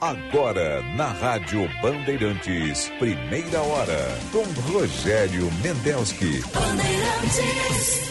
Agora, 0.00 0.80
na 0.94 1.08
Rádio 1.08 1.68
Bandeirantes, 1.82 2.88
primeira 3.00 3.60
hora, 3.60 4.16
com 4.30 4.44
Rogério 4.70 5.50
Mendelski. 5.60 6.40
Bandeirantes. 6.54 8.08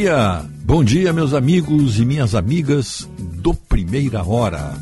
Dia, 0.00 0.46
bom 0.64 0.82
dia, 0.82 1.12
meus 1.12 1.34
amigos 1.34 2.00
e 2.00 2.06
minhas 2.06 2.34
amigas 2.34 3.06
do 3.18 3.52
Primeira 3.52 4.26
Hora. 4.26 4.74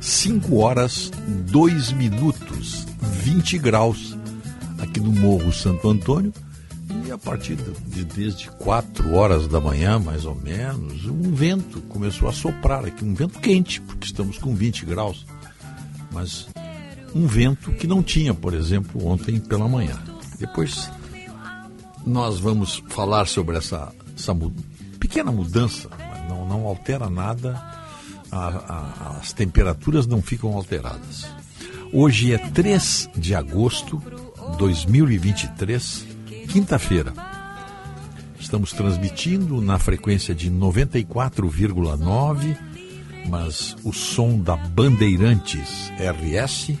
5 0.00 0.58
horas, 0.58 1.10
2 1.50 1.90
minutos, 1.90 2.86
20 3.24 3.58
graus 3.58 4.16
aqui 4.78 5.00
no 5.00 5.10
Morro 5.10 5.52
Santo 5.52 5.90
Antônio. 5.90 6.32
E 7.04 7.10
a 7.10 7.18
partir 7.18 7.56
de 7.56 8.04
desde 8.04 8.48
4 8.52 9.14
horas 9.14 9.48
da 9.48 9.60
manhã, 9.60 9.98
mais 9.98 10.24
ou 10.24 10.36
menos, 10.36 11.06
um 11.06 11.34
vento 11.34 11.80
começou 11.88 12.28
a 12.28 12.32
soprar 12.32 12.84
aqui, 12.84 13.04
um 13.04 13.14
vento 13.14 13.40
quente, 13.40 13.80
porque 13.80 14.06
estamos 14.06 14.38
com 14.38 14.54
20 14.54 14.86
graus. 14.86 15.26
Mas 16.12 16.46
um 17.12 17.26
vento 17.26 17.72
que 17.72 17.88
não 17.88 18.00
tinha, 18.00 18.32
por 18.32 18.54
exemplo, 18.54 19.08
ontem 19.08 19.40
pela 19.40 19.68
manhã. 19.68 20.00
Depois 20.38 20.88
nós 22.06 22.38
vamos 22.38 22.80
falar 22.86 23.26
sobre 23.26 23.56
essa 23.56 23.92
essa 24.16 24.34
pequena 24.98 25.30
mudança, 25.30 25.90
mas 25.90 26.28
não, 26.28 26.48
não 26.48 26.66
altera 26.66 27.10
nada, 27.10 27.62
a, 28.32 28.48
a, 28.48 29.18
as 29.18 29.32
temperaturas 29.32 30.06
não 30.06 30.22
ficam 30.22 30.54
alteradas. 30.54 31.28
Hoje 31.92 32.32
é 32.32 32.38
3 32.38 33.10
de 33.16 33.34
agosto 33.34 34.02
de 34.52 34.58
2023, 34.58 36.06
quinta-feira. 36.48 37.12
Estamos 38.40 38.72
transmitindo 38.72 39.60
na 39.60 39.78
frequência 39.78 40.34
de 40.34 40.50
94,9, 40.50 42.56
mas 43.28 43.76
o 43.84 43.92
som 43.92 44.38
da 44.38 44.56
Bandeirantes 44.56 45.92
RS, 45.98 46.72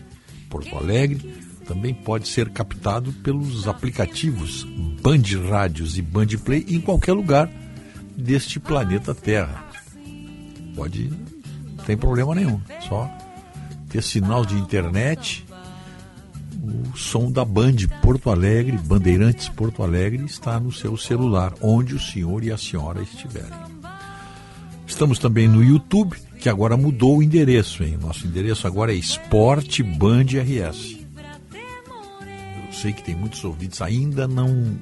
Porto 0.48 0.74
Alegre, 0.76 1.45
também 1.66 1.92
pode 1.92 2.28
ser 2.28 2.48
captado 2.50 3.12
pelos 3.12 3.68
aplicativos 3.68 4.64
Band 5.02 5.48
Rádios 5.48 5.98
e 5.98 6.02
Band 6.02 6.28
Play 6.44 6.64
em 6.68 6.80
qualquer 6.80 7.12
lugar 7.12 7.50
deste 8.16 8.58
planeta 8.58 9.14
Terra. 9.14 9.66
Pode, 10.74 11.10
não 11.76 11.84
tem 11.84 11.96
problema 11.96 12.34
nenhum, 12.34 12.60
só 12.88 13.10
ter 13.88 14.02
sinal 14.02 14.44
de 14.44 14.54
internet. 14.54 15.44
O 16.92 16.96
som 16.96 17.30
da 17.30 17.44
Band 17.44 17.76
Porto 18.02 18.30
Alegre, 18.30 18.76
Bandeirantes 18.76 19.48
Porto 19.48 19.82
Alegre, 19.82 20.24
está 20.24 20.58
no 20.58 20.72
seu 20.72 20.96
celular, 20.96 21.52
onde 21.60 21.94
o 21.94 22.00
senhor 22.00 22.42
e 22.42 22.50
a 22.50 22.58
senhora 22.58 23.02
estiverem. 23.02 23.66
Estamos 24.86 25.18
também 25.18 25.46
no 25.46 25.62
YouTube, 25.62 26.16
que 26.40 26.48
agora 26.48 26.76
mudou 26.76 27.18
o 27.18 27.22
endereço, 27.22 27.84
hein? 27.84 27.98
Nosso 28.00 28.26
endereço 28.26 28.66
agora 28.66 28.92
é 28.92 28.96
Esporte 28.96 29.82
Band 29.82 30.24
RS 30.24 30.95
sei 32.86 32.92
que 32.92 33.02
tem 33.02 33.16
muitos 33.16 33.44
ouvintes 33.44 33.82
ainda 33.82 34.28
não 34.28 34.78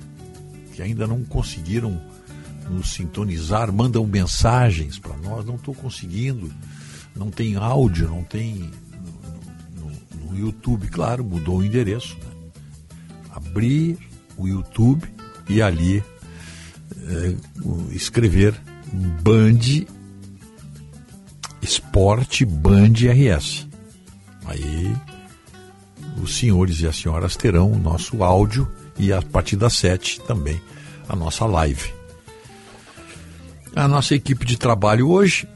que 0.74 0.82
ainda 0.82 1.06
não 1.06 1.24
conseguiram 1.24 1.98
nos 2.68 2.92
sintonizar, 2.92 3.72
mandam 3.72 4.06
mensagens 4.06 4.98
para 4.98 5.16
nós, 5.16 5.44
não 5.46 5.54
estou 5.54 5.74
conseguindo, 5.74 6.52
não 7.16 7.30
tem 7.30 7.56
áudio, 7.56 8.08
não 8.08 8.22
tem 8.22 8.70
no, 9.76 9.90
no, 10.20 10.32
no 10.32 10.38
YouTube, 10.38 10.88
claro, 10.88 11.24
mudou 11.24 11.58
o 11.58 11.64
endereço. 11.64 12.16
Né? 12.16 12.50
Abrir 13.30 13.98
o 14.36 14.48
YouTube 14.48 15.08
e 15.48 15.62
ali 15.62 16.02
é, 17.06 17.36
escrever 17.90 18.54
Band 19.22 19.86
Esporte 21.62 22.44
Band 22.44 22.94
RS. 23.12 23.66
Aí 24.46 24.94
os 26.22 26.36
senhores 26.36 26.80
e 26.80 26.86
as 26.86 26.96
senhoras 26.96 27.36
terão 27.36 27.70
o 27.70 27.78
nosso 27.78 28.22
áudio 28.22 28.68
e 28.98 29.12
a 29.12 29.20
partir 29.20 29.56
das 29.56 29.74
sete 29.74 30.20
também 30.20 30.60
a 31.08 31.16
nossa 31.16 31.44
live. 31.46 31.92
A 33.74 33.88
nossa 33.88 34.14
equipe 34.14 34.44
de 34.44 34.56
trabalho 34.56 35.10
hoje, 35.10 35.48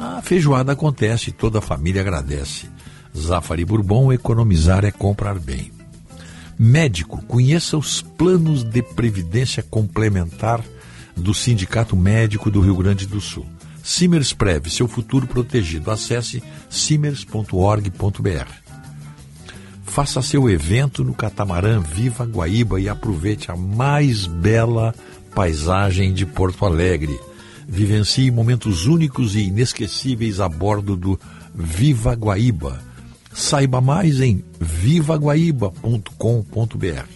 a 0.00 0.22
feijoada 0.22 0.72
acontece 0.72 1.28
e 1.28 1.32
toda 1.32 1.58
a 1.58 1.62
família 1.62 2.00
agradece. 2.00 2.70
Zafari 3.16 3.66
Bourbon, 3.66 4.10
economizar 4.10 4.82
é 4.84 4.90
comprar 4.90 5.38
bem. 5.38 5.70
Médico, 6.58 7.22
conheça 7.26 7.76
os 7.76 8.00
planos 8.00 8.64
de 8.64 8.82
previdência 8.82 9.62
complementar 9.62 10.64
do 11.14 11.34
Sindicato 11.34 11.94
Médico 11.96 12.50
do 12.50 12.60
Rio 12.60 12.76
Grande 12.76 13.06
do 13.06 13.20
Sul. 13.20 13.46
Simers 13.82 14.32
Prev, 14.32 14.70
seu 14.70 14.88
futuro 14.88 15.26
protegido. 15.26 15.90
Acesse 15.90 16.42
simers.org.br. 16.70 18.50
Faça 19.84 20.22
seu 20.22 20.48
evento 20.48 21.04
no 21.04 21.12
catamarã 21.12 21.80
Viva 21.80 22.24
Guaíba 22.24 22.80
e 22.80 22.88
aproveite 22.88 23.50
a 23.50 23.56
mais 23.56 24.26
bela 24.26 24.94
paisagem 25.34 26.14
de 26.14 26.24
Porto 26.24 26.64
Alegre 26.64 27.18
Vivencie 27.72 28.32
momentos 28.32 28.86
únicos 28.86 29.36
e 29.36 29.42
inesquecíveis 29.42 30.40
a 30.40 30.48
bordo 30.48 30.96
do 30.96 31.16
Viva 31.54 32.14
Guaíba. 32.14 32.82
Saiba 33.32 33.80
mais 33.80 34.20
em 34.20 34.44
vivaguaíba.com.br. 34.58 37.06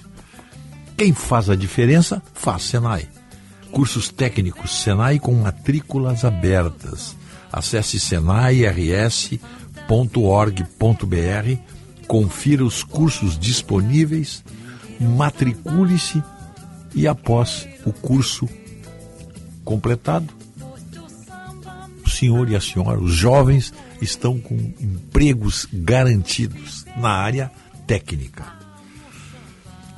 Quem 0.96 1.12
faz 1.12 1.50
a 1.50 1.56
diferença, 1.56 2.22
faz 2.32 2.62
Senai. 2.62 3.08
Cursos 3.72 4.10
técnicos 4.10 4.80
Senai 4.80 5.18
com 5.18 5.34
matrículas 5.34 6.24
abertas. 6.24 7.16
Acesse 7.52 7.98
senairs.org.br, 7.98 9.36
confira 12.06 12.64
os 12.64 12.84
cursos 12.84 13.36
disponíveis, 13.36 14.44
matricule-se 15.00 16.22
e 16.94 17.08
após 17.08 17.66
o 17.84 17.92
curso 17.92 18.48
completado, 19.64 20.43
senhor 22.14 22.50
e 22.50 22.56
a 22.56 22.60
senhora, 22.60 22.98
os 22.98 23.12
jovens, 23.12 23.72
estão 24.00 24.38
com 24.38 24.54
empregos 24.80 25.66
garantidos 25.72 26.84
na 26.96 27.10
área 27.10 27.50
técnica. 27.86 28.44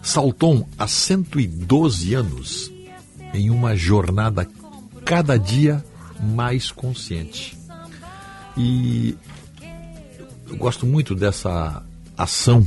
Salton, 0.02 0.66
há 0.78 0.86
112 0.86 2.14
anos, 2.14 2.70
em 3.34 3.50
uma 3.50 3.76
jornada 3.76 4.48
cada 5.04 5.36
dia 5.38 5.84
mais 6.34 6.70
consciente. 6.70 7.58
E 8.56 9.16
eu 10.48 10.56
gosto 10.56 10.86
muito 10.86 11.14
dessa 11.14 11.82
ação 12.16 12.66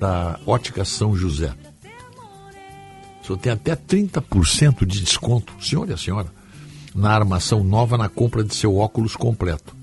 da 0.00 0.40
Ótica 0.46 0.84
São 0.84 1.14
José. 1.16 1.54
O 3.22 3.26
senhor 3.26 3.38
tem 3.38 3.52
até 3.52 3.76
30% 3.76 4.84
de 4.86 5.00
desconto, 5.00 5.52
senhor 5.62 5.88
e 5.88 5.92
a 5.92 5.96
senhora 5.96 6.28
na 6.96 7.10
armação 7.12 7.62
nova 7.62 7.98
na 7.98 8.08
compra 8.08 8.42
de 8.42 8.54
seu 8.54 8.78
óculos 8.78 9.14
completo. 9.14 9.76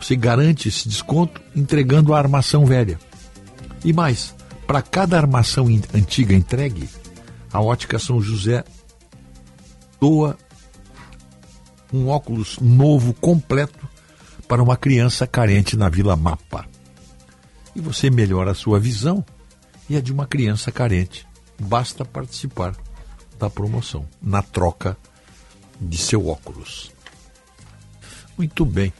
Você 0.00 0.14
garante 0.14 0.68
esse 0.68 0.88
desconto 0.88 1.40
entregando 1.54 2.14
a 2.14 2.18
armação 2.18 2.64
velha. 2.64 2.98
E 3.84 3.92
mais, 3.92 4.32
para 4.66 4.80
cada 4.80 5.16
armação 5.16 5.66
antiga 5.92 6.32
entregue, 6.32 6.88
a 7.52 7.60
Ótica 7.60 7.98
São 7.98 8.20
José 8.20 8.64
doa 10.00 10.38
um 11.92 12.08
óculos 12.08 12.58
novo 12.60 13.12
completo 13.14 13.88
para 14.46 14.62
uma 14.62 14.76
criança 14.76 15.26
carente 15.26 15.76
na 15.76 15.88
Vila 15.88 16.16
Mapa. 16.16 16.66
E 17.74 17.80
você 17.80 18.10
melhora 18.10 18.52
a 18.52 18.54
sua 18.54 18.78
visão 18.78 19.24
e 19.90 19.96
a 19.96 20.00
de 20.00 20.12
uma 20.12 20.26
criança 20.26 20.70
carente. 20.70 21.26
Basta 21.60 22.04
participar 22.04 22.76
da 23.38 23.50
promoção 23.50 24.06
na 24.22 24.40
troca 24.40 24.96
de 25.88 25.98
seu 25.98 26.28
óculos. 26.28 26.92
Muito 28.36 28.64
bem. 28.64 28.92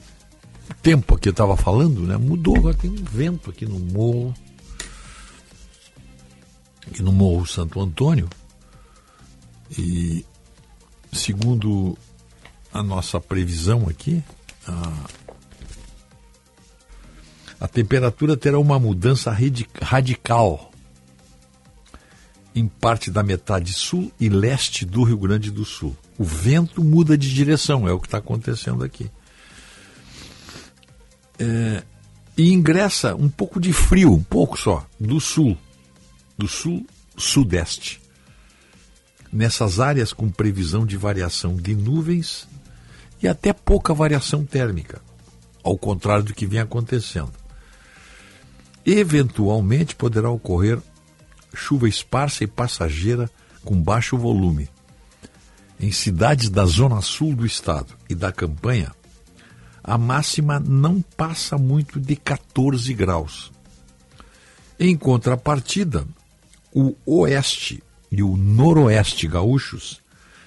O 0.70 0.75
tempo 0.75 1.17
que 1.19 1.29
eu 1.29 1.32
estava 1.32 1.56
falando, 1.56 2.02
né? 2.02 2.17
Mudou, 2.17 2.56
agora 2.56 2.75
tem 2.75 2.90
um 2.90 3.05
vento 3.05 3.50
aqui 3.50 3.67
no 3.67 3.79
morro. 3.79 4.34
Aqui 6.87 7.02
no 7.02 7.12
Morro 7.12 7.46
Santo 7.46 7.81
Antônio. 7.81 8.29
E 9.79 10.25
segundo 11.12 11.96
a 12.73 12.82
nossa 12.82 13.20
previsão 13.20 13.88
aqui, 13.88 14.23
a, 14.67 15.05
a 17.61 17.69
temperatura 17.69 18.37
terá 18.37 18.58
uma 18.58 18.78
mudança 18.78 19.35
radical 19.81 20.73
em 22.55 22.67
parte 22.67 23.11
da 23.11 23.23
metade 23.23 23.73
sul 23.73 24.12
e 24.20 24.28
leste 24.28 24.85
do 24.85 25.02
Rio 25.05 25.19
Grande 25.19 25.50
do 25.50 25.64
Sul. 25.64 25.96
O 26.19 26.25
vento 26.25 26.85
muda 26.85 27.17
de 27.17 27.32
direção, 27.32 27.88
é 27.88 27.93
o 27.93 27.99
que 27.99 28.06
está 28.06 28.19
acontecendo 28.19 28.85
aqui. 28.85 29.11
É, 31.38 31.82
e 32.37 32.53
ingressa 32.53 33.14
um 33.14 33.29
pouco 33.29 33.61
de 33.61 33.73
frio, 33.73 34.12
um 34.12 34.23
pouco 34.23 34.59
só, 34.59 34.87
do 34.99 35.21
sul, 35.21 35.57
do 36.37 36.47
sul-sudeste. 36.47 38.00
Nessas 39.33 39.81
áreas 39.81 40.12
com 40.12 40.31
previsão 40.31 40.85
de 40.85 40.97
variação 40.97 41.57
de 41.57 41.75
nuvens 41.75 42.47
e 43.23 43.28
até 43.28 43.52
pouca 43.52 43.95
variação 43.95 44.45
térmica, 44.45 45.00
ao 45.62 45.78
contrário 45.78 46.25
do 46.25 46.35
que 46.35 46.47
vem 46.47 46.61
acontecendo. 46.61 47.33
Eventualmente 48.85 49.95
poderá 49.95 50.28
ocorrer 50.28 50.78
chuva 51.54 51.88
esparsa 51.88 52.45
e 52.45 52.47
passageira 52.47 53.31
com 53.64 53.81
baixo 53.81 54.16
volume. 54.16 54.69
Em 55.83 55.91
cidades 55.91 56.49
da 56.49 56.65
zona 56.65 57.01
sul 57.01 57.35
do 57.35 57.45
estado 57.45 57.95
e 58.09 58.15
da 58.15 58.31
campanha, 58.31 58.93
a 59.83 59.99
máxima 59.99 60.61
não 60.61 61.03
passa 61.03 61.59
muito 61.59 61.99
de 61.99 62.15
14 62.15 62.95
graus. 62.95 63.51
Em 64.79 64.97
contrapartida, 64.97 66.07
o 66.73 66.95
oeste 67.05 67.83
e 68.12 68.23
o 68.23 68.37
noroeste 68.37 69.27
gaúchos 69.27 70.01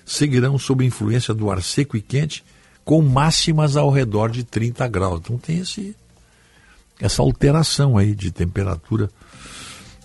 seguirão 0.06 0.58
sob 0.58 0.86
influência 0.86 1.34
do 1.34 1.52
ar 1.52 1.62
seco 1.62 1.98
e 1.98 2.02
quente, 2.02 2.42
com 2.86 3.02
máximas 3.02 3.76
ao 3.76 3.92
redor 3.92 4.32
de 4.32 4.46
30 4.46 4.88
graus. 4.88 5.20
Então 5.20 5.38
tem 5.38 5.60
esse, 5.60 5.94
essa 6.98 7.22
alteração 7.22 7.98
aí 7.98 8.16
de 8.16 8.32
temperatura 8.32 9.10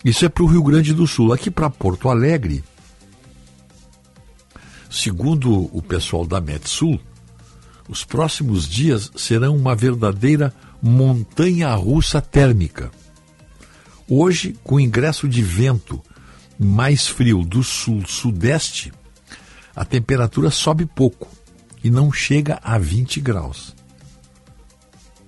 isso 0.05 0.25
é 0.25 0.31
para 0.31 0.43
o 0.43 0.47
Rio 0.47 0.63
Grande 0.63 0.95
do 0.95 1.07
Sul. 1.07 1.33
Aqui 1.33 1.51
para 1.51 1.69
Porto 1.69 2.09
Alegre, 2.09 2.65
segundo 4.90 5.70
o 5.75 5.80
pessoal 5.80 6.26
da 6.26 6.40
Metsul, 6.40 7.00
os 7.88 8.04
próximos 8.04 8.68
dias 8.68 9.11
serão 9.16 9.56
uma 9.56 9.75
verdadeira 9.75 10.52
montanha 10.82 11.75
russa 11.75 12.20
térmica. 12.20 12.90
Hoje, 14.09 14.56
com 14.64 14.80
ingresso 14.80 15.28
de 15.28 15.42
vento 15.42 16.00
mais 16.59 17.06
frio 17.06 17.44
do 17.44 17.62
sul-sudeste, 17.62 18.92
a 19.75 19.85
temperatura 19.85 20.50
sobe 20.50 20.85
pouco 20.85 21.28
e 21.82 21.90
não 21.90 22.12
chega 22.12 22.59
a 22.62 22.76
20 22.76 23.20
graus. 23.20 23.75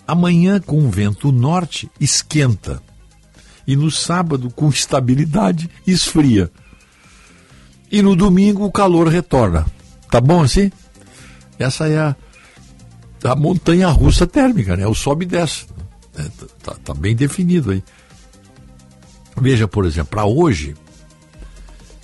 Amanhã, 0.06 0.60
com 0.60 0.90
vento 0.90 1.30
norte, 1.30 1.90
esquenta 1.98 2.82
e 3.66 3.76
no 3.76 3.90
sábado, 3.90 4.50
com 4.50 4.68
estabilidade, 4.68 5.70
esfria. 5.86 6.50
E 7.92 8.00
no 8.00 8.16
domingo 8.16 8.64
o 8.64 8.72
calor 8.72 9.06
retorna. 9.08 9.66
Tá 10.10 10.18
bom 10.18 10.42
assim? 10.42 10.72
Essa 11.58 11.86
é 11.88 11.98
a, 11.98 12.16
a 13.22 13.36
montanha 13.36 13.88
russa 13.88 14.26
térmica, 14.26 14.74
né? 14.74 14.86
O 14.86 14.94
sobe 14.94 15.26
e 15.26 15.28
desce. 15.28 15.66
Está 16.16 16.22
é, 16.22 16.46
tá, 16.62 16.76
tá 16.82 16.94
bem 16.94 17.14
definido 17.14 17.70
aí. 17.70 17.84
Veja, 19.38 19.68
por 19.68 19.84
exemplo, 19.84 20.10
para 20.10 20.24
hoje, 20.24 20.74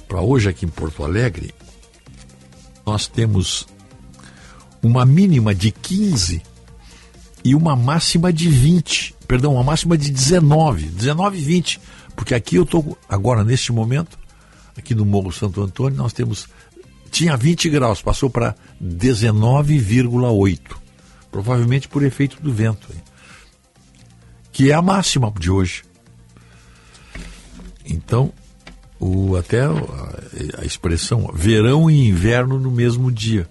para 0.06 0.20
hoje 0.20 0.50
aqui 0.50 0.66
em 0.66 0.68
Porto 0.68 1.02
Alegre, 1.02 1.54
nós 2.84 3.06
temos 3.06 3.66
uma 4.82 5.06
mínima 5.06 5.54
de 5.54 5.70
15 5.70 6.42
e 7.42 7.54
uma 7.54 7.74
máxima 7.74 8.30
de 8.30 8.48
20. 8.48 9.14
Perdão, 9.26 9.54
uma 9.54 9.64
máxima 9.64 9.96
de 9.96 10.10
19, 10.10 10.84
19 10.84 11.38
e 11.38 11.40
20. 11.40 11.80
Porque 12.14 12.34
aqui 12.34 12.56
eu 12.56 12.64
estou, 12.64 12.98
agora 13.08 13.42
neste 13.42 13.72
momento, 13.72 14.17
aqui 14.78 14.94
no 14.94 15.04
Morro 15.04 15.32
Santo 15.32 15.62
Antônio, 15.62 15.98
nós 15.98 16.12
temos. 16.12 16.48
Tinha 17.10 17.36
20 17.36 17.70
graus, 17.70 18.02
passou 18.02 18.30
para 18.30 18.54
19,8. 18.82 20.60
Provavelmente 21.30 21.88
por 21.88 22.02
efeito 22.04 22.40
do 22.40 22.52
vento. 22.52 22.88
Que 24.52 24.70
é 24.70 24.74
a 24.74 24.82
máxima 24.82 25.32
de 25.38 25.50
hoje. 25.50 25.84
Então, 27.84 28.32
o, 29.00 29.36
até 29.36 29.62
a, 29.62 29.72
a 30.58 30.64
expressão 30.64 31.30
verão 31.32 31.90
e 31.90 32.08
inverno 32.08 32.58
no 32.58 32.70
mesmo 32.70 33.10
dia. 33.10 33.48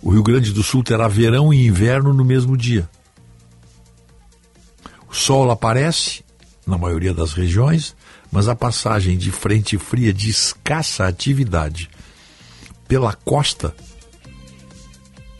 O 0.00 0.10
Rio 0.10 0.22
Grande 0.22 0.52
do 0.52 0.62
Sul 0.62 0.84
terá 0.84 1.08
verão 1.08 1.52
e 1.52 1.66
inverno 1.66 2.12
no 2.12 2.24
mesmo 2.24 2.56
dia. 2.56 2.88
O 5.08 5.14
sol 5.14 5.50
aparece 5.50 6.24
na 6.66 6.78
maioria 6.78 7.14
das 7.14 7.32
regiões, 7.32 7.95
mas 8.30 8.48
a 8.48 8.54
passagem 8.54 9.16
de 9.16 9.30
frente 9.30 9.78
fria 9.78 10.12
de 10.12 10.30
escassa 10.30 11.06
atividade 11.06 11.88
pela 12.88 13.12
costa, 13.12 13.74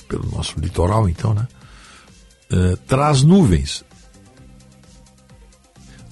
pelo 0.09 0.27
nosso 0.31 0.59
litoral, 0.59 1.09
então, 1.09 1.35
né? 1.35 1.47
Uh, 2.51 2.77
traz 2.79 3.23
nuvens. 3.23 3.85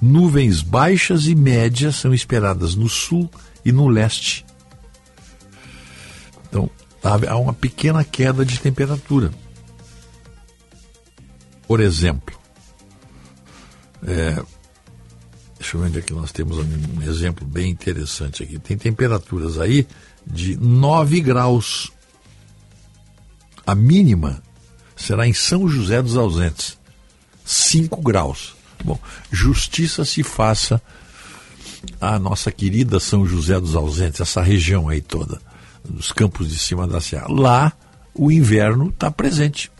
Nuvens 0.00 0.60
baixas 0.60 1.26
e 1.26 1.34
médias 1.34 1.96
são 1.96 2.12
esperadas 2.12 2.74
no 2.74 2.88
sul 2.88 3.30
e 3.64 3.72
no 3.72 3.88
leste. 3.88 4.44
Então, 6.48 6.68
há 7.02 7.36
uma 7.36 7.54
pequena 7.54 8.04
queda 8.04 8.44
de 8.44 8.60
temperatura. 8.60 9.32
Por 11.66 11.80
exemplo, 11.80 12.38
é, 14.06 14.42
deixa 15.64 15.76
eu 15.78 15.80
ver 15.80 15.86
onde 15.86 15.98
é 15.98 16.02
que 16.02 16.12
nós 16.12 16.30
temos 16.30 16.58
um 16.58 17.02
exemplo 17.02 17.46
bem 17.46 17.70
interessante 17.70 18.42
aqui. 18.42 18.58
Tem 18.58 18.76
temperaturas 18.76 19.58
aí 19.58 19.86
de 20.26 20.58
9 20.58 21.20
graus. 21.22 21.90
A 23.66 23.74
mínima 23.74 24.42
será 24.94 25.26
em 25.26 25.32
São 25.32 25.66
José 25.66 26.02
dos 26.02 26.18
Ausentes, 26.18 26.78
5 27.46 28.02
graus. 28.02 28.54
Bom, 28.84 28.98
justiça 29.32 30.04
se 30.04 30.22
faça 30.22 30.82
à 31.98 32.18
nossa 32.18 32.52
querida 32.52 33.00
São 33.00 33.26
José 33.26 33.58
dos 33.58 33.74
Ausentes, 33.74 34.20
essa 34.20 34.42
região 34.42 34.90
aí 34.90 35.00
toda 35.00 35.40
dos 35.82 36.12
campos 36.12 36.50
de 36.50 36.58
cima 36.58 36.86
da 36.86 37.00
serra. 37.00 37.26
Lá 37.30 37.72
o 38.14 38.30
inverno 38.30 38.90
está 38.90 39.10
presente. 39.10 39.72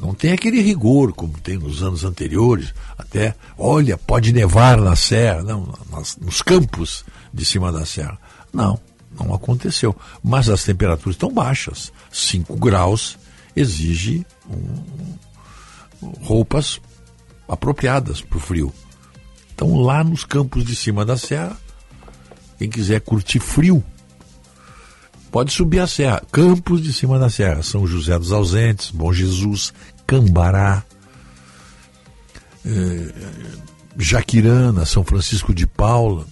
Não 0.00 0.14
tem 0.14 0.32
aquele 0.32 0.62
rigor 0.62 1.12
como 1.12 1.38
tem 1.38 1.58
nos 1.58 1.82
anos 1.82 2.04
anteriores, 2.04 2.72
até, 2.96 3.34
olha, 3.58 3.98
pode 3.98 4.32
nevar 4.32 4.80
na 4.80 4.96
serra, 4.96 5.42
não, 5.42 5.74
nas, 5.90 6.16
nos 6.16 6.40
campos 6.40 7.04
de 7.32 7.44
cima 7.44 7.70
da 7.70 7.84
serra. 7.84 8.18
Não, 8.52 8.80
não 9.18 9.34
aconteceu. 9.34 9.94
Mas 10.22 10.48
as 10.48 10.64
temperaturas 10.64 11.16
estão 11.16 11.30
baixas. 11.30 11.92
5 12.10 12.56
graus 12.56 13.18
exige 13.54 14.24
um, 14.48 16.14
roupas 16.22 16.80
apropriadas 17.46 18.22
para 18.22 18.38
o 18.38 18.40
frio. 18.40 18.72
Então, 19.54 19.76
lá 19.76 20.02
nos 20.02 20.24
campos 20.24 20.64
de 20.64 20.74
cima 20.74 21.04
da 21.04 21.18
serra, 21.18 21.56
quem 22.58 22.70
quiser 22.70 23.00
curtir 23.00 23.38
frio, 23.38 23.84
Pode 25.30 25.52
subir 25.52 25.78
a 25.78 25.86
serra. 25.86 26.22
Campos 26.32 26.82
de 26.82 26.92
cima 26.92 27.18
da 27.18 27.30
serra. 27.30 27.62
São 27.62 27.86
José 27.86 28.18
dos 28.18 28.32
Ausentes, 28.32 28.90
Bom 28.90 29.12
Jesus, 29.12 29.72
Cambará, 30.06 30.82
eh, 32.66 33.12
Jaquirana, 33.96 34.84
São 34.84 35.04
Francisco 35.04 35.54
de 35.54 35.66
Paula. 35.66 36.26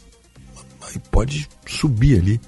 Aí 0.83 0.99
pode 1.13 1.49
subir 1.65 2.19
ali 2.19 2.41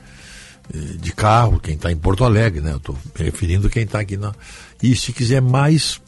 eh, 0.75 0.97
de 0.99 1.13
carro, 1.13 1.61
quem 1.61 1.75
está 1.75 1.93
em 1.93 1.97
Porto 1.97 2.25
Alegre, 2.25 2.61
né? 2.61 2.73
Eu 2.73 2.79
estou 2.79 2.99
referindo 3.15 3.71
quem 3.71 3.85
está 3.85 4.01
aqui 4.01 4.17
na. 4.17 4.35
E 4.83 4.97
se 4.97 5.13
quiser 5.13 5.41
mais, 5.41 6.01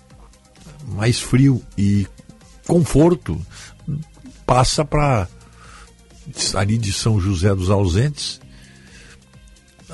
mais 0.89 1.21
frio 1.21 1.63
e 1.79 2.05
conforto, 2.67 3.41
passa 4.45 4.85
para 4.85 5.29
ali 6.55 6.79
de 6.79 6.93
São 6.93 7.21
José 7.21 7.55
dos 7.55 7.71
Ausentes 7.71 8.42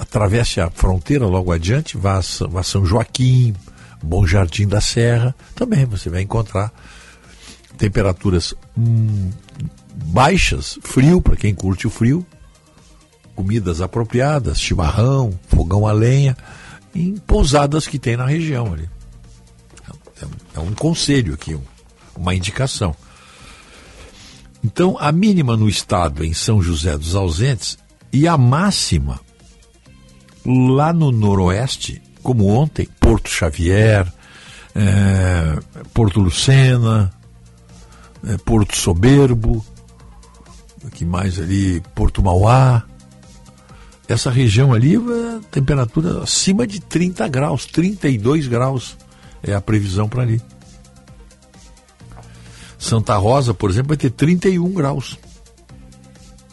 atravesse 0.01 0.61
a 0.61 0.71
fronteira 0.71 1.27
logo 1.27 1.53
adiante, 1.53 1.97
vá 1.97 2.19
a, 2.19 2.63
São 2.63 2.85
Joaquim, 2.85 3.55
Bom 4.03 4.27
Jardim 4.27 4.67
da 4.67 4.81
Serra, 4.81 5.35
também 5.55 5.85
você 5.85 6.09
vai 6.09 6.23
encontrar 6.23 6.73
temperaturas 7.77 8.55
hum, 8.77 9.31
baixas, 9.95 10.79
frio 10.83 11.21
para 11.21 11.37
quem 11.37 11.55
curte 11.55 11.87
o 11.87 11.91
frio, 11.91 12.27
comidas 13.35 13.81
apropriadas, 13.81 14.61
chimarrão, 14.61 15.39
fogão 15.49 15.87
a 15.87 15.93
lenha, 15.93 16.37
em 16.95 17.17
pousadas 17.17 17.87
que 17.87 17.99
tem 17.99 18.17
na 18.17 18.27
região 18.27 18.73
ali. 18.73 18.89
É, 20.21 20.27
é 20.57 20.61
um 20.61 20.75
conselho 20.75 21.35
aqui, 21.35 21.57
uma 22.17 22.35
indicação. 22.35 22.95
Então, 24.63 24.97
a 24.99 25.13
mínima 25.13 25.57
no 25.57 25.69
estado 25.69 26.25
em 26.25 26.35
São 26.35 26.61
José 26.61 26.99
dos 26.99 27.15
Ausentes 27.15 27.79
e 28.13 28.27
a 28.27 28.37
máxima 28.37 29.21
lá 30.49 30.93
no 30.93 31.13
noroeste, 31.13 32.01
como 32.23 32.49
ontem, 32.49 32.89
Porto 32.99 33.29
Xavier, 33.29 34.11
é, 34.75 35.59
Porto 35.93 36.21
Lucena, 36.21 37.13
é, 38.27 38.37
Porto 38.39 38.75
Soberbo, 38.75 39.65
que 40.93 41.05
mais 41.05 41.39
ali, 41.39 41.83
Porto 41.95 42.23
Mauá. 42.23 42.85
Essa 44.09 44.31
região 44.31 44.73
ali, 44.73 44.97
é, 44.97 45.41
temperatura 45.51 46.23
acima 46.23 46.67
de 46.67 46.81
30 46.81 47.29
graus, 47.29 47.67
32 47.67 48.47
graus 48.47 48.97
é 49.43 49.53
a 49.55 49.61
previsão 49.61 50.09
para 50.09 50.23
ali. 50.23 50.41
Santa 52.79 53.17
Rosa, 53.17 53.53
por 53.53 53.69
exemplo, 53.69 53.89
vai 53.89 53.97
ter 53.99 54.11
31 54.11 54.73
graus. 54.73 55.19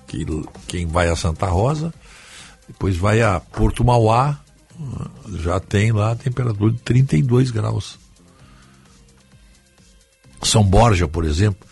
Que, 0.08 0.26
quem 0.68 0.86
vai 0.86 1.08
a 1.08 1.16
Santa 1.16 1.46
Rosa 1.46 1.94
depois 2.68 2.98
vai 2.98 3.22
a 3.22 3.40
Porto 3.40 3.84
Mauá, 3.84 4.40
já 5.38 5.60
tem 5.60 5.92
lá 5.92 6.12
a 6.12 6.16
temperatura 6.16 6.72
de 6.72 6.80
32 6.80 7.52
graus. 7.52 7.98
São 10.44 10.64
Borja, 10.64 11.08
por 11.08 11.26
exemplo, 11.26 11.68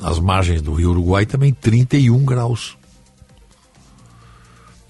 nas 0.00 0.18
margens 0.18 0.62
do 0.62 0.74
Rio 0.74 0.90
Uruguai 0.90 1.26
também 1.26 1.52
31 1.52 2.24
graus. 2.24 2.76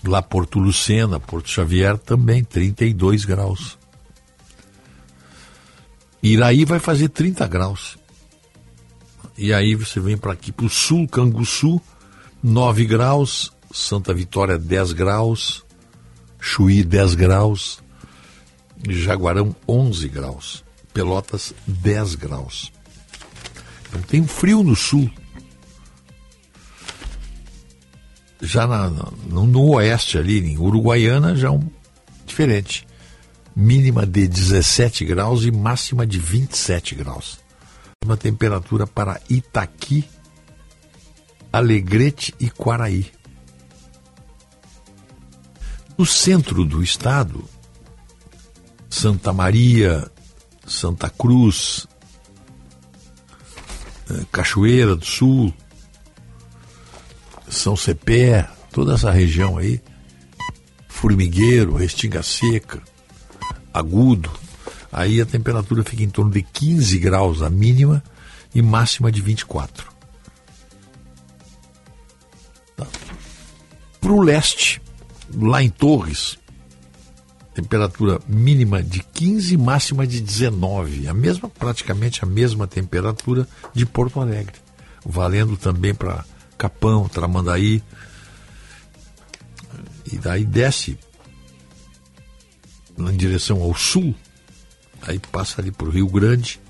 Lá 0.05 0.23
Porto 0.23 0.59
Lucena, 0.59 1.19
Porto 1.19 1.49
Xavier 1.49 1.99
também 1.99 2.45
32 2.45 3.25
graus. 3.25 3.79
Iraí 6.23 6.65
vai 6.65 6.79
fazer 6.79 7.09
30 7.09 7.47
graus. 7.47 7.99
E 9.37 9.53
aí 9.53 9.75
você 9.75 10.01
vem 10.01 10.17
para 10.17 10.33
aqui 10.33 10.51
para 10.51 10.67
o 10.67 10.71
sul, 10.71 11.07
Canguçu, 11.09 11.81
9 12.43 12.85
graus, 12.85 13.53
Santa 13.73 14.15
Vitória 14.15 14.59
10 14.59 14.93
graus, 14.93 15.65
Chuí 16.41 16.83
10 16.83 17.15
graus, 17.15 17.81
Jaguarão 18.89 19.55
11 19.67 20.09
graus, 20.09 20.65
Pelotas 20.93 21.55
10 21.67 22.15
graus. 22.15 22.73
Então 23.89 24.03
tem 24.03 24.27
frio 24.27 24.63
no 24.63 24.77
sul. 24.77 25.11
Já 28.41 28.67
na, 28.67 28.89
no, 28.89 29.47
no, 29.47 29.71
oeste 29.73 30.17
ali, 30.17 30.39
em 30.39 30.59
Uruguaiana, 30.59 31.35
já 31.35 31.49
é 31.49 31.51
um 31.51 31.69
diferente. 32.25 32.87
Mínima 33.55 34.07
de 34.07 34.29
17 34.29 35.05
graus 35.05 35.45
e 35.45 35.51
máxima 35.51 36.07
de 36.07 36.19
27 36.19 36.95
graus. 36.95 37.41
Uma 38.05 38.17
temperatura 38.17 38.87
para 38.87 39.21
Itaqui, 39.29 40.05
Alegrete 41.53 42.33
e 42.39 42.49
Quaraí. 42.49 43.11
No 45.99 46.07
centro 46.07 46.65
do 46.65 46.83
estado, 46.83 47.45
Santa 48.89 49.33
Maria, 49.33 50.11
Santa 50.67 51.11
Cruz, 51.11 51.87
eh, 54.09 54.25
Cachoeira 54.33 54.95
do 54.95 55.05
Sul, 55.05 55.53
São 57.49 57.77
Cepé, 57.77 58.49
toda 58.73 58.95
essa 58.95 59.11
região 59.11 59.59
aí, 59.59 59.83
Formigueiro, 60.89 61.75
Restinga 61.75 62.23
Seca, 62.23 62.81
Agudo, 63.75 64.31
Aí 64.91 65.21
a 65.21 65.27
temperatura 65.27 65.85
fica 65.85 66.03
em 66.03 66.09
torno 66.09 66.31
de 66.31 66.43
15 66.43 66.99
graus 66.99 67.43
a 67.43 67.51
mínima 67.51 68.03
e 68.55 68.63
máxima 68.63 69.13
de 69.13 69.21
24. 69.21 69.87
Tá. 72.77 72.87
Para 74.01 74.13
o 74.13 74.23
leste, 74.23 74.81
lá 75.35 75.63
em 75.63 75.69
Torres, 75.69 76.39
temperatura 77.55 78.21
mínima 78.29 78.83
de 78.83 79.03
15, 79.03 79.57
máxima 79.57 80.07
de 80.07 80.21
19, 80.21 81.09
a 81.09 81.15
mesma 81.15 81.49
praticamente 81.49 82.23
a 82.23 82.27
mesma 82.27 82.67
temperatura 82.67 83.49
de 83.75 83.85
Porto 83.85 84.21
Alegre, 84.21 84.55
valendo 85.05 85.57
também 85.57 85.95
para 85.95 86.25
Capão, 86.57 87.09
Tramandaí. 87.09 87.83
E 90.11 90.17
daí 90.17 90.45
desce 90.45 90.99
em 92.99 93.17
direção 93.17 93.63
ao 93.63 93.75
sul, 93.75 94.15
aí 95.03 95.19
passa 95.19 95.61
ali 95.61 95.71
para 95.71 95.87
o 95.87 95.91
Rio 95.91 96.09
Grande, 96.09 96.61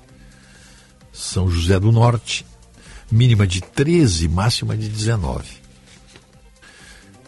São 1.13 1.49
José 1.49 1.79
do 1.79 1.91
Norte, 1.91 2.45
mínima 3.11 3.47
de 3.47 3.61
13, 3.61 4.27
máxima 4.27 4.77
de 4.77 4.89
19. 4.89 5.45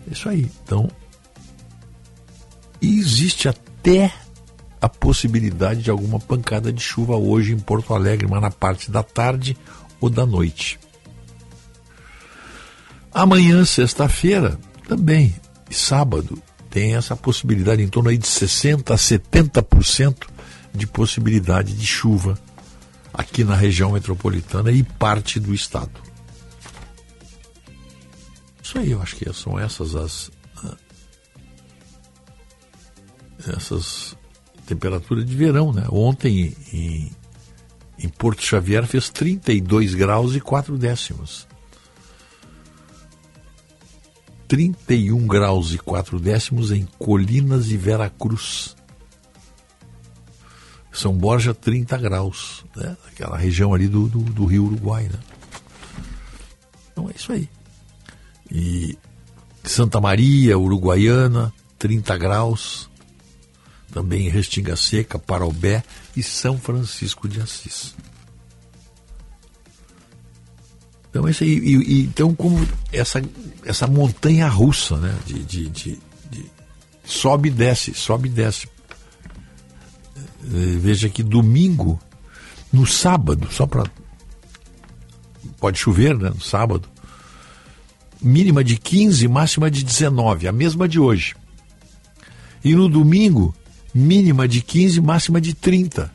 Isso 0.09 0.29
aí. 0.29 0.51
Então, 0.63 0.89
existe 2.81 3.47
até 3.47 4.13
a 4.81 4.89
possibilidade 4.89 5.83
de 5.83 5.91
alguma 5.91 6.19
pancada 6.19 6.73
de 6.73 6.81
chuva 6.81 7.15
hoje 7.15 7.53
em 7.53 7.59
Porto 7.59 7.93
Alegre, 7.93 8.27
mas 8.27 8.41
na 8.41 8.49
parte 8.49 8.89
da 8.89 9.03
tarde 9.03 9.55
ou 9.99 10.09
da 10.09 10.25
noite. 10.25 10.79
Amanhã, 13.13 13.63
sexta-feira, 13.63 14.57
também, 14.87 15.35
e 15.69 15.73
sábado, 15.73 16.41
tem 16.69 16.95
essa 16.95 17.15
possibilidade 17.15 17.83
em 17.83 17.87
torno 17.87 18.09
aí 18.09 18.17
de 18.17 18.25
60% 18.25 18.91
a 18.91 18.95
70% 18.95 20.27
de 20.73 20.87
possibilidade 20.87 21.73
de 21.73 21.85
chuva 21.85 22.39
aqui 23.13 23.43
na 23.43 23.55
região 23.55 23.91
metropolitana 23.91 24.71
e 24.71 24.81
parte 24.81 25.39
do 25.39 25.53
estado. 25.53 26.01
Isso 28.63 28.79
aí, 28.79 28.91
eu 28.91 29.01
acho 29.01 29.17
que 29.17 29.31
são 29.33 29.59
essas 29.59 29.95
as 29.95 30.31
essas 33.49 34.15
temperaturas 34.65 35.25
de 35.25 35.35
verão, 35.35 35.73
né? 35.73 35.85
Ontem 35.89 36.55
em, 36.71 37.11
em 37.99 38.09
Porto 38.09 38.43
Xavier 38.43 38.85
fez 38.85 39.09
32 39.09 39.93
graus 39.93 40.35
e 40.35 40.39
4 40.39 40.77
décimos. 40.77 41.47
31 44.47 45.27
graus 45.27 45.73
e 45.73 45.77
4 45.77 46.19
décimos 46.19 46.71
em 46.71 46.85
Colinas 46.99 47.71
e 47.71 47.77
Veracruz. 47.77 48.75
São 50.91 51.13
Borja, 51.13 51.53
30 51.53 51.97
graus, 51.97 52.65
né? 52.75 52.97
aquela 53.07 53.37
região 53.37 53.73
ali 53.73 53.87
do, 53.87 54.09
do, 54.09 54.19
do, 54.19 54.45
Rio 54.45 54.65
Uruguai. 54.65 55.03
Né? 55.03 55.19
Então 56.91 57.09
é 57.09 57.13
isso 57.15 57.31
aí. 57.31 57.47
E 58.51 58.97
Santa 59.63 60.01
Maria, 60.01 60.59
Uruguaiana, 60.59 61.53
30 61.79 62.17
graus. 62.17 62.90
Também 63.91 64.29
Restinga 64.29 64.75
Seca, 64.75 65.19
Parobé 65.19 65.83
e 66.15 66.23
São 66.23 66.57
Francisco 66.57 67.27
de 67.27 67.41
Assis. 67.41 67.93
Então, 71.09 71.27
esse, 71.27 71.43
e, 71.43 71.75
e, 71.75 72.01
então 72.03 72.33
como 72.33 72.65
essa, 72.91 73.21
essa 73.65 73.85
montanha 73.85 74.47
russa, 74.47 74.95
né? 74.95 75.13
De, 75.25 75.43
de, 75.43 75.69
de, 75.69 75.99
de 76.31 76.45
sobe 77.03 77.49
e 77.49 77.51
desce, 77.51 77.93
sobe 77.93 78.29
e 78.29 78.31
desce. 78.31 78.67
Eh, 80.43 80.77
veja 80.79 81.09
que 81.09 81.21
domingo, 81.21 81.99
no 82.71 82.87
sábado, 82.87 83.49
só 83.51 83.67
para. 83.67 83.83
Pode 85.59 85.77
chover, 85.77 86.17
né? 86.17 86.29
No 86.29 86.41
sábado. 86.41 86.87
Mínima 88.21 88.63
de 88.63 88.77
15, 88.77 89.27
máxima 89.27 89.69
de 89.69 89.83
19, 89.83 90.47
a 90.47 90.51
mesma 90.51 90.87
de 90.87 90.99
hoje. 90.99 91.35
E 92.63 92.73
no 92.73 92.87
domingo, 92.87 93.53
mínima 93.93 94.47
de 94.47 94.61
15, 94.61 95.01
máxima 95.01 95.41
de 95.41 95.53
30. 95.53 96.11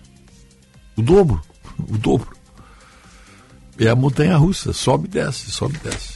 O 0.97 1.03
dobro. 1.03 1.41
O 1.79 1.99
dobro. 1.99 2.35
É 3.79 3.89
a 3.89 3.95
montanha 3.95 4.35
russa, 4.39 4.73
sobe 4.73 5.07
e 5.07 5.11
desce, 5.11 5.51
sobe 5.51 5.77
e 5.77 5.89
desce. 5.91 6.15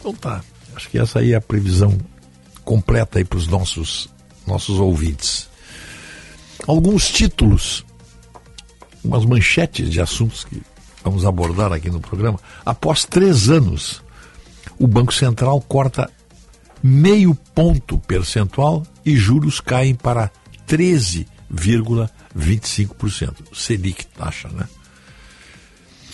Então 0.00 0.14
tá, 0.14 0.42
acho 0.74 0.88
que 0.88 0.98
essa 0.98 1.18
aí 1.18 1.32
é 1.32 1.36
a 1.36 1.40
previsão 1.40 1.98
completa 2.64 3.18
aí 3.18 3.24
para 3.24 3.36
os 3.36 3.46
nossos, 3.46 4.08
nossos 4.46 4.78
ouvintes. 4.78 5.48
Alguns 6.66 7.10
títulos, 7.10 7.84
umas 9.04 9.26
manchetes 9.26 9.90
de 9.90 10.00
assuntos 10.00 10.44
que 10.44 10.62
vamos 11.04 11.26
abordar 11.26 11.72
aqui 11.72 11.90
no 11.90 12.00
programa. 12.00 12.40
Após 12.64 13.04
três 13.04 13.50
anos, 13.50 14.02
o 14.78 14.86
Banco 14.86 15.12
Central 15.12 15.60
corta 15.60 16.10
meio 16.82 17.34
ponto 17.54 17.98
percentual 17.98 18.82
e 19.04 19.16
juros 19.16 19.60
caem 19.60 19.94
para 19.94 20.30
13,25%. 20.72 23.34
Selic 23.52 24.06
taxa, 24.06 24.48
né? 24.48 24.66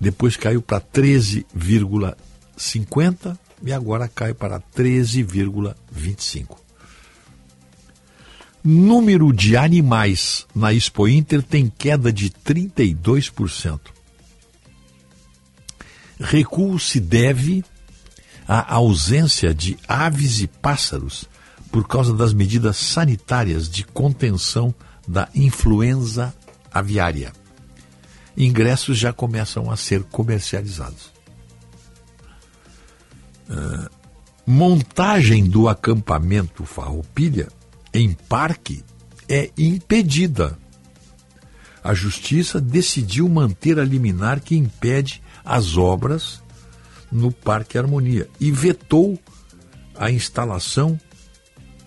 Depois 0.01 0.37
caiu 0.37 0.63
para 0.63 0.81
13,50% 2.59 3.39
e 3.63 3.73
agora 3.73 4.09
cai 4.09 4.35
para 4.35 4.61
13,25%. 4.61 6.57
Número 8.63 9.33
de 9.33 9.57
animais 9.57 10.47
na 10.55 10.75
Expo 10.75 11.09
Inter 11.09 11.43
tem 11.43 11.73
queda 11.79 12.13
de 12.13 12.29
32%. 12.29 13.81
Recuo 16.21 16.79
se 16.79 16.99
deve 16.99 17.65
à 18.47 18.75
ausência 18.75 19.55
de 19.55 19.79
aves 19.87 20.41
e 20.41 20.49
pássaros 20.49 21.25
por 21.71 21.87
causa 21.87 22.13
das 22.13 22.33
medidas 22.33 22.77
sanitárias 22.77 23.71
de 23.71 23.85
contenção 23.85 24.75
da 25.07 25.29
influenza 25.35 26.35
aviária. 26.73 27.33
Ingressos 28.37 28.99
já 28.99 29.13
começam 29.13 29.71
a 29.71 29.77
ser 29.77 30.03
comercializados. 30.05 31.18
Uh, 33.49 33.89
montagem 34.47 35.45
do 35.45 35.69
acampamento 35.69 36.65
Farroupilha 36.65 37.49
em 37.93 38.13
parque 38.13 38.85
é 39.29 39.51
impedida. 39.57 40.59
A 41.83 41.95
justiça 41.95 42.61
decidiu 42.61 43.29
manter 43.29 43.79
a 43.79 43.85
liminar 43.85 44.41
que 44.41 44.57
impede 44.57 45.23
as 45.45 45.77
obras 45.77 46.43
no 47.11 47.33
Parque 47.33 47.79
Harmonia 47.79 48.29
e 48.39 48.51
vetou 48.51 49.19
a 49.97 50.11
instalação 50.11 50.99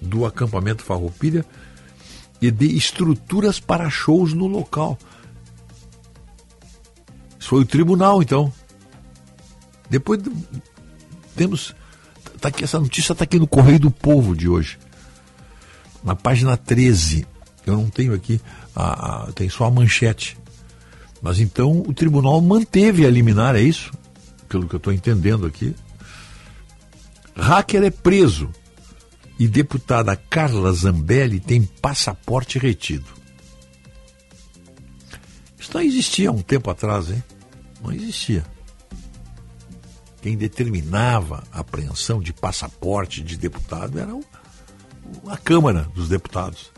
do 0.02 0.26
acampamento 0.26 0.84
Farroupilha 0.84 1.45
e 2.41 2.50
de 2.50 2.76
estruturas 2.76 3.60
para 3.60 3.89
shows 3.89 4.34
no 4.34 4.47
local. 4.47 4.97
Isso 7.39 7.50
foi 7.50 7.62
o 7.62 7.65
tribunal, 7.65 8.21
então. 8.21 8.52
Depois 9.89 10.19
temos. 11.41 11.75
Tá 12.39 12.49
aqui, 12.49 12.63
essa 12.63 12.80
notícia 12.80 13.13
está 13.13 13.23
aqui 13.23 13.39
no 13.39 13.47
Correio 13.47 13.80
do 13.80 13.89
Povo 13.89 14.36
de 14.36 14.47
hoje 14.47 14.77
na 16.04 16.15
página 16.15 16.56
13. 16.56 17.25
Eu 17.65 17.77
não 17.77 17.89
tenho 17.89 18.13
aqui, 18.13 18.39
a, 18.75 19.23
a, 19.23 19.32
tem 19.32 19.49
só 19.49 19.65
a 19.65 19.71
manchete. 19.71 20.38
Mas 21.19 21.39
então 21.39 21.82
o 21.82 21.93
tribunal 21.93 22.39
manteve 22.41 23.06
a 23.06 23.10
liminar, 23.10 23.56
é 23.56 23.62
isso? 23.62 23.91
Pelo 24.47 24.67
que 24.67 24.75
eu 24.75 24.77
estou 24.77 24.93
entendendo 24.93 25.47
aqui. 25.47 25.75
Hacker 27.36 27.84
é 27.84 27.89
preso 27.89 28.49
e 29.39 29.47
deputada 29.47 30.15
Carla 30.15 30.71
Zambelli 30.73 31.39
tem 31.39 31.63
passaporte 31.63 32.60
retido. 32.60 33.06
Isso 35.60 35.71
não 35.73 35.82
existia 35.82 36.30
há 36.30 36.32
um 36.32 36.41
tempo 36.41 36.69
atrás, 36.69 37.10
hein? 37.10 37.23
Não 37.84 37.91
existia. 37.91 38.43
Quem 40.22 40.38
determinava 40.38 41.44
a 41.52 41.62
apreensão 41.62 42.20
de 42.22 42.32
passaporte 42.32 43.24
de 43.24 43.38
deputado 43.38 44.00
era 44.00 44.18
a 45.28 45.38
Câmara 45.38 45.90
dos 45.96 46.08
Deputados. 46.08 46.72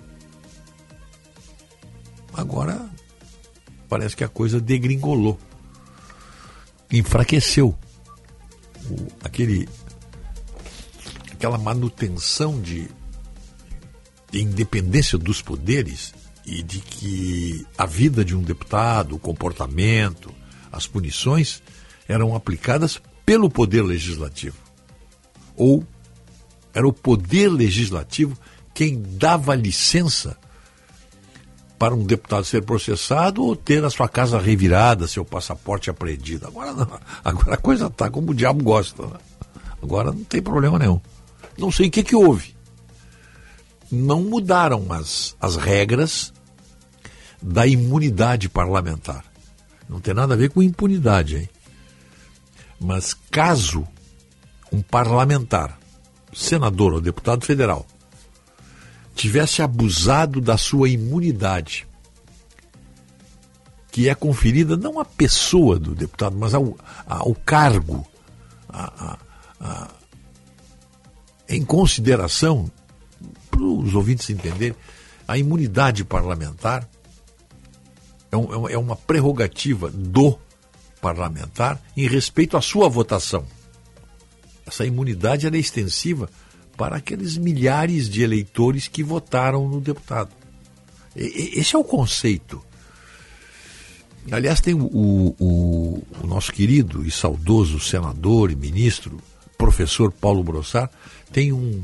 Agora 2.33 2.89
parece 3.89 4.15
que 4.15 4.23
a 4.23 4.29
coisa 4.29 4.59
degringolou, 4.59 5.39
enfraqueceu. 6.91 7.77
O, 8.89 9.07
aquele, 9.23 9.69
aquela 11.31 11.57
manutenção 11.57 12.59
de, 12.61 12.89
de 14.31 14.41
independência 14.41 15.17
dos 15.17 15.41
poderes 15.41 16.13
e 16.45 16.63
de 16.63 16.79
que 16.79 17.67
a 17.77 17.85
vida 17.85 18.25
de 18.25 18.35
um 18.35 18.41
deputado, 18.41 19.15
o 19.15 19.19
comportamento, 19.19 20.33
as 20.71 20.87
punições 20.87 21.61
eram 22.07 22.35
aplicadas 22.35 22.99
pelo 23.25 23.49
Poder 23.49 23.81
Legislativo. 23.81 24.57
Ou 25.55 25.85
era 26.73 26.87
o 26.87 26.93
Poder 26.93 27.49
Legislativo 27.49 28.37
quem 28.73 29.01
dava 29.01 29.53
licença 29.55 30.35
para 31.77 31.93
um 31.93 32.03
deputado 32.03 32.45
ser 32.45 32.63
processado 32.63 33.43
ou 33.43 33.55
ter 33.55 33.83
a 33.83 33.89
sua 33.89 34.07
casa 34.07 34.39
revirada, 34.39 35.07
seu 35.07 35.25
passaporte 35.25 35.89
apreendido. 35.89 36.47
Agora 36.47 36.73
não. 36.73 36.87
Agora 37.23 37.55
a 37.55 37.57
coisa 37.57 37.87
está 37.87 38.09
como 38.09 38.31
o 38.31 38.33
diabo 38.33 38.63
gosta. 38.63 39.05
Né? 39.05 39.17
Agora 39.81 40.11
não 40.11 40.23
tem 40.23 40.41
problema 40.41 40.79
nenhum. 40.79 40.99
Não 41.57 41.71
sei 41.71 41.87
o 41.87 41.91
que, 41.91 42.03
que 42.03 42.15
houve. 42.15 42.55
Não 43.91 44.23
mudaram 44.23 44.91
as, 44.91 45.35
as 45.39 45.55
regras 45.55 46.33
da 47.41 47.67
imunidade 47.67 48.49
parlamentar. 48.49 49.23
Não 49.87 49.99
tem 49.99 50.13
nada 50.13 50.33
a 50.33 50.37
ver 50.37 50.49
com 50.49 50.63
impunidade, 50.63 51.35
hein? 51.35 51.49
Mas 52.79 53.13
caso 53.13 53.87
um 54.71 54.81
parlamentar, 54.81 55.79
senador 56.33 56.93
ou 56.93 57.01
deputado 57.01 57.45
federal, 57.45 57.85
tivesse 59.15 59.61
abusado 59.61 60.41
da 60.41 60.57
sua 60.57 60.89
imunidade, 60.89 61.87
que 63.91 64.09
é 64.09 64.15
conferida 64.15 64.75
não 64.75 64.99
à 64.99 65.05
pessoa 65.05 65.77
do 65.77 65.93
deputado, 65.93 66.35
mas 66.35 66.55
ao, 66.55 66.75
ao 67.05 67.35
cargo, 67.35 68.05
a, 68.67 68.85
a, 69.05 69.17
a, 69.59 69.91
em 71.47 71.63
consideração, 71.63 72.71
para 73.51 73.61
os 73.61 73.93
ouvintes 73.93 74.29
entenderem, 74.31 74.75
a 75.27 75.37
imunidade 75.37 76.03
parlamentar 76.03 76.89
é, 78.31 78.37
um, 78.37 78.67
é 78.67 78.77
uma 78.77 78.95
prerrogativa 78.95 79.91
do 79.91 80.39
parlamentar 81.03 81.83
em 81.97 82.07
respeito 82.07 82.55
à 82.55 82.61
sua 82.61 82.87
votação. 82.87 83.45
Essa 84.65 84.85
imunidade 84.85 85.45
era 85.45 85.57
extensiva 85.57 86.29
para 86.77 86.95
aqueles 86.95 87.35
milhares 87.35 88.09
de 88.09 88.23
eleitores 88.23 88.87
que 88.87 89.03
votaram 89.03 89.67
no 89.67 89.81
deputado. 89.81 90.31
E, 91.13 91.59
esse 91.59 91.75
é 91.75 91.77
o 91.77 91.83
conceito. 91.83 92.63
Aliás, 94.31 94.61
tem 94.61 94.73
o, 94.73 94.85
o, 94.85 96.07
o, 96.21 96.25
nosso 96.25 96.53
querido 96.53 97.05
e 97.05 97.11
saudoso 97.11 97.77
senador 97.81 98.49
e 98.49 98.55
ministro, 98.55 99.19
professor 99.57 100.09
Paulo 100.09 100.41
Brossard, 100.41 100.89
tem 101.33 101.51
um, 101.51 101.83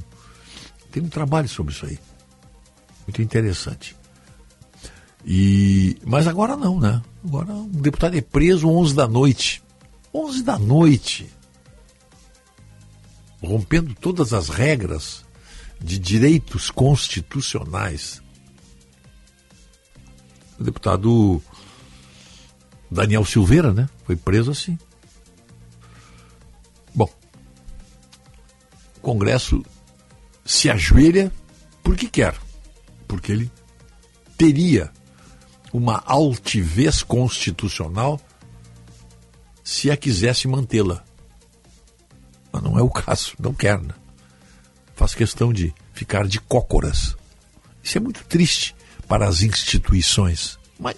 tem 0.90 1.04
um 1.04 1.10
trabalho 1.10 1.50
sobre 1.50 1.74
isso 1.74 1.86
aí. 1.86 2.00
Muito 3.06 3.22
interessante. 3.22 3.99
E, 5.26 5.98
mas 6.06 6.28
agora 6.28 6.56
não, 6.56 6.80
né? 6.80 7.02
Agora 7.24 7.54
um 7.54 7.68
deputado 7.68 8.16
é 8.16 8.22
preso 8.22 8.70
11 8.70 8.96
da 8.96 9.08
noite. 9.08 9.62
11 10.14 10.44
da 10.44 10.58
noite. 10.58 11.30
Rompendo 13.42 13.94
todas 13.96 14.34
as 14.34 14.50
regras 14.50 15.26
de 15.80 15.98
direitos 15.98 16.70
constitucionais. 16.70 18.22
O 20.60 20.64
deputado 20.64 21.42
Daniel 22.92 23.24
Silveira, 23.24 23.74
né? 23.74 23.88
Foi 24.04 24.16
preso 24.16 24.52
assim. 24.52 24.78
Bom, 26.94 27.10
o 28.98 29.00
Congresso 29.00 29.64
se 30.44 30.70
ajoelha 30.70 31.32
porque 31.84 32.08
quer. 32.08 32.36
Porque 33.08 33.32
ele 33.32 33.52
teria 34.38 34.92
uma 35.72 36.04
altivez 36.06 37.04
constitucional 37.04 38.20
se 39.64 39.92
a 39.92 39.98
quisesse 39.98 40.48
mantê-la. 40.48 41.04
Mas 42.52 42.64
não 42.64 42.78
é 42.78 42.82
o 42.82 42.90
caso, 42.90 43.34
não 43.40 43.54
quer. 43.54 43.80
Né? 43.80 43.94
Faz 44.96 45.14
questão 45.14 45.54
de 45.54 45.74
ficar 45.94 46.28
de 46.28 46.40
cócoras. 46.40 47.16
Isso 47.84 47.98
é 47.98 48.02
muito 48.02 48.24
triste 48.26 48.76
para 49.08 49.28
as 49.28 49.42
instituições. 49.42 50.58
Mas 50.80 50.96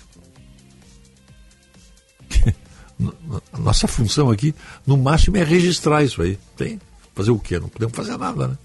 nossa 3.57 3.87
função 3.87 4.29
aqui, 4.29 4.55
no 4.85 4.97
máximo, 4.97 5.37
é 5.37 5.43
registrar 5.43 6.03
isso 6.03 6.21
aí. 6.21 6.39
Tem 6.55 6.79
fazer 7.13 7.31
o 7.31 7.39
quê? 7.39 7.59
Não 7.59 7.69
podemos 7.69 7.95
fazer 7.95 8.17
nada, 8.17 8.47
né? 8.47 8.57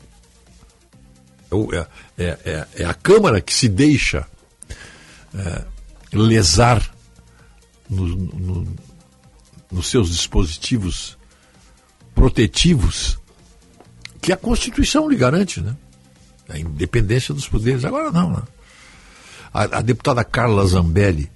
É, 1.72 2.24
é, 2.24 2.38
é, 2.44 2.68
é 2.82 2.84
a 2.84 2.94
Câmara 2.94 3.40
que 3.40 3.52
se 3.52 3.68
deixa 3.68 4.26
é, 5.34 5.64
lesar 6.16 6.82
no, 7.88 8.06
no, 8.06 8.76
nos 9.70 9.88
seus 9.88 10.10
dispositivos 10.10 11.16
protetivos 12.14 13.18
que 14.20 14.32
a 14.32 14.36
Constituição 14.36 15.08
lhe 15.08 15.16
garante, 15.16 15.60
né? 15.60 15.76
A 16.48 16.58
independência 16.58 17.34
dos 17.34 17.48
poderes. 17.48 17.84
Agora 17.84 18.10
não, 18.10 18.30
né? 18.30 18.42
A, 19.52 19.78
a 19.78 19.80
deputada 19.80 20.24
Carla 20.24 20.66
Zambelli 20.66 21.30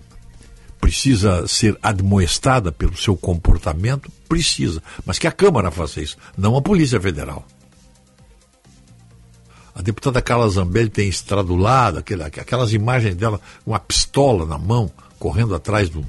precisa 0.80 1.46
ser 1.46 1.78
admoestada 1.82 2.72
pelo 2.72 2.96
seu 2.96 3.16
comportamento? 3.16 4.10
Precisa. 4.28 4.82
Mas 5.04 5.18
que 5.18 5.26
a 5.26 5.32
Câmara 5.32 5.70
faça 5.70 6.00
isso, 6.00 6.16
não 6.36 6.56
a 6.56 6.62
Polícia 6.62 7.00
Federal. 7.00 7.46
A 9.80 9.82
deputada 9.82 10.20
Carla 10.20 10.46
Zambelli 10.46 10.90
tem 10.90 11.08
estradulado 11.08 12.04
aquelas 12.36 12.74
imagens 12.74 13.14
dela 13.14 13.40
com 13.64 13.70
uma 13.70 13.80
pistola 13.80 14.44
na 14.44 14.58
mão, 14.58 14.92
correndo 15.18 15.54
atrás 15.54 15.88
do, 15.88 16.06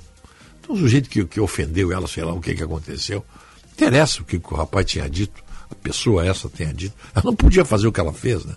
do 0.68 0.76
sujeito 0.76 1.10
que, 1.10 1.24
que 1.24 1.40
ofendeu 1.40 1.90
ela, 1.90 2.06
sei 2.06 2.26
lá 2.26 2.34
o 2.34 2.42
que, 2.42 2.54
que 2.54 2.64
aconteceu. 2.64 3.24
Interessa 3.72 4.22
o 4.22 4.26
que, 4.26 4.38
que 4.40 4.54
o 4.54 4.58
rapaz 4.58 4.86
tinha 4.88 5.10
dito, 5.10 5.42
a 5.70 5.76
pessoa 5.76 6.26
essa 6.26 6.50
tenha 6.50 6.74
dito. 6.74 6.94
Ela 7.16 7.24
não 7.24 7.34
podia 7.34 7.64
fazer 7.64 7.88
o 7.88 7.94
que 7.94 8.02
ela 8.02 8.12
fez, 8.12 8.44
né? 8.44 8.56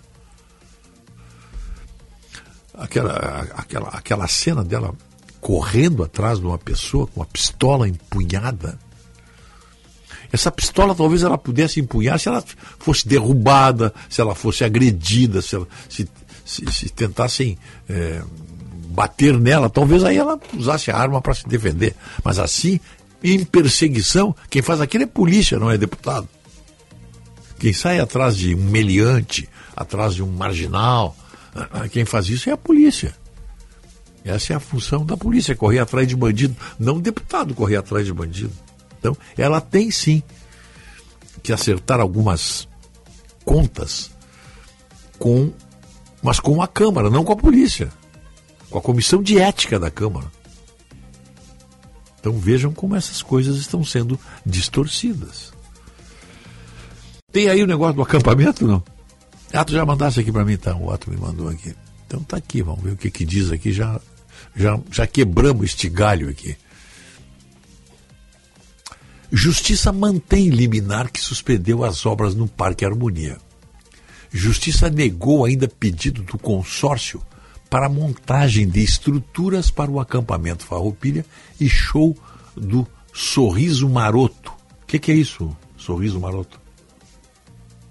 Aquela, 2.73 3.47
aquela, 3.55 3.87
aquela 3.91 4.27
cena 4.27 4.65
dela 4.65 4.93
correndo 5.39 6.03
atrás 6.03 6.41
de 6.41 6.45
uma 6.45 6.57
pessoa 6.57 7.07
com 7.07 7.21
uma 7.21 7.25
pistola 7.25 7.87
empunhada 7.87 8.77
essa 10.31 10.51
pistola 10.51 10.95
talvez 10.95 11.23
ela 11.23 11.37
pudesse 11.37 11.79
empunhar 11.79 12.19
se 12.19 12.27
ela 12.27 12.43
fosse 12.79 13.07
derrubada, 13.07 13.93
se 14.09 14.21
ela 14.21 14.35
fosse 14.35 14.63
agredida, 14.63 15.41
se, 15.41 15.55
ela, 15.55 15.67
se, 15.89 16.07
se, 16.43 16.65
se 16.71 16.89
tentassem 16.89 17.57
é, 17.89 18.21
bater 18.89 19.37
nela, 19.37 19.69
talvez 19.69 20.03
aí 20.03 20.17
ela 20.17 20.39
usasse 20.53 20.89
a 20.91 20.97
arma 20.97 21.21
para 21.21 21.33
se 21.33 21.47
defender. 21.47 21.95
Mas 22.23 22.39
assim, 22.39 22.79
em 23.23 23.43
perseguição, 23.43 24.35
quem 24.49 24.61
faz 24.61 24.79
aquilo 24.79 25.03
é 25.03 25.07
polícia, 25.07 25.59
não 25.59 25.69
é 25.69 25.77
deputado. 25.77 26.27
Quem 27.59 27.73
sai 27.73 27.99
atrás 27.99 28.37
de 28.37 28.53
um 28.53 28.63
meliante, 28.63 29.49
atrás 29.75 30.15
de 30.15 30.23
um 30.23 30.27
marginal, 30.27 31.15
quem 31.91 32.05
faz 32.05 32.29
isso 32.29 32.49
é 32.49 32.53
a 32.53 32.57
polícia. 32.57 33.15
Essa 34.23 34.53
é 34.53 34.55
a 34.55 34.59
função 34.59 35.05
da 35.05 35.15
polícia, 35.15 35.55
correr 35.55 35.79
atrás 35.79 36.07
de 36.07 36.15
bandido, 36.15 36.55
não 36.79 36.99
deputado 36.99 37.53
correr 37.53 37.75
atrás 37.75 38.05
de 38.05 38.13
bandido. 38.13 38.51
Então, 39.05 39.17
ela 39.37 39.61
tem 39.61 39.91
sim 39.91 40.23
que 41.43 41.53
acertar 41.53 41.99
algumas 41.99 42.67
contas 43.43 44.09
com 45.19 45.53
mas 46.23 46.39
com 46.39 46.59
a 46.59 46.67
Câmara, 46.67 47.07
não 47.07 47.23
com 47.23 47.33
a 47.33 47.35
polícia, 47.35 47.91
com 48.67 48.79
a 48.79 48.81
comissão 48.81 49.21
de 49.21 49.37
ética 49.37 49.79
da 49.79 49.91
Câmara. 49.91 50.25
Então 52.19 52.33
vejam 52.33 52.73
como 52.73 52.95
essas 52.95 53.21
coisas 53.21 53.57
estão 53.57 53.83
sendo 53.83 54.19
distorcidas. 54.43 55.53
Tem 57.31 57.47
aí 57.47 57.61
o 57.61 57.67
negócio 57.67 57.93
do 57.93 58.01
acampamento, 58.01 58.65
não? 58.65 58.83
Ah, 59.53 59.63
tu 59.63 59.73
já 59.73 59.85
mandasse 59.85 60.19
aqui 60.19 60.31
para 60.31 60.43
mim, 60.43 60.57
tá? 60.57 60.75
O 60.75 60.91
Otto 60.91 61.11
me 61.11 61.17
mandou 61.17 61.47
aqui. 61.47 61.75
Então 62.07 62.23
tá 62.23 62.37
aqui, 62.37 62.63
vamos 62.63 62.83
ver 62.83 62.93
o 62.93 62.97
que, 62.97 63.11
que 63.11 63.23
diz 63.23 63.51
aqui. 63.51 63.71
Já, 63.71 64.01
já, 64.55 64.79
já 64.91 65.05
quebramos 65.05 65.65
este 65.65 65.87
galho 65.87 66.27
aqui. 66.27 66.57
Justiça 69.31 69.91
mantém 69.91 70.49
liminar 70.49 71.11
que 71.11 71.19
suspendeu 71.19 71.83
as 71.83 72.05
obras 72.05 72.35
no 72.35 72.47
Parque 72.47 72.85
Harmonia. 72.85 73.37
Justiça 74.31 74.89
negou 74.89 75.45
ainda 75.45 75.67
pedido 75.67 76.21
do 76.21 76.37
consórcio 76.37 77.21
para 77.69 77.89
montagem 77.89 78.67
de 78.67 78.81
estruturas 78.81 79.71
para 79.71 79.89
o 79.89 79.99
acampamento 79.99 80.65
Farroupilha 80.65 81.25
e 81.59 81.67
show 81.67 82.15
do 82.55 82.87
Sorriso 83.13 83.89
Maroto. 83.89 84.51
O 84.83 84.85
que, 84.85 84.99
que, 84.99 85.11
é 85.11 85.15
isso, 85.15 85.55
Sorriso 85.77 86.19
Maroto? 86.19 86.59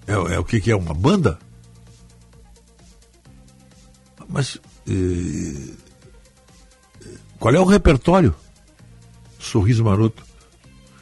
É, 0.07 0.13
é 0.13 0.39
o 0.39 0.45
que, 0.45 0.61
que, 0.61 0.71
é? 0.71 0.77
Uma 0.77 0.95
banda? 0.95 1.39
Mas 4.29 4.59
eh, 4.89 5.75
qual 7.39 7.55
é 7.55 7.61
o 7.61 7.65
repertório? 7.65 8.35
Sorriso 9.39 9.85
Maroto. 9.85 10.25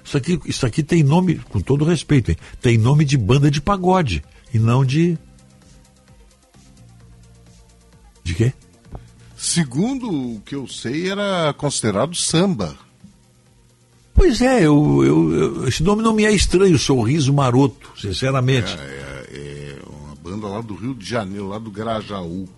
Isso 0.05 0.17
aqui, 0.17 0.41
isso 0.45 0.67
aqui 0.67 0.83
tem 0.83 1.03
nome, 1.03 1.37
com 1.51 1.61
todo 1.61 1.85
respeito, 1.85 2.31
hein? 2.31 2.37
tem 2.61 2.77
nome 2.77 3.05
de 3.05 3.17
banda 3.17 3.51
de 3.51 3.61
pagode 3.61 4.23
e 4.53 4.59
não 4.59 4.85
de. 4.85 5.17
De 8.25 8.35
quê? 8.35 8.53
Segundo 9.37 10.09
o 10.09 10.41
que 10.41 10.55
eu 10.55 10.69
sei, 10.69 11.11
era 11.11 11.53
considerado 11.55 12.15
samba. 12.15 12.77
Pois 14.15 14.41
é, 14.41 14.59
eu, 14.59 15.03
eu, 15.05 15.33
eu, 15.33 15.69
esse 15.69 15.83
nome 15.83 16.03
não 16.03 16.13
me 16.13 16.25
é 16.25 16.31
estranho, 16.31 16.79
Sorriso 16.79 17.33
Maroto, 17.33 17.91
sinceramente. 17.99 18.77
É, 18.79 19.27
é, 19.33 19.37
é, 19.37 19.79
uma 19.89 20.15
banda 20.15 20.47
lá 20.47 20.61
do 20.61 20.75
Rio 20.75 20.95
de 20.95 21.05
Janeiro, 21.05 21.49
lá 21.49 21.59
do 21.59 21.71
Grajaú. 21.71 22.49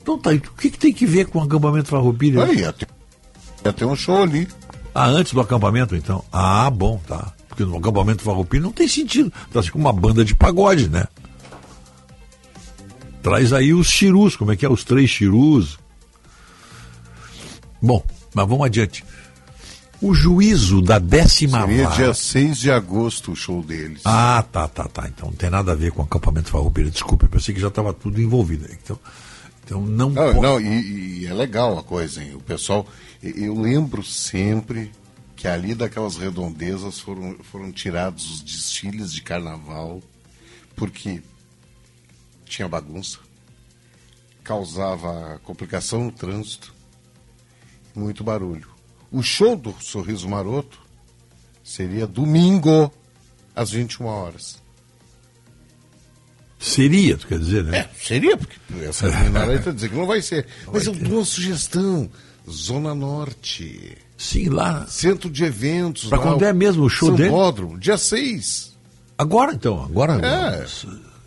Então 0.00 0.16
tá, 0.18 0.30
o 0.30 0.40
que, 0.40 0.70
que 0.70 0.78
tem 0.78 0.92
que 0.92 1.04
ver 1.04 1.26
com 1.26 1.40
o 1.40 1.42
acampamento 1.42 1.88
Farroupilha? 1.88 2.44
Aí, 2.44 2.60
ia 2.60 3.72
ter 3.72 3.84
um 3.84 3.94
show 3.94 4.22
ali. 4.22 4.48
Ah, 4.94 5.06
antes 5.06 5.32
do 5.32 5.40
acampamento, 5.40 5.96
então? 5.96 6.24
Ah, 6.30 6.68
bom, 6.70 7.00
tá. 7.06 7.32
Porque 7.48 7.64
no 7.64 7.76
acampamento 7.76 8.22
Farroupilha 8.22 8.62
não 8.62 8.72
tem 8.72 8.88
sentido. 8.88 9.32
Tá 9.52 9.60
assim 9.60 9.70
como 9.70 9.84
uma 9.84 9.92
banda 9.92 10.24
de 10.24 10.34
pagode, 10.34 10.88
né? 10.88 11.04
Traz 13.22 13.52
aí 13.52 13.72
os 13.72 13.88
chirus, 13.88 14.36
como 14.36 14.52
é 14.52 14.56
que 14.56 14.66
é? 14.66 14.68
Os 14.68 14.84
três 14.84 15.08
chirus. 15.08 15.78
Bom, 17.80 18.02
mas 18.34 18.48
vamos 18.48 18.66
adiante. 18.66 19.04
O 20.00 20.12
juízo 20.12 20.82
da 20.82 20.98
décima 20.98 21.60
Seria 21.60 21.84
vara... 21.84 21.96
dia 21.96 22.14
6 22.14 22.58
de 22.58 22.70
agosto 22.70 23.32
o 23.32 23.36
show 23.36 23.62
deles. 23.62 24.02
Ah, 24.04 24.44
tá, 24.50 24.66
tá, 24.66 24.84
tá. 24.88 25.08
Então 25.08 25.28
não 25.28 25.36
tem 25.36 25.48
nada 25.48 25.72
a 25.72 25.74
ver 25.76 25.92
com 25.92 26.02
o 26.02 26.04
acampamento 26.04 26.50
Farroupilha. 26.50 26.90
Desculpa, 26.90 27.26
eu 27.26 27.30
pensei 27.30 27.54
que 27.54 27.60
já 27.60 27.68
estava 27.68 27.92
tudo 27.92 28.20
envolvido. 28.20 28.66
Então, 28.82 28.98
então 29.64 29.80
não... 29.80 30.10
Não, 30.10 30.32
pode... 30.32 30.40
não 30.40 30.60
e, 30.60 31.20
e, 31.20 31.26
é 31.26 31.32
legal 31.32 31.78
a 31.78 31.82
coisa, 31.82 32.22
hein? 32.22 32.34
O 32.34 32.40
pessoal... 32.40 32.86
Eu 33.22 33.54
lembro 33.54 34.02
sempre 34.02 34.90
que 35.36 35.46
ali 35.46 35.74
daquelas 35.74 36.16
redondezas 36.16 36.98
foram, 36.98 37.36
foram 37.42 37.70
tirados 37.70 38.30
os 38.30 38.42
desfiles 38.42 39.12
de 39.12 39.22
carnaval, 39.22 40.02
porque 40.74 41.22
tinha 42.44 42.68
bagunça, 42.68 43.18
causava 44.42 45.40
complicação 45.44 46.04
no 46.04 46.12
trânsito, 46.12 46.74
muito 47.94 48.24
barulho. 48.24 48.68
O 49.10 49.22
show 49.22 49.56
do 49.56 49.74
Sorriso 49.80 50.28
Maroto 50.28 50.80
seria 51.62 52.06
domingo, 52.06 52.92
às 53.54 53.70
21 53.70 54.06
horas. 54.06 54.60
Seria, 56.58 57.16
tu 57.16 57.26
quer 57.26 57.38
dizer, 57.38 57.64
né? 57.64 57.78
É, 57.78 57.90
seria, 58.00 58.36
porque 58.36 58.56
essa 58.84 59.08
menina 59.08 59.52
está 59.54 59.70
dizendo 59.72 59.90
que 59.90 59.96
não 59.96 60.06
vai 60.06 60.22
ser. 60.22 60.46
Mas 60.72 60.86
eu 60.86 60.94
dou 60.94 61.18
uma 61.18 61.24
sugestão. 61.24 62.08
Zona 62.50 62.94
Norte. 62.94 63.96
Sim, 64.16 64.48
lá. 64.48 64.86
Centro 64.86 65.30
de 65.30 65.44
eventos. 65.44 66.08
Para 66.08 66.18
quando 66.18 66.44
é 66.44 66.52
mesmo 66.52 66.84
o 66.84 66.88
show 66.88 67.08
São 67.08 67.16
dele? 67.16 67.30
Sambódromo, 67.30 67.78
dia 67.78 67.98
6. 67.98 68.72
Agora 69.18 69.52
então, 69.52 69.82
agora. 69.82 70.14
É. 70.24 70.66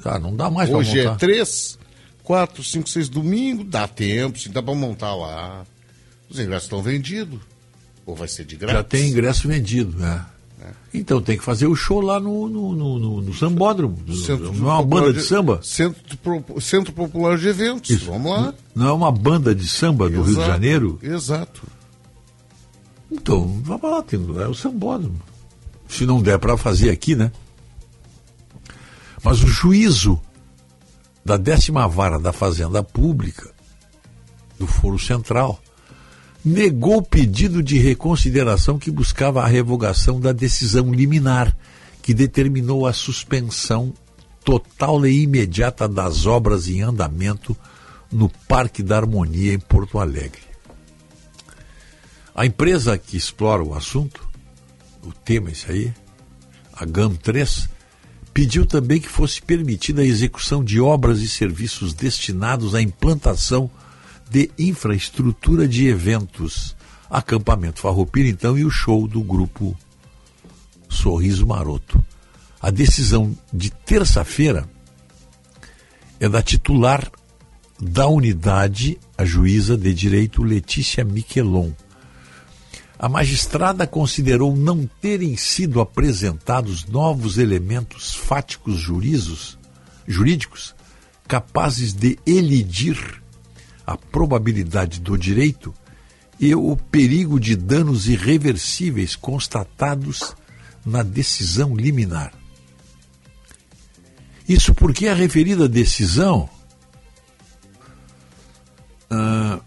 Ah, 0.04 0.20
não 0.20 0.36
dá 0.36 0.50
mais 0.50 0.70
Hoje 0.70 1.00
é 1.00 1.16
3, 1.16 1.80
4, 2.24 2.64
5, 2.64 2.90
6 2.90 3.10
domingo, 3.10 3.64
dá 3.64 3.88
tempo, 3.88 4.38
sim, 4.38 4.52
dá 4.52 4.62
para 4.62 4.76
montar 4.76 5.16
lá. 5.16 5.66
Os 6.30 6.40
ingressos 6.40 6.66
estão 6.66 6.82
vendidos. 6.82 7.40
Ou 8.06 8.16
vai 8.16 8.28
ser 8.28 8.46
de 8.46 8.56
graça? 8.56 8.78
Já 8.78 8.84
tem 8.84 9.10
ingresso 9.10 9.48
vendido, 9.48 9.98
né? 9.98 10.26
Então 11.00 11.22
tem 11.22 11.38
que 11.38 11.44
fazer 11.44 11.68
o 11.68 11.76
show 11.76 12.02
lá 12.02 12.20
no, 12.20 12.48
no, 12.48 12.74
no, 12.74 13.22
no, 13.22 13.34
Sambódromo. 13.34 13.98
Centro 14.16 14.54
não 14.54 14.70
é 14.70 14.74
uma 14.74 14.84
banda 14.84 15.14
de, 15.14 15.20
de, 15.20 15.26
samba? 15.26 15.60
Centro, 15.62 16.62
Centro 16.62 16.94
Popular 16.94 17.38
de 17.38 17.48
Eventos. 17.48 17.90
Isso. 17.90 18.06
Vamos 18.06 18.32
lá. 18.32 18.54
Não 18.74 18.88
é 18.88 18.92
uma 18.92 19.12
banda 19.12 19.54
de 19.54 19.68
samba 19.68 20.10
do 20.10 20.16
exato, 20.16 20.30
Rio 20.30 20.40
de 20.40 20.46
Janeiro? 20.46 21.00
Exato. 21.02 21.64
Então, 23.12 23.62
vamos 23.64 23.90
lá, 23.90 24.02
tem, 24.02 24.20
é 24.42 24.48
o 24.48 24.54
Sambódromo. 24.54 25.20
Se 25.88 26.06
não 26.06 26.22
der 26.22 26.40
para 26.40 26.58
fazer 26.58 26.90
aqui, 26.90 27.16
né? 27.16 27.32
Mas 29.24 29.44
o 29.44 29.48
juízo 29.48 30.20
da 31.24 31.38
décima 31.38 31.88
vara 31.88 32.20
da 32.20 32.32
Fazenda 32.32 32.84
Pública, 32.84 33.52
do 34.60 34.68
Foro 34.68 35.00
Central, 35.00 35.60
negou 36.46 36.98
o 36.98 37.02
pedido 37.02 37.64
de 37.64 37.80
reconsideração 37.80 38.78
que 38.78 38.92
buscava 38.92 39.42
a 39.42 39.48
revogação 39.48 40.20
da 40.20 40.32
decisão 40.32 40.94
liminar 40.94 41.58
que 42.04 42.14
determinou 42.14 42.86
a 42.86 42.94
suspensão 42.94 43.92
total 44.44 45.08
e 45.08 45.24
imediata 45.24 45.88
das 45.88 46.28
obras 46.28 46.68
em 46.68 46.84
andamento 46.84 47.58
no 48.12 48.30
Parque 48.30 48.84
da 48.84 48.98
Harmonia 48.98 49.54
em 49.54 49.60
Porto 49.60 49.98
Alegre. 49.98 50.44
A 52.36 52.46
empresa 52.46 52.96
que 52.96 53.18
explora 53.18 53.64
o 53.64 53.74
assunto, 53.74 54.30
o 55.04 55.12
tema 55.12 55.50
esse 55.50 55.72
aí, 55.72 55.94
a 56.74 56.86
GAM3, 56.86 57.68
pediu 58.32 58.68
também 58.68 59.02
que 59.02 59.10
fosse 59.10 59.42
permitida 59.42 60.04
a 60.04 60.06
execução 60.06 60.64
de 60.64 60.80
obras 60.80 61.22
e 61.22 61.28
serviços 61.28 61.92
destinados 61.94 62.76
à 62.76 62.82
implantação 62.84 63.72
de 64.36 64.52
infraestrutura 64.60 65.66
de 65.66 65.88
eventos. 65.88 66.76
Acampamento 67.10 67.80
Farroupilha, 67.80 68.28
então, 68.28 68.58
e 68.58 68.66
o 68.66 68.70
show 68.70 69.08
do 69.08 69.22
grupo 69.22 69.78
Sorriso 70.90 71.48
Maroto. 71.48 72.04
A 72.62 72.70
decisão 72.70 73.34
de 73.54 73.70
terça-feira 73.70 74.68
é 76.20 76.28
da 76.28 76.42
titular 76.42 77.10
da 77.80 78.08
unidade, 78.08 79.00
a 79.18 79.24
juíza 79.24 79.78
de 79.78 79.94
direito 79.94 80.44
Letícia 80.44 81.06
Miquelon. 81.06 81.72
A 83.00 83.08
magistrada 83.08 83.88
considerou 83.88 84.54
não 84.54 84.86
terem 85.00 85.38
sido 85.38 85.80
apresentados 85.80 86.84
novos 86.86 87.38
elementos 87.38 88.14
fáticos 88.14 88.76
jurízos, 88.80 89.58
jurídicos 90.06 90.76
capazes 91.26 91.94
de 91.94 92.20
elidir 92.26 93.24
a 93.86 93.98
probabilidade 93.98 95.00
do 95.00 95.18
direito 95.18 95.74
e 96.40 96.54
o 96.54 96.76
perigo 96.76 97.40
de 97.40 97.56
danos 97.56 98.08
irreversíveis 98.08 99.16
constatados 99.16 100.36
na 100.86 101.02
decisão 101.02 101.76
liminar. 101.76 102.34
Isso 104.48 104.74
porque 104.74 105.08
a 105.08 105.14
referida 105.14 105.68
decisão 105.68 106.50
ah, 109.10 109.60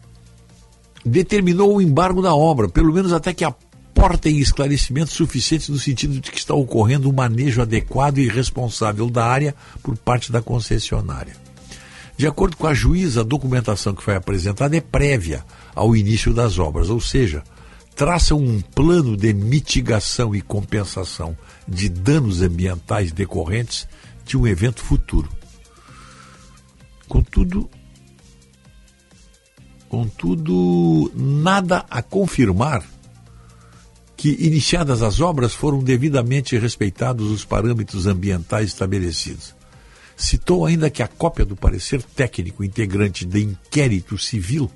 determinou 1.04 1.76
o 1.76 1.82
embargo 1.82 2.22
da 2.22 2.34
obra, 2.34 2.68
pelo 2.68 2.92
menos 2.92 3.12
até 3.12 3.32
que 3.32 3.44
aportem 3.44 4.38
esclarecimentos 4.38 5.14
suficientes 5.14 5.68
no 5.68 5.78
sentido 5.78 6.20
de 6.20 6.30
que 6.30 6.38
está 6.38 6.54
ocorrendo 6.54 7.08
um 7.08 7.12
manejo 7.12 7.60
adequado 7.60 8.18
e 8.18 8.28
responsável 8.28 9.10
da 9.10 9.24
área 9.24 9.54
por 9.82 9.96
parte 9.96 10.30
da 10.30 10.40
concessionária. 10.40 11.47
De 12.18 12.26
acordo 12.26 12.56
com 12.56 12.66
a 12.66 12.74
juíza, 12.74 13.20
a 13.20 13.24
documentação 13.24 13.94
que 13.94 14.02
foi 14.02 14.16
apresentada 14.16 14.76
é 14.76 14.80
prévia 14.80 15.44
ao 15.72 15.94
início 15.94 16.34
das 16.34 16.58
obras, 16.58 16.90
ou 16.90 17.00
seja, 17.00 17.44
traça 17.94 18.34
um 18.34 18.60
plano 18.60 19.16
de 19.16 19.32
mitigação 19.32 20.34
e 20.34 20.42
compensação 20.42 21.38
de 21.66 21.88
danos 21.88 22.42
ambientais 22.42 23.12
decorrentes 23.12 23.86
de 24.26 24.36
um 24.36 24.48
evento 24.48 24.82
futuro. 24.82 25.30
Contudo, 27.06 27.70
contudo, 29.88 31.12
nada 31.14 31.86
a 31.88 32.02
confirmar 32.02 32.84
que, 34.16 34.30
iniciadas 34.40 35.02
as 35.02 35.20
obras, 35.20 35.54
foram 35.54 35.84
devidamente 35.84 36.58
respeitados 36.58 37.30
os 37.30 37.44
parâmetros 37.44 38.08
ambientais 38.08 38.70
estabelecidos. 38.70 39.56
Citou 40.18 40.66
ainda 40.66 40.90
que 40.90 41.00
a 41.00 41.06
cópia 41.06 41.44
do 41.44 41.54
parecer 41.54 42.02
técnico 42.02 42.64
integrante 42.64 43.24
de 43.24 43.40
inquérito 43.40 44.18
civil 44.18 44.68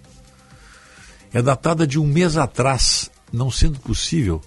é 1.32 1.42
datada 1.42 1.84
de 1.84 1.98
um 1.98 2.06
mês 2.06 2.36
atrás, 2.36 3.10
não 3.32 3.50
sendo 3.50 3.80
possível 3.80 4.40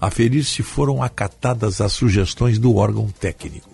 aferir 0.00 0.44
se 0.44 0.62
foram 0.62 1.02
acatadas 1.02 1.80
as 1.80 1.92
sugestões 1.92 2.60
do 2.60 2.76
órgão 2.76 3.08
técnico. 3.08 3.68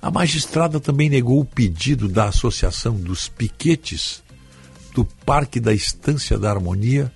A 0.00 0.10
magistrada 0.10 0.80
também 0.80 1.10
negou 1.10 1.38
o 1.38 1.44
pedido 1.44 2.08
da 2.08 2.28
Associação 2.28 2.94
dos 2.94 3.28
Piquetes 3.28 4.22
do 4.94 5.04
Parque 5.04 5.60
da 5.60 5.74
Estância 5.74 6.38
da 6.38 6.48
Harmonia 6.48 7.12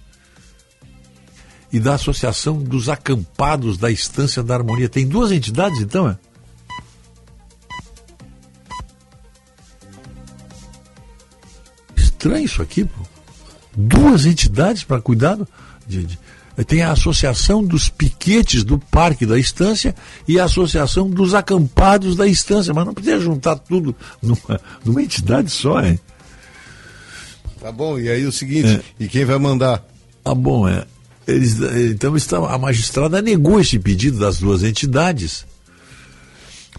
e 1.73 1.81
da 1.81 1.95
Associação 1.95 2.59
dos 2.59 2.91
Acampados 2.91 3.79
da 3.79 3.91
Estância 3.91 4.43
da 4.43 4.55
Harmonia. 4.55 4.91
Tem 4.91 5.09
duas 5.09 5.33
entidades, 5.33 5.81
então, 5.81 6.07
é? 6.07 6.19
Estranho 12.21 12.45
isso 12.45 12.61
aqui, 12.61 12.85
pô. 12.85 13.01
Duas 13.75 14.27
entidades 14.27 14.85
para 14.85 15.01
cuidar 15.01 15.39
de, 15.87 16.05
de, 16.05 16.19
tem 16.67 16.83
a 16.83 16.93
Associação 16.93 17.65
dos 17.65 17.89
Piquetes 17.89 18.63
do 18.63 18.79
Parque 18.79 19.25
da 19.25 19.39
Estância 19.39 19.95
e 20.29 20.39
a 20.39 20.45
Associação 20.45 21.09
dos 21.09 21.35
Acampados 21.35 22.17
da 22.17 22.27
Estância, 22.27 22.75
mas 22.75 22.85
não 22.85 22.93
podia 22.93 23.19
juntar 23.19 23.57
tudo 23.57 23.95
numa, 24.21 24.61
numa 24.85 25.03
entidade 25.03 25.51
só, 25.51 25.83
hein? 25.83 25.99
Tá 27.61 27.73
bom, 27.73 27.99
e 27.99 28.11
aí 28.11 28.27
o 28.27 28.33
seguinte, 28.33 28.69
é. 28.69 28.83
e 28.99 29.09
quem 29.09 29.25
vai 29.25 29.39
mandar? 29.39 29.87
Ah, 30.25 30.35
bom, 30.35 30.69
é. 30.69 30.85
Eles, 31.27 31.59
então 31.93 32.45
a 32.45 32.59
magistrada 32.59 33.23
negou 33.23 33.61
esse 33.61 33.79
pedido 33.79 34.19
das 34.19 34.39
duas 34.39 34.63
entidades 34.63 35.47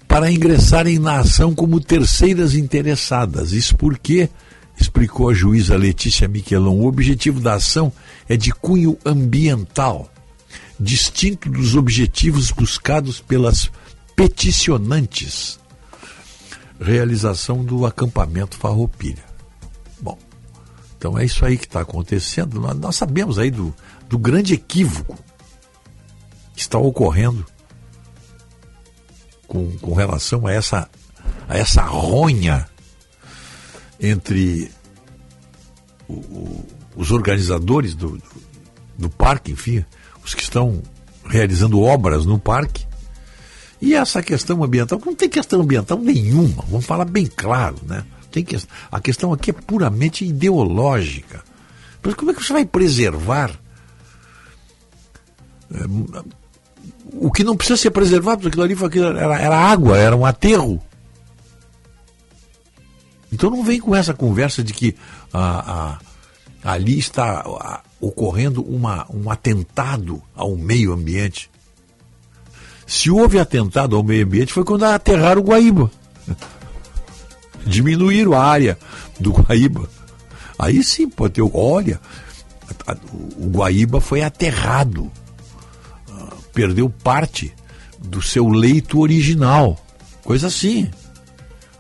para 0.08 0.30
ingressarem 0.30 1.00
na 1.00 1.20
ação 1.20 1.56
como 1.56 1.80
terceiras 1.80 2.54
interessadas. 2.54 3.54
Isso 3.54 3.76
porque, 3.78 4.30
explicou 4.80 5.30
a 5.30 5.34
juíza 5.34 5.78
Letícia 5.78 6.28
Miquelon, 6.28 6.80
o 6.80 6.88
objetivo 6.88 7.40
da 7.40 7.54
ação 7.54 7.92
é 8.28 8.36
de 8.36 8.52
cunho 8.52 8.98
ambiental, 9.06 10.10
distinto 10.80 11.50
dos 11.50 11.76
objetivos 11.76 12.52
buscados 12.52 13.20
pelas 13.20 13.72
peticionantes. 14.16 15.60
Realização 16.80 17.64
do 17.64 17.86
acampamento 17.86 18.58
Farroupilha. 18.58 19.24
Bom, 20.02 20.18
então 20.98 21.18
é 21.18 21.26
isso 21.26 21.46
aí 21.46 21.58
que 21.58 21.66
está 21.66 21.82
acontecendo. 21.82 22.60
Nós, 22.60 22.78
nós 22.78 22.96
sabemos 22.96 23.38
aí 23.38 23.52
do, 23.52 23.74
do 24.10 24.18
grande 24.18 24.54
equívoco 24.56 25.18
que 26.56 26.62
está 26.62 26.80
ocorrendo 26.80 27.46
com, 29.48 29.70
com 29.78 29.94
relação 29.94 30.48
a 30.48 30.54
essa, 30.54 30.90
a 31.48 31.58
essa 31.58 31.84
ronha 31.84 32.68
entre 34.02 34.72
o, 36.08 36.14
o, 36.14 36.66
os 36.96 37.12
organizadores 37.12 37.94
do, 37.94 38.18
do, 38.18 38.24
do 38.98 39.10
parque, 39.10 39.52
enfim, 39.52 39.86
os 40.24 40.34
que 40.34 40.44
estão 40.44 40.82
realizando 41.26 41.82
obras 41.82 42.26
no 42.26 42.40
parque, 42.40 42.86
e 43.82 43.96
essa 43.96 44.22
questão 44.22 44.64
ambiental, 44.64 45.02
não 45.06 45.16
tem 45.16 45.30
questão 45.30 45.62
ambiental 45.62 45.98
nenhuma, 45.98 46.64
vamos 46.68 46.86
falar 46.86 47.06
bem 47.06 47.26
claro, 47.26 47.78
né? 47.88 48.04
Tem 48.32 48.44
que, 48.44 48.58
a 48.92 49.00
questão 49.00 49.34
aqui 49.34 49.50
é 49.50 49.54
puramente 49.54 50.24
ideológica. 50.24 51.44
Mas 52.02 52.14
como 52.14 52.32
é 52.32 52.34
que 52.34 52.44
você 52.44 52.54
vai 52.54 52.66
preservar 52.66 53.52
é, 55.74 55.86
o 57.14 57.32
que 57.32 57.44
não 57.44 57.58
precisa 57.58 57.78
ser 57.78 57.92
preservado, 57.92 58.42
porque 58.42 58.60
aquilo 58.60 59.00
ali 59.00 59.18
era, 59.18 59.40
era 59.40 59.58
água, 59.58 59.98
era 59.98 60.16
um 60.16 60.26
aterro. 60.26 60.82
Então 63.32 63.50
não 63.50 63.64
vem 63.64 63.80
com 63.80 63.96
essa 63.96 64.14
conversa 64.14 64.64
de 64.64 64.74
que 64.74 64.96
ah, 65.34 66.00
ah, 66.64 66.72
ali 66.74 67.00
está 67.00 67.44
ah, 67.46 67.82
ocorrendo 68.00 68.62
uma, 68.62 69.06
um 69.10 69.30
atentado 69.30 70.22
ao 70.36 70.56
meio 70.56 70.94
ambiente. 70.94 71.50
Se 72.86 73.10
houve 73.10 73.40
atentado 73.40 73.96
ao 73.96 74.04
meio 74.04 74.26
ambiente 74.26 74.54
foi 74.54 74.66
quando 74.66 74.84
aterraram 74.84 75.42
o 75.42 75.46
Guaíba. 75.46 75.90
Diminuíram 77.66 78.34
a 78.34 78.44
área 78.44 78.78
do 79.20 79.32
Guaíba. 79.32 79.90
Aí 80.60 80.84
sim 80.84 81.10
pode 81.10 81.36
ter. 81.36 81.42
Olha, 81.54 82.00
o 83.38 83.48
Guaíba 83.50 84.02
foi 84.02 84.24
aterrado 84.24 85.12
perdeu 86.54 86.90
parte 86.90 87.54
do 88.00 88.22
seu 88.22 88.48
leito 88.50 89.00
original. 89.00 89.80
Coisa 90.24 90.48
assim. 90.48 90.90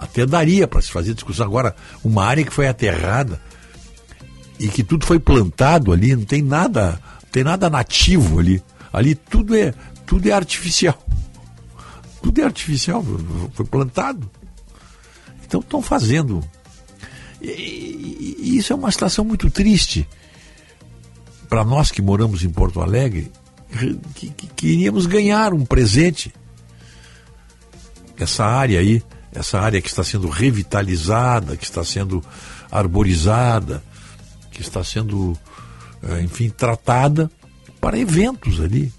Até 0.01 0.25
daria 0.25 0.67
para 0.67 0.81
se 0.81 0.91
fazer 0.91 1.13
discussão. 1.13 1.45
Agora, 1.45 1.75
uma 2.03 2.25
área 2.25 2.43
que 2.43 2.51
foi 2.51 2.67
aterrada 2.67 3.39
e 4.59 4.67
que 4.67 4.83
tudo 4.83 5.05
foi 5.05 5.19
plantado 5.19 5.91
ali, 5.93 6.15
não 6.15 6.25
tem 6.25 6.41
nada, 6.41 6.99
não 7.23 7.29
tem 7.31 7.43
nada 7.43 7.69
nativo 7.69 8.39
ali. 8.39 8.61
Ali 8.91 9.13
tudo 9.15 9.55
é, 9.55 9.73
tudo 10.05 10.27
é 10.27 10.31
artificial. 10.31 10.97
Tudo 12.21 12.41
é 12.41 12.43
artificial, 12.43 13.05
foi 13.53 13.65
plantado. 13.65 14.29
Então 15.45 15.59
estão 15.59 15.81
fazendo. 15.81 16.43
E, 17.41 18.37
e 18.39 18.57
isso 18.57 18.73
é 18.73 18.75
uma 18.75 18.91
situação 18.91 19.23
muito 19.23 19.49
triste 19.49 20.07
para 21.47 21.63
nós 21.63 21.91
que 21.91 22.01
moramos 22.01 22.43
em 22.43 22.49
Porto 22.49 22.81
Alegre 22.81 23.31
que, 24.15 24.29
que 24.29 24.47
queríamos 24.47 25.05
ganhar 25.05 25.53
um 25.53 25.65
presente. 25.65 26.33
Essa 28.17 28.45
área 28.45 28.79
aí, 28.79 29.01
essa 29.31 29.59
área 29.59 29.81
que 29.81 29.87
está 29.87 30.03
sendo 30.03 30.27
revitalizada, 30.29 31.55
que 31.55 31.63
está 31.63 31.83
sendo 31.83 32.23
arborizada, 32.69 33.83
que 34.51 34.61
está 34.61 34.83
sendo, 34.83 35.37
eh, 36.03 36.21
enfim, 36.21 36.49
tratada 36.49 37.31
para 37.79 37.97
eventos 37.97 38.59
ali. 38.59 38.91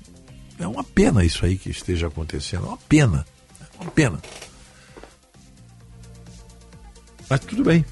É 0.59 0.67
uma 0.67 0.85
pena 0.85 1.25
isso 1.25 1.45
aí 1.45 1.57
que 1.57 1.71
esteja 1.71 2.07
acontecendo, 2.07 2.67
é 2.67 2.69
uma 2.69 2.79
pena, 2.79 3.27
é 3.61 3.83
uma 3.83 3.91
pena. 3.91 4.19
Mas 7.29 7.41
tudo 7.41 7.65
bem. 7.65 7.85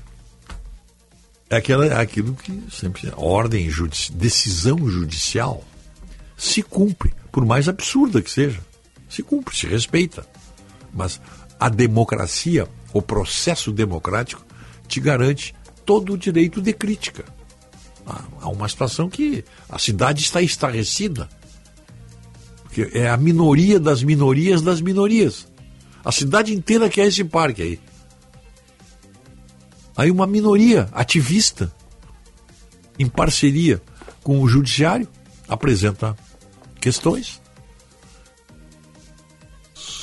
É 1.48 1.56
aquela, 1.56 1.84
é 1.84 2.00
aquilo 2.00 2.34
que 2.34 2.62
sempre. 2.70 3.12
Ordem 3.16 3.68
judici 3.68 4.12
decisão 4.12 4.88
judicial 4.88 5.64
se 6.36 6.62
cumpre, 6.62 7.12
por 7.32 7.44
mais 7.44 7.68
absurda 7.68 8.22
que 8.22 8.30
seja. 8.30 8.60
Se 9.08 9.22
cumpre, 9.22 9.56
se 9.56 9.66
respeita. 9.66 10.24
Mas 10.94 11.20
a 11.60 11.68
democracia, 11.68 12.66
o 12.90 13.02
processo 13.02 13.70
democrático, 13.70 14.42
te 14.88 14.98
garante 14.98 15.54
todo 15.84 16.14
o 16.14 16.18
direito 16.18 16.62
de 16.62 16.72
crítica. 16.72 17.24
Há 18.40 18.48
uma 18.48 18.68
situação 18.68 19.08
que 19.08 19.44
a 19.68 19.78
cidade 19.78 20.22
está 20.22 20.40
estarrecida. 20.40 21.28
Porque 22.62 22.90
é 22.96 23.08
a 23.08 23.16
minoria 23.16 23.78
das 23.78 24.02
minorias 24.02 24.62
das 24.62 24.80
minorias. 24.80 25.46
A 26.04 26.10
cidade 26.10 26.54
inteira 26.54 26.88
quer 26.88 27.06
esse 27.06 27.22
parque 27.22 27.62
aí. 27.62 27.80
Aí 29.96 30.10
uma 30.10 30.26
minoria 30.26 30.88
ativista, 30.92 31.70
em 32.98 33.06
parceria 33.06 33.82
com 34.22 34.40
o 34.40 34.48
judiciário, 34.48 35.06
apresenta 35.46 36.16
questões. 36.80 37.39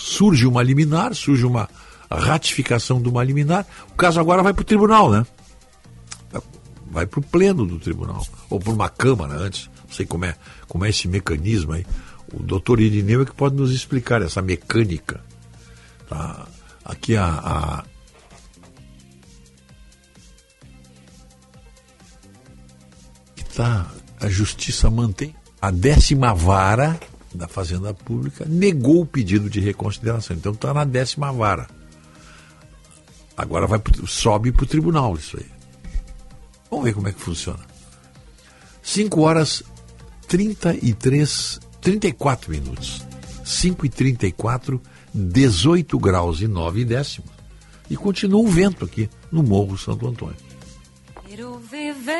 Surge 0.08 0.48
uma 0.48 0.63
liminar, 0.63 1.13
surge 1.13 1.46
uma 1.46 1.67
ratificação 2.10 3.02
de 3.02 3.10
uma 3.10 3.24
liminar. 3.24 3.65
O 3.91 3.96
caso 3.96 4.20
agora 4.20 4.41
vai 4.41 4.54
para 4.54 4.62
o 4.62 4.65
tribunal, 4.65 5.12
né? 5.12 5.26
Vai 6.89 7.06
para 7.06 7.20
o 7.20 7.24
pleno 7.24 7.65
do 7.65 7.78
tribunal, 7.78 8.26
ou 8.50 8.60
para 8.60 8.72
uma 8.72 8.89
câmara 8.89 9.34
antes. 9.34 9.70
Não 9.86 9.93
sei 9.93 10.06
como 10.06 10.26
é, 10.26 10.36
como 10.67 10.86
é 10.86 10.89
esse 10.89 11.08
mecanismo 11.08 11.74
aí. 11.74 11.86
O 12.34 12.41
doutor 12.41 12.80
Irineu 12.80 13.22
é 13.22 13.26
que 13.26 13.34
pode 13.34 13.56
nos 13.56 13.72
explicar 13.72 14.22
essa 14.22 14.41
mecânica. 14.41 15.22
Tá? 16.08 16.48
Aqui 16.86 17.17
a, 17.17 17.26
a 17.26 17.84
tá, 23.54 23.91
a 24.22 24.30
justiça 24.30 24.89
mantém 24.89 25.36
a 25.62 25.72
décima 25.72 26.34
vara 26.34 27.00
da 27.38 27.47
Fazenda 27.47 27.93
Pública 27.93 28.45
negou 28.47 29.02
o 29.02 29.06
pedido 29.06 29.50
de 29.50 29.60
reconsideração. 29.60 30.36
Então 30.36 30.52
está 30.52 30.73
na 30.73 30.84
décima 30.84 31.32
vara. 31.32 31.67
Agora 33.38 33.67
vai 33.67 33.80
sobe 34.08 34.52
para 34.52 34.63
o 34.63 34.67
tribunal 34.67 35.15
isso 35.15 35.38
aí. 35.38 35.45
Vamos 36.69 36.86
ver 36.86 36.93
como 36.93 37.08
é 37.08 37.13
que 37.13 37.21
funciona. 37.21 37.60
5 38.82 39.21
horas 39.21 39.63
33, 40.28 41.60
34 41.80 42.52
minutos. 42.52 43.06
5 43.45 43.86
e 43.86 43.89
34, 43.89 44.82
18 45.14 45.97
graus 45.99 46.41
e 46.41 46.47
9 46.47 46.84
décimos. 46.84 47.32
E 47.89 47.95
continua 47.95 48.41
o 48.41 48.47
vento 48.47 48.84
aqui 48.84 49.09
no 49.32 49.41
Morro 49.41 49.78
Santo 49.78 50.07
Antônio. 50.07 50.36
Quero 51.26 51.59
viver, 51.59 52.18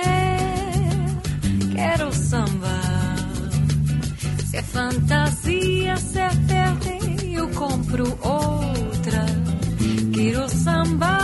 quero 1.74 2.14
sambar. 2.14 2.77
Fantasia, 4.78 5.98
se 5.98 6.20
perde, 6.48 7.34
eu 7.34 7.50
compro 7.50 8.04
outra. 8.22 9.26
Quero 10.14 10.48
samba, 10.50 11.18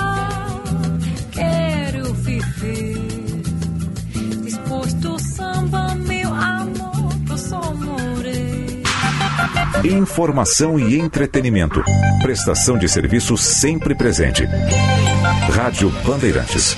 quero 1.31 2.13
viver. 2.15 2.97
Disposto 4.43 5.19
samba, 5.19 5.93
meu 5.93 6.33
amor, 6.33 7.13
eu 7.29 7.37
só 7.37 7.61
morrer. 7.75 8.81
Informação 9.83 10.79
e 10.79 10.97
entretenimento. 10.97 11.83
Prestação 12.23 12.75
de 12.75 12.89
serviço 12.89 13.37
sempre 13.37 13.93
presente. 13.93 14.47
Rádio 15.51 15.91
Bandeirantes. 16.03 16.75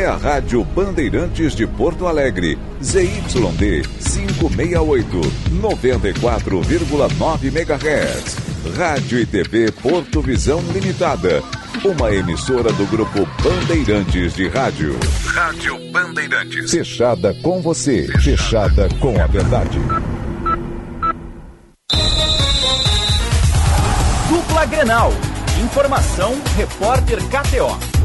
É 0.00 0.06
a 0.06 0.16
Rádio 0.16 0.64
Bandeirantes 0.64 1.54
de 1.54 1.66
Porto 1.66 2.06
Alegre, 2.06 2.58
ZYD 2.82 3.82
568, 3.82 5.20
94,9 5.60 7.44
MHz. 7.44 8.36
Rádio 8.76 9.18
e 9.18 9.26
TV 9.26 9.70
Porto 9.70 10.22
Visão 10.22 10.62
Limitada. 10.72 11.42
Uma 11.84 12.10
emissora 12.14 12.72
do 12.72 12.86
grupo 12.86 13.28
Bandeirantes 13.42 14.34
de 14.34 14.48
Rádio. 14.48 14.98
Rádio 15.26 15.78
Bandeirantes. 15.90 16.70
Fechada 16.70 17.34
com 17.42 17.60
você. 17.60 18.06
Fechada 18.20 18.88
com 19.00 19.20
a 19.20 19.26
verdade. 19.26 19.78
Dupla 24.28 24.64
Grenal. 24.64 25.12
Informação, 25.62 26.40
repórter 26.56 27.18
KTO. 27.28 27.99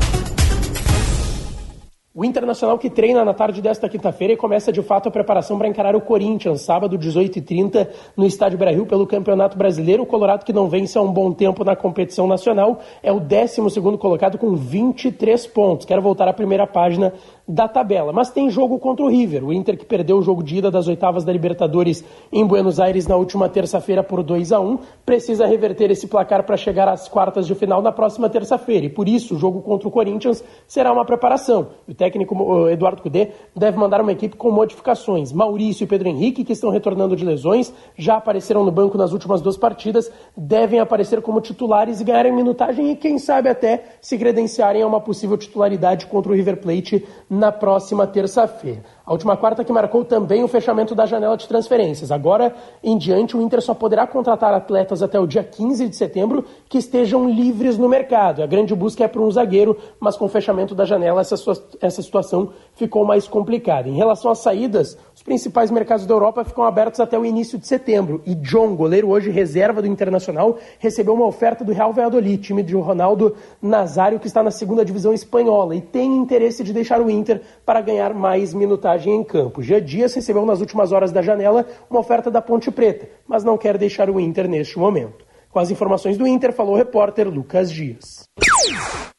O 2.17 2.23
Internacional 2.23 2.79
que 2.79 2.89
treina 2.89 3.25
na 3.25 3.33
tarde 3.33 3.61
desta 3.61 3.89
quinta-feira 3.89 4.31
e 4.31 4.37
começa 4.37 4.71
de 4.71 4.81
fato 4.81 5.09
a 5.09 5.11
preparação 5.11 5.57
para 5.57 5.67
encarar 5.67 5.97
o 5.97 5.99
Corinthians, 5.99 6.61
sábado 6.61 6.97
18h30, 6.97 7.89
no 8.15 8.25
Estádio 8.25 8.57
Brasil 8.57 8.85
pelo 8.85 9.05
Campeonato 9.05 9.57
Brasileiro. 9.57 10.03
O 10.03 10.05
Colorado 10.05 10.45
que 10.45 10.53
não 10.53 10.69
vence 10.69 10.97
há 10.97 11.01
um 11.01 11.11
bom 11.11 11.33
tempo 11.33 11.65
na 11.65 11.75
competição 11.75 12.25
nacional 12.25 12.79
é 13.03 13.11
o 13.11 13.19
12 13.19 13.59
colocado 13.99 14.37
com 14.37 14.55
23 14.55 15.45
pontos. 15.47 15.85
Quero 15.85 16.01
voltar 16.01 16.29
à 16.29 16.31
primeira 16.31 16.65
página 16.65 17.11
da 17.47 17.67
tabela. 17.67 18.11
Mas 18.11 18.29
tem 18.29 18.49
jogo 18.49 18.79
contra 18.79 19.05
o 19.05 19.09
River. 19.09 19.43
O 19.43 19.53
Inter 19.53 19.77
que 19.77 19.85
perdeu 19.85 20.17
o 20.17 20.21
jogo 20.21 20.43
de 20.43 20.57
ida 20.57 20.71
das 20.71 20.87
oitavas 20.87 21.23
da 21.23 21.31
Libertadores 21.31 22.03
em 22.31 22.45
Buenos 22.45 22.79
Aires 22.79 23.07
na 23.07 23.15
última 23.15 23.47
terça-feira 23.47 24.03
por 24.03 24.23
2 24.23 24.51
a 24.51 24.59
1 24.59 24.79
precisa 25.05 25.45
reverter 25.45 25.91
esse 25.91 26.07
placar 26.07 26.43
para 26.43 26.57
chegar 26.57 26.87
às 26.87 27.07
quartas 27.07 27.45
de 27.45 27.53
final 27.53 27.81
na 27.81 27.91
próxima 27.91 28.29
terça-feira. 28.29 28.85
E 28.85 28.89
por 28.89 29.07
isso 29.07 29.35
o 29.35 29.37
jogo 29.37 29.61
contra 29.61 29.87
o 29.87 29.91
Corinthians 29.91 30.43
será 30.67 30.91
uma 30.91 31.05
preparação. 31.05 31.67
O 31.87 31.93
técnico 31.93 32.67
Eduardo 32.69 33.01
Cudê 33.01 33.29
deve 33.55 33.77
mandar 33.77 34.01
uma 34.01 34.11
equipe 34.11 34.35
com 34.35 34.51
modificações. 34.51 35.31
Maurício 35.31 35.83
e 35.83 35.87
Pedro 35.87 36.07
Henrique, 36.07 36.43
que 36.43 36.53
estão 36.53 36.71
retornando 36.71 37.15
de 37.15 37.23
lesões, 37.23 37.71
já 37.95 38.15
apareceram 38.17 38.65
no 38.65 38.71
banco 38.71 38.97
nas 38.97 39.11
últimas 39.11 39.41
duas 39.41 39.57
partidas, 39.57 40.11
devem 40.35 40.79
aparecer 40.79 41.21
como 41.21 41.39
titulares 41.41 42.01
e 42.01 42.03
ganharem 42.03 42.33
minutagem 42.33 42.91
e 42.91 42.95
quem 42.95 43.17
sabe 43.19 43.49
até 43.49 43.83
se 44.01 44.17
credenciarem 44.17 44.81
a 44.81 44.87
uma 44.87 44.99
possível 44.99 45.37
titularidade 45.37 46.07
contra 46.07 46.31
o 46.31 46.35
River 46.35 46.57
Plate 46.57 47.05
na 47.35 47.51
próxima 47.51 48.07
terça-feira. 48.07 48.83
A 49.05 49.11
última 49.11 49.37
quarta 49.37 49.63
que 49.63 49.71
marcou 49.71 50.03
também 50.03 50.43
o 50.43 50.47
fechamento 50.47 50.95
da 50.95 51.05
janela 51.05 51.37
de 51.37 51.47
transferências. 51.47 52.11
Agora 52.11 52.55
em 52.83 52.97
diante, 52.97 53.37
o 53.37 53.41
Inter 53.41 53.61
só 53.61 53.75
poderá 53.75 54.07
contratar 54.07 54.51
atletas 54.51 55.03
até 55.03 55.19
o 55.19 55.27
dia 55.27 55.43
15 55.43 55.87
de 55.87 55.95
setembro 55.95 56.43
que 56.67 56.79
estejam 56.79 57.29
livres 57.29 57.77
no 57.77 57.87
mercado. 57.87 58.41
A 58.41 58.47
grande 58.47 58.73
busca 58.73 59.03
é 59.03 59.07
para 59.07 59.21
um 59.21 59.29
zagueiro, 59.29 59.77
mas 59.99 60.17
com 60.17 60.25
o 60.25 60.29
fechamento 60.29 60.73
da 60.73 60.85
janela, 60.85 61.21
essa, 61.21 61.35
essa 61.79 62.01
situação 62.01 62.49
ficou 62.73 63.05
mais 63.05 63.27
complicada. 63.27 63.87
Em 63.87 63.95
relação 63.95 64.31
às 64.31 64.39
saídas, 64.39 64.97
os 65.13 65.21
principais 65.21 65.69
mercados 65.69 66.07
da 66.07 66.13
Europa 66.13 66.43
ficam 66.43 66.63
abertos 66.63 66.99
até 66.99 67.17
o 67.17 67.23
início 67.23 67.59
de 67.59 67.67
setembro. 67.67 68.23
E 68.25 68.33
John, 68.33 68.75
goleiro 68.75 69.09
hoje 69.09 69.29
reserva 69.29 69.83
do 69.83 69.87
Internacional, 69.87 70.57
recebeu 70.79 71.13
uma 71.13 71.27
oferta 71.27 71.63
do 71.63 71.71
Real 71.71 71.93
Valladolid, 71.93 72.41
time 72.41 72.63
de 72.63 72.73
Ronaldo 72.73 73.35
Nazário, 73.61 74.19
que 74.19 74.25
está 74.25 74.41
na 74.41 74.51
segunda 74.51 74.83
divisão 74.83 75.13
espanhola 75.13 75.75
e 75.75 75.81
tem 75.81 76.17
interesse 76.17 76.63
de 76.63 76.73
deixar 76.73 76.99
o 76.99 77.09
Inter 77.09 77.41
para 77.63 77.81
ganhar 77.81 78.11
mais 78.11 78.51
minutagem 78.51 78.94
em 79.03 79.23
campo. 79.23 79.61
Gia 79.61 79.81
Dias 79.81 80.13
recebeu 80.13 80.45
nas 80.45 80.61
últimas 80.61 80.91
horas 80.91 81.11
da 81.11 81.21
janela 81.21 81.65
uma 81.89 81.99
oferta 81.99 82.31
da 82.31 82.41
Ponte 82.41 82.71
Preta, 82.71 83.09
mas 83.27 83.43
não 83.43 83.57
quer 83.57 83.77
deixar 83.77 84.09
o 84.09 84.19
Inter 84.19 84.47
neste 84.47 84.77
momento. 84.79 85.25
Com 85.49 85.59
as 85.59 85.71
informações 85.71 86.17
do 86.17 86.27
Inter, 86.27 86.51
falou 86.51 86.73
o 86.73 86.77
repórter 86.77 87.29
Lucas 87.29 87.71
Dias. 87.71 88.23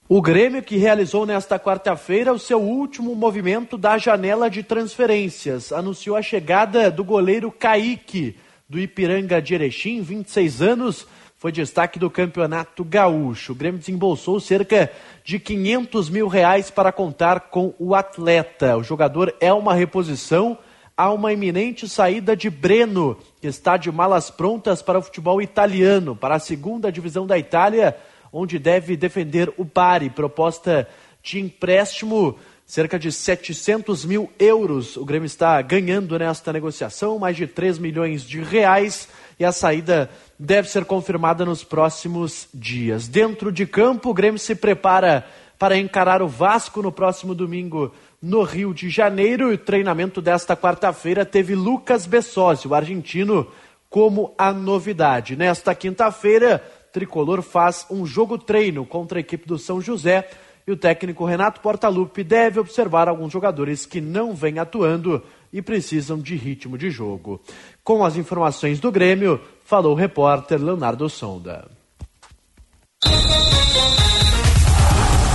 O 0.08 0.22
Grêmio, 0.22 0.62
que 0.62 0.76
realizou 0.76 1.26
nesta 1.26 1.58
quarta-feira 1.58 2.32
o 2.32 2.38
seu 2.38 2.60
último 2.60 3.14
movimento 3.14 3.76
da 3.76 3.98
janela 3.98 4.48
de 4.48 4.62
transferências, 4.62 5.72
anunciou 5.72 6.14
a 6.14 6.22
chegada 6.22 6.90
do 6.90 7.02
goleiro 7.02 7.50
Kaique, 7.50 8.36
do 8.68 8.78
Ipiranga 8.78 9.42
de 9.42 9.54
Erechim, 9.54 10.02
26 10.02 10.62
anos, 10.62 11.06
foi 11.36 11.52
destaque 11.52 11.98
do 11.98 12.10
Campeonato 12.10 12.84
Gaúcho. 12.84 13.52
O 13.52 13.54
Grêmio 13.54 13.78
desembolsou 13.78 14.40
cerca 14.40 14.90
de 15.26 15.40
500 15.40 16.08
mil 16.08 16.28
reais 16.28 16.70
para 16.70 16.92
contar 16.92 17.50
com 17.50 17.74
o 17.80 17.96
atleta. 17.96 18.76
O 18.76 18.84
jogador 18.84 19.34
é 19.40 19.52
uma 19.52 19.74
reposição 19.74 20.56
a 20.96 21.10
uma 21.10 21.32
iminente 21.32 21.88
saída 21.88 22.36
de 22.36 22.48
Breno, 22.48 23.18
que 23.40 23.48
está 23.48 23.76
de 23.76 23.90
malas 23.90 24.30
prontas 24.30 24.82
para 24.82 25.00
o 25.00 25.02
futebol 25.02 25.42
italiano, 25.42 26.14
para 26.14 26.36
a 26.36 26.38
segunda 26.38 26.92
divisão 26.92 27.26
da 27.26 27.36
Itália, 27.36 27.96
onde 28.32 28.56
deve 28.56 28.96
defender 28.96 29.52
o 29.56 29.64
Bari. 29.64 30.10
Proposta 30.10 30.88
de 31.24 31.40
empréstimo 31.40 32.38
cerca 32.64 32.96
de 32.96 33.10
700 33.10 34.04
mil 34.04 34.30
euros. 34.38 34.96
O 34.96 35.04
Grêmio 35.04 35.26
está 35.26 35.60
ganhando 35.60 36.16
nesta 36.16 36.52
negociação, 36.52 37.18
mais 37.18 37.36
de 37.36 37.48
3 37.48 37.80
milhões 37.80 38.22
de 38.22 38.40
reais, 38.40 39.08
e 39.38 39.44
a 39.44 39.52
saída 39.52 40.10
deve 40.38 40.68
ser 40.68 40.84
confirmada 40.84 41.44
nos 41.44 41.62
próximos 41.62 42.48
dias. 42.52 43.06
Dentro 43.08 43.52
de 43.52 43.66
campo, 43.66 44.10
o 44.10 44.14
Grêmio 44.14 44.38
se 44.38 44.54
prepara 44.54 45.26
para 45.58 45.76
encarar 45.76 46.22
o 46.22 46.28
Vasco 46.28 46.82
no 46.82 46.92
próximo 46.92 47.34
domingo 47.34 47.92
no 48.20 48.42
Rio 48.42 48.74
de 48.74 48.88
Janeiro. 48.88 49.50
E 49.50 49.54
o 49.54 49.58
treinamento 49.58 50.20
desta 50.20 50.56
quarta-feira 50.56 51.24
teve 51.24 51.54
Lucas 51.54 52.06
Bessosi, 52.06 52.68
o 52.68 52.74
argentino, 52.74 53.46
como 53.88 54.34
a 54.36 54.52
novidade. 54.52 55.36
Nesta 55.36 55.74
quinta-feira, 55.74 56.62
Tricolor 56.92 57.42
faz 57.42 57.86
um 57.90 58.06
jogo 58.06 58.38
treino 58.38 58.84
contra 58.86 59.18
a 59.18 59.20
equipe 59.20 59.46
do 59.46 59.58
São 59.58 59.80
José 59.80 60.28
e 60.66 60.72
o 60.72 60.76
técnico 60.76 61.24
Renato 61.24 61.60
Portaluppi 61.60 62.24
deve 62.24 62.58
observar 62.58 63.08
alguns 63.08 63.32
jogadores 63.32 63.86
que 63.86 64.00
não 64.00 64.34
vêm 64.34 64.58
atuando 64.58 65.22
e 65.56 65.62
precisam 65.62 66.18
de 66.18 66.36
ritmo 66.36 66.76
de 66.76 66.90
jogo. 66.90 67.40
Com 67.82 68.04
as 68.04 68.14
informações 68.14 68.78
do 68.78 68.92
Grêmio, 68.92 69.40
falou 69.64 69.92
o 69.92 69.96
repórter 69.96 70.62
Leonardo 70.62 71.08
Sonda. 71.08 71.70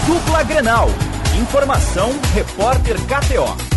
Dupla 0.05 0.43
Grenal. 0.43 0.89
Informação, 1.41 2.11
repórter 2.35 2.97
KTO. 3.07 3.71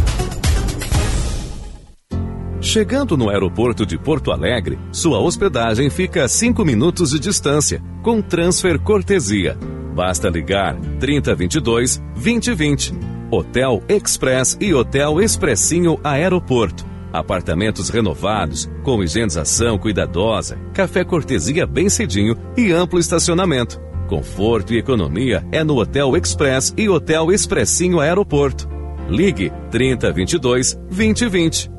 Chegando 2.60 3.16
no 3.16 3.30
aeroporto 3.30 3.86
de 3.86 3.96
Porto 3.96 4.30
Alegre, 4.30 4.78
sua 4.92 5.18
hospedagem 5.20 5.88
fica 5.88 6.24
a 6.24 6.28
5 6.28 6.62
minutos 6.62 7.10
de 7.10 7.20
distância, 7.20 7.80
com 8.02 8.20
transfer 8.20 8.78
cortesia. 8.78 9.56
Basta 9.94 10.28
ligar 10.28 10.78
3022 10.98 12.02
2020. 12.14 13.13
Hotel 13.30 13.82
Express 13.88 14.56
e 14.60 14.74
Hotel 14.74 15.20
Expressinho 15.20 15.98
Aeroporto 16.02 16.94
Apartamentos 17.14 17.90
renovados, 17.90 18.68
com 18.82 19.00
higienização 19.00 19.78
cuidadosa, 19.78 20.58
café 20.74 21.04
cortesia 21.04 21.64
bem 21.64 21.88
cedinho 21.88 22.36
e 22.56 22.72
amplo 22.72 22.98
estacionamento. 22.98 23.80
Conforto 24.08 24.74
e 24.74 24.78
economia 24.78 25.46
é 25.52 25.62
no 25.62 25.76
Hotel 25.76 26.16
Express 26.16 26.74
e 26.76 26.88
Hotel 26.88 27.30
Expressinho 27.30 28.00
Aeroporto. 28.00 28.68
Ligue 29.08 29.52
3022 29.70 30.74
2020. 30.90 31.70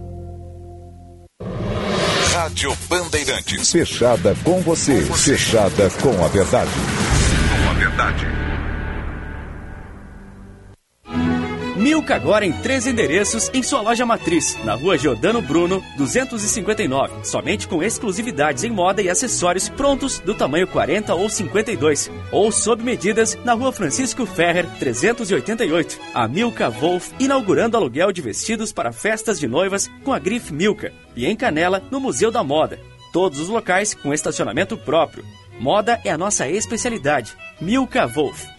Rádio 2.33 2.73
Bandeirantes. 2.87 3.69
Fechada 3.73 4.33
com 4.41 4.61
você. 4.61 5.01
Fechada 5.01 5.89
com 6.01 6.23
a 6.23 6.29
verdade. 6.29 6.71
Com 6.71 7.69
a 7.71 7.73
verdade. 7.73 8.25
Milka 11.85 12.15
agora 12.15 12.43
em 12.43 12.51
três 12.51 12.87
endereços 12.87 13.47
em 13.53 13.61
sua 13.61 13.79
loja 13.79 14.07
matriz, 14.07 14.57
na 14.63 14.73
rua 14.73 14.97
Giordano 14.97 15.39
Bruno, 15.39 15.83
259. 15.97 17.23
Somente 17.23 17.67
com 17.67 17.83
exclusividades 17.83 18.63
em 18.63 18.71
moda 18.71 19.03
e 19.03 19.07
acessórios 19.07 19.69
prontos 19.69 20.17
do 20.17 20.33
tamanho 20.33 20.65
40 20.65 21.13
ou 21.13 21.29
52. 21.29 22.09
Ou 22.31 22.51
sob 22.51 22.83
medidas 22.83 23.37
na 23.45 23.53
rua 23.53 23.71
Francisco 23.71 24.25
Ferrer, 24.25 24.65
388. 24.79 25.99
A 26.11 26.27
Milka 26.27 26.71
Wolf 26.71 27.11
inaugurando 27.19 27.77
aluguel 27.77 28.11
de 28.11 28.19
vestidos 28.19 28.73
para 28.73 28.91
festas 28.91 29.39
de 29.39 29.47
noivas 29.47 29.87
com 30.03 30.11
a 30.11 30.17
grife 30.17 30.51
Milka. 30.51 30.91
E 31.15 31.27
em 31.27 31.35
Canela, 31.35 31.83
no 31.91 31.99
Museu 31.99 32.31
da 32.31 32.43
Moda. 32.43 32.79
Todos 33.13 33.39
os 33.39 33.47
locais 33.47 33.93
com 33.93 34.11
estacionamento 34.11 34.75
próprio. 34.75 35.23
Moda 35.59 36.01
é 36.03 36.09
a 36.09 36.17
nossa 36.17 36.49
especialidade. 36.49 37.37
Milka 37.61 38.07
Wolf. 38.07 38.54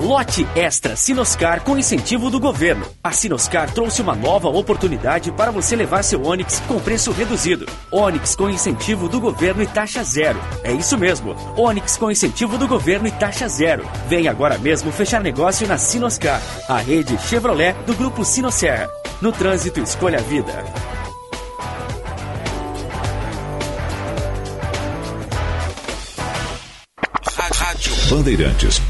Lote 0.00 0.46
Extra 0.56 0.96
Sinoscar 0.96 1.60
com 1.60 1.76
incentivo 1.76 2.30
do 2.30 2.40
governo. 2.40 2.86
A 3.04 3.12
Sinoscar 3.12 3.70
trouxe 3.70 4.00
uma 4.00 4.14
nova 4.14 4.48
oportunidade 4.48 5.30
para 5.30 5.50
você 5.50 5.76
levar 5.76 6.02
seu 6.02 6.24
Onix 6.24 6.58
com 6.66 6.80
preço 6.80 7.12
reduzido. 7.12 7.66
Onix 7.92 8.34
com 8.34 8.48
incentivo 8.48 9.10
do 9.10 9.20
governo 9.20 9.62
e 9.62 9.66
taxa 9.66 10.02
zero. 10.02 10.40
É 10.64 10.72
isso 10.72 10.96
mesmo. 10.96 11.36
Onix 11.54 11.98
com 11.98 12.10
incentivo 12.10 12.56
do 12.56 12.66
governo 12.66 13.08
e 13.08 13.10
taxa 13.10 13.46
zero. 13.46 13.86
Vem 14.08 14.26
agora 14.26 14.56
mesmo 14.56 14.90
fechar 14.90 15.22
negócio 15.22 15.68
na 15.68 15.76
Sinoscar, 15.76 16.40
a 16.66 16.78
rede 16.78 17.18
Chevrolet 17.28 17.74
do 17.86 17.94
grupo 17.94 18.24
Sinosserra. 18.24 18.88
No 19.20 19.30
trânsito, 19.30 19.80
escolha 19.80 20.18
a 20.18 20.22
vida. 20.22 20.64
Bandeirantes. 28.10 28.89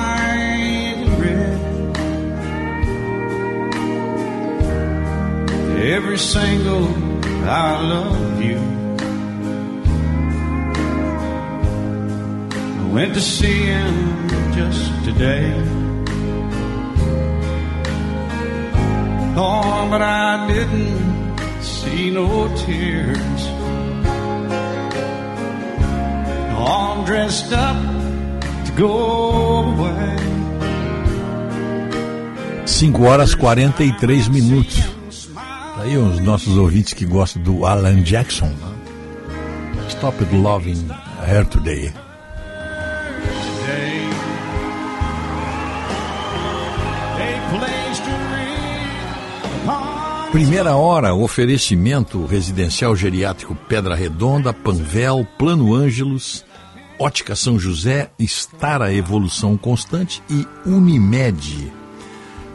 every 5.81 6.17
single 6.17 6.85
I 7.49 7.81
love 7.81 8.41
you. 8.41 8.59
I 12.79 12.93
went 12.93 13.15
to 13.15 13.21
see 13.21 13.63
him 13.63 14.29
just 14.53 15.03
today. 15.03 15.51
Oh, 19.35 19.87
but 19.89 20.01
I 20.03 20.47
didn't 20.53 21.63
see 21.63 22.11
no 22.11 22.47
tears. 22.57 23.41
All 26.57 27.03
dressed 27.05 27.51
up 27.53 27.81
to 28.65 28.71
go 28.77 29.73
away. 29.73 30.17
5 32.67 32.93
horas 32.93 33.33
43 33.33 34.29
minutos. 34.29 34.90
Aí 35.81 35.97
os 35.97 36.19
nossos 36.19 36.57
ouvintes 36.57 36.93
que 36.93 37.05
gostam 37.05 37.41
do 37.41 37.65
Alan 37.65 38.03
Jackson. 38.03 38.45
Né? 38.45 39.87
Stop 39.89 40.23
it 40.23 40.35
loving 40.35 40.87
her 41.27 41.43
today. 41.43 41.91
Primeira 50.31 50.75
hora, 50.75 51.15
oferecimento 51.15 52.27
residencial 52.27 52.95
geriátrico 52.95 53.55
Pedra 53.67 53.95
Redonda, 53.95 54.53
Panvel, 54.53 55.27
Plano 55.35 55.73
Ângelos, 55.73 56.45
Ótica 56.99 57.35
São 57.35 57.57
José, 57.57 58.11
Estar 58.19 58.83
a 58.83 58.93
Evolução 58.93 59.57
Constante 59.57 60.21
e 60.29 60.45
Unimed. 60.63 61.80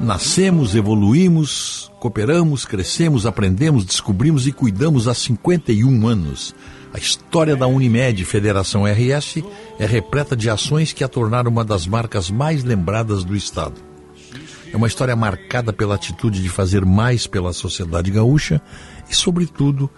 Nascemos, 0.00 0.74
evoluímos, 0.74 1.90
cooperamos, 1.98 2.66
crescemos, 2.66 3.24
aprendemos, 3.24 3.84
descobrimos 3.84 4.46
e 4.46 4.52
cuidamos 4.52 5.08
há 5.08 5.14
51 5.14 6.06
anos. 6.06 6.54
A 6.92 6.98
história 6.98 7.56
da 7.56 7.66
Unimed 7.66 8.22
Federação 8.24 8.84
RS 8.84 9.42
é 9.78 9.86
repleta 9.86 10.36
de 10.36 10.50
ações 10.50 10.92
que 10.92 11.02
a 11.02 11.08
tornaram 11.08 11.50
uma 11.50 11.64
das 11.64 11.86
marcas 11.86 12.30
mais 12.30 12.62
lembradas 12.62 13.24
do 13.24 13.34
Estado. 13.34 13.80
É 14.70 14.76
uma 14.76 14.86
história 14.86 15.16
marcada 15.16 15.72
pela 15.72 15.94
atitude 15.94 16.42
de 16.42 16.48
fazer 16.50 16.84
mais 16.84 17.26
pela 17.26 17.52
sociedade 17.52 18.10
gaúcha 18.10 18.60
e, 19.08 19.14
sobretudo, 19.14 19.90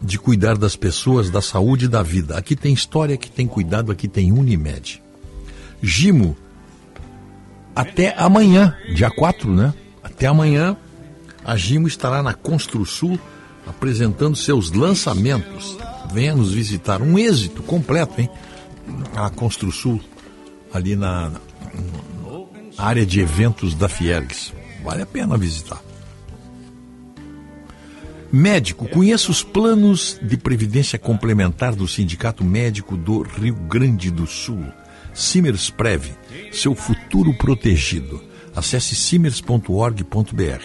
de 0.00 0.18
cuidar 0.18 0.56
das 0.56 0.76
pessoas, 0.76 1.28
da 1.28 1.42
saúde 1.42 1.86
e 1.86 1.88
da 1.88 2.02
vida. 2.02 2.38
Aqui 2.38 2.54
tem 2.54 2.72
história, 2.72 3.16
aqui 3.16 3.30
tem 3.30 3.48
cuidado, 3.48 3.90
aqui 3.90 4.06
tem 4.06 4.30
Unimed. 4.30 5.02
Gimo, 5.82 6.36
até 7.74 8.14
amanhã, 8.16 8.76
dia 8.94 9.10
4, 9.10 9.50
né? 9.52 9.72
Até 10.02 10.26
amanhã, 10.26 10.76
a 11.44 11.56
Gimo 11.56 11.86
estará 11.86 12.22
na 12.22 12.34
Construsul 12.34 13.18
apresentando 13.66 14.36
seus 14.36 14.72
lançamentos. 14.72 15.76
Venha 16.12 16.34
nos 16.34 16.52
visitar. 16.52 17.00
Um 17.00 17.18
êxito 17.18 17.62
completo, 17.62 18.20
hein? 18.20 18.28
A 19.14 19.30
Construsul, 19.30 20.00
ali 20.72 20.96
na, 20.96 21.30
área 22.76 23.04
de 23.04 23.20
eventos 23.20 23.74
da 23.74 23.88
Fiergs. 23.88 24.52
Vale 24.82 25.02
a 25.02 25.06
pena 25.06 25.36
visitar. 25.36 25.80
Médico, 28.32 28.88
conheça 28.88 29.30
os 29.30 29.42
planos 29.42 30.18
de 30.22 30.36
previdência 30.36 30.98
complementar 30.98 31.74
do 31.74 31.86
Sindicato 31.86 32.44
Médico 32.44 32.96
do 32.96 33.22
Rio 33.22 33.54
Grande 33.54 34.10
do 34.10 34.26
Sul. 34.26 34.64
Simers 35.20 35.68
Prev, 35.68 36.12
seu 36.50 36.74
futuro 36.74 37.34
protegido. 37.34 38.24
Acesse 38.56 38.94
simers.org.br. 38.96 40.62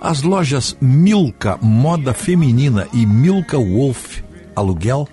As 0.00 0.22
lojas 0.22 0.76
Milka 0.80 1.58
Moda 1.60 2.14
Feminina 2.14 2.88
e 2.92 3.04
Milka 3.04 3.58
Wolf 3.58 4.20
Aluguel 4.56 5.06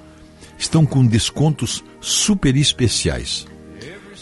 estão 0.58 0.86
com 0.86 1.06
descontos 1.06 1.84
super 2.00 2.56
especiais 2.56 3.46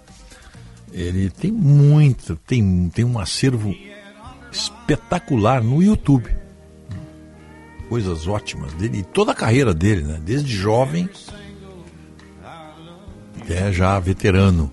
Ele 0.92 1.30
tem 1.30 1.52
muito, 1.52 2.36
tem, 2.46 2.88
tem 2.88 3.04
um 3.04 3.18
acervo 3.18 3.74
espetacular 4.50 5.62
no 5.62 5.82
YouTube. 5.82 6.34
Coisas 7.88 8.26
ótimas 8.26 8.72
dele 8.74 8.98
e 8.98 9.02
toda 9.02 9.32
a 9.32 9.34
carreira 9.34 9.74
dele, 9.74 10.02
né? 10.02 10.20
Desde 10.24 10.52
jovem 10.52 11.08
até 13.50 13.72
já 13.72 13.98
veterano. 13.98 14.70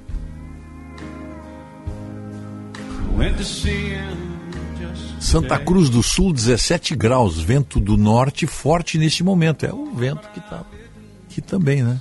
Santa 5.20 5.58
Cruz 5.58 5.90
do 5.90 6.04
Sul, 6.04 6.32
17 6.32 6.96
graus, 6.96 7.40
vento 7.40 7.80
do 7.80 7.98
norte 7.98 8.46
forte 8.46 9.00
neste 9.00 9.24
momento. 9.24 9.66
É 9.66 9.74
o 9.74 9.92
vento 9.92 10.30
que 10.30 10.40
está 10.40 10.64
aqui 11.26 11.42
também, 11.42 11.82
né? 11.82 12.00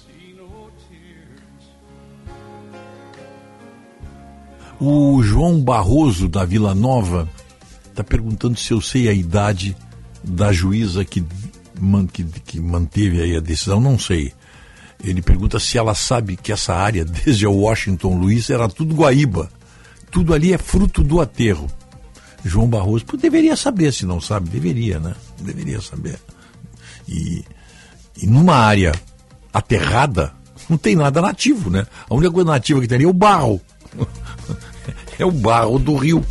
O 4.79 5.23
João 5.23 5.61
Barroso, 5.61 6.29
da 6.29 6.45
Vila 6.45 6.75
Nova, 6.75 7.29
está 7.89 8.05
perguntando 8.05 8.59
se 8.59 8.73
eu 8.73 8.81
sei 8.81 9.09
a 9.09 9.13
idade 9.13 9.75
da 10.23 10.53
juíza 10.53 11.05
que, 11.05 11.25
man, 11.81 12.07
que, 12.07 12.25
que 12.25 12.61
manteve 12.61 13.23
aí 13.23 13.37
a 13.37 13.41
decisão. 13.41 13.81
Não 13.81 13.99
sei. 13.99 14.33
Ele 15.03 15.23
pergunta 15.23 15.59
se 15.59 15.79
ela 15.79 15.95
sabe 15.95 16.37
que 16.37 16.53
essa 16.53 16.75
área, 16.75 17.05
desde 17.07 17.47
a 17.47 17.51
Washington 17.51 18.19
Luiz, 18.19 18.51
era 18.51 18.69
tudo 18.69 18.95
Guaíba. 18.95 19.51
Tudo 20.11 20.35
ali 20.35 20.53
é 20.53 20.59
fruto 20.59 21.03
do 21.03 21.21
aterro. 21.21 21.67
João 22.45 22.69
Barroso 22.69 23.05
pô, 23.05 23.17
deveria 23.17 23.57
saber, 23.57 23.93
se 23.93 24.07
não 24.07 24.21
sabe, 24.21 24.49
deveria, 24.51 25.01
né? 25.01 25.15
Deveria 25.41 25.81
saber. 25.81 26.19
E, 27.09 27.45
e 28.21 28.27
numa 28.27 28.55
área 28.55 28.93
aterrada, 29.53 30.33
não 30.69 30.77
tem 30.77 30.95
nada 30.95 31.21
nativo, 31.21 31.71
né? 31.71 31.87
A 32.09 32.15
única 32.15 32.31
coisa 32.31 32.51
nativa 32.51 32.81
que 32.81 32.87
tem 32.87 33.03
é 33.03 33.07
o 33.07 33.13
barro. 33.13 33.61
É 35.19 35.25
o 35.25 35.31
barro 35.31 35.79
do 35.79 35.95
rio. 35.97 36.25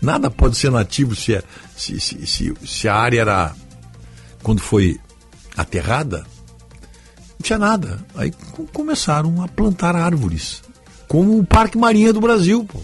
Nada 0.00 0.30
pode 0.30 0.56
ser 0.56 0.70
nativo 0.70 1.14
se, 1.14 1.34
é, 1.34 1.42
se, 1.76 1.98
se, 2.00 2.26
se, 2.26 2.54
se 2.64 2.88
a 2.88 2.94
área 2.94 3.20
era. 3.20 3.54
Quando 4.42 4.60
foi 4.60 5.00
aterrada, 5.56 6.18
não 6.18 7.42
tinha 7.42 7.58
nada. 7.58 8.04
Aí 8.14 8.32
começaram 8.72 9.42
a 9.42 9.48
plantar 9.48 9.96
árvores. 9.96 10.62
Como 11.08 11.38
o 11.38 11.44
Parque 11.44 11.78
Marinha 11.78 12.12
do 12.12 12.20
Brasil. 12.20 12.64
Pô. 12.64 12.80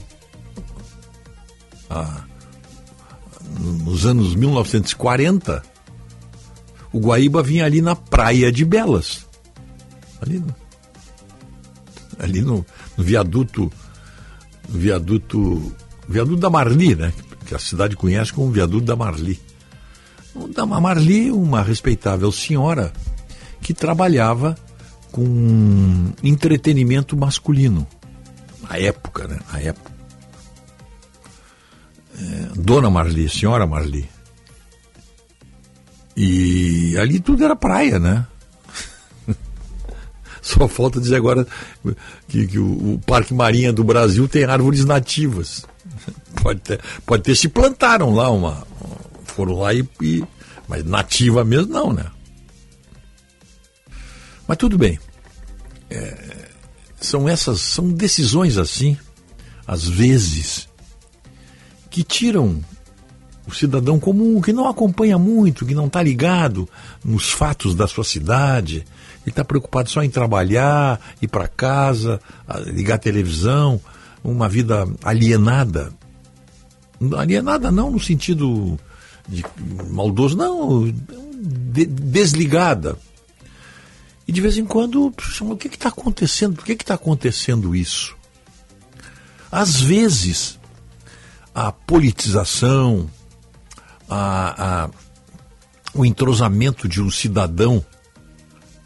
Ah, 1.90 2.24
nos 3.58 4.06
anos 4.06 4.34
1940, 4.34 5.62
o 6.92 6.98
Guaíba 6.98 7.42
vinha 7.42 7.64
ali 7.64 7.82
na 7.82 7.94
Praia 7.94 8.50
de 8.50 8.64
Belas. 8.64 9.26
Ali 10.20 10.42
ali 12.22 12.40
no, 12.40 12.64
no 12.96 13.04
viaduto, 13.04 13.70
no 14.68 14.78
viaduto, 14.78 15.74
viaduto 16.08 16.40
da 16.40 16.48
Marli, 16.48 16.94
né? 16.94 17.12
Que 17.44 17.54
a 17.54 17.58
cidade 17.58 17.96
conhece 17.96 18.32
como 18.32 18.50
viaduto 18.50 18.84
da 18.84 18.96
Marli. 18.96 19.38
Da 20.54 20.64
Marli, 20.64 21.30
uma 21.30 21.62
respeitável 21.62 22.32
senhora 22.32 22.92
que 23.60 23.74
trabalhava 23.74 24.56
com 25.10 26.12
entretenimento 26.22 27.16
masculino. 27.16 27.86
Na 28.62 28.78
época, 28.78 29.26
né? 29.28 29.38
Na 29.52 29.60
época. 29.60 29.92
É, 32.18 32.48
Dona 32.54 32.88
Marli, 32.88 33.28
senhora 33.28 33.66
Marli. 33.66 34.08
E 36.16 36.96
ali 36.98 37.20
tudo 37.20 37.44
era 37.44 37.56
praia, 37.56 37.98
né? 37.98 38.26
Só 40.42 40.66
falta 40.66 41.00
dizer 41.00 41.14
agora 41.14 41.46
que, 42.26 42.48
que 42.48 42.58
o, 42.58 42.94
o, 42.94 42.98
Parque 43.06 43.32
Marinha 43.32 43.72
do 43.72 43.84
Brasil 43.84 44.26
tem 44.26 44.44
árvores 44.44 44.84
nativas. 44.84 45.64
Pode 46.42 46.60
ter, 46.60 46.80
pode 47.06 47.22
ter 47.22 47.36
se 47.36 47.48
plantaram 47.48 48.12
lá 48.12 48.28
uma. 48.28 48.66
Foram 49.24 49.60
lá 49.60 49.72
e, 49.72 49.88
e. 50.02 50.24
Mas 50.66 50.84
nativa 50.84 51.44
mesmo 51.44 51.72
não, 51.72 51.92
né? 51.92 52.06
Mas 54.48 54.58
tudo 54.58 54.76
bem. 54.76 54.98
É, 55.88 56.48
são 57.00 57.28
essas. 57.28 57.60
São 57.60 57.88
decisões 57.92 58.58
assim, 58.58 58.96
às 59.64 59.86
vezes, 59.88 60.68
que 61.88 62.02
tiram 62.02 62.60
o 63.46 63.54
cidadão 63.54 64.00
comum, 64.00 64.40
que 64.40 64.52
não 64.52 64.68
acompanha 64.68 65.18
muito, 65.18 65.64
que 65.64 65.74
não 65.74 65.86
está 65.86 66.02
ligado 66.02 66.68
nos 67.04 67.30
fatos 67.30 67.76
da 67.76 67.86
sua 67.86 68.04
cidade, 68.04 68.84
ele 69.24 69.30
está 69.30 69.44
preocupado 69.44 69.88
só 69.88 70.02
em 70.02 70.10
trabalhar, 70.10 71.00
ir 71.20 71.28
para 71.28 71.46
casa, 71.46 72.20
ligar 72.66 72.98
televisão, 72.98 73.80
uma 74.22 74.48
vida 74.48 74.86
alienada. 75.02 75.92
Alienada 77.16 77.70
não 77.70 77.90
no 77.90 78.00
sentido 78.00 78.78
de 79.28 79.44
maldoso, 79.90 80.36
não, 80.36 80.92
de, 80.92 81.86
desligada. 81.86 82.98
E 84.26 84.32
de 84.32 84.40
vez 84.40 84.56
em 84.58 84.64
quando, 84.64 85.06
o 85.40 85.56
que 85.56 85.68
está 85.68 85.88
acontecendo? 85.88 86.56
Por 86.56 86.64
que 86.64 86.72
está 86.72 86.94
acontecendo 86.94 87.74
isso? 87.74 88.16
Às 89.50 89.80
vezes, 89.80 90.58
a 91.54 91.70
politização, 91.70 93.08
a, 94.08 94.84
a, 94.84 94.90
o 95.94 96.04
entrosamento 96.04 96.88
de 96.88 97.00
um 97.00 97.10
cidadão 97.10 97.84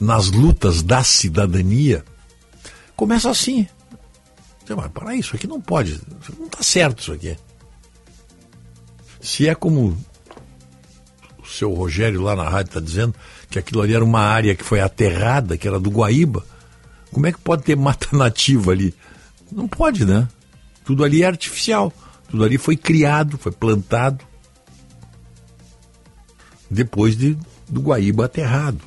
nas 0.01 0.31
lutas 0.31 0.83
da 0.83 1.03
cidadania, 1.03 2.05
começa 2.95 3.31
assim. 3.31 3.67
Mas 4.69 4.91
para 4.91 5.15
isso 5.15 5.37
aqui 5.37 5.47
não 5.47 5.61
pode, 5.61 6.01
não 6.39 6.47
está 6.47 6.63
certo 6.63 7.01
isso 7.01 7.13
aqui. 7.13 7.37
Se 9.21 9.49
é 9.49 9.55
como 9.55 9.97
o 11.39 11.47
seu 11.47 11.73
Rogério 11.73 12.23
lá 12.23 12.35
na 12.35 12.49
rádio 12.49 12.71
está 12.71 12.81
dizendo, 12.81 13.15
que 13.49 13.59
aquilo 13.59 13.83
ali 13.83 13.95
era 13.95 14.05
uma 14.05 14.21
área 14.21 14.55
que 14.55 14.65
foi 14.65 14.81
aterrada, 14.81 15.57
que 15.57 15.69
era 15.69 15.79
do 15.79 15.91
Guaíba, 15.91 16.45
como 17.13 17.27
é 17.27 17.33
que 17.33 17.39
pode 17.39 17.63
ter 17.63 17.77
mata 17.77 18.09
nativa 18.17 18.73
ali? 18.73 18.95
Não 19.51 19.69
pode, 19.69 20.05
né? 20.05 20.29
Tudo 20.85 21.05
ali 21.05 21.23
é 21.23 21.27
artificial. 21.27 21.93
Tudo 22.29 22.45
ali 22.45 22.59
foi 22.59 22.77
criado, 22.77 23.39
foi 23.39 23.53
plantado 23.53 24.25
depois 26.69 27.17
de, 27.17 27.39
do 27.69 27.81
Guaíba 27.81 28.25
aterrado. 28.25 28.81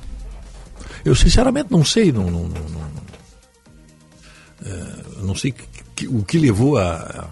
Eu 1.04 1.14
sinceramente 1.14 1.70
não 1.70 1.84
sei, 1.84 2.12
não, 2.12 2.30
não, 2.30 2.48
não, 2.48 2.68
não, 2.68 2.90
é, 4.64 5.22
não 5.22 5.34
sei 5.34 5.52
que, 5.52 5.66
que, 5.96 6.08
o 6.08 6.24
que 6.24 6.38
levou 6.38 6.76
a, 6.76 6.92
a, 6.92 7.28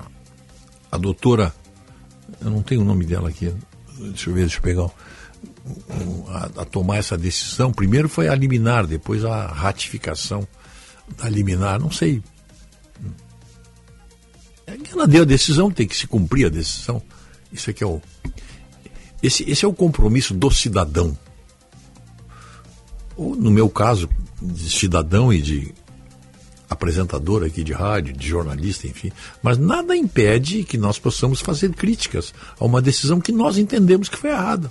a, 0.97 0.99
doutora, 0.99 1.55
eu 2.41 2.51
não 2.51 2.63
tenho 2.63 2.81
o 2.81 2.85
nome 2.85 3.05
dela 3.05 3.29
aqui, 3.29 3.55
deixa 3.99 4.31
eu 4.31 4.35
ver, 4.35 4.41
deixa 4.43 4.59
eu 4.59 4.63
pegar, 4.63 4.91
a, 6.29 6.63
a 6.63 6.65
tomar 6.65 6.97
essa 6.97 7.17
decisão. 7.19 7.73
Primeiro 7.73 8.09
foi 8.09 8.29
a 8.29 8.35
liminar, 8.35 8.87
depois 8.87 9.25
a 9.25 9.47
ratificação 9.47 10.47
da 11.17 11.29
liminar, 11.29 11.79
não 11.79 11.91
sei. 11.91 12.23
Ela 14.91 15.07
deu 15.07 15.23
a 15.23 15.27
decisão, 15.27 15.71
tem 15.71 15.87
que 15.87 15.97
se 15.97 16.07
cumprir 16.07 16.47
a 16.47 16.51
decisão. 16.51 17.03
Isso 17.53 17.71
aqui 17.71 17.83
é 17.83 17.87
o. 17.87 18.01
Esse, 19.23 19.49
esse 19.51 19.65
é 19.65 19.69
o 19.69 19.73
compromisso 19.73 20.33
do 20.35 20.51
cidadão 20.51 21.17
ou 23.19 23.35
no 23.35 23.51
meu 23.51 23.69
caso, 23.69 24.09
de 24.41 24.71
cidadão 24.71 25.33
e 25.33 25.43
de 25.43 25.75
apresentador 26.71 27.43
aqui 27.43 27.65
de 27.65 27.73
rádio, 27.73 28.17
de 28.17 28.29
jornalista, 28.29 28.87
enfim. 28.87 29.11
Mas 29.43 29.59
nada 29.59 29.97
impede 29.97 30.63
que 30.63 30.79
nós 30.79 30.99
possamos 30.99 31.41
fazer 31.41 31.75
críticas 31.75 32.33
a 32.59 32.65
uma 32.65 32.81
decisão 32.81 33.21
que 33.21 33.33
nós 33.33 33.59
entendemos 33.59 34.09
que 34.09 34.17
foi 34.17 34.31
errada. 34.31 34.71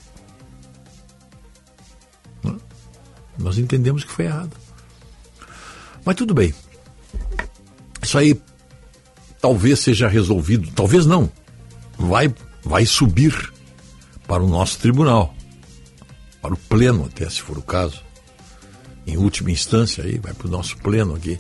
Nós 3.38 3.58
entendemos 3.58 4.04
que 4.04 4.12
foi 4.12 4.26
errada. 4.26 4.52
Mas 6.06 6.16
tudo 6.16 6.34
bem. 6.34 6.54
Isso 8.02 8.18
aí 8.18 8.40
talvez 9.42 9.80
seja 9.80 10.08
resolvido, 10.08 10.72
talvez 10.74 11.06
não. 11.06 11.30
Vai, 11.98 12.34
vai 12.64 12.86
subir 12.86 13.52
para 14.26 14.42
o 14.42 14.48
nosso 14.48 14.80
tribunal, 14.80 15.36
para 16.42 16.54
o 16.54 16.58
pleno, 16.58 17.06
até 17.06 17.30
se 17.30 17.42
for 17.42 17.58
o 17.58 17.62
caso. 17.62 18.07
Em 19.08 19.16
última 19.16 19.50
instância, 19.50 20.04
aí 20.04 20.20
vai 20.20 20.34
para 20.34 20.48
o 20.48 20.52
nosso 20.52 20.76
pleno 20.78 21.16
aqui. 21.16 21.40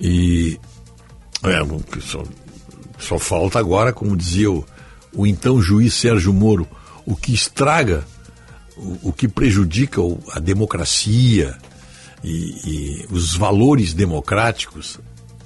E 0.00 0.58
é, 1.42 2.00
só, 2.00 2.22
só 2.96 3.18
falta 3.18 3.58
agora, 3.58 3.92
como 3.92 4.16
dizia 4.16 4.50
o, 4.50 4.64
o 5.12 5.26
então 5.26 5.60
juiz 5.60 5.94
Sérgio 5.94 6.32
Moro, 6.32 6.68
o 7.04 7.16
que 7.16 7.34
estraga, 7.34 8.06
o, 8.76 9.08
o 9.08 9.12
que 9.12 9.26
prejudica 9.26 10.00
a 10.32 10.38
democracia 10.38 11.58
e, 12.22 12.60
e 12.64 13.06
os 13.10 13.34
valores 13.34 13.92
democráticos, 13.92 15.00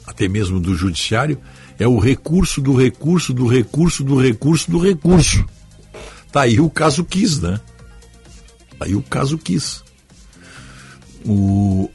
até 0.07 0.29
mesmo 0.29 0.61
do 0.61 0.75
judiciário, 0.75 1.41
é 1.79 1.89
o 1.89 1.99
recurso 1.99 2.61
do 2.61 2.77
recurso 2.77 3.33
do 3.33 3.47
recurso 3.47 4.05
do 4.05 4.20
recurso 4.20 4.70
do 4.70 4.79
recurso. 4.79 5.45
Tá 6.31 6.43
aí 6.43 6.61
o 6.61 6.68
caso 6.68 7.05
quis, 7.05 7.41
né? 7.41 7.61
Tá 8.79 8.87
aí 8.87 8.95
o 8.95 9.03
caso 9.03 9.39
quis. 9.39 9.84
O, 11.27 11.91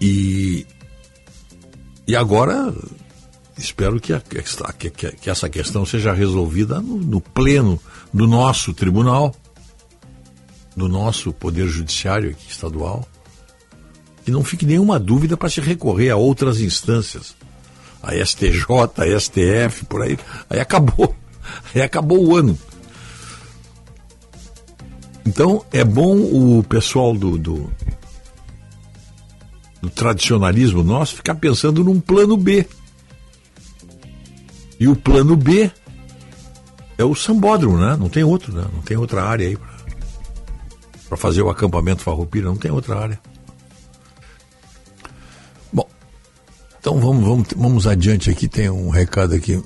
e, 0.00 0.66
e 2.06 2.16
agora 2.16 2.74
espero 3.56 4.00
que, 4.00 4.12
a, 4.12 4.20
que, 4.20 4.90
que, 4.90 5.30
essa 5.30 5.48
questão 5.48 5.84
seja 5.84 6.12
resolvida 6.12 6.80
no, 6.80 6.96
no 6.96 7.20
pleno 7.20 7.78
do 8.12 8.26
nosso 8.26 8.72
tribunal, 8.72 9.34
do 10.76 10.88
nosso 10.88 11.32
Poder 11.32 11.68
Judiciário 11.68 12.30
aqui 12.30 12.50
estadual, 12.50 13.06
que 14.24 14.30
não 14.30 14.42
fique 14.42 14.64
nenhuma 14.64 14.98
dúvida 14.98 15.36
para 15.36 15.50
se 15.50 15.60
recorrer 15.60 16.10
a 16.10 16.16
outras 16.16 16.60
instâncias, 16.60 17.36
a 18.02 18.14
STJ, 18.14 18.66
a 18.96 19.20
STF, 19.20 19.84
por 19.84 20.02
aí. 20.02 20.18
Aí 20.48 20.60
acabou. 20.60 21.14
Aí 21.74 21.82
acabou 21.82 22.24
o 22.24 22.36
ano. 22.36 22.58
Então 25.26 25.64
é 25.72 25.84
bom 25.84 26.16
o 26.16 26.64
pessoal 26.64 27.14
do, 27.14 27.38
do, 27.38 27.72
do 29.82 29.90
tradicionalismo 29.90 30.84
nosso 30.84 31.16
ficar 31.16 31.34
pensando 31.34 31.82
num 31.82 32.00
plano 32.00 32.36
B. 32.36 32.64
E 34.78 34.86
o 34.86 34.94
plano 34.94 35.36
B 35.36 35.70
é 36.96 37.04
o 37.04 37.14
sambódromo, 37.14 37.76
né? 37.76 37.96
Não 37.98 38.08
tem 38.08 38.22
outro, 38.22 38.54
né? 38.54 38.64
Não 38.72 38.80
tem 38.80 38.96
outra 38.96 39.24
área 39.24 39.46
aí 39.46 39.58
para 41.08 41.16
fazer 41.16 41.42
o 41.42 41.50
acampamento 41.50 42.02
farroupilha, 42.02 42.46
não 42.46 42.56
tem 42.56 42.70
outra 42.70 42.96
área. 42.96 43.20
Bom, 45.72 45.88
então 46.78 47.00
vamos, 47.00 47.24
vamos, 47.24 47.48
vamos 47.56 47.86
adiante 47.86 48.30
aqui, 48.30 48.46
tem 48.48 48.70
um 48.70 48.88
recado 48.88 49.34
aqui. 49.34 49.60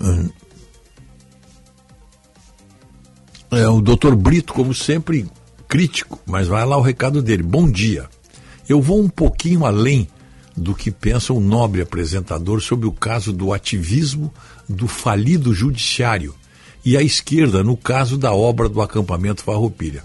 É, 3.51 3.69
o 3.69 3.81
doutor 3.81 4.17
Brito, 4.17 4.53
como 4.53 4.75
sempre, 4.75 5.31
crítico, 5.69 6.19
mas 6.27 6.49
vai 6.49 6.65
lá 6.65 6.77
o 6.77 6.83
recado 6.83 7.23
dele. 7.23 7.43
Bom 7.43 7.71
dia. 7.71 8.09
Eu 8.69 8.81
vou 8.81 9.01
um 9.01 9.09
pouquinho 9.09 9.65
além 9.65 10.09
do 10.57 10.75
que 10.75 10.91
pensa 10.91 11.33
o 11.33 11.41
nobre 11.41 11.83
apresentador 11.83 12.61
sobre 12.61 12.87
o 12.87 12.93
caso 12.93 13.33
do 13.33 13.53
ativismo 13.53 14.33
do 14.69 14.89
falido 14.89 15.55
judiciário 15.55 16.35
e 16.85 16.97
a 16.97 17.03
esquerda 17.03 17.63
no 17.63 17.77
caso 17.77 18.17
da 18.17 18.33
obra 18.33 18.69
do 18.69 18.81
acampamento 18.81 19.43
Farroupilha. 19.43 20.05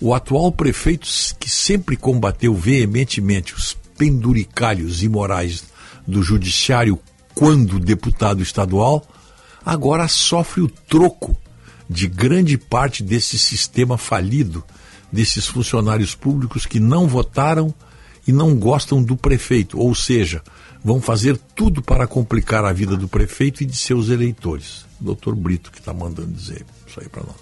O 0.00 0.14
atual 0.14 0.52
prefeito, 0.52 1.08
que 1.40 1.48
sempre 1.48 1.96
combateu 1.96 2.54
veementemente 2.54 3.54
os 3.54 3.76
penduricalhos 3.96 5.02
imorais 5.02 5.64
do 6.06 6.22
judiciário 6.22 6.98
quando 7.34 7.78
deputado 7.78 8.42
estadual, 8.42 9.06
agora 9.64 10.06
sofre 10.06 10.60
o 10.60 10.68
troco 10.68 11.36
de 11.88 12.06
grande 12.06 12.58
parte 12.58 13.02
desse 13.02 13.38
sistema 13.38 13.96
falido, 13.96 14.62
desses 15.16 15.46
funcionários 15.46 16.14
públicos 16.14 16.66
que 16.66 16.78
não 16.78 17.08
votaram 17.08 17.74
e 18.28 18.32
não 18.32 18.54
gostam 18.54 19.02
do 19.02 19.16
prefeito, 19.16 19.78
ou 19.78 19.94
seja, 19.94 20.42
vão 20.84 21.00
fazer 21.00 21.38
tudo 21.54 21.80
para 21.80 22.06
complicar 22.06 22.64
a 22.66 22.72
vida 22.72 22.96
do 22.96 23.08
prefeito 23.08 23.62
e 23.62 23.66
de 23.66 23.74
seus 23.74 24.10
eleitores. 24.10 24.84
Doutor 25.00 25.34
Brito 25.34 25.72
que 25.72 25.78
está 25.78 25.94
mandando 25.94 26.32
dizer 26.32 26.66
isso 26.86 27.00
aí 27.00 27.08
para 27.08 27.22
nós. 27.22 27.36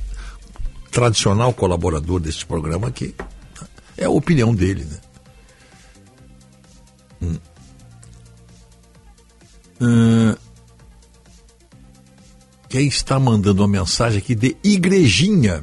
Tradicional 0.93 1.53
colaborador 1.53 2.20
deste 2.20 2.47
programa 2.47 2.87
aqui. 2.89 3.12
É 3.97 4.05
a 4.05 4.11
opinião 4.11 4.55
dele, 4.55 4.85
né? 4.85 5.01
Hum. 7.22 7.39
Hum. 9.81 10.35
Quem 12.68 12.87
está 12.87 13.18
mandando 13.18 13.62
uma 13.62 13.68
mensagem 13.68 14.18
aqui 14.18 14.35
de 14.35 14.57
Igrejinha, 14.62 15.62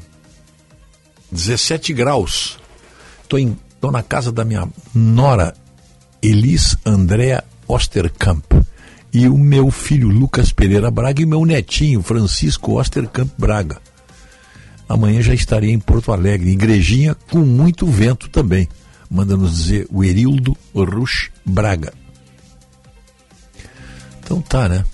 17 1.31 1.93
graus. 1.93 2.59
Estou 3.23 3.91
na 3.91 4.03
casa 4.03 4.31
da 4.31 4.43
minha 4.43 4.67
nora, 4.93 5.55
Elis 6.21 6.75
Andréa 6.85 7.43
Osterkamp. 7.67 8.53
E 9.13 9.27
o 9.27 9.37
meu 9.37 9.69
filho 9.71 10.07
Lucas 10.07 10.51
Pereira 10.51 10.89
Braga 10.89 11.21
e 11.21 11.25
meu 11.25 11.45
netinho 11.45 12.01
Francisco 12.01 12.79
Osterkamp 12.79 13.31
Braga. 13.37 13.81
Amanhã 14.87 15.21
já 15.21 15.33
estarei 15.33 15.71
em 15.71 15.79
Porto 15.79 16.11
Alegre, 16.11 16.51
igrejinha 16.51 17.15
com 17.29 17.39
muito 17.39 17.85
vento 17.85 18.29
também. 18.29 18.67
Manda 19.09 19.35
nos 19.37 19.57
dizer 19.57 19.87
o 19.89 20.03
Erildo 20.03 20.55
Rush 20.73 21.31
Braga. 21.45 21.93
Então 24.19 24.41
tá, 24.41 24.69
né? 24.69 24.85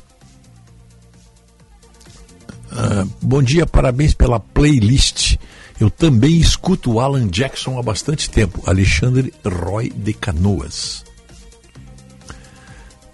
Ah, 2.72 3.06
bom 3.22 3.42
dia, 3.42 3.66
parabéns 3.66 4.14
pela 4.14 4.40
playlist. 4.40 5.38
Eu 5.80 5.92
também 5.92 6.38
escuto 6.38 7.00
Alan 7.00 7.28
Jackson 7.28 7.78
há 7.78 7.84
bastante 7.84 8.30
tempo. 8.30 8.64
Alexandre 8.66 9.34
Roy 9.46 9.90
de 9.90 10.14
Canoas. 10.14 11.06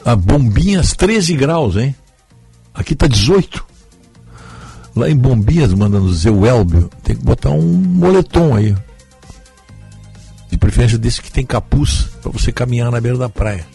A 0.05 0.15
Bombinhas 0.15 0.93
13 0.93 1.33
graus, 1.35 1.75
hein? 1.75 1.95
Aqui 2.73 2.95
tá 2.95 3.07
18. 3.07 3.65
Lá 4.95 5.09
em 5.09 5.15
Bombinhas, 5.15 5.73
mandando 5.73 6.07
o 6.07 6.45
Elbio, 6.45 6.89
tem 7.03 7.15
que 7.15 7.23
botar 7.23 7.49
um 7.49 7.61
moletom 7.61 8.55
aí. 8.55 8.75
De 10.49 10.57
preferência 10.57 10.97
desse 10.97 11.21
que 11.21 11.31
tem 11.31 11.45
capuz 11.45 12.09
para 12.21 12.31
você 12.31 12.51
caminhar 12.51 12.91
na 12.91 13.01
beira 13.01 13.17
da 13.17 13.27
praia. 13.27 13.72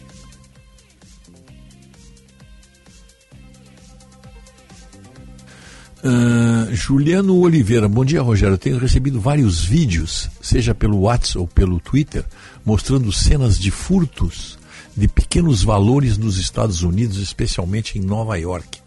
Uh, 5.99 6.72
Juliano 6.72 7.36
Oliveira, 7.40 7.88
bom 7.88 8.05
dia 8.05 8.22
Rogério. 8.22 8.57
Tenho 8.57 8.78
recebido 8.78 9.20
vários 9.20 9.64
vídeos, 9.64 10.30
seja 10.40 10.72
pelo 10.74 11.01
WhatsApp 11.01 11.38
ou 11.38 11.46
pelo 11.46 11.80
Twitter, 11.80 12.24
mostrando 12.64 13.11
cenas 13.12 13.59
de 13.59 13.70
furtos 13.70 14.59
de 14.96 15.09
pequenos 15.09 15.62
valores 15.62 16.16
nos 16.16 16.38
Estados 16.38 16.82
Unidos, 16.82 17.18
especialmente 17.18 17.99
em 17.99 18.03
Nova 18.03 18.36
York. 18.36 18.80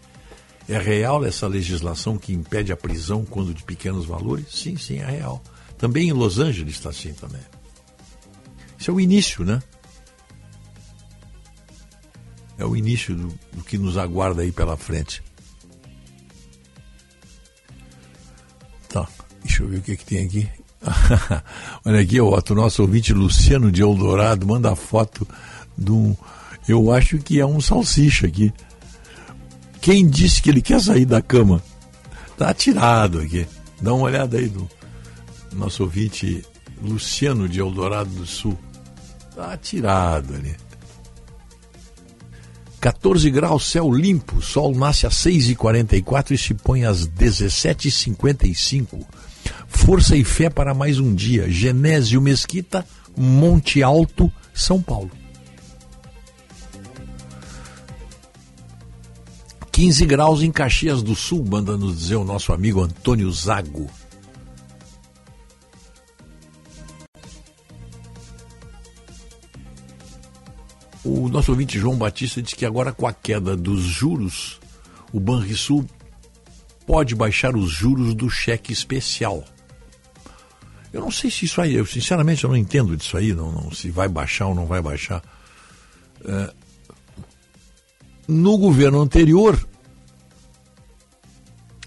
É 0.68 0.78
real 0.78 1.24
essa 1.24 1.46
legislação 1.46 2.16
que 2.16 2.32
impede 2.32 2.72
a 2.72 2.76
prisão 2.76 3.24
quando 3.24 3.52
de 3.52 3.62
pequenos 3.62 4.06
valores? 4.06 4.46
Sim, 4.50 4.76
sim, 4.76 4.98
é 4.98 5.06
real. 5.06 5.42
Também 5.76 6.08
em 6.08 6.12
Los 6.12 6.38
Angeles 6.38 6.74
está 6.74 6.90
assim 6.90 7.12
também. 7.12 7.40
Isso 8.78 8.90
é 8.90 8.94
o 8.94 9.00
início, 9.00 9.44
né? 9.44 9.62
É 12.56 12.64
o 12.64 12.74
início 12.74 13.14
do, 13.14 13.28
do 13.52 13.64
que 13.64 13.76
nos 13.76 13.98
aguarda 13.98 14.42
aí 14.42 14.52
pela 14.52 14.76
frente. 14.76 15.22
Deixa 19.44 19.62
eu 19.62 19.68
ver 19.68 19.78
o 19.78 19.82
que, 19.82 19.96
que 19.96 20.04
tem 20.04 20.24
aqui. 20.24 20.48
Olha 21.84 22.00
aqui, 22.00 22.20
o 22.20 22.54
nosso 22.54 22.82
ouvinte 22.82 23.12
Luciano 23.12 23.70
de 23.70 23.82
Eldorado 23.82 24.46
manda 24.46 24.72
a 24.72 24.76
foto 24.76 25.26
de 25.76 25.92
um. 25.92 26.16
Eu 26.68 26.92
acho 26.92 27.18
que 27.18 27.40
é 27.40 27.46
um 27.46 27.60
salsicha 27.60 28.26
aqui. 28.26 28.52
Quem 29.80 30.06
disse 30.08 30.40
que 30.40 30.50
ele 30.50 30.62
quer 30.62 30.80
sair 30.80 31.04
da 31.04 31.20
cama? 31.20 31.62
Tá 32.36 32.50
atirado 32.50 33.18
aqui. 33.20 33.46
Dá 33.80 33.92
uma 33.92 34.04
olhada 34.04 34.38
aí 34.38 34.48
do 34.48 34.68
nosso 35.52 35.82
ouvinte 35.82 36.44
Luciano 36.80 37.48
de 37.48 37.60
Eldorado 37.60 38.10
do 38.10 38.26
Sul. 38.26 38.58
Tá 39.34 39.52
atirado 39.52 40.34
ali. 40.34 40.54
14 42.80 43.30
graus, 43.30 43.70
céu 43.70 43.92
limpo, 43.92 44.42
sol 44.42 44.74
nasce 44.74 45.06
às 45.06 45.14
6h44 45.14 46.32
e 46.32 46.38
se 46.38 46.52
põe 46.52 46.84
às 46.84 47.08
17h55. 47.08 49.04
Força 49.66 50.16
e 50.16 50.24
fé 50.24 50.48
para 50.48 50.74
mais 50.74 50.98
um 50.98 51.14
dia. 51.14 51.50
Genésio 51.50 52.20
Mesquita, 52.20 52.86
Monte 53.16 53.82
Alto, 53.82 54.30
São 54.54 54.80
Paulo. 54.80 55.10
15 59.72 60.04
graus 60.04 60.42
em 60.42 60.52
Caxias 60.52 61.02
do 61.02 61.16
Sul, 61.16 61.44
manda 61.48 61.76
nos 61.76 61.98
dizer 61.98 62.16
o 62.16 62.24
nosso 62.24 62.52
amigo 62.52 62.82
Antônio 62.82 63.32
Zago. 63.32 63.90
O 71.04 71.28
nosso 71.28 71.50
ouvinte 71.50 71.78
João 71.78 71.96
Batista 71.96 72.40
diz 72.40 72.54
que 72.54 72.64
agora 72.64 72.92
com 72.92 73.06
a 73.06 73.12
queda 73.12 73.56
dos 73.56 73.82
juros, 73.82 74.60
o 75.12 75.18
Banrisul 75.18 75.84
pode 76.86 77.14
baixar 77.14 77.56
os 77.56 77.70
juros 77.70 78.14
do 78.14 78.28
cheque 78.28 78.72
especial. 78.72 79.44
Eu 80.92 81.00
não 81.00 81.10
sei 81.10 81.30
se 81.30 81.46
isso 81.46 81.60
aí, 81.60 81.74
eu 81.74 81.86
sinceramente 81.86 82.44
eu 82.44 82.50
não 82.50 82.56
entendo 82.56 82.96
disso 82.96 83.16
aí, 83.16 83.32
não, 83.32 83.50
não 83.50 83.70
se 83.72 83.90
vai 83.90 84.08
baixar 84.08 84.46
ou 84.48 84.54
não 84.54 84.66
vai 84.66 84.82
baixar. 84.82 85.22
É, 86.24 86.52
no 88.28 88.58
governo 88.58 89.00
anterior, 89.00 89.58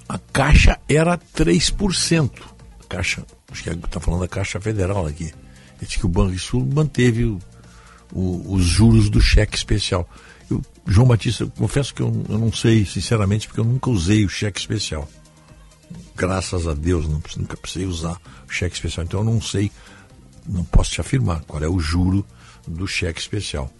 a 0.09 0.17
Caixa 0.17 0.79
era 0.89 1.17
3%. 1.17 2.31
A 2.79 2.87
Caixa, 2.87 3.25
acho 3.51 3.63
que 3.63 3.69
está 3.69 3.99
falando 3.99 4.21
da 4.21 4.27
Caixa 4.27 4.59
Federal 4.59 5.05
aqui. 5.05 5.31
Diz 5.79 5.95
que 5.95 6.05
o 6.05 6.09
Banrisul 6.09 6.65
manteve 6.65 7.25
o, 7.25 7.39
o, 8.11 8.53
os 8.53 8.63
juros 8.63 9.09
do 9.09 9.21
cheque 9.21 9.55
especial. 9.55 10.09
João 10.87 11.07
Batista, 11.07 11.47
confesso 11.57 11.93
que 11.93 12.01
eu, 12.01 12.25
eu, 12.29 12.37
não 12.37 12.53
sei, 12.53 12.85
sinceramente, 12.85 13.47
porque 13.47 13.59
eu 13.59 13.65
nunca 13.65 13.89
usei 13.89 14.23
o 14.23 14.29
cheque 14.29 14.59
especial. 14.59 15.09
Graças 16.15 16.67
a 16.67 16.73
Deus, 16.73 17.07
não, 17.07 17.21
nunca 17.37 17.57
precisei 17.57 17.87
usar 17.87 18.19
o 18.47 18.51
cheque 18.51 18.75
especial. 18.75 19.05
Então 19.05 19.21
eu 19.21 19.23
não 19.23 19.41
sei, 19.41 19.71
não 20.47 20.63
posso 20.63 20.91
te 20.91 21.01
afirmar 21.01 21.41
qual 21.45 21.63
é 21.63 21.67
o 21.67 21.79
juro 21.79 22.25
do 22.67 22.87
cheque 22.87 23.19
especial. 23.19 23.71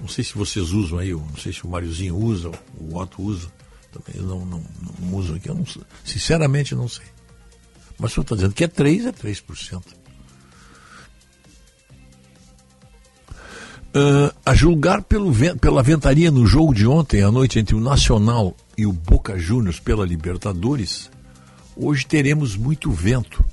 Não 0.00 0.08
sei 0.08 0.24
se 0.24 0.34
vocês 0.34 0.72
usam 0.72 0.98
aí, 0.98 1.12
não 1.12 1.36
sei 1.36 1.52
se 1.52 1.64
o 1.64 1.68
Mariozinho 1.68 2.16
usa, 2.16 2.50
o 2.78 2.96
Otto 2.96 3.22
usa. 3.22 3.48
Também 3.90 4.20
não, 4.20 4.44
não, 4.44 4.62
não 4.98 5.14
uso 5.14 5.34
aqui, 5.34 5.48
eu 5.48 5.54
não, 5.54 5.64
sinceramente 6.04 6.74
não 6.74 6.88
sei. 6.88 7.06
Mas 7.98 8.10
o 8.10 8.14
senhor 8.14 8.24
está 8.24 8.34
dizendo 8.34 8.54
que 8.54 8.64
é 8.64 8.68
3, 8.68 9.06
é 9.06 9.12
3%. 9.12 9.82
Uh, 13.96 14.34
a 14.44 14.52
julgar 14.56 15.02
pelo, 15.02 15.32
pela 15.60 15.80
ventaria 15.80 16.28
no 16.28 16.44
jogo 16.44 16.74
de 16.74 16.84
ontem 16.84 17.22
à 17.22 17.30
noite 17.30 17.60
entre 17.60 17.76
o 17.76 17.80
Nacional 17.80 18.56
e 18.76 18.84
o 18.84 18.92
Boca 18.92 19.38
Juniors 19.38 19.78
pela 19.78 20.04
Libertadores, 20.04 21.08
hoje 21.76 22.04
teremos 22.04 22.56
muito 22.56 22.90
vento. 22.90 23.44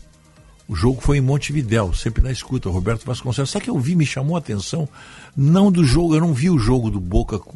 O 0.67 0.73
jogo 0.73 0.99
foi 0.99 1.19
em 1.19 1.21
Montevidéu, 1.21 1.93
sempre 1.93 2.23
na 2.23 2.31
escuta. 2.31 2.71
Roberto 2.71 3.05
Vasconcelos. 3.05 3.51
Sabe 3.51 3.65
que 3.65 3.69
eu 3.69 3.77
vi, 3.77 3.93
me 3.93 4.03
chamou 4.03 4.35
a 4.35 4.39
atenção? 4.39 4.89
Não 5.37 5.71
do 5.71 5.83
jogo, 5.85 6.15
eu 6.15 6.21
não 6.21 6.33
vi 6.33 6.49
o 6.49 6.57
jogo 6.57 6.89
do 6.89 6.99
Boca 6.99 7.37
com, 7.37 7.53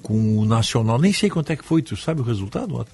com 0.00 0.38
o 0.38 0.44
Nacional. 0.44 1.00
Nem 1.00 1.12
sei 1.12 1.28
quanto 1.28 1.50
é 1.50 1.56
que 1.56 1.64
foi, 1.64 1.82
tu 1.82 1.96
sabe 1.96 2.20
o 2.20 2.24
resultado? 2.24 2.86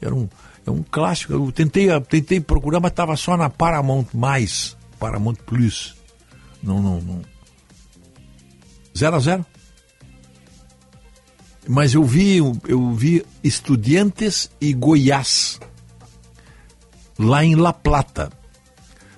Era 0.00 0.12
um, 0.12 0.28
é 0.66 0.70
um 0.72 0.82
clássico. 0.82 1.32
Eu 1.32 1.52
tentei, 1.52 1.86
tentei 2.00 2.40
procurar, 2.40 2.80
mas 2.80 2.90
estava 2.90 3.14
só 3.16 3.36
na 3.36 3.48
Paramount 3.48 4.06
Mais, 4.12 4.76
Paramount 4.98 5.36
Plus. 5.46 5.94
Não, 6.60 6.82
não, 6.82 7.00
não 7.00 7.31
0 8.96 9.16
a 9.16 9.18
0 9.18 9.46
Mas 11.68 11.94
eu 11.94 12.04
vi, 12.04 12.36
eu 12.36 12.92
vi 12.94 13.24
Estudiantes 13.42 14.50
e 14.60 14.72
Goiás, 14.72 15.60
lá 17.18 17.44
em 17.44 17.54
La 17.54 17.72
Plata. 17.72 18.30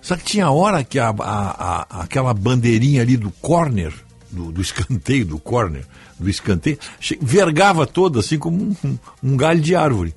Só 0.01 0.17
que 0.17 0.25
tinha 0.25 0.51
hora 0.51 0.85
que 0.85 0.99
a, 0.99 1.09
a, 1.09 1.51
a, 1.51 2.03
aquela 2.03 2.35
bandeirinha 2.35 3.03
ali 3.03 3.17
do 3.17 3.31
corner, 3.31 3.93
do, 4.31 4.53
do, 4.53 4.61
escanteio, 4.61 5.25
do 5.25 5.39
corner, 5.39 5.87
do 6.19 6.29
escanteio, 6.29 6.79
vergava 7.21 7.87
toda 7.87 8.21
assim 8.21 8.39
como 8.39 8.63
um, 8.63 8.99
um 9.23 9.37
galho 9.37 9.61
de 9.61 9.75
árvore, 9.75 10.15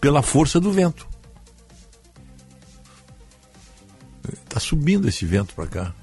pela 0.00 0.22
força 0.22 0.58
do 0.58 0.72
vento. 0.72 1.06
Está 4.44 4.58
subindo 4.58 5.08
esse 5.08 5.24
vento 5.24 5.54
para 5.54 5.66
cá 5.66 5.94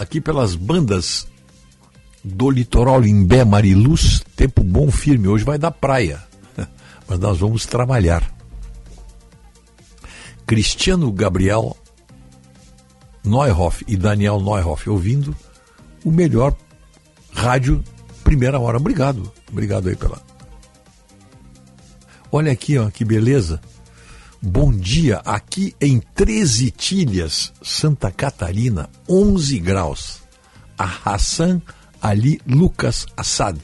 aqui 0.00 0.18
pelas 0.18 0.54
bandas 0.54 1.28
do 2.24 2.50
litoral 2.50 3.04
Imbé 3.04 3.44
Mariluz, 3.44 4.22
tempo 4.34 4.64
bom, 4.64 4.90
firme. 4.90 5.28
Hoje 5.28 5.44
vai 5.44 5.58
dar 5.58 5.70
praia, 5.70 6.22
mas 7.06 7.18
nós 7.18 7.38
vamos 7.38 7.66
trabalhar. 7.66 8.34
Cristiano 10.46 11.12
Gabriel 11.12 11.76
Neuhoff 13.22 13.84
e 13.86 13.94
Daniel 13.94 14.40
Neuhoff 14.40 14.88
ouvindo 14.88 15.36
o 16.02 16.10
melhor 16.10 16.56
rádio 17.30 17.84
primeira 18.24 18.58
hora. 18.58 18.78
Obrigado, 18.78 19.30
obrigado 19.52 19.90
aí 19.90 19.96
pela. 19.96 20.20
Olha 22.32 22.50
aqui, 22.50 22.78
ó, 22.78 22.88
que 22.90 23.04
beleza. 23.04 23.60
Bom 24.42 24.72
dia, 24.72 25.18
aqui 25.18 25.76
em 25.78 26.00
Treze 26.00 26.70
Tilhas, 26.70 27.52
Santa 27.62 28.10
Catarina, 28.10 28.88
11 29.06 29.58
graus. 29.58 30.22
A 30.78 30.90
Hassan 31.04 31.60
Ali 32.00 32.40
Lucas 32.46 33.06
Assad, 33.14 33.58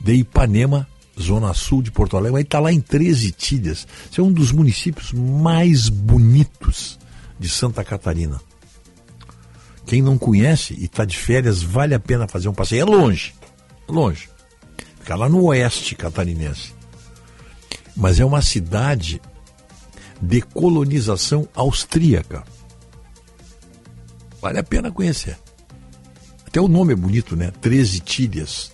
de 0.00 0.14
Ipanema, 0.14 0.88
Zona 1.20 1.54
Sul 1.54 1.82
de 1.82 1.92
Porto 1.92 2.16
Alegre, 2.16 2.40
está 2.40 2.58
lá 2.58 2.72
em 2.72 2.80
Treze 2.80 3.30
Tilhas. 3.30 3.86
Esse 4.10 4.18
é 4.18 4.22
um 4.24 4.32
dos 4.32 4.50
municípios 4.50 5.12
mais 5.12 5.88
bonitos 5.88 6.98
de 7.38 7.48
Santa 7.48 7.84
Catarina. 7.84 8.40
Quem 9.86 10.02
não 10.02 10.18
conhece 10.18 10.74
e 10.74 10.86
está 10.86 11.04
de 11.04 11.16
férias, 11.16 11.62
vale 11.62 11.94
a 11.94 12.00
pena 12.00 12.26
fazer 12.26 12.48
um 12.48 12.54
passeio. 12.54 12.80
É 12.82 12.84
longe, 12.84 13.34
longe. 13.88 14.28
Fica 14.98 15.14
lá 15.14 15.28
no 15.28 15.44
oeste 15.44 15.94
catarinense. 15.94 16.74
Mas 17.94 18.18
é 18.18 18.24
uma 18.24 18.42
cidade 18.42 19.20
de 20.22 20.40
colonização 20.40 21.48
austríaca. 21.52 22.44
Vale 24.40 24.60
a 24.60 24.62
pena 24.62 24.92
conhecer. 24.92 25.36
Até 26.46 26.60
o 26.60 26.68
nome 26.68 26.92
é 26.92 26.96
bonito, 26.96 27.34
né? 27.34 27.50
Treze 27.60 27.98
Tílias. 27.98 28.72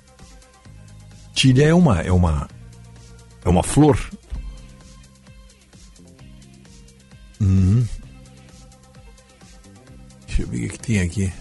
Tília 1.32 1.68
é 1.68 1.74
uma 1.74 2.00
é 2.02 2.12
uma 2.12 2.48
é 3.44 3.48
uma 3.48 3.62
flor. 3.62 3.98
Uhum. 7.40 7.86
Deixa 10.26 10.42
eu 10.42 10.48
ver 10.48 10.66
o 10.66 10.70
que 10.70 10.78
tem 10.78 11.00
aqui. 11.00 11.32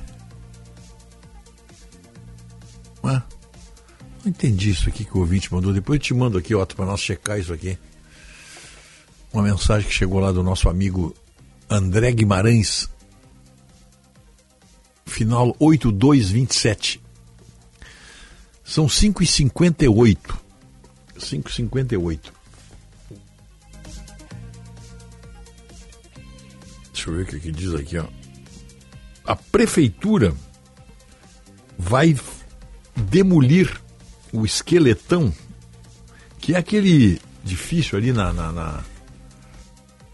Ah, 3.03 3.24
não 4.24 4.30
entendi 4.30 4.70
isso 4.70 4.88
aqui 4.88 5.03
que 5.03 5.18
o 5.18 5.22
ouvinte 5.22 5.53
mandou. 5.53 5.74
Depois 5.74 5.97
eu 5.97 6.03
te 6.03 6.14
mando 6.14 6.38
aqui, 6.38 6.53
Otto, 6.53 6.76
para 6.76 6.86
nós 6.86 6.99
checar 7.01 7.39
isso 7.39 7.51
aqui 7.51 7.78
uma 9.38 9.44
mensagem 9.44 9.88
que 9.88 9.94
chegou 9.94 10.20
lá 10.20 10.32
do 10.32 10.42
nosso 10.42 10.68
amigo 10.68 11.16
André 11.70 12.12
Guimarães, 12.12 12.90
final 15.06 15.56
8227. 15.60 17.00
São 18.64 18.88
5h58. 18.88 20.18
5h58. 21.20 22.20
Deixa 26.92 27.10
eu 27.10 27.16
ver 27.16 27.22
o 27.22 27.26
que, 27.28 27.40
que 27.40 27.52
diz 27.52 27.76
aqui, 27.76 28.00
ó. 28.00 28.08
A 29.24 29.36
prefeitura 29.36 30.34
vai 31.78 32.18
demolir 32.96 33.80
o 34.34 34.46
esqueletão, 34.46 35.32
que 36.40 36.56
é 36.56 36.58
aquele 36.58 37.22
edifício 37.44 37.96
ali 37.96 38.12
na, 38.12 38.34
na, 38.34 38.52
na 38.52 38.84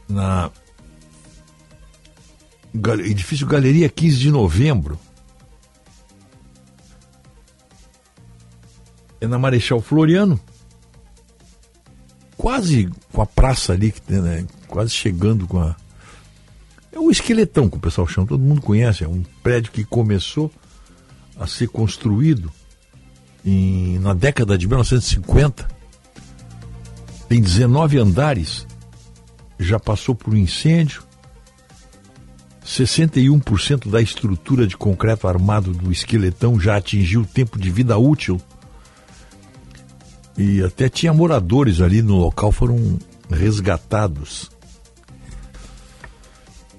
na 0.08 0.52
edifício 3.06 3.46
Galeria 3.46 3.90
15 3.90 4.18
de 4.18 4.32
Novembro. 4.32 5.00
É 9.22 9.28
na 9.28 9.40
Marechal 9.40 9.80
Floriano. 9.80 10.40
Quase 12.36 12.90
com 13.12 13.22
a 13.22 13.26
praça 13.26 13.74
ali, 13.74 13.94
né, 14.10 14.46
quase 14.68 14.92
chegando 14.92 15.48
com 15.48 15.60
a. 15.60 15.76
É 16.92 17.00
o 17.00 17.10
esqueletão 17.10 17.70
que 17.70 17.78
o 17.78 17.80
pessoal 17.80 18.08
chama, 18.08 18.28
todo 18.28 18.42
mundo 18.42 18.62
conhece. 18.62 19.04
É 19.04 19.08
um 19.08 19.24
prédio 19.42 19.72
que 19.72 19.86
começou 19.86 20.52
a 21.40 21.48
ser 21.48 21.68
construído 21.68 22.52
em, 23.46 23.98
na 24.00 24.14
década 24.14 24.58
de 24.58 24.68
1950. 24.68 25.68
Tem 27.30 27.42
19 27.42 27.98
andares 27.98 28.68
já 29.60 29.80
passou 29.80 30.16
por 30.16 30.34
um 30.34 30.38
incêndio. 30.38 31.04
61% 32.66 33.90
da 33.90 34.02
estrutura 34.02 34.66
de 34.66 34.78
concreto 34.78 35.28
armado 35.28 35.72
do 35.72 35.92
esqueletão 35.92 36.60
já 36.60 36.78
atingiu 36.78 37.22
o 37.22 37.26
tempo 37.26 37.60
de 37.60 37.70
vida 37.70 37.98
útil. 37.98 38.42
E 40.38 40.64
até 40.64 40.90
tinha 40.90 41.14
moradores 41.14 41.82
ali 41.82 42.02
no 42.02 42.18
local, 42.18 42.52
foram 42.52 42.98
resgatados. 43.30 44.50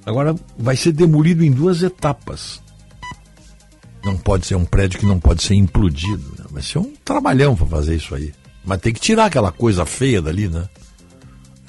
Agora 0.07 0.35
vai 0.59 0.77
ser 0.77 0.93
demolido 0.93 1.45
em 1.45 1.51
duas 1.51 1.83
etapas. 1.83 2.63
Não 4.05 4.17
pode 4.17 4.47
ser 4.47 4.55
um 4.55 4.65
prédio 4.65 4.99
que 4.99 5.07
não 5.07 5.19
pode 5.19 5.43
ser 5.43 5.55
implodido. 5.55 6.35
Né? 6.39 6.45
Vai 6.51 6.63
ser 6.63 6.79
um 6.79 6.93
trabalhão 7.05 7.57
para 7.57 7.67
fazer 7.67 7.97
isso 7.97 8.15
aí. 8.15 8.35
Mas 8.65 8.81
tem 8.81 8.93
que 8.93 9.01
tirar 9.01 9.27
aquela 9.27 9.51
coisa 9.51 9.87
feia 9.87 10.21
dali, 10.21 10.49
né? 10.49 10.69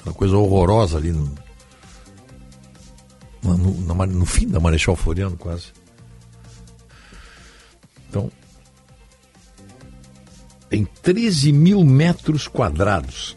Aquela 0.06 0.14
coisa 0.14 0.36
horrorosa 0.36 0.98
ali 0.98 1.10
no, 1.10 1.34
no, 3.42 3.56
no, 3.56 4.06
no 4.06 4.26
fim 4.26 4.46
da 4.46 4.60
Marechal 4.60 4.94
Floriano, 4.94 5.36
quase. 5.36 5.72
Então, 8.08 8.30
tem 10.70 10.84
13 10.84 11.52
mil 11.52 11.84
metros 11.84 12.46
quadrados 12.46 13.36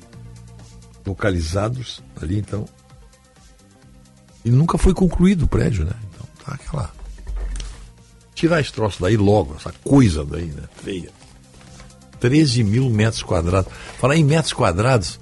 localizados 1.05 2.03
ali, 2.21 2.37
então. 2.37 2.65
E 4.45 4.51
nunca 4.51 4.77
foi 4.77 4.93
concluído 4.93 5.43
o 5.43 5.47
prédio, 5.47 5.85
né? 5.85 5.93
Então 6.11 6.27
tá 6.45 6.53
aquela. 6.53 6.93
Tirar 8.35 8.61
esse 8.61 8.71
troço 8.71 9.01
daí 9.01 9.17
logo, 9.17 9.55
essa 9.55 9.73
coisa 9.83 10.23
daí, 10.23 10.45
né? 10.45 10.63
Feia. 10.75 11.11
13 12.19 12.63
mil 12.63 12.89
metros 12.91 13.23
quadrados. 13.23 13.71
Falar 13.99 14.15
em 14.15 14.23
metros 14.23 14.53
quadrados, 14.53 15.19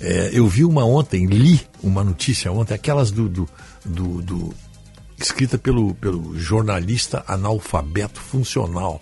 é, 0.00 0.30
eu 0.32 0.48
vi 0.48 0.64
uma 0.64 0.84
ontem, 0.84 1.26
li 1.26 1.60
uma 1.82 2.02
notícia 2.02 2.50
ontem, 2.50 2.74
aquelas 2.74 3.10
do, 3.10 3.28
do, 3.28 3.48
do, 3.84 4.22
do 4.22 4.54
escrita 5.18 5.58
pelo, 5.58 5.94
pelo 5.94 6.38
jornalista 6.38 7.22
analfabeto 7.26 8.18
funcional. 8.20 9.00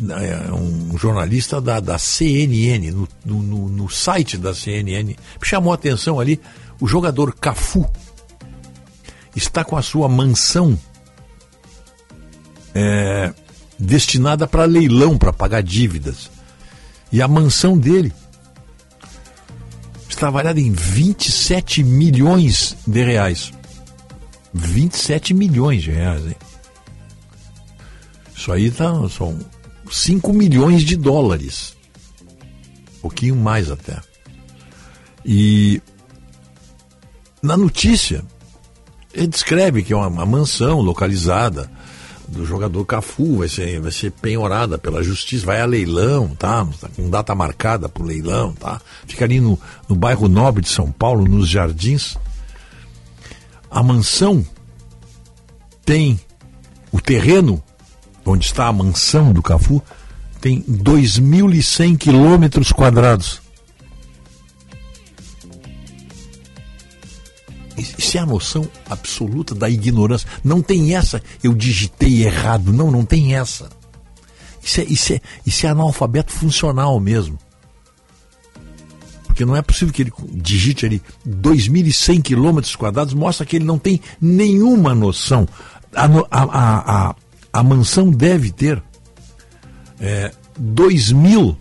É 0.00 0.50
um 0.54 0.96
jornalista 0.96 1.60
da, 1.60 1.78
da 1.78 1.98
CNN, 1.98 2.90
no, 2.90 3.06
no, 3.22 3.68
no 3.68 3.90
site 3.90 4.38
da 4.38 4.54
CNN, 4.54 5.14
chamou 5.42 5.72
a 5.72 5.74
atenção 5.74 6.18
ali, 6.18 6.40
o 6.80 6.86
jogador 6.86 7.34
Cafu 7.34 7.86
está 9.36 9.62
com 9.62 9.76
a 9.76 9.82
sua 9.82 10.08
mansão 10.08 10.78
é, 12.74 13.34
destinada 13.78 14.46
para 14.46 14.64
leilão, 14.64 15.18
para 15.18 15.34
pagar 15.34 15.62
dívidas. 15.62 16.30
E 17.12 17.20
a 17.20 17.28
mansão 17.28 17.76
dele 17.76 18.10
está 20.20 20.28
avaliada 20.28 20.60
em 20.60 20.70
27 20.70 21.82
milhões 21.82 22.76
de 22.86 23.02
reais. 23.02 23.50
27 24.52 25.32
milhões 25.32 25.82
de 25.82 25.92
reais, 25.92 26.26
hein? 26.26 26.36
Isso 28.36 28.52
aí 28.52 28.70
tá, 28.70 28.92
são 29.08 29.38
5 29.90 30.30
milhões 30.34 30.82
de 30.82 30.94
dólares. 30.94 31.74
Um 32.98 33.00
pouquinho 33.00 33.34
mais 33.34 33.70
até. 33.70 33.98
E 35.24 35.80
na 37.42 37.56
notícia, 37.56 38.22
ele 39.14 39.28
descreve 39.28 39.82
que 39.82 39.94
é 39.94 39.96
uma, 39.96 40.08
uma 40.08 40.26
mansão 40.26 40.82
localizada 40.82 41.70
do 42.30 42.46
jogador 42.46 42.84
Cafu, 42.84 43.38
vai 43.38 43.48
ser, 43.48 43.80
vai 43.80 43.90
ser 43.90 44.12
penhorada 44.12 44.78
pela 44.78 45.02
justiça, 45.02 45.46
vai 45.46 45.60
a 45.60 45.66
leilão, 45.66 46.28
tá? 46.28 46.66
com 46.94 47.10
data 47.10 47.34
marcada 47.34 47.88
para 47.88 48.02
o 48.02 48.06
leilão, 48.06 48.52
tá? 48.52 48.80
Fica 49.06 49.24
ali 49.24 49.40
no, 49.40 49.58
no 49.88 49.96
bairro 49.96 50.28
Nobre 50.28 50.62
de 50.62 50.68
São 50.68 50.90
Paulo, 50.90 51.26
nos 51.26 51.48
Jardins. 51.48 52.16
A 53.70 53.82
mansão 53.82 54.44
tem 55.84 56.20
o 56.92 57.00
terreno 57.00 57.62
onde 58.24 58.46
está 58.46 58.66
a 58.66 58.72
mansão 58.72 59.32
do 59.32 59.42
Cafu, 59.42 59.82
tem 60.40 60.62
2.100 60.62 61.98
quilômetros 61.98 62.72
quadrados. 62.72 63.42
Isso 67.80 68.16
é 68.16 68.20
a 68.20 68.26
noção 68.26 68.68
absoluta 68.88 69.54
da 69.54 69.68
ignorância. 69.68 70.28
Não 70.42 70.62
tem 70.62 70.94
essa, 70.94 71.22
eu 71.42 71.54
digitei 71.54 72.24
errado. 72.24 72.72
Não, 72.72 72.90
não 72.90 73.04
tem 73.04 73.34
essa. 73.34 73.68
Isso 74.62 74.80
é, 74.80 74.84
isso 74.84 75.12
é, 75.14 75.20
isso 75.46 75.66
é 75.66 75.70
analfabeto 75.70 76.32
funcional 76.32 76.98
mesmo. 77.00 77.38
Porque 79.24 79.44
não 79.44 79.56
é 79.56 79.62
possível 79.62 79.94
que 79.94 80.02
ele 80.02 80.12
digite 80.32 80.84
ali 80.84 81.02
2.100 81.26 82.20
quilômetros 82.22 82.76
quadrados, 82.76 83.14
mostra 83.14 83.46
que 83.46 83.56
ele 83.56 83.64
não 83.64 83.78
tem 83.78 84.00
nenhuma 84.20 84.94
noção. 84.94 85.48
A, 85.94 86.04
a, 86.30 87.08
a, 87.08 87.16
a 87.52 87.62
mansão 87.62 88.10
deve 88.10 88.50
ter 88.50 88.82
é, 89.98 90.32
2.000 90.60 91.56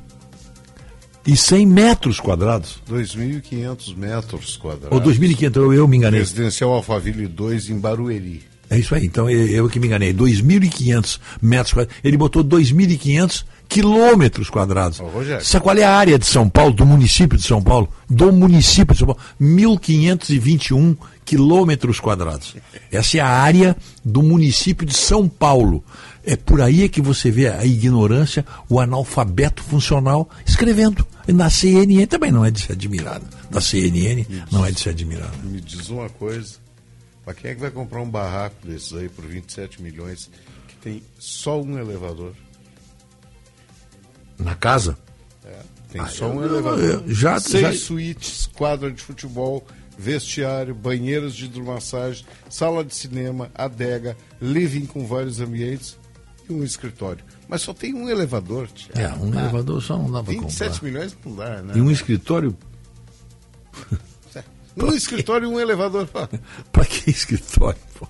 e 1.29 1.37
100 1.37 1.65
metros 1.67 2.19
quadrados. 2.19 2.81
2.500 2.89 3.95
metros 3.95 4.57
quadrados. 4.57 4.91
Ou 4.91 4.99
2.500, 4.99 5.55
eu, 5.57 5.73
eu 5.73 5.87
me 5.87 5.97
enganei. 5.97 6.19
Residencial 6.19 6.73
Alphaville 6.73 7.27
2 7.27 7.69
em 7.69 7.79
Barueri. 7.79 8.41
É 8.67 8.77
isso 8.77 8.93
aí, 8.93 9.05
então 9.05 9.29
eu, 9.29 9.47
eu 9.47 9.69
que 9.69 9.79
me 9.79 9.87
enganei. 9.87 10.11
2.500 10.11 11.19
metros 11.39 11.73
quadrados. 11.73 11.95
Ele 12.03 12.17
botou 12.17 12.43
2.500 12.43 13.45
quilômetros 13.67 14.49
quadrados. 14.49 14.99
Ô, 14.99 15.11
Sabe 15.41 15.63
qual 15.63 15.77
é 15.77 15.83
a 15.83 15.95
área 15.95 16.17
de 16.17 16.25
São 16.25 16.49
Paulo, 16.49 16.73
do 16.73 16.85
município 16.85 17.37
de 17.37 17.43
São 17.43 17.61
Paulo? 17.61 17.87
Do 18.09 18.31
município 18.31 18.93
de 18.93 18.99
São 18.99 19.07
Paulo. 19.07 19.21
1.521 19.39 20.97
quilômetros 21.23 21.99
quadrados. 21.99 22.55
Essa 22.91 23.17
é 23.17 23.21
a 23.21 23.27
área 23.27 23.77
do 24.03 24.23
município 24.23 24.85
de 24.85 24.95
São 24.95 25.29
Paulo. 25.29 25.83
É 26.29 26.35
por 26.35 26.61
aí 26.61 26.87
que 26.87 27.01
você 27.01 27.31
vê 27.31 27.47
a 27.47 27.65
ignorância, 27.65 28.45
o 28.69 28.79
analfabeto 28.79 29.63
funcional 29.63 30.29
escrevendo. 30.45 31.03
Na 31.27 31.49
CNN 31.49 32.05
também 32.05 32.31
não 32.31 32.45
é 32.45 32.51
de 32.51 32.59
se 32.59 32.71
admirar. 32.71 33.19
Na 33.49 33.59
CNN 33.59 34.27
não 34.51 34.63
é 34.63 34.71
de 34.71 34.79
se 34.79 34.89
admirar. 34.89 35.35
Me 35.43 35.59
diz 35.59 35.89
uma 35.89 36.07
coisa. 36.07 36.57
Para 37.25 37.33
quem 37.33 37.49
é 37.49 37.55
que 37.55 37.61
vai 37.61 37.71
comprar 37.71 38.03
um 38.03 38.09
barraco 38.09 38.57
desses 38.63 38.93
aí 38.93 39.09
por 39.09 39.25
27 39.25 39.81
milhões 39.81 40.29
que 40.67 40.75
tem 40.75 41.03
só 41.17 41.59
um 41.59 41.79
elevador? 41.79 42.35
Na 44.37 44.53
casa? 44.53 44.95
É, 45.43 45.61
tem 45.91 45.99
ah, 45.99 46.05
só 46.05 46.29
um 46.29 46.43
eu, 46.43 46.51
elevador. 46.51 46.83
Eu, 47.07 47.11
já, 47.11 47.39
Seis 47.39 47.61
já... 47.63 47.73
suítes, 47.73 48.45
quadra 48.53 48.91
de 48.91 49.01
futebol, 49.01 49.65
vestiário, 49.97 50.75
banheiros 50.75 51.33
de 51.33 51.45
hidromassagem, 51.45 52.23
sala 52.51 52.85
de 52.85 52.93
cinema, 52.93 53.49
adega, 53.55 54.15
living 54.39 54.85
com 54.85 55.07
vários 55.07 55.39
ambientes 55.39 55.97
um 56.49 56.63
escritório. 56.63 57.23
Mas 57.47 57.61
só 57.61 57.73
tem 57.73 57.93
um 57.93 58.09
elevador. 58.09 58.67
Thiago. 58.67 58.99
É, 58.99 59.25
um 59.25 59.37
ah, 59.37 59.41
elevador 59.41 59.81
só 59.81 59.97
não 59.97 60.11
dá 60.11 60.23
para 60.23 60.33
comprar. 60.33 60.49
27 60.49 60.83
milhões 60.83 61.13
por 61.13 61.35
dar, 61.35 61.63
né? 61.63 61.73
E 61.75 61.81
um 61.81 61.91
escritório... 61.91 62.55
um 64.77 64.93
escritório 64.93 65.49
e 65.49 65.53
um 65.53 65.59
elevador. 65.59 66.07
para 66.07 66.85
que 66.85 67.09
escritório, 67.09 67.79
pô? 67.97 68.07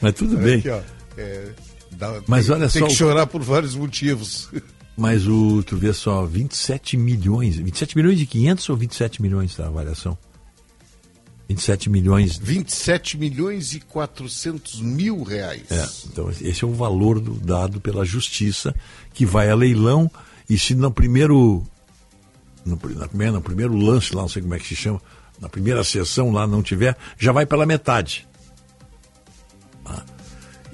Mas 0.00 0.14
tudo 0.14 0.36
olha 0.36 0.44
bem. 0.44 0.58
Aqui, 0.58 0.70
ó, 0.70 0.80
é, 1.16 1.52
dá, 1.92 2.22
Mas 2.26 2.46
tem, 2.46 2.54
olha 2.54 2.68
tem 2.68 2.80
só... 2.80 2.86
Tem 2.86 2.88
que 2.88 2.94
chorar 2.94 3.26
por 3.26 3.42
vários 3.42 3.74
motivos. 3.74 4.48
Mas 4.96 5.28
o, 5.28 5.62
tu 5.62 5.76
vê 5.76 5.92
só, 5.92 6.24
27 6.24 6.96
milhões. 6.96 7.56
27 7.56 7.96
milhões 7.96 8.18
de 8.18 8.26
500 8.26 8.68
ou 8.68 8.76
27 8.76 9.22
milhões 9.22 9.56
da 9.56 9.68
avaliação? 9.68 10.18
27 11.48 11.88
milhões. 11.88 12.36
27 12.36 13.16
milhões 13.16 13.72
e 13.72 13.80
400 13.80 14.82
mil 14.82 15.22
reais. 15.22 15.62
É, 15.70 15.88
então 16.06 16.30
esse 16.30 16.62
é 16.62 16.66
o 16.66 16.74
valor 16.74 17.18
do, 17.18 17.34
dado 17.34 17.80
pela 17.80 18.04
justiça 18.04 18.74
que 19.14 19.24
vai 19.24 19.48
a 19.48 19.54
leilão 19.54 20.10
e 20.48 20.58
se 20.58 20.74
no 20.74 20.90
primeiro 20.90 21.66
no, 22.64 22.78
na 22.96 23.08
primeira, 23.08 23.32
no 23.32 23.40
primeiro 23.40 23.74
lance 23.74 24.14
lá, 24.14 24.22
não 24.22 24.28
sei 24.28 24.42
como 24.42 24.54
é 24.54 24.58
que 24.58 24.68
se 24.68 24.76
chama, 24.76 25.00
na 25.40 25.48
primeira 25.48 25.82
sessão 25.82 26.30
lá 26.30 26.46
não 26.46 26.62
tiver, 26.62 26.96
já 27.18 27.32
vai 27.32 27.46
pela 27.46 27.64
metade. 27.64 28.28
Ah, 29.86 30.04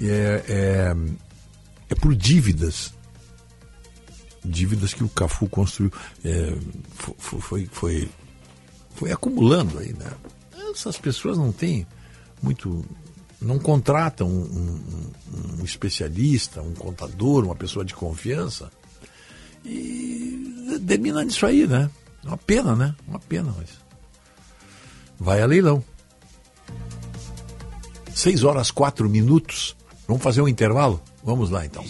é, 0.01 0.43
é, 0.47 0.95
é 1.89 1.95
por 1.95 2.13
dívidas. 2.13 2.93
Dívidas 4.43 4.93
que 4.93 5.03
o 5.03 5.09
Cafu 5.09 5.47
construiu. 5.47 5.91
É, 6.23 6.55
foi, 7.17 7.39
foi, 7.39 7.69
foi, 7.71 8.09
foi 8.93 9.11
acumulando 9.11 9.79
aí, 9.79 9.93
né? 9.93 10.11
Essas 10.75 10.97
pessoas 10.97 11.37
não 11.37 11.51
têm 11.51 11.87
muito. 12.41 12.85
não 13.41 13.57
contratam 13.57 14.27
um, 14.27 14.41
um, 14.41 15.59
um 15.59 15.63
especialista, 15.63 16.61
um 16.61 16.73
contador, 16.73 17.43
uma 17.45 17.55
pessoa 17.55 17.83
de 17.83 17.93
confiança. 17.93 18.71
E 19.63 20.79
termina 20.85 21.23
nisso 21.23 21.45
aí, 21.45 21.65
né? 21.67 21.89
Uma 22.23 22.37
pena, 22.37 22.75
né? 22.75 22.95
Uma 23.07 23.19
pena, 23.19 23.53
mas. 23.57 23.69
Vai 25.19 25.41
a 25.41 25.45
leilão. 25.45 25.83
Seis 28.13 28.43
horas 28.43 28.71
quatro 28.71 29.09
minutos. 29.09 29.75
Vamos 30.07 30.23
fazer 30.23 30.41
um 30.41 30.47
intervalo? 30.47 31.01
Vamos 31.23 31.49
lá 31.49 31.65
então. 31.65 31.83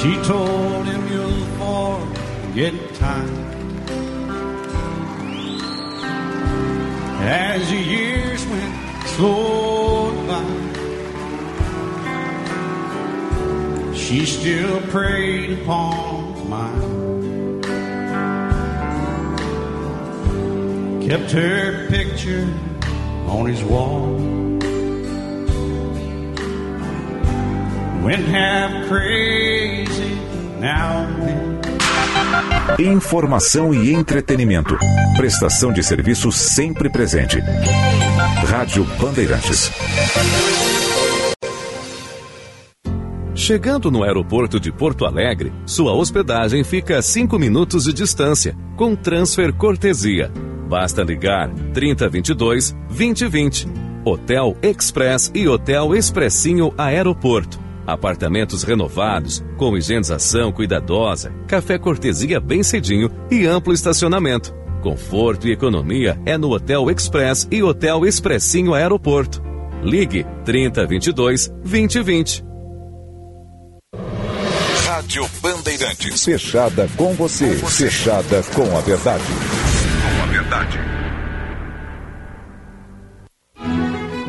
She 0.00 0.16
told 0.22 0.86
him 0.88 1.06
Forget 1.70 2.72
get 2.72 2.94
tired. 2.96 3.30
As 7.22 7.70
the 7.70 7.76
years 7.76 8.44
went 8.46 8.74
slowly 9.06 10.26
by, 10.26 10.42
she 13.94 14.26
still 14.26 14.80
preyed 14.88 15.60
upon 15.60 16.48
mine. 16.48 17.60
Kept 21.08 21.30
her 21.30 21.88
picture 21.88 22.52
on 23.28 23.46
his 23.46 23.62
wall. 23.62 24.16
Went 28.02 28.24
half 28.24 28.88
crazy 28.88 30.18
Informação 32.78 33.72
e 33.72 33.94
entretenimento. 33.94 34.76
Prestação 35.16 35.72
de 35.72 35.82
serviço 35.82 36.30
sempre 36.30 36.90
presente. 36.90 37.38
Rádio 38.46 38.84
Bandeirantes. 39.00 39.70
Chegando 43.34 43.90
no 43.90 44.04
aeroporto 44.04 44.60
de 44.60 44.70
Porto 44.70 45.06
Alegre, 45.06 45.50
sua 45.64 45.94
hospedagem 45.94 46.62
fica 46.62 46.98
a 46.98 47.02
5 47.02 47.38
minutos 47.38 47.84
de 47.84 47.94
distância, 47.94 48.54
com 48.76 48.94
transfer 48.94 49.54
cortesia. 49.54 50.30
Basta 50.68 51.02
ligar 51.02 51.48
3022 51.72 52.76
2020. 52.88 53.66
Hotel 54.04 54.56
Express 54.62 55.30
e 55.34 55.48
Hotel 55.48 55.94
Expressinho 55.94 56.72
Aeroporto. 56.76 57.69
Apartamentos 57.86 58.62
renovados, 58.62 59.44
com 59.56 59.76
higienização 59.76 60.52
cuidadosa, 60.52 61.32
café 61.46 61.78
cortesia 61.78 62.40
bem 62.40 62.62
cedinho 62.62 63.10
e 63.30 63.46
amplo 63.46 63.72
estacionamento. 63.72 64.54
Conforto 64.82 65.46
e 65.46 65.52
economia 65.52 66.20
é 66.24 66.38
no 66.38 66.50
Hotel 66.50 66.90
Express 66.90 67.46
e 67.50 67.62
Hotel 67.62 68.06
Expressinho 68.06 68.74
Aeroporto. 68.74 69.42
Ligue 69.82 70.26
3022 70.44 71.48
2020. 71.62 72.44
Rádio 74.86 75.26
Bandeirantes. 75.40 76.24
Fechada 76.24 76.88
com 76.96 77.14
você. 77.14 77.56
Fechada 77.56 78.42
com 78.54 78.76
a 78.76 78.80
verdade. 78.80 79.24
Com 79.24 80.22
a 80.22 80.26
verdade. 80.26 80.99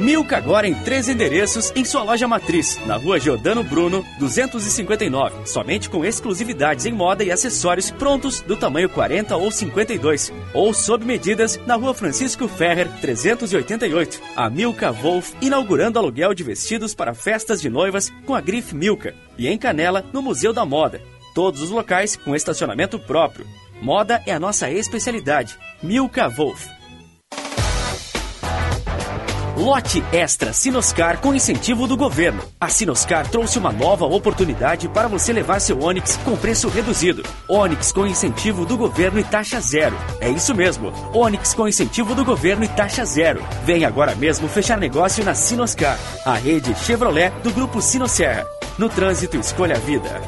Milka 0.02 0.36
agora 0.36 0.68
em 0.68 0.74
três 0.74 1.08
endereços 1.08 1.72
em 1.76 1.86
sua 1.86 2.02
loja 2.02 2.28
matriz, 2.28 2.80
na 2.88 2.95
rua 2.95 3.20
Giordano 3.20 3.64
Bruno, 3.64 4.04
259, 4.18 5.45
somente 5.45 5.91
com 5.91 6.04
exclusividades 6.04 6.88
em 6.88 6.91
moda 6.91 7.24
e 7.24 7.32
acessórios 7.32 7.91
prontos 7.91 8.41
do 8.41 8.58
tamanho 8.58 8.89
40 8.89 9.38
ou 9.38 9.52
52, 9.52 10.34
ou 10.56 10.74
sob 10.74 11.06
medidas 11.06 11.60
na 11.68 11.76
rua 11.76 11.93
Francisco 11.93 12.47
Ferrer, 12.47 12.88
388. 12.99 14.20
A 14.36 14.49
Milka 14.49 14.91
Wolf 14.91 15.34
inaugurando 15.39 15.99
aluguel 15.99 16.34
de 16.34 16.43
vestidos 16.43 16.95
para 16.95 17.14
festas 17.14 17.62
de 17.62 17.70
noivas 17.70 18.12
com 18.26 18.34
a 18.34 18.41
grife 18.41 18.76
Milka, 18.76 19.14
e 19.38 19.47
em 19.47 19.56
Canela, 19.56 20.04
no 20.12 20.24
Museu 20.24 20.52
da 20.52 20.66
Moda. 20.66 20.99
Todos 21.36 21.62
os 21.62 21.70
locais 21.70 22.16
com 22.16 22.36
estacionamento 22.36 22.97
próprio. 22.97 23.45
Moda 23.80 24.20
é 24.26 24.34
a 24.34 24.39
nossa 24.39 24.68
especialidade. 24.72 25.56
Milka 25.84 26.28
Wolf. 26.28 26.81
Lote 29.56 30.04
Extra 30.14 30.54
Sinoscar 30.54 31.20
com 31.20 31.36
incentivo 31.36 31.86
do 31.86 31.97
governo. 31.97 32.41
A 32.60 32.70
Sinoscar 32.70 33.28
trouxe 33.30 33.60
uma 33.60 33.72
nova 33.72 34.06
oportunidade 34.06 34.88
para 34.88 35.08
você 35.08 35.34
levar 35.34 35.60
seu 35.60 35.80
Onix 35.82 36.18
com 36.24 36.38
preço 36.38 36.70
reduzido. 36.70 37.24
Onix 37.47 37.91
com 37.91 38.08
incentivo 38.08 38.66
do 38.66 38.78
governo 38.78 39.20
e 39.20 39.24
taxa 39.24 39.60
zero. 39.60 39.95
É 40.20 40.30
isso 40.30 40.56
mesmo. 40.56 40.93
Onix 41.14 41.54
com 41.54 41.68
incentivo 41.68 42.16
do 42.16 42.24
governo 42.24 42.64
e 42.64 42.68
taxa 42.70 43.04
zero. 43.04 43.43
Vem 43.66 43.84
agora 43.84 44.16
mesmo 44.16 44.47
fechar 44.47 44.78
negócio 44.78 45.24
na 45.24 45.36
Sinoscar, 45.36 45.99
a 46.26 46.36
rede 46.36 46.74
Chevrolet 46.76 47.32
do 47.43 47.52
grupo 47.52 47.82
Sinosserra. 47.82 48.47
No 48.78 48.88
trânsito, 48.89 49.38
escolha 49.38 49.76
a 49.76 49.80
vida. 49.80 50.22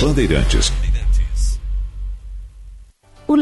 Bandeirantes. 0.00 0.85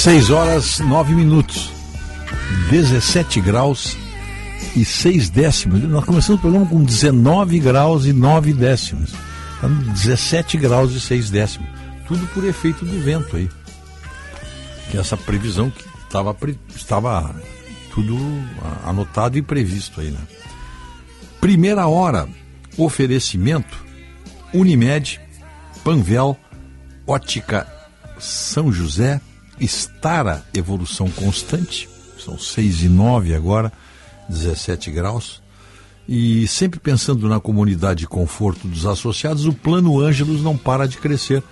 Seis 0.00 0.30
horas, 0.30 0.78
nove 0.78 1.14
minutos. 1.14 1.70
17 2.70 3.38
graus 3.42 3.98
e 4.74 4.82
6 4.82 5.28
décimos. 5.28 5.82
Nós 5.82 6.06
começamos 6.06 6.38
o 6.38 6.40
programa 6.40 6.64
com 6.64 6.82
19 6.82 7.58
graus 7.58 8.06
e 8.06 8.12
9 8.14 8.54
décimos. 8.54 9.12
17 9.60 10.56
graus 10.56 10.92
e 10.92 11.00
6 11.02 11.28
décimos. 11.28 11.68
Tudo 12.08 12.26
por 12.28 12.46
efeito 12.46 12.82
do 12.82 12.98
vento 12.98 13.36
aí. 13.36 13.50
Que 14.90 14.96
essa 14.96 15.18
previsão 15.18 15.68
que 15.68 15.84
tava, 16.08 16.34
estava 16.74 17.34
tudo 17.92 18.16
anotado 18.86 19.36
e 19.36 19.42
previsto 19.42 20.00
aí, 20.00 20.10
né? 20.10 20.20
Primeira 21.42 21.86
hora, 21.86 22.26
oferecimento 22.78 23.84
Unimed, 24.54 25.20
Panvel, 25.84 26.38
Ótica 27.06 27.66
São 28.18 28.72
José, 28.72 29.20
Estara 29.60 30.44
Evolução 30.54 31.08
Constante, 31.10 31.88
são 32.18 32.38
6 32.38 32.84
e 32.84 32.88
9 32.88 33.34
agora, 33.34 33.72
17 34.28 34.90
graus. 34.90 35.42
E 36.08 36.48
sempre 36.48 36.80
pensando 36.80 37.28
na 37.28 37.38
comunidade 37.38 38.04
e 38.04 38.06
conforto 38.06 38.66
dos 38.66 38.86
associados, 38.86 39.46
o 39.46 39.52
Plano 39.52 40.00
Ângelos 40.00 40.42
não 40.42 40.56
para 40.56 40.88
de 40.88 40.98
crescer. 40.98 41.42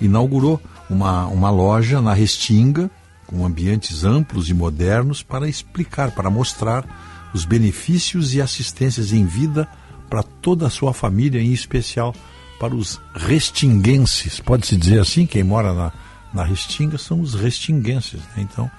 Inaugurou 0.00 0.60
uma, 0.88 1.26
uma 1.26 1.50
loja 1.50 2.00
na 2.00 2.14
Restinga, 2.14 2.90
com 3.26 3.44
ambientes 3.44 4.04
amplos 4.04 4.48
e 4.48 4.54
modernos, 4.54 5.22
para 5.22 5.48
explicar, 5.48 6.12
para 6.12 6.30
mostrar 6.30 7.28
os 7.34 7.44
benefícios 7.44 8.34
e 8.34 8.40
assistências 8.40 9.12
em 9.12 9.26
vida 9.26 9.68
para 10.08 10.22
toda 10.22 10.66
a 10.66 10.70
sua 10.70 10.94
família, 10.94 11.40
em 11.40 11.52
especial 11.52 12.14
para 12.58 12.74
os 12.74 13.00
restinguenses. 13.14 14.40
Pode-se 14.40 14.76
dizer 14.76 15.00
assim, 15.00 15.26
quem 15.26 15.42
mora 15.42 15.74
na, 15.74 15.92
na 16.36 16.44
Restinga 16.44 16.98
são 16.98 17.20
os 17.20 17.34
restinguenses. 17.34 18.20
Né? 18.20 18.42
Então, 18.42 18.70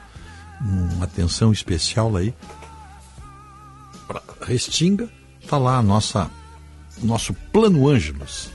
uma 0.62 1.06
atenção 1.06 1.52
especial 1.52 2.16
aí. 2.16 2.34
Para 4.08 4.22
Restinga, 4.46 5.10
está 5.42 5.58
lá 5.58 5.78
a 5.78 5.82
nossa, 5.82 6.30
nosso 7.02 7.34
Plano 7.52 7.90
Ângelos. 7.90 8.52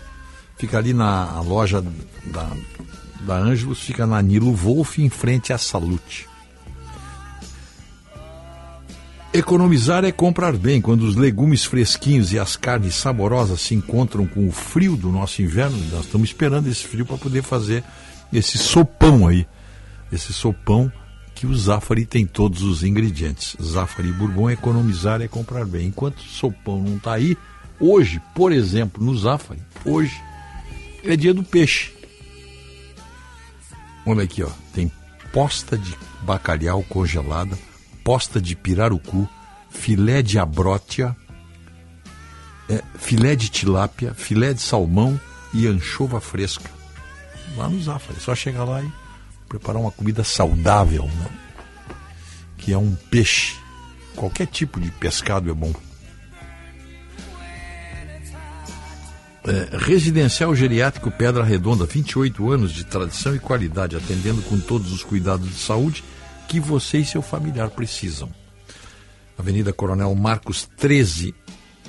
Fica 0.57 0.79
ali 0.79 0.95
na 0.95 1.41
loja 1.41 1.83
da, 2.27 2.49
da 3.23 3.37
Ângelos, 3.37 3.81
fica 3.81 4.07
na 4.07 4.23
Nilo 4.23 4.55
Wolf, 4.55 4.99
em 4.99 5.11
frente 5.11 5.53
à 5.53 5.59
Salute. 5.59 6.29
Economizar 9.35 10.05
é 10.05 10.13
comprar 10.13 10.53
bem. 10.53 10.81
Quando 10.81 11.03
os 11.03 11.17
legumes 11.17 11.65
fresquinhos 11.65 12.33
e 12.33 12.39
as 12.39 12.55
carnes 12.55 12.95
saborosas 12.95 13.63
se 13.63 13.75
encontram 13.75 14.27
com 14.27 14.47
o 14.47 14.53
frio 14.53 14.95
do 14.95 15.11
nosso 15.11 15.43
inverno, 15.43 15.77
nós 15.91 16.05
estamos 16.05 16.29
esperando 16.29 16.69
esse 16.69 16.87
frio 16.87 17.05
para 17.05 17.17
poder 17.17 17.43
fazer 17.43 17.83
esse 18.33 18.59
sopão 18.59 19.27
aí. 19.27 19.47
Esse 20.11 20.33
sopão 20.33 20.93
que 21.35 21.47
o 21.47 21.57
Zafari 21.57 22.05
tem 22.05 22.27
todos 22.27 22.63
os 22.63 22.83
ingredientes. 22.83 23.57
Zafari 23.63 24.13
Bourbon, 24.13 24.51
economizar 24.51 25.21
é 25.21 25.29
comprar 25.29 25.65
bem. 25.65 25.89
Enquanto 25.89 26.19
o 26.19 26.29
sopão 26.29 26.83
não 26.83 26.97
está 26.97 27.15
aí, 27.15 27.37
hoje, 27.81 28.21
por 28.35 28.53
exemplo, 28.53 29.03
no 29.03 29.17
Zafari, 29.17 29.63
hoje 29.85 30.21
é 31.05 31.17
dia 31.17 31.33
do 31.33 31.43
peixe. 31.43 31.93
Olha 34.07 34.25
aqui, 34.25 34.43
ó, 34.43 34.51
tem 34.75 34.91
posta 35.33 35.79
de 35.79 35.97
bacalhau 36.23 36.83
congelada 36.83 37.57
posta 38.03 38.41
de 38.41 38.55
pirarucu, 38.55 39.29
filé 39.71 40.23
de 40.23 40.39
abrótia, 40.39 41.17
é, 42.69 42.83
filé 42.99 43.35
de 43.35 43.49
tilápia, 43.49 44.15
filé 44.15 44.53
de 44.53 44.61
salmão 44.61 45.21
e 45.55 45.67
anchova 45.67 46.21
fresca. 46.21 46.71
Lá 47.57 47.69
no 47.69 47.81
Zafra, 47.81 48.15
é 48.17 48.21
só 48.21 48.35
chegar 48.35 48.65
lá 48.65 48.83
e 48.83 48.91
preparar 49.49 49.81
uma 49.81 49.91
comida 49.91 50.25
saudável, 50.25 51.05
né? 51.05 51.31
que 52.57 52.73
é 52.73 52.79
um 52.79 52.95
peixe. 53.11 53.57
Qualquer 54.15 54.47
tipo 54.47 54.81
de 54.81 54.91
pescado 54.91 55.51
é 55.51 55.55
bom. 55.55 55.73
É, 59.45 59.77
residencial 59.77 60.55
Geriátrico 60.55 61.11
Pedra 61.11 61.43
Redonda, 61.43 61.85
28 61.85 62.51
anos 62.51 62.73
de 62.73 62.85
tradição 62.85 63.35
e 63.35 63.41
qualidade, 63.41 63.97
atendendo 63.97 64.41
com 64.43 64.59
todos 64.61 64.93
os 64.93 65.03
cuidados 65.03 65.49
de 65.49 65.57
saúde 65.57 66.05
que 66.47 66.61
você 66.61 66.99
e 66.99 67.05
seu 67.05 67.21
familiar 67.21 67.71
precisam. 67.71 68.31
Avenida 69.37 69.73
Coronel 69.73 70.15
Marcos 70.15 70.69
13, 70.77 71.35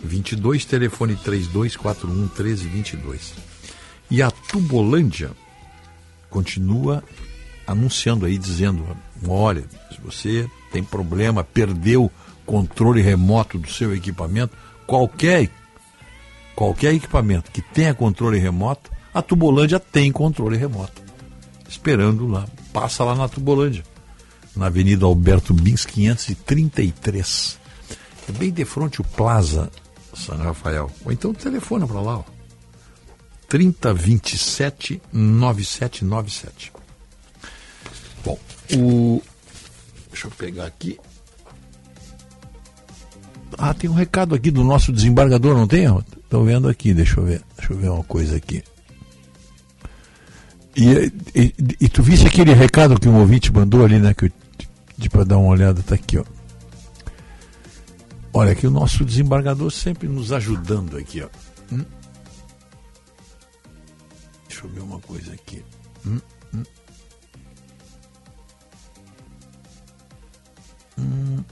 22, 0.04 0.66
telefone 0.66 1.16
3241 1.16 2.14
1322. 2.16 3.34
E 4.10 4.22
a 4.22 4.32
Tubolândia 4.32 5.32
continua 6.34 7.04
anunciando 7.68 8.26
aí, 8.26 8.38
dizendo: 8.38 8.86
olha, 9.28 9.64
se 9.92 10.02
você 10.02 10.50
tem 10.72 10.84
problema, 10.84 11.44
perdeu 11.44 12.12
controle 12.46 13.02
remoto 13.02 13.60
do 13.60 13.70
seu 13.70 13.96
equipamento, 13.96 14.58
qualquer, 14.88 15.50
qualquer 16.56 16.96
equipamento 16.96 17.52
que 17.52 17.62
tenha 17.62 17.94
controle 17.94 18.40
remoto, 18.40 18.92
a 19.14 19.22
Tubolândia 19.22 19.80
tem 19.80 20.12
controle 20.12 20.58
remoto. 20.58 21.02
Esperando 21.70 22.28
lá, 22.28 22.46
passa 22.74 23.04
lá 23.04 23.16
na 23.16 23.30
Tubolândia 23.30 23.84
na 24.56 24.68
Avenida 24.68 25.06
Alberto 25.06 25.54
Bins 25.54 25.86
533. 25.86 27.60
É 28.30 28.32
bem 28.32 28.52
de 28.52 28.66
frente 28.66 29.02
o 29.02 29.04
Plaza 29.04 29.72
São 30.14 30.38
Rafael. 30.38 30.92
Ou 31.04 31.12
então 31.12 31.34
telefona 31.34 31.88
para 31.88 32.02
lá, 32.02 32.18
ó. 32.20 32.33
3027 33.54 35.00
9797. 35.14 36.74
Bom, 38.26 38.40
o. 38.76 39.22
Deixa 40.10 40.26
eu 40.26 40.32
pegar 40.32 40.66
aqui. 40.66 41.00
Ah, 43.56 43.72
tem 43.76 43.88
um 43.88 43.94
recado 43.94 44.34
aqui 44.34 44.50
do 44.50 44.64
nosso 44.64 44.92
desembargador, 44.92 45.56
não 45.56 45.68
tem? 45.68 45.86
Estou 46.24 46.44
vendo 46.44 46.68
aqui, 46.68 46.96
deixa 46.96 47.20
eu 47.20 47.26
ver. 47.26 47.44
Deixa 47.56 47.74
eu 47.74 47.78
ver 47.78 47.90
uma 47.90 48.04
coisa 48.04 48.38
aqui. 48.38 48.64
E, 50.76 51.14
e, 51.36 51.54
e, 51.80 51.90
tu 51.90 52.02
viste 52.02 52.26
aquele 52.26 52.54
recado 52.54 53.00
que 53.00 53.08
um 53.08 53.20
ouvinte 53.20 53.54
mandou 53.54 53.86
ali, 53.86 54.00
né? 54.00 54.16
Que 54.16 54.26
eu 54.26 54.32
de 54.98 55.10
para 55.12 55.24
dar 55.24 55.38
uma 55.38 55.50
olhada, 55.50 55.80
está 55.80 55.94
aqui, 55.94 56.18
ó. 56.18 56.24
Olha 58.34 58.54
aqui 58.54 58.66
o 58.66 58.72
nosso 58.72 59.06
desembargador 59.06 59.70
sempre 59.70 60.08
nos 60.08 60.32
ajudando 60.32 60.98
aqui, 60.98 61.22
ó. 61.22 61.30
Hum? 61.72 61.86
Deixa 64.64 64.68
eu 64.68 64.70
ver 64.70 64.82
uma 64.82 65.00
coisa 65.02 65.34
aqui. 65.34 65.66
Hum, 66.06 66.22
hum. 66.54 66.64
Hum. 70.98 71.44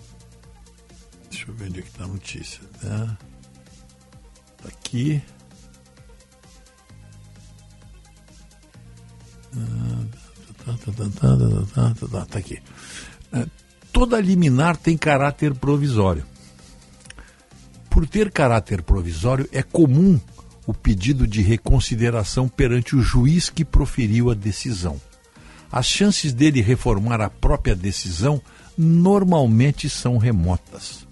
Deixa 1.30 1.50
eu 1.50 1.54
ver 1.56 1.66
onde 1.66 1.80
é 1.80 1.82
que 1.82 1.90
está 1.90 2.04
a 2.06 2.08
notícia. 2.08 2.62
Né? 2.82 3.18
Tá 4.62 4.70
aqui. 4.70 5.22
Tá, 10.66 10.74
tá, 10.74 10.78
tá, 10.78 10.92
tá, 10.94 11.10
tá, 11.74 11.94
tá, 11.94 12.08
tá, 12.08 12.26
tá 12.26 12.40
aqui. 12.40 12.62
Toda 13.92 14.22
liminar 14.22 14.78
tem 14.78 14.98
caráter 14.98 15.54
provisório. 15.54 16.26
Por 17.90 18.08
ter 18.08 18.32
caráter 18.32 18.82
provisório, 18.82 19.50
é 19.52 19.62
comum 19.62 20.18
o 20.66 20.74
pedido 20.74 21.28
de 21.28 21.42
reconsideração 21.42 22.48
perante 22.48 22.96
o 22.96 23.02
juiz 23.02 23.50
que 23.50 23.66
proferiu 23.66 24.30
a 24.30 24.34
decisão. 24.34 25.00
As 25.72 25.86
chances 25.86 26.34
dele 26.34 26.62
reformar 26.62 27.22
a 27.22 27.30
própria 27.30 27.76
decisão 27.76 28.42
normalmente 28.78 29.90
são 29.90 30.18
remotas. 30.18 31.08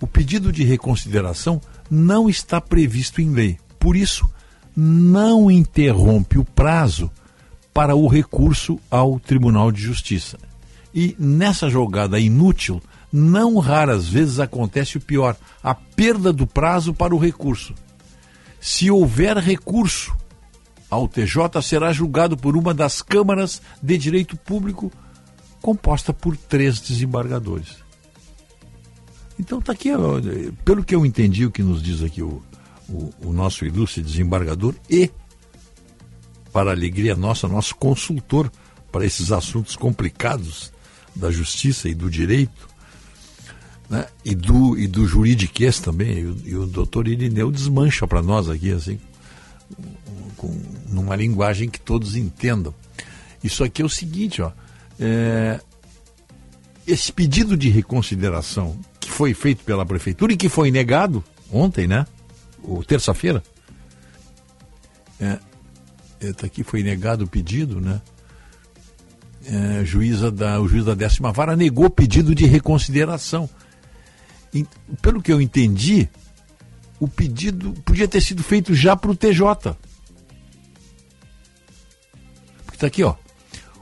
O 0.00 0.06
pedido 0.06 0.52
de 0.52 0.64
reconsideração 0.64 1.60
não 1.90 2.28
está 2.28 2.60
previsto 2.60 3.20
em 3.20 3.30
lei, 3.30 3.58
por 3.78 3.96
isso, 3.96 4.30
não 4.76 5.50
interrompe 5.50 6.38
o 6.38 6.44
prazo 6.44 7.10
para 7.74 7.94
o 7.94 8.06
recurso 8.06 8.78
ao 8.90 9.18
Tribunal 9.18 9.72
de 9.72 9.80
Justiça. 9.82 10.38
E 10.94 11.14
nessa 11.18 11.68
jogada 11.68 12.18
inútil, 12.18 12.80
não 13.12 13.58
raras 13.58 14.08
vezes 14.08 14.38
acontece 14.38 14.96
o 14.96 15.00
pior: 15.00 15.36
a 15.62 15.74
perda 15.74 16.32
do 16.32 16.46
prazo 16.46 16.94
para 16.94 17.14
o 17.14 17.18
recurso. 17.18 17.74
Se 18.60 18.90
houver 18.90 19.36
recurso 19.38 20.14
ao 20.90 21.08
TJ, 21.08 21.62
será 21.62 21.92
julgado 21.92 22.36
por 22.36 22.56
uma 22.56 22.74
das 22.74 23.00
câmaras 23.00 23.62
de 23.82 23.96
direito 23.96 24.36
público, 24.36 24.92
composta 25.62 26.12
por 26.12 26.36
três 26.36 26.80
desembargadores. 26.80 27.76
Então 29.38 29.58
está 29.58 29.72
aqui, 29.72 29.90
pelo 30.64 30.84
que 30.84 30.94
eu 30.94 31.06
entendi, 31.06 31.46
o 31.46 31.50
que 31.50 31.62
nos 31.62 31.82
diz 31.82 32.02
aqui 32.02 32.22
o, 32.22 32.42
o, 32.88 33.10
o 33.24 33.32
nosso 33.32 33.64
ilustre 33.64 34.02
desembargador 34.02 34.74
e, 34.88 35.10
para 36.52 36.72
alegria 36.72 37.16
nossa, 37.16 37.48
nosso 37.48 37.74
consultor 37.76 38.52
para 38.92 39.06
esses 39.06 39.32
assuntos 39.32 39.76
complicados 39.76 40.72
da 41.14 41.30
justiça 41.30 41.88
e 41.88 41.94
do 41.94 42.10
direito, 42.10 42.68
né? 43.90 44.06
e, 44.24 44.34
do, 44.34 44.78
e 44.78 44.86
do 44.86 45.06
juridiquês 45.06 45.80
também, 45.80 46.18
e 46.18 46.26
o, 46.26 46.36
e 46.44 46.56
o 46.56 46.66
doutor 46.66 47.08
Irineu 47.08 47.50
desmancha 47.50 48.06
para 48.06 48.22
nós 48.22 48.48
aqui, 48.48 48.70
assim, 48.70 48.98
com, 50.36 50.56
numa 50.88 51.16
linguagem 51.16 51.68
que 51.68 51.80
todos 51.80 52.16
entendam. 52.16 52.74
Isso 53.42 53.64
aqui 53.64 53.82
é 53.82 53.84
o 53.84 53.88
seguinte, 53.88 54.40
ó, 54.40 54.52
é, 54.98 55.60
esse 56.86 57.12
pedido 57.12 57.56
de 57.56 57.68
reconsideração 57.68 58.78
que 59.00 59.10
foi 59.10 59.34
feito 59.34 59.64
pela 59.64 59.84
prefeitura 59.84 60.32
e 60.32 60.36
que 60.36 60.48
foi 60.48 60.70
negado 60.70 61.24
ontem, 61.52 61.86
né? 61.86 62.06
Ou 62.62 62.84
terça-feira. 62.84 63.42
É, 65.18 65.38
é, 66.20 66.32
tá 66.32 66.46
aqui 66.46 66.62
foi 66.62 66.82
negado 66.82 67.24
o 67.24 67.28
pedido, 67.28 67.80
né? 67.80 68.00
é, 69.46 69.84
juíza 69.84 70.30
da, 70.30 70.60
o 70.60 70.68
juiz 70.68 70.84
da 70.84 70.94
décima 70.94 71.32
vara 71.32 71.56
negou 71.56 71.88
pedido 71.88 72.34
de 72.34 72.46
reconsideração. 72.46 73.48
Pelo 75.00 75.22
que 75.22 75.32
eu 75.32 75.40
entendi, 75.40 76.08
o 76.98 77.06
pedido 77.08 77.72
podia 77.84 78.08
ter 78.08 78.20
sido 78.20 78.42
feito 78.42 78.74
já 78.74 78.96
para 78.96 79.10
o 79.10 79.16
TJ. 79.16 79.44
Porque 82.64 82.74
está 82.74 82.86
aqui, 82.86 83.02
ó. 83.02 83.14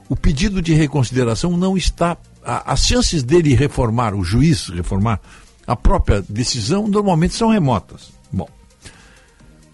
O 0.07 0.15
pedido 0.15 0.61
de 0.61 0.73
reconsideração 0.73 1.55
não 1.57 1.75
está. 1.77 2.17
A, 2.43 2.73
as 2.73 2.85
chances 2.85 3.23
dele 3.23 3.53
reformar, 3.53 4.15
o 4.15 4.23
juiz 4.23 4.67
reformar 4.69 5.19
a 5.67 5.75
própria 5.75 6.23
decisão, 6.27 6.87
normalmente 6.87 7.35
são 7.35 7.49
remotas. 7.49 8.11
Bom, 8.31 8.47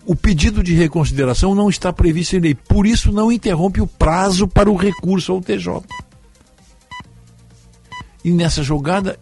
O 0.06 0.16
pedido 0.16 0.62
de 0.62 0.74
reconsideração 0.74 1.56
não 1.56 1.68
está 1.70 1.92
previsto 1.92 2.36
em 2.36 2.40
lei, 2.40 2.54
por 2.54 2.86
isso 2.86 3.12
não 3.12 3.32
interrompe 3.32 3.82
o 3.82 3.88
prazo 3.88 4.48
para 4.48 4.70
o 4.70 4.76
recurso 4.76 5.32
ao 5.32 5.42
TJ. 5.42 5.82
E 8.24 8.32
nessa 8.32 8.62
jogada 8.62 9.20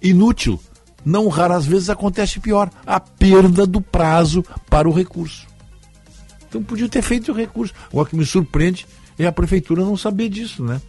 inútil, 0.00 0.60
não 1.04 1.28
raras 1.28 1.66
vezes 1.66 1.90
acontece 1.90 2.40
pior, 2.40 2.70
a 2.86 3.00
perda 3.00 3.66
do 3.66 3.80
prazo 3.80 4.44
para 4.68 4.88
o 4.88 4.92
recurso. 4.92 5.46
Então 6.48 6.62
podia 6.62 6.88
ter 6.88 7.02
feito 7.02 7.32
o 7.32 7.34
recurso. 7.34 7.72
O 7.92 8.04
que 8.04 8.16
me 8.16 8.26
surpreende 8.26 8.86
é 9.18 9.26
a 9.26 9.32
prefeitura 9.32 9.84
não 9.84 9.96
saber 9.96 10.28
disso, 10.28 10.64
né? 10.64 10.80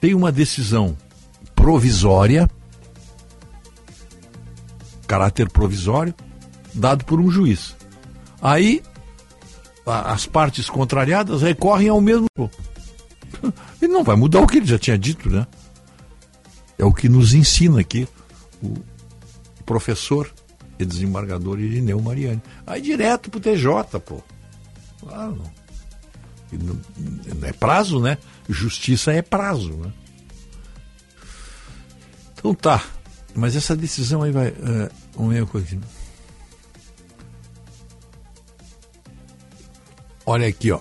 Tem 0.00 0.14
uma 0.14 0.30
decisão 0.30 0.96
provisória, 1.54 2.48
caráter 5.06 5.48
provisório, 5.48 6.14
dado 6.74 7.04
por 7.04 7.18
um 7.18 7.30
juiz. 7.30 7.74
Aí 8.42 8.82
as 9.86 10.26
partes 10.26 10.68
contrariadas 10.68 11.42
recorrem 11.42 11.88
ao 11.88 12.00
mesmo. 12.00 12.26
Ele 13.80 13.92
não 13.92 14.04
vai 14.04 14.16
mudar 14.16 14.40
o 14.40 14.46
que 14.46 14.58
ele 14.58 14.66
já 14.66 14.78
tinha 14.78 14.98
dito, 14.98 15.30
né? 15.30 15.46
É 16.78 16.84
o 16.84 16.92
que 16.92 17.08
nos 17.08 17.34
ensina 17.34 17.80
aqui 17.80 18.08
o 18.62 18.74
professor 19.64 20.32
e 20.78 20.84
desembargador 20.84 21.58
Irineu 21.60 22.00
Mariani. 22.00 22.42
Aí 22.66 22.80
direto 22.80 23.30
pro 23.30 23.40
TJ, 23.40 24.00
pô. 24.00 24.22
Claro. 25.00 25.42
É 27.42 27.52
prazo, 27.52 28.00
né? 28.00 28.18
Justiça 28.48 29.12
é 29.12 29.22
prazo, 29.22 29.72
né? 29.74 29.92
Então 32.32 32.54
tá. 32.54 32.84
Mas 33.34 33.56
essa 33.56 33.74
decisão 33.74 34.22
aí 34.22 34.30
vai. 34.30 34.48
Uh, 34.48 34.90
um 35.22 35.26
meio 35.28 35.46
coisa. 35.46 35.78
Olha 40.26 40.46
aqui, 40.46 40.70
ó. 40.70 40.80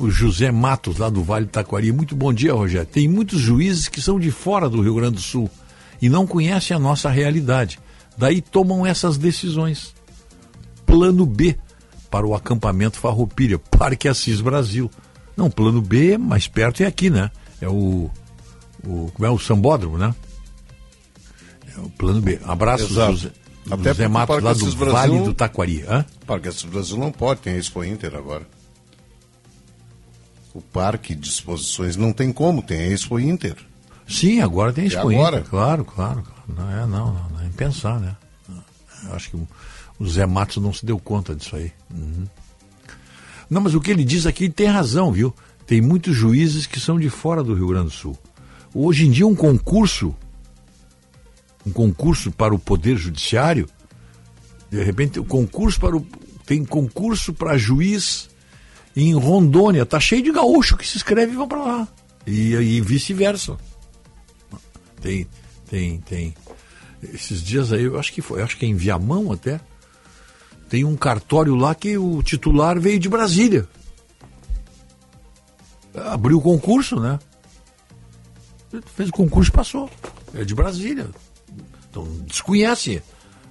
O 0.00 0.10
José 0.10 0.50
Matos, 0.50 0.96
lá 0.96 1.10
do 1.10 1.22
Vale 1.22 1.44
do 1.44 1.50
Taquari. 1.50 1.92
Muito 1.92 2.16
bom 2.16 2.32
dia, 2.32 2.54
Rogério. 2.54 2.86
Tem 2.86 3.06
muitos 3.06 3.38
juízes 3.38 3.86
que 3.86 4.00
são 4.00 4.18
de 4.18 4.30
fora 4.30 4.68
do 4.68 4.80
Rio 4.80 4.94
Grande 4.94 5.16
do 5.16 5.20
Sul 5.20 5.48
e 6.00 6.08
não 6.08 6.26
conhecem 6.26 6.74
a 6.74 6.80
nossa 6.80 7.10
realidade. 7.10 7.78
Daí 8.16 8.40
tomam 8.40 8.86
essas 8.86 9.18
decisões. 9.18 9.94
Plano 10.86 11.26
B 11.26 11.54
para 12.10 12.26
o 12.26 12.34
acampamento 12.34 12.98
Farroupilha, 12.98 13.58
Parque 13.58 14.08
Assis 14.08 14.40
Brasil. 14.40 14.90
Não, 15.36 15.50
plano 15.50 15.80
B 15.82 16.16
mais 16.18 16.48
perto 16.48 16.82
é 16.82 16.86
aqui, 16.86 17.10
né? 17.10 17.30
É 17.60 17.68
o, 17.68 18.10
o 18.84 19.10
como 19.12 19.26
é 19.26 19.30
o 19.30 19.38
Sambódromo, 19.38 19.98
né? 19.98 20.14
É 21.76 21.78
o 21.78 21.90
plano 21.90 22.20
B. 22.22 22.40
Abraço, 22.44 22.84
Exato. 22.84 23.12
José, 23.12 23.30
Até 23.70 23.90
José 23.90 24.08
Matos, 24.08 24.42
lá 24.42 24.52
do 24.54 24.74
Brasil- 24.74 24.92
Vale 24.92 25.20
do 25.20 25.34
Taquari. 25.34 25.84
Hã? 25.86 26.04
Parque 26.26 26.48
Assis 26.48 26.64
Brasil 26.64 26.96
não 26.96 27.12
pode, 27.12 27.40
tem 27.42 27.52
a 27.52 27.58
Expo 27.58 27.84
Inter 27.84 28.14
agora. 28.14 28.46
O 30.54 30.60
parque 30.60 31.14
de 31.14 31.28
exposições 31.28 31.96
não 31.96 32.12
tem 32.12 32.32
como, 32.32 32.62
tem 32.62 32.80
a 32.80 32.86
Expo 32.88 33.18
Inter. 33.20 33.56
Sim, 34.08 34.40
agora 34.40 34.72
tem 34.72 34.84
E 34.84 34.86
Expo 34.88 35.08
agora? 35.10 35.38
Inter, 35.38 35.50
claro, 35.50 35.84
claro. 35.84 36.22
claro. 36.22 36.40
Não 36.48 36.70
é, 36.70 36.86
não, 36.86 37.12
não, 37.30 37.40
é 37.40 37.46
em 37.46 37.52
pensar, 37.52 38.00
né? 38.00 38.16
Eu 39.04 39.14
acho 39.14 39.30
que 39.30 39.36
o- 39.36 39.48
o 39.98 40.08
Zé 40.08 40.26
Matos 40.26 40.56
não 40.62 40.72
se 40.72 40.84
deu 40.84 40.98
conta 40.98 41.34
disso 41.34 41.54
aí. 41.56 41.72
Uhum. 41.94 42.24
Não, 43.48 43.60
mas 43.60 43.74
o 43.74 43.80
que 43.80 43.90
ele 43.90 44.04
diz 44.04 44.26
aqui 44.26 44.44
ele 44.44 44.52
tem 44.52 44.66
razão, 44.66 45.12
viu? 45.12 45.34
Tem 45.66 45.80
muitos 45.80 46.14
juízes 46.16 46.66
que 46.66 46.80
são 46.80 46.98
de 46.98 47.08
fora 47.08 47.42
do 47.42 47.54
Rio 47.54 47.68
Grande 47.68 47.86
do 47.86 47.90
Sul. 47.92 48.18
Hoje 48.74 49.06
em 49.06 49.10
dia, 49.10 49.26
um 49.26 49.34
concurso, 49.36 50.14
um 51.66 51.70
concurso 51.72 52.30
para 52.32 52.54
o 52.54 52.58
Poder 52.58 52.96
Judiciário, 52.96 53.68
de 54.70 54.82
repente, 54.82 55.18
o 55.20 55.24
concurso 55.24 55.78
para 55.80 55.96
o. 55.96 56.06
Tem 56.46 56.64
concurso 56.64 57.32
para 57.32 57.56
juiz 57.58 58.28
em 58.96 59.14
Rondônia. 59.14 59.86
Tá 59.86 60.00
cheio 60.00 60.22
de 60.22 60.32
gaúcho 60.32 60.76
que 60.76 60.86
se 60.86 60.96
inscreve 60.96 61.32
e 61.32 61.36
vão 61.36 61.48
para 61.48 61.62
lá. 61.62 61.88
E, 62.26 62.54
e 62.54 62.80
vice-versa. 62.80 63.56
Tem, 65.00 65.26
tem, 65.68 65.98
tem. 66.00 66.34
Esses 67.02 67.42
dias 67.42 67.72
aí, 67.72 67.84
eu 67.84 67.98
acho 67.98 68.12
que 68.12 68.20
foi, 68.20 68.42
acho 68.42 68.56
que 68.56 68.66
é 68.66 68.68
em 68.68 68.74
Viamão 68.74 69.32
até. 69.32 69.60
Tem 70.68 70.84
um 70.84 70.96
cartório 70.96 71.54
lá 71.54 71.74
que 71.74 71.96
o 71.96 72.22
titular 72.22 72.78
veio 72.78 72.98
de 72.98 73.08
Brasília. 73.08 73.66
Abriu 75.94 76.38
o 76.38 76.42
concurso, 76.42 77.00
né? 77.00 77.18
Fez 78.94 79.08
o 79.08 79.12
concurso 79.12 79.50
e 79.50 79.52
passou. 79.54 79.90
É 80.34 80.44
de 80.44 80.54
Brasília. 80.54 81.08
Então 81.90 82.04
desconhece 82.26 83.02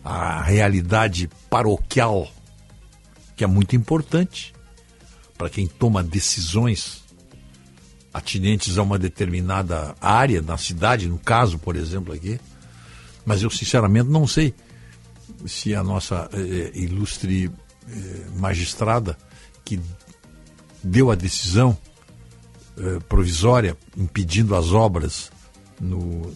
a 0.03 0.41
realidade 0.41 1.29
paroquial, 1.49 2.27
que 3.35 3.43
é 3.43 3.47
muito 3.47 3.75
importante 3.75 4.53
para 5.39 5.49
quem 5.49 5.67
toma 5.67 6.03
decisões 6.03 7.01
atinentes 8.13 8.77
a 8.77 8.83
uma 8.83 8.99
determinada 8.99 9.95
área 10.01 10.41
na 10.41 10.57
cidade, 10.57 11.07
no 11.07 11.17
caso, 11.17 11.57
por 11.57 11.77
exemplo, 11.77 12.13
aqui. 12.13 12.37
Mas 13.25 13.41
eu, 13.41 13.49
sinceramente, 13.49 14.09
não 14.09 14.27
sei 14.27 14.53
se 15.45 15.73
a 15.73 15.81
nossa 15.81 16.29
eh, 16.33 16.71
ilustre 16.73 17.49
eh, 17.87 18.25
magistrada 18.35 19.17
que 19.63 19.79
deu 20.83 21.09
a 21.09 21.15
decisão 21.15 21.77
eh, 22.77 22.99
provisória 23.07 23.77
impedindo 23.95 24.53
as 24.57 24.73
obras 24.73 25.31
no, 25.79 26.33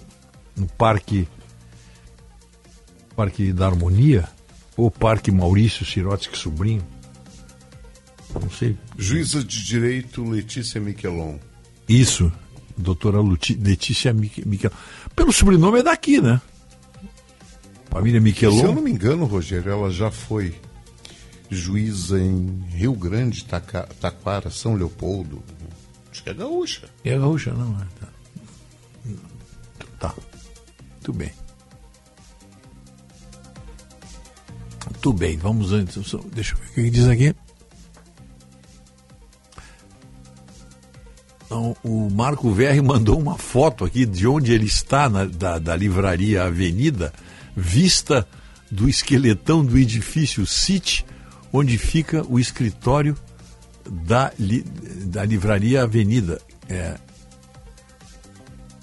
no 0.55 0.65
Parque 0.77 1.27
Parque 3.17 3.51
da 3.51 3.65
Harmonia 3.65 4.29
ou 4.77 4.89
Parque 4.89 5.29
Maurício 5.29 5.85
Sirotsky 5.85 6.37
Sobrinho. 6.37 6.92
Não 8.41 8.49
sei. 8.49 8.77
Juíza 8.97 9.43
de 9.43 9.63
Direito 9.63 10.23
Letícia 10.23 10.79
Miquelon. 10.81 11.37
Isso, 11.87 12.31
doutora 12.77 13.19
Luti- 13.19 13.55
Letícia 13.55 14.13
Mique- 14.13 14.47
Miquel. 14.47 14.71
Pelo 15.15 15.31
sobrenome 15.31 15.79
é 15.79 15.83
daqui, 15.83 16.19
né? 16.21 16.41
Família 17.89 18.19
Se 18.19 18.23
eu 18.45 18.51
Miquelon. 18.51 18.73
não 18.73 18.81
me 18.81 18.91
engano, 18.91 19.25
Rogério, 19.25 19.71
ela 19.71 19.91
já 19.91 20.09
foi 20.09 20.55
juíza 21.49 22.19
em 22.19 22.63
Rio 22.69 22.93
Grande, 22.93 23.45
Taca- 23.45 23.87
Taquara, 24.01 24.49
São 24.49 24.73
Leopoldo. 24.73 25.43
Acho 26.11 26.23
que 26.23 26.29
é 26.31 26.33
gaúcha. 26.33 26.89
É 27.03 27.17
gaúcha, 27.17 27.53
não, 27.53 27.77
é. 27.79 27.85
Tá. 29.99 30.07
tá. 30.09 30.15
Tudo 31.03 31.17
bem. 31.19 31.31
Tudo 35.01 35.17
bem, 35.19 35.37
vamos 35.37 35.71
antes. 35.71 35.95
Deixa 36.33 36.55
eu 36.55 36.59
ver 36.59 36.69
o 36.69 36.73
que 36.73 36.89
diz 36.89 37.07
aqui. 37.07 37.35
O 41.83 42.09
Marco 42.09 42.51
Verri 42.51 42.81
mandou 42.81 43.19
uma 43.19 43.37
foto 43.37 43.83
aqui 43.85 44.05
de 44.05 44.27
onde 44.27 44.51
ele 44.53 44.65
está, 44.65 45.09
na, 45.09 45.25
da, 45.25 45.59
da 45.59 45.75
livraria 45.75 46.43
Avenida, 46.43 47.13
vista 47.55 48.27
do 48.71 48.89
esqueletão 48.89 49.63
do 49.63 49.77
edifício 49.77 50.45
City, 50.45 51.05
onde 51.51 51.77
fica 51.77 52.25
o 52.27 52.39
escritório 52.39 53.15
da, 53.89 54.31
li- 54.39 54.65
da 55.05 55.23
livraria 55.23 55.83
Avenida. 55.83 56.41
É, 56.67 56.95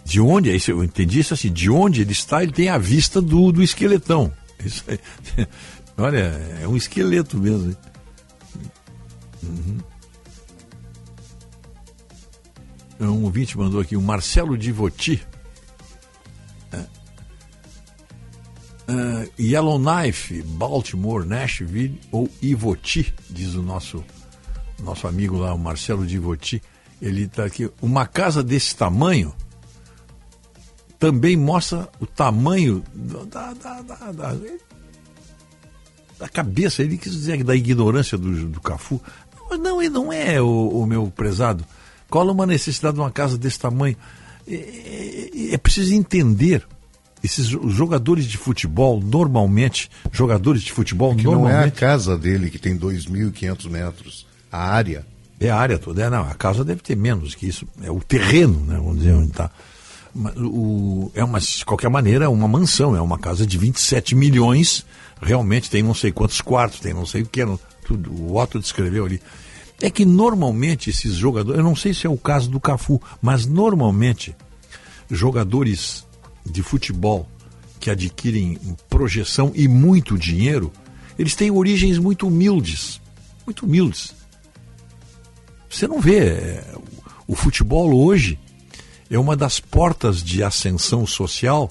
de 0.05 0.20
onde, 0.20 0.51
é 0.51 0.59
eu 0.68 0.82
entendi 0.84 1.20
isso 1.20 1.34
assim, 1.34 1.52
de 1.52 1.70
onde 1.70 2.02
ele 2.02 2.12
está, 2.12 2.42
ele 2.42 2.52
tem 2.52 2.68
a 2.68 2.78
vista 2.78 3.20
do, 3.20 3.52
do 3.52 3.62
esqueletão. 3.62 4.32
Isso 4.64 4.84
aí. 4.88 4.98
Olha, 5.97 6.59
é 6.62 6.66
um 6.68 6.76
esqueleto 6.76 7.36
mesmo. 7.38 7.76
Uhum. 9.42 9.78
Um 13.01 13.24
ouvinte 13.24 13.56
mandou 13.56 13.81
aqui, 13.81 13.97
o 13.97 14.02
Marcelo 14.02 14.59
Divoti. 14.59 15.27
É. 16.70 16.85
Ah, 18.89 19.27
Yellowknife, 19.39 20.43
Baltimore, 20.43 21.24
Nashville 21.24 21.98
ou 22.12 22.28
Ivoti, 22.43 23.14
diz 23.31 23.55
o 23.55 23.62
nosso, 23.62 24.05
nosso 24.82 25.09
amigo 25.09 25.39
lá, 25.39 25.55
o 25.55 25.59
Marcelo 25.59 26.06
Divoti. 26.06 26.62
Ele 27.01 27.22
está 27.22 27.47
aqui. 27.47 27.70
Uma 27.81 28.06
casa 28.06 28.43
desse 28.43 28.77
tamanho 28.77 29.35
também 30.98 31.35
mostra 31.35 31.89
o 31.98 32.05
tamanho 32.05 32.85
da, 32.94 33.55
da, 33.55 33.81
da, 33.81 34.12
da, 34.12 34.36
da 36.18 36.28
cabeça. 36.28 36.82
Ele 36.82 36.98
quis 36.98 37.12
dizer 37.12 37.43
da 37.43 37.56
ignorância 37.56 38.18
do, 38.18 38.48
do 38.48 38.60
Cafu. 38.60 39.01
Mas 39.48 39.59
não, 39.59 39.81
ele 39.81 39.89
não 39.89 40.12
é 40.12 40.40
o, 40.43 40.68
o 40.68 40.86
meu 40.86 41.10
prezado. 41.10 41.64
Qual 42.11 42.28
é 42.28 42.32
uma 42.32 42.45
necessidade 42.47 42.95
de 42.97 43.01
uma 43.01 43.11
casa 43.11 43.39
desse 43.39 43.59
tamanho? 43.59 43.97
É, 44.49 44.55
é- 44.55 45.55
é 45.55 45.59
preciso 45.59 45.95
entender. 45.95 46.66
Esses 47.23 47.47
jo- 47.47 47.69
jogadores 47.69 48.24
de 48.24 48.39
futebol, 48.39 48.99
normalmente, 49.01 49.91
jogadores 50.11 50.62
de 50.62 50.73
futebol, 50.73 51.15
Que 51.15 51.24
não 51.24 51.32
é 51.32 51.35
a 51.37 51.39
normalmente. 51.39 51.74
casa 51.78 52.16
dele, 52.16 52.49
que 52.51 52.59
tem 52.59 52.77
2.500 52.77 53.66
metros. 53.70 54.27
A 54.51 54.59
área. 54.73 55.07
É 55.39 55.51
a 55.51 55.57
área 55.57 55.78
toda. 55.78 56.03
É, 56.03 56.09
não, 56.11 56.23
a 56.23 56.35
casa 56.35 56.65
deve 56.65 56.81
ter 56.82 56.97
menos 56.97 57.35
que 57.35 57.47
isso. 57.47 57.66
É 57.82 57.91
o 57.91 58.01
terreno, 58.01 58.59
né? 58.66 58.77
Vamos 58.77 58.99
dizer 58.99 59.12
onde 59.12 59.31
está. 59.31 59.51
O, 60.37 61.11
é 61.15 61.23
uma, 61.23 61.39
de 61.39 61.65
qualquer 61.65 61.89
maneira, 61.91 62.24
é 62.24 62.28
uma 62.28 62.49
mansão, 62.49 62.97
é 62.97 63.01
uma 63.01 63.19
casa 63.19 63.47
de 63.47 63.57
27 63.59 64.15
milhões. 64.15 64.85
Realmente 65.20 65.70
tem 65.70 65.82
não 65.82 65.95
sei 65.95 66.11
quantos 66.12 66.41
quartos, 66.41 66.81
tem 66.81 66.93
não 66.95 67.07
sei 67.07 67.23
o 67.23 67.27
que. 67.27 67.43
Tudo, 67.85 68.11
o 68.12 68.37
Otto 68.37 68.59
descreveu 68.59 69.05
ali. 69.05 69.20
É 69.81 69.90
que 69.90 70.05
normalmente 70.05 70.90
esses 70.90 71.15
jogadores, 71.15 71.59
eu 71.59 71.65
não 71.65 71.74
sei 71.74 71.94
se 71.94 72.07
é 72.07 72.11
o 72.11 72.19
caso 72.19 72.51
do 72.51 72.61
Cafu, 72.61 73.01
mas 73.20 73.47
normalmente 73.47 74.36
jogadores 75.11 76.07
de 76.44 76.62
futebol 76.62 77.28
que 77.78 77.90
adquirem 77.90 78.59
projeção 78.89 79.52
e 79.55 79.66
muito 79.66 80.19
dinheiro, 80.19 80.70
eles 81.19 81.35
têm 81.35 81.51
origens 81.51 81.98
muito 81.98 82.27
humildes. 82.27 83.01
Muito 83.47 83.65
humildes. 83.65 84.15
Você 85.69 85.89
não 85.89 86.01
vê. 86.01 86.19
É, 86.19 86.74
o 87.27 87.35
futebol 87.35 87.94
hoje 87.94 88.39
é 89.11 89.19
uma 89.19 89.36
das 89.36 89.61
portas 89.61 90.23
de 90.23 90.43
ascensão 90.43 91.07
social 91.07 91.70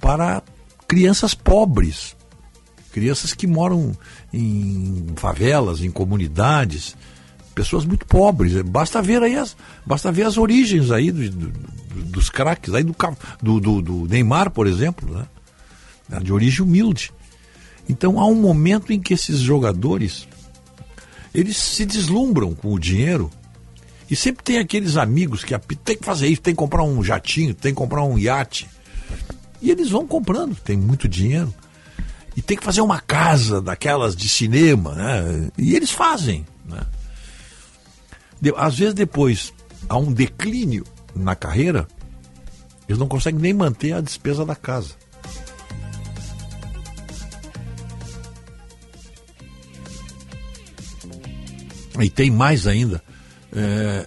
para 0.00 0.42
crianças 0.86 1.34
pobres, 1.34 2.16
crianças 2.92 3.32
que 3.32 3.46
moram 3.46 3.96
em 4.32 5.06
favelas, 5.16 5.80
em 5.80 5.90
comunidades, 5.90 6.96
pessoas 7.52 7.84
muito 7.84 8.06
pobres. 8.06 8.60
Basta 8.62 9.00
ver 9.00 9.22
aí 9.22 9.36
as, 9.36 9.56
basta 9.86 10.10
ver 10.10 10.24
as 10.24 10.36
origens 10.36 10.90
aí 10.90 11.10
do, 11.10 11.30
do, 11.30 11.52
dos 12.04 12.30
craques, 12.30 12.74
aí 12.74 12.82
do, 12.82 12.94
do, 13.60 13.82
do, 13.82 14.06
Neymar, 14.08 14.50
por 14.50 14.66
exemplo, 14.66 15.08
né? 15.14 15.26
de 16.20 16.32
origem 16.32 16.62
humilde. 16.62 17.12
Então 17.88 18.18
há 18.18 18.26
um 18.26 18.34
momento 18.34 18.92
em 18.92 19.00
que 19.00 19.14
esses 19.14 19.40
jogadores 19.40 20.26
eles 21.34 21.56
se 21.56 21.86
deslumbram 21.86 22.54
com 22.54 22.72
o 22.72 22.78
dinheiro 22.78 23.30
e 24.10 24.16
sempre 24.16 24.44
tem 24.44 24.58
aqueles 24.58 24.96
amigos 24.96 25.42
que 25.42 25.58
tem 25.76 25.96
que 25.96 26.04
fazer 26.04 26.28
isso, 26.28 26.42
tem 26.42 26.54
que 26.54 26.58
comprar 26.58 26.82
um 26.82 27.02
jatinho, 27.02 27.54
tem 27.54 27.72
que 27.72 27.78
comprar 27.78 28.04
um 28.04 28.18
iate. 28.18 28.68
E 29.60 29.70
eles 29.70 29.88
vão 29.88 30.06
comprando, 30.06 30.54
tem 30.56 30.76
muito 30.76 31.08
dinheiro. 31.08 31.52
E 32.36 32.42
tem 32.42 32.56
que 32.56 32.64
fazer 32.64 32.80
uma 32.80 33.00
casa 33.00 33.60
daquelas 33.60 34.16
de 34.16 34.28
cinema, 34.28 34.94
né? 34.94 35.48
E 35.56 35.74
eles 35.74 35.90
fazem? 35.90 36.44
Às 38.56 38.78
vezes 38.78 38.94
depois 38.94 39.52
há 39.88 39.96
um 39.96 40.12
declínio 40.12 40.84
na 41.14 41.34
carreira, 41.36 41.86
eles 42.88 42.98
não 42.98 43.08
conseguem 43.08 43.40
nem 43.40 43.52
manter 43.52 43.92
a 43.92 44.00
despesa 44.00 44.44
da 44.44 44.56
casa. 44.56 44.94
E 52.00 52.10
tem 52.10 52.30
mais 52.30 52.66
ainda 52.66 53.02
é, 53.54 54.06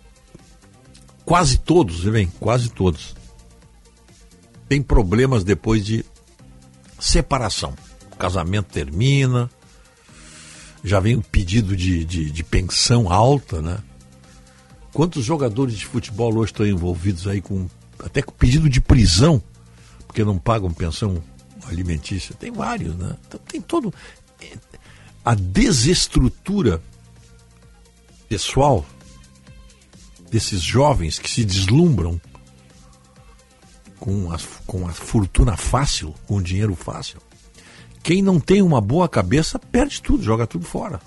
quase 1.24 1.58
todos, 1.58 2.04
vem, 2.04 2.28
quase 2.40 2.70
todos, 2.70 3.16
têm 4.68 4.82
problemas 4.82 5.44
depois 5.44 5.86
de 5.86 6.04
separação. 7.00 7.74
O 8.12 8.16
casamento 8.18 8.68
termina, 8.72 9.50
já 10.84 11.00
vem 11.00 11.16
o 11.16 11.22
pedido 11.22 11.76
de, 11.76 12.04
de, 12.04 12.32
de 12.32 12.44
pensão 12.44 13.12
alta, 13.12 13.62
né? 13.62 13.78
Quantos 14.96 15.26
jogadores 15.26 15.78
de 15.78 15.86
futebol 15.86 16.34
hoje 16.38 16.54
estão 16.54 16.66
envolvidos 16.66 17.28
aí 17.28 17.42
com 17.42 17.68
até 18.00 18.22
com 18.22 18.32
pedido 18.32 18.70
de 18.70 18.80
prisão, 18.80 19.44
porque 20.08 20.24
não 20.24 20.38
pagam 20.38 20.72
pensão 20.72 21.22
alimentícia? 21.66 22.34
Tem 22.34 22.50
vários, 22.50 22.96
né? 22.96 23.18
Então 23.28 23.38
tem 23.46 23.60
todo. 23.60 23.94
A 25.26 25.36
desestrutura 25.36 26.82
pessoal 28.30 28.86
desses 30.32 30.62
jovens 30.62 31.20
que 31.20 31.30
se 31.30 31.44
deslumbram 31.44 32.20
com 34.00 34.32
a, 34.32 34.38
com 34.66 34.88
a 34.88 34.94
fortuna 34.94 35.58
fácil, 35.58 36.16
com 36.26 36.38
o 36.38 36.42
dinheiro 36.42 36.74
fácil. 36.74 37.20
Quem 38.02 38.22
não 38.22 38.40
tem 38.40 38.62
uma 38.62 38.80
boa 38.80 39.10
cabeça 39.10 39.60
perde 39.60 40.02
tudo, 40.02 40.24
joga 40.24 40.48
tudo 40.48 40.66
fora. 40.66 41.02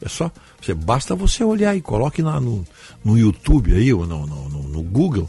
É 0.00 0.08
só, 0.08 0.30
você, 0.60 0.74
basta 0.74 1.14
você 1.14 1.42
olhar 1.42 1.76
e 1.76 1.80
coloque 1.80 2.22
lá 2.22 2.40
no, 2.40 2.64
no 3.04 3.18
YouTube 3.18 3.74
aí, 3.74 3.92
ou 3.92 4.06
no, 4.06 4.26
no, 4.26 4.48
no 4.48 4.82
Google, 4.82 5.28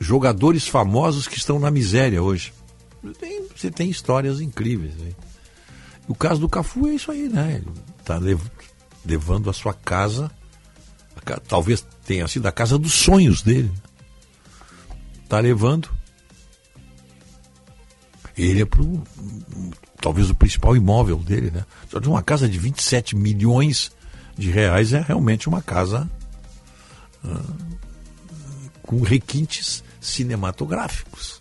jogadores 0.00 0.66
famosos 0.66 1.28
que 1.28 1.38
estão 1.38 1.58
na 1.58 1.70
miséria 1.70 2.22
hoje. 2.22 2.52
Tem, 3.20 3.46
você 3.54 3.70
tem 3.70 3.88
histórias 3.88 4.40
incríveis. 4.40 4.94
O 6.08 6.14
caso 6.14 6.40
do 6.40 6.48
Cafu 6.48 6.88
é 6.88 6.94
isso 6.94 7.10
aí, 7.10 7.28
né? 7.28 7.62
Ele 7.62 7.80
está 8.00 8.20
levando 9.04 9.48
a 9.48 9.52
sua 9.52 9.72
casa 9.72 10.30
talvez 11.46 11.84
tenha 12.04 12.28
sido 12.28 12.46
a 12.46 12.52
casa 12.52 12.78
dos 12.78 12.92
sonhos 12.92 13.42
dele. 13.42 13.72
Está 15.22 15.40
levando. 15.40 15.88
Ele 18.36 18.62
é 18.62 18.64
pro, 18.64 19.02
talvez 20.04 20.28
o 20.28 20.34
principal 20.34 20.76
imóvel 20.76 21.16
dele, 21.16 21.50
né? 21.50 21.64
Só 21.88 21.98
de 21.98 22.10
uma 22.10 22.22
casa 22.22 22.46
de 22.46 22.58
27 22.58 23.16
milhões 23.16 23.90
de 24.36 24.50
reais 24.50 24.92
é 24.92 25.00
realmente 25.00 25.48
uma 25.48 25.62
casa 25.62 26.10
uh, 27.24 27.78
com 28.82 29.00
requintes 29.00 29.82
cinematográficos. 30.02 31.40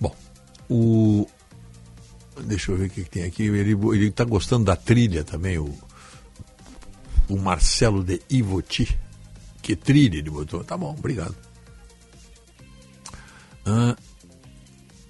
Bom, 0.00 0.12
o 0.68 1.24
deixa 2.44 2.72
eu 2.72 2.78
ver 2.78 2.86
o 2.86 2.90
que, 2.90 3.04
que 3.04 3.10
tem 3.10 3.22
aqui. 3.22 3.44
Ele 3.44 4.08
está 4.08 4.24
gostando 4.24 4.64
da 4.64 4.74
trilha 4.74 5.22
também, 5.22 5.56
o 5.56 5.72
o 7.28 7.38
Marcelo 7.38 8.02
de 8.02 8.20
Ivoti. 8.28 8.98
Que 9.62 9.76
trilha 9.76 10.18
ele 10.18 10.30
botou. 10.30 10.64
Tá 10.64 10.76
bom, 10.76 10.90
obrigado. 10.98 11.36
Ah, 13.64 13.96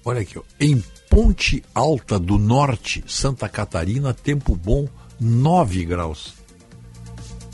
olha 0.05 0.21
aqui, 0.21 0.37
ó. 0.37 0.43
em 0.59 0.81
Ponte 1.15 1.63
Alta 1.73 2.19
do 2.19 2.37
Norte, 2.37 3.01
Santa 3.07 3.47
Catarina, 3.47 4.13
tempo 4.13 4.53
bom, 4.53 4.85
9 5.17 5.85
graus. 5.85 6.33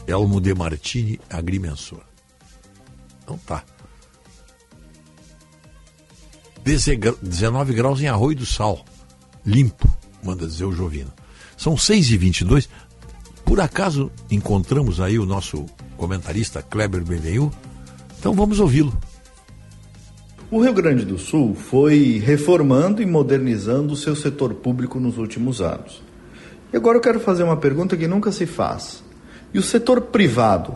Elmo 0.08 0.42
de 0.42 0.52
Martini, 0.56 1.20
agrimensor. 1.30 2.02
Então 3.22 3.38
tá. 3.46 3.64
19 6.64 7.74
graus 7.76 8.02
em 8.02 8.08
Arroio 8.08 8.38
do 8.38 8.48
Sal. 8.48 8.84
Limpo, 9.46 9.88
manda 10.24 10.48
dizer 10.48 10.66
o 10.66 10.74
Jovino. 10.74 11.14
São 11.56 11.78
6 11.78 12.10
e 12.10 12.18
22 12.18 12.68
por 13.46 13.60
acaso 13.60 14.12
encontramos 14.32 15.00
aí 15.00 15.20
o 15.20 15.26
nosso 15.28 15.68
comentarista 15.98 16.64
Kleber 16.64 17.04
Benvenu? 17.04 17.54
Então 18.18 18.34
vamos 18.34 18.60
ouvi-lo. 18.60 19.00
O 20.54 20.60
Rio 20.60 20.74
Grande 20.74 21.06
do 21.06 21.18
Sul 21.18 21.56
foi 21.56 22.22
reformando 22.22 23.02
e 23.02 23.06
modernizando 23.06 23.94
o 23.94 23.96
seu 23.96 24.14
setor 24.14 24.54
público 24.54 25.00
nos 25.00 25.18
últimos 25.18 25.62
anos. 25.62 26.04
E 26.74 26.76
agora 26.76 26.98
eu 26.98 27.02
quero 27.02 27.22
fazer 27.22 27.44
uma 27.44 27.56
pergunta 27.56 27.96
que 27.96 28.06
nunca 28.06 28.34
se 28.34 28.46
faz. 28.46 29.02
E 29.54 29.58
o 29.58 29.64
setor 29.64 30.02
privado 30.02 30.76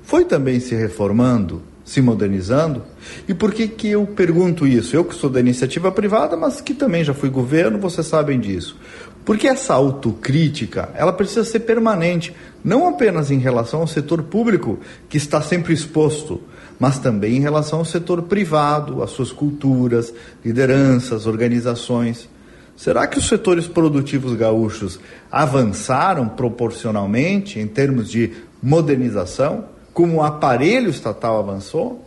foi 0.00 0.24
também 0.24 0.60
se 0.60 0.76
reformando, 0.76 1.60
se 1.84 2.00
modernizando? 2.00 2.84
E 3.26 3.34
por 3.34 3.52
que, 3.52 3.66
que 3.66 3.88
eu 3.88 4.06
pergunto 4.06 4.64
isso? 4.64 4.94
Eu 4.94 5.04
que 5.04 5.16
sou 5.16 5.28
da 5.28 5.40
iniciativa 5.40 5.90
privada, 5.90 6.36
mas 6.36 6.60
que 6.60 6.72
também 6.72 7.02
já 7.02 7.12
fui 7.12 7.28
governo, 7.28 7.80
vocês 7.80 8.06
sabem 8.06 8.38
disso. 8.38 8.78
Porque 9.24 9.48
essa 9.48 9.74
autocrítica, 9.74 10.90
ela 10.94 11.12
precisa 11.12 11.42
ser 11.42 11.60
permanente, 11.60 12.32
não 12.62 12.86
apenas 12.88 13.32
em 13.32 13.38
relação 13.38 13.80
ao 13.80 13.88
setor 13.88 14.22
público, 14.22 14.78
que 15.08 15.16
está 15.16 15.42
sempre 15.42 15.74
exposto, 15.74 16.40
mas 16.78 16.98
também 16.98 17.36
em 17.36 17.40
relação 17.40 17.80
ao 17.80 17.84
setor 17.84 18.22
privado, 18.22 19.02
às 19.02 19.10
suas 19.10 19.32
culturas, 19.32 20.12
lideranças, 20.44 21.26
organizações. 21.26 22.28
Será 22.76 23.06
que 23.06 23.18
os 23.18 23.26
setores 23.26 23.66
produtivos 23.66 24.34
gaúchos 24.34 25.00
avançaram 25.30 26.28
proporcionalmente 26.28 27.58
em 27.58 27.66
termos 27.66 28.10
de 28.10 28.32
modernização, 28.62 29.64
como 29.94 30.16
o 30.16 30.22
aparelho 30.22 30.90
estatal 30.90 31.38
avançou? 31.38 32.04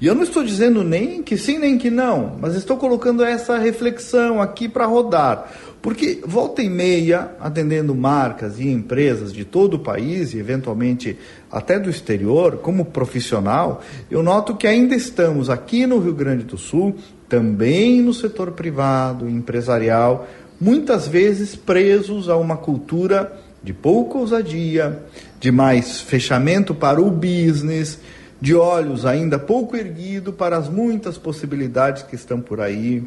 E 0.00 0.06
eu 0.06 0.14
não 0.14 0.22
estou 0.22 0.44
dizendo 0.44 0.84
nem 0.84 1.22
que 1.22 1.36
sim 1.36 1.58
nem 1.58 1.78
que 1.78 1.90
não, 1.90 2.36
mas 2.40 2.54
estou 2.54 2.76
colocando 2.76 3.24
essa 3.24 3.58
reflexão 3.58 4.40
aqui 4.40 4.68
para 4.68 4.86
rodar. 4.86 5.50
Porque 5.82 6.20
volta 6.24 6.62
e 6.62 6.70
meia, 6.70 7.32
atendendo 7.40 7.92
marcas 7.92 8.60
e 8.60 8.68
empresas 8.68 9.32
de 9.32 9.44
todo 9.44 9.74
o 9.74 9.78
país 9.80 10.32
e 10.32 10.38
eventualmente 10.38 11.18
até 11.50 11.76
do 11.76 11.90
exterior, 11.90 12.58
como 12.58 12.84
profissional, 12.84 13.82
eu 14.08 14.22
noto 14.22 14.56
que 14.56 14.68
ainda 14.68 14.94
estamos 14.94 15.50
aqui 15.50 15.84
no 15.84 15.98
Rio 15.98 16.14
Grande 16.14 16.44
do 16.44 16.56
Sul, 16.56 16.94
também 17.28 18.00
no 18.00 18.14
setor 18.14 18.52
privado, 18.52 19.28
empresarial, 19.28 20.28
muitas 20.60 21.08
vezes 21.08 21.56
presos 21.56 22.28
a 22.28 22.36
uma 22.36 22.56
cultura 22.56 23.40
de 23.60 23.72
pouca 23.72 24.18
ousadia, 24.18 25.02
de 25.40 25.50
mais 25.50 26.00
fechamento 26.00 26.72
para 26.76 27.00
o 27.00 27.10
business, 27.10 27.98
de 28.40 28.54
olhos 28.54 29.04
ainda 29.04 29.36
pouco 29.36 29.76
erguido 29.76 30.32
para 30.32 30.56
as 30.56 30.68
muitas 30.68 31.18
possibilidades 31.18 32.04
que 32.04 32.14
estão 32.14 32.40
por 32.40 32.60
aí 32.60 33.02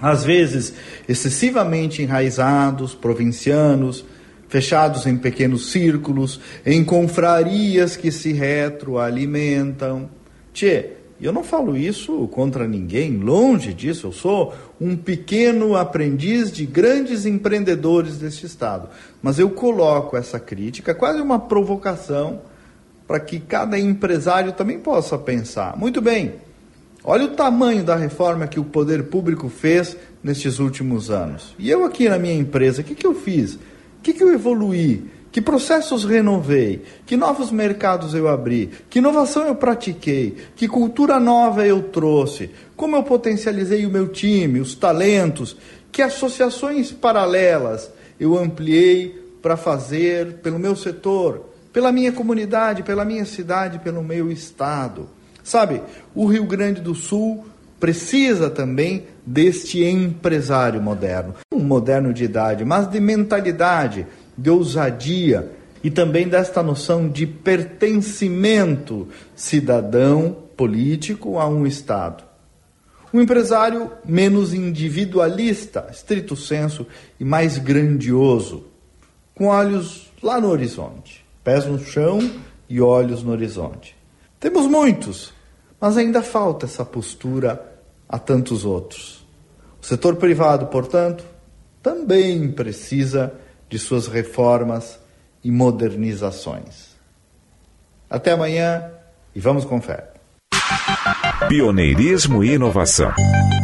às 0.00 0.24
vezes 0.24 0.72
excessivamente 1.08 2.02
enraizados, 2.02 2.94
provincianos, 2.94 4.04
fechados 4.48 5.06
em 5.06 5.16
pequenos 5.16 5.70
círculos, 5.70 6.40
em 6.66 6.84
confrarias 6.84 7.96
que 7.96 8.10
se 8.10 8.32
retroalimentam, 8.32 10.08
Tchê, 10.52 10.90
eu 11.20 11.32
não 11.32 11.44
falo 11.44 11.76
isso 11.76 12.26
contra 12.28 12.66
ninguém, 12.66 13.18
longe 13.18 13.74
disso. 13.74 14.06
Eu 14.06 14.12
sou 14.12 14.54
um 14.80 14.96
pequeno 14.96 15.76
aprendiz 15.76 16.50
de 16.50 16.64
grandes 16.64 17.26
empreendedores 17.26 18.16
deste 18.16 18.46
Estado. 18.46 18.88
Mas 19.22 19.38
eu 19.38 19.50
coloco 19.50 20.16
essa 20.16 20.40
crítica, 20.40 20.94
quase 20.94 21.20
uma 21.20 21.38
provocação, 21.38 22.40
para 23.06 23.20
que 23.20 23.38
cada 23.38 23.78
empresário 23.78 24.52
também 24.52 24.78
possa 24.78 25.18
pensar. 25.18 25.76
Muito 25.76 26.00
bem, 26.00 26.34
olha 27.04 27.24
o 27.24 27.34
tamanho 27.34 27.84
da 27.84 27.96
reforma 27.96 28.46
que 28.46 28.60
o 28.60 28.64
poder 28.64 29.04
público 29.04 29.48
fez 29.48 29.96
nestes 30.22 30.58
últimos 30.58 31.10
anos. 31.10 31.54
E 31.58 31.70
eu 31.70 31.84
aqui 31.84 32.08
na 32.08 32.18
minha 32.18 32.34
empresa, 32.34 32.82
o 32.82 32.84
que, 32.84 32.94
que 32.94 33.06
eu 33.06 33.14
fiz? 33.14 33.54
O 33.54 33.58
que, 34.02 34.12
que 34.12 34.22
eu 34.22 34.32
evoluí? 34.32 35.10
Que 35.32 35.40
processos 35.40 36.04
renovei? 36.04 36.82
Que 37.06 37.16
novos 37.16 37.52
mercados 37.52 38.14
eu 38.14 38.26
abri? 38.26 38.70
Que 38.88 38.98
inovação 38.98 39.46
eu 39.46 39.54
pratiquei? 39.54 40.36
Que 40.56 40.66
cultura 40.66 41.20
nova 41.20 41.64
eu 41.64 41.84
trouxe? 41.84 42.50
Como 42.76 42.96
eu 42.96 43.02
potencializei 43.04 43.86
o 43.86 43.90
meu 43.90 44.08
time, 44.08 44.58
os 44.58 44.74
talentos? 44.74 45.56
Que 45.92 46.02
associações 46.02 46.90
paralelas 46.90 47.90
eu 48.18 48.36
ampliei 48.36 49.20
para 49.40 49.56
fazer 49.56 50.38
pelo 50.38 50.58
meu 50.58 50.74
setor, 50.74 51.48
pela 51.72 51.92
minha 51.92 52.10
comunidade, 52.10 52.82
pela 52.82 53.04
minha 53.04 53.24
cidade, 53.24 53.78
pelo 53.78 54.02
meu 54.02 54.32
estado? 54.32 55.08
Sabe, 55.42 55.82
o 56.14 56.26
Rio 56.26 56.44
Grande 56.44 56.80
do 56.80 56.94
Sul 56.94 57.44
precisa 57.78 58.50
também 58.50 59.06
deste 59.24 59.82
empresário 59.82 60.82
moderno, 60.82 61.34
um 61.52 61.60
moderno 61.60 62.12
de 62.12 62.24
idade, 62.24 62.64
mas 62.64 62.88
de 62.88 63.00
mentalidade 63.00 64.06
de 64.36 64.50
ousadia 64.50 65.50
e 65.82 65.90
também 65.90 66.28
desta 66.28 66.62
noção 66.62 67.08
de 67.08 67.26
pertencimento 67.26 69.08
cidadão 69.34 70.36
político 70.56 71.38
a 71.38 71.48
um 71.48 71.66
Estado. 71.66 72.22
Um 73.12 73.20
empresário 73.20 73.90
menos 74.04 74.54
individualista, 74.54 75.88
estrito 75.90 76.36
senso, 76.36 76.86
e 77.18 77.24
mais 77.24 77.58
grandioso, 77.58 78.64
com 79.34 79.46
olhos 79.46 80.12
lá 80.22 80.40
no 80.40 80.48
horizonte, 80.48 81.24
pés 81.42 81.66
no 81.66 81.78
chão 81.78 82.20
e 82.68 82.80
olhos 82.80 83.22
no 83.22 83.32
horizonte. 83.32 83.99
Temos 84.40 84.66
muitos, 84.66 85.34
mas 85.78 85.98
ainda 85.98 86.22
falta 86.22 86.64
essa 86.64 86.82
postura 86.82 87.62
a 88.08 88.18
tantos 88.18 88.64
outros. 88.64 89.22
O 89.80 89.84
setor 89.84 90.16
privado, 90.16 90.66
portanto, 90.68 91.24
também 91.82 92.50
precisa 92.50 93.34
de 93.68 93.78
suas 93.78 94.06
reformas 94.06 94.98
e 95.44 95.50
modernizações. 95.50 96.96
Até 98.08 98.32
amanhã 98.32 98.90
e 99.34 99.40
vamos 99.40 99.66
com 99.66 99.80
fé. 99.80 100.08
Pioneirismo 101.48 102.42
e 102.42 102.54
inovação. 102.54 103.12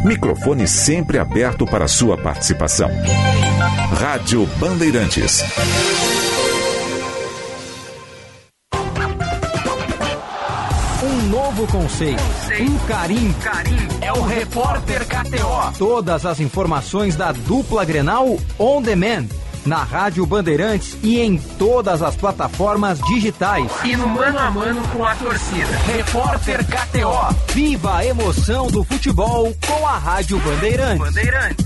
Microfone 0.05 0.67
sempre 0.67 1.17
aberto 1.17 1.65
para 1.65 1.87
sua 1.87 2.17
participação. 2.17 2.89
Rádio 3.99 4.45
Bandeirantes. 4.59 5.43
Um 11.59 11.65
conceito, 11.65 12.21
um 12.61 12.77
carinho, 12.87 13.35
é 13.99 14.13
o 14.13 14.21
Repórter 14.21 15.07
KTO. 15.07 15.75
Todas 15.75 16.23
as 16.23 16.39
informações 16.39 17.15
da 17.15 17.31
dupla 17.31 17.83
Grenal 17.83 18.37
on 18.59 18.79
demand 18.79 19.25
na 19.65 19.83
Rádio 19.83 20.23
Bandeirantes 20.27 20.95
e 21.01 21.19
em 21.19 21.37
todas 21.57 22.03
as 22.03 22.15
plataformas 22.15 22.99
digitais. 23.01 23.71
E 23.83 23.95
no 23.95 24.07
mano 24.07 24.37
a 24.37 24.51
mano 24.51 24.81
com 24.89 25.03
a 25.03 25.15
torcida. 25.15 25.77
Repórter 25.87 26.63
KTO. 26.63 27.35
Viva 27.53 27.97
a 27.97 28.05
emoção 28.05 28.67
do 28.67 28.83
futebol 28.83 29.51
com 29.65 29.87
a 29.87 29.97
Rádio. 29.97 30.39
Bandeirantes, 30.39 30.99
Bandeirantes. 30.99 31.65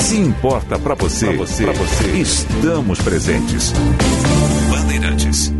Se 0.00 0.16
importa 0.16 0.78
para 0.78 0.94
você, 0.94 1.26
pra 1.26 1.36
você, 1.36 1.64
pra 1.64 1.72
você, 1.72 2.08
estamos 2.18 3.00
presentes. 3.00 3.72
Bandeirantes. 4.70 5.52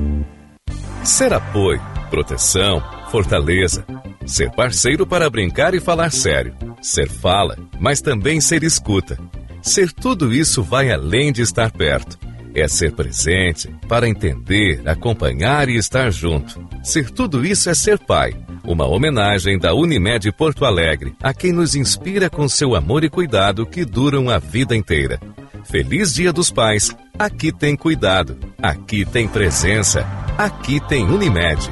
Ser 1.05 1.33
apoio, 1.33 1.81
proteção, 2.11 2.83
fortaleza. 3.11 3.85
Ser 4.27 4.51
parceiro 4.51 5.07
para 5.07 5.31
brincar 5.31 5.75
e 5.75 5.81
falar 5.81 6.11
sério. 6.11 6.55
Ser 6.81 7.09
fala, 7.09 7.57
mas 7.79 8.01
também 8.01 8.41
ser 8.41 8.65
escuta. 8.65 9.19
Ser 9.63 9.93
tudo 9.93 10.33
isso 10.33 10.63
vai 10.63 10.91
além 10.91 11.33
de 11.33 11.43
estar 11.43 11.71
perto. 11.71 12.19
É 12.55 12.67
ser 12.67 12.93
presente 12.93 13.69
para 13.89 14.09
entender, 14.09 14.83
acompanhar 14.87 15.69
e 15.69 15.77
estar 15.77 16.11
junto. 16.11 16.67
Ser 16.83 17.11
tudo 17.11 17.45
isso 17.45 17.71
é 17.71 17.75
ser 17.75 17.99
pai. 17.99 18.35
Uma 18.65 18.87
homenagem 18.87 19.59
da 19.59 19.75
Unimed 19.75 20.31
Porto 20.33 20.65
Alegre 20.65 21.15
a 21.23 21.33
quem 21.33 21.53
nos 21.53 21.75
inspira 21.75 22.29
com 22.29 22.49
seu 22.49 22.75
amor 22.75 23.05
e 23.05 23.11
cuidado 23.11 23.67
que 23.67 23.85
duram 23.85 24.29
a 24.29 24.39
vida 24.39 24.75
inteira. 24.77 25.21
Feliz 25.65 26.15
Dia 26.15 26.33
dos 26.33 26.51
Pais. 26.51 26.95
Aqui 27.19 27.53
tem 27.53 27.77
cuidado. 27.77 28.37
Aqui 28.61 29.05
tem 29.05 29.29
presença. 29.29 30.07
Aqui 30.37 30.81
tem 30.89 31.05
Unimed. 31.05 31.71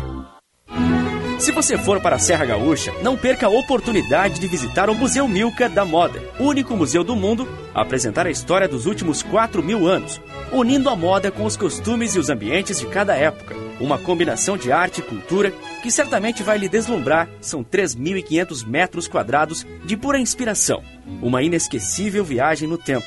Se 1.38 1.52
você 1.52 1.78
for 1.78 2.00
para 2.00 2.16
a 2.16 2.18
Serra 2.18 2.44
Gaúcha, 2.44 2.92
não 3.00 3.16
perca 3.16 3.46
a 3.46 3.48
oportunidade 3.48 4.40
de 4.40 4.48
visitar 4.48 4.90
o 4.90 4.94
Museu 4.94 5.28
Milka 5.28 5.68
da 5.68 5.84
Moda, 5.84 6.20
único 6.38 6.76
museu 6.76 7.04
do 7.04 7.14
mundo 7.14 7.48
a 7.72 7.82
apresentar 7.82 8.26
a 8.26 8.30
história 8.30 8.66
dos 8.66 8.86
últimos 8.86 9.22
4 9.22 9.62
mil 9.62 9.86
anos, 9.86 10.20
unindo 10.50 10.88
a 10.88 10.96
moda 10.96 11.30
com 11.30 11.44
os 11.44 11.56
costumes 11.56 12.16
e 12.16 12.18
os 12.18 12.28
ambientes 12.28 12.80
de 12.80 12.86
cada 12.86 13.14
época. 13.14 13.54
Uma 13.80 13.98
combinação 13.98 14.58
de 14.58 14.72
arte 14.72 14.98
e 14.98 15.04
cultura 15.04 15.52
que 15.80 15.92
certamente 15.92 16.42
vai 16.42 16.58
lhe 16.58 16.68
deslumbrar. 16.68 17.28
São 17.40 17.62
3.500 17.62 18.66
metros 18.66 19.06
quadrados 19.06 19.64
de 19.84 19.96
pura 19.96 20.18
inspiração. 20.18 20.82
Uma 21.22 21.44
inesquecível 21.44 22.24
viagem 22.24 22.68
no 22.68 22.76
tempo. 22.76 23.06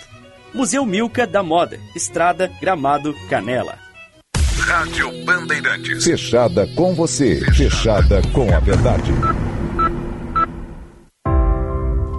Museu 0.53 0.85
Milka 0.85 1.27
da 1.27 1.43
Moda, 1.43 1.77
Estrada 1.93 2.49
Gramado 2.61 3.13
Canela. 3.29 3.80
Rádio 4.61 5.11
Bandeirantes. 5.25 6.03
Fechada 6.03 6.67
com 6.75 6.93
você. 6.93 7.41
Fechada 7.53 8.21
com 8.31 8.53
a 8.53 8.59
verdade. 8.59 9.11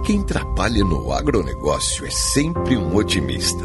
Quem 0.05 0.21
trabalha 0.23 0.83
no 0.83 1.11
agronegócio 1.13 2.05
é 2.05 2.11
sempre 2.11 2.75
um 2.77 2.95
otimista. 2.95 3.63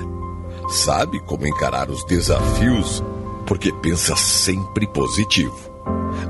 Sabe 0.68 1.20
como 1.20 1.46
encarar 1.46 1.90
os 1.90 2.04
desafios 2.04 3.02
porque 3.46 3.72
pensa 3.72 4.14
sempre 4.16 4.86
positivo. 4.86 5.58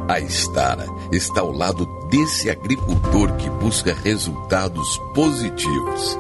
A 0.09 0.19
Estara 0.19 0.87
está 1.13 1.41
ao 1.41 1.53
lado 1.53 1.87
desse 2.09 2.49
agricultor 2.49 3.33
que 3.37 3.51
busca 3.51 3.95
resultados 3.95 4.99
positivos 5.15 6.19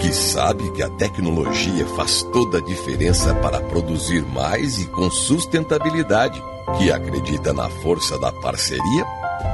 que 0.00 0.12
sabe 0.12 0.70
que 0.70 0.82
a 0.82 0.88
tecnologia 0.90 1.86
faz 1.88 2.22
toda 2.32 2.58
a 2.58 2.60
diferença 2.60 3.34
para 3.36 3.60
produzir 3.60 4.24
mais 4.26 4.78
e 4.78 4.86
com 4.86 5.10
sustentabilidade, 5.10 6.42
que 6.78 6.90
acredita 6.90 7.52
na 7.52 7.68
força 7.68 8.18
da 8.18 8.30
parceria 8.30 9.06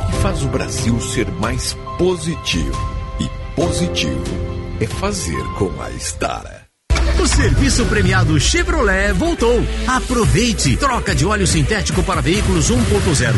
e 0.09 0.12
faz 0.20 0.43
o 0.43 0.49
Brasil 0.49 1.01
ser 1.01 1.31
mais 1.32 1.74
positivo. 1.99 2.78
E 3.20 3.28
positivo 3.55 4.24
é 4.81 4.86
fazer 4.86 5.43
com 5.59 5.70
a 5.81 5.91
Estara. 5.91 6.64
O 7.24 7.26
serviço 7.26 7.84
premiado 7.86 8.38
Chevrolet 8.38 9.14
voltou. 9.14 9.66
Aproveite! 9.86 10.76
Troca 10.76 11.14
de 11.14 11.24
óleo 11.24 11.46
sintético 11.46 12.02
para 12.02 12.20
veículos 12.20 12.70
1.0 12.70 12.76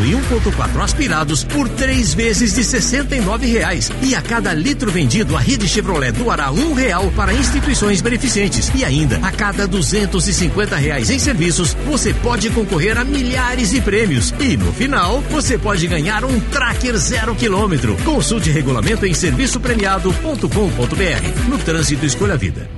e 0.04 0.10
1.4 0.50 0.82
aspirados 0.82 1.44
por 1.44 1.68
três 1.68 2.12
vezes 2.12 2.52
de 2.52 2.62
R$ 2.62 3.46
reais. 3.46 3.92
E 4.02 4.16
a 4.16 4.20
cada 4.20 4.52
litro 4.52 4.90
vendido, 4.90 5.36
a 5.36 5.38
rede 5.38 5.68
Chevrolet 5.68 6.10
doará 6.10 6.50
um 6.50 6.74
real 6.74 7.12
para 7.14 7.32
instituições 7.32 8.00
beneficentes. 8.00 8.72
E 8.74 8.84
ainda, 8.84 9.20
a 9.22 9.30
cada 9.30 9.68
250 9.68 10.74
reais 10.74 11.08
em 11.08 11.20
serviços, 11.20 11.76
você 11.86 12.12
pode 12.12 12.50
concorrer 12.50 12.98
a 12.98 13.04
milhares 13.04 13.70
de 13.70 13.80
prêmios. 13.80 14.34
E 14.40 14.56
no 14.56 14.72
final, 14.72 15.20
você 15.30 15.56
pode 15.56 15.86
ganhar 15.86 16.24
um 16.24 16.40
tracker 16.40 16.96
zero 16.96 17.36
quilômetro. 17.36 17.96
Consulte 18.04 18.50
regulamento 18.50 19.06
em 19.06 19.14
serviçopremiado.com.br. 19.14 21.48
No 21.48 21.58
trânsito, 21.58 22.04
escolha 22.04 22.36
vida. 22.36 22.75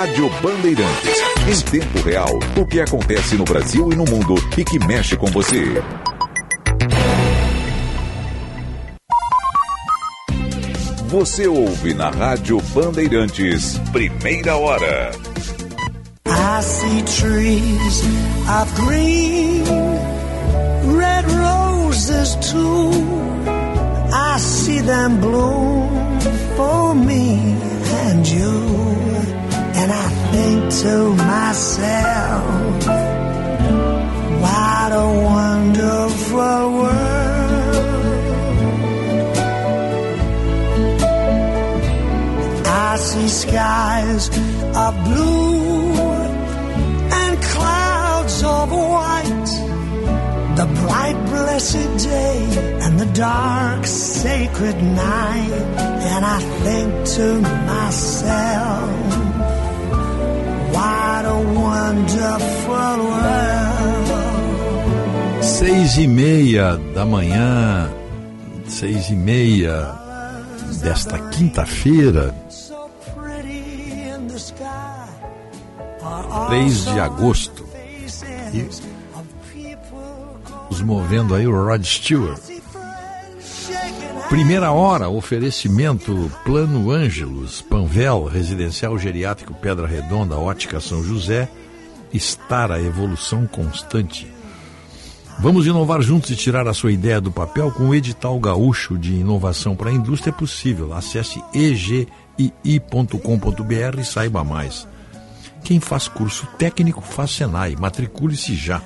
Rádio 0.00 0.30
Bandeirantes. 0.40 1.18
Em 1.46 1.60
tempo 1.70 2.00
real, 2.00 2.38
o 2.56 2.64
que 2.64 2.80
acontece 2.80 3.34
no 3.34 3.44
Brasil 3.44 3.92
e 3.92 3.94
no 3.94 4.06
mundo 4.06 4.34
e 4.56 4.64
que 4.64 4.78
mexe 4.78 5.14
com 5.14 5.26
você. 5.26 5.62
Você 11.08 11.46
ouve 11.46 11.92
na 11.92 12.08
Rádio 12.08 12.62
Bandeirantes, 12.72 13.76
primeira 13.92 14.56
hora. 14.56 15.10
I 16.24 16.62
see 16.62 17.02
trees 17.02 18.02
of 18.48 18.74
green, 18.76 19.64
red 20.96 21.26
roses 21.28 22.36
too. 22.50 22.90
I 24.14 24.38
see 24.38 24.80
them 24.80 25.20
bloom 25.20 25.90
for 26.56 26.94
me 26.94 27.54
and 28.08 28.26
you. 28.26 29.09
Think 30.40 30.62
to 30.84 30.96
myself, 31.16 32.86
what 34.44 34.90
a 35.04 35.08
wonderful 35.32 36.62
world. 36.80 37.50
I 42.66 42.96
see 42.96 43.28
skies 43.28 44.24
of 44.84 44.92
blue 45.04 45.92
and 47.20 47.32
clouds 47.52 48.42
of 48.42 48.70
white. 48.72 49.52
The 50.56 50.66
bright 50.80 51.18
blessed 51.26 51.90
day 52.08 52.38
and 52.80 52.98
the 52.98 53.10
dark 53.12 53.84
sacred 53.84 54.76
night. 54.82 55.52
And 56.12 56.24
I 56.24 56.40
think 56.64 56.90
to 57.16 57.40
myself, 57.72 58.90
Seis 65.42 65.98
e 65.98 66.06
meia 66.06 66.76
da 66.94 67.04
manhã, 67.04 67.90
seis 68.66 69.10
e 69.10 69.14
meia 69.14 69.94
desta 70.82 71.18
quinta-feira, 71.18 72.34
3 76.48 76.84
de 76.86 77.00
agosto. 77.00 77.68
E 78.52 78.68
nos 80.70 80.82
movendo 80.82 81.34
aí 81.34 81.46
o 81.46 81.64
Rod 81.64 81.84
Stewart. 81.84 82.49
Primeira 84.30 84.70
hora, 84.70 85.08
oferecimento 85.08 86.30
Plano 86.44 86.88
Ângelos, 86.88 87.60
Panvel, 87.62 88.26
Residencial 88.26 88.96
Geriátrico 88.96 89.52
Pedra 89.52 89.88
Redonda, 89.88 90.38
Ótica 90.38 90.78
São 90.78 91.02
José, 91.02 91.48
estar 92.14 92.70
a 92.70 92.80
evolução 92.80 93.44
constante. 93.44 94.32
Vamos 95.40 95.66
inovar 95.66 96.00
juntos 96.00 96.30
e 96.30 96.36
tirar 96.36 96.68
a 96.68 96.72
sua 96.72 96.92
ideia 96.92 97.20
do 97.20 97.32
papel 97.32 97.72
com 97.72 97.88
o 97.88 97.94
edital 97.94 98.38
gaúcho 98.38 98.96
de 98.96 99.14
inovação 99.14 99.74
para 99.74 99.90
a 99.90 99.92
indústria 99.92 100.30
é 100.30 100.32
possível. 100.32 100.94
Acesse 100.94 101.42
egii.com.br 101.52 103.08
e 103.98 104.04
saiba 104.04 104.44
mais. 104.44 104.86
Quem 105.64 105.80
faz 105.80 106.06
curso 106.06 106.46
técnico 106.56 107.00
faz 107.00 107.32
Senai, 107.32 107.74
matricule-se 107.74 108.54
já. 108.54 108.80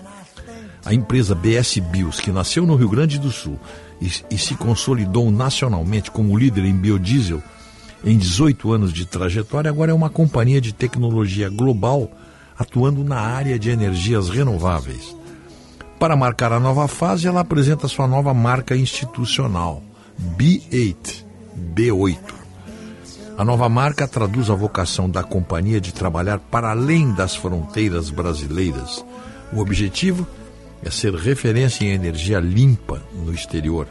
A 0.86 0.94
empresa 0.94 1.34
BS 1.34 1.80
Bios, 1.80 2.18
que 2.18 2.32
nasceu 2.32 2.64
no 2.64 2.76
Rio 2.76 2.88
Grande 2.88 3.18
do 3.18 3.30
Sul 3.30 3.58
e, 4.00 4.10
e 4.30 4.38
se 4.38 4.54
consolidou 4.54 5.30
nacionalmente 5.30 6.10
como 6.10 6.36
líder 6.36 6.64
em 6.64 6.74
biodiesel 6.74 7.42
em 8.04 8.18
18 8.18 8.70
anos 8.70 8.92
de 8.92 9.06
trajetória, 9.06 9.70
agora 9.70 9.90
é 9.90 9.94
uma 9.94 10.10
companhia 10.10 10.60
de 10.60 10.74
tecnologia 10.74 11.48
global 11.48 12.10
atuando 12.58 13.02
na 13.02 13.18
área 13.18 13.58
de 13.58 13.70
energias 13.70 14.28
renováveis. 14.28 15.16
Para 15.98 16.14
marcar 16.14 16.52
a 16.52 16.60
nova 16.60 16.86
fase, 16.86 17.26
ela 17.26 17.40
apresenta 17.40 17.88
sua 17.88 18.06
nova 18.06 18.34
marca 18.34 18.76
institucional, 18.76 19.82
B8. 20.36 21.24
B8. 21.74 22.18
A 23.38 23.44
nova 23.44 23.68
marca 23.68 24.06
traduz 24.06 24.50
a 24.50 24.54
vocação 24.54 25.08
da 25.08 25.22
companhia 25.22 25.80
de 25.80 25.94
trabalhar 25.94 26.38
para 26.38 26.70
além 26.70 27.10
das 27.12 27.34
fronteiras 27.34 28.10
brasileiras. 28.10 29.04
O 29.52 29.60
objetivo 29.60 30.26
é 30.26 30.43
ser 30.90 31.14
referência 31.14 31.84
em 31.84 31.92
energia 31.92 32.40
limpa 32.40 33.02
no 33.12 33.32
exterior, 33.32 33.88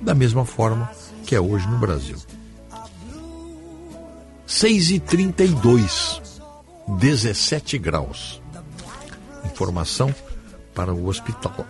da 0.00 0.14
mesma 0.14 0.44
forma 0.44 0.90
que 1.24 1.34
é 1.34 1.40
hoje 1.40 1.66
no 1.68 1.78
Brasil. 1.78 2.16
6 4.46 4.90
e 4.90 5.00
32 5.00 6.22
17 6.88 7.78
graus. 7.78 8.40
Informação 9.44 10.14
para 10.74 10.94
o 10.94 11.06
Hospital 11.06 11.66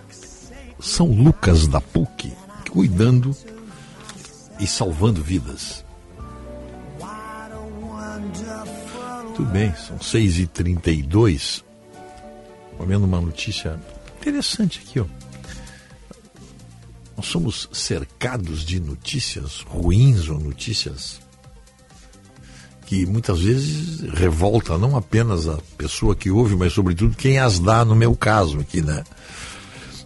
São 0.79 1.07
Lucas 1.07 1.67
da 1.67 1.81
PUC, 1.81 2.33
cuidando 2.71 3.35
e 4.61 4.67
salvando 4.67 5.23
vidas. 5.23 5.85
Tudo 9.35 9.51
bem, 9.51 9.75
são 9.75 9.99
6h32. 9.99 11.63
Estou 12.73 12.87
vendo 12.87 13.05
uma 13.05 13.21
notícia 13.21 13.79
interessante 14.29 14.81
aqui, 14.85 14.99
ó. 14.99 15.05
Nós 17.17 17.27
somos 17.27 17.69
cercados 17.73 18.65
de 18.65 18.81
notícias 18.81 19.61
ruins 19.61 20.29
ou 20.29 20.39
notícias 20.39 21.21
que 22.85 23.07
muitas 23.07 23.41
vezes 23.41 24.01
revolta 24.13 24.77
não 24.79 24.97
apenas 24.97 25.49
a 25.49 25.59
pessoa 25.79 26.15
que 26.15 26.31
ouve, 26.31 26.55
mas 26.55 26.73
sobretudo 26.73 27.17
quem 27.17 27.39
as 27.39 27.59
dá, 27.59 27.85
no 27.85 27.97
meu 27.97 28.15
caso 28.15 28.61
aqui, 28.61 28.83
né? 28.83 29.03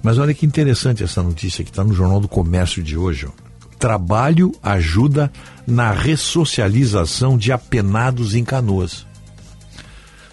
Mas 0.02 0.18
olha 0.18 0.32
que 0.32 0.46
interessante 0.46 1.02
essa 1.02 1.22
notícia 1.22 1.64
que 1.64 1.70
está 1.70 1.84
no 1.84 1.92
Jornal 1.92 2.20
do 2.20 2.28
Comércio 2.28 2.82
de 2.82 2.96
hoje. 2.96 3.26
Ó. 3.26 3.30
Trabalho 3.78 4.54
ajuda 4.62 5.30
na 5.66 5.92
ressocialização 5.92 7.36
de 7.36 7.52
apenados 7.52 8.34
em 8.34 8.44
canoas. 8.44 9.06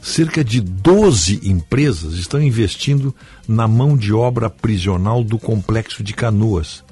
Cerca 0.02 0.44
de 0.44 0.62
12 0.62 1.42
empresas 1.44 2.14
estão 2.14 2.42
investindo 2.42 3.14
na 3.48 3.68
mão 3.68 3.98
de 3.98 4.14
obra 4.14 4.50
prisional 4.50 5.24
do 5.24 5.38
complexo 5.38 6.04
de 6.04 6.14
canoas, 6.14 6.84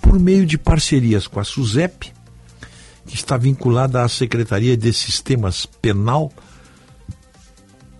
por 0.00 0.18
meio 0.18 0.44
de 0.44 0.58
parcerias 0.58 1.26
com 1.26 1.40
a 1.40 1.44
SUSEP, 1.44 2.12
que 3.06 3.14
está 3.14 3.36
vinculada 3.36 4.02
à 4.02 4.08
Secretaria 4.08 4.76
de 4.76 4.92
Sistemas 4.92 5.64
Penal, 5.64 6.32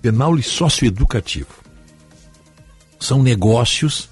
Penal 0.03 0.37
e 0.37 0.43
Socioeducativo. 0.43 1.49
São 3.01 3.23
negócios 3.23 4.09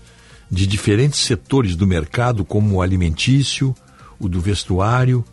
de 0.51 0.67
diferentes 0.67 1.21
setores 1.21 1.77
do 1.77 1.87
mercado, 1.87 2.45
como 2.45 2.77
o 2.77 2.83
alimentício, 2.83 3.75
o 4.19 4.29
do 4.29 4.41
vestuário 4.41 5.25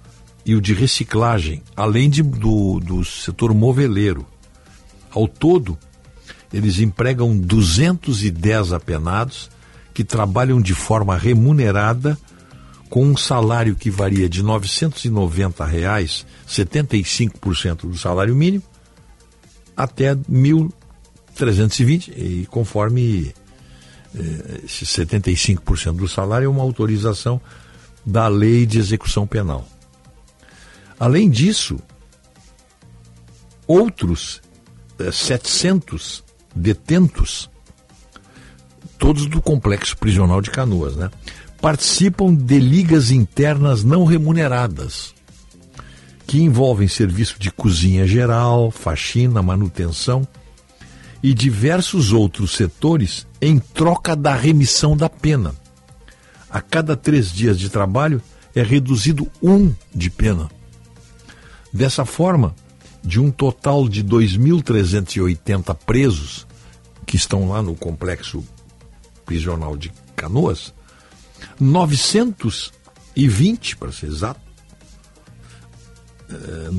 e 0.45 0.55
o 0.55 0.61
de 0.61 0.73
reciclagem, 0.73 1.63
além 1.75 2.09
de, 2.09 2.21
do, 2.21 2.79
do 2.79 3.05
setor 3.05 3.53
moveleiro. 3.53 4.25
Ao 5.13 5.27
todo, 5.27 5.77
eles 6.51 6.79
empregam 6.79 7.37
210 7.37 8.73
apenados 8.73 9.49
que 9.93 10.03
trabalham 10.03 10.61
de 10.61 10.73
forma 10.73 11.15
remunerada 11.17 12.17
com 12.89 13.05
um 13.05 13.17
salário 13.17 13.75
que 13.75 13.89
varia 13.89 14.29
de 14.29 14.43
990 14.43 15.65
reais, 15.65 16.25
75% 16.47 17.89
do 17.89 17.97
salário 17.97 18.35
mínimo, 18.35 18.63
até 19.75 20.13
1.320, 20.15 22.13
e 22.15 22.45
conforme 22.45 23.33
eh, 24.15 24.61
esse 24.63 24.85
75% 24.85 25.93
do 25.93 26.07
salário 26.07 26.45
é 26.45 26.49
uma 26.49 26.61
autorização 26.61 27.41
da 28.05 28.27
lei 28.27 28.67
de 28.67 28.77
execução 28.77 29.25
penal. 29.25 29.67
Além 30.99 31.31
disso, 31.31 31.79
outros 33.65 34.42
700 35.11 36.23
detentos, 36.55 37.49
todos 38.97 39.25
do 39.25 39.41
complexo 39.41 39.97
prisional 39.97 40.41
de 40.41 40.51
Canoas, 40.51 40.95
né? 40.95 41.09
participam 41.63 42.33
de 42.33 42.59
ligas 42.59 43.09
internas 43.09 43.85
não 43.85 44.03
remuneradas, 44.03 45.13
que 46.27 46.41
envolvem 46.41 46.89
serviço 46.89 47.37
de 47.39 47.49
cozinha 47.51 48.05
geral, 48.05 48.69
faxina, 48.69 49.41
manutenção 49.41 50.27
e 51.23 51.33
diversos 51.33 52.11
outros 52.11 52.51
setores 52.51 53.25
em 53.41 53.59
troca 53.59 54.13
da 54.13 54.35
remissão 54.35 54.95
da 54.95 55.09
pena. 55.09 55.55
A 56.49 56.59
cada 56.59 56.97
três 56.97 57.31
dias 57.31 57.57
de 57.57 57.69
trabalho 57.69 58.21
é 58.53 58.61
reduzido 58.61 59.31
um 59.41 59.73
de 59.95 60.09
pena. 60.09 60.49
Dessa 61.71 62.03
forma, 62.03 62.53
de 63.03 63.19
um 63.19 63.29
total 63.29 63.89
de 63.89 64.03
2.380 64.03 65.75
presos 65.85 66.47
que 67.05 67.17
estão 67.17 67.49
lá 67.49 67.61
no 67.61 67.75
complexo 67.75 68.43
prisional 69.25 69.75
de 69.75 69.91
Canoas, 70.15 70.73
920, 71.59 73.77
para 73.77 73.91
ser 73.91 74.07
exato, 74.07 74.39
é, 76.29 76.69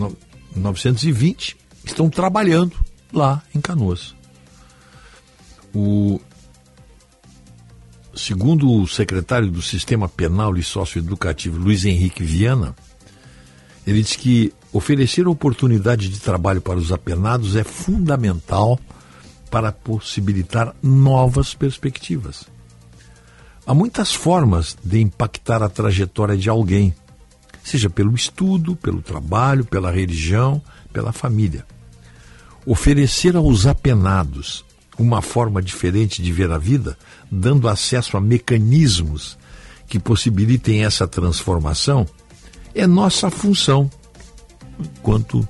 920 0.57 1.57
estão 1.85 2.09
trabalhando 2.09 2.75
lá 3.13 3.43
em 3.55 3.61
Canoas. 3.61 4.15
O, 5.75 6.19
segundo 8.15 8.71
o 8.71 8.87
secretário 8.87 9.51
do 9.51 9.61
Sistema 9.61 10.09
Penal 10.09 10.57
e 10.57 10.63
Socioeducativo, 10.63 11.59
Luiz 11.59 11.85
Henrique 11.85 12.23
Viana, 12.23 12.75
ele 13.87 14.03
diz 14.03 14.17
que 14.17 14.53
oferecer 14.73 15.29
oportunidade 15.29 16.09
de 16.09 16.19
trabalho 16.21 16.61
para 16.61 16.79
os 16.79 16.91
apenados 16.91 17.57
é 17.57 17.65
fundamental 17.65 18.79
para 19.51 19.71
possibilitar 19.71 20.75
novas 20.83 21.55
perspectivas. 21.55 22.45
Há 23.67 23.73
muitas 23.73 24.15
formas 24.15 24.77
de 24.83 25.01
impactar 25.01 25.63
a 25.63 25.69
trajetória 25.69 26.37
de 26.37 26.51
alguém, 26.51 26.95
seja 27.63 27.89
pelo 27.89 28.15
estudo, 28.15 28.77
pelo 28.77 29.01
trabalho, 29.01 29.65
pela 29.65 29.91
religião, 29.91 30.61
pela 30.93 31.13
família. 31.13 31.65
Oferecer 32.67 33.37
aos 33.37 33.67
apenados 33.67 34.65
uma 34.99 35.23
forma 35.23 35.63
diferente 35.63 36.23
de 36.23 36.33
ver 36.33 36.51
a 36.51 36.59
vida, 36.59 36.97
dando 37.31 37.69
acesso 37.69 38.17
a 38.17 38.21
mecanismos 38.21 39.37
que 39.87 39.99
possibilitem 39.99 40.85
essa 40.85 41.07
transformação, 41.07 42.07
é 42.75 42.87
nossa 42.87 43.31
função 43.31 43.91
enquanto 44.79 45.47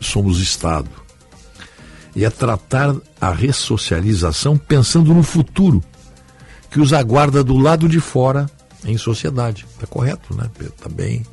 somos 0.00 0.40
Estado. 0.40 0.90
E 2.14 2.24
é 2.24 2.30
tratar 2.30 2.94
a 3.20 3.32
ressocialização 3.32 4.56
pensando 4.56 5.14
no 5.14 5.22
futuro 5.22 5.82
que 6.70 6.80
os 6.80 6.92
aguarda 6.92 7.42
do 7.42 7.56
lado 7.56 7.88
de 7.88 8.00
fora 8.00 8.50
em 8.84 8.96
sociedade. 8.96 9.66
Está 9.74 9.86
correto, 9.86 10.34
né? 10.34 10.50
Está 10.60 10.88
bem. 10.88 11.24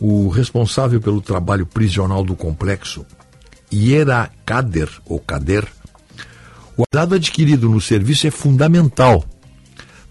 O 0.00 0.28
responsável 0.28 1.00
pelo 1.00 1.20
trabalho 1.20 1.66
prisional 1.66 2.24
do 2.24 2.34
complexo, 2.34 3.04
Iera 3.72 4.30
Kader, 4.44 4.88
ou 5.06 5.18
Kader, 5.18 5.66
o 6.76 6.84
dado 6.92 7.14
adquirido 7.14 7.68
no 7.68 7.80
serviço 7.80 8.26
é 8.26 8.30
fundamental 8.30 9.24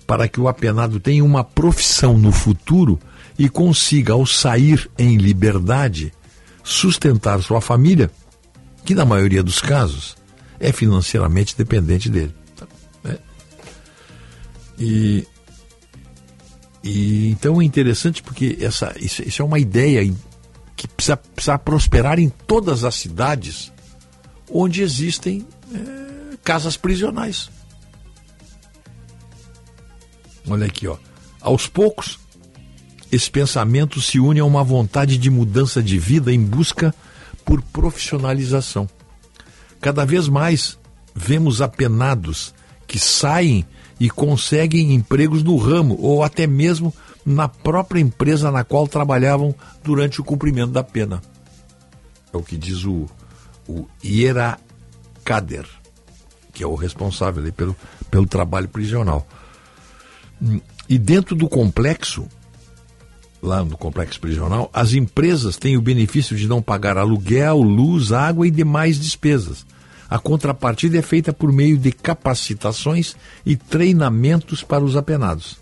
para 0.05 0.27
que 0.27 0.39
o 0.39 0.47
apenado 0.47 0.99
tenha 0.99 1.23
uma 1.23 1.43
profissão 1.43 2.17
no 2.17 2.31
futuro 2.31 2.99
e 3.41 3.49
consiga, 3.49 4.13
ao 4.13 4.23
sair 4.23 4.87
em 4.99 5.17
liberdade, 5.17 6.13
sustentar 6.63 7.41
sua 7.41 7.59
família, 7.59 8.11
que 8.85 8.93
na 8.93 9.03
maioria 9.03 9.41
dos 9.41 9.59
casos 9.59 10.15
é 10.59 10.71
financeiramente 10.71 11.57
dependente 11.57 12.07
dele. 12.07 12.35
É. 13.03 13.17
E, 14.77 15.27
e, 16.83 17.29
então 17.31 17.59
é 17.59 17.65
interessante 17.65 18.21
porque 18.21 18.59
essa, 18.61 18.93
isso, 18.99 19.23
isso 19.27 19.41
é 19.41 19.45
uma 19.45 19.57
ideia 19.57 20.07
que 20.75 20.87
precisa, 20.87 21.17
precisa, 21.17 21.57
prosperar 21.57 22.19
em 22.19 22.29
todas 22.29 22.83
as 22.83 22.93
cidades 22.93 23.73
onde 24.51 24.83
existem 24.83 25.47
é, 25.73 26.37
casas 26.43 26.77
prisionais. 26.77 27.49
Olha 30.47 30.67
aqui, 30.67 30.87
ó. 30.87 30.95
Aos 31.41 31.65
poucos, 31.65 32.19
esse 33.11 33.29
pensamento 33.29 34.01
se 34.01 34.19
une 34.19 34.39
a 34.39 34.45
uma 34.45 34.63
vontade 34.63 35.17
de 35.17 35.29
mudança 35.29 35.83
de 35.83 35.99
vida 35.99 36.31
em 36.31 36.41
busca 36.41 36.95
por 37.43 37.61
profissionalização. 37.61 38.89
Cada 39.81 40.05
vez 40.05 40.27
mais 40.27 40.79
vemos 41.13 41.61
apenados 41.61 42.53
que 42.87 42.97
saem 42.97 43.65
e 43.99 44.09
conseguem 44.09 44.93
empregos 44.93 45.43
no 45.43 45.57
ramo 45.57 45.97
ou 45.99 46.23
até 46.23 46.47
mesmo 46.47 46.93
na 47.25 47.47
própria 47.47 47.99
empresa 47.99 48.49
na 48.49 48.63
qual 48.63 48.87
trabalhavam 48.87 49.53
durante 49.83 50.21
o 50.21 50.23
cumprimento 50.23 50.71
da 50.71 50.83
pena. 50.83 51.21
É 52.33 52.37
o 52.37 52.41
que 52.41 52.57
diz 52.57 52.85
o, 52.85 53.07
o 53.67 53.85
Iera 54.03 54.57
Kader, 55.23 55.67
que 56.53 56.63
é 56.63 56.67
o 56.67 56.75
responsável 56.75 57.51
pelo, 57.51 57.75
pelo 58.09 58.25
trabalho 58.25 58.69
prisional. 58.69 59.27
E 60.87 60.97
dentro 60.97 61.35
do 61.35 61.47
complexo, 61.47 62.27
lá 63.41 63.63
no 63.63 63.77
complexo 63.77 64.19
prisional, 64.19 64.69
as 64.71 64.93
empresas 64.93 65.57
têm 65.57 65.75
o 65.75 65.81
benefício 65.81 66.35
de 66.35 66.47
não 66.47 66.61
pagar 66.61 66.97
aluguel, 66.97 67.61
luz, 67.61 68.11
água 68.11 68.47
e 68.47 68.51
demais 68.51 68.99
despesas. 68.99 69.65
A 70.09 70.19
contrapartida 70.19 70.97
é 70.97 71.01
feita 71.01 71.33
por 71.33 71.51
meio 71.51 71.77
de 71.77 71.91
capacitações 71.91 73.15
e 73.45 73.55
treinamentos 73.55 74.61
para 74.61 74.83
os 74.83 74.95
apenados, 74.95 75.57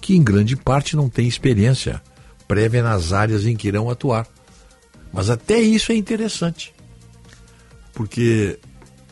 que 0.00 0.16
em 0.16 0.22
grande 0.22 0.56
parte 0.56 0.96
não 0.96 1.08
têm 1.08 1.28
experiência 1.28 2.02
prévia 2.48 2.82
nas 2.82 3.12
áreas 3.12 3.46
em 3.46 3.54
que 3.54 3.68
irão 3.68 3.88
atuar. 3.88 4.26
Mas 5.12 5.30
até 5.30 5.60
isso 5.60 5.92
é 5.92 5.94
interessante, 5.94 6.74
porque 7.92 8.58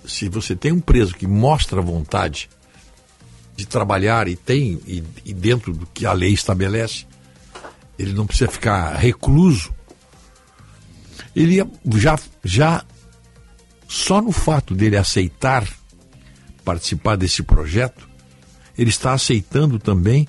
se 0.04 0.28
você 0.28 0.56
tem 0.56 0.72
um 0.72 0.80
preso 0.80 1.14
que 1.14 1.26
mostra 1.26 1.80
vontade 1.80 2.48
de 3.54 3.66
trabalhar 3.66 4.28
e 4.28 4.36
tem, 4.36 4.80
e, 4.86 5.02
e 5.24 5.34
dentro 5.34 5.72
do 5.72 5.86
que 5.86 6.06
a 6.06 6.12
lei 6.12 6.32
estabelece, 6.32 7.04
ele 7.98 8.12
não 8.12 8.26
precisa 8.26 8.50
ficar 8.50 8.94
recluso. 8.94 9.74
Ele 11.34 11.62
já, 11.96 12.18
já 12.44 12.84
só 13.88 14.22
no 14.22 14.32
fato 14.32 14.74
dele 14.74 14.96
aceitar 14.96 15.66
participar 16.64 17.16
desse 17.16 17.42
projeto, 17.42 18.06
ele 18.76 18.90
está 18.90 19.12
aceitando 19.12 19.78
também 19.78 20.28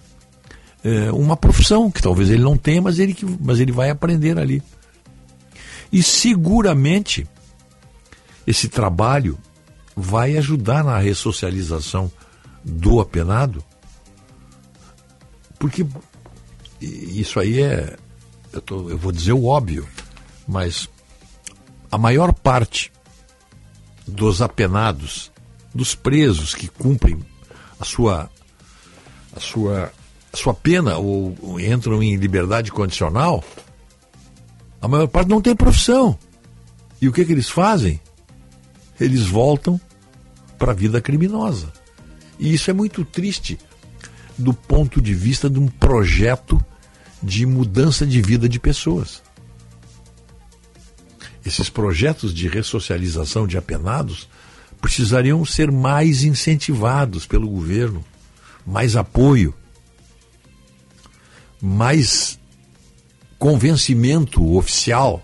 é, 0.83 1.11
uma 1.11 1.35
profissão 1.35 1.91
que 1.91 2.01
talvez 2.01 2.29
ele 2.29 2.41
não 2.41 2.57
tenha, 2.57 2.81
mas 2.81 2.97
ele, 2.97 3.15
mas 3.41 3.59
ele 3.59 3.71
vai 3.71 3.89
aprender 3.89 4.39
ali. 4.39 4.63
E 5.91 6.01
seguramente 6.01 7.27
esse 8.47 8.69
trabalho 8.69 9.37
vai 9.95 10.37
ajudar 10.37 10.83
na 10.83 10.97
ressocialização 10.97 12.09
do 12.63 12.99
apenado, 13.01 13.63
porque 15.59 15.85
isso 16.81 17.39
aí 17.39 17.61
é. 17.61 17.95
Eu, 18.51 18.61
tô, 18.61 18.89
eu 18.89 18.97
vou 18.97 19.11
dizer 19.11 19.33
o 19.33 19.45
óbvio, 19.45 19.87
mas 20.47 20.89
a 21.91 21.97
maior 21.97 22.33
parte 22.33 22.91
dos 24.07 24.41
apenados, 24.41 25.31
dos 25.73 25.93
presos 25.93 26.55
que 26.55 26.67
cumprem 26.67 27.19
a 27.79 27.85
sua, 27.85 28.29
a 29.35 29.39
sua, 29.39 29.91
a 30.33 30.37
sua 30.37 30.53
pena 30.53 30.97
ou, 30.97 31.37
ou 31.41 31.59
entram 31.59 32.01
em 32.01 32.15
liberdade 32.15 32.71
condicional, 32.71 33.43
a 34.81 34.87
maior 34.87 35.07
parte 35.07 35.29
não 35.29 35.41
tem 35.41 35.55
profissão. 35.55 36.17
E 37.01 37.07
o 37.07 37.13
que, 37.13 37.23
que 37.23 37.31
eles 37.31 37.49
fazem? 37.49 37.99
Eles 38.99 39.27
voltam 39.27 39.79
para 40.57 40.71
a 40.71 40.75
vida 40.75 40.99
criminosa. 40.99 41.71
E 42.37 42.53
isso 42.53 42.69
é 42.69 42.73
muito 42.73 43.05
triste 43.05 43.57
do 44.37 44.53
ponto 44.53 45.01
de 45.01 45.13
vista 45.13 45.49
de 45.49 45.59
um 45.59 45.67
projeto 45.67 46.63
de 47.21 47.45
mudança 47.45 48.05
de 48.05 48.21
vida 48.21 48.47
de 48.47 48.59
pessoas. 48.59 49.21
Esses 51.45 51.69
projetos 51.69 52.33
de 52.33 52.47
ressocialização 52.47 53.47
de 53.47 53.57
apenados 53.57 54.27
precisariam 54.81 55.43
ser 55.45 55.71
mais 55.71 56.23
incentivados 56.23 57.25
pelo 57.25 57.49
governo, 57.49 58.03
mais 58.65 58.95
apoio, 58.95 59.53
mais 61.61 62.39
convencimento 63.37 64.55
oficial. 64.55 65.23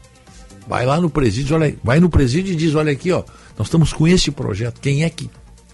Vai 0.68 0.86
lá 0.86 1.00
no 1.00 1.10
presídio, 1.10 1.56
olha, 1.56 1.78
vai 1.84 2.00
no 2.00 2.10
presídio 2.10 2.54
e 2.54 2.56
diz, 2.56 2.74
olha 2.76 2.92
aqui, 2.92 3.12
ó, 3.12 3.24
nós 3.58 3.68
estamos 3.68 3.94
com 3.94 4.08
esse 4.08 4.32
projeto. 4.32 4.82
Quem 4.82 5.04
é 5.04 5.10
que 5.10 5.30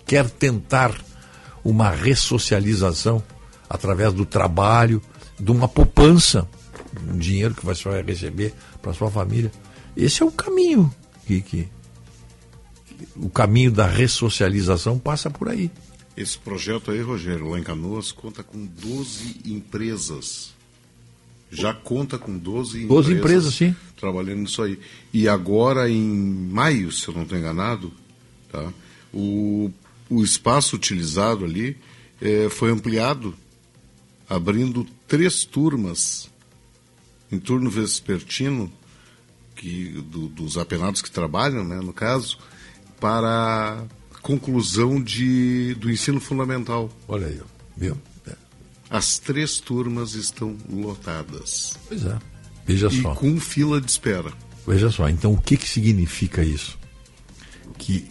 quer 0.05 0.29
tentar 0.29 0.93
uma 1.63 1.89
ressocialização 1.89 3.23
através 3.69 4.11
do 4.13 4.25
trabalho, 4.25 5.01
de 5.41 5.51
uma 5.51 5.67
poupança, 5.67 6.47
um 7.09 7.17
dinheiro 7.17 7.55
que 7.55 7.65
você 7.65 7.89
vai 7.89 8.03
receber 8.03 8.53
para 8.81 8.93
sua 8.93 9.09
família. 9.09 9.51
Esse 9.97 10.21
é 10.21 10.25
o 10.25 10.31
caminho 10.31 10.93
que, 11.25 11.41
que 11.41 11.67
o 13.15 13.29
caminho 13.29 13.71
da 13.71 13.87
ressocialização 13.87 14.99
passa 14.99 15.29
por 15.29 15.49
aí. 15.49 15.71
Esse 16.15 16.37
projeto 16.37 16.91
aí, 16.91 17.01
Rogério, 17.01 17.49
lá 17.49 17.59
em 17.59 17.63
Canoas, 17.63 18.11
conta 18.11 18.43
com 18.43 18.65
12 18.65 19.41
empresas. 19.45 20.53
Já 21.49 21.73
conta 21.73 22.17
com 22.17 22.37
12, 22.37 22.85
12 22.85 23.13
empresas, 23.13 23.53
empresas 23.53 23.55
sim. 23.55 23.75
trabalhando 23.97 24.41
nisso 24.41 24.61
aí. 24.61 24.79
E 25.11 25.27
agora, 25.27 25.89
em 25.89 26.01
maio, 26.01 26.91
se 26.91 27.07
eu 27.07 27.13
não 27.13 27.23
estou 27.23 27.37
enganado, 27.37 27.91
tá, 28.51 28.71
o, 29.13 29.71
o 30.09 30.23
espaço 30.23 30.75
utilizado 30.75 31.43
ali 31.43 31.75
eh, 32.21 32.47
foi 32.49 32.71
ampliado 32.71 33.35
abrindo 34.35 34.85
três 35.07 35.43
turmas 35.43 36.29
em 37.31 37.39
turno 37.39 37.69
vespertino 37.69 38.71
que, 39.55 40.01
do, 40.09 40.27
dos 40.27 40.57
apenados 40.57 41.01
que 41.01 41.11
trabalham, 41.11 41.63
né, 41.63 41.79
no 41.81 41.93
caso, 41.93 42.37
para 42.99 43.83
conclusão 44.21 45.01
de, 45.01 45.75
do 45.75 45.89
ensino 45.89 46.19
fundamental. 46.19 46.89
Olha 47.07 47.27
aí, 47.27 47.41
viu? 47.75 47.97
É. 48.27 48.35
As 48.89 49.19
três 49.19 49.59
turmas 49.59 50.13
estão 50.13 50.57
lotadas. 50.69 51.77
Pois 51.87 52.05
é, 52.05 52.17
veja 52.65 52.87
e 52.87 53.01
só. 53.01 53.15
com 53.15 53.39
fila 53.39 53.81
de 53.81 53.89
espera. 53.89 54.31
Veja 54.65 54.89
só, 54.91 55.09
então 55.09 55.33
o 55.33 55.41
que, 55.41 55.57
que 55.57 55.67
significa 55.67 56.43
isso? 56.43 56.79
que 57.81 58.05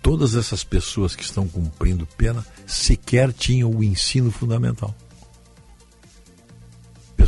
todas 0.00 0.36
essas 0.36 0.62
pessoas 0.62 1.16
que 1.16 1.24
estão 1.24 1.48
cumprindo 1.48 2.06
pena 2.16 2.46
sequer 2.66 3.32
tinham 3.32 3.68
o 3.68 3.82
ensino 3.82 4.30
fundamental. 4.30 4.94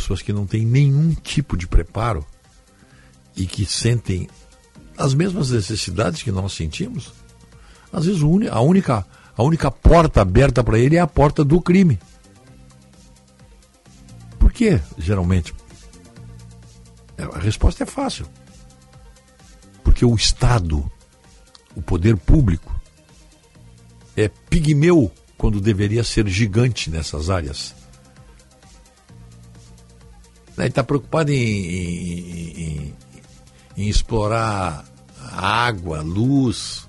Pessoas 0.01 0.23
que 0.23 0.33
não 0.33 0.47
têm 0.47 0.65
nenhum 0.65 1.13
tipo 1.13 1.59
de 1.59 1.67
preparo 1.67 2.25
e 3.37 3.45
que 3.45 3.67
sentem 3.67 4.31
as 4.97 5.13
mesmas 5.13 5.51
necessidades 5.51 6.23
que 6.23 6.33
nós 6.33 6.55
sentimos. 6.55 7.13
Às 7.93 8.07
vezes 8.07 8.23
a 8.51 8.61
única, 8.61 9.07
a 9.37 9.43
única 9.43 9.71
porta 9.71 10.23
aberta 10.23 10.65
para 10.65 10.79
ele 10.79 10.97
é 10.97 11.01
a 11.01 11.07
porta 11.07 11.45
do 11.45 11.61
crime. 11.61 11.99
Por 14.39 14.51
quê, 14.51 14.81
geralmente? 14.97 15.55
É, 17.19 17.25
a 17.25 17.39
resposta 17.39 17.83
é 17.83 17.87
fácil. 17.87 18.27
Porque 19.85 20.03
o 20.03 20.15
Estado, 20.15 20.91
o 21.77 21.83
poder 21.83 22.17
público, 22.17 22.75
é 24.17 24.29
pigmeu 24.29 25.13
quando 25.37 25.61
deveria 25.61 26.03
ser 26.03 26.27
gigante 26.27 26.89
nessas 26.89 27.29
áreas. 27.29 27.80
Ele 30.59 30.69
está 30.69 30.85
preocupado 30.85 31.33
em, 31.33 31.37
em, 31.37 32.61
em, 32.61 32.95
em 33.77 33.89
explorar 33.89 34.85
água, 35.33 36.03
luz, 36.03 36.87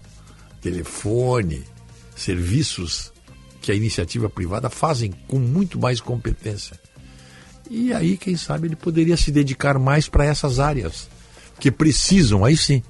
telefone, 0.62 1.64
serviços 2.16 3.12
que 3.62 3.72
a 3.72 3.76
iniciativa 3.76 4.30
privada 4.30 4.70
fazem 4.70 5.12
com 5.28 5.40
muito 5.40 5.80
mais 5.80 6.02
competência. 6.02 6.80
E 7.70 7.94
aí, 7.94 8.18
quem 8.18 8.36
sabe, 8.36 8.68
ele 8.68 8.76
poderia 8.76 9.16
se 9.16 9.32
dedicar 9.32 9.80
mais 9.80 10.10
para 10.10 10.26
essas 10.26 10.60
áreas 10.60 11.08
que 11.60 11.72
precisam, 11.72 12.44
aí 12.44 12.58
sim, 12.58 12.84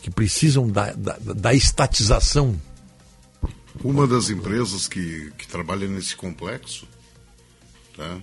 que 0.00 0.10
precisam 0.10 0.68
da, 0.68 0.92
da, 0.92 1.16
da 1.18 1.54
estatização. 1.54 2.60
Uma 3.82 4.06
das 4.06 4.30
empresas 4.30 4.86
que, 4.86 5.32
que 5.36 5.48
trabalha 5.48 5.88
nesse 5.88 6.14
complexo, 6.14 6.86
tá? 7.96 8.18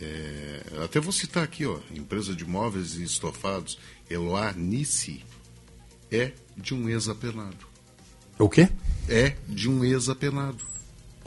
É, 0.00 0.62
até 0.82 0.98
vou 0.98 1.12
citar 1.12 1.42
aqui, 1.44 1.66
ó, 1.66 1.78
empresa 1.94 2.34
de 2.34 2.44
móveis 2.44 2.94
e 2.96 3.02
estofados, 3.02 3.78
Eloá 4.08 4.52
Nice, 4.52 5.22
é 6.10 6.32
de 6.56 6.74
um 6.74 6.88
ex-apenado. 6.88 7.66
O 8.38 8.48
quê? 8.48 8.68
É 9.08 9.36
de 9.46 9.68
um 9.68 9.84
ex-apenado. 9.84 10.64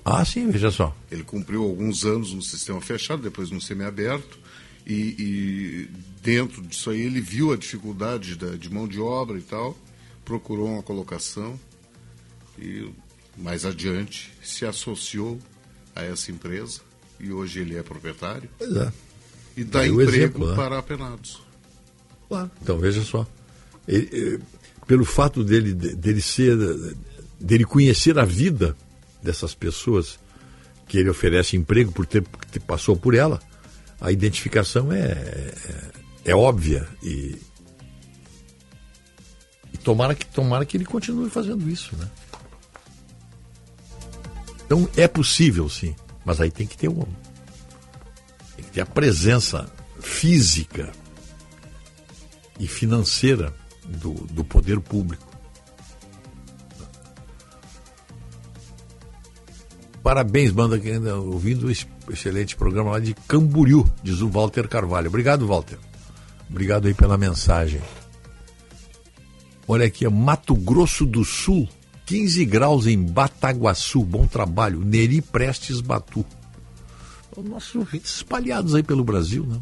Ah, 0.04 0.26
sim, 0.26 0.50
veja 0.50 0.72
só. 0.72 0.96
Ele 1.12 1.24
cumpriu 1.24 1.64
alguns 1.64 2.04
anos 2.04 2.34
no 2.34 2.42
sistema 2.42 2.82
fechado, 2.82 3.22
depois 3.22 3.52
no 3.52 3.62
semiaberto, 3.62 4.40
e, 4.86 5.16
e 5.18 5.90
dentro 6.22 6.62
disso 6.64 6.90
aí 6.90 7.02
ele 7.02 7.22
viu 7.22 7.54
a 7.54 7.58
dificuldade 7.58 8.36
da, 8.36 8.56
de 8.56 8.70
mão 8.74 8.88
de 8.88 9.00
obra 9.00 9.38
e 9.38 9.42
tal, 9.42 9.78
procurou 10.26 10.68
uma 10.68 10.84
colocação 10.84 11.60
e 12.58 12.92
mais 13.38 13.66
adiante 13.66 14.32
se 14.42 14.66
associou 14.66 15.40
a 15.96 16.04
essa 16.04 16.32
empresa 16.32 16.82
e 17.24 17.32
hoje 17.32 17.62
ele 17.62 17.78
é 17.78 17.82
proprietário. 17.82 18.50
Pois 18.58 18.76
é. 18.76 18.92
E 19.56 19.64
dá 19.64 19.88
emprego 19.88 20.02
exemplo, 20.02 20.50
né? 20.50 20.56
para 20.56 20.78
apenados. 20.78 21.42
Claro. 22.28 22.52
Então 22.62 22.78
veja 22.78 23.02
só. 23.02 23.26
Ele, 23.88 24.10
ele, 24.12 24.40
pelo 24.86 25.06
fato 25.06 25.44
dele, 25.44 25.74
dele 25.74 26.22
ser, 26.22 26.58
dele 27.40 27.64
conhecer 27.64 28.20
a 28.20 28.26
vida 28.26 28.76
dessas 29.22 29.56
pessoas 29.56 30.20
que 30.88 30.98
ele 30.98 31.10
oferece 31.10 31.56
emprego 31.56 31.92
por 31.92 32.06
ter, 32.06 32.24
ter 32.52 32.60
passou 32.60 32.96
por 32.96 33.16
ela, 33.16 33.40
a 34.02 34.12
identificação 34.12 34.92
é, 34.92 35.06
é, 35.06 35.52
é 36.26 36.36
óbvia 36.36 36.88
e, 37.02 37.38
e, 39.74 39.78
tomara 39.78 40.14
que 40.14 40.26
tomara 40.26 40.66
que 40.66 40.76
ele 40.76 40.86
continue 40.86 41.30
fazendo 41.30 41.70
isso, 41.70 41.96
né? 41.96 42.10
Então 44.66 44.90
é 44.98 45.08
possível 45.08 45.70
sim, 45.70 45.96
mas 46.26 46.40
aí 46.40 46.52
tem 46.52 46.68
que 46.68 46.78
ter 46.78 46.90
um 46.90 47.06
tem 48.56 48.66
que 48.66 48.72
ter 48.72 48.82
a 48.82 48.86
presença 48.86 49.70
física 50.00 50.92
e 52.60 52.68
financeira 52.68 53.54
do, 53.86 54.12
do 54.12 54.44
poder 54.44 54.80
público. 54.80 55.34
Parabéns, 60.04 60.52
banda, 60.52 60.78
que 60.78 60.90
ainda 60.90 61.16
ouvindo 61.16 61.72
esse 61.72 61.88
excelente 62.10 62.58
programa 62.58 62.92
lá 62.92 63.00
de 63.00 63.14
Camboriú, 63.28 63.90
diz 64.04 64.22
o 64.22 64.30
Walter 64.30 64.68
Carvalho. 64.68 65.08
Obrigado, 65.08 65.48
Walter. 65.48 65.80
Obrigado 66.50 66.88
aí 66.88 66.94
pela 66.94 67.18
mensagem. 67.18 67.82
Olha 69.66 69.86
aqui, 69.86 70.08
Mato 70.10 70.54
Grosso 70.56 71.06
do 71.06 71.24
Sul, 71.24 71.70
15 72.06 72.46
graus 72.46 72.88
em 72.88 73.02
Bataguaçu. 73.02 74.04
Bom 74.04 74.28
trabalho. 74.28 74.80
Neri 74.80 75.22
Prestes 75.22 75.82
Batu. 75.82 76.26
Nossos 77.44 77.76
ouvintes 77.76 78.18
espalhados 78.18 78.76
aí 78.76 78.84
pelo 78.84 79.04
Brasil, 79.04 79.46
né? 79.46 79.60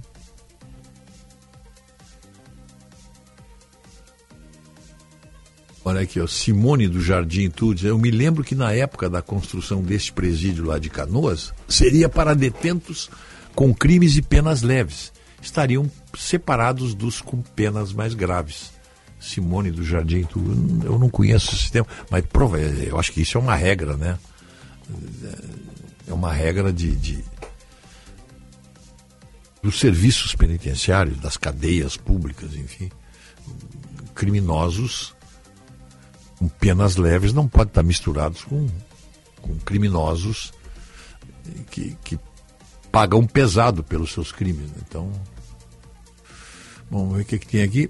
Olha 5.84 6.02
aqui, 6.02 6.20
ó, 6.20 6.28
Simone 6.28 6.88
do 6.88 7.02
Jardim 7.02 7.50
Tudes. 7.50 7.84
Eu 7.84 7.98
me 7.98 8.12
lembro 8.12 8.44
que 8.44 8.54
na 8.54 8.72
época 8.72 9.10
da 9.10 9.22
construção 9.22 9.82
deste 9.82 10.14
presídio 10.14 10.66
lá 10.66 10.78
de 10.78 10.90
Canoas, 10.90 11.54
seria 11.68 12.08
para 12.08 12.36
detentos 12.36 13.10
com 13.56 13.74
crimes 13.74 14.16
e 14.16 14.22
penas 14.22 14.62
leves. 14.62 15.12
Estariam 15.42 15.90
separados 16.16 16.94
dos 16.94 17.20
com 17.20 17.42
penas 17.42 17.94
mais 17.94 18.14
graves. 18.14 18.71
Simone 19.22 19.72
do 19.72 19.84
Jardim 19.84 20.24
Tudes, 20.24 20.84
eu 20.84 20.98
não 20.98 21.10
conheço 21.10 21.50
esse 21.50 21.62
sistema, 21.62 21.86
mas 22.10 22.26
prova, 22.26 22.60
eu 22.60 23.00
acho 23.00 23.12
que 23.12 23.22
isso 23.22 23.38
é 23.38 23.42
uma 23.42 23.56
regra, 23.56 23.96
né? 23.96 24.18
É 26.08 26.14
uma 26.14 26.34
regra 26.34 26.74
de, 26.74 26.96
de 26.96 27.24
dos 29.62 29.80
serviços 29.80 30.34
penitenciários, 30.34 31.20
das 31.20 31.38
cadeias 31.38 31.96
públicas, 31.96 32.56
enfim. 32.56 32.90
Criminosos 34.16 35.14
com 36.40 36.48
penas 36.50 36.96
leves 36.96 37.32
não 37.32 37.48
podem 37.48 37.70
estar 37.70 37.84
misturados 37.84 38.44
com, 38.44 38.68
com 39.40 39.56
criminosos 39.60 40.52
que, 41.70 41.96
que 42.04 42.20
pagam 42.92 43.28
pesado 43.28 43.84
pelos 43.84 44.12
seus 44.12 44.32
crimes. 44.32 44.68
Né? 44.72 44.78
Então, 44.88 45.12
vamos 46.90 47.16
ver 47.16 47.22
o 47.22 47.26
que, 47.26 47.38
que 47.38 47.48
tem 47.48 47.62
aqui. 47.62 47.88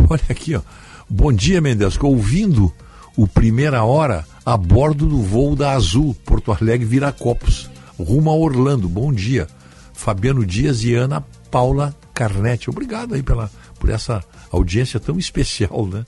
Olha 0.08 0.22
aqui, 0.28 0.54
ó. 0.54 0.62
Bom 1.08 1.32
dia, 1.32 1.60
Mendesco. 1.60 2.06
Ouvindo 2.06 2.72
o 3.16 3.26
Primeira 3.26 3.84
Hora 3.84 4.26
a 4.44 4.56
bordo 4.56 5.06
do 5.06 5.22
voo 5.22 5.54
da 5.54 5.72
Azul, 5.72 6.14
Porto 6.24 6.52
Alegre 6.52 6.86
Viracopos, 6.86 7.70
rumo 7.98 8.30
a 8.30 8.34
Orlando. 8.34 8.88
Bom 8.88 9.12
dia. 9.12 9.48
Fabiano 9.92 10.44
Dias 10.44 10.82
e 10.82 10.94
Ana 10.94 11.20
Paula 11.50 11.94
Carnete. 12.12 12.68
Obrigado 12.68 13.14
aí 13.14 13.22
pela, 13.22 13.50
por 13.78 13.88
essa 13.88 14.22
audiência 14.50 14.98
tão 14.98 15.18
especial, 15.18 15.86
né? 15.86 16.04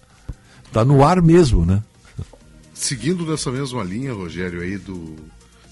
Tá 0.72 0.84
no 0.84 1.04
ar 1.04 1.22
mesmo, 1.22 1.64
né? 1.64 1.82
Seguindo 2.74 3.24
nessa 3.24 3.50
mesma 3.50 3.82
linha, 3.82 4.12
Rogério, 4.12 4.60
aí 4.60 4.76
do 4.76 5.16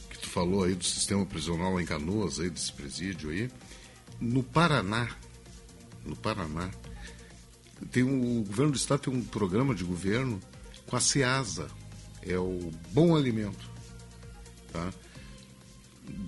que 0.08 0.18
tu 0.18 0.28
falou 0.28 0.64
aí 0.64 0.74
do 0.74 0.84
sistema 0.84 1.26
prisional 1.26 1.78
em 1.78 1.84
Canoas, 1.84 2.40
aí 2.40 2.48
desse 2.48 2.72
presídio 2.72 3.30
aí, 3.30 3.50
no 4.18 4.42
Paraná, 4.42 5.08
no 6.06 6.16
Paraná, 6.16 6.70
tem 7.90 8.02
um, 8.02 8.40
o 8.40 8.44
governo 8.44 8.72
do 8.72 8.76
estado 8.76 9.00
tem 9.00 9.14
um 9.14 9.22
programa 9.22 9.74
de 9.74 9.84
governo 9.84 10.40
com 10.86 10.96
a 10.96 11.00
SEASA, 11.00 11.68
é 12.22 12.38
o 12.38 12.70
Bom 12.92 13.16
Alimento, 13.16 13.70
tá? 14.72 14.92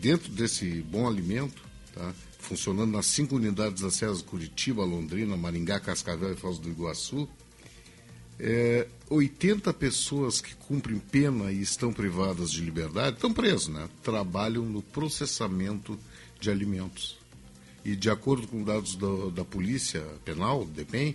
Dentro 0.00 0.30
desse 0.32 0.82
Bom 0.82 1.06
Alimento, 1.06 1.62
tá? 1.94 2.14
funcionando 2.38 2.92
nas 2.92 3.06
cinco 3.06 3.36
unidades 3.36 3.82
da 3.82 3.90
SESA 3.90 4.22
Curitiba, 4.22 4.84
Londrina, 4.84 5.36
Maringá, 5.36 5.80
Cascavel 5.80 6.32
e 6.32 6.36
Foz 6.36 6.58
do 6.58 6.70
Iguaçu, 6.70 7.28
é, 8.38 8.86
80 9.10 9.72
pessoas 9.74 10.40
que 10.40 10.54
cumprem 10.54 10.98
pena 10.98 11.50
e 11.50 11.60
estão 11.60 11.92
privadas 11.92 12.50
de 12.50 12.60
liberdade, 12.60 13.16
estão 13.16 13.32
presos, 13.32 13.68
né? 13.68 13.88
Trabalham 14.02 14.64
no 14.64 14.82
processamento 14.82 15.98
de 16.38 16.50
alimentos. 16.50 17.18
E 17.86 17.94
de 17.94 18.10
acordo 18.10 18.48
com 18.48 18.64
dados 18.64 18.96
da, 18.96 19.30
da 19.32 19.44
Polícia 19.44 20.02
Penal, 20.24 20.64
DEPEN, 20.64 21.14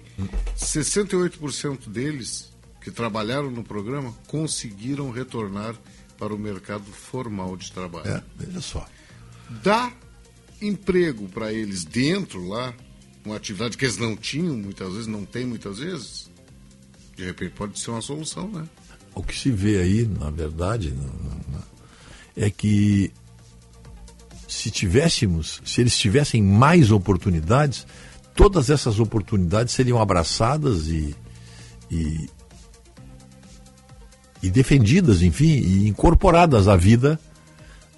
68% 0.57 1.89
deles 1.89 2.49
que 2.79 2.89
trabalharam 2.89 3.51
no 3.51 3.61
programa 3.61 4.13
conseguiram 4.25 5.11
retornar 5.11 5.75
para 6.17 6.33
o 6.33 6.39
mercado 6.39 6.85
formal 6.85 7.57
de 7.57 7.73
trabalho. 7.73 8.07
É, 8.07 8.23
veja 8.37 8.61
só. 8.61 8.87
Dá 9.61 9.91
emprego 10.61 11.27
para 11.27 11.51
eles 11.51 11.83
dentro 11.83 12.47
lá, 12.47 12.73
uma 13.25 13.35
atividade 13.35 13.77
que 13.77 13.83
eles 13.83 13.97
não 13.97 14.15
tinham 14.15 14.55
muitas 14.55 14.93
vezes, 14.93 15.07
não 15.07 15.25
tem 15.25 15.45
muitas 15.45 15.79
vezes, 15.79 16.31
de 17.17 17.25
repente 17.25 17.51
pode 17.51 17.77
ser 17.81 17.91
uma 17.91 18.01
solução, 18.01 18.47
né? 18.47 18.65
O 19.13 19.21
que 19.21 19.37
se 19.37 19.51
vê 19.51 19.77
aí, 19.77 20.07
na 20.07 20.29
verdade, 20.29 20.93
é 22.33 22.49
que 22.49 23.11
se 24.51 24.69
tivéssemos, 24.69 25.61
se 25.63 25.79
eles 25.79 25.97
tivessem 25.97 26.43
mais 26.43 26.91
oportunidades, 26.91 27.87
todas 28.35 28.69
essas 28.69 28.99
oportunidades 28.99 29.73
seriam 29.73 29.97
abraçadas 29.97 30.87
e, 30.87 31.15
e, 31.89 32.29
e 34.43 34.49
defendidas, 34.49 35.21
enfim, 35.21 35.45
e 35.45 35.87
incorporadas 35.87 36.67
à 36.67 36.75
vida, 36.75 37.17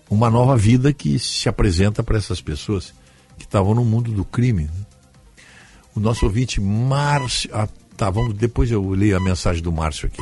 uma 0.08 0.30
nova 0.30 0.56
vida 0.56 0.94
que 0.94 1.18
se 1.18 1.50
apresenta 1.50 2.04
para 2.04 2.20
essas 2.20 2.40
pessoas 2.40 2.94
que 3.36 3.46
estavam 3.46 3.74
no 3.74 3.84
mundo 3.84 4.12
do 4.12 4.24
crime. 4.24 4.66
Né? 4.66 4.86
O 5.96 6.00
nosso 6.00 6.24
ouvinte 6.28 6.62
Márcio. 6.62 7.50
Ah, 7.52 7.68
tá, 7.98 8.12
vamos, 8.12 8.36
depois 8.36 8.70
eu 8.70 8.88
leio 8.92 9.18
a 9.18 9.20
mensagem 9.20 9.64
do 9.64 9.72
Márcio 9.72 10.08
aqui. 10.08 10.22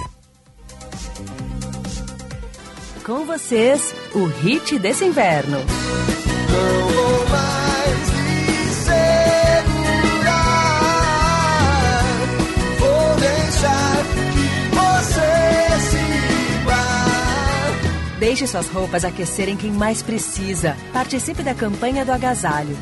Com 3.05 3.25
vocês, 3.25 3.95
o 4.13 4.25
hit 4.25 4.77
desse 4.77 5.03
inverno. 5.03 5.57
Não 5.57 6.87
vou 6.87 7.27
mais 7.29 8.09
me 8.11 8.69
segurar. 8.75 10.43
Vou 12.77 13.15
deixar 13.19 14.05
que 14.33 14.45
você 14.75 15.31
se 15.89 16.03
vá. 16.63 18.17
Deixe 18.19 18.45
suas 18.45 18.67
roupas 18.67 19.03
aquecerem 19.03 19.57
quem 19.57 19.71
mais 19.71 20.03
precisa. 20.03 20.77
Participe 20.93 21.41
da 21.41 21.55
campanha 21.55 22.05
do 22.05 22.11
agasalho. 22.11 22.77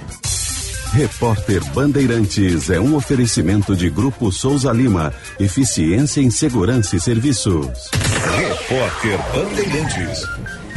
Repórter 0.91 1.63
Bandeirantes 1.71 2.69
é 2.71 2.79
um 2.79 2.95
oferecimento 2.95 3.75
de 3.75 3.89
Grupo 3.91 4.31
Souza 4.31 4.71
Lima. 4.71 5.13
Eficiência 5.39 6.19
em 6.19 6.31
Segurança 6.31 6.95
e 6.95 6.99
Serviços. 6.99 7.91
Repórter 8.35 9.19
Bandeirantes. 9.33 10.23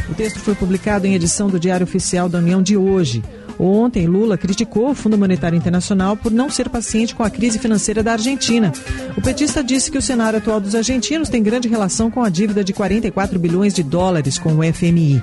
O 0.07 0.13
texto 0.13 0.39
foi 0.39 0.53
publicado 0.53 1.07
em 1.07 1.15
edição 1.15 1.49
do 1.49 1.59
Diário 1.59 1.85
Oficial 1.85 2.29
da 2.29 2.37
União 2.37 2.61
de 2.61 2.77
hoje. 2.77 3.23
Ontem, 3.59 4.07
Lula 4.07 4.37
criticou 4.37 4.89
o 4.89 4.95
Fundo 4.95 5.17
Monetário 5.17 5.57
Internacional 5.57 6.15
por 6.17 6.31
não 6.31 6.49
ser 6.49 6.69
paciente 6.69 7.15
com 7.15 7.23
a 7.23 7.29
crise 7.29 7.59
financeira 7.59 8.01
da 8.01 8.13
Argentina. 8.13 8.71
O 9.17 9.21
petista 9.21 9.63
disse 9.63 9.91
que 9.91 9.97
o 9.97 10.01
cenário 10.01 10.39
atual 10.39 10.59
dos 10.59 10.75
argentinos 10.75 11.29
tem 11.29 11.43
grande 11.43 11.67
relação 11.67 12.09
com 12.09 12.23
a 12.23 12.29
dívida 12.29 12.63
de 12.63 12.73
44 12.73 13.37
bilhões 13.39 13.73
de 13.73 13.83
dólares 13.83 14.37
com 14.37 14.53
o 14.53 14.73
FMI. 14.73 15.21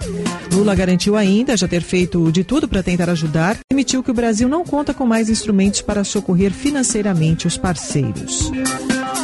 Lula 0.53 0.75
garantiu 0.75 1.17
ainda 1.17 1.57
já 1.57 1.69
ter 1.69 1.83
feito 1.83 2.31
de 2.31 2.45
tudo 2.45 2.69
para 2.69 2.83
tentar 2.83 3.09
ajudar 3.11 3.59
admitiu 3.81 4.03
que 4.03 4.11
o 4.11 4.15
Brasil 4.15 4.49
não 4.49 4.63
conta 4.63 4.93
com 4.93 5.07
mais 5.07 5.31
instrumentos 5.31 5.81
para 5.81 6.05
socorrer 6.05 6.53
financeiramente 6.53 7.47
os 7.47 7.57
parceiros. 7.57 8.51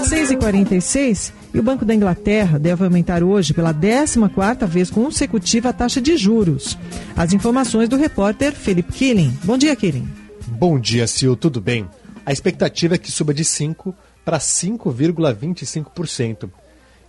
6h46 0.03 1.33
e 1.55 1.59
o 1.59 1.63
Banco 1.63 1.85
da 1.85 1.95
Inglaterra 1.95 2.59
deve 2.59 2.85
aumentar 2.85 3.23
hoje 3.23 3.55
pela 3.55 3.73
14ª 3.73 4.67
vez 4.67 4.91
consecutiva 4.91 5.71
a 5.71 5.73
taxa 5.73 6.01
de 6.01 6.17
juros. 6.17 6.77
As 7.17 7.33
informações 7.33 7.89
do 7.89 7.97
repórter 7.97 8.53
Felipe 8.53 8.93
Killing. 8.93 9.37
Bom 9.45 9.57
dia, 9.57 9.75
Killing. 9.75 10.09
Bom 10.47 10.79
dia, 10.79 11.07
Sil. 11.09 11.35
Tudo 11.37 11.61
bem? 11.61 11.89
A 12.25 12.33
expectativa 12.33 12.97
é 12.97 12.99
que 12.99 13.11
suba 13.11 13.33
de 13.33 13.45
5 13.45 13.95
para 14.25 14.39
5,25%. 14.39 16.51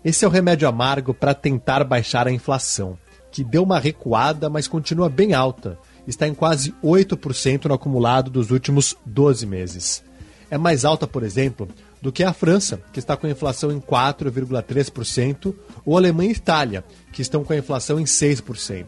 Esse 0.05 0.23
é 0.23 0.27
o 0.27 0.31
remédio 0.31 0.68
amargo 0.68 1.14
para 1.14 1.34
tentar 1.34 1.84
baixar 1.84 2.27
a 2.27 2.31
inflação, 2.31 2.97
que 3.31 3.43
deu 3.43 3.64
uma 3.64 3.80
recuada, 3.80 4.49
mas 4.49 4.68
continua 4.68 5.09
bem 5.09 5.34
alta. 5.34 5.77
Está 6.07 6.27
em 6.27 6.34
quase 6.34 6.73
8% 6.84 7.65
no 7.65 7.73
acumulado 7.73 8.30
dos 8.30 8.51
últimos 8.51 8.95
12 9.05 9.45
meses. 9.45 10.03
É 10.49 10.57
mais 10.57 10.85
alta, 10.85 11.05
por 11.05 11.23
exemplo, 11.23 11.68
do 12.02 12.11
que 12.11 12.24
a 12.24 12.34
França, 12.34 12.82
que 12.94 12.99
está 12.99 13.18
com 13.18 13.28
a 13.28 13.30
inflação 13.30 13.72
em 13.72 13.80
4,3%, 13.80 15.53
ou 15.86 15.98
Alemanha 15.98 16.30
e 16.30 16.34
Itália, 16.34 16.84
que 17.11 17.22
estão 17.22 17.44
com 17.44 17.53
a 17.53 17.57
inflação 17.57 17.99
em 17.99 18.03
6%. 18.03 18.86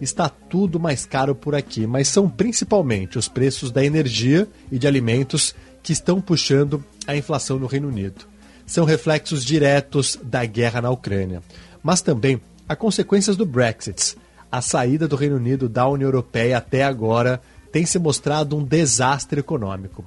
Está 0.00 0.28
tudo 0.28 0.78
mais 0.78 1.06
caro 1.06 1.34
por 1.34 1.54
aqui, 1.54 1.86
mas 1.86 2.08
são 2.08 2.28
principalmente 2.28 3.18
os 3.18 3.28
preços 3.28 3.70
da 3.70 3.84
energia 3.84 4.46
e 4.70 4.78
de 4.78 4.86
alimentos 4.86 5.54
que 5.82 5.92
estão 5.92 6.20
puxando 6.20 6.84
a 7.06 7.16
inflação 7.16 7.58
no 7.58 7.66
Reino 7.66 7.88
Unido. 7.88 8.26
São 8.66 8.84
reflexos 8.84 9.44
diretos 9.44 10.18
da 10.22 10.44
guerra 10.44 10.80
na 10.80 10.90
Ucrânia, 10.90 11.42
mas 11.82 12.00
também 12.00 12.40
há 12.68 12.74
consequências 12.74 13.36
do 13.36 13.46
Brexit. 13.46 14.16
A 14.50 14.60
saída 14.60 15.06
do 15.06 15.16
Reino 15.16 15.36
Unido 15.36 15.68
da 15.68 15.86
União 15.86 16.08
Europeia 16.08 16.58
até 16.58 16.82
agora 16.82 17.40
tem 17.70 17.84
se 17.84 17.98
mostrado 17.98 18.56
um 18.56 18.64
desastre 18.64 19.40
econômico 19.40 20.04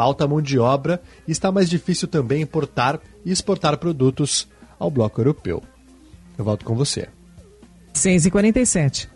falta 0.00 0.26
mão 0.26 0.40
de 0.40 0.58
obra 0.58 1.02
e 1.28 1.30
está 1.30 1.52
mais 1.52 1.68
difícil 1.68 2.08
também 2.08 2.40
importar 2.40 2.98
e 3.22 3.30
exportar 3.30 3.76
produtos 3.76 4.48
ao 4.78 4.90
bloco 4.90 5.20
europeu. 5.20 5.62
Eu 6.38 6.44
volto 6.46 6.64
com 6.64 6.74
você. 6.74 7.06
6h47. 7.92 9.10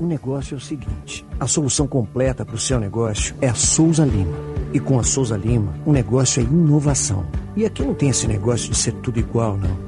O 0.00 0.04
negócio 0.04 0.54
é 0.54 0.58
o 0.58 0.60
seguinte: 0.60 1.24
a 1.38 1.46
solução 1.46 1.86
completa 1.86 2.44
para 2.44 2.56
o 2.56 2.58
seu 2.58 2.80
negócio 2.80 3.36
é 3.40 3.46
a 3.46 3.54
Souza 3.54 4.04
Lima. 4.04 4.36
E 4.72 4.80
com 4.80 4.98
a 4.98 5.04
Souza 5.04 5.36
Lima, 5.36 5.72
o 5.86 5.92
negócio 5.92 6.40
é 6.40 6.42
inovação. 6.42 7.24
E 7.54 7.64
aqui 7.64 7.84
não 7.84 7.94
tem 7.94 8.08
esse 8.08 8.26
negócio 8.26 8.68
de 8.70 8.76
ser 8.76 8.94
tudo 8.94 9.20
igual, 9.20 9.56
não. 9.56 9.87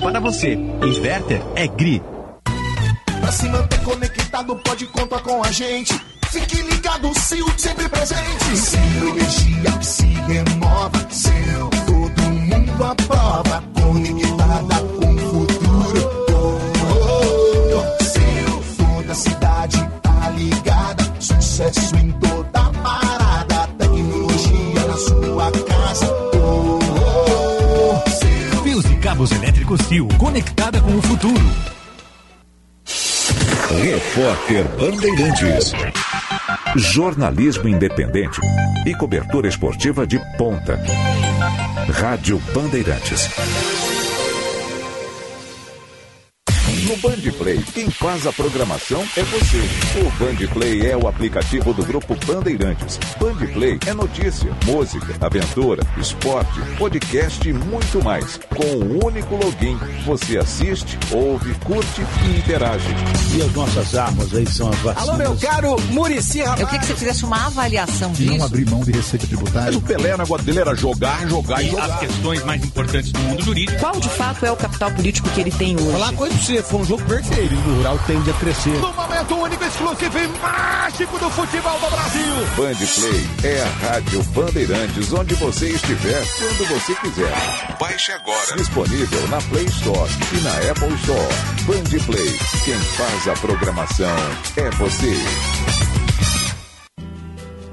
para 0.01 0.19
você. 0.19 0.53
Inverter 0.53 1.41
é 1.55 1.67
GRI. 1.67 2.01
Pra 3.21 3.31
se 3.31 3.47
manter 3.47 3.81
conectado, 3.83 4.55
pode 4.57 4.85
contar 4.87 5.19
com 5.19 5.43
a 5.43 5.51
gente. 5.51 5.93
Fique 6.31 6.61
ligado, 6.61 7.11
Sil, 7.19 7.45
sempre 7.57 7.87
presente. 7.87 8.57
Sil, 8.57 9.03
energia 9.09 9.71
que 9.77 9.85
se 9.85 10.05
renova. 10.05 11.07
Sil, 11.11 11.69
todo 11.85 12.21
mundo 12.31 12.83
aprova. 12.83 13.63
Conectada 13.79 14.75
com 14.97 15.13
o 15.13 15.19
futuro. 15.19 16.11
Oh. 17.03 18.03
Sil, 18.03 18.51
toda 18.77 19.13
cidade 19.13 19.89
tá 20.01 20.29
ligada. 20.35 21.13
Sucesso 21.19 21.95
em 21.97 22.11
cabos 29.21 29.31
elétricos 29.31 29.81
Sil, 29.85 30.07
conectada 30.17 30.81
com 30.81 30.97
o 30.97 31.01
futuro. 31.01 31.45
Repórter 33.83 34.65
Bandeirantes. 34.79 35.73
Jornalismo 36.75 37.67
independente 37.67 38.39
e 38.85 38.95
cobertura 38.95 39.47
esportiva 39.47 40.07
de 40.07 40.19
ponta. 40.37 40.79
Rádio 41.93 42.41
Bandeirantes. 42.53 43.29
No 46.91 46.97
Band 46.97 47.31
Play, 47.37 47.63
quem 47.73 47.89
faz 47.89 48.27
a 48.27 48.33
programação 48.33 49.01
é 49.15 49.23
você. 49.23 49.59
O 50.01 50.11
Band 50.19 50.45
Play 50.51 50.91
é 50.91 50.97
o 50.97 51.07
aplicativo 51.07 51.73
do 51.73 51.85
Grupo 51.85 52.17
Bandeirantes. 52.27 52.99
Band 53.17 53.47
Play 53.53 53.79
é 53.87 53.93
notícia, 53.93 54.51
música, 54.65 55.15
aventura, 55.25 55.81
esporte, 55.97 56.59
podcast 56.77 57.47
e 57.47 57.53
muito 57.53 58.03
mais. 58.03 58.37
Com 58.53 58.65
um 58.65 59.05
único 59.05 59.37
login, 59.37 59.79
você 60.05 60.37
assiste, 60.37 60.99
ouve, 61.13 61.53
curte 61.63 62.01
e 62.25 62.39
interage. 62.39 62.89
E 63.37 63.41
as 63.41 63.53
nossas 63.53 63.95
armas 63.95 64.35
aí 64.35 64.45
são 64.45 64.67
as 64.69 64.79
vacinas. 64.79 65.07
Alô, 65.07 65.17
meu 65.17 65.37
caro 65.37 65.79
Murici 65.91 66.39
Eu 66.39 66.53
queria 66.55 66.79
que 66.79 66.85
você 66.87 66.95
fizesse 66.95 67.23
uma 67.23 67.45
avaliação 67.45 68.11
E 68.19 68.25
não 68.25 68.33
disso. 68.33 68.45
abrir 68.47 68.69
mão 68.69 68.81
de 68.83 68.91
receita 68.91 69.25
tributária. 69.25 69.67
Mas 69.67 69.75
o 69.77 69.81
Pelé, 69.81 70.13
o 70.13 70.17
negócio 70.17 70.45
dele 70.45 70.59
era 70.59 70.75
jogar, 70.75 71.25
jogar 71.29 71.63
e 71.63 71.69
jogar. 71.69 71.85
As 71.85 71.99
questões 72.01 72.43
mais 72.43 72.61
importantes 72.65 73.13
do 73.13 73.19
mundo 73.21 73.41
jurídico. 73.41 73.79
Qual 73.79 73.97
de 73.97 74.09
fato 74.09 74.45
é 74.45 74.51
o 74.51 74.57
capital 74.57 74.91
político 74.91 75.29
que 75.29 75.39
ele 75.39 75.51
tem 75.51 75.77
hoje? 75.79 75.91
Falar 75.93 76.11
coisa 76.11 76.35
pra 76.35 76.43
você, 76.43 76.61
foi 76.61 76.80
um 76.81 76.85
jogo 76.85 77.03
perfeito. 77.05 77.53
O 77.53 77.75
rural 77.75 77.99
tende 78.07 78.29
a 78.29 78.33
crescer. 78.33 78.77
No 78.79 78.93
momento 78.93 79.35
único, 79.35 79.63
exclusivo 79.63 80.17
e 80.17 80.27
mágico 80.39 81.19
do 81.19 81.29
futebol 81.29 81.79
do 81.79 81.89
Brasil. 81.89 82.35
Band 82.57 82.75
Play 82.75 83.51
é 83.51 83.61
a 83.61 83.87
Rádio 83.87 84.23
Bandeirantes, 84.23 85.13
onde 85.13 85.35
você 85.35 85.69
estiver, 85.69 86.23
quando 86.37 86.67
você 86.67 86.95
quiser. 86.95 87.77
Baixe 87.79 88.11
agora. 88.11 88.55
Disponível 88.55 89.27
na 89.27 89.41
Play 89.41 89.65
Store 89.65 90.11
e 90.33 90.41
na 90.41 90.71
Apple 90.71 90.95
Store. 90.95 91.35
Band 91.65 92.05
Play. 92.05 92.39
Quem 92.65 92.79
faz 92.79 93.27
a 93.27 93.33
programação 93.33 94.17
é 94.57 94.69
você. 94.71 95.80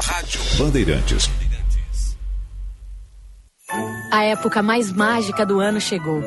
Rádio 0.00 0.40
Bandeirantes. 0.58 1.30
A 4.10 4.24
época 4.24 4.62
mais 4.62 4.92
mágica 4.92 5.44
do 5.44 5.60
ano 5.60 5.80
chegou. 5.80 6.22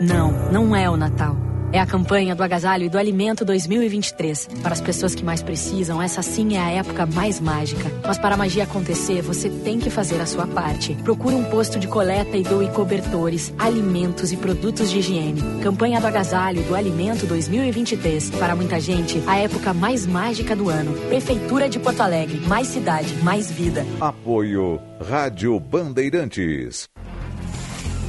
Não, 0.00 0.30
não 0.50 0.76
é 0.76 0.88
o 0.88 0.96
Natal. 0.96 1.36
É 1.76 1.78
a 1.78 1.84
campanha 1.84 2.34
do 2.34 2.42
agasalho 2.42 2.84
e 2.84 2.88
do 2.88 2.96
alimento 2.96 3.44
2023. 3.44 4.48
Para 4.62 4.72
as 4.72 4.80
pessoas 4.80 5.14
que 5.14 5.22
mais 5.22 5.42
precisam, 5.42 6.00
essa 6.00 6.22
sim 6.22 6.56
é 6.56 6.58
a 6.58 6.70
época 6.70 7.04
mais 7.04 7.38
mágica. 7.38 7.92
Mas 8.02 8.16
para 8.16 8.34
a 8.34 8.38
magia 8.38 8.64
acontecer, 8.64 9.20
você 9.20 9.50
tem 9.50 9.78
que 9.78 9.90
fazer 9.90 10.18
a 10.18 10.24
sua 10.24 10.46
parte. 10.46 10.94
Procure 11.04 11.34
um 11.34 11.44
posto 11.44 11.78
de 11.78 11.86
coleta 11.86 12.34
e 12.34 12.42
doe 12.42 12.70
cobertores, 12.70 13.52
alimentos 13.58 14.32
e 14.32 14.38
produtos 14.38 14.88
de 14.88 15.00
higiene. 15.00 15.42
Campanha 15.62 16.00
do 16.00 16.06
agasalho 16.06 16.60
e 16.60 16.64
do 16.64 16.74
alimento 16.74 17.26
2023. 17.26 18.30
Para 18.30 18.56
muita 18.56 18.80
gente, 18.80 19.22
a 19.26 19.36
época 19.36 19.74
mais 19.74 20.06
mágica 20.06 20.56
do 20.56 20.70
ano. 20.70 20.94
Prefeitura 21.08 21.68
de 21.68 21.78
Porto 21.78 22.00
Alegre. 22.00 22.40
Mais 22.46 22.68
cidade, 22.68 23.14
mais 23.22 23.50
vida. 23.50 23.84
Apoio 24.00 24.80
Rádio 24.98 25.60
Bandeirantes. 25.60 26.88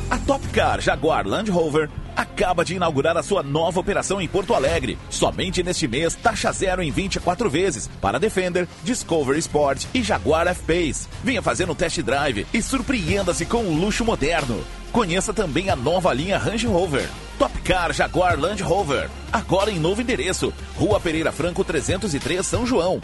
A 0.10 0.18
Topcar 0.18 0.80
Jaguar 0.80 1.28
Land 1.28 1.52
Rover 1.52 1.90
acaba 2.16 2.64
de 2.64 2.76
inaugurar 2.76 3.18
a 3.18 3.24
sua 3.24 3.44
nova 3.44 3.82
operação 3.82 4.22
em 4.22 4.28
Porto 4.28 4.54
Alegre. 4.54 4.98
Somente 5.10 5.62
neste 5.62 5.86
mês, 5.86 6.16
taxa 6.16 6.50
zero 6.54 6.82
em 6.82 6.90
24 6.90 7.50
vezes 7.50 7.90
para 8.00 8.18
Defender, 8.18 8.70
Discovery 8.86 9.40
Sport 9.40 9.84
e 9.94 10.02
Jaguar 10.02 10.48
F-Pace. 10.48 11.10
Venha 11.22 11.42
fazer 11.42 11.70
um 11.70 11.76
test 11.76 12.02
drive 12.02 12.48
e 12.54 12.62
surpreenda-se 12.62 13.46
com 13.46 13.64
um 13.64 13.78
luxo 13.78 14.06
moderno. 14.06 14.64
Conheça 14.94 15.34
também 15.34 15.70
a 15.70 15.76
nova 15.76 16.14
linha 16.14 16.38
Range 16.38 16.66
Rover. 16.68 17.10
Topcar 17.38 17.94
Jaguar 17.94 18.40
Land 18.40 18.64
Rover. 18.64 19.10
Agora 19.32 19.70
em 19.70 19.78
novo 19.78 20.02
endereço. 20.02 20.54
Rua 20.78 21.02
Pereira 21.02 21.34
Franco 21.34 21.66
303, 21.66 22.46
São 22.46 22.66
João. 22.66 23.02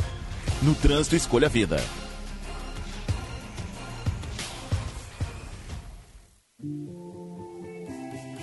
No 0.62 0.74
trânsito, 0.74 1.18
escolha 1.18 1.48
a 1.48 1.50
vida. 1.50 1.84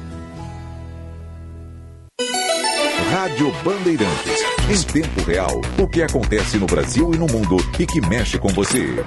Rádio 3.11 3.51
Bandeirantes. 3.63 4.41
Em 4.69 4.81
tempo 4.83 5.21
real, 5.23 5.61
o 5.77 5.87
que 5.87 6.01
acontece 6.01 6.57
no 6.57 6.65
Brasil 6.65 7.13
e 7.13 7.17
no 7.17 7.27
mundo 7.27 7.57
e 7.77 7.85
que 7.85 8.01
mexe 8.01 8.37
com 8.39 8.47
você. 8.49 9.03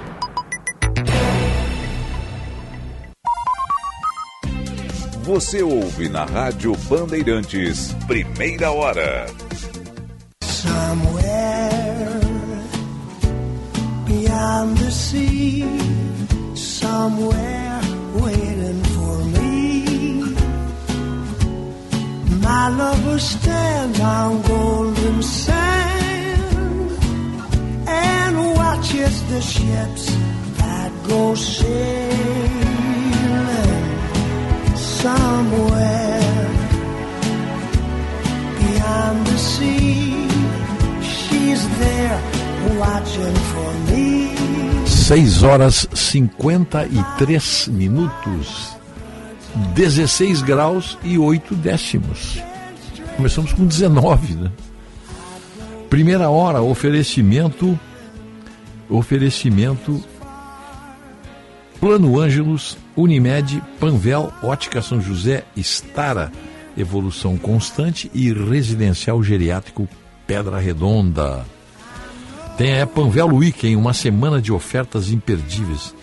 Você 5.23 5.63
ouve 5.63 6.07
na 6.07 6.23
Rádio 6.23 6.75
Bandeirantes, 6.87 7.93
primeira 8.05 8.71
hora. 8.71 9.25
Somewhere 10.43 11.65
beyond 14.05 14.77
the 14.77 14.91
sea, 14.91 15.65
somewhere 16.53 17.81
waiting 18.21 18.44
My 22.45 22.69
lover 22.69 23.19
stands 23.19 23.99
on 23.99 24.41
golden 24.43 25.23
sand 25.23 26.91
and 27.87 28.33
watches 28.55 29.15
the 29.31 29.41
ships 29.41 30.03
that 30.59 30.91
go 31.09 31.33
sailing 31.33 32.05
somewhere 34.75 36.21
beyond 38.61 39.17
the 39.25 39.37
sea. 39.37 40.27
She's 41.01 41.63
there 41.79 42.19
watching 42.77 43.37
for 43.51 43.71
me. 43.89 44.35
6 44.85 45.41
horas 45.43 45.87
53 45.93 47.67
minutos, 47.69 48.77
16 49.73 50.41
graus 50.41 50.97
e 51.03 51.17
8 51.17 51.55
décimos. 51.55 52.41
Começamos 53.15 53.53
com 53.53 53.65
19, 53.65 54.35
né? 54.35 54.51
Primeira 55.89 56.29
hora, 56.29 56.61
oferecimento. 56.61 57.79
Oferecimento. 58.89 60.03
Plano 61.79 62.19
Ângelos, 62.19 62.77
Unimed, 62.95 63.61
Panvel, 63.79 64.31
Ótica 64.41 64.81
São 64.81 65.01
José, 65.01 65.43
Estara, 65.55 66.31
Evolução 66.77 67.37
Constante 67.37 68.09
e 68.13 68.33
Residencial 68.33 69.21
Geriátrico 69.23 69.87
Pedra 70.27 70.59
Redonda. 70.59 71.45
Tem 72.57 72.81
a 72.81 72.87
Panvel 72.87 73.27
Week, 73.27 73.67
em 73.67 73.75
uma 73.75 73.93
semana 73.93 74.41
de 74.41 74.51
ofertas 74.51 75.11
imperdíveis. 75.11 75.93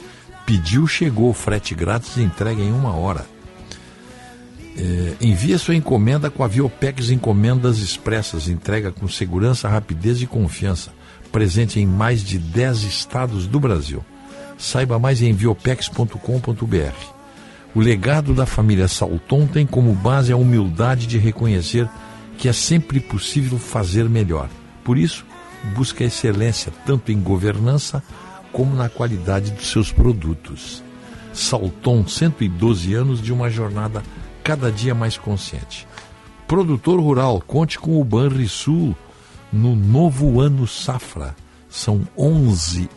Pediu, 0.47 0.87
chegou, 0.87 1.33
frete 1.33 1.75
grátis 1.75 2.17
e 2.17 2.23
entrega 2.23 2.63
em 2.63 2.73
uma 2.73 2.95
hora. 2.95 3.32
É, 4.77 5.17
envie 5.21 5.59
sua 5.59 5.75
encomenda 5.75 6.31
com 6.31 6.43
a 6.43 6.49
Viopex 6.49 7.11
Encomendas 7.11 7.79
Expressas, 7.79 8.49
entrega 8.49 8.91
com 8.91 9.07
segurança, 9.07 9.69
rapidez 9.69 10.23
e 10.23 10.27
confiança. 10.27 10.93
Presente 11.31 11.81
em 11.81 11.87
mais 11.87 12.23
de 12.23 12.39
10 12.39 12.83
estados 12.85 13.47
do 13.47 13.61
Brasil. 13.61 14.05
Saiba 14.59 14.99
mais 14.99 15.23
em 15.23 15.33
viopex.com.br. 15.33 17.13
O 17.75 17.81
legado 17.81 18.35
da 18.35 18.45
família 18.45 18.87
Salton 18.87 19.47
tem 19.47 19.67
como 19.67 19.95
base 19.95 20.31
a 20.31 20.37
humildade 20.37 21.07
de 21.07 21.19
reconhecer 21.19 21.89
que 22.37 22.49
é 22.49 22.53
sempre 22.53 23.01
possível 23.01 23.59
fazer 23.59 24.09
melhor. 24.09 24.49
Por 24.85 24.99
isso, 24.99 25.25
busca 25.75 26.05
excelência 26.05 26.73
tanto 26.85 27.11
em 27.13 27.21
governança 27.21 28.03
como 28.53 28.75
na 28.75 28.89
qualidade 28.89 29.53
dos 29.53 29.71
seus 29.71 29.91
produtos. 29.91 30.83
Salton, 31.33 32.07
112 32.07 32.93
anos 32.95 33.23
de 33.23 33.33
uma 33.33 33.49
jornada 33.49 34.03
cada 34.43 34.71
dia 34.71 34.95
mais 34.95 35.17
consciente. 35.17 35.87
Produtor 36.47 37.01
rural, 37.01 37.43
conte 37.47 37.79
com 37.79 38.01
o 38.01 38.05
Banrisul 38.05 38.95
no 39.53 39.75
novo 39.75 40.41
ano 40.41 40.67
safra. 40.67 41.35
São 41.69 42.07
11 42.17 42.89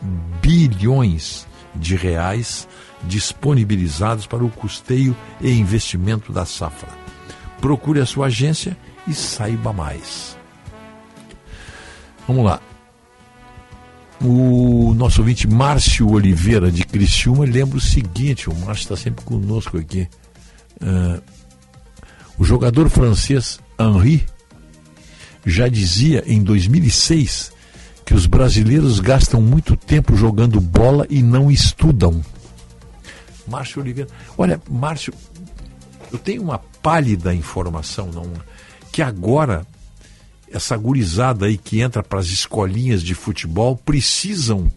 bilhões 0.42 1.48
de 1.74 1.96
reais 1.96 2.68
disponibilizados 3.04 4.26
para 4.26 4.44
o 4.44 4.50
custeio 4.50 5.16
e 5.40 5.52
investimento 5.52 6.32
da 6.32 6.46
safra. 6.46 6.90
Procure 7.62 8.02
a 8.02 8.06
sua 8.06 8.28
agência 8.28 8.78
e 9.08 9.14
saiba 9.14 9.72
mais. 9.72 10.38
Vamos 12.28 12.46
lá. 12.46 12.60
O 14.22 14.94
nosso 14.96 15.22
ouvinte 15.22 15.48
Márcio 15.48 16.10
Oliveira 16.10 16.72
de 16.72 16.86
Criciúma 16.86 17.46
lembra 17.46 17.78
o 17.78 17.82
seguinte: 17.82 18.50
o 18.50 18.56
Márcio 18.56 18.84
está 18.84 18.96
sempre 18.96 19.24
conosco 19.24 19.78
aqui. 19.78 20.08
Uh, 20.82 21.22
o 22.38 22.44
jogador 22.44 22.90
francês 22.90 23.60
Henri 23.80 24.26
já 25.46 25.68
dizia 25.68 26.24
em 26.26 26.44
2006 26.44 27.54
que 28.06 28.14
os 28.14 28.26
brasileiros 28.26 29.00
gastam 29.00 29.42
muito 29.42 29.76
tempo 29.76 30.16
jogando 30.16 30.60
bola 30.62 31.08
e 31.10 31.22
não 31.22 31.50
estudam. 31.50 32.24
Márcio 33.48 33.82
Oliveira. 33.82 34.10
Olha, 34.38 34.62
Márcio, 34.70 35.14
eu 36.12 36.20
tenho 36.20 36.42
uma 36.44 36.60
pálida 36.60 37.34
informação, 37.34 38.12
não, 38.12 38.32
que 38.92 39.02
agora 39.02 39.66
essa 40.52 40.78
gurizada 40.78 41.48
aí 41.48 41.58
que 41.58 41.82
entra 41.82 42.04
para 42.04 42.20
as 42.20 42.28
escolinhas 42.28 43.02
de 43.02 43.16
futebol 43.16 43.76
precisam 43.76 44.72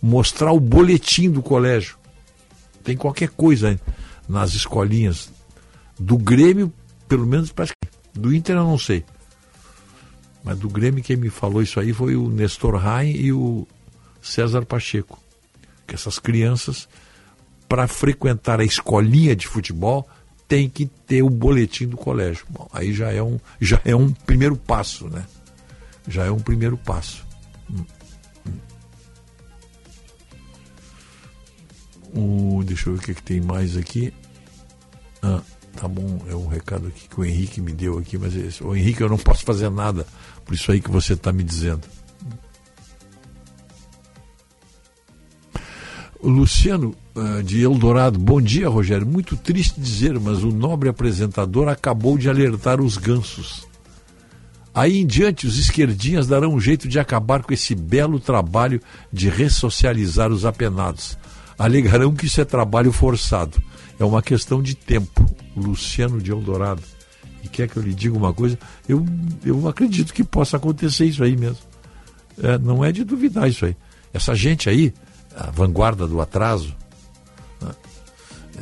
mostrar 0.00 0.52
o 0.52 0.60
boletim 0.60 1.30
do 1.30 1.42
colégio. 1.42 1.96
Tem 2.84 2.96
qualquer 2.96 3.30
coisa 3.30 3.78
nas 4.28 4.54
escolinhas 4.54 5.30
do 5.98 6.16
Grêmio, 6.18 6.72
pelo 7.08 7.26
menos 7.26 7.50
que 7.50 8.18
do 8.18 8.34
Inter 8.34 8.56
eu 8.56 8.64
não 8.64 8.78
sei. 8.78 9.04
Mas 10.44 10.58
do 10.58 10.68
Grêmio 10.68 11.02
quem 11.02 11.16
me 11.16 11.30
falou 11.30 11.62
isso 11.62 11.78
aí 11.78 11.92
foi 11.92 12.16
o 12.16 12.28
Nestor 12.28 12.76
Rain 12.76 13.12
e 13.12 13.32
o 13.32 13.66
César 14.20 14.64
Pacheco. 14.64 15.20
Que 15.86 15.94
essas 15.94 16.18
crianças, 16.18 16.88
para 17.68 17.86
frequentar 17.86 18.60
a 18.60 18.64
escolinha 18.64 19.36
de 19.36 19.46
futebol, 19.46 20.08
tem 20.48 20.68
que 20.68 20.86
ter 20.86 21.22
o 21.22 21.30
boletim 21.30 21.86
do 21.86 21.96
colégio. 21.96 22.44
Bom, 22.50 22.68
aí 22.72 22.92
já 22.92 23.10
é 23.10 23.22
um, 23.22 23.38
já 23.60 23.80
é 23.84 23.94
um 23.94 24.10
primeiro 24.12 24.56
passo, 24.56 25.08
né? 25.08 25.24
Já 26.06 26.24
é 26.24 26.30
um 26.30 26.40
primeiro 26.40 26.76
passo. 26.76 27.24
Hum, 27.70 27.84
hum. 32.14 32.58
O, 32.58 32.64
deixa 32.64 32.90
eu 32.90 32.94
ver 32.94 32.98
o 32.98 33.02
que, 33.02 33.14
que 33.14 33.22
tem 33.22 33.40
mais 33.40 33.76
aqui. 33.76 34.12
Ah, 35.22 35.40
tá 35.76 35.88
bom, 35.88 36.20
é 36.28 36.34
um 36.34 36.46
recado 36.46 36.86
aqui 36.88 37.08
que 37.08 37.20
o 37.20 37.24
Henrique 37.24 37.60
me 37.60 37.72
deu 37.72 37.98
aqui, 37.98 38.18
mas 38.18 38.34
esse, 38.34 38.62
o 38.62 38.74
Henrique 38.74 39.00
eu 39.00 39.08
não 39.08 39.18
posso 39.18 39.44
fazer 39.44 39.70
nada 39.70 40.06
por 40.44 40.54
isso 40.54 40.70
aí 40.70 40.80
que 40.80 40.90
você 40.90 41.14
está 41.14 41.32
me 41.32 41.42
dizendo. 41.42 41.82
Luciano 46.22 46.94
uh, 47.16 47.42
de 47.42 47.62
Eldorado, 47.62 48.16
bom 48.16 48.40
dia, 48.40 48.68
Rogério. 48.68 49.04
Muito 49.06 49.36
triste 49.36 49.80
dizer, 49.80 50.18
mas 50.20 50.44
o 50.44 50.52
nobre 50.52 50.88
apresentador 50.88 51.68
acabou 51.68 52.16
de 52.16 52.28
alertar 52.28 52.80
os 52.80 52.96
gansos. 52.96 53.66
Aí 54.72 55.00
em 55.00 55.06
diante, 55.06 55.46
os 55.46 55.58
esquerdinhas 55.58 56.26
darão 56.28 56.54
um 56.54 56.60
jeito 56.60 56.88
de 56.88 56.98
acabar 56.98 57.42
com 57.42 57.52
esse 57.52 57.74
belo 57.74 58.20
trabalho 58.20 58.80
de 59.12 59.28
ressocializar 59.28 60.30
os 60.30 60.46
apenados. 60.46 61.18
Alegarão 61.58 62.14
que 62.14 62.26
isso 62.26 62.40
é 62.40 62.44
trabalho 62.44 62.92
forçado. 62.92 63.62
É 64.02 64.04
uma 64.04 64.20
questão 64.20 64.60
de 64.60 64.74
tempo. 64.74 65.24
Luciano 65.54 66.20
de 66.20 66.32
Eldorado 66.32 66.82
e 67.44 67.48
quer 67.48 67.68
que 67.68 67.76
eu 67.76 67.82
lhe 67.82 67.94
diga 67.94 68.16
uma 68.16 68.32
coisa, 68.32 68.58
eu, 68.88 69.04
eu 69.44 69.68
acredito 69.68 70.12
que 70.12 70.24
possa 70.24 70.56
acontecer 70.56 71.04
isso 71.04 71.22
aí 71.22 71.36
mesmo. 71.36 71.58
É, 72.42 72.58
não 72.58 72.84
é 72.84 72.90
de 72.90 73.04
duvidar 73.04 73.48
isso 73.48 73.64
aí. 73.64 73.76
Essa 74.12 74.34
gente 74.34 74.68
aí, 74.68 74.92
a 75.36 75.50
vanguarda 75.50 76.06
do 76.06 76.20
atraso, 76.20 76.74
né? 77.60 77.70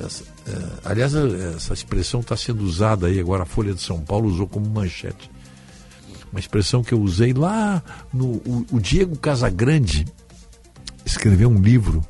essa, 0.04 0.24
é, 0.46 0.88
aliás, 0.90 1.14
essa 1.14 1.72
expressão 1.72 2.20
está 2.20 2.36
sendo 2.36 2.62
usada 2.62 3.06
aí 3.06 3.18
agora, 3.18 3.44
a 3.44 3.46
Folha 3.46 3.72
de 3.72 3.80
São 3.80 4.00
Paulo 4.00 4.28
usou 4.28 4.46
como 4.46 4.68
manchete. 4.68 5.30
Uma 6.30 6.40
expressão 6.40 6.82
que 6.82 6.92
eu 6.92 7.00
usei 7.00 7.32
lá 7.32 7.82
no. 8.12 8.26
O, 8.26 8.66
o 8.72 8.80
Diego 8.80 9.16
Casagrande 9.16 10.06
escreveu 11.04 11.48
um 11.48 11.60
livro 11.60 12.04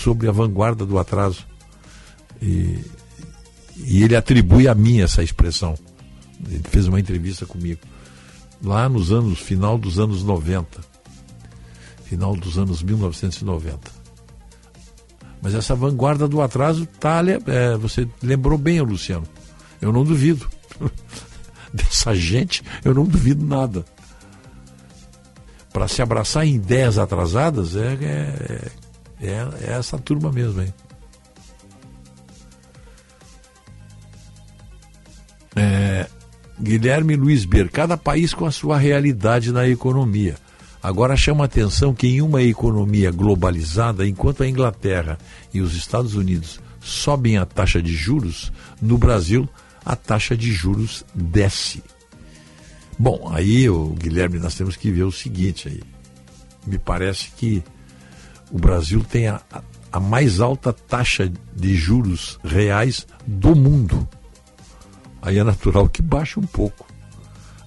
sobre 0.00 0.28
a 0.28 0.32
vanguarda 0.32 0.84
do 0.84 0.98
atraso. 0.98 1.46
E 2.40 2.78
e 3.84 4.02
ele 4.02 4.16
atribui 4.16 4.68
a 4.68 4.74
mim 4.74 5.00
essa 5.00 5.22
expressão. 5.22 5.74
Ele 6.48 6.62
fez 6.68 6.86
uma 6.86 7.00
entrevista 7.00 7.46
comigo. 7.46 7.80
Lá 8.62 8.88
nos 8.88 9.10
anos, 9.12 9.38
final 9.38 9.78
dos 9.78 9.98
anos 9.98 10.22
90. 10.22 10.80
Final 12.04 12.36
dos 12.36 12.58
anos 12.58 12.82
1990. 12.82 14.00
Mas 15.42 15.54
essa 15.54 15.74
vanguarda 15.74 16.28
do 16.28 16.42
atraso 16.42 16.86
tá, 16.98 17.22
é, 17.46 17.76
você 17.76 18.06
lembrou 18.22 18.58
bem, 18.58 18.80
Luciano. 18.80 19.26
Eu 19.80 19.92
não 19.92 20.04
duvido. 20.04 20.46
Dessa 21.72 22.14
gente, 22.14 22.62
eu 22.84 22.92
não 22.92 23.04
duvido 23.04 23.44
nada. 23.44 23.84
Para 25.72 25.88
se 25.88 26.02
abraçar 26.02 26.44
em 26.44 26.56
ideias 26.56 26.98
atrasadas, 26.98 27.76
é, 27.76 27.94
é, 27.94 28.04
é, 28.04 28.70
é 29.20 29.72
essa 29.72 29.98
turma 29.98 30.32
mesmo, 30.32 30.62
hein? 30.62 30.72
É, 35.54 36.06
Guilherme 36.60 37.16
Luiz 37.16 37.44
Ber, 37.44 37.68
cada 37.70 37.96
país 37.96 38.32
com 38.32 38.46
a 38.46 38.50
sua 38.50 38.78
realidade 38.78 39.52
na 39.52 39.68
economia. 39.68 40.36
Agora 40.82 41.16
chama 41.16 41.44
atenção 41.44 41.94
que 41.94 42.06
em 42.06 42.22
uma 42.22 42.42
economia 42.42 43.10
globalizada, 43.10 44.06
enquanto 44.06 44.42
a 44.42 44.48
Inglaterra 44.48 45.18
e 45.52 45.60
os 45.60 45.74
Estados 45.74 46.14
Unidos 46.14 46.58
sobem 46.80 47.36
a 47.36 47.44
taxa 47.44 47.82
de 47.82 47.92
juros, 47.92 48.50
no 48.80 48.96
Brasil 48.96 49.46
a 49.84 49.94
taxa 49.94 50.36
de 50.36 50.50
juros 50.52 51.04
desce. 51.14 51.82
Bom, 52.98 53.30
aí, 53.32 53.68
o 53.68 53.88
Guilherme, 53.90 54.38
nós 54.38 54.54
temos 54.54 54.76
que 54.76 54.90
ver 54.90 55.04
o 55.04 55.12
seguinte 55.12 55.68
aí. 55.68 55.82
Me 56.66 56.78
parece 56.78 57.30
que 57.30 57.62
o 58.50 58.58
Brasil 58.58 59.04
tem 59.04 59.28
a, 59.28 59.40
a 59.92 60.00
mais 60.00 60.40
alta 60.40 60.72
taxa 60.72 61.30
de 61.54 61.74
juros 61.74 62.38
reais 62.44 63.06
do 63.26 63.54
mundo 63.54 64.08
aí 65.22 65.38
é 65.38 65.44
natural 65.44 65.88
que 65.88 66.02
baixe 66.02 66.38
um 66.38 66.46
pouco. 66.46 66.86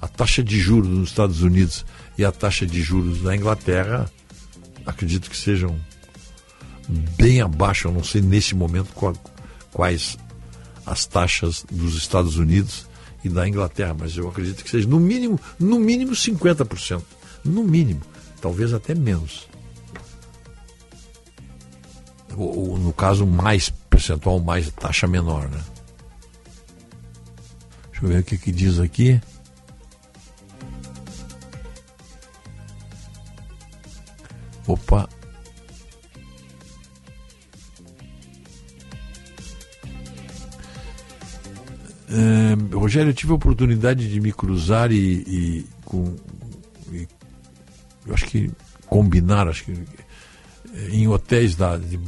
A 0.02 0.08
taxa 0.08 0.44
de 0.44 0.60
juros 0.60 0.90
nos 0.90 1.10
Estados 1.10 1.42
Unidos 1.42 1.86
e 2.18 2.26
a 2.26 2.32
taxa 2.32 2.66
de 2.66 2.82
juros 2.82 3.22
na 3.24 3.36
Inglaterra, 3.36 4.10
acredito 4.86 5.30
que 5.30 5.38
sejam 5.38 5.80
bem 7.18 7.42
abaixo, 7.42 7.88
eu 7.88 7.92
não 7.92 8.04
sei 8.04 8.22
nesse 8.22 8.54
momento 8.54 8.94
quais 9.72 10.18
as 10.86 11.06
taxas 11.06 11.66
dos 11.72 11.96
Estados 11.96 12.38
Unidos 12.38 12.86
e 13.24 13.30
da 13.30 13.48
Inglaterra, 13.48 13.96
mas 13.98 14.18
eu 14.18 14.28
acredito 14.28 14.64
que 14.64 14.70
seja 14.70 14.88
no 14.88 15.00
mínimo, 15.00 15.40
no 15.58 15.80
mínimo 15.80 16.12
50%, 16.12 17.02
no 17.46 17.64
mínimo, 17.64 18.02
talvez 18.42 18.74
até 18.74 18.94
menos. 18.94 19.48
Ou, 22.36 22.72
ou 22.72 22.78
no 22.78 22.94
caso 22.94 23.26
mais 23.26 23.70
percentual, 23.90 24.40
mais 24.40 24.70
taxa 24.72 25.08
menor, 25.08 25.48
né? 25.50 25.64
Deixa 27.92 28.06
eu 28.06 28.10
ver 28.10 28.20
o 28.20 28.24
que, 28.24 28.38
que 28.38 28.52
diz 28.52 28.80
aqui. 28.80 29.22
Opa. 34.66 35.10
É, 42.10 42.76
Rogério, 42.76 43.10
eu 43.10 43.14
tive 43.14 43.32
a 43.32 43.36
oportunidade 43.36 44.10
de 44.10 44.20
me 44.20 44.32
cruzar 44.32 44.92
e, 44.92 45.24
e 45.28 45.68
com. 45.84 46.16
E, 46.92 47.08
eu 48.06 48.14
acho 48.14 48.26
que 48.26 48.52
combinar, 48.88 49.48
acho 49.48 49.66
que 49.66 49.84
em 50.92 51.08
hotéis 51.08 51.56
da, 51.56 51.78
de 51.78 52.00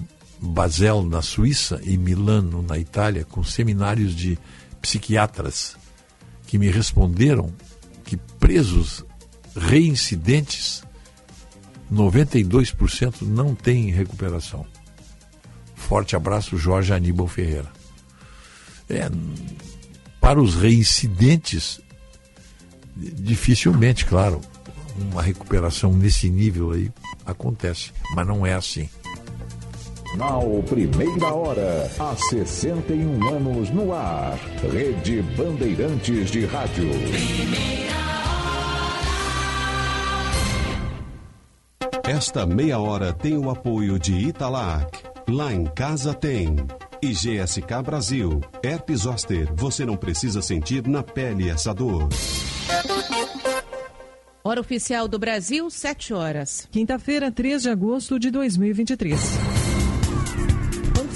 Basel, 0.45 1.03
na 1.03 1.21
Suíça, 1.21 1.81
e 1.83 1.97
Milano, 1.97 2.61
na 2.61 2.77
Itália, 2.77 3.25
com 3.25 3.43
seminários 3.43 4.15
de 4.15 4.37
psiquiatras 4.81 5.75
que 6.47 6.57
me 6.57 6.69
responderam 6.69 7.51
que 8.03 8.15
presos 8.15 9.03
reincidentes 9.55 10.83
92% 11.91 13.21
não 13.21 13.55
tem 13.55 13.89
recuperação. 13.89 14.65
Forte 15.75 16.15
abraço, 16.15 16.57
Jorge 16.57 16.93
Aníbal 16.93 17.27
Ferreira. 17.27 17.71
É, 18.89 19.09
para 20.19 20.41
os 20.41 20.55
reincidentes, 20.55 21.79
dificilmente, 22.95 24.05
claro, 24.05 24.41
uma 25.11 25.21
recuperação 25.21 25.93
nesse 25.93 26.29
nível 26.29 26.71
aí 26.71 26.91
acontece, 27.25 27.91
mas 28.15 28.25
não 28.25 28.45
é 28.45 28.53
assim. 28.53 28.89
Now, 30.17 30.63
primeira 30.63 31.33
hora, 31.33 31.91
há 31.99 32.15
61 32.15 33.27
anos 33.27 33.69
no 33.69 33.93
ar. 33.93 34.37
Rede 34.71 35.21
Bandeirantes 35.21 36.31
de 36.31 36.45
Rádio. 36.45 36.89
Esta 42.07 42.45
meia 42.45 42.79
hora 42.79 43.11
tem 43.11 43.37
o 43.37 43.49
apoio 43.49 43.99
de 43.99 44.13
Italac. 44.13 45.03
Lá 45.27 45.51
em 45.51 45.65
casa 45.65 46.13
tem. 46.13 46.55
E 47.01 47.11
GSK 47.11 47.83
Brasil. 47.83 48.39
Herpes 48.63 49.01
Zoster, 49.01 49.51
você 49.53 49.85
não 49.85 49.97
precisa 49.97 50.41
sentir 50.41 50.87
na 50.87 51.03
pele 51.03 51.49
essa 51.49 51.73
dor. 51.73 52.07
Hora 54.41 54.61
oficial 54.61 55.07
do 55.07 55.19
Brasil, 55.19 55.69
7 55.69 56.13
horas. 56.13 56.67
Quinta-feira, 56.71 57.31
3 57.31 57.63
de 57.63 57.69
agosto 57.69 58.17
de 58.17 58.29
2023. 58.29 59.44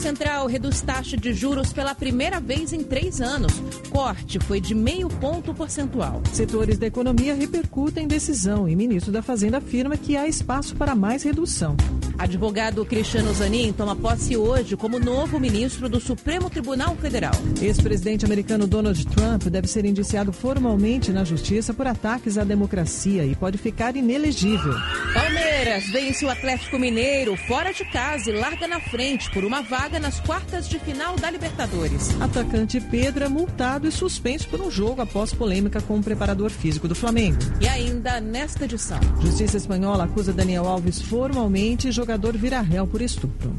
Central 0.09 0.47
reduz 0.47 0.81
taxa 0.81 1.15
de 1.15 1.31
juros 1.35 1.71
pela 1.71 1.93
primeira 1.93 2.39
vez 2.39 2.73
em 2.73 2.83
três 2.83 3.21
anos. 3.21 3.53
Corte 3.91 4.39
foi 4.39 4.59
de 4.59 4.73
meio 4.73 5.07
ponto 5.07 5.53
percentual. 5.53 6.23
Setores 6.33 6.79
da 6.79 6.87
economia 6.87 7.35
repercutem 7.35 8.07
decisão 8.07 8.67
e 8.67 8.75
ministro 8.75 9.11
da 9.11 9.21
Fazenda 9.21 9.59
afirma 9.59 9.95
que 9.95 10.17
há 10.17 10.27
espaço 10.27 10.75
para 10.75 10.95
mais 10.95 11.21
redução. 11.21 11.77
Advogado 12.19 12.85
Cristiano 12.85 13.33
Zanin 13.33 13.71
toma 13.71 13.95
posse 13.95 14.35
hoje 14.35 14.75
como 14.75 14.99
novo 14.99 15.39
ministro 15.39 15.87
do 15.87 16.01
Supremo 16.01 16.49
Tribunal 16.49 16.93
Federal. 16.97 17.31
Ex-presidente 17.61 18.25
americano 18.25 18.67
Donald 18.67 19.05
Trump 19.07 19.43
deve 19.43 19.67
ser 19.67 19.85
indiciado 19.85 20.33
formalmente 20.33 21.13
na 21.13 21.23
justiça 21.23 21.73
por 21.73 21.87
ataques 21.87 22.37
à 22.37 22.43
democracia 22.43 23.23
e 23.23 23.33
pode 23.35 23.57
ficar 23.57 23.95
inelegível. 23.95 24.73
Palmeiras 25.13 25.85
vence 25.93 26.25
o 26.25 26.29
Atlético 26.29 26.77
Mineiro 26.77 27.37
fora 27.37 27.73
de 27.73 27.85
casa 27.85 28.29
e 28.29 28.33
larga 28.33 28.67
na 28.67 28.81
frente 28.81 29.31
por 29.31 29.45
uma 29.45 29.61
vaga 29.61 29.97
nas 29.97 30.19
quartas 30.19 30.67
de 30.67 30.77
final 30.77 31.15
da 31.15 31.31
Libertadores. 31.31 32.19
Atacante 32.19 32.81
Pedro 32.81 33.23
é 33.23 33.29
multado 33.29 33.87
e 33.87 33.91
suspenso 33.93 34.49
por 34.49 34.59
um 34.59 34.69
jogo 34.69 35.01
após 35.01 35.33
polêmica 35.33 35.79
com 35.81 35.97
o 35.97 36.03
preparador 36.03 36.49
físico 36.49 36.85
do 36.85 36.95
Flamengo. 36.95 37.39
E 37.61 37.67
ainda 37.67 38.19
nesta 38.19 38.65
edição. 38.65 38.99
Justiça 39.21 39.55
espanhola 39.55 40.03
acusa 40.03 40.33
Daniel 40.33 40.67
Alves 40.67 41.01
formalmente 41.01 41.87
e 41.87 41.91
jogador 42.09 42.35
vira 42.37 42.59
réu 42.59 42.87
por 42.87 43.03
estupro. 43.03 43.55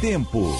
Tempo. 0.00 0.52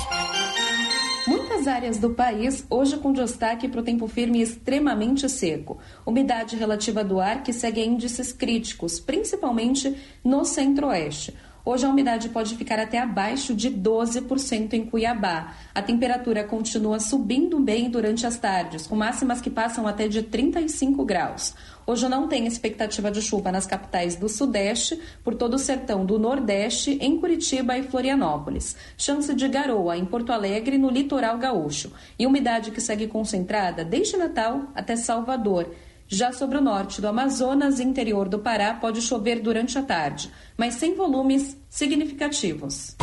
Muitas 1.26 1.66
áreas 1.66 1.98
do 1.98 2.10
país 2.10 2.64
hoje 2.70 2.96
com 2.98 3.12
destaque 3.12 3.66
para 3.66 3.80
o 3.80 3.82
tempo 3.82 4.06
firme 4.06 4.38
e 4.38 4.42
extremamente 4.42 5.28
seco. 5.28 5.78
Umidade 6.06 6.54
relativa 6.54 7.02
do 7.02 7.18
ar 7.18 7.42
que 7.42 7.52
segue 7.52 7.84
índices 7.84 8.32
críticos, 8.32 9.00
principalmente 9.00 9.96
no 10.22 10.44
centro-oeste. 10.44 11.34
Hoje 11.64 11.84
a 11.84 11.88
umidade 11.88 12.28
pode 12.28 12.54
ficar 12.54 12.78
até 12.78 13.00
abaixo 13.00 13.52
de 13.52 13.68
12% 13.68 14.72
em 14.74 14.86
Cuiabá. 14.86 15.56
A 15.74 15.82
temperatura 15.82 16.44
continua 16.44 17.00
subindo 17.00 17.58
bem 17.58 17.90
durante 17.90 18.24
as 18.24 18.38
tardes, 18.38 18.86
com 18.86 18.94
máximas 18.94 19.40
que 19.40 19.50
passam 19.50 19.88
até 19.88 20.06
de 20.06 20.22
35 20.22 21.04
graus. 21.04 21.52
Hoje 21.86 22.08
não 22.08 22.26
tem 22.26 22.46
expectativa 22.46 23.12
de 23.12 23.22
chuva 23.22 23.52
nas 23.52 23.64
capitais 23.64 24.16
do 24.16 24.28
Sudeste, 24.28 25.00
por 25.22 25.36
todo 25.36 25.54
o 25.54 25.58
sertão 25.58 26.04
do 26.04 26.18
Nordeste, 26.18 26.98
em 27.00 27.20
Curitiba 27.20 27.78
e 27.78 27.84
Florianópolis. 27.84 28.76
Chance 28.98 29.32
de 29.32 29.46
garoa 29.46 29.96
em 29.96 30.04
Porto 30.04 30.32
Alegre, 30.32 30.78
no 30.78 30.90
litoral 30.90 31.38
gaúcho. 31.38 31.92
E 32.18 32.26
umidade 32.26 32.72
que 32.72 32.80
segue 32.80 33.06
concentrada 33.06 33.84
desde 33.84 34.16
Natal 34.16 34.64
até 34.74 34.96
Salvador. 34.96 35.70
Já 36.08 36.32
sobre 36.32 36.58
o 36.58 36.60
norte 36.60 37.00
do 37.00 37.06
Amazonas 37.06 37.78
e 37.78 37.84
interior 37.84 38.28
do 38.28 38.40
Pará, 38.40 38.74
pode 38.74 39.00
chover 39.00 39.40
durante 39.40 39.78
a 39.78 39.82
tarde, 39.82 40.30
mas 40.56 40.74
sem 40.74 40.94
volumes 40.94 41.56
significativos. 41.68 42.96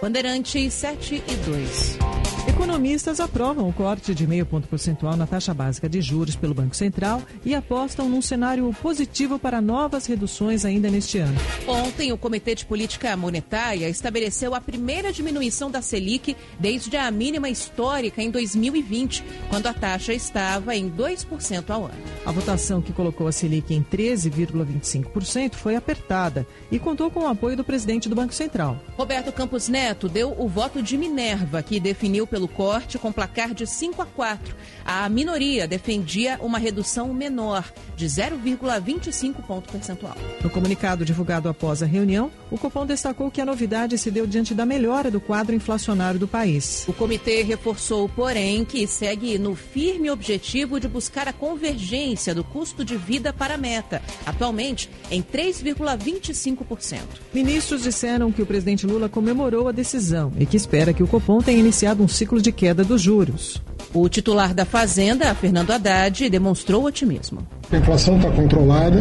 Bandeirantes 0.00 0.72
7 0.72 1.22
e 1.26 1.36
2. 1.36 2.33
Economistas 2.54 3.18
aprovam 3.18 3.68
o 3.68 3.72
corte 3.72 4.14
de 4.14 4.28
meio 4.28 4.46
ponto 4.46 4.68
percentual 4.68 5.16
na 5.16 5.26
taxa 5.26 5.52
básica 5.52 5.88
de 5.88 6.00
juros 6.00 6.36
pelo 6.36 6.54
Banco 6.54 6.76
Central 6.76 7.20
e 7.44 7.52
apostam 7.52 8.08
num 8.08 8.22
cenário 8.22 8.72
positivo 8.80 9.40
para 9.40 9.60
novas 9.60 10.06
reduções 10.06 10.64
ainda 10.64 10.88
neste 10.88 11.18
ano. 11.18 11.36
Ontem, 11.66 12.12
o 12.12 12.16
Comitê 12.16 12.54
de 12.54 12.64
Política 12.64 13.16
Monetária 13.16 13.88
estabeleceu 13.88 14.54
a 14.54 14.60
primeira 14.60 15.12
diminuição 15.12 15.68
da 15.68 15.82
Selic 15.82 16.36
desde 16.56 16.96
a 16.96 17.10
mínima 17.10 17.48
histórica 17.48 18.22
em 18.22 18.30
2020, 18.30 19.24
quando 19.50 19.66
a 19.66 19.74
taxa 19.74 20.14
estava 20.14 20.76
em 20.76 20.88
2% 20.88 21.70
ao 21.70 21.86
ano. 21.86 22.04
A 22.24 22.30
votação 22.30 22.80
que 22.80 22.92
colocou 22.92 23.26
a 23.26 23.32
Selic 23.32 23.74
em 23.74 23.82
13,25% 23.82 25.54
foi 25.54 25.74
apertada 25.74 26.46
e 26.70 26.78
contou 26.78 27.10
com 27.10 27.24
o 27.24 27.28
apoio 27.28 27.56
do 27.56 27.64
presidente 27.64 28.08
do 28.08 28.14
Banco 28.14 28.32
Central. 28.32 28.78
Roberto 28.96 29.32
Campos 29.32 29.68
Neto 29.68 30.08
deu 30.08 30.32
o 30.38 30.48
voto 30.48 30.80
de 30.80 30.96
Minerva, 30.96 31.60
que 31.60 31.80
definiu 31.80 32.28
pelo 32.28 32.43
corte 32.48 32.98
com 32.98 33.12
placar 33.12 33.54
de 33.54 33.66
5 33.66 34.02
a 34.02 34.06
4. 34.06 34.54
A 34.84 35.08
minoria 35.08 35.66
defendia 35.66 36.38
uma 36.40 36.58
redução 36.58 37.12
menor, 37.12 37.64
de 37.96 38.06
0,25 38.06 39.42
ponto 39.46 39.70
percentual. 39.70 40.16
No 40.42 40.50
comunicado 40.50 41.04
divulgado 41.04 41.48
após 41.48 41.82
a 41.82 41.86
reunião, 41.86 42.30
o 42.50 42.58
Copom 42.58 42.86
destacou 42.86 43.30
que 43.30 43.40
a 43.40 43.44
novidade 43.44 43.96
se 43.98 44.10
deu 44.10 44.26
diante 44.26 44.54
da 44.54 44.66
melhora 44.66 45.10
do 45.10 45.20
quadro 45.20 45.54
inflacionário 45.54 46.18
do 46.18 46.28
país. 46.28 46.84
O 46.88 46.92
comitê 46.92 47.42
reforçou, 47.42 48.08
porém, 48.08 48.64
que 48.64 48.86
segue 48.86 49.38
no 49.38 49.54
firme 49.54 50.10
objetivo 50.10 50.78
de 50.78 50.88
buscar 50.88 51.28
a 51.28 51.32
convergência 51.32 52.34
do 52.34 52.44
custo 52.44 52.84
de 52.84 52.96
vida 52.96 53.32
para 53.32 53.54
a 53.54 53.58
meta, 53.58 54.02
atualmente 54.26 54.90
em 55.10 55.22
3,25%. 55.22 56.98
Ministros 57.32 57.82
disseram 57.82 58.30
que 58.30 58.42
o 58.42 58.46
presidente 58.46 58.86
Lula 58.86 59.08
comemorou 59.08 59.68
a 59.68 59.72
decisão 59.72 60.32
e 60.38 60.46
que 60.46 60.56
espera 60.56 60.92
que 60.92 61.02
o 61.02 61.06
Copom 61.06 61.40
tenha 61.40 61.58
iniciado 61.58 62.02
um 62.02 62.08
ciclo 62.08 62.33
de 62.42 62.52
queda 62.52 62.84
dos 62.84 63.00
juros. 63.02 63.62
O 63.92 64.08
titular 64.08 64.52
da 64.52 64.64
Fazenda, 64.64 65.32
Fernando 65.34 65.70
Haddad, 65.70 66.28
demonstrou 66.28 66.84
otimismo. 66.84 67.46
A 67.70 67.76
inflação 67.76 68.16
está 68.16 68.30
controlada 68.30 69.00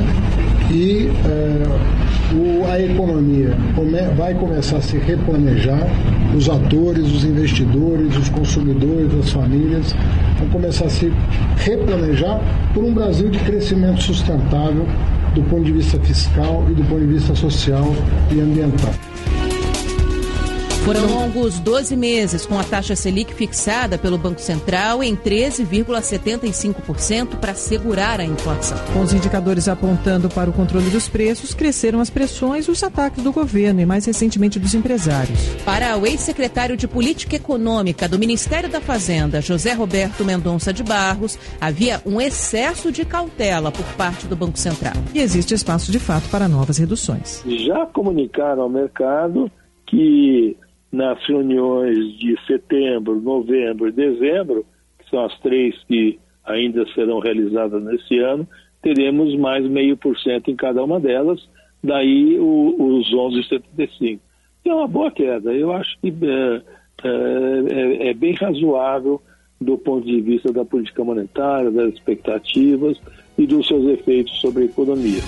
e 0.71 1.07
é, 1.25 2.33
o, 2.35 2.65
a 2.65 2.79
economia 2.79 3.57
come, 3.75 3.99
vai 4.15 4.33
começar 4.35 4.77
a 4.77 4.81
se 4.81 4.97
replanejar. 4.97 5.87
Os 6.35 6.49
atores, 6.49 7.05
os 7.11 7.23
investidores, 7.23 8.15
os 8.17 8.29
consumidores, 8.29 9.13
as 9.19 9.31
famílias 9.31 9.95
vão 10.39 10.49
começar 10.49 10.85
a 10.85 10.89
se 10.89 11.11
replanejar 11.57 12.39
por 12.73 12.83
um 12.83 12.93
Brasil 12.93 13.29
de 13.29 13.39
crescimento 13.39 14.01
sustentável 14.01 14.87
do 15.33 15.41
ponto 15.43 15.63
de 15.63 15.71
vista 15.71 15.99
fiscal 15.99 16.65
e 16.69 16.73
do 16.73 16.83
ponto 16.83 17.01
de 17.01 17.13
vista 17.13 17.35
social 17.35 17.95
e 18.31 18.39
ambiental. 18.39 18.93
Foram 20.83 21.05
longos 21.05 21.59
12 21.59 21.95
meses 21.95 22.45
com 22.45 22.59
a 22.59 22.63
taxa 22.63 22.93
Selic 22.93 23.33
fixada 23.33 23.97
pelo 23.97 24.17
Banco 24.17 24.41
Central 24.41 25.01
em 25.01 25.15
13,75% 25.15 27.37
para 27.37 27.53
segurar 27.53 28.19
a 28.19 28.25
inflação. 28.25 28.77
Com 28.91 28.99
os 28.99 29.13
indicadores 29.13 29.69
apontando 29.69 30.27
para 30.27 30.49
o 30.49 30.53
controle 30.53 30.89
dos 30.89 31.07
preços, 31.07 31.53
cresceram 31.53 32.01
as 32.01 32.09
pressões 32.09 32.65
e 32.65 32.71
os 32.71 32.83
ataques 32.83 33.23
do 33.23 33.31
governo 33.31 33.79
e, 33.79 33.85
mais 33.85 34.05
recentemente, 34.05 34.59
dos 34.59 34.73
empresários. 34.73 35.39
Para 35.63 35.97
o 35.97 36.05
ex-secretário 36.05 36.75
de 36.75 36.85
Política 36.85 37.37
Econômica 37.37 38.05
do 38.05 38.19
Ministério 38.19 38.67
da 38.67 38.81
Fazenda, 38.81 39.39
José 39.39 39.71
Roberto 39.71 40.25
Mendonça 40.25 40.73
de 40.73 40.83
Barros, 40.83 41.39
havia 41.61 42.01
um 42.05 42.19
excesso 42.19 42.91
de 42.91 43.05
cautela 43.05 43.71
por 43.71 43.85
parte 43.95 44.27
do 44.27 44.35
Banco 44.35 44.59
Central. 44.59 44.95
E 45.15 45.21
existe 45.21 45.53
espaço 45.53 45.93
de 45.93 45.99
fato 45.99 46.27
para 46.29 46.49
novas 46.49 46.77
reduções. 46.77 47.41
Já 47.45 47.85
comunicaram 47.85 48.63
ao 48.63 48.69
mercado 48.69 49.49
que 49.87 50.57
nas 50.93 51.19
reuniões 51.25 52.13
de 52.19 52.37
setembro, 52.45 53.19
novembro 53.19 53.87
e 53.87 53.91
dezembro, 53.91 54.63
que 54.99 55.09
são 55.09 55.25
as 55.25 55.37
três 55.39 55.75
que 55.85 56.19
ainda 56.45 56.85
serão 56.93 57.17
realizadas 57.17 57.83
nesse 57.83 58.19
ano, 58.19 58.47
teremos 58.79 59.35
mais 59.35 59.65
meio 59.67 59.97
por 59.97 60.15
cento 60.19 60.51
em 60.51 60.55
cada 60.55 60.83
uma 60.83 60.99
delas, 60.99 61.49
daí 61.83 62.37
o, 62.39 62.75
os 62.77 63.11
11,75. 63.11 64.19
É 64.65 64.73
uma 64.73 64.87
boa 64.87 65.09
queda. 65.09 65.51
Eu 65.51 65.73
acho 65.73 65.97
que 65.99 66.13
é, 66.23 66.61
é, 67.03 68.09
é 68.09 68.13
bem 68.13 68.33
razoável 68.35 69.19
do 69.59 69.77
ponto 69.77 70.05
de 70.05 70.21
vista 70.21 70.53
da 70.53 70.63
política 70.63 71.03
monetária, 71.03 71.71
das 71.71 71.93
expectativas 71.93 73.01
e 73.37 73.47
dos 73.47 73.67
seus 73.67 73.85
efeitos 73.87 74.39
sobre 74.39 74.63
a 74.63 74.65
economia. 74.65 75.21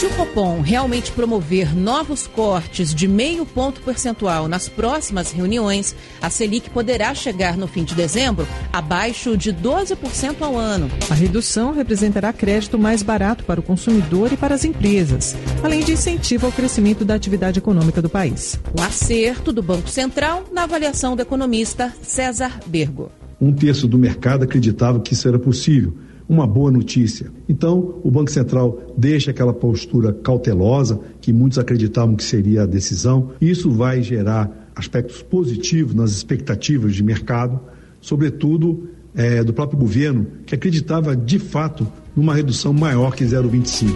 Se 0.00 0.06
o 0.06 0.10
Copom 0.12 0.62
realmente 0.62 1.12
promover 1.12 1.76
novos 1.76 2.26
cortes 2.26 2.94
de 2.94 3.06
meio 3.06 3.44
ponto 3.44 3.82
percentual 3.82 4.48
nas 4.48 4.66
próximas 4.66 5.30
reuniões, 5.30 5.94
a 6.22 6.30
Selic 6.30 6.70
poderá 6.70 7.14
chegar 7.14 7.54
no 7.54 7.66
fim 7.68 7.84
de 7.84 7.94
dezembro 7.94 8.48
abaixo 8.72 9.36
de 9.36 9.52
12% 9.52 10.40
ao 10.40 10.56
ano. 10.56 10.90
A 11.10 11.12
redução 11.12 11.74
representará 11.74 12.32
crédito 12.32 12.78
mais 12.78 13.02
barato 13.02 13.44
para 13.44 13.60
o 13.60 13.62
consumidor 13.62 14.32
e 14.32 14.38
para 14.38 14.54
as 14.54 14.64
empresas, 14.64 15.36
além 15.62 15.84
de 15.84 15.92
incentivo 15.92 16.46
ao 16.46 16.52
crescimento 16.52 17.04
da 17.04 17.14
atividade 17.14 17.58
econômica 17.58 18.00
do 18.00 18.08
país. 18.08 18.58
Um 18.74 18.82
acerto 18.82 19.52
do 19.52 19.62
Banco 19.62 19.90
Central 19.90 20.44
na 20.50 20.62
avaliação 20.62 21.14
do 21.14 21.20
economista 21.20 21.92
César 22.00 22.58
Bergo. 22.64 23.12
Um 23.38 23.52
terço 23.52 23.86
do 23.86 23.98
mercado 23.98 24.44
acreditava 24.44 24.98
que 24.98 25.12
isso 25.12 25.28
era 25.28 25.38
possível 25.38 25.92
uma 26.30 26.46
boa 26.46 26.70
notícia. 26.70 27.26
Então, 27.48 27.96
o 28.04 28.10
Banco 28.10 28.30
Central 28.30 28.80
deixa 28.96 29.32
aquela 29.32 29.52
postura 29.52 30.12
cautelosa, 30.12 31.00
que 31.20 31.32
muitos 31.32 31.58
acreditavam 31.58 32.14
que 32.14 32.22
seria 32.22 32.62
a 32.62 32.66
decisão. 32.66 33.32
Isso 33.40 33.68
vai 33.68 34.00
gerar 34.00 34.70
aspectos 34.76 35.22
positivos 35.22 35.92
nas 35.92 36.12
expectativas 36.12 36.94
de 36.94 37.02
mercado, 37.02 37.58
sobretudo 38.00 38.88
é, 39.12 39.42
do 39.42 39.52
próprio 39.52 39.76
governo, 39.76 40.24
que 40.46 40.54
acreditava 40.54 41.16
de 41.16 41.40
fato 41.40 41.84
numa 42.14 42.32
redução 42.32 42.72
maior 42.72 43.16
que 43.16 43.24
0,25. 43.24 43.90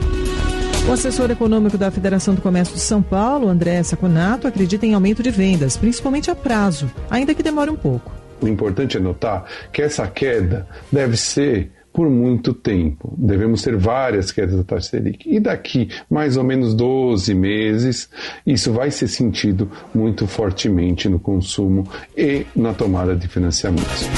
O 0.89 0.93
assessor 0.93 1.31
econômico 1.31 1.79
da 1.79 1.89
Federação 1.89 2.35
do 2.35 2.43
Comércio 2.43 2.75
de 2.75 2.81
São 2.81 3.01
Paulo, 3.01 3.49
André 3.49 3.81
Saconato, 3.85 4.49
acredita 4.49 4.85
em 4.85 4.93
aumento 4.93 5.23
de 5.23 5.31
vendas, 5.31 5.77
principalmente 5.77 6.33
a 6.33 6.35
prazo, 6.35 6.91
ainda 7.09 7.33
que 7.33 7.45
demore 7.45 7.71
um 7.71 7.77
pouco. 7.77 8.13
O 8.41 8.49
importante 8.49 8.97
é 8.97 9.01
notar 9.01 9.45
que 9.73 9.81
essa 9.81 10.05
queda 10.09 10.67
deve 10.91 11.17
ser 11.17 11.71
por 11.95 12.11
muito 12.11 12.53
tempo. 12.53 13.15
Devemos 13.17 13.63
ter 13.63 13.77
várias 13.77 14.33
quedas 14.33 14.57
da 14.57 14.65
taxa 14.65 14.91
Selic. 14.91 15.31
E 15.31 15.39
daqui 15.39 15.89
mais 16.11 16.37
ou 16.37 16.43
menos 16.43 16.75
12 16.75 17.33
meses, 17.35 18.11
isso 18.45 18.73
vai 18.73 18.91
ser 18.91 19.07
sentido 19.07 19.71
muito 19.95 20.27
fortemente 20.27 21.09
no 21.09 21.21
consumo 21.21 21.89
e 22.17 22.45
na 22.57 22.75
tomada 22.75 23.15
de 23.15 23.29
financiamentos. 23.29 24.09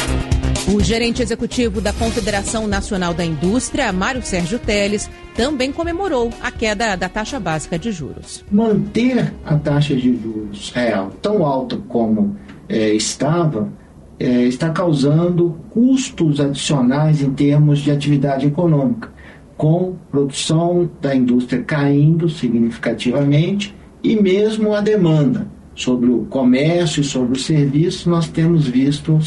O 0.74 0.82
gerente 0.82 1.22
executivo 1.22 1.82
da 1.82 1.92
Confederação 1.92 2.66
Nacional 2.66 3.12
da 3.12 3.24
Indústria, 3.24 3.92
Mário 3.92 4.22
Sérgio 4.22 4.58
Teles, 4.58 5.10
também 5.36 5.70
comemorou 5.70 6.32
a 6.40 6.50
queda 6.50 6.96
da 6.96 7.10
taxa 7.10 7.38
básica 7.38 7.78
de 7.78 7.92
juros. 7.92 8.42
Manter 8.50 9.34
a 9.44 9.54
taxa 9.56 9.94
de 9.94 10.16
juros 10.16 10.72
real 10.74 11.10
tão 11.20 11.44
alta 11.44 11.76
como 11.88 12.36
é, 12.70 12.88
estava 12.94 13.70
é, 14.18 14.44
está 14.44 14.70
causando 14.70 15.56
custos 15.70 16.40
adicionais 16.40 17.22
em 17.22 17.30
termos 17.32 17.80
de 17.80 17.90
atividade 17.90 18.46
econômica, 18.46 19.10
com 19.56 19.94
produção 20.10 20.88
da 21.00 21.14
indústria 21.14 21.62
caindo 21.62 22.28
significativamente 22.28 23.74
e 24.02 24.20
mesmo 24.20 24.74
a 24.74 24.80
demanda 24.80 25.46
sobre 25.74 26.10
o 26.10 26.24
comércio 26.24 27.02
e 27.02 27.04
sobre 27.04 27.36
o 27.36 27.40
serviço, 27.40 28.08
nós 28.08 28.28
temos 28.28 28.66
visto 28.66 29.18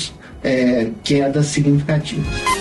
é, 0.44 0.90
quedas 1.04 1.48
significativas. 1.48 2.59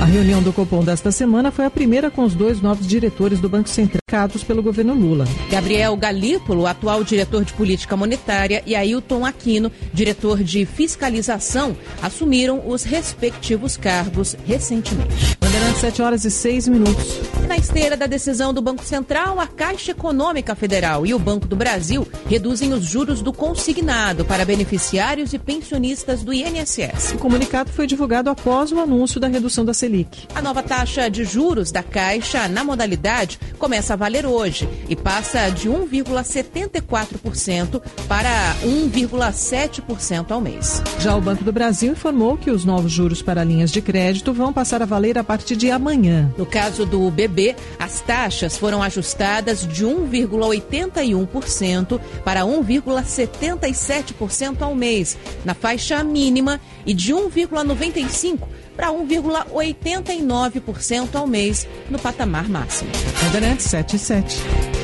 A 0.00 0.04
reunião 0.04 0.40
do 0.40 0.52
Copom 0.52 0.84
desta 0.84 1.10
semana 1.10 1.50
foi 1.50 1.64
a 1.64 1.70
primeira 1.70 2.08
com 2.08 2.22
os 2.22 2.32
dois 2.32 2.60
novos 2.60 2.86
diretores 2.86 3.40
do 3.40 3.48
Banco 3.48 3.68
Central 3.68 3.98
pelo 4.46 4.62
governo 4.62 4.94
Lula. 4.94 5.26
Gabriel 5.50 5.94
Galípolo, 5.94 6.66
atual 6.66 7.04
diretor 7.04 7.44
de 7.44 7.52
política 7.52 7.94
monetária, 7.94 8.62
e 8.64 8.74
Ailton 8.74 9.26
Aquino, 9.26 9.70
diretor 9.92 10.42
de 10.42 10.64
fiscalização, 10.64 11.76
assumiram 12.00 12.62
os 12.66 12.84
respectivos 12.84 13.76
cargos 13.76 14.34
recentemente. 14.46 15.36
Bandeirantes, 15.38 15.80
7 15.80 16.02
horas 16.02 16.24
e 16.24 16.30
6 16.30 16.68
minutos. 16.68 17.20
Na 17.46 17.56
esteira 17.56 17.96
da 17.96 18.06
decisão 18.06 18.54
do 18.54 18.62
Banco 18.62 18.84
Central, 18.84 19.38
a 19.38 19.46
Caixa 19.46 19.90
Econômica 19.90 20.54
Federal 20.54 21.04
e 21.06 21.12
o 21.12 21.18
Banco 21.18 21.46
do 21.46 21.56
Brasil 21.56 22.08
reduzem 22.26 22.72
os 22.72 22.84
juros 22.84 23.20
do 23.20 23.32
consignado 23.32 24.24
para 24.24 24.44
beneficiários 24.44 25.34
e 25.34 25.38
pensionistas 25.38 26.22
do 26.22 26.32
INSS. 26.32 27.12
O 27.14 27.18
comunicado 27.18 27.70
foi 27.70 27.86
divulgado 27.86 28.30
após 28.30 28.72
o 28.72 28.80
anúncio 28.80 29.20
da 29.20 29.28
redução 29.28 29.64
da 29.64 29.74
Selic. 29.88 30.28
A 30.34 30.42
nova 30.42 30.62
taxa 30.62 31.08
de 31.08 31.24
juros 31.24 31.72
da 31.72 31.82
Caixa 31.82 32.46
na 32.46 32.62
modalidade 32.62 33.40
começa 33.58 33.94
a 33.94 33.96
valer 33.96 34.26
hoje 34.26 34.68
e 34.86 34.94
passa 34.94 35.48
de 35.48 35.70
1,74% 35.70 37.80
para 38.06 38.54
1,7% 38.62 40.30
ao 40.30 40.42
mês. 40.42 40.82
Já 41.00 41.16
o 41.16 41.22
Banco 41.22 41.42
do 41.42 41.52
Brasil 41.52 41.92
informou 41.92 42.36
que 42.36 42.50
os 42.50 42.66
novos 42.66 42.92
juros 42.92 43.22
para 43.22 43.42
linhas 43.42 43.72
de 43.72 43.80
crédito 43.80 44.34
vão 44.34 44.52
passar 44.52 44.82
a 44.82 44.86
valer 44.86 45.16
a 45.16 45.24
partir 45.24 45.56
de 45.56 45.70
amanhã. 45.70 46.30
No 46.36 46.44
caso 46.44 46.84
do 46.84 47.10
BB, 47.10 47.56
as 47.78 48.02
taxas 48.02 48.58
foram 48.58 48.82
ajustadas 48.82 49.66
de 49.66 49.86
1,81% 49.86 51.98
para 52.22 52.42
1,77% 52.42 54.60
ao 54.60 54.74
mês, 54.74 55.16
na 55.44 55.54
faixa 55.54 56.04
mínima, 56.04 56.60
e 56.84 56.92
de 56.92 57.14
1,95% 57.14 58.40
para 58.78 58.92
1,89% 58.92 61.16
ao 61.16 61.26
mês, 61.26 61.66
no 61.90 61.98
patamar 61.98 62.48
máximo. 62.48 62.88
Bandeirantes 63.24 63.66
77. 63.66 64.77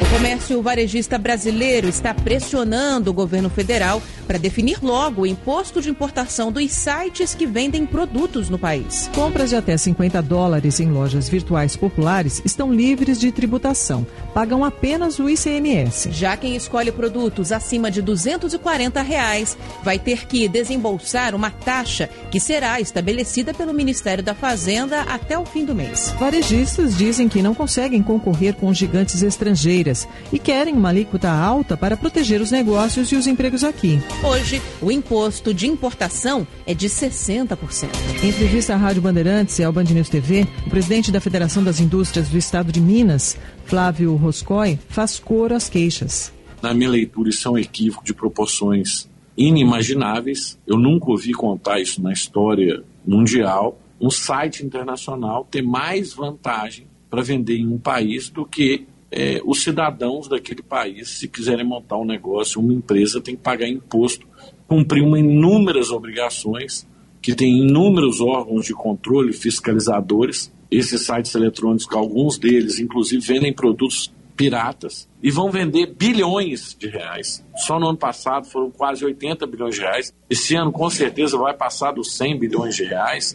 O 0.00 0.18
comércio 0.18 0.62
varejista 0.62 1.18
brasileiro 1.18 1.88
está 1.88 2.14
pressionando 2.14 3.10
o 3.10 3.14
governo 3.14 3.50
federal 3.50 4.00
para 4.26 4.38
definir 4.38 4.78
logo 4.82 5.22
o 5.22 5.26
imposto 5.26 5.80
de 5.80 5.90
importação 5.90 6.50
dos 6.50 6.70
sites 6.72 7.34
que 7.34 7.46
vendem 7.46 7.86
produtos 7.86 8.48
no 8.48 8.58
país. 8.58 9.10
Compras 9.14 9.50
de 9.50 9.56
até 9.56 9.76
50 9.76 10.20
dólares 10.22 10.80
em 10.80 10.90
lojas 10.90 11.28
virtuais 11.28 11.76
populares 11.76 12.42
estão 12.44 12.72
livres 12.72 13.20
de 13.20 13.30
tributação. 13.30 14.06
Pagam 14.34 14.64
apenas 14.64 15.18
o 15.18 15.28
ICMS. 15.28 16.10
Já 16.12 16.36
quem 16.36 16.56
escolhe 16.56 16.90
produtos 16.90 17.52
acima 17.52 17.90
de 17.90 18.02
240 18.02 19.00
reais 19.02 19.56
vai 19.82 19.98
ter 19.98 20.26
que 20.26 20.48
desembolsar 20.48 21.34
uma 21.34 21.50
taxa 21.50 22.08
que 22.30 22.40
será 22.40 22.80
estabelecida 22.80 23.54
pelo 23.54 23.72
Ministério 23.72 24.24
da 24.24 24.34
Fazenda 24.34 25.02
até 25.02 25.38
o 25.38 25.44
fim 25.44 25.64
do 25.64 25.74
mês. 25.74 26.14
Varejistas 26.18 26.96
dizem 26.96 27.28
que 27.28 27.42
não 27.42 27.54
conseguem 27.54 28.02
concorrer 28.02 28.54
com 28.54 28.72
gigantes 28.72 29.22
estrangeiras 29.56 30.06
e 30.32 30.38
querem 30.38 30.74
uma 30.74 30.90
alíquota 30.90 31.30
alta 31.30 31.76
para 31.76 31.96
proteger 31.96 32.40
os 32.40 32.50
negócios 32.50 33.10
e 33.10 33.16
os 33.16 33.26
empregos 33.26 33.64
aqui. 33.64 33.98
Hoje, 34.22 34.60
o 34.82 34.92
imposto 34.92 35.54
de 35.54 35.66
importação 35.66 36.46
é 36.66 36.74
de 36.74 36.88
60%. 36.88 37.88
Em 38.22 38.28
entrevista 38.28 38.74
à 38.74 38.76
Rádio 38.76 39.02
Bandeirantes 39.02 39.58
e 39.58 39.64
ao 39.64 39.72
Band 39.72 39.84
News 39.84 40.10
TV, 40.10 40.46
o 40.66 40.70
presidente 40.70 41.10
da 41.10 41.20
Federação 41.20 41.64
das 41.64 41.80
Indústrias 41.80 42.28
do 42.28 42.36
Estado 42.36 42.70
de 42.70 42.80
Minas, 42.80 43.36
Flávio 43.64 44.14
Roscoe, 44.14 44.78
faz 44.88 45.18
coro 45.18 45.54
às 45.54 45.68
queixas. 45.68 46.32
Na 46.62 46.74
minha 46.74 46.90
leitura, 46.90 47.30
isso 47.30 47.48
é 47.48 47.50
um 47.50 47.58
equívoco 47.58 48.04
de 48.04 48.14
proporções 48.14 49.08
inimagináveis. 49.36 50.58
Eu 50.66 50.78
nunca 50.78 51.10
ouvi 51.10 51.32
contar 51.32 51.80
isso 51.80 52.02
na 52.02 52.12
história 52.12 52.82
mundial. 53.06 53.78
Um 54.00 54.10
site 54.10 54.64
internacional 54.64 55.46
ter 55.50 55.62
mais 55.62 56.12
vantagem 56.12 56.86
para 57.08 57.22
vender 57.22 57.56
em 57.56 57.66
um 57.66 57.78
país 57.78 58.28
do 58.28 58.44
que 58.44 58.86
é, 59.18 59.40
os 59.46 59.62
cidadãos 59.62 60.28
daquele 60.28 60.62
país, 60.62 61.08
se 61.08 61.26
quiserem 61.26 61.64
montar 61.64 61.96
um 61.96 62.04
negócio, 62.04 62.60
uma 62.60 62.74
empresa 62.74 63.18
tem 63.18 63.34
que 63.34 63.40
pagar 63.40 63.66
imposto, 63.66 64.28
cumprir 64.68 65.02
uma 65.02 65.18
inúmeras 65.18 65.90
obrigações, 65.90 66.86
que 67.22 67.34
tem 67.34 67.60
inúmeros 67.60 68.20
órgãos 68.20 68.66
de 68.66 68.74
controle, 68.74 69.32
fiscalizadores. 69.32 70.52
Esses 70.70 71.06
sites 71.06 71.34
eletrônicos, 71.34 71.86
alguns 71.92 72.38
deles, 72.38 72.78
inclusive, 72.78 73.24
vendem 73.26 73.54
produtos 73.54 74.12
piratas 74.36 75.08
e 75.22 75.30
vão 75.30 75.50
vender 75.50 75.94
bilhões 75.94 76.76
de 76.78 76.86
reais. 76.86 77.42
Só 77.56 77.80
no 77.80 77.88
ano 77.88 77.96
passado 77.96 78.46
foram 78.46 78.70
quase 78.70 79.02
80 79.02 79.46
bilhões 79.46 79.76
de 79.76 79.80
reais. 79.80 80.12
Esse 80.28 80.54
ano, 80.54 80.70
com 80.70 80.90
certeza, 80.90 81.38
vai 81.38 81.54
passar 81.54 81.92
dos 81.92 82.14
100 82.16 82.38
bilhões 82.38 82.76
de 82.76 82.84
reais. 82.84 83.34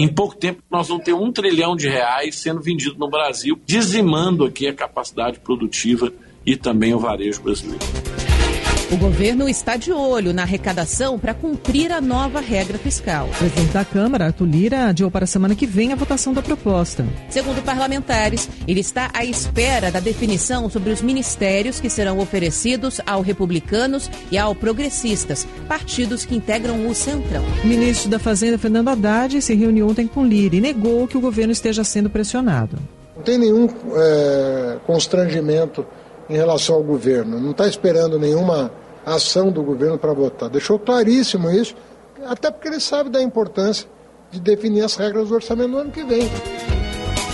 Em 0.00 0.08
pouco 0.08 0.34
tempo, 0.34 0.62
nós 0.70 0.88
vamos 0.88 1.04
ter 1.04 1.12
um 1.12 1.30
trilhão 1.30 1.76
de 1.76 1.86
reais 1.86 2.36
sendo 2.36 2.62
vendido 2.62 2.98
no 2.98 3.06
Brasil, 3.06 3.60
dizimando 3.66 4.46
aqui 4.46 4.66
a 4.66 4.72
capacidade 4.72 5.38
produtiva 5.40 6.10
e 6.46 6.56
também 6.56 6.94
o 6.94 6.98
varejo 6.98 7.42
brasileiro. 7.42 7.84
O 8.92 8.96
governo 8.96 9.48
está 9.48 9.76
de 9.76 9.92
olho 9.92 10.32
na 10.34 10.42
arrecadação 10.42 11.16
para 11.16 11.32
cumprir 11.32 11.92
a 11.92 12.00
nova 12.00 12.40
regra 12.40 12.76
fiscal. 12.76 13.28
O 13.28 13.38
presidente 13.38 13.72
da 13.72 13.84
Câmara, 13.84 14.24
Arthur 14.26 14.46
Lira, 14.46 14.88
adiou 14.88 15.08
para 15.08 15.22
a 15.22 15.28
semana 15.28 15.54
que 15.54 15.64
vem 15.64 15.92
a 15.92 15.94
votação 15.94 16.34
da 16.34 16.42
proposta. 16.42 17.06
Segundo 17.28 17.62
parlamentares, 17.62 18.48
ele 18.66 18.80
está 18.80 19.08
à 19.14 19.24
espera 19.24 19.92
da 19.92 20.00
definição 20.00 20.68
sobre 20.68 20.90
os 20.90 21.00
ministérios 21.02 21.78
que 21.78 21.88
serão 21.88 22.18
oferecidos 22.18 23.00
ao 23.06 23.22
republicanos 23.22 24.10
e 24.28 24.36
ao 24.36 24.56
progressistas, 24.56 25.46
partidos 25.68 26.24
que 26.24 26.34
integram 26.34 26.88
o 26.88 26.92
Centrão. 26.92 27.44
O 27.62 27.68
ministro 27.68 28.10
da 28.10 28.18
Fazenda, 28.18 28.58
Fernando 28.58 28.88
Haddad, 28.88 29.40
se 29.40 29.54
reuniu 29.54 29.88
ontem 29.88 30.08
com 30.08 30.26
Lira 30.26 30.56
e 30.56 30.60
negou 30.60 31.06
que 31.06 31.16
o 31.16 31.20
governo 31.20 31.52
esteja 31.52 31.84
sendo 31.84 32.10
pressionado. 32.10 32.76
Não 33.14 33.22
tem 33.22 33.38
nenhum 33.38 33.68
é, 33.94 34.78
constrangimento 34.84 35.86
em 36.30 36.36
relação 36.36 36.76
ao 36.76 36.82
governo. 36.82 37.40
Não 37.40 37.50
está 37.50 37.66
esperando 37.66 38.18
nenhuma 38.18 38.72
ação 39.04 39.50
do 39.50 39.62
governo 39.62 39.98
para 39.98 40.12
votar. 40.12 40.48
Deixou 40.48 40.78
claríssimo 40.78 41.50
isso, 41.50 41.74
até 42.24 42.50
porque 42.50 42.68
ele 42.68 42.80
sabe 42.80 43.10
da 43.10 43.20
importância 43.20 43.88
de 44.30 44.40
definir 44.40 44.82
as 44.82 44.94
regras 44.94 45.28
do 45.28 45.34
orçamento 45.34 45.68
no 45.68 45.78
ano 45.78 45.90
que 45.90 46.04
vem. 46.04 46.30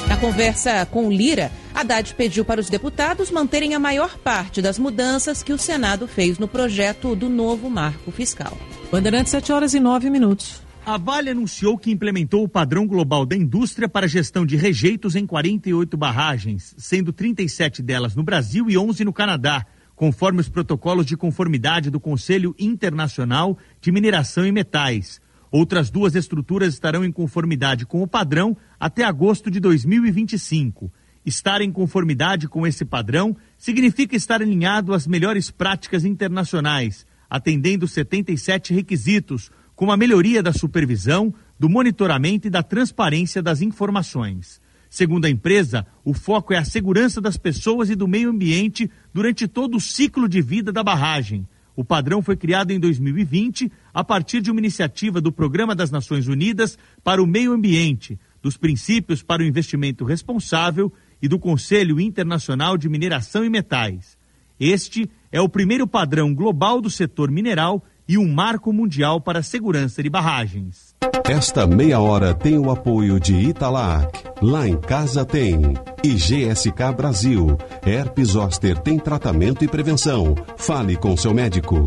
Na 0.09 0.16
conversa 0.16 0.86
com 0.86 1.10
Lira, 1.10 1.51
Haddad 1.74 2.14
pediu 2.14 2.44
para 2.44 2.60
os 2.60 2.70
deputados 2.70 3.31
manterem 3.31 3.74
a 3.74 3.78
maior 3.78 4.16
parte 4.16 4.62
das 4.62 4.78
mudanças 4.78 5.43
que 5.43 5.52
o 5.52 5.59
Senado 5.59 6.09
fez 6.09 6.39
no 6.39 6.48
projeto 6.48 7.14
do 7.14 7.28
novo 7.28 7.68
marco 7.68 8.10
fiscal. 8.10 8.56
Bandeirantes, 8.90 9.32
7 9.32 9.52
horas 9.52 9.74
e 9.74 9.81
9 9.81 10.09
minutos. 10.09 10.65
A 10.87 10.99
Vale 10.99 11.31
anunciou 11.31 11.77
que 11.77 11.91
implementou 11.91 12.45
o 12.45 12.49
padrão 12.49 12.87
global 12.87 13.27
da 13.27 13.35
indústria 13.35 13.89
para 13.89 14.07
gestão 14.07 14.47
de 14.47 14.55
rejeitos 14.55 15.17
em 15.17 15.27
48 15.27 15.97
barragens, 15.97 16.77
sendo 16.79 17.13
37 17.13 17.83
delas 17.83 18.15
no 18.15 18.23
Brasil 18.23 18.71
e 18.71 18.79
11 18.79 19.05
no 19.05 19.13
Canadá, 19.13 19.67
conforme 19.97 20.41
os 20.41 20.49
protocolos 20.49 21.05
de 21.05 21.17
conformidade 21.17 21.91
do 21.91 21.99
Conselho 21.99 22.55
Internacional 22.57 23.59
de 23.81 23.91
Mineração 23.91 24.47
e 24.47 24.53
Metais. 24.53 25.21
Outras 25.51 25.91
duas 25.91 26.15
estruturas 26.15 26.75
estarão 26.75 27.05
em 27.05 27.11
conformidade 27.11 27.85
com 27.85 28.01
o 28.01 28.07
padrão 28.07 28.57
até 28.79 29.03
agosto 29.03 29.51
de 29.51 29.59
2025. 29.59 30.93
Estar 31.25 31.63
em 31.63 31.73
conformidade 31.73 32.47
com 32.47 32.65
esse 32.65 32.85
padrão 32.85 33.37
significa 33.59 34.15
estar 34.15 34.41
alinhado 34.41 34.95
às 34.95 35.05
melhores 35.05 35.51
práticas 35.51 36.05
internacionais, 36.05 37.05
atendendo 37.29 37.89
77 37.89 38.73
requisitos 38.73 39.51
com 39.77 39.93
a 39.93 39.97
melhoria 39.97 40.43
da 40.43 40.55
supervisão, 40.55 41.32
do 41.61 41.69
monitoramento 41.69 42.48
e 42.48 42.51
da 42.51 42.62
transparência 42.62 43.43
das 43.43 43.61
informações. 43.61 44.61
Segundo 44.89 45.27
a 45.27 45.31
empresa, 45.31 45.86
o 46.03 46.15
foco 46.15 46.55
é 46.55 46.57
a 46.57 46.65
segurança 46.65 47.20
das 47.20 47.36
pessoas 47.36 47.90
e 47.90 47.94
do 47.94 48.09
meio 48.09 48.31
ambiente 48.31 48.90
durante 49.12 49.47
todo 49.47 49.77
o 49.77 49.81
ciclo 49.81 50.27
de 50.27 50.40
vida 50.40 50.73
da 50.73 50.82
barragem. 50.82 51.47
O 51.77 51.85
padrão 51.85 52.23
foi 52.23 52.36
criado 52.36 52.70
em 52.70 52.81
2020 52.81 53.70
a 53.93 54.03
partir 54.03 54.40
de 54.40 54.51
uma 54.51 54.61
iniciativa 54.61 55.20
do 55.20 55.31
Programa 55.31 55.74
das 55.74 55.90
Nações 55.90 56.27
Unidas 56.27 56.78
para 57.05 57.23
o 57.23 57.27
Meio 57.27 57.53
Ambiente, 57.53 58.19
dos 58.40 58.57
princípios 58.57 59.23
para 59.23 59.43
o 59.43 59.47
investimento 59.47 60.05
responsável 60.05 60.90
e 61.20 61.28
do 61.28 61.39
Conselho 61.39 62.01
Internacional 62.01 62.78
de 62.78 62.89
Mineração 62.89 63.44
e 63.44 63.51
Metais. 63.51 64.16
Este 64.59 65.11
é 65.31 65.39
o 65.39 65.51
primeiro 65.51 65.86
padrão 65.86 66.35
global 66.35 66.81
do 66.81 66.89
setor 66.89 67.31
mineral 67.31 67.85
e 68.09 68.16
um 68.16 68.27
marco 68.27 68.73
mundial 68.73 69.20
para 69.20 69.41
a 69.41 69.43
segurança 69.43 70.03
de 70.03 70.09
barragens. 70.09 70.95
Esta 71.28 71.66
meia 71.66 71.99
hora 72.01 72.35
tem 72.35 72.59
o 72.59 72.70
apoio 72.70 73.19
de 73.19 73.35
Italac. 73.35 74.23
Lá 74.41 74.69
em 74.69 74.77
casa 74.77 75.24
tem. 75.24 75.74
E 76.05 76.15
GSK 76.15 76.93
Brasil. 76.97 77.59
Herpes 77.85 78.28
Zoster 78.28 78.78
tem 78.78 78.99
tratamento 78.99 79.65
e 79.65 79.69
prevenção. 79.69 80.35
Fale 80.57 80.97
com 80.97 81.16
seu 81.16 81.35
médico. 81.35 81.85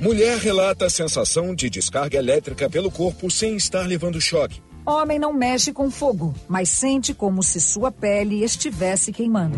Mulher 0.00 0.38
relata 0.38 0.86
a 0.86 0.90
sensação 0.90 1.54
de 1.54 1.70
descarga 1.70 2.18
elétrica 2.18 2.68
pelo 2.68 2.90
corpo 2.90 3.30
sem 3.30 3.54
estar 3.54 3.86
levando 3.86 4.20
choque. 4.20 4.60
Homem 4.84 5.18
não 5.18 5.32
mexe 5.32 5.72
com 5.72 5.90
fogo, 5.90 6.34
mas 6.48 6.68
sente 6.68 7.14
como 7.14 7.42
se 7.42 7.60
sua 7.60 7.92
pele 7.92 8.42
estivesse 8.42 9.12
queimando. 9.12 9.56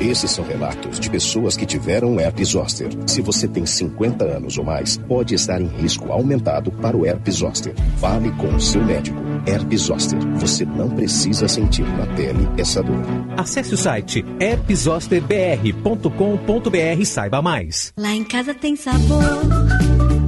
Esses 0.00 0.30
são 0.30 0.44
relatos 0.44 1.00
de 1.00 1.10
pessoas 1.10 1.56
que 1.56 1.66
tiveram 1.66 2.20
herpes 2.20 2.50
zoster. 2.50 2.88
Se 3.06 3.20
você 3.20 3.48
tem 3.48 3.66
50 3.66 4.24
anos 4.24 4.56
ou 4.56 4.64
mais, 4.64 4.96
pode 4.96 5.34
estar 5.34 5.60
em 5.60 5.66
risco 5.66 6.12
aumentado 6.12 6.70
para 6.70 6.96
o 6.96 7.04
herpes 7.04 7.34
zoster. 7.36 7.74
Fale 7.98 8.30
com 8.32 8.54
o 8.54 8.60
seu 8.60 8.84
médico. 8.84 9.20
Herpes 9.46 9.82
zoster. 9.82 10.18
Você 10.36 10.64
não 10.64 10.88
precisa 10.90 11.48
sentir 11.48 11.84
na 11.96 12.06
pele 12.14 12.48
essa 12.56 12.82
dor. 12.82 13.02
Acesse 13.36 13.74
o 13.74 13.76
site 13.76 14.24
herpesosterbr.com.br 14.40 17.00
e 17.00 17.06
saiba 17.06 17.42
mais. 17.42 17.92
Lá 17.96 18.12
em 18.12 18.24
casa 18.24 18.54
tem 18.54 18.76
sabor. 18.76 19.22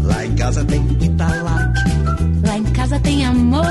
Lá 0.04 0.24
em 0.24 0.34
casa 0.34 0.64
tem 0.64 0.84
Italac. 1.00 1.78
Lá 2.46 2.58
em 2.58 2.64
casa 2.72 2.98
tem 3.00 3.24
amor. 3.24 3.64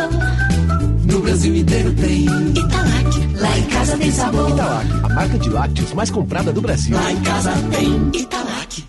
No 1.15 1.21
Brasil 1.21 1.55
inteiro 1.55 1.93
tem 1.93 2.25
Italac. 2.25 3.39
Lá 3.39 3.57
em 3.57 3.67
casa 3.67 3.97
tem 3.97 4.11
sabor. 4.11 4.49
Italac, 4.49 4.87
a 5.01 5.09
marca 5.13 5.39
de 5.39 5.49
lácteos 5.49 5.93
mais 5.93 6.11
comprada 6.11 6.51
do 6.51 6.61
Brasil. 6.61 6.93
Lá 6.93 7.09
em 7.09 7.21
casa 7.21 7.53
tem 7.71 8.21
Italac. 8.21 8.85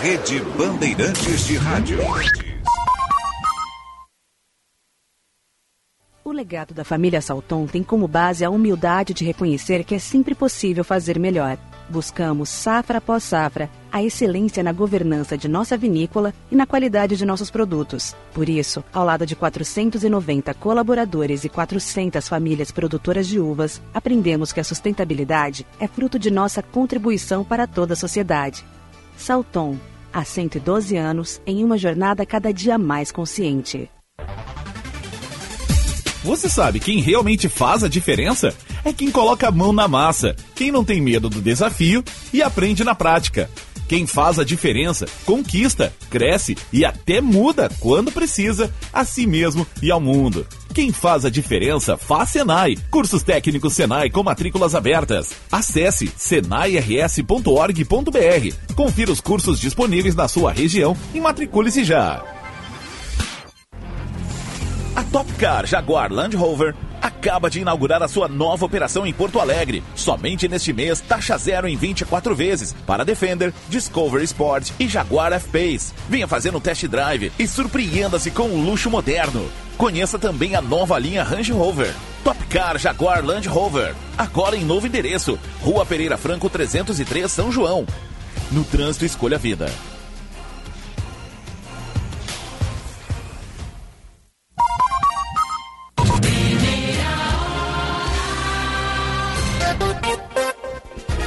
Rede 0.00 0.40
Bandeirantes 0.56 1.46
de 1.46 1.56
Rádio. 1.58 1.98
O 6.24 6.32
legado 6.32 6.72
da 6.72 6.82
família 6.82 7.20
Salton 7.20 7.66
tem 7.66 7.82
como 7.82 8.08
base 8.08 8.42
a 8.42 8.48
humildade 8.48 9.12
de 9.12 9.26
reconhecer 9.26 9.84
que 9.84 9.94
é 9.94 9.98
sempre 9.98 10.34
possível 10.34 10.82
fazer 10.82 11.18
melhor. 11.18 11.58
Buscamos, 11.88 12.48
safra 12.48 12.98
após 12.98 13.22
safra, 13.22 13.70
a 13.92 14.02
excelência 14.02 14.62
na 14.62 14.72
governança 14.72 15.38
de 15.38 15.48
nossa 15.48 15.76
vinícola 15.76 16.34
e 16.50 16.56
na 16.56 16.66
qualidade 16.66 17.16
de 17.16 17.24
nossos 17.24 17.50
produtos. 17.50 18.14
Por 18.34 18.48
isso, 18.48 18.84
ao 18.92 19.04
lado 19.04 19.24
de 19.24 19.36
490 19.36 20.52
colaboradores 20.54 21.44
e 21.44 21.48
400 21.48 22.28
famílias 22.28 22.72
produtoras 22.72 23.26
de 23.26 23.38
uvas, 23.38 23.80
aprendemos 23.94 24.52
que 24.52 24.60
a 24.60 24.64
sustentabilidade 24.64 25.66
é 25.78 25.86
fruto 25.86 26.18
de 26.18 26.30
nossa 26.30 26.62
contribuição 26.62 27.44
para 27.44 27.66
toda 27.66 27.92
a 27.92 27.96
sociedade. 27.96 28.64
Salton, 29.16 29.78
há 30.12 30.24
112 30.24 30.96
anos, 30.96 31.40
em 31.46 31.64
uma 31.64 31.78
jornada 31.78 32.26
cada 32.26 32.52
dia 32.52 32.76
mais 32.76 33.12
consciente. 33.12 33.88
Você 36.26 36.48
sabe 36.48 36.80
quem 36.80 37.00
realmente 37.00 37.48
faz 37.48 37.84
a 37.84 37.88
diferença? 37.88 38.52
É 38.84 38.92
quem 38.92 39.12
coloca 39.12 39.46
a 39.46 39.52
mão 39.52 39.72
na 39.72 39.86
massa, 39.86 40.34
quem 40.56 40.72
não 40.72 40.84
tem 40.84 41.00
medo 41.00 41.30
do 41.30 41.40
desafio 41.40 42.02
e 42.32 42.42
aprende 42.42 42.82
na 42.82 42.96
prática. 42.96 43.48
Quem 43.86 44.08
faz 44.08 44.40
a 44.40 44.44
diferença, 44.44 45.06
conquista, 45.24 45.94
cresce 46.10 46.58
e 46.72 46.84
até 46.84 47.20
muda 47.20 47.70
quando 47.78 48.10
precisa, 48.10 48.74
a 48.92 49.04
si 49.04 49.24
mesmo 49.24 49.64
e 49.80 49.88
ao 49.88 50.00
mundo. 50.00 50.44
Quem 50.74 50.90
faz 50.90 51.24
a 51.24 51.30
diferença 51.30 51.96
faz 51.96 52.30
Senai. 52.30 52.76
Cursos 52.90 53.22
técnicos 53.22 53.74
Senai 53.74 54.10
com 54.10 54.24
matrículas 54.24 54.74
abertas. 54.74 55.30
Acesse 55.50 56.10
senairs.org.br. 56.16 58.74
Confira 58.74 59.12
os 59.12 59.20
cursos 59.20 59.60
disponíveis 59.60 60.16
na 60.16 60.26
sua 60.26 60.50
região 60.50 60.96
e 61.14 61.20
matricule-se 61.20 61.84
já. 61.84 62.35
A 64.96 65.04
Top 65.04 65.30
Car 65.34 65.66
Jaguar 65.66 66.10
Land 66.10 66.34
Rover 66.38 66.74
acaba 67.02 67.50
de 67.50 67.60
inaugurar 67.60 68.02
a 68.02 68.08
sua 68.08 68.28
nova 68.28 68.64
operação 68.64 69.06
em 69.06 69.12
Porto 69.12 69.38
Alegre. 69.38 69.84
Somente 69.94 70.48
neste 70.48 70.72
mês, 70.72 71.02
taxa 71.02 71.36
zero 71.36 71.68
em 71.68 71.76
24 71.76 72.34
vezes 72.34 72.74
para 72.86 73.04
Defender, 73.04 73.52
Discovery 73.68 74.24
Sport 74.24 74.70
e 74.80 74.88
Jaguar 74.88 75.34
F-Pace. 75.34 75.92
Venha 76.08 76.26
fazer 76.26 76.56
um 76.56 76.60
test 76.60 76.86
drive 76.86 77.30
e 77.38 77.46
surpreenda-se 77.46 78.30
com 78.30 78.48
o 78.48 78.64
luxo 78.64 78.88
moderno. 78.88 79.46
Conheça 79.76 80.18
também 80.18 80.54
a 80.54 80.62
nova 80.62 80.98
linha 80.98 81.22
Range 81.22 81.52
Rover. 81.52 81.94
Top 82.24 82.42
Car 82.46 82.78
Jaguar 82.78 83.22
Land 83.22 83.48
Rover. 83.48 83.94
Agora 84.16 84.56
em 84.56 84.64
novo 84.64 84.86
endereço. 84.86 85.38
Rua 85.60 85.84
Pereira 85.84 86.16
Franco 86.16 86.48
303, 86.48 87.30
São 87.30 87.52
João. 87.52 87.86
No 88.50 88.64
trânsito, 88.64 89.04
escolha 89.04 89.36
a 89.36 89.38
vida. 89.38 89.70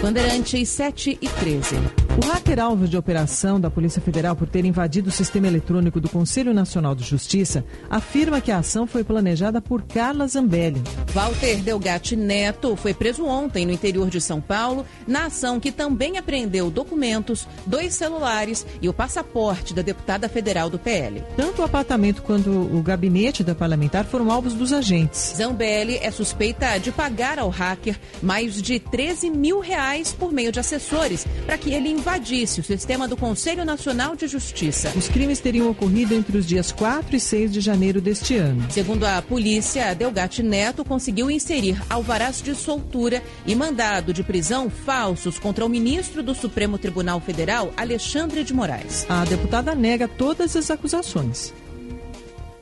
Bandeirantes 0.01 0.69
7 0.69 1.17
e 1.21 1.27
13. 1.27 1.75
O 2.21 2.25
hacker 2.25 2.59
alvo 2.59 2.87
de 2.87 2.97
operação 2.97 3.59
da 3.59 3.69
Polícia 3.69 4.01
Federal 4.01 4.35
por 4.35 4.47
ter 4.47 4.63
invadido 4.65 5.09
o 5.09 5.11
sistema 5.11 5.47
eletrônico 5.47 5.99
do 5.99 6.09
Conselho 6.09 6.53
Nacional 6.53 6.95
de 6.95 7.03
Justiça 7.03 7.65
afirma 7.89 8.41
que 8.41 8.51
a 8.51 8.59
ação 8.59 8.87
foi 8.87 9.03
planejada 9.03 9.61
por 9.61 9.83
Carla 9.83 10.27
Zambelli. 10.27 10.81
Walter 11.13 11.57
Delgatti 11.57 12.15
Neto 12.15 12.75
foi 12.75 12.93
preso 12.93 13.25
ontem 13.25 13.65
no 13.65 13.71
interior 13.73 14.09
de 14.09 14.21
São 14.21 14.39
Paulo 14.39 14.85
na 15.05 15.25
ação 15.25 15.59
que 15.59 15.71
também 15.71 16.17
apreendeu 16.17 16.69
documentos, 16.69 17.47
dois 17.65 17.93
celulares 17.93 18.65
e 18.81 18.87
o 18.87 18.93
passaporte 18.93 19.73
da 19.73 19.81
deputada 19.81 20.27
federal 20.27 20.69
do 20.69 20.79
PL. 20.79 21.23
Tanto 21.35 21.61
o 21.61 21.65
apartamento 21.65 22.21
quanto 22.21 22.49
o 22.49 22.81
gabinete 22.81 23.43
da 23.43 23.55
parlamentar 23.55 24.05
foram 24.05 24.31
alvos 24.31 24.53
dos 24.53 24.73
agentes. 24.73 25.33
Zambelli 25.35 25.97
é 26.01 26.11
suspeita 26.11 26.77
de 26.79 26.91
pagar 26.91 27.37
ao 27.37 27.49
hacker 27.49 27.97
mais 28.21 28.61
de 28.61 28.79
13 28.79 29.29
mil 29.29 29.59
reais 29.59 29.88
por 30.17 30.31
meio 30.31 30.51
de 30.51 30.59
assessores 30.59 31.25
para 31.45 31.57
que 31.57 31.73
ele 31.73 31.89
invadisse 31.89 32.59
o 32.59 32.63
sistema 32.63 33.07
do 33.07 33.17
Conselho 33.17 33.65
Nacional 33.65 34.15
de 34.15 34.27
Justiça. 34.27 34.93
Os 34.95 35.07
crimes 35.07 35.39
teriam 35.39 35.69
ocorrido 35.69 36.13
entre 36.13 36.37
os 36.37 36.45
dias 36.45 36.71
4 36.71 37.15
e 37.15 37.19
6 37.19 37.51
de 37.51 37.59
janeiro 37.59 37.99
deste 37.99 38.35
ano. 38.35 38.69
Segundo 38.69 39.03
a 39.05 39.19
polícia, 39.19 39.95
Delgatti 39.95 40.43
Neto 40.43 40.85
conseguiu 40.85 41.31
inserir 41.31 41.81
alvarás 41.89 42.39
de 42.39 42.53
soltura 42.53 43.23
e 43.47 43.55
mandado 43.55 44.13
de 44.13 44.23
prisão 44.23 44.69
falsos 44.69 45.39
contra 45.39 45.65
o 45.65 45.69
ministro 45.69 46.21
do 46.21 46.35
Supremo 46.35 46.77
Tribunal 46.77 47.19
Federal, 47.19 47.73
Alexandre 47.75 48.43
de 48.43 48.53
Moraes. 48.53 49.07
A 49.09 49.25
deputada 49.25 49.73
nega 49.73 50.07
todas 50.07 50.55
as 50.55 50.69
acusações. 50.69 51.51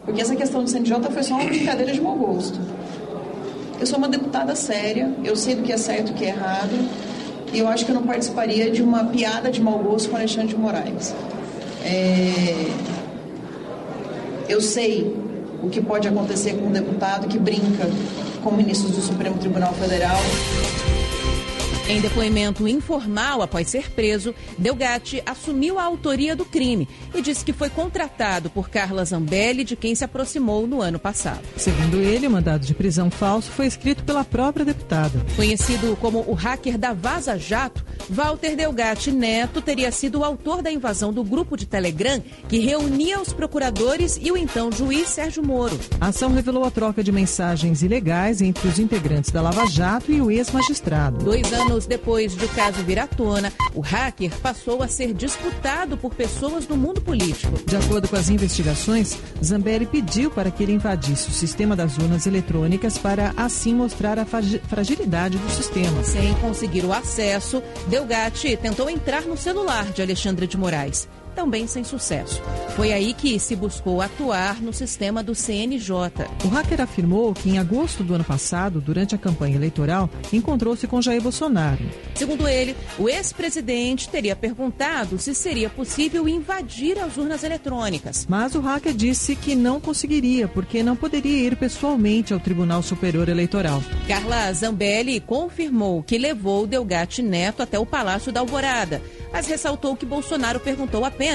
Porque 0.06 0.22
essa 0.22 0.36
questão 0.38 0.64
do 0.64 0.70
CNJ 0.70 1.12
foi 1.12 1.24
só 1.24 1.36
uma 1.36 1.44
brincadeira 1.44 1.92
de 1.92 2.00
mau 2.00 2.16
gosto. 2.16 2.58
Eu 3.80 3.86
sou 3.86 3.98
uma 4.00 4.08
deputada 4.08 4.56
séria, 4.56 5.14
eu 5.24 5.36
sei 5.36 5.54
do 5.54 5.62
que 5.62 5.72
é 5.72 5.78
certo 5.78 6.10
e 6.10 6.14
do 6.14 6.18
que 6.18 6.26
é 6.26 6.30
errado, 6.30 6.72
e 7.54 7.60
eu 7.60 7.68
acho 7.68 7.86
que 7.86 7.92
eu 7.92 7.96
não 7.96 8.04
participaria 8.04 8.70
de 8.70 8.82
uma 8.82 9.06
piada 9.06 9.50
de 9.52 9.62
mau 9.62 9.80
gosto 9.80 10.10
com 10.10 10.18
Alexandre 10.18 10.50
de 10.50 10.58
Moraes. 10.58 11.14
É... 11.84 12.68
Eu 14.50 14.62
sei 14.62 15.16
o 15.62 15.70
que 15.70 15.82
pode 15.82 16.08
acontecer 16.08 16.54
com 16.54 16.68
um 16.68 16.72
deputado 16.72 17.28
que 17.28 17.38
brinca 17.38 17.90
com 18.44 18.52
ministros 18.52 18.92
do 18.92 19.02
Supremo 19.02 19.38
Tribunal 19.38 19.74
Federal. 19.74 20.18
Em 21.90 22.02
depoimento 22.02 22.68
informal 22.68 23.42
após 23.42 23.70
ser 23.70 23.90
preso, 23.92 24.36
Delgatti 24.58 25.24
assumiu 25.26 25.80
a 25.80 25.84
autoria 25.84 26.36
do 26.36 26.44
crime 26.44 26.86
e 27.16 27.22
disse 27.22 27.46
que 27.46 27.54
foi 27.54 27.70
contratado 27.70 28.50
por 28.50 28.70
Carla 28.70 29.06
Zambelli, 29.06 29.64
de 29.64 29.78
quem 29.78 29.96
se 29.96 30.04
aproximou 30.04 30.68
no 30.68 30.82
ano 30.82 31.00
passado. 31.00 31.40
Segundo 31.56 31.96
ele, 32.02 32.28
o 32.28 32.32
mandado 32.32 32.66
de 32.66 32.74
prisão 32.74 33.10
falso 33.10 33.52
foi 33.52 33.68
escrito 33.68 34.04
pela 34.04 34.26
própria 34.26 34.66
deputada. 34.66 35.26
Conhecido 35.38 35.96
como 36.02 36.26
o 36.28 36.34
hacker 36.34 36.78
da 36.78 36.92
Vaza 36.92 37.38
Jato, 37.38 37.86
Walter 38.10 38.58
Delgatti 38.58 39.10
Neto 39.10 39.62
teria 39.62 39.90
sido 39.90 40.20
o 40.20 40.26
autor 40.26 40.62
da 40.62 40.70
invasão 40.70 41.14
do 41.14 41.24
grupo 41.24 41.56
de 41.56 41.66
Telegram 41.66 42.22
que 42.50 42.60
reunia 42.60 43.22
os 43.22 43.32
procuradores 43.32 44.20
e 44.22 44.30
o 44.30 44.36
então 44.36 44.70
juiz 44.74 45.08
Sérgio 45.08 45.42
Moro. 45.42 45.80
A 46.02 46.08
ação 46.08 46.34
revelou 46.34 46.66
a 46.66 46.72
troca 46.72 47.02
de 47.02 47.14
mensagens 47.14 47.82
ilegais 47.82 48.42
entre 48.42 48.68
os 48.68 48.78
integrantes 48.78 49.32
da 49.32 49.42
Lava 49.42 49.66
Jato 49.68 50.12
e 50.12 50.22
o 50.22 50.30
ex-magistrado. 50.30 51.24
Dois 51.24 51.54
anos 51.54 51.77
depois 51.86 52.36
do 52.36 52.48
caso 52.50 52.84
vir 52.84 53.00
à 53.00 53.08
tona, 53.08 53.52
o 53.74 53.82
hacker 53.82 54.32
passou 54.42 54.82
a 54.82 54.88
ser 54.88 55.14
disputado 55.14 55.98
por 55.98 56.14
pessoas 56.16 56.66
do 56.66 56.76
mundo 56.76 57.02
político. 57.02 57.54
De 57.66 57.76
acordo 57.76 58.08
com 58.08 58.16
as 58.16 58.30
investigações, 58.30 59.18
Zambelli 59.44 59.86
pediu 59.86 60.32
para 60.32 60.50
que 60.50 60.64
ele 60.64 60.74
invadisse 60.74 61.30
o 61.30 61.34
sistema 61.34 61.76
das 61.76 61.98
urnas 61.98 62.26
eletrônicas 62.26 62.98
para 62.98 63.34
assim 63.38 63.74
mostrar 63.74 64.18
a 64.18 64.26
fragilidade 64.26 65.38
do 65.38 65.50
sistema. 65.50 66.04
Sem 66.04 66.34
conseguir 66.36 66.86
o 66.86 66.94
acesso, 66.94 67.62
Delgatti 67.88 68.58
tentou 68.58 68.90
entrar 68.90 69.24
no 69.24 69.38
celular 69.38 69.86
de 69.92 70.02
Alexandre 70.02 70.48
de 70.48 70.58
Moraes 70.58 71.08
também 71.38 71.68
sem 71.68 71.84
sucesso. 71.84 72.42
Foi 72.76 72.92
aí 72.92 73.14
que 73.14 73.40
se 73.40 73.56
buscou 73.56 74.02
atuar 74.02 74.60
no 74.60 74.74
sistema 74.74 75.22
do 75.22 75.36
CNJ. 75.36 76.26
O 76.44 76.48
hacker 76.48 76.82
afirmou 76.82 77.32
que 77.32 77.48
em 77.48 77.60
agosto 77.60 78.04
do 78.04 78.16
ano 78.16 78.24
passado, 78.24 78.82
durante 78.82 79.14
a 79.14 79.20
campanha 79.20 79.56
eleitoral, 79.56 80.10
encontrou-se 80.34 80.88
com 80.88 81.00
Jair 81.00 81.22
Bolsonaro. 81.22 81.86
Segundo 82.16 82.48
ele, 82.48 82.76
o 82.98 83.08
ex-presidente 83.08 84.10
teria 84.10 84.36
perguntado 84.36 85.20
se 85.20 85.36
seria 85.36 85.70
possível 85.70 86.28
invadir 86.28 86.98
as 86.98 87.18
urnas 87.18 87.44
eletrônicas. 87.44 88.26
Mas 88.28 88.56
o 88.56 88.60
hacker 88.60 88.96
disse 88.96 89.36
que 89.36 89.56
não 89.56 89.80
conseguiria, 89.80 90.48
porque 90.48 90.82
não 90.82 90.96
poderia 90.96 91.50
ir 91.50 91.56
pessoalmente 91.56 92.34
ao 92.34 92.40
Tribunal 92.40 92.82
Superior 92.82 93.30
Eleitoral. 93.30 93.84
Carla 94.08 94.52
Zambelli 94.54 95.20
confirmou 95.20 96.02
que 96.02 96.18
levou 96.18 96.66
Delgatti 96.66 97.22
Neto 97.22 97.62
até 97.62 97.78
o 97.78 97.86
Palácio 97.86 98.32
da 98.32 98.40
Alvorada 98.40 99.00
mas 99.32 99.48
ressaltou 99.48 99.96
que 99.96 100.06
Bolsonaro 100.06 100.60
perguntou 100.60 101.06
apenas 101.06 101.27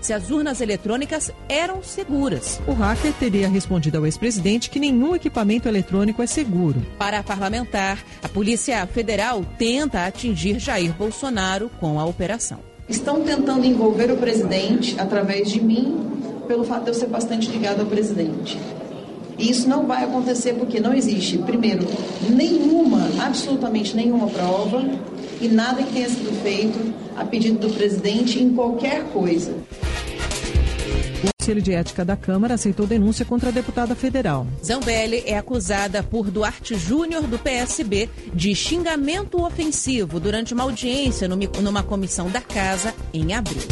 se 0.00 0.12
as 0.12 0.30
urnas 0.30 0.60
eletrônicas 0.60 1.32
eram 1.48 1.82
seguras. 1.82 2.60
O 2.66 2.72
hacker 2.72 3.12
teria 3.14 3.48
respondido 3.48 3.98
ao 3.98 4.06
ex-presidente 4.06 4.70
que 4.70 4.78
nenhum 4.78 5.14
equipamento 5.14 5.68
eletrônico 5.68 6.22
é 6.22 6.26
seguro. 6.26 6.80
Para 6.98 7.18
a 7.18 7.22
parlamentar, 7.22 8.04
a 8.22 8.28
Polícia 8.28 8.86
Federal 8.86 9.44
tenta 9.58 10.06
atingir 10.06 10.58
Jair 10.58 10.92
Bolsonaro 10.92 11.70
com 11.80 11.98
a 11.98 12.04
operação. 12.04 12.58
Estão 12.88 13.22
tentando 13.22 13.64
envolver 13.64 14.10
o 14.10 14.16
presidente 14.16 14.94
através 14.98 15.50
de 15.50 15.60
mim, 15.60 15.98
pelo 16.46 16.64
fato 16.64 16.84
de 16.84 16.90
eu 16.90 16.94
ser 16.94 17.06
bastante 17.06 17.48
ligado 17.50 17.80
ao 17.80 17.86
presidente. 17.86 18.58
E 19.38 19.50
isso 19.50 19.68
não 19.68 19.86
vai 19.86 20.04
acontecer 20.04 20.54
porque 20.54 20.78
não 20.80 20.92
existe, 20.92 21.38
primeiro, 21.38 21.86
nenhuma, 22.28 23.08
absolutamente 23.24 23.96
nenhuma 23.96 24.26
prova 24.28 24.84
e 25.40 25.48
nada 25.48 25.82
que 25.82 25.92
tenha 25.92 26.08
sido 26.08 26.32
feito 26.42 26.78
a 27.16 27.24
pedido 27.24 27.58
do 27.58 27.74
presidente 27.74 28.42
em 28.42 28.54
qualquer 28.54 29.04
coisa. 29.04 29.52
O 31.22 31.42
Conselho 31.42 31.62
de 31.62 31.72
Ética 31.72 32.04
da 32.04 32.16
Câmara 32.16 32.54
aceitou 32.54 32.86
denúncia 32.86 33.24
contra 33.24 33.48
a 33.48 33.52
deputada 33.52 33.94
federal. 33.94 34.46
Zambelli 34.64 35.22
é 35.26 35.36
acusada 35.36 36.02
por 36.02 36.30
Duarte 36.30 36.74
Júnior, 36.74 37.22
do 37.22 37.38
PSB, 37.38 38.08
de 38.32 38.54
xingamento 38.54 39.42
ofensivo 39.42 40.20
durante 40.20 40.54
uma 40.54 40.64
audiência 40.64 41.28
numa 41.28 41.82
comissão 41.82 42.30
da 42.30 42.40
Casa 42.40 42.94
em 43.12 43.32
abril. 43.32 43.62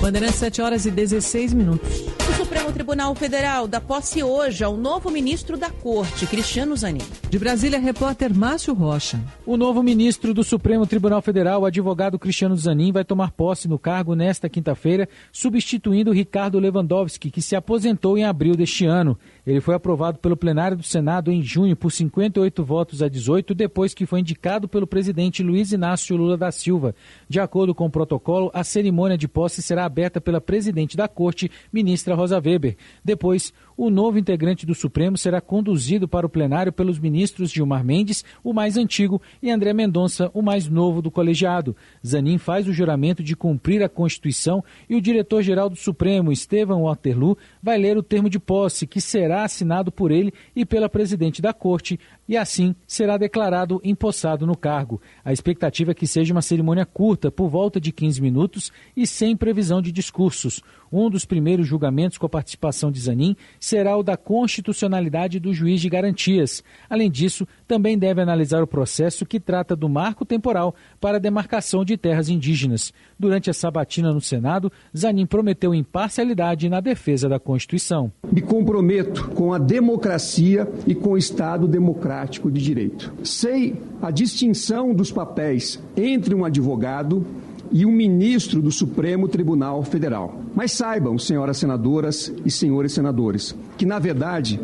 Bandeirantes, 0.00 0.36
7 0.36 0.62
horas 0.62 0.86
e 0.86 0.90
16 0.90 1.54
minutos. 1.54 1.88
O 2.28 2.32
Supremo 2.36 2.70
Tribunal 2.70 3.14
Federal 3.14 3.66
dá 3.66 3.80
posse 3.80 4.22
hoje 4.22 4.62
ao 4.62 4.76
novo 4.76 5.10
ministro 5.10 5.56
da 5.56 5.70
Corte, 5.70 6.26
Cristiano 6.26 6.76
Zanin. 6.76 7.00
De 7.30 7.38
Brasília, 7.38 7.78
repórter 7.78 8.32
Márcio 8.34 8.74
Rocha. 8.74 9.18
O 9.46 9.56
novo 9.56 9.82
ministro 9.82 10.34
do 10.34 10.44
Supremo 10.44 10.86
Tribunal 10.86 11.22
Federal, 11.22 11.62
o 11.62 11.66
advogado 11.66 12.18
Cristiano 12.18 12.56
Zanin, 12.56 12.92
vai 12.92 13.04
tomar 13.04 13.30
posse 13.30 13.66
no 13.66 13.78
cargo 13.78 14.14
nesta 14.14 14.48
quinta-feira, 14.50 15.08
substituindo 15.32 16.12
Ricardo 16.12 16.58
Lewandowski, 16.58 17.30
que 17.30 17.40
se 17.40 17.56
aposentou 17.56 18.18
em 18.18 18.24
abril 18.24 18.54
deste 18.54 18.84
ano. 18.84 19.18
Ele 19.46 19.60
foi 19.60 19.76
aprovado 19.76 20.18
pelo 20.18 20.36
plenário 20.36 20.76
do 20.76 20.82
Senado 20.82 21.30
em 21.30 21.40
junho 21.40 21.76
por 21.76 21.92
58 21.92 22.64
votos 22.64 23.00
a 23.00 23.08
18, 23.08 23.54
depois 23.54 23.94
que 23.94 24.04
foi 24.04 24.18
indicado 24.18 24.66
pelo 24.66 24.88
presidente 24.88 25.40
Luiz 25.40 25.70
Inácio 25.70 26.16
Lula 26.16 26.36
da 26.36 26.50
Silva. 26.50 26.96
De 27.28 27.38
acordo 27.38 27.72
com 27.72 27.86
o 27.86 27.90
protocolo, 27.90 28.50
a 28.52 28.64
cerimônia 28.64 29.16
de 29.16 29.28
posse 29.28 29.62
será 29.62 29.84
aberta 29.84 30.20
pela 30.20 30.40
presidente 30.40 30.96
da 30.96 31.06
Corte, 31.06 31.48
ministra 31.72 32.16
Rosa 32.16 32.42
Weber. 32.44 32.76
Depois, 33.04 33.52
o 33.76 33.90
novo 33.90 34.18
integrante 34.18 34.64
do 34.64 34.74
Supremo 34.74 35.18
será 35.18 35.40
conduzido 35.40 36.08
para 36.08 36.26
o 36.26 36.30
plenário 36.30 36.72
pelos 36.72 36.98
ministros 36.98 37.50
Gilmar 37.50 37.84
Mendes, 37.84 38.24
o 38.42 38.52
mais 38.52 38.76
antigo, 38.76 39.20
e 39.42 39.50
André 39.50 39.72
Mendonça, 39.72 40.30
o 40.32 40.40
mais 40.40 40.68
novo 40.68 41.02
do 41.02 41.10
colegiado. 41.10 41.76
Zanin 42.04 42.38
faz 42.38 42.66
o 42.66 42.72
juramento 42.72 43.22
de 43.22 43.36
cumprir 43.36 43.82
a 43.82 43.88
Constituição 43.88 44.64
e 44.88 44.96
o 44.96 45.00
diretor-geral 45.00 45.68
do 45.68 45.76
Supremo, 45.76 46.32
Estevam 46.32 46.84
Waterloo, 46.84 47.36
vai 47.62 47.76
ler 47.76 47.96
o 47.96 48.02
termo 48.02 48.30
de 48.30 48.38
posse, 48.38 48.86
que 48.86 49.00
será 49.00 49.44
assinado 49.44 49.92
por 49.92 50.10
ele 50.10 50.32
e 50.54 50.64
pela 50.64 50.88
presidente 50.88 51.42
da 51.42 51.52
Corte, 51.52 51.98
e 52.28 52.36
assim 52.36 52.74
será 52.86 53.16
declarado 53.16 53.80
empossado 53.84 54.46
no 54.46 54.56
cargo. 54.56 55.00
A 55.24 55.32
expectativa 55.32 55.92
é 55.92 55.94
que 55.94 56.06
seja 56.06 56.32
uma 56.32 56.42
cerimônia 56.42 56.84
curta, 56.84 57.30
por 57.30 57.48
volta 57.48 57.80
de 57.80 57.92
15 57.92 58.20
minutos 58.20 58.72
e 58.96 59.06
sem 59.06 59.36
previsão 59.36 59.80
de 59.80 59.92
discursos. 59.92 60.62
Um 60.90 61.10
dos 61.10 61.24
primeiros 61.24 61.66
julgamentos 61.66 62.16
com 62.16 62.26
a 62.26 62.30
participação 62.30 62.90
de 62.90 63.00
Zanin 63.00 63.36
será 63.58 63.96
o 63.96 64.02
da 64.02 64.16
constitucionalidade 64.16 65.40
do 65.40 65.52
juiz 65.52 65.80
de 65.80 65.88
garantias. 65.88 66.62
Além 66.88 67.10
disso, 67.10 67.46
também 67.66 67.98
deve 67.98 68.22
analisar 68.22 68.62
o 68.62 68.66
processo 68.66 69.26
que 69.26 69.40
trata 69.40 69.74
do 69.74 69.88
marco 69.88 70.24
temporal 70.24 70.74
para 71.00 71.16
a 71.16 71.20
demarcação 71.20 71.84
de 71.84 71.96
terras 71.96 72.28
indígenas. 72.28 72.92
Durante 73.18 73.50
a 73.50 73.54
sabatina 73.54 74.12
no 74.12 74.20
Senado, 74.20 74.70
Zanin 74.96 75.26
prometeu 75.26 75.74
imparcialidade 75.74 76.68
na 76.68 76.80
defesa 76.80 77.28
da 77.28 77.40
Constituição. 77.40 78.12
Me 78.30 78.40
comprometo 78.40 79.28
com 79.30 79.52
a 79.52 79.58
democracia 79.58 80.68
e 80.86 80.94
com 80.94 81.10
o 81.10 81.18
Estado 81.18 81.66
democrático 81.66 82.15
de 82.24 82.62
direito. 82.62 83.12
Sei 83.22 83.74
a 84.00 84.10
distinção 84.10 84.94
dos 84.94 85.10
papéis 85.10 85.82
entre 85.96 86.34
um 86.34 86.44
advogado 86.44 87.24
e 87.70 87.84
um 87.84 87.92
ministro 87.92 88.62
do 88.62 88.70
Supremo 88.70 89.28
Tribunal 89.28 89.82
Federal. 89.82 90.40
Mas 90.54 90.72
saibam, 90.72 91.18
senhoras 91.18 91.58
senadoras 91.58 92.32
e 92.44 92.50
senhores 92.50 92.92
senadores, 92.92 93.54
que 93.76 93.84
na 93.84 93.98
verdade 93.98 94.60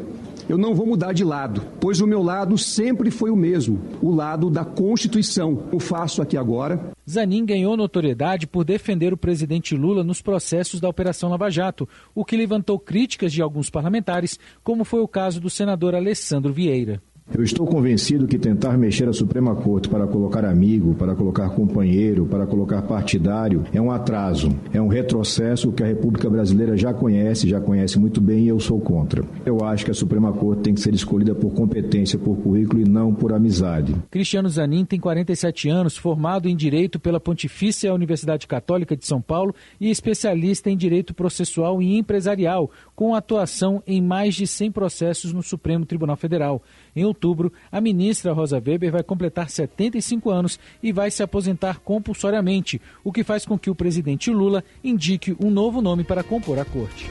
eu 0.48 0.58
não 0.58 0.74
vou 0.74 0.86
mudar 0.86 1.12
de 1.12 1.24
lado, 1.24 1.62
pois 1.80 2.00
o 2.00 2.06
meu 2.06 2.22
lado 2.22 2.58
sempre 2.58 3.10
foi 3.10 3.30
o 3.30 3.36
mesmo, 3.36 3.80
o 4.00 4.10
lado 4.10 4.50
da 4.50 4.64
Constituição. 4.64 5.64
O 5.72 5.78
faço 5.78 6.20
aqui 6.20 6.36
agora. 6.36 6.92
Zanin 7.08 7.44
ganhou 7.44 7.76
notoriedade 7.76 8.46
por 8.46 8.64
defender 8.64 9.12
o 9.12 9.16
presidente 9.16 9.76
Lula 9.76 10.02
nos 10.02 10.20
processos 10.20 10.80
da 10.80 10.88
Operação 10.88 11.30
Lava 11.30 11.50
Jato, 11.50 11.88
o 12.14 12.24
que 12.24 12.36
levantou 12.36 12.78
críticas 12.78 13.32
de 13.32 13.40
alguns 13.40 13.70
parlamentares, 13.70 14.38
como 14.62 14.84
foi 14.84 15.00
o 15.00 15.08
caso 15.08 15.40
do 15.40 15.48
senador 15.48 15.94
Alessandro 15.94 16.52
Vieira. 16.52 17.00
Eu 17.34 17.42
estou 17.42 17.66
convencido 17.66 18.26
que 18.26 18.38
tentar 18.38 18.76
mexer 18.76 19.08
a 19.08 19.12
Suprema 19.12 19.54
Corte 19.56 19.88
para 19.88 20.06
colocar 20.06 20.44
amigo, 20.44 20.94
para 20.94 21.14
colocar 21.14 21.48
companheiro, 21.50 22.26
para 22.26 22.46
colocar 22.46 22.82
partidário 22.82 23.64
é 23.72 23.80
um 23.80 23.90
atraso, 23.90 24.54
é 24.72 24.80
um 24.80 24.86
retrocesso 24.86 25.72
que 25.72 25.82
a 25.82 25.86
República 25.86 26.28
Brasileira 26.28 26.76
já 26.76 26.92
conhece, 26.92 27.48
já 27.48 27.58
conhece 27.58 27.98
muito 27.98 28.20
bem 28.20 28.44
e 28.44 28.48
eu 28.48 28.60
sou 28.60 28.78
contra. 28.80 29.24
Eu 29.46 29.64
acho 29.64 29.84
que 29.84 29.90
a 29.90 29.94
Suprema 29.94 30.30
Corte 30.32 30.62
tem 30.62 30.74
que 30.74 30.80
ser 30.80 30.92
escolhida 30.92 31.34
por 31.34 31.52
competência, 31.54 32.18
por 32.18 32.36
currículo 32.36 32.82
e 32.82 32.88
não 32.88 33.14
por 33.14 33.32
amizade. 33.32 33.94
Cristiano 34.10 34.48
Zanin 34.48 34.84
tem 34.84 35.00
47 35.00 35.70
anos, 35.70 35.96
formado 35.96 36.48
em 36.48 36.56
Direito 36.56 37.00
pela 37.00 37.18
Pontifícia 37.18 37.94
Universidade 37.94 38.46
Católica 38.46 38.94
de 38.94 39.06
São 39.06 39.22
Paulo 39.22 39.54
e 39.80 39.90
especialista 39.90 40.70
em 40.70 40.76
Direito 40.76 41.14
Processual 41.14 41.80
e 41.80 41.96
Empresarial, 41.96 42.70
com 42.94 43.14
atuação 43.14 43.82
em 43.86 44.02
mais 44.02 44.34
de 44.34 44.46
100 44.46 44.70
processos 44.70 45.32
no 45.32 45.42
Supremo 45.42 45.86
Tribunal 45.86 46.16
Federal. 46.16 46.62
Em 46.94 47.04
outubro, 47.04 47.52
a 47.70 47.80
ministra 47.80 48.32
Rosa 48.32 48.56
Weber 48.56 48.92
vai 48.92 49.02
completar 49.02 49.48
75 49.48 50.30
anos 50.30 50.60
e 50.82 50.92
vai 50.92 51.10
se 51.10 51.22
aposentar 51.22 51.80
compulsoriamente, 51.80 52.80
o 53.02 53.12
que 53.12 53.24
faz 53.24 53.46
com 53.46 53.58
que 53.58 53.70
o 53.70 53.74
presidente 53.74 54.30
Lula 54.30 54.62
indique 54.84 55.36
um 55.40 55.50
novo 55.50 55.80
nome 55.80 56.04
para 56.04 56.22
compor 56.22 56.58
a 56.58 56.64
corte. 56.64 57.10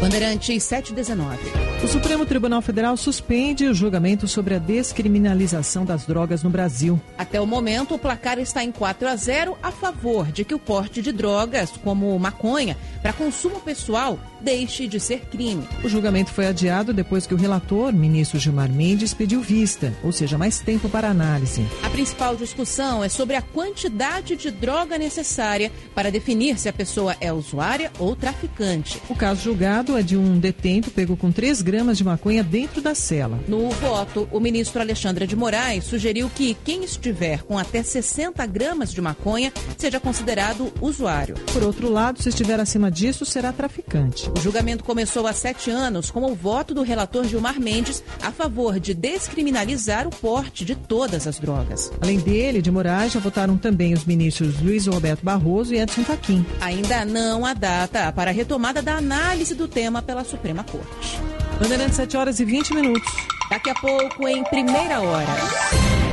Bandeirantes 0.00 0.62
719. 0.62 1.38
O 1.82 1.88
Supremo 1.88 2.24
Tribunal 2.24 2.62
Federal 2.62 2.96
suspende 2.96 3.66
o 3.66 3.74
julgamento 3.74 4.28
sobre 4.28 4.54
a 4.54 4.58
descriminalização 4.58 5.84
das 5.84 6.06
drogas 6.06 6.42
no 6.42 6.50
Brasil. 6.50 7.00
Até 7.16 7.40
o 7.40 7.46
momento, 7.46 7.94
o 7.94 7.98
placar 7.98 8.38
está 8.38 8.62
em 8.62 8.70
4 8.70 9.08
a 9.08 9.16
0 9.16 9.58
a 9.62 9.72
favor 9.72 10.30
de 10.30 10.44
que 10.44 10.54
o 10.54 10.58
porte 10.58 11.02
de 11.02 11.10
drogas, 11.10 11.70
como 11.82 12.16
maconha, 12.18 12.76
para 13.02 13.12
consumo 13.12 13.60
pessoal, 13.60 14.18
deixe 14.40 14.86
de 14.86 15.00
ser 15.00 15.26
crime. 15.26 15.66
O 15.82 15.88
julgamento 15.88 16.30
foi 16.30 16.46
adiado 16.46 16.92
depois 16.92 17.26
que 17.26 17.34
o 17.34 17.36
relator, 17.36 17.92
ministro 17.92 18.38
Gilmar 18.38 18.70
Mendes, 18.70 19.14
pediu 19.14 19.40
vista, 19.40 19.92
ou 20.02 20.12
seja, 20.12 20.38
mais 20.38 20.60
tempo 20.60 20.88
para 20.88 21.08
análise. 21.08 21.66
A 21.82 21.90
principal 21.90 22.36
discussão 22.36 23.02
é 23.02 23.08
sobre 23.08 23.36
a 23.36 23.42
quantidade 23.42 24.36
de 24.36 24.50
droga 24.50 24.98
necessária 24.98 25.72
para 25.94 26.10
definir 26.10 26.58
se 26.58 26.68
a 26.68 26.72
pessoa 26.72 27.16
é 27.20 27.32
usuária 27.32 27.90
ou 27.98 28.14
traficante. 28.14 29.00
O 29.08 29.14
caso 29.14 29.42
julgado 29.42 29.87
é 29.96 30.02
de 30.02 30.16
um 30.16 30.38
detento 30.38 30.90
pego 30.90 31.16
com 31.16 31.30
3 31.30 31.62
gramas 31.62 31.96
de 31.96 32.04
maconha 32.04 32.42
dentro 32.42 32.80
da 32.80 32.94
cela. 32.94 33.38
No 33.48 33.70
voto, 33.70 34.28
o 34.32 34.40
ministro 34.40 34.80
Alexandre 34.80 35.26
de 35.26 35.36
Moraes 35.36 35.84
sugeriu 35.84 36.30
que 36.34 36.54
quem 36.64 36.84
estiver 36.84 37.42
com 37.42 37.58
até 37.58 37.82
60 37.82 38.44
gramas 38.46 38.92
de 38.92 39.00
maconha 39.00 39.52
seja 39.76 40.00
considerado 40.00 40.72
usuário. 40.80 41.34
Por 41.52 41.62
outro 41.62 41.90
lado, 41.90 42.22
se 42.22 42.28
estiver 42.28 42.60
acima 42.60 42.90
disso, 42.90 43.24
será 43.24 43.52
traficante. 43.52 44.30
O 44.36 44.40
julgamento 44.40 44.84
começou 44.84 45.26
há 45.26 45.32
sete 45.32 45.70
anos 45.70 46.10
com 46.10 46.24
o 46.30 46.34
voto 46.34 46.74
do 46.74 46.82
relator 46.82 47.24
Gilmar 47.24 47.60
Mendes 47.60 48.02
a 48.22 48.30
favor 48.30 48.78
de 48.80 48.94
descriminalizar 48.94 50.06
o 50.06 50.10
porte 50.10 50.64
de 50.64 50.74
todas 50.74 51.26
as 51.26 51.38
drogas. 51.38 51.90
Além 52.00 52.18
dele, 52.18 52.62
de 52.62 52.70
Moraes, 52.70 53.12
já 53.12 53.20
votaram 53.20 53.56
também 53.56 53.94
os 53.94 54.04
ministros 54.04 54.60
Luiz 54.60 54.86
Roberto 54.86 55.24
Barroso 55.24 55.74
e 55.74 55.78
Edson 55.78 56.04
Fachin. 56.04 56.44
Ainda 56.60 57.04
não 57.04 57.44
há 57.44 57.54
data 57.54 58.10
para 58.12 58.30
a 58.30 58.34
retomada 58.34 58.82
da 58.82 58.96
análise 58.96 59.54
do 59.54 59.68
tema 59.78 60.02
pela 60.02 60.24
Suprema 60.24 60.64
Corte. 60.64 61.20
Bandeirantes 61.60 61.94
7 61.94 62.16
horas 62.16 62.40
e 62.40 62.44
20 62.44 62.74
minutos. 62.74 63.12
Daqui 63.48 63.70
a 63.70 63.74
pouco, 63.76 64.26
em 64.26 64.42
primeira 64.42 65.00
hora. 65.00 65.28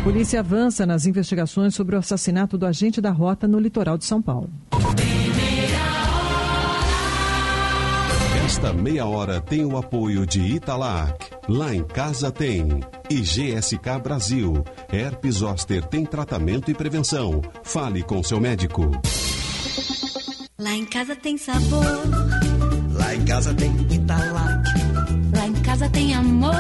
Polícia 0.03 0.41
avança 0.41 0.85
nas 0.85 1.07
investigações 1.07 1.73
sobre 1.73 1.95
o 1.95 1.99
assassinato 1.99 2.59
do 2.59 2.65
agente 2.67 3.01
da 3.01 3.09
rota 3.09 3.47
no 3.47 3.59
litoral 3.59 3.97
de 3.97 4.05
São 4.05 4.21
Paulo. 4.21 4.51
Esta 8.45 8.71
meia 8.71 9.07
hora 9.07 9.41
tem 9.41 9.65
o 9.65 9.75
apoio 9.77 10.27
de 10.27 10.41
Italac. 10.41 11.25
Lá 11.49 11.73
em 11.73 11.83
casa 11.83 12.31
tem. 12.31 12.81
E 13.09 13.15
GSK 13.15 13.99
Brasil. 14.03 14.63
Herpes 14.93 15.37
Zoster 15.37 15.83
tem 15.83 16.05
tratamento 16.05 16.69
e 16.69 16.75
prevenção. 16.75 17.41
Fale 17.63 18.03
com 18.03 18.21
seu 18.21 18.39
médico. 18.39 18.91
Lá 20.59 20.71
em 20.71 20.85
casa 20.85 21.15
tem 21.15 21.35
sabor. 21.35 22.54
Lá 23.15 23.21
em 23.21 23.25
casa 23.27 23.53
tem 23.53 23.71
Italac. 23.91 24.69
Lá 25.33 25.47
em 25.47 25.53
casa 25.61 25.89
tem 25.89 26.13
amor. 26.13 26.53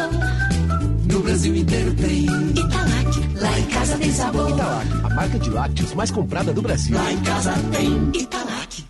No 1.11 1.19
Brasil 1.19 1.53
inteiro 1.53 1.93
tem 1.95 2.23
Italac. 2.23 3.39
Lá 3.41 3.59
em 3.59 3.65
casa 3.65 3.97
tem 3.97 4.11
sabor. 4.13 4.49
Italac, 4.49 4.87
a 5.03 5.09
marca 5.09 5.37
de 5.37 5.49
lácteos 5.49 5.93
mais 5.93 6.11
comprada 6.11 6.53
do 6.53 6.61
Brasil. 6.61 6.95
Lá 6.95 7.11
em 7.11 7.21
casa 7.23 7.53
tem 7.73 8.21
Italac. 8.21 8.85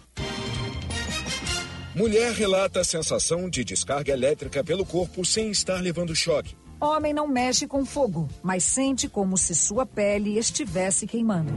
Mulher 1.95 2.34
relata 2.34 2.82
a 2.82 2.84
sensação 2.84 3.50
de 3.50 3.64
descarga 3.64 4.14
elétrica 4.14 4.64
pelo 4.64 4.85
corpo 4.85 5.26
sem 5.26 5.50
estar 5.50 5.82
levando 5.82 6.16
choque. 6.16 6.56
Homem 6.80 7.14
não 7.14 7.28
mexe 7.28 7.68
com 7.68 7.86
fogo, 7.86 8.28
mas 8.44 8.64
sente 8.64 9.08
como 9.08 9.38
se 9.38 9.56
sua 9.56 9.86
pele 9.86 10.38
estivesse 10.38 11.08
queimando. 11.08 11.54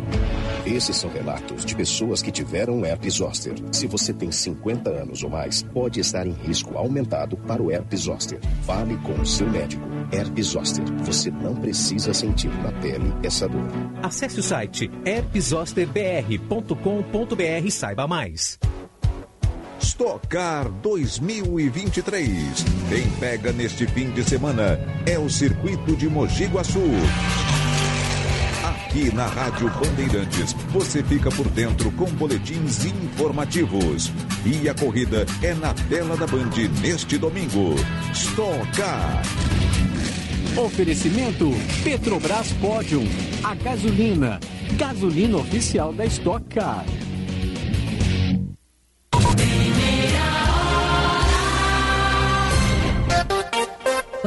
Esses 0.65 0.97
são 0.97 1.11
relatos 1.11 1.65
de 1.65 1.75
pessoas 1.75 2.23
que 2.23 2.31
tiveram 2.31 2.85
herpes 2.85 3.15
zoster. 3.15 3.55
Se 3.73 3.87
você 3.87 4.13
tem 4.13 4.31
50 4.31 4.91
anos 4.91 5.23
ou 5.23 5.31
mais, 5.31 5.63
pode 5.63 5.99
estar 5.99 6.27
em 6.27 6.33
risco 6.33 6.77
aumentado 6.77 7.37
para 7.37 7.63
o 7.63 7.71
herpes 7.71 8.01
zoster. 8.01 8.39
Fale 8.65 8.97
com 8.99 9.15
o 9.15 9.27
seu 9.27 9.49
médico. 9.49 9.83
Herpes 10.13 10.49
zoster. 10.49 10.85
Você 11.05 11.31
não 11.31 11.57
precisa 11.57 12.15
sentir 12.15 12.51
na 12.63 12.73
pele 12.81 13.13
essa 13.23 13.49
dor. 13.49 13.67
Acesse 14.03 14.41
o 14.41 14.43
site 14.43 14.91
herpesosterbr.com.br 15.05 17.65
e 17.65 17.71
saiba 17.71 18.07
mais. 18.07 18.59
Stocar 19.81 20.69
2023. 20.83 22.65
Quem 22.89 23.11
pega 23.21 23.53
neste 23.53 23.87
fim 23.87 24.11
de 24.11 24.25
semana 24.25 24.79
é 25.07 25.19
o 25.19 25.31
Circuito 25.31 25.95
de 25.97 26.09
Mogi 26.09 26.47
Guaçu. 26.47 26.81
Aqui 28.65 29.15
na 29.15 29.27
Rádio 29.27 29.71
Bandeirantes, 29.71 30.53
você 30.71 31.03
fica 31.03 31.31
por 31.31 31.49
dentro 31.51 31.91
com 31.93 32.07
boletins 32.07 32.85
informativos. 32.87 34.11
E 34.45 34.69
a 34.69 34.75
corrida 34.75 35.25
é 35.43 35.55
na 35.55 35.73
tela 35.75 36.17
da 36.17 36.27
Band 36.27 36.51
neste 36.81 37.17
domingo. 37.17 37.75
Stocar. 38.13 39.23
Oferecimento 40.57 41.51
Petrobras 41.85 42.53
Pódium, 42.55 43.05
a 43.45 43.55
gasolina, 43.55 44.41
gasolina 44.77 45.39
oficial 45.39 45.93
da 45.93 46.05
Stock 46.07 46.45
Car. 46.53 46.85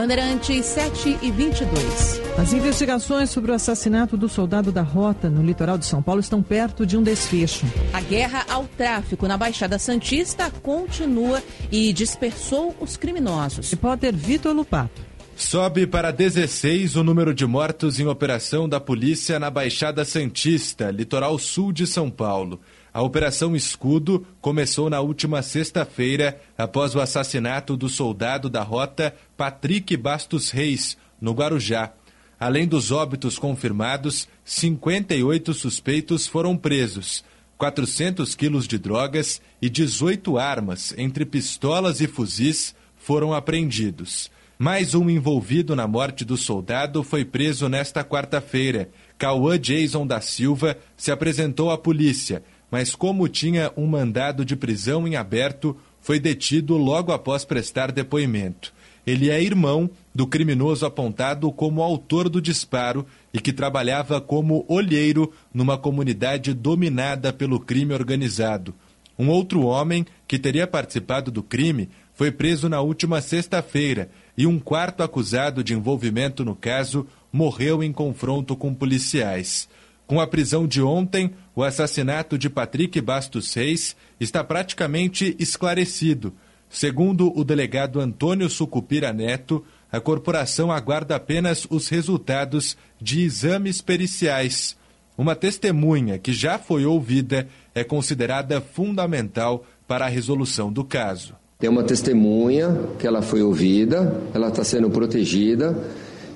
Bandeirantes 0.01 0.65
7 0.65 1.19
e 1.21 1.29
22. 1.29 2.21
As 2.35 2.51
investigações 2.53 3.29
sobre 3.29 3.51
o 3.51 3.53
assassinato 3.53 4.17
do 4.17 4.27
soldado 4.27 4.71
da 4.71 4.81
Rota 4.81 5.29
no 5.29 5.43
litoral 5.43 5.77
de 5.77 5.85
São 5.85 6.01
Paulo 6.01 6.19
estão 6.19 6.41
perto 6.41 6.87
de 6.87 6.97
um 6.97 7.03
desfecho. 7.03 7.67
A 7.93 8.01
guerra 8.01 8.43
ao 8.49 8.65
tráfico 8.65 9.27
na 9.27 9.37
Baixada 9.37 9.77
Santista 9.77 10.49
continua 10.63 11.39
e 11.71 11.93
dispersou 11.93 12.75
os 12.81 12.97
criminosos. 12.97 13.69
Repórter 13.69 14.11
Vitor 14.11 14.55
Lupato. 14.55 15.03
Sobe 15.35 15.85
para 15.85 16.09
16 16.09 16.95
o 16.95 17.03
número 17.03 17.31
de 17.31 17.45
mortos 17.45 17.99
em 17.99 18.07
operação 18.07 18.67
da 18.67 18.79
polícia 18.79 19.39
na 19.39 19.51
Baixada 19.51 20.03
Santista, 20.03 20.89
litoral 20.89 21.37
sul 21.37 21.71
de 21.71 21.85
São 21.85 22.09
Paulo. 22.09 22.59
A 22.93 23.01
Operação 23.01 23.55
Escudo 23.55 24.27
começou 24.41 24.89
na 24.89 24.99
última 24.99 25.41
sexta-feira, 25.41 26.41
após 26.57 26.93
o 26.93 26.99
assassinato 26.99 27.77
do 27.77 27.87
soldado 27.87 28.49
da 28.49 28.63
rota 28.63 29.15
Patrick 29.37 29.95
Bastos 29.95 30.49
Reis, 30.49 30.97
no 31.19 31.31
Guarujá. 31.31 31.93
Além 32.37 32.67
dos 32.67 32.91
óbitos 32.91 33.39
confirmados, 33.39 34.27
58 34.43 35.53
suspeitos 35.53 36.27
foram 36.27 36.57
presos. 36.57 37.23
400 37.57 38.35
quilos 38.35 38.67
de 38.67 38.77
drogas 38.77 39.41
e 39.61 39.69
18 39.69 40.37
armas, 40.37 40.93
entre 40.97 41.23
pistolas 41.23 42.01
e 42.01 42.07
fuzis, 42.07 42.75
foram 42.97 43.33
apreendidos. 43.33 44.29
Mais 44.59 44.93
um 44.93 45.09
envolvido 45.09 45.75
na 45.75 45.87
morte 45.87 46.25
do 46.25 46.35
soldado 46.35 47.03
foi 47.03 47.23
preso 47.23 47.69
nesta 47.69 48.03
quarta-feira. 48.03 48.89
Cauã 49.17 49.57
Jason 49.57 50.05
da 50.05 50.19
Silva 50.19 50.77
se 50.97 51.11
apresentou 51.11 51.71
à 51.71 51.77
polícia 51.77 52.43
mas 52.71 52.95
como 52.95 53.27
tinha 53.27 53.71
um 53.75 53.85
mandado 53.85 54.45
de 54.45 54.55
prisão 54.55 55.05
em 55.05 55.17
aberto, 55.17 55.77
foi 55.99 56.19
detido 56.19 56.77
logo 56.77 57.11
após 57.11 57.43
prestar 57.43 57.91
depoimento. 57.91 58.73
Ele 59.05 59.29
é 59.29 59.41
irmão 59.41 59.89
do 60.13 60.25
criminoso 60.25 60.85
apontado 60.85 61.51
como 61.51 61.81
autor 61.81 62.29
do 62.29 62.41
disparo 62.41 63.05
e 63.33 63.39
que 63.39 63.51
trabalhava 63.51 64.21
como 64.21 64.65
olheiro 64.67 65.31
numa 65.53 65.77
comunidade 65.77 66.53
dominada 66.53 67.33
pelo 67.33 67.59
crime 67.59 67.93
organizado. 67.93 68.73
Um 69.17 69.29
outro 69.29 69.65
homem 69.65 70.05
que 70.27 70.39
teria 70.39 70.65
participado 70.65 71.29
do 71.29 71.43
crime 71.43 71.89
foi 72.13 72.31
preso 72.31 72.69
na 72.69 72.81
última 72.81 73.21
sexta-feira 73.21 74.09
e 74.37 74.45
um 74.45 74.59
quarto 74.59 75.03
acusado 75.03 75.63
de 75.63 75.73
envolvimento 75.73 76.45
no 76.45 76.55
caso 76.55 77.05
morreu 77.31 77.83
em 77.83 77.91
confronto 77.91 78.55
com 78.55 78.73
policiais. 78.73 79.67
Com 80.05 80.19
a 80.19 80.27
prisão 80.27 80.67
de 80.67 80.81
ontem, 80.81 81.31
o 81.55 81.63
assassinato 81.63 82.37
de 82.37 82.49
Patrick 82.49 82.99
Bastos 83.01 83.53
Reis 83.53 83.95
está 84.19 84.43
praticamente 84.43 85.35
esclarecido. 85.39 86.33
Segundo 86.69 87.37
o 87.37 87.43
delegado 87.43 87.99
Antônio 87.99 88.49
Sucupira 88.49 89.11
Neto, 89.11 89.63
a 89.91 89.99
corporação 89.99 90.71
aguarda 90.71 91.15
apenas 91.15 91.67
os 91.69 91.89
resultados 91.89 92.77
de 92.99 93.21
exames 93.21 93.81
periciais. 93.81 94.77
Uma 95.17 95.35
testemunha 95.35 96.17
que 96.17 96.31
já 96.31 96.57
foi 96.57 96.85
ouvida 96.85 97.47
é 97.75 97.83
considerada 97.83 98.61
fundamental 98.61 99.65
para 99.85 100.05
a 100.05 100.09
resolução 100.09 100.71
do 100.71 100.85
caso. 100.85 101.35
Tem 101.59 101.69
uma 101.69 101.83
testemunha 101.83 102.75
que 102.97 103.05
ela 103.05 103.21
foi 103.21 103.43
ouvida, 103.43 104.21
ela 104.33 104.47
está 104.47 104.63
sendo 104.63 104.89
protegida 104.89 105.77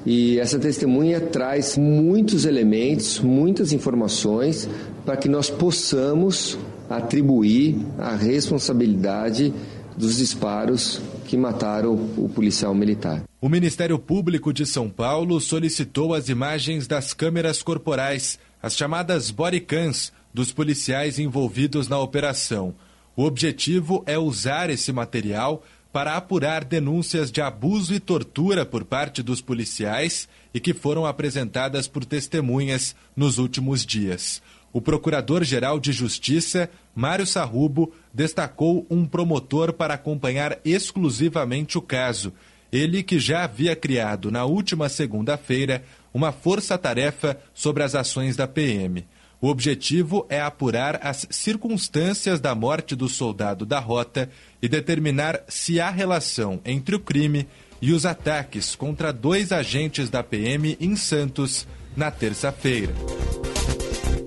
e 0.06 0.40
essa 0.40 0.59
testemunha 0.59 1.19
traz 1.19 1.77
muitos 1.77 2.45
elementos, 2.45 3.19
muitas 3.19 3.74
informações 3.74 4.69
para 5.03 5.17
que 5.17 5.27
nós 5.27 5.50
possamos 5.50 6.58
atribuir 6.90 7.77
a 7.98 8.16
responsabilidade 8.16 9.51
dos 9.98 10.17
disparos 10.17 11.01
que 11.25 11.35
mataram 11.35 11.93
o 12.17 12.30
policial 12.30 12.75
militar. 12.75 13.24
O 13.42 13.50
Ministério 13.50 13.98
Público 13.98 14.53
de 14.53 14.66
São 14.66 14.90
Paulo 14.90 15.40
solicitou 15.40 16.14
as 16.14 16.30
imagens 16.30 16.88
das 16.88 17.14
câmeras 17.14 17.64
corporais, 17.64 18.38
as 18.61 18.75
chamadas 18.75 19.32
bodycams, 19.32 20.11
dos 20.34 20.51
policiais 20.51 21.17
envolvidos 21.17 21.88
na 21.88 21.98
operação. 21.98 22.75
O 23.16 23.24
objetivo 23.24 24.03
é 24.06 24.19
usar 24.19 24.69
esse 24.69 24.92
material 24.92 25.64
para 25.95 26.17
apurar 26.17 26.65
denúncias 26.65 27.32
de 27.32 27.40
abuso 27.40 27.93
e 27.93 28.01
tortura 28.01 28.65
por 28.65 28.83
parte 28.83 29.24
dos 29.24 29.40
policiais 29.40 30.27
e 30.53 30.59
que 30.59 30.74
foram 30.74 31.06
apresentadas 31.06 31.88
por 31.88 32.03
testemunhas 32.03 32.93
nos 33.15 33.38
últimos 33.38 33.85
dias. 33.85 34.41
O 34.74 34.82
Procurador-Geral 34.82 35.80
de 35.80 35.93
Justiça, 35.93 36.69
Mário 36.93 37.25
Sarrubo, 37.25 37.93
destacou 38.14 38.85
um 38.90 39.06
promotor 39.06 39.72
para 39.72 39.93
acompanhar 39.93 40.59
exclusivamente 40.65 41.77
o 41.77 41.82
caso. 41.82 42.33
Ele 42.74 43.01
que 43.01 43.17
já 43.17 43.45
havia 43.45 43.74
criado 43.74 44.30
na 44.30 44.43
última 44.43 44.90
segunda-feira 44.90 45.82
uma 46.14 46.33
força-tarefa 46.33 47.40
sobre 47.53 47.83
as 47.83 47.95
ações 47.95 48.35
da 48.35 48.45
PM. 48.45 49.06
O 49.45 49.48
objetivo 49.48 50.25
é 50.27 50.41
apurar 50.41 50.99
as 51.03 51.27
circunstâncias 51.30 52.40
da 52.40 52.56
morte 52.56 52.95
do 52.95 53.07
soldado 53.07 53.65
da 53.65 53.80
rota 53.80 54.30
e 54.65 54.67
determinar 54.67 55.43
se 55.47 55.79
há 55.79 55.91
relação 55.91 56.59
entre 56.65 56.95
o 56.95 56.99
crime 56.99 57.47
e 57.79 57.91
os 57.93 58.03
ataques 58.03 58.73
contra 58.73 59.13
dois 59.13 59.51
agentes 59.51 60.09
da 60.09 60.23
PM 60.23 60.75
em 60.81 60.95
Santos 60.95 61.67
na 61.95 62.09
terça-feira. 62.09 62.91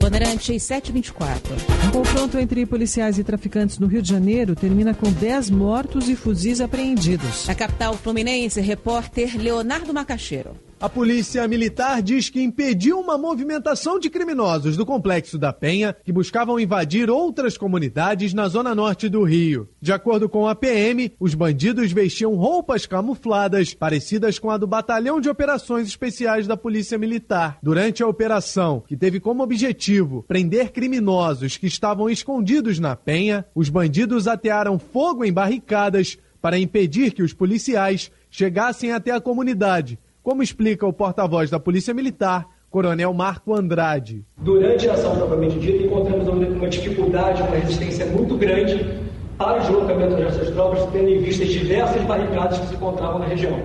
Bandeirantes 0.00 0.62
724. 0.62 1.56
Um 1.88 1.90
confronto 1.90 2.38
entre 2.38 2.64
policiais 2.66 3.18
e 3.18 3.24
traficantes 3.24 3.80
no 3.80 3.88
Rio 3.88 4.00
de 4.00 4.08
Janeiro 4.08 4.54
termina 4.54 4.94
com 4.94 5.10
10 5.10 5.50
mortos 5.50 6.08
e 6.08 6.14
fuzis 6.14 6.60
apreendidos. 6.60 7.48
Na 7.48 7.56
capital 7.56 7.94
fluminense, 7.94 8.60
repórter 8.60 9.36
Leonardo 9.36 9.92
Macaxeiro. 9.92 10.67
A 10.80 10.88
polícia 10.88 11.46
militar 11.48 12.00
diz 12.00 12.30
que 12.30 12.40
impediu 12.40 13.00
uma 13.00 13.18
movimentação 13.18 13.98
de 13.98 14.08
criminosos 14.08 14.76
do 14.76 14.86
complexo 14.86 15.36
da 15.36 15.52
Penha 15.52 15.96
que 16.04 16.12
buscavam 16.12 16.60
invadir 16.60 17.10
outras 17.10 17.58
comunidades 17.58 18.32
na 18.32 18.46
zona 18.46 18.76
norte 18.76 19.08
do 19.08 19.24
Rio. 19.24 19.68
De 19.80 19.92
acordo 19.92 20.28
com 20.28 20.46
a 20.46 20.54
PM, 20.54 21.12
os 21.18 21.34
bandidos 21.34 21.90
vestiam 21.90 22.36
roupas 22.36 22.86
camufladas 22.86 23.74
parecidas 23.74 24.38
com 24.38 24.52
a 24.52 24.56
do 24.56 24.68
Batalhão 24.68 25.20
de 25.20 25.28
Operações 25.28 25.88
Especiais 25.88 26.46
da 26.46 26.56
Polícia 26.56 26.96
Militar. 26.96 27.58
Durante 27.60 28.04
a 28.04 28.06
operação, 28.06 28.84
que 28.86 28.96
teve 28.96 29.18
como 29.18 29.42
objetivo 29.42 30.24
prender 30.28 30.70
criminosos 30.70 31.56
que 31.56 31.66
estavam 31.66 32.08
escondidos 32.08 32.78
na 32.78 32.94
Penha, 32.94 33.44
os 33.52 33.68
bandidos 33.68 34.28
atearam 34.28 34.78
fogo 34.78 35.24
em 35.24 35.32
barricadas 35.32 36.16
para 36.40 36.56
impedir 36.56 37.14
que 37.14 37.22
os 37.24 37.32
policiais 37.32 38.12
chegassem 38.30 38.92
até 38.92 39.10
a 39.10 39.20
comunidade 39.20 39.98
como 40.28 40.42
explica 40.42 40.86
o 40.86 40.92
porta-voz 40.92 41.48
da 41.48 41.58
Polícia 41.58 41.94
Militar, 41.94 42.46
Coronel 42.68 43.14
Marco 43.14 43.54
Andrade. 43.54 44.26
Durante 44.36 44.86
a 44.86 44.92
ação 44.92 45.16
propriamente 45.16 45.58
dita, 45.58 45.82
encontramos 45.82 46.28
uma 46.28 46.68
dificuldade, 46.68 47.40
uma 47.40 47.56
resistência 47.56 48.04
muito 48.04 48.36
grande 48.36 49.00
para 49.38 49.56
o 49.56 49.60
deslocamento 49.60 50.16
dessas 50.16 50.50
tropas, 50.50 50.84
tendo 50.92 51.08
em 51.08 51.22
vista 51.22 51.44
as 51.44 51.48
diversas 51.48 52.02
barricadas 52.02 52.58
que 52.58 52.66
se 52.66 52.74
encontravam 52.74 53.20
na 53.20 53.24
região. 53.24 53.58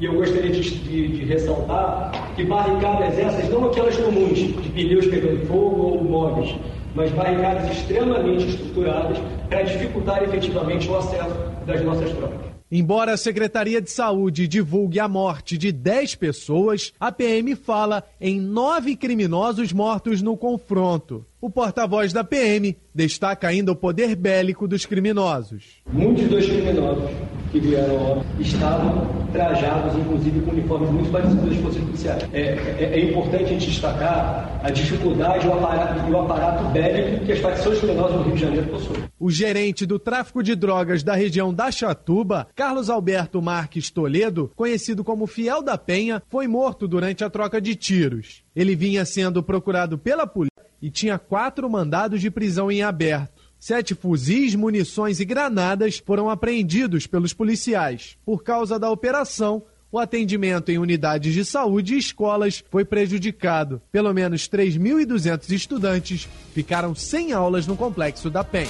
E 0.00 0.06
eu 0.06 0.14
gostaria 0.14 0.50
de, 0.50 0.62
de, 0.62 1.08
de, 1.08 1.24
ressaltar 1.26 2.10
que 2.34 2.42
barricadas 2.42 3.18
essas, 3.18 3.46
não 3.50 3.66
aquelas 3.66 3.98
comuns, 3.98 4.38
de 4.38 4.70
pneus 4.70 5.06
pegando 5.08 5.46
fogo 5.46 5.82
ou 5.82 6.04
móveis, 6.04 6.54
mas 6.94 7.12
barricadas 7.12 7.70
extremamente 7.70 8.46
estruturadas 8.46 9.18
para 9.50 9.60
dificultar 9.60 10.22
efetivamente 10.22 10.88
o 10.88 10.96
acesso 10.96 11.36
das 11.66 11.84
nossas 11.84 12.10
tropas. 12.12 12.47
Embora 12.70 13.12
a 13.12 13.16
Secretaria 13.16 13.80
de 13.80 13.90
Saúde 13.90 14.46
divulgue 14.46 15.00
a 15.00 15.08
morte 15.08 15.56
de 15.56 15.72
10 15.72 16.16
pessoas, 16.16 16.92
a 17.00 17.10
PM 17.10 17.56
fala 17.56 18.04
em 18.20 18.38
nove 18.38 18.94
criminosos 18.94 19.72
mortos 19.72 20.20
no 20.20 20.36
confronto. 20.36 21.24
O 21.40 21.48
porta-voz 21.48 22.12
da 22.12 22.24
PM 22.24 22.76
destaca 22.92 23.46
ainda 23.46 23.70
o 23.70 23.76
poder 23.76 24.16
bélico 24.16 24.66
dos 24.66 24.84
criminosos. 24.84 25.76
Muitos 25.88 26.26
dos 26.26 26.44
criminosos 26.44 27.08
que 27.52 27.60
vieram 27.60 28.24
estavam 28.40 29.08
trajados, 29.30 29.96
inclusive 29.96 30.40
com 30.40 30.50
uniformes 30.50 30.90
muito 30.90 31.10
parecidos 31.12 31.44
das 31.44 31.56
forças 31.58 31.80
policiais. 31.80 32.28
É, 32.32 32.40
é, 32.40 32.90
é, 32.92 33.04
importante 33.08 33.44
a 33.44 33.46
gente 33.46 33.66
destacar 33.66 34.60
a 34.64 34.70
dificuldade 34.70 35.46
e 35.46 35.48
o 35.48 35.52
aparato, 35.52 36.10
o 36.10 36.18
aparato 36.18 36.64
bélico 36.70 37.24
que 37.24 37.30
as 37.30 37.38
facções 37.38 37.78
criminosas 37.78 38.16
do 38.16 38.22
Rio 38.24 38.34
de 38.34 38.40
Janeiro 38.40 38.66
possuem. 38.66 39.04
O 39.20 39.30
gerente 39.30 39.86
do 39.86 39.96
tráfico 40.00 40.42
de 40.42 40.56
drogas 40.56 41.04
da 41.04 41.14
região 41.14 41.54
da 41.54 41.70
Chatuba, 41.70 42.48
Carlos 42.56 42.90
Alberto 42.90 43.40
Marques 43.40 43.90
Toledo, 43.90 44.50
conhecido 44.56 45.04
como 45.04 45.28
Fiel 45.28 45.62
da 45.62 45.78
Penha, 45.78 46.20
foi 46.28 46.48
morto 46.48 46.88
durante 46.88 47.22
a 47.22 47.30
troca 47.30 47.60
de 47.60 47.76
tiros. 47.76 48.42
Ele 48.56 48.74
vinha 48.74 49.04
sendo 49.04 49.40
procurado 49.40 49.96
pela 49.96 50.26
polícia 50.26 50.57
e 50.80 50.90
tinha 50.90 51.18
quatro 51.18 51.68
mandados 51.68 52.20
de 52.20 52.30
prisão 52.30 52.70
em 52.70 52.82
aberto. 52.82 53.42
Sete 53.58 53.94
fuzis, 53.94 54.54
munições 54.54 55.18
e 55.18 55.24
granadas 55.24 55.98
foram 55.98 56.30
apreendidos 56.30 57.06
pelos 57.06 57.32
policiais. 57.32 58.16
Por 58.24 58.44
causa 58.44 58.78
da 58.78 58.88
operação, 58.88 59.64
o 59.90 59.98
atendimento 59.98 60.70
em 60.70 60.78
unidades 60.78 61.34
de 61.34 61.44
saúde 61.44 61.94
e 61.94 61.98
escolas 61.98 62.62
foi 62.70 62.84
prejudicado. 62.84 63.82
Pelo 63.90 64.12
menos 64.12 64.48
3.200 64.48 65.50
estudantes 65.50 66.28
ficaram 66.54 66.94
sem 66.94 67.32
aulas 67.32 67.66
no 67.66 67.76
complexo 67.76 68.30
da 68.30 68.44
PEN. 68.44 68.68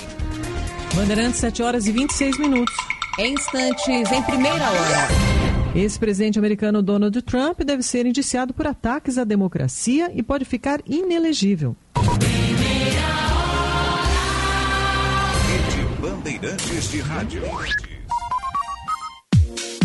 Bandeirantes, 0.94 1.40
7 1.40 1.62
horas 1.62 1.86
e 1.86 1.92
26 1.92 2.38
minutos. 2.38 2.74
Em 3.18 3.34
instantes, 3.34 4.10
em 4.12 4.22
primeira 4.22 4.70
hora. 4.70 5.08
Ex-presidente 5.74 6.38
americano 6.38 6.82
Donald 6.82 7.20
Trump 7.22 7.60
deve 7.60 7.82
ser 7.82 8.06
indiciado 8.06 8.54
por 8.54 8.66
ataques 8.66 9.18
à 9.18 9.24
democracia 9.24 10.10
e 10.14 10.22
pode 10.22 10.44
ficar 10.44 10.80
inelegível. 10.86 11.76
Bandeirantes 16.40 16.90
de 16.92 17.00
Rádio. 17.00 17.42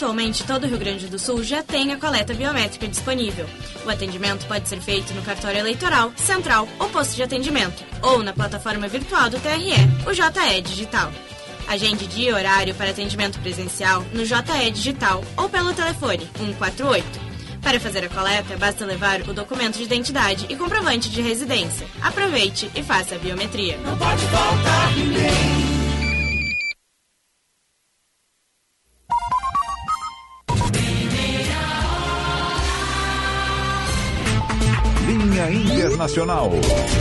Atualmente, 0.00 0.44
todo 0.44 0.64
o 0.64 0.66
Rio 0.66 0.78
Grande 0.78 1.08
do 1.08 1.18
Sul 1.18 1.44
já 1.44 1.62
tem 1.62 1.92
a 1.92 1.98
coleta 1.98 2.32
biométrica 2.32 2.88
disponível. 2.88 3.44
O 3.84 3.90
atendimento 3.90 4.46
pode 4.46 4.66
ser 4.66 4.80
feito 4.80 5.12
no 5.12 5.20
cartório 5.20 5.58
eleitoral, 5.58 6.10
central 6.16 6.66
ou 6.78 6.88
posto 6.88 7.14
de 7.16 7.22
atendimento, 7.22 7.84
ou 8.00 8.22
na 8.22 8.32
plataforma 8.32 8.88
virtual 8.88 9.28
do 9.28 9.38
TRE, 9.38 9.74
o 10.08 10.14
JE 10.14 10.62
Digital. 10.62 11.12
Agende 11.68 12.06
dia 12.06 12.30
e 12.30 12.32
horário 12.32 12.74
para 12.74 12.92
atendimento 12.92 13.38
presencial 13.40 14.02
no 14.14 14.24
JE 14.24 14.70
Digital 14.72 15.22
ou 15.36 15.50
pelo 15.50 15.74
telefone 15.74 16.26
148. 16.38 17.06
Para 17.60 17.78
fazer 17.78 18.02
a 18.06 18.08
coleta, 18.08 18.56
basta 18.56 18.86
levar 18.86 19.20
o 19.28 19.34
documento 19.34 19.76
de 19.76 19.82
identidade 19.82 20.46
e 20.48 20.56
comprovante 20.56 21.10
de 21.10 21.20
residência. 21.20 21.86
Aproveite 22.00 22.70
e 22.74 22.82
faça 22.82 23.16
a 23.16 23.18
biometria. 23.18 23.76
Não 23.84 23.98
pode 23.98 24.22
faltar 24.28 24.96
ninguém. 24.96 25.69
Internacional. 35.52 36.50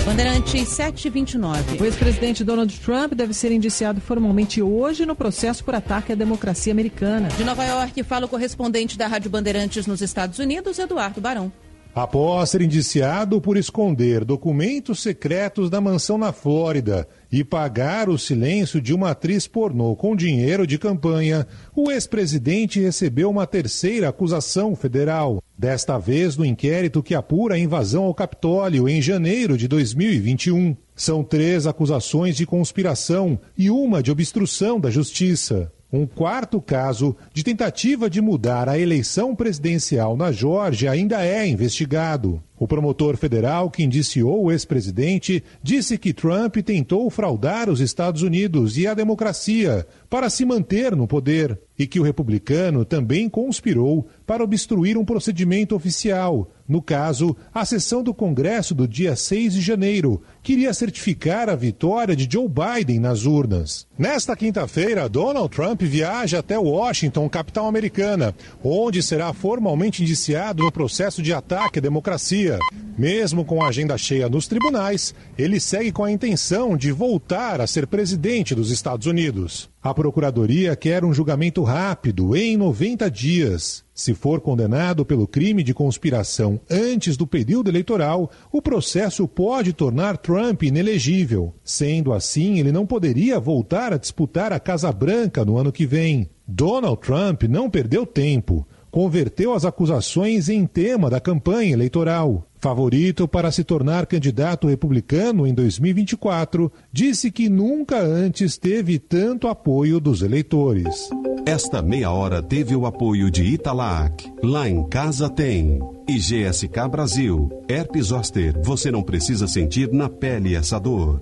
Bandeirantes 0.05 0.69
729. 0.69 1.81
O 1.81 1.85
ex-presidente 1.85 2.43
Donald 2.43 2.79
Trump 2.79 3.13
deve 3.13 3.33
ser 3.33 3.51
indiciado 3.51 4.01
formalmente 4.01 4.61
hoje 4.61 5.05
no 5.05 5.15
processo 5.15 5.63
por 5.63 5.75
ataque 5.75 6.11
à 6.11 6.15
democracia 6.15 6.73
americana. 6.73 7.27
De 7.29 7.43
Nova 7.43 7.63
York, 7.63 8.01
fala 8.03 8.25
o 8.25 8.29
correspondente 8.29 8.97
da 8.97 9.07
Rádio 9.07 9.29
Bandeirantes 9.29 9.85
nos 9.85 10.01
Estados 10.01 10.39
Unidos, 10.39 10.79
Eduardo 10.79 11.21
Barão. 11.21 11.51
Após 11.93 12.49
ser 12.49 12.61
indiciado 12.61 13.41
por 13.41 13.57
esconder 13.57 14.23
documentos 14.23 14.99
secretos 14.99 15.69
da 15.69 15.81
mansão 15.81 16.17
na 16.17 16.31
Flórida 16.31 17.07
e 17.31 17.43
pagar 17.43 18.09
o 18.09 18.17
silêncio 18.17 18.81
de 18.81 18.93
uma 18.93 19.11
atriz 19.11 19.47
pornô 19.47 19.95
com 19.95 20.15
dinheiro 20.15 20.65
de 20.65 20.77
campanha, 20.77 21.45
o 21.75 21.91
ex-presidente 21.91 22.79
recebeu 22.79 23.29
uma 23.29 23.45
terceira 23.45 24.09
acusação 24.09 24.75
federal. 24.75 25.41
Desta 25.57 25.97
vez 25.97 26.37
no 26.37 26.45
inquérito 26.45 27.03
que 27.03 27.13
apura 27.13 27.55
a 27.55 27.59
invasão 27.59 28.05
ao 28.05 28.13
Capitólio 28.13 28.87
em 28.87 29.01
janeiro 29.01 29.57
de 29.57 29.67
2021. 29.67 30.75
São 30.95 31.23
três 31.23 31.67
acusações 31.67 32.35
de 32.35 32.45
conspiração 32.45 33.39
e 33.57 33.69
uma 33.69 34.01
de 34.01 34.11
obstrução 34.11 34.79
da 34.79 34.89
justiça. 34.89 35.71
Um 35.91 36.05
quarto 36.05 36.61
caso 36.61 37.15
de 37.33 37.43
tentativa 37.43 38.09
de 38.09 38.21
mudar 38.21 38.69
a 38.69 38.77
eleição 38.77 39.35
presidencial 39.35 40.15
na 40.15 40.31
Geórgia 40.31 40.91
ainda 40.91 41.25
é 41.25 41.47
investigado. 41.47 42.43
O 42.59 42.67
promotor 42.67 43.15
federal 43.15 43.71
que 43.71 43.81
indiciou 43.81 44.43
o 44.43 44.51
ex-presidente 44.51 45.41
disse 45.63 45.97
que 45.97 46.11
Trump 46.11 46.57
tentou 46.57 47.09
fraudar 47.09 47.69
os 47.69 47.79
Estados 47.79 48.21
Unidos 48.21 48.77
e 48.77 48.85
a 48.85 48.93
democracia 48.93 49.87
para 50.09 50.29
se 50.29 50.43
manter 50.43 50.93
no 50.93 51.07
poder 51.07 51.57
e 51.77 51.87
que 51.87 51.99
o 51.99 52.03
republicano 52.03 52.83
também 52.83 53.29
conspirou 53.29 54.05
para 54.27 54.43
obstruir 54.43 54.97
um 54.97 55.05
procedimento 55.05 55.73
oficial. 55.73 56.49
No 56.67 56.81
caso, 56.81 57.35
a 57.53 57.63
sessão 57.63 58.03
do 58.03 58.13
Congresso 58.13 58.75
do 58.75 58.85
dia 58.85 59.15
6 59.15 59.53
de 59.53 59.61
janeiro 59.61 60.21
queria 60.43 60.73
certificar 60.73 61.49
a 61.49 61.55
vitória 61.55 62.15
de 62.15 62.27
Joe 62.29 62.47
Biden 62.47 62.99
nas 62.99 63.25
urnas. 63.25 63.87
Nesta 63.97 64.35
quinta-feira, 64.35 65.07
Donald 65.07 65.49
Trump 65.49 65.81
viaja 65.81 66.39
até 66.39 66.59
Washington, 66.59 67.29
capital 67.29 67.67
americana, 67.67 68.35
onde 68.61 69.01
será 69.01 69.33
formalmente 69.33 70.03
indiciado 70.03 70.63
no 70.63 70.71
processo 70.71 71.21
de 71.21 71.33
ataque 71.33 71.79
à 71.79 71.81
democracia 71.81 72.48
dia. 72.49 72.59
Mesmo 72.97 73.45
com 73.45 73.63
a 73.63 73.69
agenda 73.69 73.97
cheia 73.97 74.27
nos 74.27 74.45
tribunais, 74.45 75.13
ele 75.37 75.57
segue 75.59 75.89
com 75.89 76.03
a 76.03 76.11
intenção 76.11 76.75
de 76.75 76.91
voltar 76.91 77.61
a 77.61 77.67
ser 77.67 77.87
presidente 77.87 78.53
dos 78.53 78.71
Estados 78.71 79.07
Unidos. 79.07 79.69
A 79.81 79.93
Procuradoria 79.93 80.75
quer 80.75 81.05
um 81.05 81.13
julgamento 81.13 81.63
rápido, 81.63 82.35
em 82.35 82.57
90 82.57 83.09
dias. 83.09 83.85
Se 83.93 84.13
for 84.13 84.41
condenado 84.41 85.05
pelo 85.05 85.25
crime 85.25 85.63
de 85.63 85.73
conspiração 85.73 86.59
antes 86.69 87.15
do 87.15 87.25
período 87.25 87.69
eleitoral, 87.69 88.29
o 88.51 88.61
processo 88.61 89.25
pode 89.27 89.71
tornar 89.71 90.17
Trump 90.17 90.63
inelegível. 90.63 91.53
Sendo 91.63 92.11
assim, 92.11 92.59
ele 92.59 92.71
não 92.71 92.85
poderia 92.85 93.39
voltar 93.39 93.93
a 93.93 93.97
disputar 93.97 94.51
a 94.51 94.59
Casa 94.59 94.91
Branca 94.91 95.45
no 95.45 95.57
ano 95.57 95.71
que 95.71 95.85
vem. 95.85 96.29
Donald 96.45 96.99
Trump 96.99 97.43
não 97.43 97.69
perdeu 97.69 98.05
tempo 98.05 98.67
converteu 98.91 99.53
as 99.53 99.65
acusações 99.65 100.49
em 100.49 100.65
tema 100.65 101.09
da 101.09 101.19
campanha 101.19 101.73
eleitoral. 101.73 102.45
Favorito 102.59 103.27
para 103.27 103.51
se 103.51 103.63
tornar 103.63 104.05
candidato 104.05 104.67
republicano 104.67 105.47
em 105.47 105.53
2024, 105.53 106.71
disse 106.91 107.31
que 107.31 107.47
nunca 107.47 107.99
antes 107.99 108.57
teve 108.57 108.99
tanto 108.99 109.47
apoio 109.47 109.99
dos 109.99 110.21
eleitores. 110.21 111.09
Esta 111.45 111.81
meia 111.81 112.11
hora 112.11 112.43
teve 112.43 112.75
o 112.75 112.85
apoio 112.85 113.31
de 113.31 113.43
Italac. 113.43 114.29
Lá 114.43 114.67
em 114.67 114.83
casa 114.87 115.29
tem. 115.29 115.79
E 116.07 116.17
GSK 116.17 116.89
Brasil. 116.91 117.49
Herpes 117.67 118.07
Zoster. 118.07 118.59
Você 118.63 118.91
não 118.91 119.01
precisa 119.01 119.47
sentir 119.47 119.91
na 119.91 120.09
pele 120.09 120.55
essa 120.55 120.77
dor. 120.79 121.19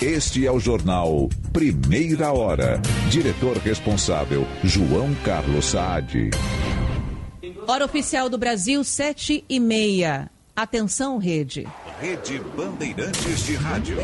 Este 0.00 0.46
é 0.46 0.50
o 0.50 0.58
jornal 0.58 1.28
Primeira 1.52 2.32
Hora. 2.32 2.80
Diretor 3.10 3.58
responsável, 3.58 4.46
João 4.64 5.14
Carlos 5.16 5.66
Saad. 5.66 6.30
Hora 7.66 7.84
oficial 7.84 8.30
do 8.30 8.38
Brasil, 8.38 8.82
sete 8.82 9.44
e 9.46 9.60
meia. 9.60 10.30
Atenção, 10.56 11.18
rede. 11.18 11.68
Rede 12.00 12.40
Bandeirantes 12.56 13.44
de 13.44 13.56
Rádio. 13.56 13.98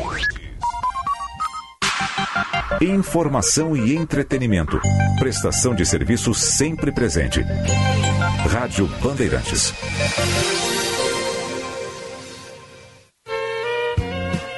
Informação 2.79 3.75
e 3.75 3.95
entretenimento. 3.95 4.79
Prestação 5.17 5.73
de 5.73 5.83
serviço 5.83 6.31
sempre 6.31 6.91
presente. 6.91 7.41
Rádio 8.47 8.85
Bandeirantes. 9.01 9.73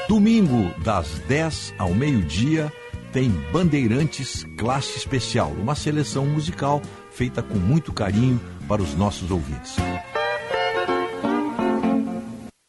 Domingo, 0.09 0.73
das 0.83 1.19
10 1.27 1.75
ao 1.77 1.93
meio-dia, 1.93 2.73
tem 3.13 3.29
Bandeirantes 3.53 4.43
Classe 4.57 4.97
Especial, 4.97 5.51
uma 5.51 5.75
seleção 5.75 6.25
musical 6.25 6.81
feita 7.11 7.43
com 7.43 7.59
muito 7.59 7.93
carinho 7.93 8.41
para 8.67 8.81
os 8.81 8.95
nossos 8.95 9.29
ouvintes. 9.29 9.75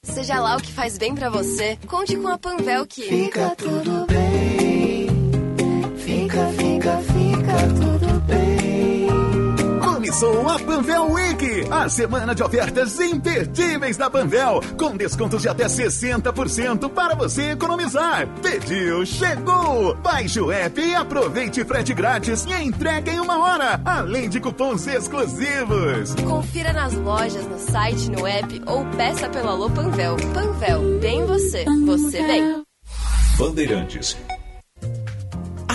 Seja 0.02 0.38
lá 0.38 0.54
o 0.58 0.60
que 0.60 0.70
faz 0.70 0.98
bem 0.98 1.14
para 1.14 1.30
você, 1.30 1.78
conte 1.86 2.14
com 2.14 2.28
a 2.28 2.36
Panvel 2.36 2.86
que 2.86 3.04
fica 3.04 3.56
tudo 3.56 4.04
bem. 4.06 5.08
Fica, 5.96 6.46
fica, 6.46 6.52
fica 6.58 6.69
Começou 10.10 10.48
a 10.48 10.58
Panvel 10.58 11.12
Week, 11.12 11.47
a 11.70 11.89
semana 11.89 12.34
de 12.34 12.42
ofertas 12.42 12.98
imperdíveis 12.98 13.97
da 13.97 14.10
Panvel, 14.10 14.60
com 14.76 14.97
descontos 14.97 15.42
de 15.42 15.48
até 15.48 15.66
60% 15.66 16.90
para 16.90 17.14
você 17.14 17.52
economizar. 17.52 18.26
Pediu, 18.42 19.06
chegou! 19.06 19.94
Baixe 19.98 20.40
o 20.40 20.50
app 20.50 20.80
e 20.80 20.97
aproveite 20.97 21.64
frete 21.64 21.94
grátis 21.94 22.44
e 22.44 22.52
entrega 22.55 23.12
em 23.12 23.20
uma 23.20 23.39
hora, 23.39 23.80
além 23.84 24.28
de 24.28 24.40
cupons 24.40 24.84
exclusivos. 24.89 26.16
Confira 26.26 26.72
nas 26.72 26.92
lojas, 26.94 27.47
no 27.47 27.60
site, 27.60 28.10
no 28.10 28.26
app 28.26 28.62
ou 28.66 28.84
peça 28.97 29.28
pelo 29.28 29.48
Alô 29.48 29.70
Panvel. 29.70 30.16
Panvel, 30.34 30.98
bem 30.98 31.24
você, 31.24 31.64
você 31.86 32.20
bem. 32.20 32.64
Bandeirantes 33.39 34.16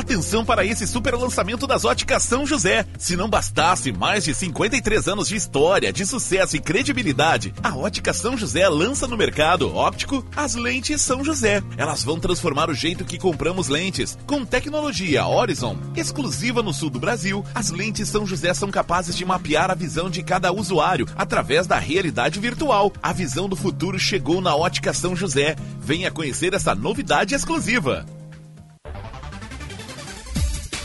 Atenção 0.05 0.45
para 0.45 0.63
esse 0.63 0.85
super 0.85 1.15
lançamento 1.15 1.65
das 1.65 1.83
óticas 1.83 2.21
São 2.21 2.45
José. 2.45 2.85
Se 2.95 3.15
não 3.15 3.27
bastasse 3.27 3.91
mais 3.91 4.23
de 4.23 4.35
53 4.35 5.07
anos 5.07 5.27
de 5.27 5.35
história, 5.35 5.91
de 5.91 6.05
sucesso 6.05 6.55
e 6.55 6.59
credibilidade, 6.59 7.51
a 7.63 7.75
ótica 7.75 8.13
São 8.13 8.37
José 8.37 8.69
lança 8.69 9.07
no 9.07 9.17
mercado 9.17 9.75
óptico 9.75 10.23
as 10.35 10.53
lentes 10.53 11.01
São 11.01 11.23
José. 11.23 11.63
Elas 11.75 12.03
vão 12.03 12.19
transformar 12.19 12.69
o 12.69 12.73
jeito 12.75 13.03
que 13.03 13.17
compramos 13.17 13.67
lentes. 13.67 14.15
Com 14.27 14.45
tecnologia 14.45 15.25
Horizon, 15.25 15.75
exclusiva 15.95 16.61
no 16.61 16.71
sul 16.71 16.91
do 16.91 16.99
Brasil, 16.99 17.43
as 17.55 17.71
lentes 17.71 18.07
São 18.07 18.27
José 18.27 18.53
são 18.53 18.69
capazes 18.69 19.17
de 19.17 19.25
mapear 19.25 19.71
a 19.71 19.75
visão 19.75 20.07
de 20.07 20.21
cada 20.21 20.51
usuário 20.51 21.07
através 21.15 21.65
da 21.65 21.79
realidade 21.79 22.39
virtual. 22.39 22.93
A 23.01 23.11
visão 23.11 23.49
do 23.49 23.55
futuro 23.55 23.97
chegou 23.97 24.39
na 24.39 24.55
ótica 24.55 24.93
São 24.93 25.15
José. 25.15 25.55
Venha 25.81 26.11
conhecer 26.11 26.53
essa 26.53 26.75
novidade 26.75 27.33
exclusiva. 27.33 28.05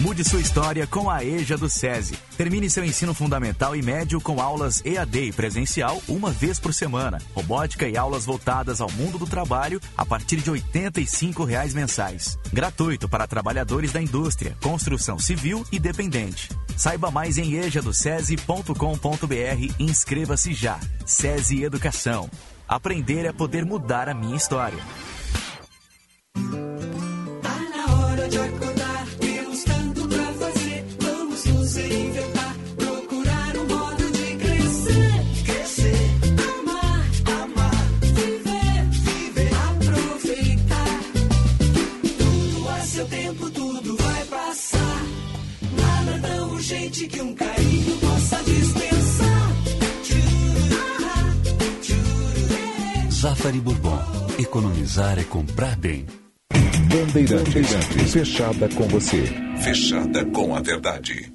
Mude 0.00 0.24
sua 0.24 0.40
história 0.40 0.86
com 0.86 1.10
a 1.10 1.22
EJA 1.22 1.58
do 1.58 1.68
SESI. 1.68 2.16
Termine 2.34 2.70
seu 2.70 2.82
ensino 2.82 3.12
fundamental 3.12 3.76
e 3.76 3.82
médio 3.82 4.18
com 4.18 4.40
aulas 4.40 4.82
EAD 4.82 5.24
e 5.24 5.32
presencial 5.32 6.02
uma 6.08 6.30
vez 6.30 6.58
por 6.58 6.72
semana. 6.72 7.18
Robótica 7.34 7.86
e 7.86 7.98
aulas 7.98 8.24
voltadas 8.24 8.80
ao 8.80 8.90
mundo 8.92 9.18
do 9.18 9.26
trabalho 9.26 9.78
a 9.94 10.06
partir 10.06 10.38
de 10.38 10.50
85 10.50 11.44
reais 11.44 11.74
mensais. 11.74 12.38
Gratuito 12.50 13.10
para 13.10 13.26
trabalhadores 13.26 13.92
da 13.92 14.00
indústria, 14.00 14.56
construção 14.62 15.18
civil 15.18 15.66
e 15.70 15.78
dependente. 15.78 16.48
Saiba 16.78 17.10
mais 17.10 17.36
em 17.36 17.56
ejadocese.com.br 17.56 18.74
e 19.78 19.84
inscreva-se 19.84 20.54
já. 20.54 20.80
SESI 21.04 21.62
Educação. 21.62 22.30
Aprender 22.66 23.26
é 23.26 23.32
poder 23.32 23.66
mudar 23.66 24.08
a 24.08 24.14
minha 24.14 24.36
história. 24.36 24.78
Zafari 53.20 53.60
Bourbon. 53.60 53.98
Economizar 54.38 55.18
é 55.18 55.24
comprar 55.24 55.76
bem. 55.76 56.06
Bandeirantes. 56.50 57.54
Bandeirantes. 57.54 58.12
Fechada 58.12 58.68
com 58.70 58.88
você. 58.88 59.24
Fechada 59.62 60.24
com 60.26 60.56
a 60.56 60.60
verdade. 60.60 61.30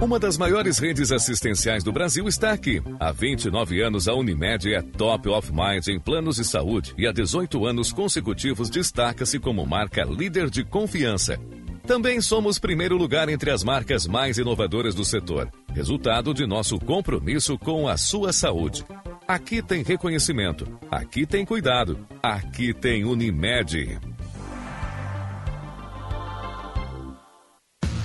Uma 0.00 0.18
das 0.18 0.38
maiores 0.38 0.78
redes 0.78 1.12
assistenciais 1.12 1.84
do 1.84 1.92
Brasil 1.92 2.26
está 2.28 2.52
aqui. 2.52 2.82
Há 3.00 3.12
29 3.12 3.82
anos, 3.82 4.08
a 4.08 4.14
Unimed 4.14 4.74
é 4.74 4.80
top 4.80 5.28
of 5.28 5.50
mind 5.52 5.86
em 5.88 6.00
planos 6.00 6.36
de 6.36 6.44
saúde 6.44 6.94
e 6.98 7.06
há 7.06 7.12
18 7.12 7.66
anos 7.66 7.92
consecutivos 7.92 8.70
destaca-se 8.70 9.38
como 9.38 9.64
marca 9.66 10.04
líder 10.04 10.50
de 10.50 10.64
confiança. 10.64 11.38
Também 11.86 12.20
somos 12.20 12.58
primeiro 12.58 12.96
lugar 12.96 13.28
entre 13.28 13.48
as 13.48 13.62
marcas 13.62 14.08
mais 14.08 14.38
inovadoras 14.38 14.92
do 14.92 15.04
setor, 15.04 15.48
resultado 15.72 16.34
de 16.34 16.44
nosso 16.44 16.80
compromisso 16.80 17.56
com 17.56 17.86
a 17.86 17.96
sua 17.96 18.32
saúde. 18.32 18.84
Aqui 19.26 19.62
tem 19.62 19.84
reconhecimento. 19.84 20.66
Aqui 20.90 21.24
tem 21.24 21.44
cuidado. 21.44 22.04
Aqui 22.20 22.74
tem 22.74 23.04
Unimed. 23.04 24.00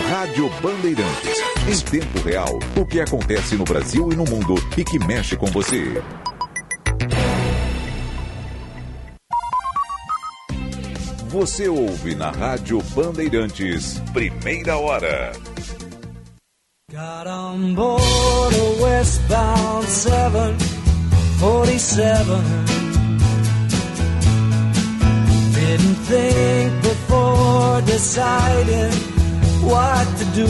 Rádio 0.00 0.48
Bandeirantes. 0.60 1.38
Em 1.68 1.78
tempo 1.90 2.20
real, 2.20 2.58
o 2.76 2.84
que 2.86 3.00
acontece 3.00 3.54
no 3.56 3.64
Brasil 3.64 4.10
e 4.12 4.16
no 4.16 4.24
mundo 4.24 4.54
e 4.76 4.84
que 4.84 4.98
mexe 4.98 5.36
com 5.36 5.46
você. 5.46 6.02
Você 11.28 11.68
ouve 11.68 12.14
na 12.14 12.30
Rádio 12.30 12.80
Bandeirantes, 12.94 13.98
primeira 14.12 14.76
hora. 14.76 15.32
Got 16.90 17.26
on 17.26 17.74
board 17.74 18.54
a 18.54 18.82
westbound 18.82 19.88
747. 19.88 22.26
Didn't 25.54 25.94
think 26.06 26.82
before 26.82 27.80
deciding 27.82 29.11
what 29.62 30.06
to 30.18 30.24
do. 30.40 30.46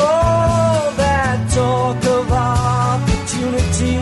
All 0.00 0.92
that 1.02 1.38
talk 1.50 2.04
of 2.16 2.32
opportunity, 2.32 3.98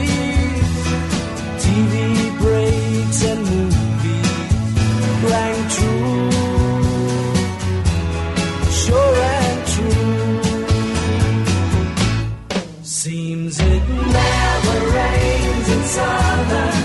TV 1.65 1.95
breaks 2.39 3.25
and 3.25 3.41
movies 3.53 4.33
rang 5.31 5.59
true, 5.77 6.31
sure 8.83 9.17
and 9.41 9.67
true. 9.75 10.43
Seems 12.83 13.59
it 13.61 13.85
never 13.89 14.79
rains 14.97 15.69
in 15.69 15.83
Southern 15.85 16.82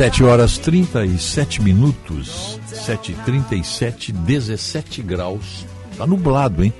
7 0.00 0.24
horas 0.24 0.56
37 0.56 1.60
minutos, 1.60 2.58
7h37, 2.72 4.12
17 4.12 5.02
graus. 5.02 5.66
Tá 5.98 6.06
nublado, 6.06 6.64
hein? 6.64 6.72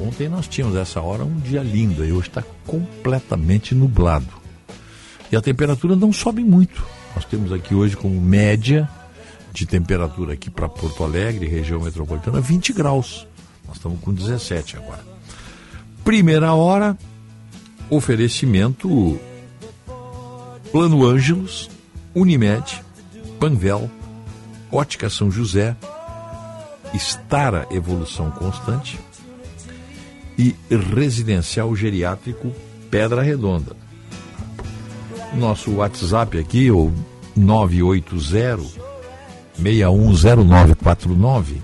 Ontem 0.00 0.26
nós 0.26 0.48
tínhamos 0.48 0.78
essa 0.78 0.98
hora 0.98 1.24
um 1.24 1.38
dia 1.38 1.62
lindo 1.62 2.02
e 2.06 2.12
hoje 2.12 2.28
está 2.28 2.42
completamente 2.66 3.74
nublado. 3.74 4.32
E 5.30 5.36
a 5.36 5.42
temperatura 5.42 5.94
não 5.94 6.10
sobe 6.10 6.42
muito. 6.42 6.82
Nós 7.14 7.26
temos 7.26 7.52
aqui 7.52 7.74
hoje 7.74 7.94
como 7.94 8.18
média 8.18 8.88
de 9.52 9.66
temperatura 9.66 10.32
aqui 10.32 10.48
para 10.48 10.70
Porto 10.70 11.04
Alegre, 11.04 11.46
região 11.46 11.82
metropolitana, 11.82 12.40
20 12.40 12.72
graus. 12.72 13.28
Nós 13.68 13.76
estamos 13.76 14.00
com 14.00 14.14
17 14.14 14.78
agora. 14.78 15.04
Primeira 16.02 16.54
hora, 16.54 16.96
oferecimento 17.90 19.20
Plano 20.72 21.04
Ângelos, 21.04 21.75
Unimed, 22.16 22.82
Panvel, 23.38 23.88
Ótica 24.72 25.08
São 25.10 25.30
José, 25.30 25.76
Estara 26.94 27.66
Evolução 27.70 28.30
Constante 28.30 28.98
e 30.38 30.56
Residencial 30.70 31.76
Geriátrico 31.76 32.50
Pedra 32.90 33.20
Redonda. 33.20 33.76
Nosso 35.34 35.74
WhatsApp 35.74 36.38
aqui, 36.38 36.70
o 36.70 36.90
980 37.36 38.86
610949, 39.58 41.60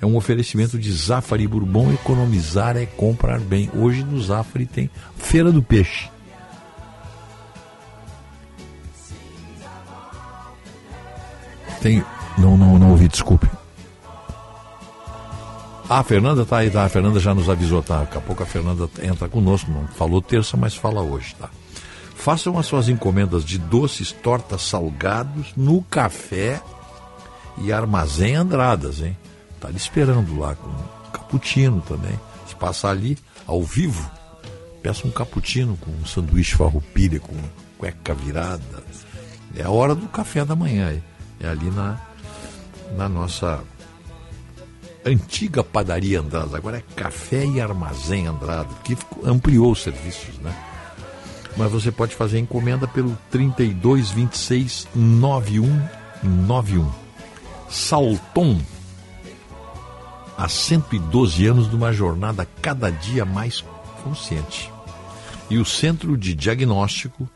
é 0.00 0.06
um 0.06 0.14
oferecimento 0.14 0.78
de 0.78 0.92
Zafari 0.92 1.48
Bourbon. 1.48 1.92
Economizar 1.92 2.76
é 2.76 2.86
comprar 2.86 3.40
bem. 3.40 3.68
Hoje 3.74 4.04
no 4.04 4.22
Zafari 4.22 4.64
tem 4.64 4.88
Feira 5.16 5.50
do 5.50 5.60
Peixe. 5.60 6.08
Tem. 11.80 12.04
Não, 12.36 12.56
não, 12.56 12.78
não 12.78 12.90
ouvi, 12.90 13.08
desculpe. 13.08 13.48
Ah, 15.88 16.00
a 16.00 16.04
Fernanda 16.04 16.44
tá 16.44 16.58
aí, 16.58 16.70
tá? 16.70 16.84
A 16.84 16.88
Fernanda 16.88 17.18
já 17.18 17.34
nos 17.34 17.48
avisou, 17.48 17.82
tá? 17.82 18.00
Daqui 18.00 18.18
a 18.18 18.20
pouco 18.20 18.42
a 18.42 18.46
Fernanda 18.46 18.90
entra 19.02 19.28
conosco. 19.28 19.70
Não 19.70 19.86
falou 19.88 20.20
terça, 20.20 20.56
mas 20.56 20.74
fala 20.74 21.00
hoje, 21.00 21.34
tá? 21.34 21.48
Façam 22.14 22.58
as 22.58 22.66
suas 22.66 22.88
encomendas 22.88 23.42
de 23.44 23.58
doces, 23.58 24.12
tortas, 24.12 24.62
salgados 24.62 25.52
no 25.56 25.82
café 25.82 26.60
e 27.58 27.72
armazém 27.72 28.34
Andradas, 28.34 29.00
hein? 29.00 29.16
Tá 29.58 29.70
esperando 29.70 30.38
lá 30.38 30.54
com 30.54 30.68
um 30.68 31.10
cappuccino 31.10 31.80
também. 31.80 32.18
Se 32.46 32.54
passar 32.54 32.90
ali, 32.90 33.16
ao 33.46 33.62
vivo, 33.62 34.10
peça 34.82 35.06
um 35.06 35.10
cappuccino 35.10 35.76
com 35.78 35.90
um 35.90 36.04
sanduíche 36.04 36.54
farroupilha, 36.54 37.18
com 37.18 37.34
cueca 37.78 38.14
virada. 38.14 38.84
É 39.56 39.62
a 39.62 39.70
hora 39.70 39.94
do 39.94 40.06
café 40.08 40.44
da 40.44 40.54
manhã. 40.54 41.00
É 41.40 41.48
ali 41.48 41.70
na, 41.70 42.00
na 42.96 43.08
nossa 43.08 43.62
antiga 45.04 45.62
padaria 45.64 46.20
Andrade. 46.20 46.56
Agora 46.56 46.78
é 46.78 46.82
café 46.94 47.44
e 47.44 47.60
armazém 47.60 48.26
Andrade, 48.26 48.74
que 48.84 48.96
ampliou 49.24 49.72
os 49.72 49.82
serviços, 49.82 50.38
né? 50.38 50.54
Mas 51.56 51.72
você 51.72 51.90
pode 51.90 52.14
fazer 52.14 52.38
encomenda 52.38 52.86
pelo 52.86 53.18
3226 53.30 54.86
9191. 54.94 56.88
Salton, 57.68 58.60
há 60.36 60.48
112 60.48 61.46
anos 61.46 61.68
de 61.68 61.74
uma 61.76 61.92
jornada 61.92 62.48
cada 62.62 62.90
dia 62.90 63.24
mais 63.24 63.64
consciente. 64.04 64.72
E 65.50 65.58
o 65.58 65.64
Centro 65.64 66.16
de 66.16 66.32
Diagnóstico 66.34 67.28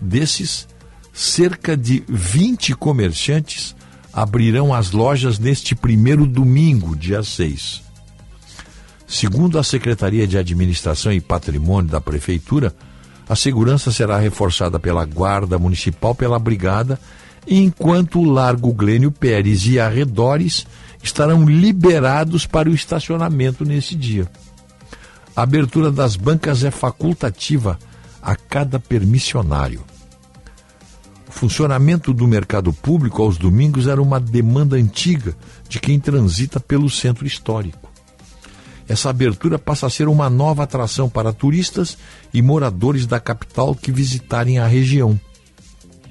Desses, 0.00 0.66
cerca 1.12 1.76
de 1.76 2.02
20 2.08 2.74
comerciantes 2.74 3.76
abrirão 4.12 4.74
as 4.74 4.90
lojas 4.90 5.38
neste 5.38 5.76
primeiro 5.76 6.26
domingo, 6.26 6.96
dia 6.96 7.22
6. 7.22 7.82
Segundo 9.06 9.60
a 9.60 9.62
Secretaria 9.62 10.26
de 10.26 10.36
Administração 10.36 11.12
e 11.12 11.20
Patrimônio 11.20 11.88
da 11.88 12.00
Prefeitura, 12.00 12.74
a 13.30 13.36
segurança 13.36 13.92
será 13.92 14.18
reforçada 14.18 14.76
pela 14.80 15.04
Guarda 15.04 15.56
Municipal, 15.56 16.16
pela 16.16 16.36
Brigada, 16.36 16.98
enquanto 17.46 18.18
o 18.18 18.28
Largo 18.28 18.72
Glênio 18.72 19.12
Pérez 19.12 19.68
e 19.68 19.78
arredores 19.78 20.66
estarão 21.00 21.44
liberados 21.44 22.44
para 22.44 22.68
o 22.68 22.74
estacionamento 22.74 23.64
nesse 23.64 23.94
dia. 23.94 24.28
A 25.36 25.42
abertura 25.42 25.92
das 25.92 26.16
bancas 26.16 26.64
é 26.64 26.72
facultativa 26.72 27.78
a 28.20 28.34
cada 28.34 28.80
permissionário. 28.80 29.84
O 31.28 31.30
funcionamento 31.30 32.12
do 32.12 32.26
mercado 32.26 32.72
público 32.72 33.22
aos 33.22 33.38
domingos 33.38 33.86
era 33.86 34.02
uma 34.02 34.18
demanda 34.18 34.74
antiga 34.74 35.36
de 35.68 35.78
quem 35.78 36.00
transita 36.00 36.58
pelo 36.58 36.90
centro 36.90 37.24
histórico. 37.24 37.89
Essa 38.90 39.08
abertura 39.08 39.56
passa 39.56 39.86
a 39.86 39.90
ser 39.90 40.08
uma 40.08 40.28
nova 40.28 40.64
atração 40.64 41.08
para 41.08 41.32
turistas 41.32 41.96
e 42.34 42.42
moradores 42.42 43.06
da 43.06 43.20
capital 43.20 43.72
que 43.72 43.92
visitarem 43.92 44.58
a 44.58 44.66
região. 44.66 45.18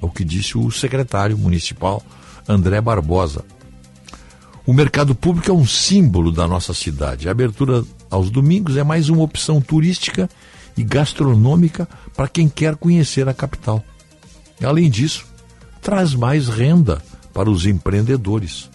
É 0.02 0.06
o 0.06 0.10
que 0.10 0.24
disse 0.24 0.58
o 0.58 0.72
secretário 0.72 1.38
municipal 1.38 2.02
André 2.48 2.80
Barbosa. 2.80 3.44
O 4.66 4.72
mercado 4.72 5.14
público 5.14 5.52
é 5.52 5.54
um 5.54 5.68
símbolo 5.68 6.32
da 6.32 6.48
nossa 6.48 6.74
cidade. 6.74 7.28
A 7.28 7.32
abertura 7.32 7.84
aos 8.10 8.30
domingos 8.30 8.78
é 8.78 8.84
mais 8.84 9.10
uma 9.10 9.24
opção 9.24 9.60
turística 9.60 10.30
e 10.78 10.82
gastronômica 10.82 11.86
para 12.16 12.30
quem 12.30 12.48
quer 12.48 12.78
conhecer 12.78 13.28
a 13.28 13.34
capital. 13.34 13.84
Além 14.64 14.90
disso, 14.90 15.26
traz 15.82 16.16
mais 16.16 16.48
renda 16.48 17.02
para 17.34 17.50
os 17.50 17.66
empreendedores. 17.66 18.70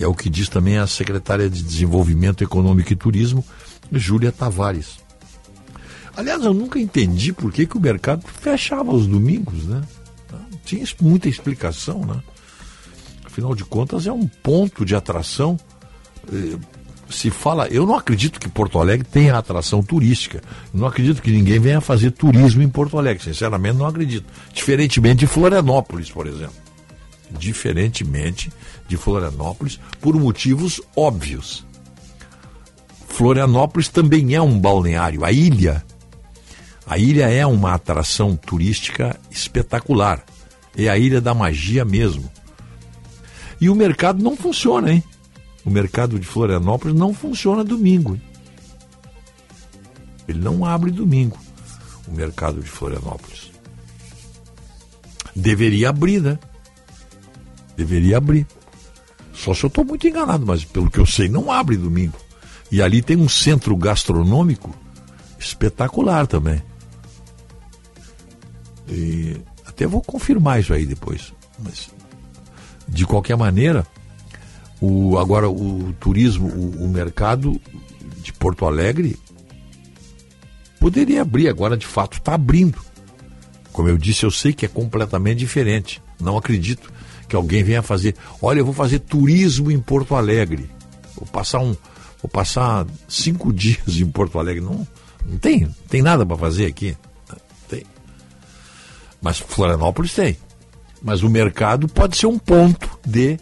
É 0.00 0.06
o 0.06 0.14
que 0.14 0.30
diz 0.30 0.48
também 0.48 0.78
a 0.78 0.86
secretária 0.86 1.48
de 1.48 1.62
Desenvolvimento 1.62 2.42
Econômico 2.42 2.92
e 2.92 2.96
Turismo, 2.96 3.44
Júlia 3.92 4.32
Tavares. 4.32 4.98
Aliás, 6.16 6.42
eu 6.42 6.54
nunca 6.54 6.78
entendi 6.78 7.32
por 7.32 7.52
que, 7.52 7.66
que 7.66 7.76
o 7.76 7.80
mercado 7.80 8.24
fechava 8.26 8.90
aos 8.90 9.06
domingos, 9.06 9.64
né? 9.64 9.82
Tinha 10.64 10.84
muita 11.00 11.28
explicação, 11.28 12.04
né? 12.04 12.20
Afinal 13.24 13.54
de 13.54 13.64
contas, 13.64 14.06
é 14.06 14.12
um 14.12 14.26
ponto 14.26 14.84
de 14.84 14.94
atração. 14.96 15.58
Eh, 16.32 16.58
se 17.08 17.30
fala, 17.30 17.66
eu 17.68 17.86
não 17.86 17.94
acredito 17.94 18.40
que 18.40 18.48
Porto 18.48 18.78
Alegre 18.78 19.06
tenha 19.06 19.36
atração 19.36 19.82
turística. 19.82 20.40
Não 20.72 20.86
acredito 20.86 21.20
que 21.20 21.30
ninguém 21.30 21.58
venha 21.58 21.80
fazer 21.80 22.10
turismo 22.12 22.62
em 22.62 22.68
Porto 22.68 22.98
Alegre. 22.98 23.22
Sinceramente, 23.22 23.76
não 23.76 23.86
acredito. 23.86 24.26
Diferentemente 24.52 25.20
de 25.20 25.26
Florianópolis, 25.26 26.10
por 26.10 26.26
exemplo. 26.26 26.69
Diferentemente 27.30 28.52
de 28.88 28.96
Florianópolis, 28.96 29.78
por 30.00 30.14
motivos 30.14 30.80
óbvios. 30.96 31.64
Florianópolis 33.08 33.88
também 33.88 34.34
é 34.34 34.42
um 34.42 34.58
balneário. 34.58 35.24
A 35.24 35.32
ilha, 35.32 35.84
a 36.86 36.98
ilha 36.98 37.28
é 37.28 37.46
uma 37.46 37.74
atração 37.74 38.34
turística 38.34 39.18
espetacular. 39.30 40.24
É 40.76 40.88
a 40.88 40.98
ilha 40.98 41.20
da 41.20 41.34
magia 41.34 41.84
mesmo. 41.84 42.30
E 43.60 43.68
o 43.68 43.74
mercado 43.74 44.22
não 44.22 44.36
funciona, 44.36 44.92
hein? 44.92 45.04
O 45.64 45.70
mercado 45.70 46.18
de 46.18 46.26
Florianópolis 46.26 46.96
não 46.96 47.12
funciona 47.12 47.62
domingo. 47.62 48.18
Ele 50.26 50.40
não 50.40 50.64
abre 50.64 50.90
domingo, 50.90 51.38
o 52.08 52.12
mercado 52.12 52.60
de 52.60 52.68
Florianópolis. 52.68 53.50
Deveria 55.34 55.90
abrir, 55.90 56.20
né? 56.20 56.38
Deveria 57.80 58.18
abrir. 58.18 58.46
Só 59.32 59.54
se 59.54 59.64
eu 59.64 59.68
estou 59.68 59.86
muito 59.86 60.06
enganado, 60.06 60.44
mas 60.44 60.62
pelo 60.66 60.90
que 60.90 60.98
eu 60.98 61.06
sei, 61.06 61.30
não 61.30 61.50
abre 61.50 61.78
domingo. 61.78 62.18
E 62.70 62.82
ali 62.82 63.00
tem 63.00 63.16
um 63.16 63.26
centro 63.26 63.74
gastronômico 63.74 64.70
espetacular 65.38 66.26
também. 66.26 66.62
E 68.86 69.40
até 69.64 69.86
vou 69.86 70.02
confirmar 70.02 70.60
isso 70.60 70.74
aí 70.74 70.84
depois. 70.84 71.32
Mas, 71.58 71.88
de 72.86 73.06
qualquer 73.06 73.38
maneira, 73.38 73.86
o, 74.78 75.16
agora 75.16 75.48
o 75.48 75.94
turismo, 75.98 76.48
o, 76.48 76.84
o 76.84 76.88
mercado 76.90 77.58
de 78.22 78.30
Porto 78.34 78.66
Alegre 78.66 79.18
poderia 80.78 81.22
abrir, 81.22 81.48
agora 81.48 81.78
de 81.78 81.86
fato 81.86 82.18
está 82.18 82.34
abrindo. 82.34 82.78
Como 83.72 83.88
eu 83.88 83.96
disse, 83.96 84.26
eu 84.26 84.30
sei 84.30 84.52
que 84.52 84.66
é 84.66 84.68
completamente 84.68 85.38
diferente. 85.38 86.02
Não 86.20 86.36
acredito 86.36 86.92
que 87.30 87.36
alguém 87.36 87.62
venha 87.62 87.80
fazer. 87.80 88.16
Olha, 88.42 88.58
eu 88.58 88.64
vou 88.64 88.74
fazer 88.74 88.98
turismo 88.98 89.70
em 89.70 89.78
Porto 89.78 90.16
Alegre. 90.16 90.68
Vou 91.14 91.26
passar 91.26 91.60
um, 91.60 91.76
vou 92.20 92.28
passar 92.30 92.84
cinco 93.08 93.52
dias 93.54 93.96
em 93.96 94.10
Porto 94.10 94.38
Alegre. 94.38 94.60
Não, 94.60 94.86
não 95.24 95.38
tem, 95.38 95.60
não 95.60 95.74
tem 95.88 96.02
nada 96.02 96.26
para 96.26 96.36
fazer 96.36 96.66
aqui. 96.66 96.96
Tem. 97.68 97.86
Mas 99.22 99.38
Florianópolis 99.38 100.12
tem. 100.12 100.36
Mas 101.00 101.22
o 101.22 101.30
mercado 101.30 101.88
pode 101.88 102.16
ser 102.16 102.26
um 102.26 102.38
ponto 102.38 102.98
de, 103.06 103.38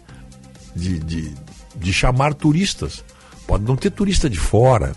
de, 0.75 0.99
de, 0.99 1.33
de 1.75 1.91
chamar 1.91 2.35
turistas. 2.35 3.03
Pode 3.47 3.63
não 3.65 3.75
ter 3.75 3.89
turista 3.89 4.29
de 4.29 4.39
fora. 4.39 4.95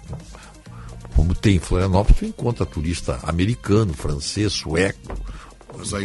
Como 1.17 1.35
tem 1.35 1.57
em 1.57 1.59
Florianópolis, 1.59 2.19
tu 2.19 2.27
encontra 2.27 2.67
turista 2.67 3.19
americano, 3.23 3.95
francês, 3.95 4.53
sueco, 4.53 5.17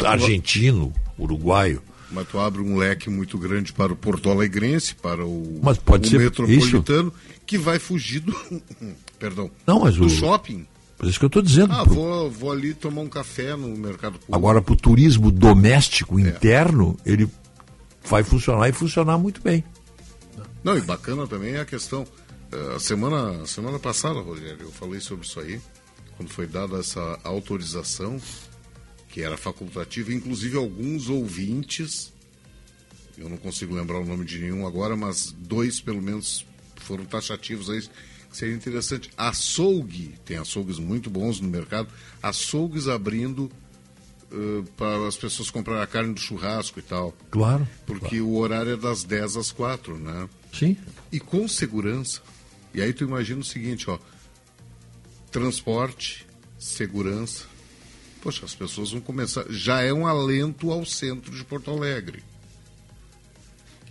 argentino, 0.06 0.94
uruguaio. 1.20 1.82
Mas 2.12 2.28
tu 2.30 2.40
abre 2.40 2.62
um 2.62 2.78
leque 2.78 3.10
muito 3.10 3.38
grande 3.38 3.74
para 3.74 3.92
o 3.92 3.96
Porto 3.96 4.30
Alegrense, 4.30 4.96
para 4.96 5.26
o, 5.26 5.60
mas 5.62 5.78
pode 5.78 6.08
o 6.08 6.10
ser 6.10 6.20
metropolitano, 6.20 7.10
isso? 7.10 7.40
que 7.46 7.58
vai 7.58 7.80
fugir 7.80 8.22
do. 8.22 8.34
Perdão. 9.20 9.52
Não, 9.66 9.82
mas 9.82 9.96
do 9.98 10.06
o... 10.06 10.10
shopping. 10.10 10.66
Por 10.98 11.08
isso 11.08 11.20
que 11.20 11.26
eu 11.26 11.28
estou 11.28 11.42
dizendo. 11.42 11.74
Ah, 11.74 11.84
pro- 11.84 11.94
vou, 11.94 12.32
vou 12.32 12.52
ali 12.52 12.74
tomar 12.74 13.02
um 13.02 13.10
café 13.10 13.56
no 13.56 13.68
mercado 13.78 14.14
público. 14.14 14.34
Agora, 14.36 14.62
para 14.62 14.74
o 14.74 14.76
turismo 14.78 15.30
doméstico 15.32 16.20
interno, 16.20 16.98
ele 17.06 17.30
vai 18.06 18.24
funcionar 18.24 18.70
e 18.70 18.72
funcionar 18.72 19.18
muito 19.18 19.42
bem. 19.42 19.64
Não, 20.64 20.78
e 20.78 20.82
bacana 20.82 21.28
também 21.28 21.54
é 21.56 21.60
a 21.60 21.66
questão. 21.66 22.06
eh, 22.52 22.76
A 22.76 22.80
semana, 22.80 23.46
semana 23.46 23.78
passada, 23.80 24.20
Rogério, 24.22 24.58
eu 24.62 24.72
falei 24.72 25.00
sobre 25.00 25.26
isso 25.26 25.40
aí, 25.40 25.60
quando 26.16 26.30
foi 26.30 26.48
dada 26.48 26.78
essa 26.80 27.20
autorização, 27.24 28.18
que 29.18 29.24
era 29.24 29.36
facultativa, 29.36 30.14
inclusive 30.14 30.56
alguns 30.58 31.10
ouvintes, 31.10 32.14
eu 33.18 33.28
não 33.28 33.36
consigo 33.36 33.74
lembrar 33.74 33.98
o 33.98 34.06
nome 34.06 34.24
de 34.24 34.38
nenhum 34.38 34.68
agora, 34.68 34.96
mas 34.96 35.32
dois 35.40 35.82
pelo 35.82 36.00
menos 36.04 36.46
foram 36.76 37.04
taxativos 37.04 37.68
aí, 37.68 37.84
seria 38.32 38.54
interessante. 38.54 39.10
Açougue, 39.18 40.14
tem 40.24 40.38
açougues 40.38 40.78
muito 40.78 41.10
bons 41.10 41.40
no 41.40 41.50
mercado, 41.50 41.90
açougues 42.22 42.88
abrindo 42.88 43.50
eh, 44.32 44.64
para 44.78 45.08
as 45.08 45.18
pessoas 45.18 45.50
comprarem 45.50 45.82
a 45.82 45.88
carne 45.88 46.14
do 46.14 46.20
churrasco 46.20 46.78
e 46.78 46.84
tal. 46.84 47.12
Claro. 47.32 47.68
Porque 47.88 48.22
o 48.22 48.36
horário 48.36 48.74
é 48.74 48.78
das 48.78 49.04
10 49.04 49.36
às 49.36 49.52
4, 49.52 49.98
né? 49.98 50.30
Sim. 50.54 50.78
E 51.12 51.20
com 51.20 51.48
segurança. 51.48 52.22
E 52.72 52.84
aí 52.84 52.94
tu 52.94 53.04
imagina 53.04 53.42
o 53.42 53.44
seguinte, 53.44 53.90
ó. 53.90 53.98
Transporte, 55.32 56.28
segurança. 56.60 57.57
Poxa, 58.28 58.44
as 58.44 58.54
pessoas 58.54 58.92
vão 58.92 59.00
começar. 59.00 59.46
Já 59.50 59.82
é 59.82 59.94
um 59.94 60.06
alento 60.06 60.70
ao 60.70 60.86
centro 60.86 61.32
de 61.32 61.46
Porto 61.46 61.72
Alegre. 61.72 62.22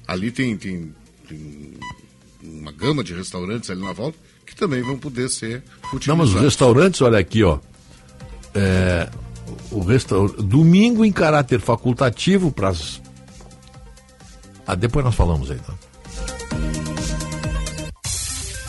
Ali 0.06 0.31
tem, 0.31 0.55
tem, 0.58 0.94
tem 1.26 1.73
uma 2.42 2.70
gama 2.70 3.02
de 3.02 3.15
restaurantes 3.15 3.70
ali 3.70 3.81
na 3.81 3.94
volta 3.94 4.18
que 4.44 4.55
também 4.55 4.82
vão 4.82 4.98
poder 4.98 5.31
ser 5.31 5.62
utilizados. 5.84 6.06
Não, 6.06 6.16
mas 6.16 6.34
os 6.34 6.39
restaurantes, 6.39 7.00
olha 7.00 7.18
aqui, 7.18 7.42
ó. 7.44 7.58
É, 8.55 9.08
o 9.70 9.81
resta... 9.81 10.15
Domingo 10.28 11.02
em 11.02 11.10
caráter 11.10 11.58
facultativo 11.58 12.52
para 12.52 12.68
as. 12.68 13.00
Ah, 14.66 14.74
depois 14.74 15.02
nós 15.02 15.15
falamos 15.15 15.50
aí, 15.50 15.56
então. 15.56 15.78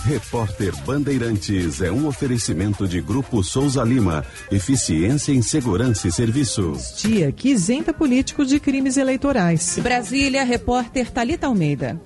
Repórter 0.08 0.74
Bandeirantes 0.86 1.82
é 1.82 1.92
um 1.92 2.08
oferecimento 2.08 2.88
de 2.88 3.02
Grupo 3.02 3.44
Souza 3.44 3.84
Lima. 3.84 4.24
Eficiência 4.50 5.34
em 5.34 5.42
Segurança 5.42 6.08
e 6.08 6.12
Serviços. 6.14 6.96
Dia 7.02 7.30
que 7.30 7.50
isenta 7.50 7.94
políticos 7.94 8.48
de 8.48 8.58
crimes 8.58 8.96
eleitorais. 8.96 9.78
Brasília, 9.84 10.46
repórter 10.46 11.12
Talita 11.12 11.48
Almeida. 11.48 12.00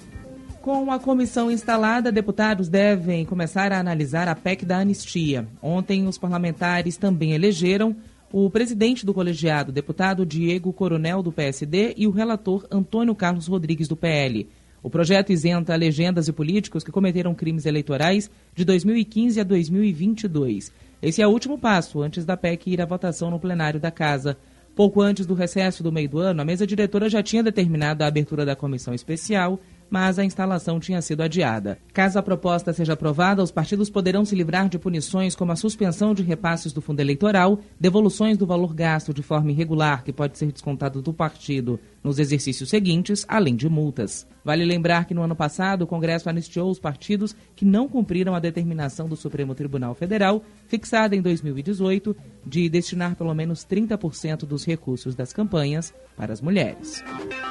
Com 0.64 0.92
a 0.92 0.98
comissão 0.98 1.52
instalada, 1.52 2.12
deputados 2.12 2.68
devem 2.68 3.24
começar 3.24 3.72
a 3.72 3.80
analisar 3.80 4.28
a 4.28 4.34
PEC 4.34 4.66
da 4.66 4.80
anistia. 4.80 5.48
Ontem, 5.62 6.08
os 6.08 6.18
parlamentares 6.18 6.98
também 6.98 7.34
elegeram 7.34 7.96
o 8.32 8.50
presidente 8.50 9.06
do 9.06 9.14
colegiado, 9.14 9.72
deputado 9.72 10.26
Diego 10.26 10.74
Coronel, 10.74 11.22
do 11.22 11.32
PSD, 11.32 11.94
e 11.96 12.08
o 12.08 12.12
relator 12.12 12.66
Antônio 12.72 13.14
Carlos 13.14 13.46
Rodrigues, 13.46 13.88
do 13.88 13.96
PL. 13.96 14.50
O 14.84 14.90
projeto 14.90 15.32
isenta 15.32 15.76
legendas 15.76 16.28
e 16.28 16.34
políticos 16.34 16.84
que 16.84 16.92
cometeram 16.92 17.36
crimes 17.36 17.68
eleitorais 17.68 18.32
de 18.56 18.66
2015 18.66 19.40
a 19.40 19.44
2022. 19.44 20.72
Esse 21.02 21.22
é 21.22 21.28
o 21.28 21.30
último 21.30 21.58
passo 21.58 22.02
antes 22.02 22.26
da 22.26 22.36
PEC 22.36 22.72
ir 22.72 22.82
à 22.82 22.86
votação 22.86 23.30
no 23.30 23.40
plenário 23.40 23.80
da 23.80 23.92
Casa. 23.92 24.38
Pouco 24.76 25.02
antes 25.02 25.26
do 25.26 25.36
recesso 25.36 25.84
do 25.84 25.92
meio 25.92 26.10
do 26.10 26.20
ano, 26.20 26.42
a 26.42 26.46
mesa 26.46 26.66
diretora 26.66 27.10
já 27.10 27.22
tinha 27.22 27.44
determinado 27.44 28.04
a 28.04 28.08
abertura 28.08 28.44
da 28.46 28.56
comissão 28.56 28.94
especial, 28.94 29.60
mas 29.90 30.18
a 30.18 30.24
instalação 30.24 30.80
tinha 30.80 31.02
sido 31.02 31.22
adiada. 31.22 31.78
Caso 31.94 32.18
a 32.18 32.24
proposta 32.24 32.72
seja 32.72 32.94
aprovada, 32.94 33.44
os 33.44 33.52
partidos 33.52 33.90
poderão 33.90 34.24
se 34.24 34.34
livrar 34.34 34.70
de 34.70 34.80
punições 34.80 35.36
como 35.36 35.52
a 35.52 35.58
suspensão 35.58 36.14
de 36.16 36.24
repasses 36.24 36.72
do 36.72 36.82
fundo 36.82 37.02
eleitoral, 37.02 37.60
devoluções 37.78 38.38
do 38.38 38.48
valor 38.48 38.74
gasto 38.74 39.14
de 39.14 39.22
forma 39.22 39.52
irregular, 39.52 40.04
que 40.04 40.14
pode 40.14 40.38
ser 40.38 40.50
descontado 40.52 41.02
do 41.02 41.14
partido 41.14 41.78
nos 42.04 42.20
exercícios 42.20 42.70
seguintes, 42.70 43.26
além 43.28 43.56
de 43.56 43.70
multas. 43.70 44.28
Vale 44.44 44.66
lembrar 44.66 45.06
que 45.06 45.14
no 45.14 45.22
ano 45.22 45.36
passado 45.36 45.84
o 45.84 45.88
Congresso 45.88 46.30
anistiou 46.30 46.70
os 46.70 46.80
partidos 46.80 47.36
que 47.56 47.64
não 47.64 47.88
cumpriram 47.88 48.34
a 48.34 48.40
determinação 48.40 49.08
do 49.08 49.16
Supremo 49.16 49.54
Tribunal 49.54 49.94
Federal, 49.94 50.44
fixada 50.68 51.16
em 51.16 51.22
2018, 51.22 52.16
de 52.46 52.68
destinar 52.70 53.16
pelo 53.16 53.34
menos 53.34 53.66
30% 53.66 54.46
dos 54.46 54.66
recursos 54.66 55.16
das 55.16 55.32
campanhas 55.32 55.94
para 56.18 56.34
as 56.34 56.42
mulheres. 56.42 57.04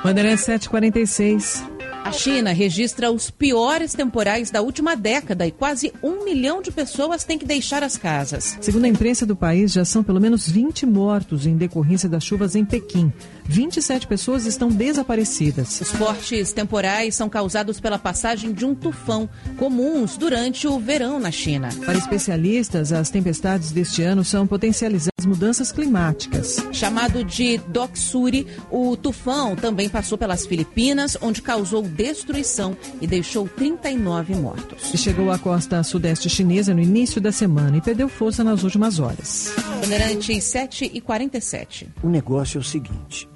Bandeirantes 0.03 0.45
746. 0.45 1.65
A 2.03 2.13
China 2.13 2.51
registra 2.53 3.11
os 3.13 3.31
piores 3.31 3.93
temporais 3.93 4.51
da 4.51 4.63
última 4.63 4.97
década 4.97 5.47
e 5.47 5.51
quase 5.51 5.93
um 6.03 6.25
milhão 6.25 6.63
de 6.63 6.73
pessoas 6.73 7.25
têm 7.25 7.39
que 7.39 7.45
deixar 7.45 7.83
as 7.83 7.97
casas. 7.97 8.57
Segundo 8.61 8.87
a 8.87 8.89
imprensa 8.89 9.27
do 9.27 9.37
país, 9.37 9.71
já 9.71 9.85
são 9.85 10.03
pelo 10.03 10.21
menos 10.21 10.49
20 10.49 10.87
mortos 10.87 11.47
em 11.47 11.57
decorrência 11.57 12.09
das 12.09 12.25
chuvas 12.25 12.57
em 12.57 12.65
Pequim. 12.65 13.13
27 13.45 14.07
pessoas 14.07 14.47
estão 14.47 14.69
desaparecidas. 14.69 15.81
Os 15.81 15.91
fortes 15.91 16.53
temporais 16.53 17.15
são 17.15 17.29
causados 17.29 17.81
pela 17.81 17.99
passagem 17.99 18.53
de 18.53 18.65
um 18.65 18.75
tufão, 18.75 19.29
comuns 19.57 20.17
durante 20.17 20.67
o 20.67 20.79
verão 20.79 21.19
na 21.19 21.31
China. 21.31 21.69
Para 21.85 21.99
especialistas, 21.99 22.93
as 22.93 23.11
tempestades 23.11 23.73
deste 23.73 24.03
ano 24.03 24.25
são 24.25 24.47
potencializadas 24.47 25.11
mudanças 25.27 25.71
climáticas. 25.73 26.57
Chamado 26.73 27.25
de 27.25 27.59
Doksuri, 27.69 28.47
o 28.71 28.97
tufão 28.97 29.55
também 29.55 29.89
passou 29.89 30.17
pelas 30.17 30.47
Filipinas, 30.47 31.17
onde 31.21 31.43
causou 31.43 31.83
destruição 31.83 32.77
e 33.01 33.07
deixou 33.07 33.49
39 33.49 34.35
mortos. 34.35 34.93
E 34.93 34.99
chegou 34.99 35.31
à 35.31 35.39
costa 35.39 35.83
sudeste 35.83 36.29
chinesa 36.29 36.75
no 36.75 36.81
início 36.81 37.21
da 37.21 37.33
semana 37.33 37.77
e 37.77 37.81
perdeu 37.81 38.09
força 38.09 38.43
nas 38.43 38.63
últimas 38.63 38.99
horas. 38.99 39.53
Bandeirantes 39.81 40.45
7 40.45 40.91
e 40.93 41.01
47. 41.01 41.89
O 42.03 42.09
negócio 42.09 42.59
é 42.59 42.61
o 42.61 42.65
seguinte: 42.65 43.29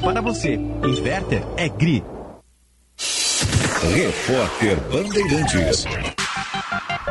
para 0.00 0.20
você. 0.20 0.54
Inverter 0.54 1.42
é 1.56 1.68
GRI. 1.68 2.02
Repórter 3.94 4.76
Bandeirantes. 4.90 5.84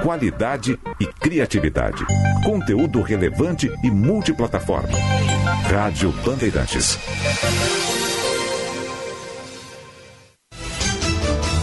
Qualidade 0.04 0.80
e 1.00 1.06
criatividade. 1.06 2.06
Conteúdo 2.44 3.02
relevante 3.02 3.70
e 3.84 3.92
multiplataforma. 3.92 4.98
Rádio 5.70 6.12
Bandeirantes. 6.24 6.98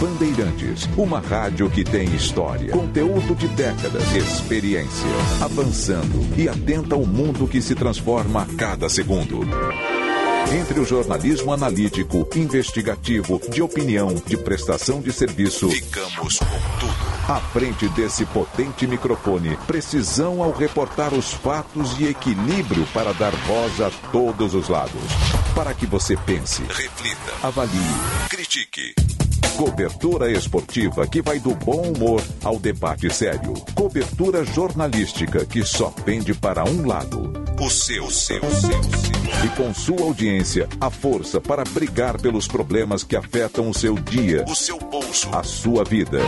Bandeirantes, 0.00 0.88
uma 0.96 1.20
rádio 1.20 1.70
que 1.70 1.82
tem 1.82 2.04
história, 2.14 2.70
conteúdo 2.70 3.34
de 3.34 3.48
décadas, 3.48 4.14
experiência, 4.14 5.08
avançando 5.40 6.38
e 6.38 6.48
atenta 6.48 6.94
ao 6.94 7.06
mundo 7.06 7.48
que 7.48 7.62
se 7.62 7.74
transforma 7.74 8.42
a 8.42 8.46
cada 8.56 8.90
segundo. 8.90 9.40
Entre 10.52 10.78
o 10.78 10.84
jornalismo 10.84 11.52
analítico, 11.52 12.28
investigativo, 12.36 13.40
de 13.50 13.60
opinião, 13.60 14.14
de 14.14 14.36
prestação 14.36 15.00
de 15.00 15.12
serviço, 15.12 15.68
ficamos 15.68 16.38
com 16.38 16.78
tudo. 16.78 17.06
À 17.28 17.40
frente 17.40 17.88
desse 17.88 18.24
potente 18.26 18.86
microfone, 18.86 19.56
precisão 19.66 20.40
ao 20.42 20.52
reportar 20.52 21.12
os 21.12 21.32
fatos 21.32 21.98
e 21.98 22.04
equilíbrio 22.06 22.86
para 22.94 23.12
dar 23.12 23.32
voz 23.32 23.80
a 23.80 23.90
todos 24.12 24.54
os 24.54 24.68
lados. 24.68 25.02
Para 25.52 25.74
que 25.74 25.86
você 25.86 26.16
pense, 26.16 26.62
reflita, 26.62 27.32
avalie, 27.42 27.80
critique. 28.30 28.94
Cobertura 29.56 30.30
esportiva 30.30 31.06
que 31.06 31.22
vai 31.22 31.38
do 31.38 31.54
bom 31.54 31.80
humor 31.92 32.22
ao 32.44 32.58
debate 32.58 33.12
sério. 33.12 33.54
Cobertura 33.74 34.44
jornalística 34.44 35.44
que 35.46 35.64
só 35.64 35.90
pende 36.04 36.34
para 36.34 36.64
um 36.64 36.86
lado. 36.86 37.32
O 37.60 37.70
seu, 37.70 38.10
seu, 38.10 38.40
seu, 38.50 38.82
seu. 38.82 39.44
E 39.44 39.48
com 39.56 39.72
sua 39.72 40.02
audiência, 40.02 40.68
a 40.80 40.90
força 40.90 41.40
para 41.40 41.64
brigar 41.64 42.20
pelos 42.20 42.46
problemas 42.46 43.02
que 43.02 43.16
afetam 43.16 43.70
o 43.70 43.74
seu 43.74 43.94
dia, 43.94 44.44
O 44.46 44.54
seu 44.54 44.78
bolso. 44.78 45.28
a 45.34 45.42
sua 45.42 45.84
vida. 45.84 46.18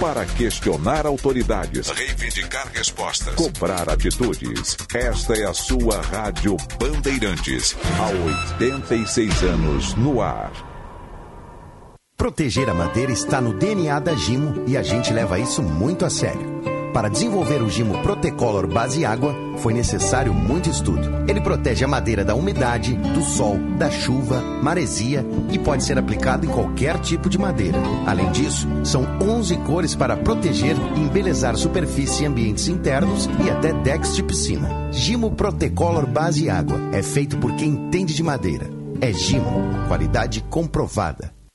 Para 0.00 0.24
questionar 0.24 1.06
autoridades, 1.06 1.88
Reivindicar 1.90 2.68
respostas. 2.72 3.34
cobrar 3.34 3.88
atitudes. 3.88 4.76
Esta 4.92 5.34
é 5.34 5.44
a 5.44 5.54
sua 5.54 6.00
Rádio 6.00 6.56
Bandeirantes. 6.78 7.76
Há 7.98 8.58
86 8.58 9.42
anos 9.44 9.94
no 9.94 10.20
ar. 10.20 10.73
Proteger 12.24 12.70
a 12.70 12.74
madeira 12.74 13.12
está 13.12 13.38
no 13.38 13.52
DNA 13.52 14.00
da 14.00 14.14
Gimo 14.14 14.64
e 14.66 14.78
a 14.78 14.82
gente 14.82 15.12
leva 15.12 15.38
isso 15.38 15.62
muito 15.62 16.06
a 16.06 16.08
sério. 16.08 16.58
Para 16.90 17.10
desenvolver 17.10 17.60
o 17.60 17.68
Gimo 17.68 17.98
Protecolor 17.98 18.66
Base 18.66 19.04
Água, 19.04 19.36
foi 19.58 19.74
necessário 19.74 20.32
muito 20.32 20.70
estudo. 20.70 21.22
Ele 21.28 21.42
protege 21.42 21.84
a 21.84 21.86
madeira 21.86 22.24
da 22.24 22.34
umidade, 22.34 22.94
do 22.94 23.20
sol, 23.20 23.58
da 23.76 23.90
chuva, 23.90 24.40
maresia 24.40 25.22
e 25.52 25.58
pode 25.58 25.84
ser 25.84 25.98
aplicado 25.98 26.46
em 26.46 26.48
qualquer 26.48 26.98
tipo 26.98 27.28
de 27.28 27.36
madeira. 27.36 27.76
Além 28.06 28.32
disso, 28.32 28.66
são 28.84 29.06
11 29.20 29.58
cores 29.58 29.94
para 29.94 30.16
proteger 30.16 30.76
e 30.96 31.00
embelezar 31.00 31.58
superfície 31.58 32.22
e 32.22 32.26
ambientes 32.26 32.68
internos 32.68 33.28
e 33.44 33.50
até 33.50 33.74
decks 33.74 34.16
de 34.16 34.22
piscina. 34.22 34.90
Gimo 34.90 35.32
Protecolor 35.32 36.06
Base 36.06 36.48
Água 36.48 36.80
é 36.90 37.02
feito 37.02 37.36
por 37.36 37.54
quem 37.54 37.68
entende 37.68 38.14
de 38.14 38.22
madeira. 38.22 38.66
É 38.98 39.12
Gimo, 39.12 39.62
qualidade 39.88 40.40
comprovada. 40.48 41.33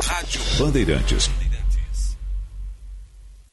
Rádio 0.00 0.40
Bandeirantes. 0.58 1.39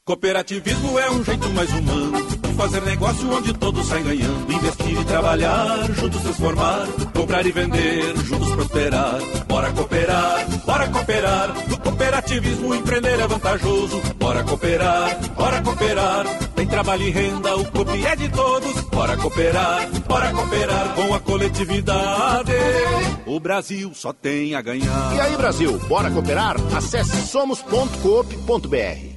Cooperativismo 0.07 0.97
é 0.97 1.11
um 1.11 1.21
jeito 1.21 1.49
mais 1.49 1.69
humano 1.69 2.25
de 2.25 2.53
fazer 2.53 2.81
negócio 2.83 3.29
onde 3.29 3.51
todos 3.51 3.85
saem 3.87 4.05
ganhando. 4.05 4.53
Investir 4.53 5.01
e 5.01 5.03
trabalhar, 5.03 5.83
juntos 5.91 6.21
transformar. 6.21 6.87
Comprar 7.13 7.45
e 7.45 7.51
vender, 7.51 8.15
juntos 8.23 8.49
prosperar. 8.51 9.19
Bora 9.49 9.69
cooperar, 9.73 10.47
bora 10.65 10.87
cooperar. 10.87 11.53
No 11.67 11.77
cooperativismo 11.77 12.73
empreender 12.73 13.19
é 13.19 13.27
vantajoso. 13.27 14.01
Bora 14.17 14.45
cooperar, 14.45 15.19
bora 15.35 15.61
cooperar. 15.61 16.25
Tem 16.55 16.65
trabalho 16.65 17.03
e 17.03 17.09
renda, 17.09 17.57
o 17.57 17.65
clube 17.65 18.05
é 18.05 18.15
de 18.15 18.29
todos. 18.29 18.81
Bora 18.83 19.17
cooperar, 19.17 19.89
bora 20.07 20.31
cooperar 20.31 20.95
com 20.95 21.13
a 21.13 21.19
coletividade. 21.19 22.53
O 23.25 23.41
Brasil 23.41 23.91
só 23.93 24.13
tem 24.13 24.55
a 24.55 24.61
ganhar. 24.61 25.15
E 25.17 25.19
aí, 25.19 25.35
Brasil, 25.35 25.77
bora 25.79 26.09
cooperar? 26.09 26.55
Acesse 26.73 27.27
somos.coop.br. 27.27 29.16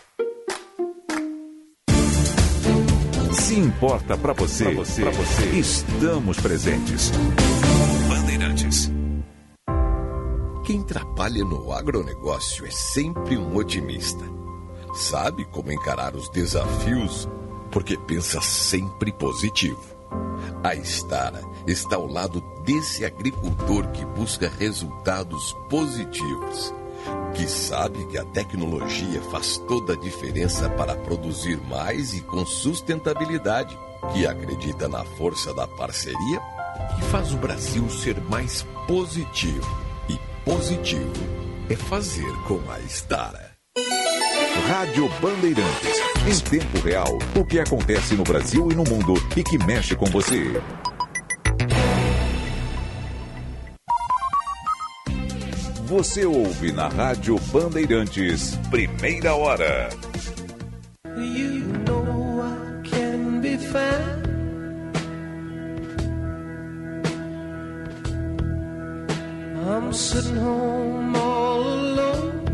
Se 3.51 3.59
importa 3.59 4.17
pra 4.17 4.31
você, 4.31 4.63
pra 4.63 4.73
você, 4.75 5.01
pra 5.01 5.11
você, 5.11 5.45
estamos 5.59 6.39
presentes. 6.39 7.11
Bandeirantes. 8.07 8.89
Quem 10.63 10.81
trabalha 10.83 11.43
no 11.43 11.73
agronegócio 11.73 12.65
é 12.65 12.71
sempre 12.71 13.37
um 13.37 13.53
otimista. 13.57 14.23
Sabe 14.93 15.43
como 15.43 15.69
encarar 15.69 16.15
os 16.15 16.29
desafios 16.29 17.27
porque 17.71 17.97
pensa 17.97 18.39
sempre 18.39 19.11
positivo. 19.11 19.83
A 20.63 20.73
Estara 20.73 21.41
está 21.67 21.97
ao 21.97 22.07
lado 22.07 22.41
desse 22.63 23.03
agricultor 23.03 23.85
que 23.91 24.05
busca 24.05 24.47
resultados 24.47 25.51
positivos, 25.69 26.73
que 27.33 27.47
sabe 27.47 28.05
que 28.07 28.17
a 28.17 28.25
tecnologia 28.25 29.21
faz 29.31 29.57
toda 29.67 29.93
a 29.93 29.97
diferença 29.97 30.69
para 30.69 30.95
produzir 30.95 31.57
mais 31.67 32.13
e 32.13 32.21
com 32.21 32.45
sustentabilidade, 32.45 33.77
que 34.13 34.25
acredita 34.25 34.87
na 34.87 35.03
força 35.03 35.53
da 35.53 35.67
parceria 35.67 36.41
e 36.99 37.01
faz 37.03 37.33
o 37.33 37.37
Brasil 37.37 37.89
ser 37.89 38.19
mais 38.21 38.65
positivo. 38.87 39.67
E 40.09 40.19
positivo 40.43 41.11
é 41.69 41.75
fazer 41.75 42.31
com 42.47 42.59
a 42.69 42.79
Estara. 42.79 43.51
Rádio 44.67 45.09
Bandeirantes. 45.21 46.01
Em 46.27 46.39
tempo 46.39 46.79
real, 46.79 47.17
o 47.35 47.45
que 47.45 47.59
acontece 47.59 48.13
no 48.15 48.23
Brasil 48.23 48.71
e 48.71 48.75
no 48.75 48.83
mundo 48.83 49.13
e 49.35 49.43
que 49.43 49.57
mexe 49.57 49.95
com 49.95 50.05
você. 50.05 50.61
Você 55.91 56.25
ouve 56.25 56.71
na 56.71 56.87
Rádio 56.87 57.37
Bandeirantes, 57.51 58.55
primeira 58.69 59.35
hora. 59.35 59.89
You 61.17 61.65
know 61.85 62.41
I 62.41 62.81
can 62.89 63.41
be 63.41 63.57
found. 63.57 64.25
I'm 69.67 69.91
sitting 69.91 70.37
home 70.37 71.13
all 71.13 71.61
alone. 71.61 72.45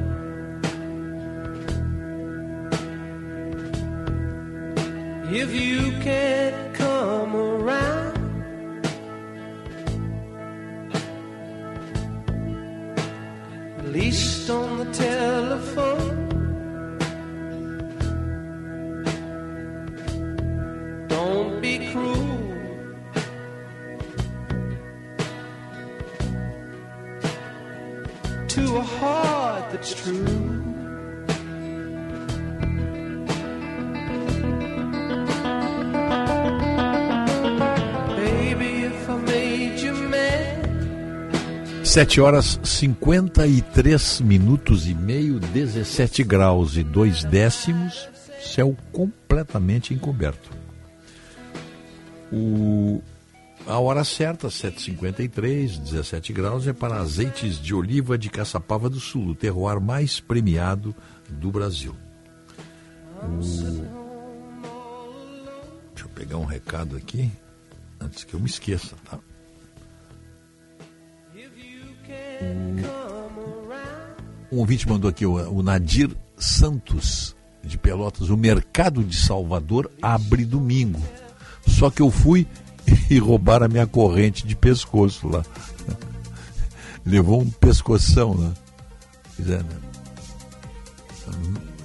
If 5.32 5.54
you 5.54 5.92
can't 6.02 6.74
come 6.74 7.36
around, 7.36 7.97
least 13.98 14.48
on 14.52 14.78
the 14.78 14.86
telephone. 14.94 16.18
Don't 21.08 21.60
be 21.62 21.74
cruel. 21.90 22.38
To 28.50 28.64
a 28.76 28.86
heart 29.00 29.72
that's 29.72 29.94
true. 29.96 30.67
7 41.98 42.22
horas 42.22 42.60
53 42.64 44.22
minutos 44.22 44.88
e 44.88 44.94
meio, 44.94 45.40
17 45.40 46.24
graus 46.24 46.78
e 46.78 46.84
2 46.84 47.24
décimos, 47.24 48.08
céu 48.40 48.78
completamente 48.92 49.96
encoberto. 49.96 50.52
O 52.32 53.02
a 53.66 53.80
hora 53.80 54.04
certa, 54.04 54.48
7h53, 54.48 55.80
17 55.80 56.34
graus, 56.34 56.68
é 56.68 56.72
para 56.72 56.98
azeites 56.98 57.60
de 57.60 57.74
oliva 57.74 58.16
de 58.16 58.30
Caçapava 58.30 58.92
do 58.92 59.00
Sul, 59.00 59.30
o 59.30 59.36
terroir 59.36 59.82
mais 59.82 60.20
premiado 60.20 60.96
do 61.28 61.50
Brasil. 61.50 61.96
O... 63.24 63.40
Deixa 65.96 66.06
eu 66.06 66.10
pegar 66.10 66.38
um 66.38 66.46
recado 66.46 66.96
aqui, 66.96 67.32
antes 68.00 68.24
que 68.24 68.36
eu 68.36 68.40
me 68.40 68.46
esqueça, 68.46 68.96
tá? 69.10 69.18
Um 74.52 74.60
ouvinte 74.60 74.88
mandou 74.88 75.10
aqui, 75.10 75.26
o, 75.26 75.62
Nadir 75.62 76.16
Santos, 76.38 77.36
de 77.64 77.78
Pelotas. 77.78 78.30
O 78.30 78.38
mercado 78.38 79.04
de 79.04 79.18
Salvador 79.18 79.92
abre 80.02 80.46
domingo. 80.46 81.02
Só 81.68 81.90
que 81.90 82.02
eu 82.02 82.10
fui 82.10 82.48
e 83.10 83.20
roubaram 83.20 83.66
a 83.66 83.70
minha 83.70 83.86
corrente 83.86 84.48
de 84.48 84.56
pescoço 84.56 85.28
lá. 85.28 85.44
Levou 87.06 87.42
um 87.42 87.50
pescoção 87.50 88.34
lá. 88.34 88.54
Né? 89.40 89.64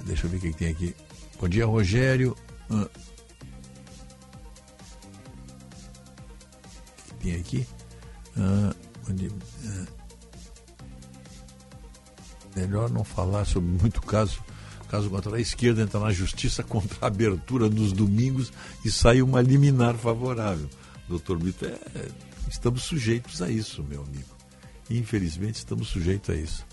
Deixa 0.05 0.25
eu 0.25 0.29
ver 0.29 0.37
o 0.37 0.39
que 0.39 0.53
tem 0.53 0.69
aqui. 0.69 0.95
Bom 1.39 1.47
dia, 1.47 1.65
Rogério. 1.65 2.35
Ah. 2.69 2.87
O 6.97 7.03
que 7.05 7.13
tem 7.19 7.35
aqui? 7.35 7.67
Ah, 8.37 8.73
bom 9.07 9.13
dia. 9.13 9.29
Melhor 12.55 12.89
não 12.89 13.03
falar 13.03 13.45
sobre 13.45 13.69
muito 13.69 14.01
caso. 14.01 14.39
Caso 14.89 15.09
contrário, 15.09 15.39
a 15.39 15.41
esquerda 15.41 15.81
entra 15.81 15.99
na 15.99 16.11
justiça 16.11 16.61
contra 16.63 16.97
a 17.01 17.07
abertura 17.07 17.69
nos 17.69 17.91
domingos 17.91 18.53
e 18.85 18.91
sai 18.91 19.21
uma 19.21 19.41
liminar 19.41 19.95
favorável. 19.95 20.69
Doutor 21.07 21.37
Brito, 21.37 21.65
é, 21.65 21.75
estamos 22.49 22.83
sujeitos 22.83 23.41
a 23.41 23.49
isso, 23.49 23.83
meu 23.83 24.03
amigo. 24.03 24.29
Infelizmente, 24.89 25.55
estamos 25.55 25.87
sujeitos 25.87 26.29
a 26.29 26.35
isso. 26.35 26.65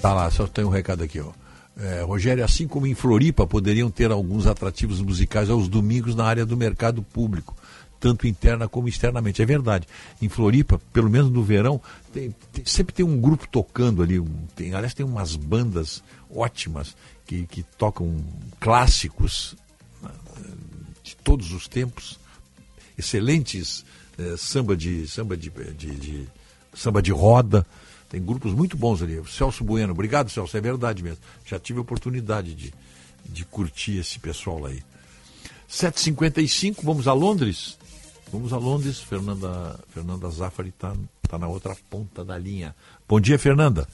Tá 0.00 0.14
lá, 0.14 0.30
só 0.30 0.46
tem 0.46 0.64
um 0.64 0.68
recado 0.68 1.02
aqui, 1.02 1.20
ó. 1.20 1.32
É, 1.76 2.02
Rogério, 2.02 2.44
assim 2.44 2.66
como 2.66 2.86
em 2.86 2.94
Floripa 2.94 3.46
poderiam 3.46 3.88
ter 3.88 4.10
alguns 4.10 4.46
atrativos 4.46 5.00
musicais 5.00 5.48
aos 5.48 5.68
domingos 5.68 6.14
na 6.14 6.24
área 6.24 6.44
do 6.44 6.56
mercado 6.56 7.02
público, 7.02 7.56
tanto 8.00 8.26
interna 8.26 8.68
como 8.68 8.88
externamente. 8.88 9.42
É 9.42 9.46
verdade. 9.46 9.86
Em 10.20 10.28
Floripa, 10.28 10.80
pelo 10.92 11.10
menos 11.10 11.30
no 11.30 11.42
verão, 11.42 11.80
tem, 12.12 12.34
tem, 12.52 12.64
sempre 12.64 12.94
tem 12.94 13.04
um 13.04 13.20
grupo 13.20 13.46
tocando 13.48 14.02
ali. 14.02 14.22
Tem, 14.54 14.74
aliás, 14.74 14.94
tem 14.94 15.04
umas 15.04 15.36
bandas 15.36 16.02
ótimas 16.30 16.96
que, 17.26 17.46
que 17.46 17.62
tocam 17.62 18.24
clássicos 18.60 19.56
né, 20.02 20.10
de 21.02 21.16
todos 21.16 21.52
os 21.52 21.68
tempos, 21.68 22.18
excelentes 22.96 23.84
é, 24.18 24.36
samba 24.36 24.76
de 24.76 25.06
samba 25.06 25.36
de, 25.36 25.50
de, 25.50 25.94
de, 25.94 26.28
samba 26.74 27.00
de 27.00 27.12
roda. 27.12 27.66
Tem 28.08 28.22
grupos 28.22 28.54
muito 28.54 28.76
bons 28.76 29.02
ali. 29.02 29.22
Celso 29.28 29.62
Bueno, 29.62 29.92
obrigado, 29.92 30.30
Celso, 30.30 30.56
é 30.56 30.60
verdade 30.60 31.02
mesmo. 31.02 31.18
Já 31.44 31.58
tive 31.58 31.78
a 31.78 31.82
oportunidade 31.82 32.54
de, 32.54 32.72
de 33.26 33.44
curtir 33.44 33.98
esse 33.98 34.18
pessoal 34.18 34.64
aí. 34.64 34.82
7h55, 35.70 36.76
vamos 36.82 37.06
a 37.06 37.12
Londres? 37.12 37.76
Vamos 38.32 38.52
a 38.52 38.58
Londres, 38.58 39.00
Fernanda, 39.00 39.78
Fernanda 39.88 40.28
Zaffari 40.28 40.68
está 40.68 40.94
tá 41.28 41.38
na 41.38 41.48
outra 41.48 41.74
ponta 41.88 42.24
da 42.24 42.36
linha. 42.36 42.74
Bom 43.08 43.18
dia, 43.20 43.38
Fernanda. 43.38 43.88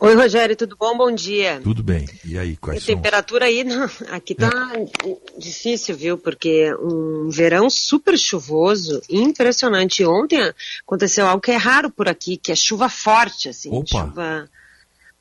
Oi, 0.00 0.14
Rogério, 0.16 0.56
tudo 0.56 0.76
bom? 0.76 0.96
Bom 0.96 1.12
dia. 1.12 1.60
Tudo 1.62 1.82
bem. 1.82 2.04
E 2.24 2.36
aí, 2.36 2.56
quais 2.56 2.82
a 2.82 2.86
são? 2.86 2.96
temperatura 2.96 3.44
aí, 3.44 3.62
não, 3.62 3.88
aqui 4.10 4.34
tá 4.34 4.50
é. 4.74 5.38
difícil, 5.38 5.96
viu? 5.96 6.18
Porque 6.18 6.74
um 6.80 7.28
verão 7.30 7.70
super 7.70 8.18
chuvoso, 8.18 9.00
impressionante. 9.08 10.04
Ontem 10.04 10.52
aconteceu 10.82 11.26
algo 11.26 11.40
que 11.40 11.52
é 11.52 11.56
raro 11.56 11.90
por 11.90 12.08
aqui, 12.08 12.36
que 12.36 12.50
é 12.50 12.56
chuva 12.56 12.88
forte, 12.88 13.48
assim. 13.48 13.70
Opa. 13.72 13.86
Chuva 13.86 14.50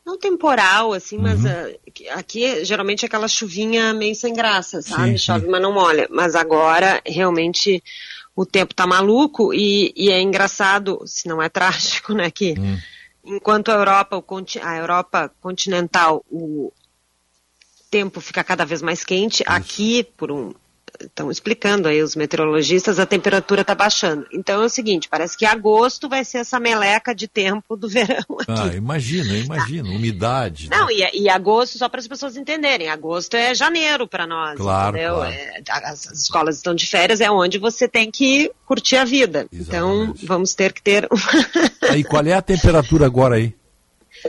não 0.07 0.17
temporal, 0.17 0.93
assim, 0.93 1.17
mas 1.17 1.43
uh, 1.43 1.79
aqui 2.13 2.63
geralmente 2.63 3.03
é 3.03 3.07
aquela 3.07 3.27
chuvinha 3.27 3.93
meio 3.93 4.15
sem 4.15 4.33
graça, 4.33 4.81
sabe? 4.81 5.11
Sim, 5.11 5.17
Chove, 5.17 5.45
sim. 5.45 5.51
mas 5.51 5.61
não 5.61 5.73
molha. 5.73 6.07
Mas 6.09 6.33
agora, 6.33 7.01
realmente, 7.05 7.83
o 8.37 8.45
tempo 8.45 8.75
tá 8.75 8.85
maluco 8.85 9.51
e, 9.51 9.91
e, 9.95 10.11
é 10.11 10.21
engraçado, 10.21 11.01
se 11.07 11.27
não 11.27 11.41
é 11.41 11.49
trágico, 11.49 12.13
né, 12.13 12.29
que 12.29 12.53
hum. 12.57 12.77
enquanto 13.25 13.69
a 13.69 13.73
Europa, 13.73 14.23
a 14.61 14.77
Europa 14.77 15.31
continental, 15.41 16.23
o 16.31 16.71
tempo 17.89 18.21
fica 18.21 18.43
cada 18.43 18.63
vez 18.63 18.79
mais 18.83 19.03
quente, 19.03 19.41
Isso. 19.41 19.51
aqui, 19.51 20.03
por 20.03 20.31
um, 20.31 20.53
estão 20.99 21.31
explicando 21.31 21.87
aí 21.87 22.01
os 22.01 22.15
meteorologistas, 22.15 22.99
a 22.99 23.05
temperatura 23.05 23.61
está 23.61 23.75
baixando. 23.75 24.25
Então 24.31 24.61
é 24.61 24.65
o 24.65 24.69
seguinte, 24.69 25.07
parece 25.09 25.37
que 25.37 25.45
agosto 25.45 26.09
vai 26.09 26.23
ser 26.23 26.39
essa 26.39 26.59
meleca 26.59 27.13
de 27.13 27.27
tempo 27.27 27.75
do 27.75 27.87
verão 27.89 28.25
aqui. 28.39 28.51
Ah, 28.51 28.75
imagina, 28.75 29.37
imagina, 29.37 29.89
umidade. 29.89 30.69
Não, 30.69 30.87
né? 30.87 30.93
e, 31.13 31.23
e, 31.23 31.29
agosto, 31.29 31.77
só 31.77 31.87
para 31.89 31.99
as 31.99 32.07
pessoas 32.07 32.37
entenderem, 32.37 32.89
agosto 32.89 33.35
é 33.35 33.53
janeiro 33.53 34.07
para 34.07 34.25
nós, 34.25 34.57
claro, 34.57 34.97
entendeu? 34.97 35.15
Claro. 35.15 35.33
É, 35.33 35.63
as, 35.69 36.07
as, 36.07 36.19
escolas 36.21 36.57
estão 36.57 36.73
de 36.73 36.85
férias, 36.85 37.21
é 37.21 37.29
onde 37.29 37.57
você 37.57 37.87
tem 37.87 38.09
que 38.11 38.51
curtir 38.65 38.97
a 38.97 39.05
vida. 39.05 39.47
Então, 39.51 39.91
Exatamente. 40.01 40.23
Então 40.23 40.27
vamos 40.27 40.53
ter 40.53 40.73
que 40.73 40.81
ter... 40.81 41.07
aí 41.89 42.03
qual 42.03 42.25
é 42.25 42.33
a 42.33 42.41
temperatura 42.41 43.05
agora 43.05 43.35
aí? 43.35 43.53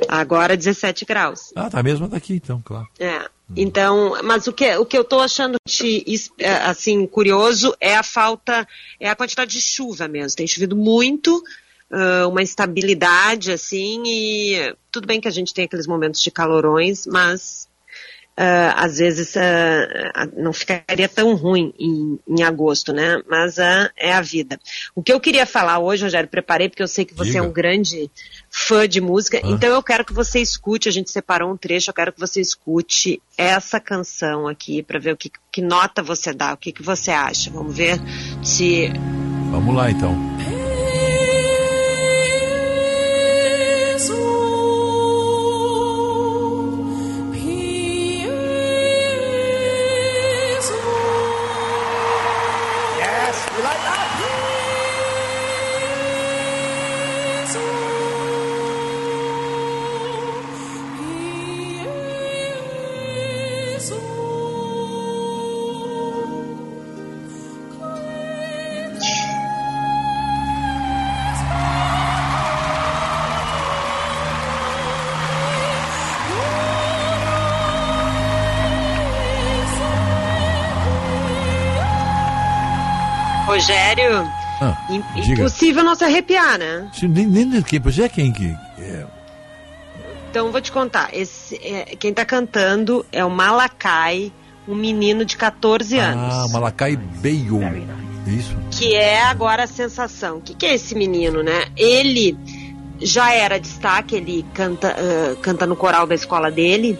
Agora 0.09 0.57
17 0.57 1.05
graus. 1.05 1.53
Ah, 1.57 1.71
tá 1.71 1.83
mesmo 1.83 2.09
daqui 2.09 2.35
então, 2.35 2.61
claro. 2.63 2.87
É. 2.99 3.29
Então, 3.57 4.17
mas 4.23 4.47
o 4.47 4.53
que, 4.53 4.77
o 4.77 4.85
que 4.85 4.97
eu 4.97 5.03
estou 5.03 5.21
achando 5.21 5.57
de, 5.67 6.05
é, 6.39 6.51
assim 6.51 7.07
curioso 7.07 7.75
é 7.81 7.97
a 7.97 8.03
falta, 8.03 8.67
é 9.01 9.09
a 9.09 9.17
quantidade 9.17 9.53
de 9.53 9.61
chuva 9.61 10.07
mesmo. 10.07 10.37
Tem 10.37 10.47
chovido 10.47 10.77
muito, 10.77 11.43
uh, 11.91 12.29
uma 12.29 12.43
instabilidade 12.43 13.51
assim 13.51 14.03
e 14.07 14.75
tudo 14.91 15.07
bem 15.07 15.21
que 15.21 15.29
a 15.29 15.33
gente 15.33 15.55
tem 15.55 15.65
aqueles 15.65 15.87
momentos 15.87 16.21
de 16.21 16.31
calorões, 16.31 17.07
mas 17.07 17.69
uh, 18.39 18.75
às 18.77 18.99
vezes 18.99 19.35
uh, 19.35 20.31
não 20.37 20.53
ficaria 20.53 21.09
tão 21.09 21.35
ruim 21.35 21.73
em, 21.79 22.19
em 22.29 22.43
agosto, 22.43 22.93
né? 22.93 23.23
Mas 23.27 23.57
é 23.59 24.13
a 24.13 24.21
vida. 24.21 24.61
O 24.95 25.03
que 25.03 25.13
eu 25.13 25.21
queria 25.21 25.47
falar 25.47 25.79
hoje, 25.79 26.05
Rogério, 26.05 26.29
preparei 26.29 26.69
porque 26.69 26.83
eu 26.83 26.89
sei 26.89 27.05
que 27.05 27.15
você 27.15 27.33
Diga. 27.33 27.39
é 27.39 27.43
um 27.43 27.53
grande 27.53 28.11
fã 28.51 28.89
de 28.89 29.01
música, 29.01 29.41
ah. 29.43 29.49
então 29.49 29.69
eu 29.71 29.83
quero 29.83 30.05
que 30.05 30.13
você 30.13 30.41
escute, 30.41 30.89
a 30.89 30.93
gente 30.93 31.11
separou 31.11 31.53
um 31.53 31.57
trecho, 31.57 31.91
eu 31.91 31.95
quero 31.95 32.13
que 32.13 32.21
você 32.21 32.41
escute 32.41 33.21
essa 33.37 33.79
canção 33.79 34.49
aqui 34.49 34.83
para 34.83 34.99
ver 34.99 35.13
o 35.13 35.17
que, 35.17 35.31
que, 35.53 35.63
nota 35.63 36.03
você 36.03 36.33
dá, 36.33 36.53
o 36.53 36.57
que, 36.57 36.73
que 36.73 36.83
você 36.83 37.11
acha. 37.11 37.51
Vamos 37.51 37.77
ver 37.77 38.01
se. 38.43 38.89
Vamos 39.51 39.75
lá 39.75 39.91
então. 39.91 40.17
Impossível 85.17 85.85
não 85.85 85.95
se 85.95 86.05
arrepiar, 86.05 86.59
né? 86.59 86.91
Nem, 87.03 87.27
nem 87.27 87.63
quem, 87.63 87.81
pois 87.81 87.99
é 87.99 88.09
quem 88.09 88.33
que. 88.33 88.57
É. 88.79 89.07
Então 90.31 90.53
vou 90.53 90.61
te 90.61 90.71
contar. 90.71 91.11
Esse, 91.13 91.57
é, 91.57 91.97
quem 91.97 92.11
está 92.11 92.25
cantando 92.25 93.05
é 93.11 93.25
o 93.25 93.31
Malakai, 93.31 94.33
um 94.67 94.75
menino 94.75 95.25
de 95.25 95.37
14 95.37 95.99
ah, 95.99 96.11
anos. 96.11 96.35
Ah, 96.35 96.49
Malakai 96.53 96.97
Beyo. 96.97 97.61
Isso. 98.27 98.55
Que 98.71 98.95
é 98.95 99.23
agora 99.23 99.65
a 99.65 99.67
sensação. 99.67 100.37
O 100.37 100.41
que, 100.41 100.55
que, 100.55 100.67
é 100.67 100.75
esse 100.75 100.95
menino, 100.95 101.43
né? 101.43 101.67
Ele 101.77 102.37
já 103.01 103.33
era 103.33 103.59
destaque, 103.59 104.17
ele 104.17 104.45
canta, 104.53 104.95
uh, 104.95 105.37
canta 105.37 105.67
no 105.67 105.75
coral 105.75 106.07
da 106.07 106.15
escola 106.15 106.51
dele. 106.51 106.99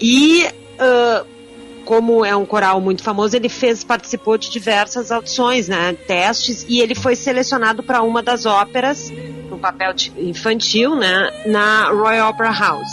E 0.00 0.44
uh, 0.44 1.26
como 1.84 2.24
é 2.24 2.34
um 2.34 2.44
coral 2.44 2.80
muito 2.80 3.02
famoso, 3.02 3.36
ele 3.36 3.48
fez, 3.48 3.84
participou 3.84 4.36
de 4.38 4.50
diversas 4.50 5.12
audições, 5.12 5.68
né, 5.68 5.92
testes, 6.06 6.64
e 6.68 6.80
ele 6.80 6.94
foi 6.94 7.14
selecionado 7.14 7.82
para 7.82 8.02
uma 8.02 8.22
das 8.22 8.46
óperas, 8.46 9.10
no 9.50 9.58
papel 9.58 9.94
infantil, 10.18 10.96
né, 10.96 11.30
na 11.46 11.90
Royal 11.90 12.30
Opera 12.30 12.52
House. 12.52 12.92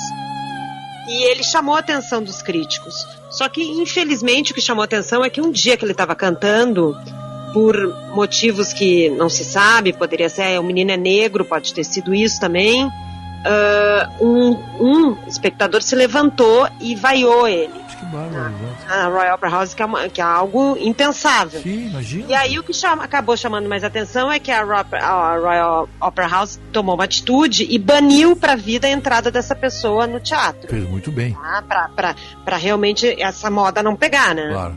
E 1.08 1.24
ele 1.24 1.44
chamou 1.44 1.76
a 1.76 1.80
atenção 1.80 2.22
dos 2.22 2.42
críticos. 2.42 2.94
Só 3.30 3.50
que, 3.50 3.64
infelizmente, 3.64 4.52
o 4.52 4.56
que 4.56 4.61
chamou 4.61 4.82
a 4.82 4.86
atenção 4.86 5.24
é 5.24 5.30
que 5.30 5.42
um 5.42 5.52
dia 5.52 5.76
que 5.76 5.84
ele 5.84 5.94
estava 5.94 6.14
cantando, 6.14 6.95
por 7.53 7.76
motivos 8.14 8.74
que 8.74 9.10
não 9.10 9.30
se 9.30 9.44
sabe, 9.44 9.94
poderia 9.94 10.30
ser 10.30 10.60
o 10.60 10.64
menino 10.64 10.92
é 10.92 10.98
negro, 10.98 11.45
pode 11.45 11.74
ter 11.74 11.84
sido 11.84 12.14
isso 12.14 12.40
também. 12.40 12.86
Uh, 12.86 14.26
um, 14.26 14.52
um 14.80 15.18
espectador 15.28 15.82
se 15.82 15.95
levantou 15.95 16.68
e 16.80 16.95
vaiou 16.95 17.48
ele. 17.48 17.81
Que 18.02 18.06
bárbaro, 18.08 18.54
A 18.90 19.06
Royal 19.06 19.36
Opera 19.36 19.52
House, 19.52 19.74
que 19.76 19.82
é, 19.84 19.86
uma- 19.86 20.10
que 20.10 20.20
é 20.20 20.24
algo 20.24 20.76
impensável. 20.80 21.62
Sim, 21.62 21.88
imagina. 21.90 22.26
E 22.30 22.34
aí 22.34 22.58
o 22.58 22.64
que 22.64 22.74
chama- 22.74 23.04
acabou 23.04 23.38
chamando 23.38 23.70
mais 23.70 23.84
atenção 23.84 24.32
é 24.32 24.40
que 24.40 24.50
a, 24.52 24.64
Ro- 24.64 24.96
a 24.96 25.38
Royal 25.38 25.90
Opera 26.02 26.28
House 26.28 26.60
tomou 26.74 26.96
uma 26.96 27.04
atitude 27.04 27.68
e 27.70 27.78
baniu 27.78 28.36
para 28.36 28.54
a 28.54 28.56
vida 28.56 28.88
a 28.88 28.90
entrada 28.90 29.30
dessa 29.30 29.56
pessoa 29.56 30.08
no 30.08 30.20
teatro. 30.20 30.68
Fez 30.68 30.90
muito 30.90 31.12
bem. 31.12 31.34
Tá? 31.34 31.64
Pra, 31.68 31.90
pra, 31.90 32.16
pra 32.44 32.58
realmente 32.58 33.22
essa 33.22 33.52
moda 33.52 33.84
não 33.84 33.96
pegar, 33.96 34.34
né? 34.34 34.50
Claro. 34.52 34.76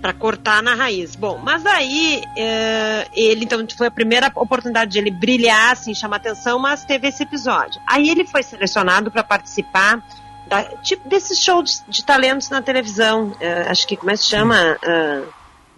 Pra 0.00 0.12
cortar 0.14 0.62
na 0.62 0.74
raiz. 0.74 1.14
Bom, 1.16 1.38
mas 1.42 1.64
aí 1.66 2.22
eh, 2.38 3.06
ele, 3.14 3.44
então, 3.44 3.66
foi 3.76 3.86
a 3.86 3.90
primeira 3.90 4.30
oportunidade 4.34 4.90
de 4.92 4.98
ele 4.98 5.10
brilhar, 5.10 5.72
assim, 5.72 5.94
chamar 5.94 6.16
atenção, 6.16 6.58
mas 6.58 6.84
teve 6.84 7.08
esse 7.08 7.22
episódio. 7.22 7.80
Aí 7.86 8.08
ele 8.08 8.26
foi 8.26 8.42
selecionado 8.42 9.10
para 9.10 9.22
participar 9.22 10.02
da, 10.62 10.76
tipo 10.82 11.08
desse 11.08 11.34
show 11.36 11.62
de, 11.62 11.72
de 11.88 12.04
talentos 12.04 12.48
na 12.50 12.62
televisão. 12.62 13.34
Eh, 13.40 13.66
acho 13.68 13.86
que 13.86 13.96
como 13.96 14.10
é 14.10 14.14
que 14.14 14.20
se 14.20 14.28
chama? 14.30 14.78
Eh, 14.82 15.22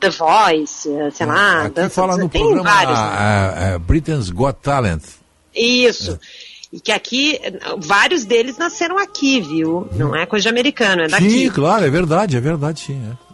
The 0.00 0.10
Voice, 0.10 0.90
eh, 0.90 1.10
sei 1.10 1.26
lá. 1.26 1.62
Aqui 1.62 1.74
dança- 1.74 1.90
fala 1.90 2.16
no 2.16 2.28
tem 2.28 2.42
programa 2.42 2.70
vários, 2.70 2.98
né? 2.98 3.04
ah, 3.04 3.74
ah, 3.74 3.78
Britain's 3.78 4.30
Got 4.30 4.58
Talent. 4.62 5.02
Isso. 5.54 6.18
E 6.72 6.80
que 6.80 6.92
aqui, 6.92 7.40
vários 7.78 8.24
deles 8.24 8.58
nasceram 8.58 8.98
aqui, 8.98 9.40
viu? 9.40 9.88
Não 9.92 10.14
é 10.14 10.26
coisa 10.26 10.42
de 10.42 10.48
americano, 10.48 11.02
é 11.02 11.08
daqui. 11.08 11.30
Sim, 11.30 11.50
claro, 11.50 11.84
é 11.84 11.90
verdade, 11.90 12.36
é 12.36 12.40
verdade, 12.40 12.80
sim. 12.80 13.00
é. 13.12 13.26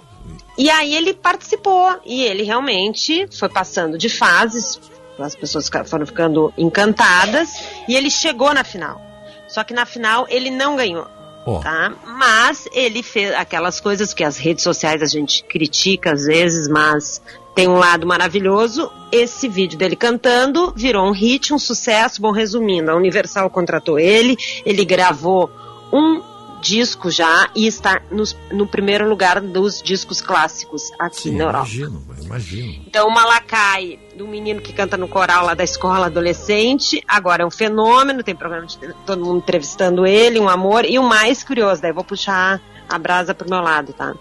E 0.57 0.71
aí 0.71 0.95
ele 0.95 1.15
participou 1.15 1.99
e 2.05 2.23
ele 2.25 2.43
realmente 2.43 3.27
foi 3.39 3.49
passando 3.49 3.97
de 3.97 4.09
fases, 4.11 4.79
as 5.19 5.35
pessoas 5.35 5.69
foram 5.87 6.07
ficando 6.07 6.53
encantadas 6.59 7.55
e 7.89 7.97
ele 7.97 8.11
chegou 8.11 8.53
na 8.53 8.63
final. 8.63 9.01
Só 9.49 9.65
que 9.65 9.73
na 9.73 9.87
final 9.87 10.27
ele 10.29 10.51
não 10.51 10.77
ganhou. 10.77 11.07
Ó. 11.45 11.59
Tá? 11.61 11.93
Mas 12.19 12.69
ele 12.73 13.03
fez 13.03 13.35
aquelas 13.35 13.81
coisas 13.81 14.15
que 14.15 14.23
as 14.23 14.37
redes 14.37 14.63
sociais 14.63 15.03
a 15.03 15.07
gente 15.07 15.43
critica 15.45 16.13
às 16.13 16.25
vezes, 16.25 16.69
mas 16.69 17.21
tem 17.55 17.69
um 17.69 17.77
lado 17.77 18.07
maravilhoso. 18.07 18.91
Esse 19.11 19.49
vídeo 19.49 19.77
dele 19.79 19.97
cantando 19.97 20.73
virou 20.77 21.07
um 21.07 21.13
hit, 21.13 21.53
um 21.53 21.59
sucesso. 21.59 22.21
Bom, 22.23 22.31
resumindo, 22.31 22.91
a 22.91 22.97
Universal 22.97 23.51
contratou 23.51 23.99
ele, 23.99 24.37
ele 24.65 24.85
gravou 24.85 25.51
um 25.93 26.23
disco 26.63 27.11
já 27.11 27.51
e 27.57 27.67
está 27.67 28.01
nos- 28.09 28.37
no 28.53 28.67
primeiro 28.69 29.09
lugar 29.09 29.41
dos 29.41 29.83
discos 29.83 30.21
clássicos 30.21 30.93
aqui 30.97 31.23
Sim, 31.23 31.37
na 31.37 31.45
Europa. 31.47 31.67
imagino, 31.67 32.03
imagino. 32.23 32.85
Então, 32.87 33.09
o 33.09 33.13
Malakai, 33.13 33.99
do 34.15 34.27
menino 34.27 34.61
que 34.61 34.73
canta 34.73 34.97
no 34.97 35.09
coral 35.09 35.47
lá 35.47 35.55
da 35.55 35.65
escola 35.65 36.07
adolescente, 36.07 37.03
agora 37.07 37.43
é 37.43 37.47
um 37.47 37.51
fenômeno, 37.51 38.23
tem 38.23 38.35
programa 38.35 38.67
de 38.67 38.79
todo 39.07 39.25
mundo 39.25 39.39
entrevistando 39.39 40.07
ele, 40.07 40.39
um 40.39 40.49
amor. 40.49 40.85
E 40.85 40.99
o 40.99 41.03
mais 41.03 41.43
curioso, 41.43 41.81
daí 41.81 41.93
vou 41.93 42.05
puxar 42.05 42.61
a 42.89 42.99
brasa 42.99 43.35
pro 43.35 43.49
meu 43.49 43.61
lado, 43.61 43.93
tá? 43.93 44.15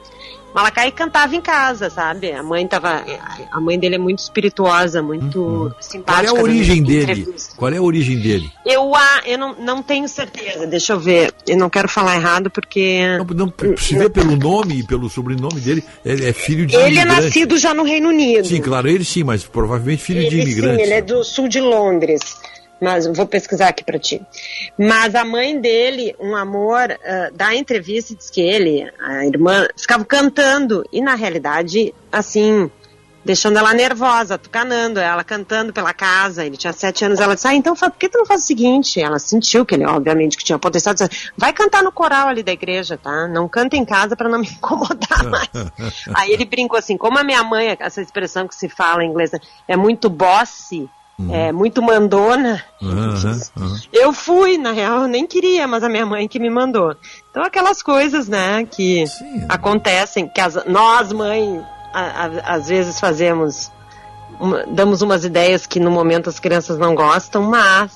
Malakai 0.54 0.92
cantava 0.92 1.36
em 1.36 1.42
casa, 1.42 1.90
sabe? 1.90 2.32
A 2.32 2.44
mãe 2.44 2.68
tava. 2.68 3.04
A 3.52 3.60
mãe 3.60 3.80
dele 3.80 3.96
é 3.96 3.98
muito 3.98 4.20
espirituosa, 4.20 5.02
muito 5.02 5.40
Uhum. 5.42 5.70
Qual 5.70 5.76
simpática. 5.82 6.26
é 6.28 6.30
a 6.30 6.34
origem 6.42 6.84
dele? 6.84 7.12
entrevista. 7.22 7.56
Qual 7.56 7.72
é 7.72 7.78
a 7.78 7.82
origem 7.82 8.20
dele? 8.20 8.52
Eu, 8.66 8.94
ah, 8.96 9.22
eu 9.26 9.38
não, 9.38 9.56
não 9.56 9.82
tenho 9.84 10.08
certeza, 10.08 10.68
deixa 10.68 10.94
eu 10.94 11.00
ver. 11.00 11.34
Eu 11.48 11.58
não 11.58 11.70
quero 11.70 11.88
falar 11.88 12.16
errado 12.16 12.50
porque. 12.50 13.02
Se 13.78 13.96
vê 13.98 14.10
pelo 14.10 14.36
nome 14.36 14.80
e 14.80 14.84
pelo 14.84 15.10
sobrenome 15.10 15.60
dele, 15.62 15.84
ele 16.04 16.28
é 16.28 16.34
filho 16.34 16.66
de 16.66 16.76
Ele 16.76 16.84
é 16.84 16.88
imigrante. 17.04 17.22
nascido 17.24 17.58
já 17.58 17.74
no 17.74 17.84
Reino 17.84 18.10
Unido. 18.10 18.48
Sim, 18.48 18.62
claro, 18.62 18.88
ele 18.90 19.04
sim, 19.06 19.24
mas 19.24 19.44
provavelmente 19.44 20.04
filho 20.04 20.22
de 20.30 20.38
Ele 20.40 20.42
imigrante. 20.52 20.78
sim, 20.78 20.82
ele 20.84 20.94
é 20.94 21.02
do 21.02 21.24
sul 21.24 21.48
de 21.48 21.60
Londres. 21.62 22.22
Mas 22.82 23.06
vou 23.06 23.28
pesquisar 23.28 23.68
aqui 23.68 23.84
pra 23.84 24.00
ti. 24.00 24.22
Mas 24.78 25.14
a 25.14 25.24
mãe 25.24 25.60
dele, 25.60 26.16
um 26.20 26.36
amor, 26.36 26.92
ah, 26.92 27.30
dá 27.34 27.54
entrevista 27.54 28.14
e 28.14 28.16
diz 28.16 28.30
que 28.30 28.42
ele, 28.42 28.92
a 29.00 29.26
irmã, 29.26 29.68
ficava 29.78 30.04
cantando. 30.04 30.84
E 30.92 31.00
na 31.00 31.14
realidade, 31.14 31.94
assim, 32.12 32.72
deixando 33.24 33.58
ela 33.58 33.74
nervosa, 33.74 34.38
tucanando 34.38 35.00
ela, 35.00 35.24
cantando 35.24 35.72
pela 35.72 35.94
casa. 35.94 36.46
Ele 36.46 36.58
tinha 36.58 36.74
sete 36.74 37.06
anos, 37.06 37.20
ela 37.20 37.36
disse, 37.36 37.48
ah, 37.48 37.54
então 37.54 37.76
por 37.76 37.92
que 37.92 38.10
tu 38.10 38.18
não 38.18 38.26
faz 38.26 38.44
o 38.44 38.48
seguinte? 38.48 39.00
Ela 39.00 39.20
sentiu 39.20 39.66
que 39.66 39.76
ele, 39.76 39.86
obviamente, 39.86 40.38
que 40.38 40.44
tinha 40.44 40.58
potencial, 40.58 40.94
disse, 40.94 41.10
vai 41.38 41.54
cantar 41.54 41.84
no 41.84 41.92
coral 41.92 42.28
ali 42.28 42.44
da 42.44 42.52
igreja, 42.52 42.98
tá? 42.98 43.28
Não 43.28 43.48
canta 43.48 43.76
em 43.76 43.86
casa 43.86 44.16
pra 44.16 44.28
não 44.28 44.40
me 44.40 44.48
incomodar 44.48 45.24
mais. 45.30 45.50
Aí 46.14 46.32
ele 46.32 46.46
brincou 46.46 46.78
assim, 46.78 46.98
como 46.98 47.18
a 47.18 47.24
minha 47.24 47.44
mãe, 47.44 47.78
essa 47.80 48.02
expressão 48.02 48.48
que 48.48 48.56
se 48.56 48.68
fala 48.68 49.04
em 49.04 49.10
inglês, 49.10 49.32
né, 49.32 49.40
é 49.68 49.78
muito 49.78 50.10
bossy, 50.10 50.90
é 51.30 51.52
muito 51.52 51.82
mandona, 51.82 52.64
aham. 52.82 53.78
eu 53.94 54.12
fui, 54.14 54.58
na 54.58 54.72
real, 54.72 55.02
eu 55.02 55.08
nem 55.08 55.28
queria, 55.28 55.68
mas 55.68 55.84
a 55.84 55.90
minha 55.90 56.06
mãe 56.06 56.28
que 56.28 56.40
me 56.40 56.50
mandou. 56.50 56.96
Então 57.30 57.44
aquelas 57.44 57.84
coisas, 57.84 58.28
né, 58.28 58.66
que 58.70 59.04
acontecem, 59.50 60.28
que 60.28 60.40
as- 60.42 60.66
nós, 60.66 61.12
mãe, 61.12 61.64
a- 61.94 62.26
a- 62.26 62.54
às 62.56 62.68
vezes 62.68 63.00
fazemos, 63.00 63.72
uma- 64.40 64.66
damos 64.68 65.02
umas 65.02 65.24
ideias 65.26 65.66
que 65.68 65.80
no 65.80 65.92
momento 65.92 66.30
as 66.30 66.40
crianças 66.40 66.78
não 66.78 66.96
gostam, 66.96 67.44
mas 67.44 67.92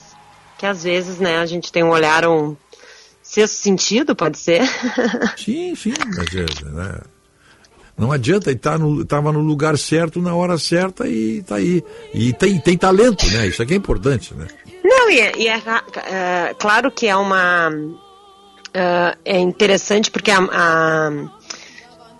que 0.57 0.65
às 0.65 0.83
vezes, 0.83 1.19
né, 1.19 1.37
a 1.39 1.45
gente 1.45 1.71
tem 1.71 1.83
um 1.83 1.89
olhar, 1.89 2.25
um 2.27 2.55
sexto 3.21 3.55
sentido, 3.61 4.15
pode 4.15 4.37
ser? 4.37 4.61
Sim, 5.37 5.75
sim, 5.75 5.93
mas 6.15 6.27
é, 6.35 6.45
né? 6.71 6.99
Não 7.97 8.11
adianta, 8.11 8.49
ele 8.49 8.59
tá 8.59 8.77
no, 8.77 9.05
no 9.05 9.39
lugar 9.39 9.77
certo, 9.77 10.21
na 10.21 10.35
hora 10.35 10.57
certa 10.57 11.07
e 11.07 11.41
tá 11.43 11.55
aí. 11.55 11.81
E 12.13 12.33
tem, 12.33 12.59
tem 12.59 12.77
talento, 12.77 13.25
né? 13.27 13.47
Isso 13.47 13.61
aqui 13.63 13.73
é 13.73 13.77
importante, 13.77 14.33
né? 14.33 14.47
Não, 14.83 15.09
e, 15.09 15.19
é, 15.19 15.31
e 15.37 15.47
é, 15.47 16.53
claro 16.59 16.91
que 16.91 17.07
é 17.07 17.15
uma. 17.15 17.71
é, 18.73 19.15
é 19.23 19.39
interessante 19.39 20.11
porque 20.11 20.29
a, 20.29 20.39
a- 20.39 21.11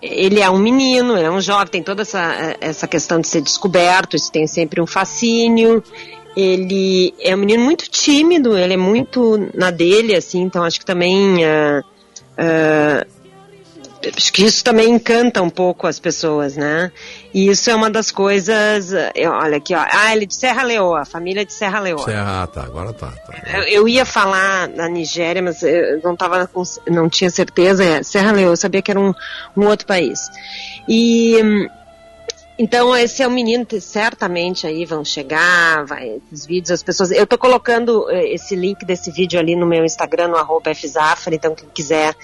ele 0.02 0.40
é 0.40 0.50
um 0.50 0.60
menino, 0.60 1.18
ele 1.18 1.26
é 1.26 1.32
um 1.32 1.42
jovem, 1.42 1.68
tem 1.68 1.84
toda 1.84 2.04
essa, 2.04 2.56
essa 2.62 2.88
questão 2.88 3.20
de 3.20 3.28
ser 3.28 3.42
descoberto, 3.42 4.16
isso 4.16 4.32
tem 4.32 4.46
sempre 4.48 4.80
um 4.80 4.86
fascínio. 4.88 5.84
Ele 6.38 7.14
é 7.20 7.34
um 7.36 7.40
menino 7.40 7.64
muito 7.64 7.90
tímido, 7.90 8.58
ele 8.58 8.74
é 8.74 8.78
muito 8.78 9.50
na 9.54 9.72
dele, 9.72 10.14
assim, 10.16 10.42
então 10.42 10.64
acho 10.64 10.80
que 10.80 10.86
também. 10.86 11.44
é, 12.38 13.08
acho 14.16 14.34
que 14.34 14.44
isso 14.44 14.64
também 14.64 14.90
encanta 14.90 15.42
um 15.42 15.50
pouco 15.50 15.88
as 15.88 16.00
pessoas, 16.00 16.56
né? 16.56 16.92
E 17.34 17.48
isso 17.50 17.70
é 17.70 17.76
uma 17.76 17.90
das 17.90 18.12
coisas. 18.12 18.92
Olha 19.42 19.58
aqui, 19.58 19.74
ó. 19.74 19.86
Ah, 19.92 20.14
ele 20.14 20.24
é 20.24 20.28
de 20.28 20.36
Serra 20.36 20.64
Leoa, 20.64 21.06
família 21.06 21.46
de 21.46 21.54
Serra 21.54 21.80
Leoa. 21.80 22.04
Serra, 22.06 22.44
ah, 22.44 22.48
tá, 22.48 22.64
agora 22.64 22.94
tá. 22.94 23.12
tá. 23.12 23.34
Eu, 23.58 23.64
eu 23.64 23.88
ia 23.88 24.06
falar 24.06 24.68
na 24.70 24.88
Nigéria, 24.88 25.42
mas 25.42 25.64
eu 25.64 26.02
não 26.04 26.16
tava 26.16 26.48
com- 26.48 26.64
não 26.90 27.10
tinha 27.10 27.30
certeza. 27.30 27.84
É 27.84 28.04
Serra 28.04 28.32
Leoa, 28.32 28.52
eu 28.54 28.58
sabia 28.58 28.82
que 28.82 28.92
era 28.92 29.00
um, 29.00 29.14
um 29.56 29.66
outro 29.66 29.86
país. 29.86 30.20
E 30.88 31.36
então 32.58 32.96
esse 32.96 33.22
é 33.22 33.28
um 33.28 33.32
menino 33.32 33.66
que 33.66 33.82
certamente 33.82 34.66
aí 34.66 34.86
vão 34.86 35.04
chegar, 35.04 35.86
vai, 35.86 36.22
esses 36.32 36.46
vídeos, 36.46 36.72
as 36.72 36.82
pessoas. 36.82 37.12
Eu 37.12 37.28
tô 37.28 37.38
colocando 37.38 38.10
eh, 38.10 38.34
esse 38.34 38.56
link 38.56 38.86
desse 38.86 39.12
vídeo 39.12 39.38
ali 39.38 39.58
no 39.58 39.66
meu 39.66 39.84
Instagram, 39.84 40.30
no 40.30 40.38
arroba 40.38 40.74
FZafra, 40.74 41.36
então 41.36 41.54
quem 41.54 41.68
quiser 41.74 42.16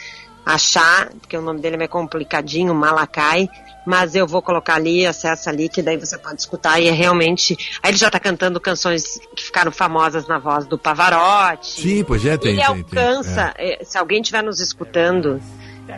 achar, 0.46 1.10
porque 1.20 1.38
o 1.38 1.42
nome 1.42 1.60
dele 1.60 1.76
é 1.76 1.78
meio 1.78 1.90
complicadinho, 1.90 2.74
Malakai, 2.74 3.50
mas 3.86 4.16
eu 4.16 4.28
vou 4.28 4.42
colocar 4.42 4.76
ali, 4.76 5.06
acessa 5.06 5.50
ali, 5.50 5.68
que 5.68 5.82
daí 5.82 5.98
você 5.98 6.18
pode 6.18 6.40
escutar 6.40 6.80
e 6.80 6.88
é 6.88 6.92
realmente. 6.92 7.58
Aí 7.82 7.92
ele 7.92 7.98
já 7.98 8.10
tá 8.10 8.20
cantando 8.20 8.60
canções 8.60 9.20
que 9.36 9.44
ficaram 9.44 9.72
famosas 9.72 10.28
na 10.28 10.38
voz 10.38 10.66
do 10.66 10.78
Pavarotti. 10.78 11.82
Sim, 11.82 12.04
pois 12.04 12.26
é, 12.26 12.38
tem. 12.38 12.52
ele 12.52 12.62
tem, 12.62 12.84
tem, 12.84 13.04
alcança, 13.04 13.54
eh, 13.58 13.84
se 13.84 13.98
alguém 13.98 14.22
estiver 14.22 14.44
nos 14.44 14.60
escutando 14.60 15.42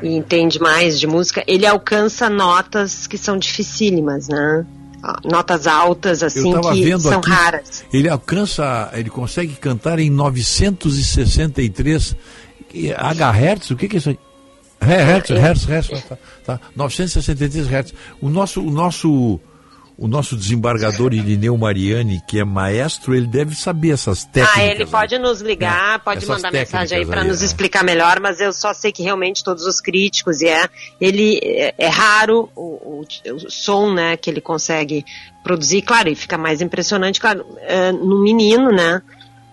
e 0.02 0.16
entende 0.16 0.60
mais 0.60 1.00
de 1.00 1.06
música, 1.06 1.44
ele 1.46 1.66
alcança 1.66 2.30
notas 2.30 3.06
que 3.06 3.18
são 3.18 3.38
dificílimas, 3.38 4.28
né? 4.28 4.66
Notas 5.26 5.68
altas, 5.68 6.24
assim, 6.24 6.54
que 6.62 7.00
são 7.00 7.20
aqui, 7.20 7.30
raras. 7.30 7.84
Ele 7.92 8.08
alcança, 8.08 8.90
ele 8.94 9.10
consegue 9.10 9.54
cantar 9.56 10.00
em 10.00 10.10
963 10.10 12.16
HZ, 12.74 13.72
o 13.72 13.76
que, 13.76 13.90
que 13.90 13.98
é 13.98 14.00
isso 14.00 14.10
aí? 14.10 14.18
É, 14.90 15.03
Hertz, 15.03 15.30
Hertz, 15.30 15.66
Hertz, 15.66 16.03
tá, 16.03 16.18
tá, 16.45 16.60
963 16.76 17.68
Hertz. 17.68 17.94
O 18.22 18.30
nosso, 18.30 18.62
o 18.62 18.70
nosso, 18.72 19.40
o 19.98 20.08
nosso 20.08 20.36
desembargador 20.36 21.14
Irineu 21.14 21.56
Mariani, 21.58 22.22
que 22.28 22.40
é 22.40 22.44
maestro, 22.44 23.14
ele 23.16 23.28
deve 23.28 23.56
saber 23.56 23.92
essas 23.92 24.24
técnicas. 24.26 24.58
Ah, 24.58 24.66
ele 24.66 24.86
pode 24.86 25.18
nos 25.20 25.42
ligar, 25.42 26.00
pode 26.00 26.20
Essas 26.24 26.30
mandar 26.30 26.52
mensagem 26.52 26.98
aí 27.00 27.06
para 27.06 27.24
nos 27.24 27.42
é. 27.42 27.45
explicar 27.45 27.84
melhor, 27.84 28.20
mas 28.20 28.40
eu 28.40 28.52
só 28.52 28.74
sei 28.74 28.92
que 28.92 29.03
realmente 29.03 29.44
todos 29.44 29.66
os 29.66 29.80
críticos, 29.80 30.42
e 30.42 30.48
é, 30.48 30.68
ele 31.00 31.40
é, 31.44 31.74
é 31.78 31.88
raro 31.88 32.50
o, 32.56 33.02
o- 33.02 33.06
o 33.36 33.50
som, 33.52 33.94
né, 33.94 34.18
que 34.18 34.30
ele 34.30 34.42
consegue 34.42 35.06
produzir, 35.44 35.82
claro, 35.82 36.10
e 36.10 36.16
fica 36.16 36.38
mais 36.38 36.62
impressionante, 36.62 37.20
claro, 37.20 37.45
é, 37.62 37.92
no 37.92 38.22
menino, 38.22 38.70
né, 38.72 39.02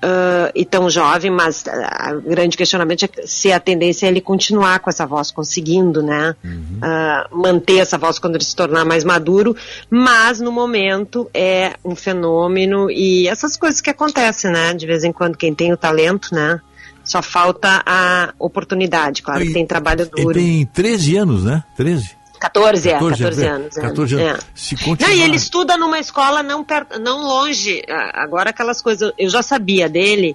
ah, 0.02 0.50
e 0.54 0.64
tão 0.64 0.88
jovem, 0.88 1.30
mas 1.30 1.64
ah, 1.68 2.14
o 2.16 2.28
grande 2.30 2.56
questionamento 2.56 3.04
é 3.04 3.26
se 3.26 3.52
a 3.52 3.60
tendência 3.60 4.06
é 4.06 4.08
ele 4.08 4.20
continuar 4.20 4.80
com 4.80 4.88
essa 4.88 5.06
voz, 5.06 5.30
conseguindo, 5.30 6.02
né, 6.02 6.34
ah, 6.80 7.28
manter 7.30 7.78
essa 7.78 7.98
voz 7.98 8.18
quando 8.18 8.36
ele 8.36 8.44
se 8.44 8.56
tornar 8.56 8.84
mais 8.84 9.04
maduro, 9.04 9.54
mas 9.90 10.40
no 10.40 10.50
momento 10.50 11.28
é 11.34 11.74
um 11.84 11.94
fenômeno 11.94 12.90
e 12.90 13.28
essas 13.28 13.56
coisas 13.56 13.80
que 13.80 13.90
acontecem, 13.90 14.50
né, 14.50 14.72
de 14.74 14.86
vez 14.86 15.04
em 15.04 15.12
quando 15.12 15.36
quem 15.36 15.54
tem 15.54 15.72
o 15.72 15.76
talento, 15.76 16.34
né, 16.34 16.60
só 17.04 17.22
falta 17.22 17.82
a 17.84 18.32
oportunidade, 18.38 19.22
claro 19.22 19.44
que 19.44 19.52
tem 19.52 19.66
trabalho 19.66 20.02
Ele 20.16 20.22
duro. 20.22 20.34
tem 20.34 20.66
13 20.66 21.16
anos, 21.16 21.44
né? 21.44 21.64
13? 21.76 22.19
14, 22.40 22.88
é, 22.88 22.92
14, 22.94 23.22
14 23.22 23.44
é, 23.44 23.48
anos. 23.48 23.76
é. 23.76 23.80
14 23.82 24.14
anos. 24.14 24.44
É. 24.44 24.46
Se 24.54 24.74
Não, 24.74 24.82
continuar... 24.82 25.12
e 25.12 25.22
ele 25.22 25.36
estuda 25.36 25.76
numa 25.76 25.98
escola 25.98 26.42
não, 26.42 26.66
não 27.00 27.22
longe. 27.22 27.82
Agora 28.14 28.50
aquelas 28.50 28.80
coisas, 28.80 29.12
eu 29.18 29.28
já 29.28 29.42
sabia 29.42 29.88
dele, 29.88 30.34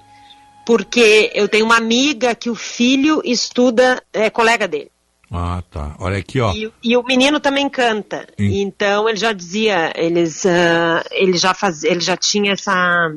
porque 0.64 1.32
eu 1.34 1.48
tenho 1.48 1.66
uma 1.66 1.76
amiga 1.76 2.34
que 2.34 2.48
o 2.48 2.54
filho 2.54 3.20
estuda, 3.24 4.00
é 4.12 4.30
colega 4.30 4.68
dele. 4.68 4.90
Ah, 5.30 5.62
tá. 5.70 5.96
Olha 5.98 6.18
aqui, 6.18 6.40
ó. 6.40 6.52
E, 6.54 6.72
e 6.82 6.96
o 6.96 7.02
menino 7.02 7.40
também 7.40 7.68
canta. 7.68 8.28
Sim. 8.38 8.60
Então 8.60 9.08
ele 9.08 9.18
já 9.18 9.32
dizia, 9.32 9.92
eles, 9.96 10.46
ah, 10.46 11.04
ele 11.10 11.36
já 11.36 11.52
faz, 11.52 11.82
ele 11.82 12.00
já 12.00 12.16
tinha 12.16 12.52
essa, 12.52 13.12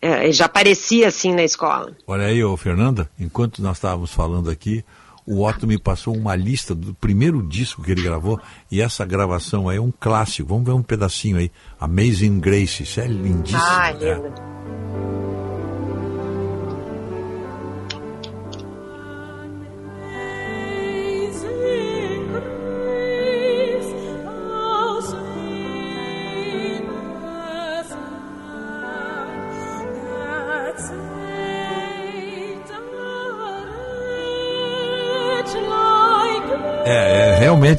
eh, 0.00 0.24
ele 0.24 0.32
já 0.32 0.44
aparecia 0.44 1.08
assim 1.08 1.34
na 1.34 1.42
escola. 1.42 1.92
Olha 2.06 2.26
aí, 2.26 2.44
ô 2.44 2.56
Fernanda, 2.56 3.10
enquanto 3.18 3.60
nós 3.60 3.78
estávamos 3.78 4.12
falando 4.12 4.48
aqui, 4.48 4.84
o 5.26 5.46
Otto 5.46 5.66
me 5.66 5.78
passou 5.78 6.14
uma 6.16 6.36
lista 6.36 6.74
do 6.74 6.94
primeiro 6.94 7.42
disco 7.42 7.82
que 7.82 7.92
ele 7.92 8.02
gravou, 8.02 8.38
e 8.70 8.80
essa 8.80 9.04
gravação 9.04 9.68
aí 9.68 9.78
é 9.78 9.80
um 9.80 9.92
clássico. 9.92 10.48
Vamos 10.48 10.66
ver 10.66 10.72
um 10.72 10.82
pedacinho 10.82 11.38
aí. 11.38 11.50
Amazing 11.80 12.40
Grace, 12.40 12.82
isso 12.82 13.00
é 13.00 13.06
lindíssimo. 13.06 13.62
Ah, 13.62 13.92
né? 13.92 14.14
lindo. 14.14 14.26
É, 14.26 15.23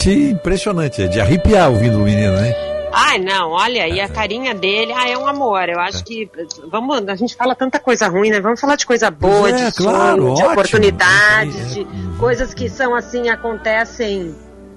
realmente 0.05 0.31
impressionante, 0.31 1.01
é 1.01 1.07
de 1.07 1.19
arrepiar 1.19 1.69
ouvindo 1.69 1.97
o 1.97 2.03
menino, 2.03 2.33
né? 2.33 2.53
Ai, 2.97 3.19
não, 3.19 3.51
olha, 3.51 3.89
e 3.89 3.99
a 3.99 4.07
carinha 4.07 4.53
dele, 4.55 4.93
ah, 4.93 5.09
é 5.09 5.17
um 5.17 5.27
amor. 5.27 5.67
Eu 5.67 5.79
acho 5.81 6.03
que, 6.05 6.29
vamos, 6.71 7.05
a 7.09 7.15
gente 7.15 7.35
fala 7.35 7.53
tanta 7.53 7.77
coisa 7.77 8.07
ruim, 8.07 8.29
né? 8.29 8.39
Vamos 8.39 8.59
falar 8.61 8.77
de 8.77 8.85
coisa 8.85 9.11
boa, 9.11 9.49
é, 9.49 9.69
de 9.69 9.75
claro, 9.75 10.21
sonho, 10.21 10.35
de 10.35 10.43
oportunidades, 10.43 11.73
de 11.73 11.85
coisas 12.17 12.53
que 12.53 12.69
são 12.69 12.95
assim, 12.95 13.27
acontecem, 13.27 14.33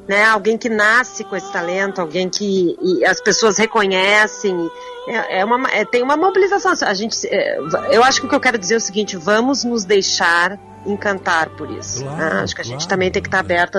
né? 0.09 0.25
Alguém 0.25 0.59
que 0.59 0.69
nasce 0.69 1.23
com 1.23 1.37
esse 1.37 1.53
talento, 1.53 2.01
alguém 2.01 2.29
que 2.29 2.77
as 3.07 3.21
pessoas 3.21 3.57
reconhecem. 3.57 4.69
É, 5.07 5.41
é 5.41 5.45
uma, 5.45 5.69
é- 5.71 5.85
tem 5.85 6.03
uma 6.03 6.17
mobilização. 6.17 6.73
A 6.83 6.95
gente, 6.95 7.25
é, 7.29 7.59
eu 7.93 8.03
acho 8.03 8.21
que 8.21 8.27
o 8.27 8.29
que 8.29 8.35
eu 8.35 8.41
quero 8.41 8.59
dizer 8.59 8.75
é 8.75 8.79
o 8.79 8.81
seguinte: 8.81 9.17
vamos 9.17 9.63
nos 9.63 9.85
deixar 9.85 10.59
encantar 10.85 11.51
por 11.51 11.71
isso. 11.71 12.03
Claro, 12.03 12.35
né? 12.37 12.43
Acho 12.43 12.55
que 12.55 12.61
a 12.61 12.65
gente 12.65 12.89
também 12.89 13.11
tem 13.11 13.23
que 13.23 13.29
estar 13.29 13.39
aberto 13.39 13.79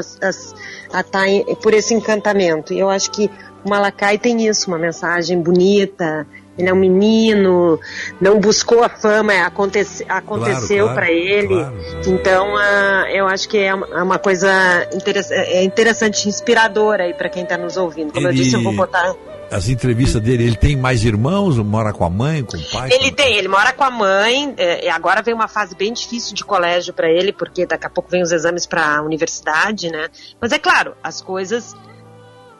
a 0.94 1.02
estar 1.02 1.26
por 1.62 1.74
esse 1.74 1.94
encantamento. 1.94 2.74
E 2.74 2.80
eu 2.80 2.90
acho 2.90 3.12
que 3.12 3.30
o 3.64 3.70
Malakai 3.70 4.18
tem 4.18 4.48
isso, 4.48 4.68
uma 4.70 4.78
mensagem 4.78 5.40
bonita. 5.42 6.26
Ele 6.58 6.68
é 6.68 6.74
um 6.74 6.78
menino, 6.78 7.80
não 8.20 8.38
buscou 8.38 8.84
a 8.84 8.90
fama, 8.90 9.34
é, 9.34 9.40
acontece, 9.42 10.06
aconteceu 10.10 10.86
claro, 10.88 10.94
para 11.00 11.10
ele. 11.10 11.48
claro. 11.48 11.74
Então, 12.06 12.58
ah, 12.58 13.06
eu 13.14 13.28
acho 13.28 13.48
que 13.48 13.58
é 13.58 13.74
uma, 13.74 13.88
é 13.96 14.02
coisa 14.20 14.50
interess- 14.94 15.32
é 15.32 15.64
interessante, 15.64 16.28
inspiradora 16.28 17.06
aí 17.06 17.14
para 17.14 17.30
quem 17.30 17.44
está 17.44 17.58
nos 17.58 17.78
ouvindo. 17.78 18.12
Como 18.12 18.28
eu 18.28 18.32
Ele- 18.32 18.44
disse, 18.44 18.56
eu 18.58 18.62
vou 18.64 18.74
botar 18.76 19.16
As 19.52 19.68
entrevistas 19.68 20.22
dele, 20.22 20.44
ele 20.44 20.56
tem 20.56 20.76
mais 20.76 21.04
irmãos, 21.04 21.58
mora 21.58 21.92
com 21.92 22.06
a 22.06 22.10
mãe, 22.10 22.44
com 22.44 22.58
o 22.58 22.70
pai? 22.70 22.90
Ele 22.92 23.12
tem, 23.12 23.36
ele 23.36 23.48
mora 23.48 23.74
com 23.74 23.84
a 23.84 23.90
mãe, 23.90 24.54
é, 24.58 24.90
agora 24.90 25.22
vem 25.22 25.34
uma 25.34 25.48
fase 25.48 25.76
bem 25.76 25.92
difícil 25.92 26.36
de 26.36 26.44
colégio 26.44 26.94
para 26.94 27.10
ele, 27.10 27.34
porque 27.34 27.66
daqui 27.66 27.88
a 27.88 27.90
pouco 27.90 28.10
vem 28.10 28.22
os 28.22 28.32
exames 28.32 28.66
para 28.66 28.98
a 28.98 29.02
universidade, 29.02 29.90
né? 29.90 30.08
Mas 30.40 30.52
é 30.52 30.60
claro, 30.60 30.96
as 31.04 31.22
coisas 31.22 31.76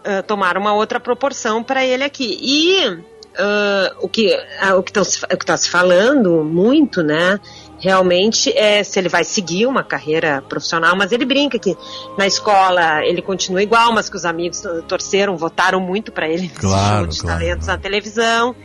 ah, 0.04 0.24
tomaram 0.24 0.62
uma 0.62 0.74
outra 0.74 1.00
proporção 1.00 1.64
para 1.64 1.86
ele 1.86 2.04
aqui. 2.04 2.38
E 2.42 3.00
ah, 3.38 3.96
o 4.00 4.08
que 4.08 4.34
ah, 4.62 4.76
o 4.76 4.84
que 4.84 4.92
está 4.92 5.58
se 5.58 5.70
falando 5.70 6.44
muito, 6.44 7.04
né? 7.04 7.40
Realmente 7.80 8.52
é 8.58 8.84
se 8.84 9.00
ele 9.00 9.08
vai 9.10 9.24
seguir 9.24 9.66
uma 9.66 9.84
carreira 9.84 10.44
profissional, 10.48 10.96
mas 10.98 11.12
ele 11.12 11.26
brinca 11.26 11.58
que 11.58 11.78
na 12.18 12.28
escola 12.28 13.06
ele 13.06 13.22
continua 13.22 13.64
igual, 13.64 13.94
mas 13.94 14.10
que 14.10 14.18
os 14.18 14.26
amigos 14.26 14.62
torceram, 14.88 15.38
votaram 15.38 15.80
muito 15.80 16.12
para 16.12 16.28
ele 16.28 16.44
nesse 16.44 16.56
Claro, 16.56 17.06
show 17.06 17.08
de 17.08 17.22
claro, 17.22 17.40
talentos 17.40 17.68
na 17.68 17.78
televisão. 17.78 18.56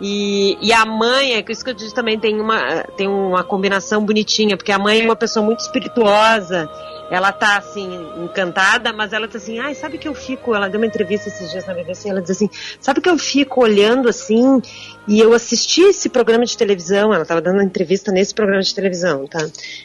E, 0.00 0.58
e 0.60 0.72
a 0.72 0.84
mãe, 0.84 1.34
é 1.34 1.42
que 1.42 1.52
isso 1.52 1.64
que 1.64 1.70
eu 1.70 1.74
disse 1.74 1.94
também, 1.94 2.18
tem 2.18 2.38
uma, 2.38 2.82
tem 2.96 3.08
uma 3.08 3.42
combinação 3.42 4.04
bonitinha, 4.04 4.56
porque 4.56 4.72
a 4.72 4.78
mãe 4.78 5.00
é 5.00 5.04
uma 5.04 5.16
pessoa 5.16 5.44
muito 5.44 5.60
espirituosa, 5.60 6.68
ela 7.10 7.32
tá 7.32 7.58
assim, 7.58 7.88
encantada, 8.16 8.92
mas 8.92 9.12
ela 9.12 9.28
tá 9.28 9.38
assim, 9.38 9.58
ai, 9.58 9.74
sabe 9.74 9.98
que 9.98 10.08
eu 10.08 10.14
fico, 10.14 10.54
ela 10.54 10.68
deu 10.68 10.80
uma 10.80 10.86
entrevista 10.86 11.28
esses 11.28 11.50
dias 11.50 11.66
na 11.66 11.74
BBC, 11.74 12.08
ela 12.08 12.20
diz 12.20 12.30
assim, 12.30 12.50
sabe 12.80 13.00
que 13.00 13.08
eu 13.08 13.16
fico 13.18 13.62
olhando 13.62 14.08
assim, 14.08 14.60
e 15.06 15.20
eu 15.20 15.32
assisti 15.32 15.82
esse 15.82 16.08
programa 16.08 16.44
de 16.44 16.56
televisão, 16.56 17.14
ela 17.14 17.24
tava 17.24 17.40
dando 17.40 17.56
uma 17.56 17.64
entrevista 17.64 18.10
nesse 18.10 18.34
programa 18.34 18.62
de 18.62 18.74
televisão, 18.74 19.26
tá? 19.26 19.38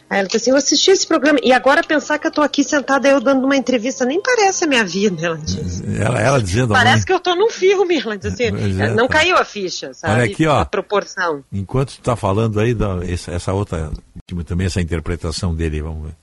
Aí 0.09 0.19
ela 0.19 0.25
disse 0.25 0.37
assim, 0.37 0.51
eu 0.51 0.57
assisti 0.57 0.91
esse 0.91 1.05
programa, 1.05 1.39
e 1.43 1.53
agora 1.53 1.83
pensar 1.83 2.17
que 2.17 2.25
eu 2.25 2.31
tô 2.31 2.41
aqui 2.41 2.63
sentada, 2.63 3.07
eu 3.07 3.19
dando 3.19 3.45
uma 3.45 3.55
entrevista, 3.55 4.03
nem 4.03 4.21
parece 4.21 4.63
a 4.63 4.67
minha 4.67 4.83
vida, 4.83 5.27
ela 5.27 5.37
diz. 5.37 5.83
Ela, 5.99 6.19
ela 6.19 6.41
dizendo 6.41 6.73
a 6.73 6.77
mãe, 6.77 6.85
Parece 6.85 7.05
que 7.05 7.13
eu 7.13 7.19
tô 7.19 7.35
num 7.35 7.49
filme, 7.49 7.99
ela 7.99 8.17
diz 8.17 8.33
assim, 8.33 8.45
é, 8.45 8.89
não 8.89 9.07
tá. 9.07 9.19
caiu 9.19 9.37
a 9.37 9.45
ficha, 9.45 9.93
sabe? 9.93 10.13
Olha 10.13 10.23
aqui, 10.23 10.47
ó. 10.47 10.59
A 10.61 10.65
proporção. 10.65 11.43
enquanto 11.51 11.93
tu 11.93 12.01
tá 12.01 12.15
falando 12.15 12.59
aí, 12.59 12.73
da, 12.73 12.99
essa, 13.07 13.31
essa 13.31 13.53
outra, 13.53 13.91
também 14.45 14.65
essa 14.65 14.81
interpretação 14.81 15.53
dele, 15.53 15.81
vamos 15.81 16.07
ver. 16.07 16.20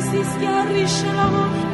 Si 0.00 0.24
schiarisce 0.24 1.12
la 1.12 1.26
voce 1.28 1.69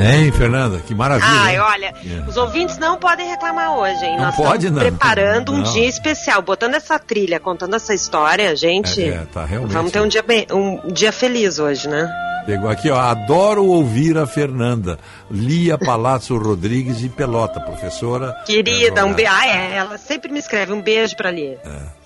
Hein, 0.00 0.32
Fernanda? 0.32 0.78
Que 0.86 0.94
maravilha. 0.94 1.28
Ai, 1.30 1.54
hein? 1.54 1.60
olha, 1.60 1.94
É. 2.04 2.28
os 2.28 2.36
ouvintes 2.36 2.78
não 2.78 2.96
podem 2.96 3.28
reclamar 3.28 3.72
hoje, 3.76 4.04
hein? 4.04 4.16
Não 4.16 4.24
Nós 4.26 4.36
pode, 4.36 4.66
estamos 4.66 4.82
não. 4.82 4.96
preparando 4.96 5.52
um 5.52 5.58
Não. 5.58 5.72
dia 5.72 5.86
especial, 5.88 6.40
botando 6.42 6.74
essa 6.74 6.98
trilha, 6.98 7.38
contando 7.38 7.76
essa 7.76 7.92
história, 7.94 8.54
gente. 8.56 9.02
É, 9.02 9.08
é, 9.08 9.26
tá 9.32 9.44
realmente. 9.44 9.72
Vamos 9.72 9.92
ter 9.92 10.00
um 10.00 10.08
dia, 10.08 10.22
bem, 10.22 10.46
um 10.52 10.80
dia 10.92 11.12
feliz 11.12 11.58
hoje, 11.58 11.88
né? 11.88 12.10
Pegou 12.46 12.70
aqui, 12.70 12.90
ó. 12.90 12.98
Adoro 12.98 13.64
ouvir 13.66 14.16
a 14.16 14.26
Fernanda. 14.26 14.98
Lia 15.30 15.76
Palazzo 15.76 16.36
Rodrigues 16.38 17.02
e 17.04 17.08
Pelota, 17.08 17.60
professora. 17.60 18.34
Querida, 18.46 19.04
um 19.04 19.10
advogada. 19.10 19.14
beijo. 19.14 19.30
Ah, 19.32 19.46
é, 19.46 19.76
ela 19.76 19.98
sempre 19.98 20.32
me 20.32 20.38
escreve 20.38 20.72
um 20.72 20.80
beijo 20.80 21.14
pra 21.16 21.30
Lia. 21.30 21.58
É. 21.64 21.99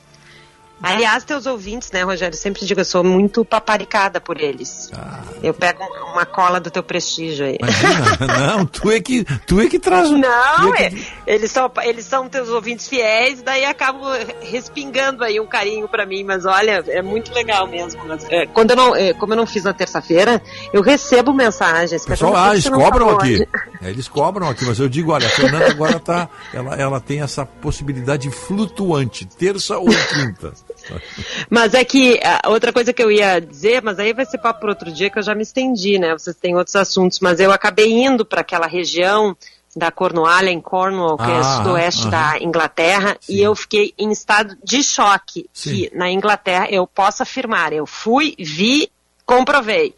Aliás, 0.85 1.25
teus 1.25 1.47
ouvintes, 1.47 1.91
né, 1.91 2.03
Rogério? 2.03 2.35
Eu 2.35 2.39
sempre 2.39 2.65
digo, 2.65 2.81
eu 2.81 2.85
sou 2.85 3.03
muito 3.03 3.45
paparicada 3.45 4.21
por 4.21 4.41
eles. 4.41 4.91
Ah. 4.95 5.21
Eu 5.43 5.55
pego 5.55 5.83
uma 6.13 6.25
cola 6.27 6.61
do 6.61 6.71
teu 6.71 6.83
prestígio 6.83 7.47
aí. 7.47 7.59
Não, 8.57 8.67
tu 8.67 8.91
é 8.91 9.01
que, 9.01 9.25
tu 9.47 9.61
é 9.61 9.67
que 9.67 9.79
traz 9.79 10.11
o. 10.11 10.17
Não, 10.19 10.75
é 10.75 10.85
é, 10.87 10.91
que- 10.91 11.07
eles, 11.27 11.51
são, 11.51 11.71
eles 11.83 12.05
são 12.05 12.29
teus 12.29 12.49
ouvintes 12.49 12.89
fiéis, 12.89 13.43
daí 13.43 13.65
acabo 13.65 14.05
respingando 14.43 15.25
aí 15.25 15.41
um 15.41 15.47
carinho 15.47 15.89
pra 15.89 16.05
mim, 16.07 16.23
mas 16.25 16.45
olha, 16.45 16.85
é 16.89 17.03
muito 17.03 17.33
legal 17.33 17.67
mesmo. 17.67 18.01
É, 18.31 18.47
quando 18.47 18.71
eu 18.71 18.77
não, 18.77 18.95
é, 18.97 19.13
como 19.15 19.33
eu 19.33 19.37
não 19.37 19.47
fiz 19.47 19.65
na 19.65 19.73
terça-feira, 19.73 20.43
eu 20.73 20.83
recebo 20.83 21.33
mensagens. 21.33 22.05
Pessoal, 22.05 22.37
ah, 22.37 22.53
eles 22.53 22.69
cobram 22.69 23.11
aqui. 23.11 23.47
É, 23.83 23.91
eles 23.91 24.09
cobram 24.09 24.49
aqui, 24.49 24.65
mas 24.65 24.79
eu 24.79 24.89
digo, 24.89 25.13
olha, 25.13 25.27
a 25.27 25.31
Fernanda 25.31 25.71
agora 25.71 25.99
tá. 26.01 26.29
Ela, 26.53 26.75
ela 26.77 27.01
tem 27.01 27.21
essa 27.23 27.45
possibilidade 27.45 28.31
flutuante, 28.31 29.25
terça 29.25 29.79
ou 29.79 29.87
quinta. 29.87 30.53
Mas 31.51 31.75
é 31.75 31.85
que 31.85 32.21
a 32.23 32.49
outra 32.49 32.73
coisa 32.73 32.93
que 32.93 33.03
eu 33.03 33.11
ia 33.11 33.41
dizer, 33.41 33.83
mas 33.83 33.99
aí 33.99 34.13
vai 34.13 34.25
ser 34.25 34.39
papo 34.39 34.61
para 34.61 34.71
outro 34.71 34.93
dia 34.93 35.11
que 35.11 35.19
eu 35.19 35.23
já 35.23 35.35
me 35.35 35.43
estendi, 35.43 35.99
né? 35.99 36.13
Vocês 36.13 36.37
têm 36.37 36.57
outros 36.57 36.77
assuntos, 36.77 37.21
mas 37.21 37.41
eu 37.41 37.53
acabei 37.53 37.93
indo 37.93 38.25
para 38.25 38.41
aquela 38.41 38.67
região 38.67 39.37
da 39.77 39.91
Cornualha, 39.91 40.51
em 40.51 40.61
Cornwall, 40.61 41.17
que 41.17 41.25
é 41.31 41.39
Ah, 41.39 41.43
sudoeste 41.43 42.03
aham. 42.03 42.11
da 42.11 42.39
Inglaterra, 42.41 43.17
e 43.29 43.41
eu 43.41 43.55
fiquei 43.57 43.93
em 43.99 44.13
estado 44.13 44.57
de 44.63 44.83
choque 44.85 45.49
que 45.53 45.91
na 45.95 46.11
Inglaterra 46.11 46.69
eu 46.71 46.87
posso 46.87 47.23
afirmar, 47.25 47.73
eu 47.73 47.85
fui, 47.87 48.37
vi, 48.39 48.89
comprovei, 49.27 49.95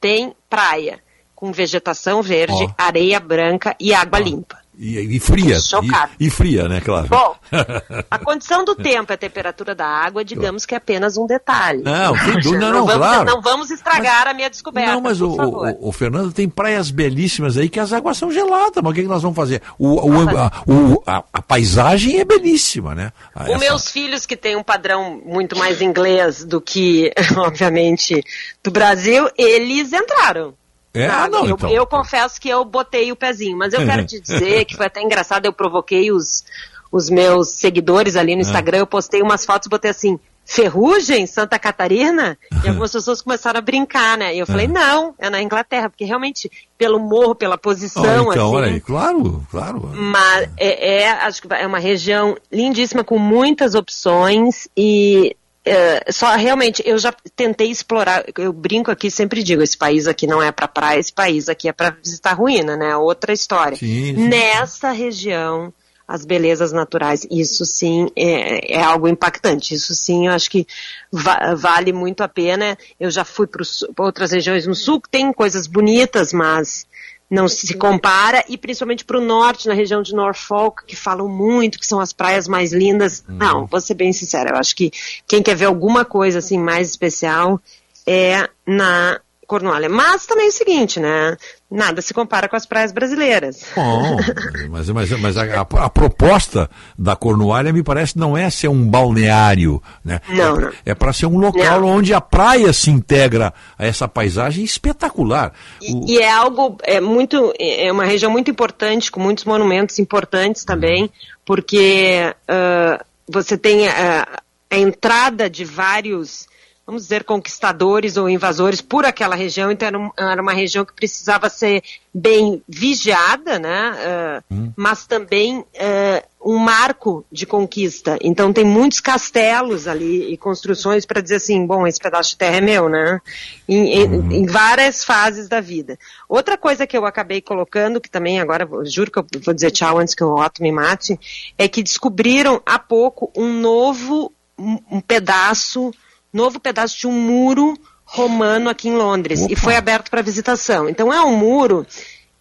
tem 0.00 0.34
praia 0.48 1.00
com 1.34 1.52
vegetação 1.52 2.22
verde, 2.22 2.64
Ó. 2.64 2.70
areia 2.78 3.20
branca 3.20 3.76
e 3.78 3.92
água 3.92 4.18
limpa. 4.18 4.58
E, 4.78 5.16
e 5.16 5.18
fria. 5.18 5.58
Chocada. 5.60 6.12
E, 6.20 6.26
e 6.28 6.30
fria, 6.30 6.68
né, 6.68 6.80
claro. 6.80 7.08
Bom, 7.08 7.34
A 8.10 8.18
condição 8.18 8.64
do 8.64 8.76
tempo 8.76 9.12
e 9.12 9.14
a 9.14 9.16
temperatura 9.16 9.74
da 9.74 9.86
água, 9.86 10.24
digamos 10.24 10.64
que 10.64 10.74
é 10.74 10.78
apenas 10.78 11.16
um 11.16 11.26
detalhe. 11.26 11.82
Não, 11.82 12.16
sem 12.16 12.38
dúvida, 12.40 12.70
não, 12.70 12.86
vamos, 12.86 12.94
claro. 13.06 13.24
não 13.24 13.40
vamos 13.42 13.70
estragar 13.70 14.28
a 14.28 14.34
minha 14.34 14.48
descoberta. 14.48 14.92
Não, 14.92 15.00
mas 15.00 15.20
o, 15.20 15.30
o, 15.30 15.88
o 15.88 15.92
Fernando 15.92 16.32
tem 16.32 16.48
praias 16.48 16.90
belíssimas 16.92 17.56
aí 17.56 17.68
que 17.68 17.80
as 17.80 17.92
águas 17.92 18.16
são 18.16 18.30
geladas, 18.30 18.82
mas 18.82 18.92
o 18.92 18.94
que, 18.94 19.02
que 19.02 19.08
nós 19.08 19.22
vamos 19.22 19.34
fazer? 19.36 19.60
O, 19.78 19.94
o, 20.08 20.28
a, 20.38 20.52
o- 20.66 21.02
a- 21.06 21.24
a 21.32 21.42
paisagem 21.42 22.20
é 22.20 22.24
belíssima, 22.24 22.94
né? 22.94 23.12
Ah, 23.34 23.44
Os 23.44 23.48
essa- 23.50 23.58
meus 23.58 23.90
filhos, 23.90 24.26
que 24.26 24.36
têm 24.36 24.54
um 24.56 24.62
padrão 24.62 25.20
muito 25.24 25.56
mais 25.58 25.82
inglês 25.82 26.44
do 26.44 26.60
que, 26.60 27.12
obviamente, 27.36 28.22
do 28.62 28.70
Brasil, 28.70 29.28
eles 29.36 29.92
entraram. 29.92 30.54
É? 30.94 31.06
Ah, 31.06 31.10
sabe? 31.10 31.32
não, 31.32 31.46
eu, 31.46 31.54
então. 31.54 31.70
eu 31.70 31.86
confesso 31.86 32.40
que 32.40 32.48
eu 32.48 32.64
botei 32.64 33.12
o 33.12 33.16
pezinho, 33.16 33.56
mas 33.56 33.72
eu 33.72 33.84
quero 33.84 34.06
te 34.06 34.20
dizer 34.20 34.64
que 34.64 34.76
foi 34.76 34.86
até 34.86 35.02
engraçado, 35.02 35.44
eu 35.44 35.52
provoquei 35.52 36.10
os, 36.10 36.44
os 36.90 37.10
meus 37.10 37.48
seguidores 37.50 38.16
ali 38.16 38.34
no 38.34 38.40
É. 38.40 38.44
Instagram, 38.44 38.78
eu 38.78 38.86
postei 38.86 39.22
umas 39.22 39.44
fotos 39.44 39.66
e 39.66 39.70
botei 39.70 39.90
assim, 39.90 40.18
ferrugem, 40.48 41.26
Santa 41.26 41.58
Catarina? 41.58 42.38
E 42.64 42.68
algumas 42.68 42.90
pessoas 42.90 43.20
começaram 43.20 43.58
a 43.58 43.60
brincar, 43.60 44.16
né? 44.16 44.34
E 44.34 44.38
eu 44.38 44.46
falei, 44.46 44.66
não, 44.66 45.14
é 45.18 45.28
na 45.28 45.42
Inglaterra, 45.42 45.90
porque 45.90 46.06
realmente, 46.06 46.50
pelo 46.78 46.98
morro, 46.98 47.34
pela 47.34 47.58
posição, 47.58 48.02
então, 48.02 48.30
assim, 48.30 48.40
olha 48.40 48.66
aí, 48.68 48.80
claro, 48.80 49.46
claro. 49.50 49.90
mas 49.94 50.48
é, 50.56 51.02
é, 51.02 51.10
acho 51.10 51.42
que 51.42 51.48
é 51.52 51.66
uma 51.66 51.78
região 51.78 52.34
lindíssima 52.50 53.04
com 53.04 53.18
muitas 53.18 53.74
opções 53.74 54.66
e 54.74 55.36
é, 55.68 56.04
só 56.10 56.34
realmente 56.36 56.82
eu 56.84 56.98
já 56.98 57.12
tentei 57.36 57.70
explorar. 57.70 58.24
Eu 58.36 58.52
brinco 58.52 58.90
aqui, 58.90 59.10
sempre 59.10 59.42
digo, 59.42 59.62
esse 59.62 59.76
país 59.76 60.06
aqui 60.06 60.26
não 60.26 60.42
é 60.42 60.50
para 60.50 60.66
praia, 60.68 60.98
esse 60.98 61.12
país 61.12 61.48
aqui 61.48 61.68
é 61.68 61.72
para 61.72 61.90
visitar 61.90 62.32
ruína, 62.32 62.76
né? 62.76 62.96
Outra 62.96 63.32
história. 63.32 63.76
Sim, 63.76 64.14
sim. 64.16 64.28
Nessa 64.28 64.90
região 64.90 65.72
as 66.08 66.24
belezas 66.24 66.72
naturais, 66.72 67.26
isso 67.30 67.66
sim 67.66 68.08
é, 68.16 68.78
é 68.78 68.82
algo 68.82 69.06
impactante. 69.06 69.74
Isso 69.74 69.94
sim, 69.94 70.26
eu 70.26 70.32
acho 70.32 70.50
que 70.50 70.66
va- 71.12 71.54
vale 71.54 71.92
muito 71.92 72.22
a 72.22 72.28
pena. 72.28 72.78
Eu 72.98 73.10
já 73.10 73.26
fui 73.26 73.46
para 73.46 73.62
outras 73.98 74.32
regiões 74.32 74.66
no 74.66 74.74
sul 74.74 75.02
que 75.02 75.10
tem 75.10 75.30
coisas 75.34 75.66
bonitas, 75.66 76.32
mas 76.32 76.86
não 77.30 77.46
se 77.46 77.74
compara, 77.74 78.42
e 78.48 78.56
principalmente 78.56 79.04
para 79.04 79.18
o 79.18 79.20
norte, 79.20 79.68
na 79.68 79.74
região 79.74 80.00
de 80.00 80.14
Norfolk, 80.14 80.84
que 80.86 80.96
falam 80.96 81.28
muito, 81.28 81.78
que 81.78 81.86
são 81.86 82.00
as 82.00 82.12
praias 82.12 82.48
mais 82.48 82.72
lindas. 82.72 83.22
Não, 83.28 83.66
vou 83.66 83.80
ser 83.80 83.94
bem 83.94 84.12
sincera, 84.12 84.50
eu 84.50 84.56
acho 84.56 84.74
que 84.74 84.90
quem 85.26 85.42
quer 85.42 85.54
ver 85.54 85.66
alguma 85.66 86.04
coisa 86.04 86.38
assim 86.38 86.58
mais 86.58 86.88
especial 86.88 87.60
é 88.06 88.48
na 88.66 89.20
Cornualha. 89.46 89.88
Mas 89.88 90.26
também 90.26 90.46
é 90.46 90.48
o 90.48 90.52
seguinte, 90.52 91.00
né? 91.00 91.36
Nada 91.70 92.00
se 92.00 92.14
compara 92.14 92.48
com 92.48 92.56
as 92.56 92.64
praias 92.64 92.92
brasileiras. 92.92 93.62
Bom, 93.76 94.16
mas, 94.70 94.88
mas, 94.88 95.10
mas 95.20 95.36
a, 95.36 95.42
a- 95.60 95.84
a 95.84 95.90
proposta 95.90 96.70
da 96.98 97.14
Cornualha 97.14 97.72
me 97.74 97.82
parece 97.82 98.16
não 98.18 98.34
é 98.36 98.48
ser 98.48 98.68
um 98.68 98.88
balneário, 98.88 99.82
né? 100.02 100.20
Não, 100.30 100.56
é, 100.56 100.60
não. 100.62 100.72
é 100.86 100.94
para 100.94 101.12
ser 101.12 101.26
um 101.26 101.36
local 101.38 101.84
onde 101.84 102.14
a 102.14 102.22
praia 102.22 102.72
se 102.72 102.90
integra 102.90 103.52
a 103.78 103.84
essa 103.84 104.08
paisagem 104.08 104.64
espetacular. 104.64 105.52
O- 105.82 106.06
E 106.08 106.18
é 106.18 106.32
algo, 106.32 106.78
é 106.82 107.00
muito, 107.02 107.52
é 107.58 107.92
uma 107.92 108.04
região 108.06 108.30
muito 108.32 108.50
importante, 108.50 109.10
com 109.10 109.20
muitos 109.20 109.44
monumentos 109.44 109.98
importantes 109.98 110.64
também, 110.64 111.10
porque 111.44 112.34
ah, 112.48 113.04
você 113.28 113.58
tem 113.58 113.88
a 113.88 114.26
entrada 114.70 115.50
de 115.50 115.64
vários, 115.66 116.46
vamos 116.88 117.02
dizer, 117.02 117.22
conquistadores 117.24 118.16
ou 118.16 118.30
invasores 118.30 118.80
por 118.80 119.04
aquela 119.04 119.36
região, 119.36 119.70
então 119.70 119.86
era, 119.86 119.98
um- 119.98 120.42
uma 120.42 120.54
região 120.54 120.86
que 120.86 120.94
precisava 120.94 121.50
ser 121.50 121.82
bem 122.14 122.62
vigiada, 122.66 123.58
né? 123.58 123.92
ah, 123.98 124.42
mas 124.74 125.06
também 125.06 125.62
ah, 125.78 126.24
um 126.42 126.56
marco 126.56 127.26
de 127.30 127.44
conquista. 127.44 128.16
Então 128.22 128.54
tem 128.54 128.64
muitos 128.64 129.00
castelos 129.00 129.86
ali 129.86 130.32
e 130.32 130.36
construções 130.38 131.04
para 131.04 131.20
dizer 131.20 131.34
assim, 131.34 131.66
bom, 131.66 131.86
esse 131.86 132.00
pedaço 132.00 132.30
de 132.30 132.38
terra 132.38 132.56
é 132.56 132.60
meu, 132.62 132.88
né? 132.88 133.20
Em, 133.68 133.92
em- 134.00 134.36
em 134.38 134.46
várias 134.46 135.04
fases 135.04 135.46
da 135.46 135.60
vida. 135.60 135.98
Outra 136.26 136.56
coisa 136.56 136.86
que 136.86 136.96
eu 136.96 137.04
acabei 137.04 137.42
colocando, 137.42 138.00
que 138.00 138.08
também 138.10 138.40
agora, 138.40 138.66
juro 138.86 139.10
que 139.10 139.18
eu 139.18 139.26
vou 139.44 139.52
dizer 139.52 139.72
tchau 139.72 139.98
antes 139.98 140.14
que 140.14 140.24
o 140.24 140.34
Otto 140.36 140.62
me 140.62 140.72
mate, 140.72 141.20
é 141.58 141.68
que 141.68 141.82
descobriram 141.82 142.62
há 142.64 142.78
pouco 142.78 143.30
um 143.36 143.52
novo 143.60 144.32
um, 144.58 144.78
um 144.90 145.00
pedaço, 145.02 145.92
novo 146.32 146.60
pedaço 146.60 146.98
de 146.98 147.06
um 147.06 147.12
muro 147.12 147.76
romano 148.04 148.70
aqui 148.70 148.88
em 148.88 148.96
Londres 148.96 149.46
e 149.48 149.54
foi 149.56 149.76
aberto 149.76 150.10
para 150.10 150.22
visitação. 150.22 150.88
Então 150.88 151.12
é 151.12 151.20
um 151.22 151.36
muro 151.36 151.86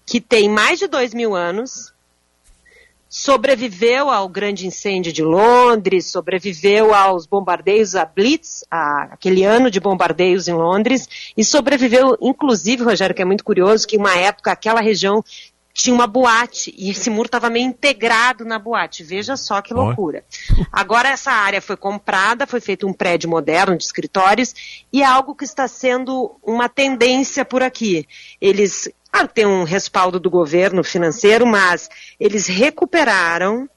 que 0.05 0.21
tem 0.21 0.47
mais 0.49 0.79
de 0.79 0.87
dois 0.87 1.13
mil 1.13 1.35
anos, 1.35 1.93
sobreviveu 3.09 4.09
ao 4.09 4.27
grande 4.27 4.67
incêndio 4.67 5.13
de 5.13 5.23
Londres, 5.23 6.07
sobreviveu 6.07 6.93
aos 6.93 7.25
bombardeios, 7.25 7.95
a 7.95 8.05
Blitz, 8.05 8.65
a- 8.69 9.09
aquele 9.11 9.43
ano 9.43 9.71
de 9.71 9.79
bombardeios 9.79 10.47
em 10.47 10.53
Londres, 10.53 11.07
e 11.35 11.43
sobreviveu, 11.43 12.17
inclusive, 12.21 12.83
Rogério, 12.83 13.15
que 13.15 13.21
é 13.21 13.25
muito 13.25 13.43
curioso, 13.45 13.87
que 13.87 13.97
uma 13.97 14.15
época 14.15 14.51
aquela 14.51 14.81
região 14.81 15.23
tinha 15.77 15.93
uma 15.93 16.07
boate, 16.07 16.73
e 16.75 16.89
esse 16.89 17.07
muro 17.07 17.27
estava 17.27 17.51
meio 17.51 17.67
integrado 17.67 18.43
na 18.43 18.57
boate. 18.57 19.03
Veja 19.03 19.37
só 19.37 19.61
que 19.61 19.75
loucura. 19.75 20.25
Agora 20.71 21.07
essa 21.07 21.31
área 21.31 21.61
foi 21.61 21.77
comprada, 21.77 22.47
foi 22.47 22.59
feito 22.59 22.87
um 22.87 22.91
prédio 22.91 23.29
moderno 23.29 23.77
de 23.77 23.83
escritórios, 23.83 24.55
e 24.91 25.03
é 25.03 25.05
algo 25.05 25.35
que 25.35 25.45
está 25.45 25.67
sendo 25.67 26.35
uma 26.41 26.67
tendência 26.67 27.45
por 27.45 27.61
aqui. 27.61 28.07
Eles, 28.41 28.89
claro, 29.11 29.27
têm 29.27 29.45
um 29.45 29.63
respaldo 29.63 30.19
do 30.19 30.31
governo 30.31 30.83
financeiro, 30.83 31.45
mas 31.45 31.87
eles 32.19 32.47
recuperaram, 32.47 33.69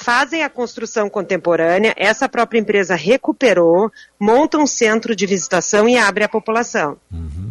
fazem 0.00 0.44
a 0.44 0.48
construção 0.48 1.10
contemporânea, 1.10 1.92
essa 1.96 2.28
própria 2.28 2.60
empresa 2.60 2.94
recuperou, 2.94 3.90
monta 4.18 4.56
um 4.56 4.66
centro 4.66 5.14
de 5.16 5.26
visitação 5.26 5.88
e 5.88 5.96
abre 5.98 6.22
à 6.22 6.28
população. 6.28 6.96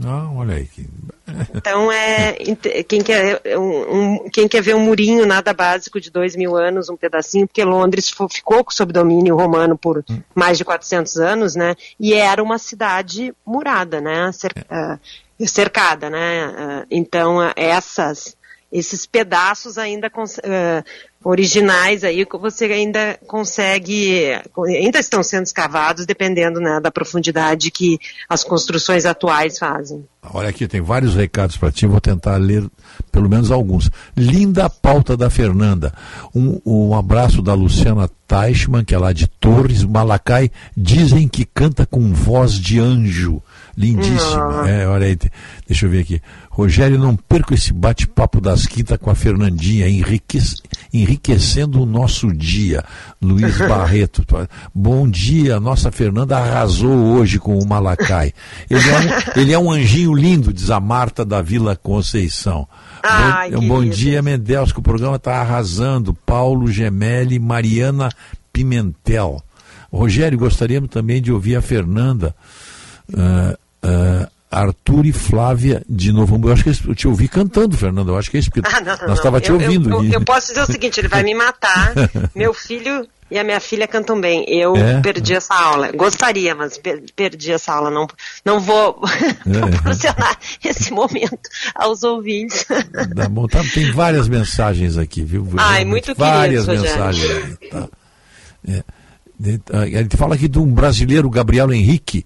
Ah, 0.05 0.29
olha 0.33 0.55
aí. 0.55 0.65
que- 0.65 0.87
Então, 1.53 1.91
é, 1.91 2.37
quem, 2.87 3.01
quer, 3.03 3.41
um- 3.57 3.95
um- 4.23 4.29
quem 4.29 4.47
quer 4.47 4.61
ver 4.61 4.75
um 4.75 4.79
murinho 4.79 5.25
nada 5.25 5.53
básico 5.53 5.99
de 5.99 6.09
dois 6.09 6.37
mil 6.37 6.55
anos, 6.55 6.87
um 6.89 6.95
pedacinho, 6.95 7.45
porque 7.45 7.65
Londres 7.65 8.09
ficou 8.31 8.65
sob 8.69 8.93
domínio 8.93 9.35
romano 9.35 9.77
por 9.77 10.05
mais 10.33 10.57
de 10.57 10.63
400 10.63 11.17
anos, 11.17 11.53
né? 11.53 11.75
E 11.99 12.13
era 12.13 12.41
uma 12.41 12.57
cidade 12.57 13.33
murada, 13.45 13.99
né? 13.99 14.31
cer- 14.31 14.53
ah, 14.69 14.97
cercada, 15.45 16.09
né? 16.09 16.53
Ah, 16.57 16.85
então, 16.89 17.39
essas, 17.57 18.37
esses 18.71 19.05
pedaços 19.05 19.77
ainda 19.77 20.09
ah, 20.45 20.83
originais 21.27 22.05
aí 22.05 22.25
que 22.25 22.37
você 22.37 22.65
ainda 22.65 23.19
consegue, 23.27 24.31
ainda 24.65 24.97
estão 24.97 25.21
sendo 25.21 25.45
escavados 25.45 26.05
dependendo 26.05 26.61
né, 26.61 26.79
da 26.79 26.89
profundidade 26.89 27.69
que 27.69 27.99
as 28.29 28.45
construções 28.45 29.05
atuais 29.05 29.59
fazem. 29.59 30.05
Olha 30.33 30.49
aqui, 30.49 30.67
tem 30.67 30.81
vários 30.81 31.15
recados 31.15 31.57
para 31.57 31.71
ti, 31.71 31.85
vou 31.85 31.99
tentar 31.99 32.37
ler 32.37 32.63
pelo 33.11 33.29
menos 33.29 33.51
alguns. 33.51 33.89
Linda 34.15 34.69
pauta 34.69 35.17
da 35.17 35.29
Fernanda. 35.29 35.93
Um, 36.33 36.61
um 36.65 36.95
abraço 36.95 37.41
da 37.41 37.53
Luciana 37.53 38.09
Teichmann, 38.27 38.85
que 38.85 38.95
é 38.95 38.97
lá 38.97 39.11
de 39.11 39.27
Torres, 39.27 39.83
Malacai. 39.83 40.49
Dizem 40.75 41.27
que 41.27 41.45
canta 41.45 41.85
com 41.85 42.13
voz 42.13 42.53
de 42.53 42.79
anjo. 42.79 43.41
Lindíssima. 43.77 44.63
Ah. 44.63 44.67
É, 44.69 44.87
olha 44.87 45.05
aí, 45.05 45.15
deixa 45.67 45.85
eu 45.85 45.89
ver 45.91 45.99
aqui. 45.99 46.19
Rogério, 46.49 46.97
não 46.97 47.15
perco 47.15 47.53
esse 47.53 47.71
bate-papo 47.71 48.41
das 48.41 48.65
quintas 48.65 48.97
com 48.97 49.11
a 49.11 49.15
Fernandinha, 49.15 49.87
enrique- 49.87 50.39
enriquecendo 50.91 51.81
o 51.83 51.85
nosso 51.85 52.33
dia. 52.33 52.83
Luiz 53.21 53.55
Barreto. 53.69 54.23
Bom 54.73 55.07
dia, 55.07 55.59
nossa 55.59 55.91
Fernanda 55.91 56.37
arrasou 56.39 56.89
hoje 57.15 57.37
com 57.37 57.59
o 57.59 57.67
Malacai. 57.67 58.33
Ele 58.67 58.89
é 58.89 58.97
um, 58.97 59.03
ele 59.41 59.53
é 59.53 59.59
um 59.59 59.71
anjinho 59.71 60.13
lindo, 60.15 60.51
diz 60.51 60.71
a 60.71 60.79
Marta 60.79 61.23
da 61.23 61.39
Vila 61.43 61.75
Conceição. 61.75 62.67
Ai, 63.03 63.51
bom, 63.51 63.67
bom 63.67 63.77
querido. 63.81 63.95
dia, 63.95 64.21
Mendels, 64.23 64.71
que 64.71 64.79
o 64.79 64.83
programa 64.83 65.17
está 65.17 65.35
arrasando. 65.39 66.15
Paulo 66.25 66.67
Gemelli, 66.71 67.37
Mariana 67.37 68.09
Pimentel. 68.51 69.39
Rogério, 69.93 70.37
gostaríamos 70.39 70.89
também 70.89 71.21
de 71.21 71.31
ouvir 71.31 71.55
a 71.55 71.61
Fernanda. 71.61 72.35
ah, 73.15 73.55
ah, 73.87 74.29
Arthur 74.49 75.05
e 75.05 75.11
Flávia 75.13 75.83
de 75.89 76.11
Novo 76.11 76.35
Hamburgo. 76.35 76.49
Eu 76.49 76.53
acho 76.53 76.63
que 76.83 76.89
eu 76.89 76.95
te 76.95 77.07
ouvi 77.07 77.27
cantando, 77.27 77.75
Fernanda. 77.77 78.11
Eu 78.11 78.17
acho 78.17 78.29
que 78.31 78.37
é 78.37 78.39
isso, 78.39 78.49
porque 78.51 78.67
Ah, 78.73 78.79
não, 78.81 79.07
nós 79.07 79.17
estava 79.17 79.39
te 79.41 79.49
Eu- 79.49 79.55
ouvindo. 79.55 79.89
Eu, 79.89 80.03
eu 80.13 80.21
posso 80.23 80.47
dizer 80.49 80.61
o 80.61 80.65
seguinte, 80.65 80.99
ele 80.99 81.07
vai 81.07 81.23
me 81.23 81.33
matar. 81.35 81.93
Meu 82.35 82.53
filho 82.53 83.05
e 83.29 83.37
a 83.37 83.43
minha 83.43 83.59
filha 83.59 83.85
cantam 83.89 84.21
bem. 84.21 84.45
Eu 84.47 84.73
É? 84.77 85.01
perdi 85.01 85.33
essa 85.33 85.53
aula. 85.53 85.91
Gostaria, 85.91 86.55
mas 86.55 86.77
per- 86.77 87.03
perdi 87.13 87.51
essa 87.51 87.73
aula. 87.73 87.89
Não, 87.91 88.07
não 88.45 88.59
vou 88.61 89.01
É. 89.45 89.59
proporcionar 89.69 90.37
esse 90.63 90.93
momento 90.93 91.49
aos 91.75 92.03
ouvintes. 92.03 92.63
Tá 93.15 93.27
bom, 93.29 93.47
tá, 93.47 93.61
tem 93.73 93.91
várias 93.91 94.29
mensagens 94.29 94.97
aqui, 94.97 95.23
viu? 95.23 95.45
Ai, 95.57 95.83
muito 95.83 96.15
Várias 96.15 96.65
queridos, 96.65 96.85
Rogério. 96.87 97.05
mensagens. 97.13 97.57
Tá. 97.69 97.89
É. 98.65 98.83
Ah, 99.73 99.85
Ele 99.87 100.09
fala 100.17 100.33
aqui 100.35 100.47
de 100.47 100.57
um 100.57 100.65
brasileiro, 100.73 101.29
Gabriel 101.29 101.71
Henrique, 101.71 102.25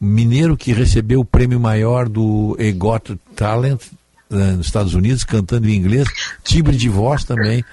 mineiro 0.00 0.56
que 0.56 0.72
recebeu 0.72 1.20
o 1.20 1.24
prêmio 1.24 1.58
maior 1.58 2.08
do 2.08 2.56
EGOT 2.58 3.18
Talent 3.34 3.80
eh, 4.30 4.34
nos 4.34 4.66
Estados 4.66 4.94
Unidos, 4.94 5.24
cantando 5.24 5.68
em 5.68 5.74
inglês, 5.74 6.06
timbre 6.44 6.76
de 6.76 6.88
voz 6.88 7.24
também. 7.24 7.64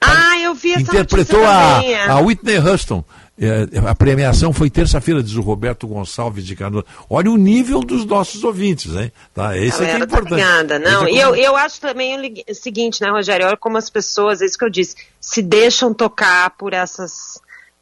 Ah, 0.00 0.38
eu 0.38 0.54
vi 0.54 0.72
essa 0.72 0.82
Interpretou 0.82 1.44
a, 1.44 1.74
também, 1.74 1.92
é. 1.94 2.08
a 2.08 2.18
Whitney 2.18 2.58
Houston. 2.58 3.04
Eh, 3.40 3.66
A 3.86 3.94
premiação 3.94 4.52
foi 4.52 4.68
terça-feira, 4.70 5.22
diz 5.22 5.34
o 5.34 5.40
Roberto 5.40 5.86
Gonçalves 5.86 6.44
de 6.44 6.54
Canoa. 6.56 6.84
Olha 7.08 7.30
o 7.30 7.36
nível 7.36 7.80
dos 7.80 8.04
nossos 8.04 8.42
ouvintes, 8.44 8.94
hein? 8.94 9.12
Tá, 9.34 9.56
esse 9.56 9.82
é 9.82 9.98
tá 9.98 10.04
importante. 10.04 10.34
ligada. 10.34 10.78
Não, 10.78 11.04
é 11.06 11.12
e 11.12 11.18
eu, 11.18 11.34
eu 11.34 11.56
acho 11.56 11.80
também 11.80 12.44
o 12.48 12.54
seguinte, 12.54 13.00
né, 13.00 13.10
Rogério? 13.10 13.46
Olha 13.46 13.56
como 13.56 13.76
as 13.76 13.90
pessoas, 13.90 14.40
é 14.40 14.44
isso 14.44 14.58
que 14.58 14.64
eu 14.64 14.70
disse, 14.70 14.96
se 15.20 15.40
deixam 15.42 15.92
tocar 15.94 16.50
por 16.50 16.72
essas. 16.72 17.40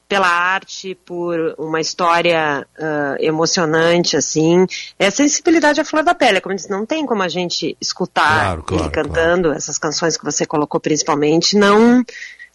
Pela 0.08 0.28
arte, 0.28 0.94
por 1.04 1.54
uma 1.58 1.80
história 1.80 2.66
ah, 2.78 3.16
emocionante, 3.18 4.16
assim. 4.16 4.66
É 4.98 5.10
sensibilidade 5.10 5.80
à 5.80 5.84
flor 5.84 6.04
da 6.04 6.14
pele, 6.14 6.40
como 6.40 6.52
eu 6.52 6.56
disse, 6.56 6.70
não 6.70 6.86
tem 6.86 7.04
como 7.04 7.22
a 7.22 7.28
gente 7.28 7.76
escutar 7.80 8.42
Claro, 8.44 8.62
claro, 8.62 8.84
ele 8.84 8.90
cantando, 8.90 9.52
essas 9.52 9.78
canções 9.78 10.16
que 10.16 10.24
você 10.24 10.46
colocou 10.46 10.80
principalmente, 10.80 11.56
não 11.56 12.04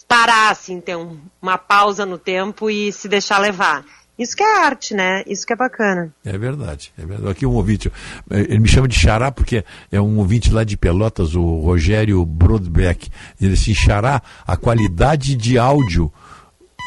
parar, 0.07 0.49
assim, 0.51 0.79
ter 0.81 0.95
um- 0.97 1.17
uma 1.41 1.57
pausa 1.57 2.05
no 2.05 2.17
tempo 2.17 2.69
e 2.69 2.91
se 2.91 3.07
deixar 3.07 3.37
levar. 3.39 3.85
Isso 4.19 4.35
que 4.35 4.43
é 4.43 4.63
arte, 4.65 4.93
né? 4.93 5.23
Isso 5.25 5.47
que 5.47 5.53
é 5.53 5.55
bacana. 5.55 6.13
É 6.23 6.37
verdade, 6.37 6.93
é 6.97 7.05
verdade. 7.05 7.31
Aqui 7.31 7.45
um 7.45 7.53
ouvinte, 7.55 7.91
eh, 8.29 8.39
ele 8.41 8.59
me 8.59 8.67
chama 8.67 8.87
de 8.87 8.99
Xará 8.99 9.31
porque 9.31 9.63
é 9.91 9.99
um 9.99 10.17
ouvinte 10.19 10.51
lá 10.51 10.63
de 10.63 10.77
Pelotas, 10.77 11.33
o 11.33 11.59
Rogério 11.61 12.23
Brodbeck. 12.25 13.09
Ele 13.39 13.53
disse, 13.53 13.73
Xará, 13.73 14.21
a 14.45 14.55
qualidade 14.57 15.33
de 15.35 15.57
áudio 15.57 16.11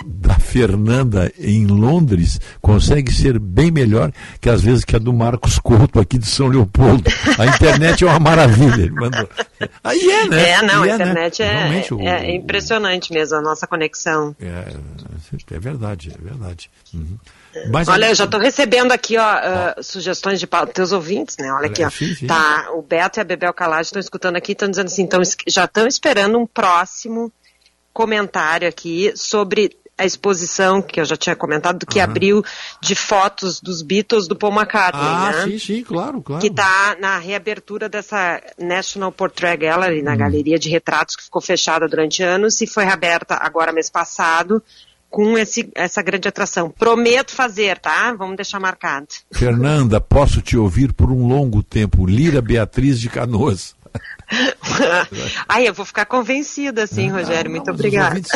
da 0.07 0.34
Fernanda 0.34 1.33
em 1.39 1.66
Londres 1.66 2.41
consegue 2.60 3.12
ser 3.12 3.39
bem 3.39 3.70
melhor 3.70 4.12
que 4.41 4.49
às 4.49 4.62
vezes 4.62 4.84
que 4.84 4.94
a 4.94 4.99
do 4.99 5.12
Marcos 5.12 5.58
Couto 5.58 5.99
aqui 6.00 6.18
de 6.18 6.26
São 6.26 6.47
Leopoldo. 6.49 7.05
A 7.39 7.47
internet 7.47 8.05
é 8.05 8.07
uma 8.07 8.18
maravilha. 8.20 8.91
Aí 9.83 10.10
é, 10.10 10.28
né? 10.28 10.50
É, 10.50 10.62
não, 10.62 10.83
a 10.83 10.86
né? 10.86 10.94
internet 10.94 11.42
é, 11.42 11.52
Realmente, 11.57 11.94
o- 11.94 12.00
é 12.00 12.34
impressionante 12.34 13.12
mesmo, 13.12 13.36
a 13.36 13.41
nossa 13.41 13.66
conexão. 13.66 14.34
É, 14.41 14.74
é 15.52 15.58
verdade, 15.58 16.12
é 16.15 16.23
verdade. 16.23 16.70
Uhum. 16.92 17.18
Mas 17.70 17.89
Olha, 17.89 18.08
eu 18.08 18.15
já 18.15 18.24
estou 18.24 18.41
recebendo 18.41 18.91
aqui, 18.92 19.16
ó, 19.16 19.23
ah, 19.23 19.76
sugestões 19.81 20.41
de 20.41 20.47
pauta, 20.47 20.73
teus 20.73 20.91
ouvintes, 20.92 21.36
né? 21.39 21.52
Olha 21.52 21.66
aqui, 21.66 21.84
ó. 21.84 21.91
Sim, 21.91 22.15
sim. 22.15 22.26
Tá, 22.26 22.68
o 22.74 22.83
Beto 22.83 23.18
e 23.18 23.20
a 23.20 23.24
Bebel 23.24 23.52
Calage 23.55 23.89
estão 23.89 24.00
escutando 24.00 24.36
aqui, 24.36 24.52
estão 24.52 24.68
dizendo 24.68 24.86
assim, 24.86 25.07
tão, 25.07 25.23
já 25.47 25.65
estão 25.65 25.86
esperando 25.86 26.36
um 26.39 26.47
próximo 26.47 27.33
comentário 27.92 28.68
aqui 28.68 29.12
sobre 29.15 29.70
a 29.97 30.05
exposição 30.05 30.82
que 30.82 31.00
eu 31.00 31.05
já 31.05 31.16
tinha 31.16 31.36
comentado, 31.36 31.86
que 31.86 32.00
abriu 32.00 32.42
de 32.81 32.94
fotos 32.94 33.60
dos 33.60 33.81
Beatles 33.82 34.26
do 34.26 34.34
Paul 34.34 34.52
McCartney, 34.52 35.02
Ah, 35.05 35.32
né? 35.32 35.44
sim, 35.52 35.58
sim, 35.58 35.82
claro, 35.84 36.20
claro. 36.20 36.40
que 36.40 36.48
está 36.48 36.97
na 37.00 37.16
reabertura 37.18 37.89
dessa 37.89 38.42
National 38.58 39.12
Portrait 39.12 39.56
Gallery, 39.56 40.00
Hum. 40.00 40.05
na 40.05 40.16
galeria 40.16 40.58
de 40.58 40.68
retratos 40.68 41.14
que 41.16 41.23
ficou 41.23 41.40
fechada 41.40 41.86
durante 41.89 42.23
anos 42.23 42.60
e 42.60 42.66
foi 42.66 42.84
reaberta 42.84 43.36
agora 43.40 43.73
mês 43.73 43.89
passado 43.89 44.62
com 45.08 45.39
esse, 45.39 45.70
essa 45.76 46.02
grande 46.02 46.26
atração. 46.26 46.68
Prometo 46.70 47.31
fazer, 47.31 47.78
tá? 47.78 48.12
Vamos 48.14 48.34
deixar 48.34 48.58
marcado. 48.58 49.06
Fernanda, 49.32 50.00
posso 50.00 50.42
te 50.42 50.56
ouvir 50.56 50.92
por 50.92 51.08
um 51.12 51.28
longo 51.28 51.62
tempo. 51.62 52.05
Lira 52.05 52.42
Beatriz 52.42 52.98
de 52.98 53.08
Canoas. 53.08 53.76
Ai, 55.48 55.68
eu 55.68 55.74
vou 55.74 55.84
ficar 55.84 56.05
convencida, 56.06 56.82
assim, 56.84 57.10
Rogério. 57.10 57.50
Muito 57.50 57.70
Os 57.70 57.74
obrigada. 57.74 58.08
ouvintes- 58.08 58.32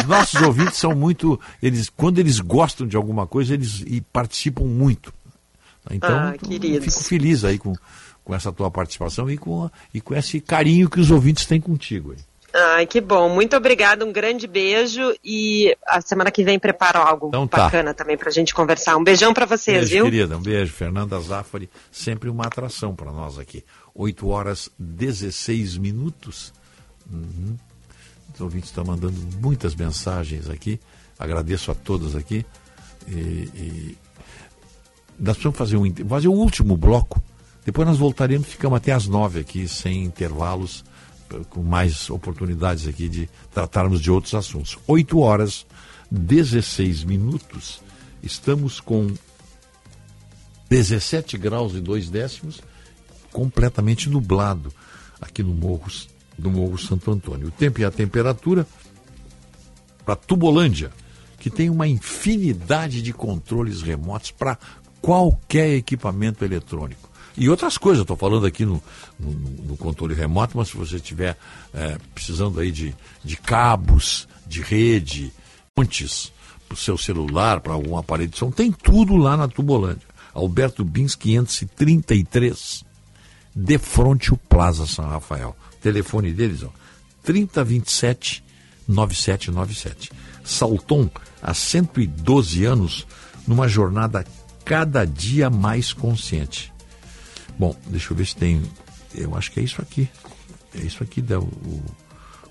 Os 0.00 0.04
nossos 0.06 0.42
ouvintes 0.42 0.76
são 0.78 0.94
muito. 0.94 1.40
Eles, 1.62 1.88
quando 1.88 2.18
eles 2.18 2.40
gostam 2.40 2.86
de 2.86 2.96
alguma 2.96 3.26
coisa, 3.26 3.54
eles 3.54 3.84
participam 4.12 4.64
muito. 4.64 5.12
Então, 5.90 6.10
Ah, 6.10 6.34
eu 6.50 6.82
fico 6.82 7.02
feliz 7.02 7.42
aí 7.44 7.58
com, 7.58 7.72
com 8.22 8.34
essa 8.34 8.52
tua 8.52 8.70
participação 8.70 9.30
e 9.30 9.38
com, 9.38 9.64
a- 9.64 9.70
e 9.94 10.00
com 10.00 10.14
esse 10.14 10.40
carinho 10.40 10.88
que 10.90 11.00
os 11.00 11.10
ouvintes 11.10 11.46
têm 11.46 11.60
contigo. 11.60 12.12
Aí. 12.12 12.18
Ai, 12.52 12.84
que 12.86 13.00
bom. 13.00 13.28
Muito 13.28 13.56
obrigada, 13.56 14.04
um 14.04 14.12
grande 14.12 14.46
beijo 14.48 15.14
e 15.24 15.74
a 15.86 16.00
semana 16.00 16.32
que 16.32 16.42
vem 16.42 16.58
preparo 16.58 16.98
algo 16.98 17.28
Então 17.28 17.46
tá. 17.46 17.58
bacana 17.64 17.94
também 17.94 18.16
pra 18.16 18.30
gente 18.30 18.52
conversar. 18.52 18.96
Um 18.96 19.04
beijão 19.04 19.32
pra 19.32 19.46
vocês, 19.46 19.78
Beijo, 19.88 19.94
viu? 19.94 20.04
querida. 20.04 20.36
Um 20.36 20.42
beijo. 20.42 20.72
Fernanda 20.72 21.18
Zaffari, 21.20 21.70
sempre 21.92 22.28
uma 22.28 22.44
atração 22.46 22.94
para 22.94 23.12
nós 23.12 23.38
aqui. 23.38 23.64
8 24.00 24.28
horas 24.28 24.70
16 24.78 25.76
minutos. 25.76 26.54
Uhum. 27.12 27.56
Os 28.34 28.40
ouvintes 28.40 28.70
estão 28.70 28.82
mandando 28.82 29.20
muitas 29.42 29.74
mensagens 29.74 30.48
aqui. 30.48 30.80
Agradeço 31.18 31.70
a 31.70 31.74
todos 31.74 32.16
aqui. 32.16 32.46
E, 33.06 33.12
e 33.12 33.98
nós 35.18 35.36
precisamos 35.36 35.58
fazer 35.58 35.76
um, 35.76 36.08
fazer 36.08 36.28
o 36.28 36.32
último 36.32 36.78
bloco. 36.78 37.22
Depois 37.62 37.86
nós 37.86 37.98
voltaremos, 37.98 38.48
ficamos 38.48 38.78
até 38.78 38.92
às 38.92 39.06
nove 39.06 39.40
aqui, 39.40 39.68
sem 39.68 40.02
intervalos, 40.02 40.82
com 41.50 41.62
mais 41.62 42.08
oportunidades 42.08 42.88
aqui 42.88 43.06
de 43.06 43.28
tratarmos 43.52 44.00
de 44.00 44.10
outros 44.10 44.34
assuntos. 44.34 44.78
8 44.86 45.18
horas 45.18 45.66
16 46.10 47.04
minutos. 47.04 47.82
Estamos 48.22 48.80
com 48.80 49.12
17 50.70 51.36
graus 51.36 51.74
e 51.74 51.80
2 51.80 52.08
décimos, 52.08 52.62
completamente 53.32 54.08
nublado 54.08 54.72
aqui 55.20 55.42
no 55.42 55.54
Morro, 55.54 55.90
no 56.38 56.50
Morro 56.50 56.78
Santo 56.78 57.10
Antônio. 57.10 57.48
O 57.48 57.50
tempo 57.50 57.80
e 57.80 57.84
a 57.84 57.90
temperatura 57.90 58.66
para 60.04 60.16
Tubolândia, 60.16 60.90
que 61.38 61.50
tem 61.50 61.70
uma 61.70 61.86
infinidade 61.86 63.02
de 63.02 63.12
controles 63.12 63.82
remotos 63.82 64.30
para 64.30 64.58
qualquer 65.00 65.74
equipamento 65.74 66.44
eletrônico. 66.44 67.08
E 67.36 67.48
outras 67.48 67.78
coisas, 67.78 68.02
estou 68.02 68.16
falando 68.16 68.44
aqui 68.44 68.64
no, 68.64 68.82
no, 69.18 69.30
no 69.30 69.76
controle 69.76 70.14
remoto, 70.14 70.58
mas 70.58 70.68
se 70.68 70.76
você 70.76 70.96
estiver 70.96 71.38
eh, 71.72 71.96
precisando 72.14 72.60
aí 72.60 72.70
de, 72.70 72.94
de 73.24 73.36
cabos, 73.36 74.28
de 74.46 74.60
rede, 74.60 75.32
pontes 75.74 76.32
para 76.68 76.74
o 76.74 76.78
seu 76.78 76.98
celular, 76.98 77.60
para 77.60 77.72
algum 77.72 77.96
aparelho 77.96 78.30
de 78.30 78.36
som, 78.36 78.50
tem 78.50 78.70
tudo 78.70 79.16
lá 79.16 79.36
na 79.36 79.48
Tubolândia. 79.48 80.06
Alberto 80.34 80.84
Bins 80.84 81.14
533, 81.14 82.84
de 83.54 83.78
frente 83.78 84.32
o 84.32 84.36
Plaza 84.36 84.86
São 84.86 85.08
Rafael. 85.08 85.56
Telefone 85.80 86.32
deles, 86.32 86.62
ó, 86.62 86.70
3027 87.22 88.44
9797. 88.86 90.10
Salton, 90.44 91.08
há 91.42 91.54
112 91.54 92.64
anos, 92.64 93.06
numa 93.46 93.68
jornada 93.68 94.26
cada 94.64 95.04
dia 95.04 95.48
mais 95.48 95.92
consciente. 95.92 96.72
Bom, 97.58 97.76
deixa 97.86 98.12
eu 98.12 98.16
ver 98.16 98.26
se 98.26 98.36
tem. 98.36 98.62
Eu 99.14 99.36
acho 99.36 99.50
que 99.52 99.60
é 99.60 99.62
isso 99.62 99.80
aqui. 99.80 100.08
É 100.74 100.80
isso 100.80 101.02
aqui, 101.02 101.20
da, 101.20 101.38
o, 101.38 101.82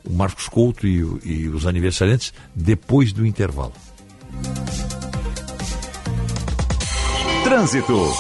o 0.04 0.14
Marcos 0.14 0.48
Couto 0.48 0.88
e, 0.88 0.98
e 1.24 1.48
os 1.48 1.66
aniversariantes 1.66 2.34
depois 2.54 3.14
do 3.14 3.26
intervalo. 3.26 3.74
Trânsito. 7.44 8.14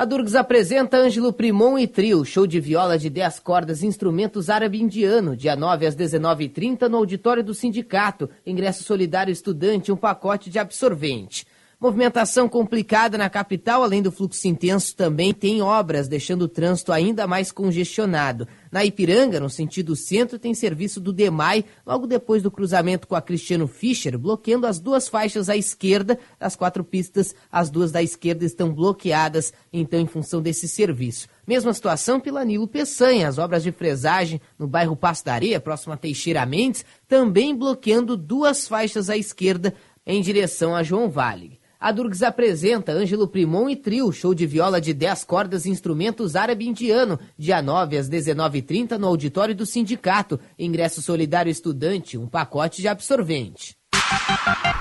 A 0.00 0.06
Durgs 0.06 0.34
apresenta 0.34 0.96
Ângelo 0.96 1.30
Primon 1.30 1.78
e 1.78 1.86
Trio, 1.86 2.24
show 2.24 2.46
de 2.46 2.58
viola 2.58 2.98
de 2.98 3.10
10 3.10 3.38
cordas 3.40 3.82
instrumentos 3.82 4.48
árabe-indiano, 4.48 5.36
dia 5.36 5.54
9 5.54 5.84
às 5.84 5.94
19h30 5.94 6.88
no 6.88 6.96
auditório 6.96 7.44
do 7.44 7.52
sindicato. 7.52 8.30
Ingresso 8.46 8.82
solidário 8.82 9.30
estudante, 9.30 9.92
um 9.92 9.96
pacote 9.98 10.48
de 10.48 10.58
absorvente. 10.58 11.46
Movimentação 11.80 12.46
complicada 12.46 13.16
na 13.16 13.30
capital, 13.30 13.82
além 13.82 14.02
do 14.02 14.12
fluxo 14.12 14.46
intenso, 14.46 14.94
também 14.94 15.32
tem 15.32 15.62
obras, 15.62 16.08
deixando 16.08 16.42
o 16.42 16.48
trânsito 16.48 16.92
ainda 16.92 17.26
mais 17.26 17.50
congestionado. 17.50 18.46
Na 18.70 18.84
Ipiranga, 18.84 19.40
no 19.40 19.48
sentido 19.48 19.96
centro, 19.96 20.38
tem 20.38 20.52
serviço 20.52 21.00
do 21.00 21.10
DEMAI, 21.10 21.64
logo 21.86 22.06
depois 22.06 22.42
do 22.42 22.50
cruzamento 22.50 23.08
com 23.08 23.16
a 23.16 23.22
Cristiano 23.22 23.66
Fischer, 23.66 24.18
bloqueando 24.18 24.66
as 24.66 24.78
duas 24.78 25.08
faixas 25.08 25.48
à 25.48 25.56
esquerda 25.56 26.18
das 26.38 26.54
quatro 26.54 26.84
pistas. 26.84 27.34
As 27.50 27.70
duas 27.70 27.90
da 27.90 28.02
esquerda 28.02 28.44
estão 28.44 28.74
bloqueadas, 28.74 29.50
então, 29.72 29.98
em 29.98 30.06
função 30.06 30.42
desse 30.42 30.68
serviço. 30.68 31.28
Mesma 31.46 31.72
situação 31.72 32.20
pela 32.20 32.44
Nilo 32.44 32.68
Peçanha, 32.68 33.26
as 33.26 33.38
obras 33.38 33.62
de 33.62 33.72
fresagem 33.72 34.38
no 34.58 34.68
bairro 34.68 34.94
Passo 34.94 35.24
da 35.24 35.32
Areia, 35.32 35.58
próximo 35.58 35.94
a 35.94 35.96
Teixeira 35.96 36.44
Mendes, 36.44 36.84
também 37.08 37.56
bloqueando 37.56 38.18
duas 38.18 38.68
faixas 38.68 39.08
à 39.08 39.16
esquerda 39.16 39.72
em 40.06 40.20
direção 40.20 40.76
a 40.76 40.82
João 40.82 41.08
Vale. 41.08 41.59
A 41.80 41.90
Durgs 41.92 42.22
apresenta 42.22 42.92
Ângelo 42.92 43.26
Primon 43.26 43.70
e 43.70 43.74
Trio, 43.74 44.12
show 44.12 44.34
de 44.34 44.46
viola 44.46 44.78
de 44.82 44.92
10 44.92 45.24
cordas 45.24 45.64
e 45.64 45.70
instrumentos 45.70 46.36
árabe 46.36 46.68
indiano, 46.68 47.18
dia 47.38 47.62
9 47.62 47.96
às 47.96 48.06
19h30 48.06 48.98
no 48.98 49.06
auditório 49.06 49.54
do 49.54 49.64
sindicato. 49.64 50.38
Ingresso 50.58 51.00
solidário 51.00 51.50
estudante, 51.50 52.18
um 52.18 52.26
pacote 52.26 52.82
de 52.82 52.88
absorvente. 52.88 53.74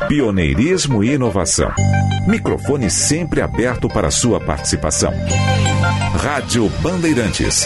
Pioneirismo 0.09 1.01
e 1.01 1.13
inovação. 1.13 1.71
Microfone 2.27 2.89
sempre 2.89 3.41
aberto 3.41 3.87
para 3.87 4.11
sua 4.11 4.41
participação. 4.41 5.13
Rádio 6.21 6.67
Bandeirantes. 6.81 7.65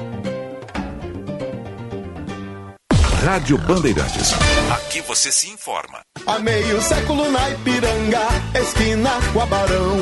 Rádio 3.23 3.55
Bandeirantes. 3.59 4.33
Aqui 4.73 4.99
você 5.01 5.31
se 5.31 5.47
informa. 5.47 5.99
Há 6.25 6.39
meio 6.39 6.81
século 6.81 7.29
na 7.29 7.51
Ipiranga, 7.51 8.27
esquina 8.59 9.11
com 9.31 9.41
a 9.41 9.45
Barão. 9.45 9.97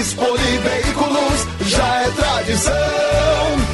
Expoli 0.00 0.58
Veículos 0.58 1.68
já 1.68 2.02
é 2.02 2.10
tradição. 2.10 3.73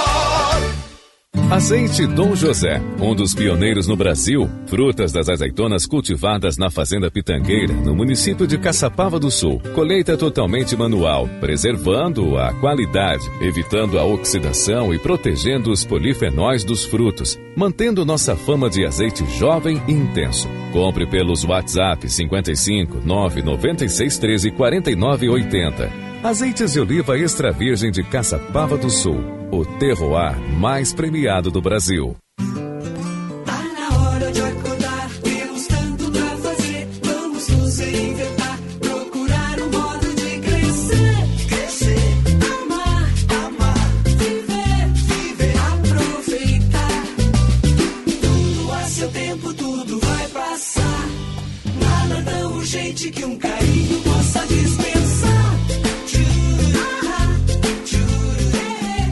Azeite 1.51 2.07
Dom 2.07 2.33
José, 2.33 2.81
um 2.97 3.13
dos 3.13 3.35
pioneiros 3.35 3.85
no 3.85 3.97
Brasil, 3.97 4.49
frutas 4.67 5.11
das 5.11 5.27
azeitonas 5.27 5.85
cultivadas 5.85 6.55
na 6.57 6.71
Fazenda 6.71 7.11
Pitangueira, 7.11 7.73
no 7.73 7.93
município 7.93 8.47
de 8.47 8.57
Caçapava 8.57 9.19
do 9.19 9.29
Sul. 9.29 9.61
Colheita 9.75 10.15
totalmente 10.15 10.77
manual, 10.77 11.27
preservando 11.41 12.37
a 12.37 12.53
qualidade, 12.53 13.29
evitando 13.41 13.99
a 13.99 14.05
oxidação 14.05 14.93
e 14.93 14.97
protegendo 14.97 15.71
os 15.71 15.83
polifenóis 15.83 16.63
dos 16.63 16.85
frutos, 16.85 17.37
mantendo 17.53 18.05
nossa 18.05 18.33
fama 18.33 18.69
de 18.69 18.85
azeite 18.85 19.25
jovem 19.37 19.81
e 19.89 19.91
intenso. 19.91 20.47
Compre 20.71 21.05
pelos 21.05 21.43
WhatsApp 21.43 22.09
55 22.09 23.01
996 23.03 24.17
13 24.17 24.51
49 24.51 25.27
80. 25.27 26.10
Azeites 26.23 26.73
de 26.73 26.79
oliva 26.79 27.17
extra 27.17 27.51
virgem 27.51 27.89
de 27.89 28.03
Caçapava 28.03 28.77
do 28.77 28.91
Sul, 28.91 29.23
o 29.51 29.65
terroir 29.79 30.39
mais 30.59 30.93
premiado 30.93 31.49
do 31.49 31.59
Brasil. 31.59 32.15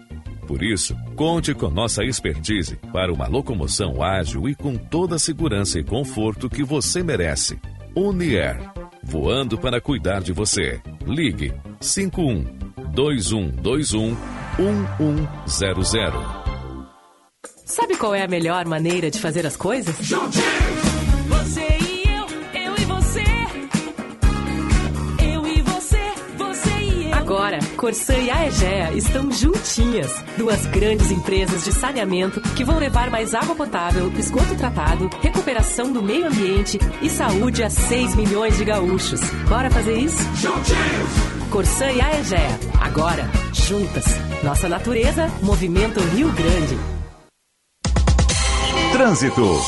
Por 0.47 0.63
isso, 0.63 0.95
conte 1.15 1.53
com 1.53 1.69
nossa 1.69 2.03
expertise 2.05 2.77
para 2.91 3.11
uma 3.11 3.27
locomoção 3.27 4.01
ágil 4.01 4.47
e 4.47 4.55
com 4.55 4.75
toda 4.77 5.15
a 5.15 5.19
segurança 5.19 5.77
e 5.77 5.83
conforto 5.83 6.49
que 6.49 6.63
você 6.63 7.03
merece. 7.03 7.59
Unier, 7.95 8.59
voando 9.03 9.57
para 9.57 9.81
cuidar 9.81 10.21
de 10.21 10.31
você. 10.31 10.81
Ligue 11.05 11.53
51 11.81 12.43
2121 12.93 14.15
1100. 15.45 16.43
Sabe 17.65 17.97
qual 17.97 18.13
é 18.15 18.21
a 18.23 18.27
melhor 18.27 18.65
maneira 18.65 19.09
de 19.11 19.19
fazer 19.19 19.45
as 19.45 19.57
coisas? 19.57 19.95
Você 21.27 21.72
Corsã 27.83 28.13
e 28.13 28.31
a 28.31 28.47
Egea 28.47 28.93
estão 28.93 29.29
juntinhas. 29.29 30.09
Duas 30.37 30.65
grandes 30.67 31.11
empresas 31.11 31.65
de 31.65 31.73
saneamento 31.73 32.39
que 32.55 32.63
vão 32.63 32.79
levar 32.79 33.09
mais 33.09 33.33
água 33.35 33.53
potável, 33.53 34.09
esgoto 34.17 34.55
tratado, 34.55 35.09
recuperação 35.21 35.91
do 35.91 36.01
meio 36.01 36.27
ambiente 36.27 36.79
e 37.01 37.09
saúde 37.09 37.61
a 37.61 37.69
6 37.69 38.15
milhões 38.15 38.57
de 38.57 38.63
gaúchos. 38.63 39.19
Bora 39.49 39.69
fazer 39.69 39.97
isso? 39.97 40.15
Corsã 41.51 41.91
e 41.91 41.99
a 41.99 42.21
Egea. 42.21 42.57
Agora, 42.79 43.29
juntas. 43.51 44.05
Nossa 44.41 44.69
natureza, 44.69 45.27
movimento 45.41 45.99
Rio 46.15 46.31
Grande. 46.31 46.77
Trânsito. 48.93 49.59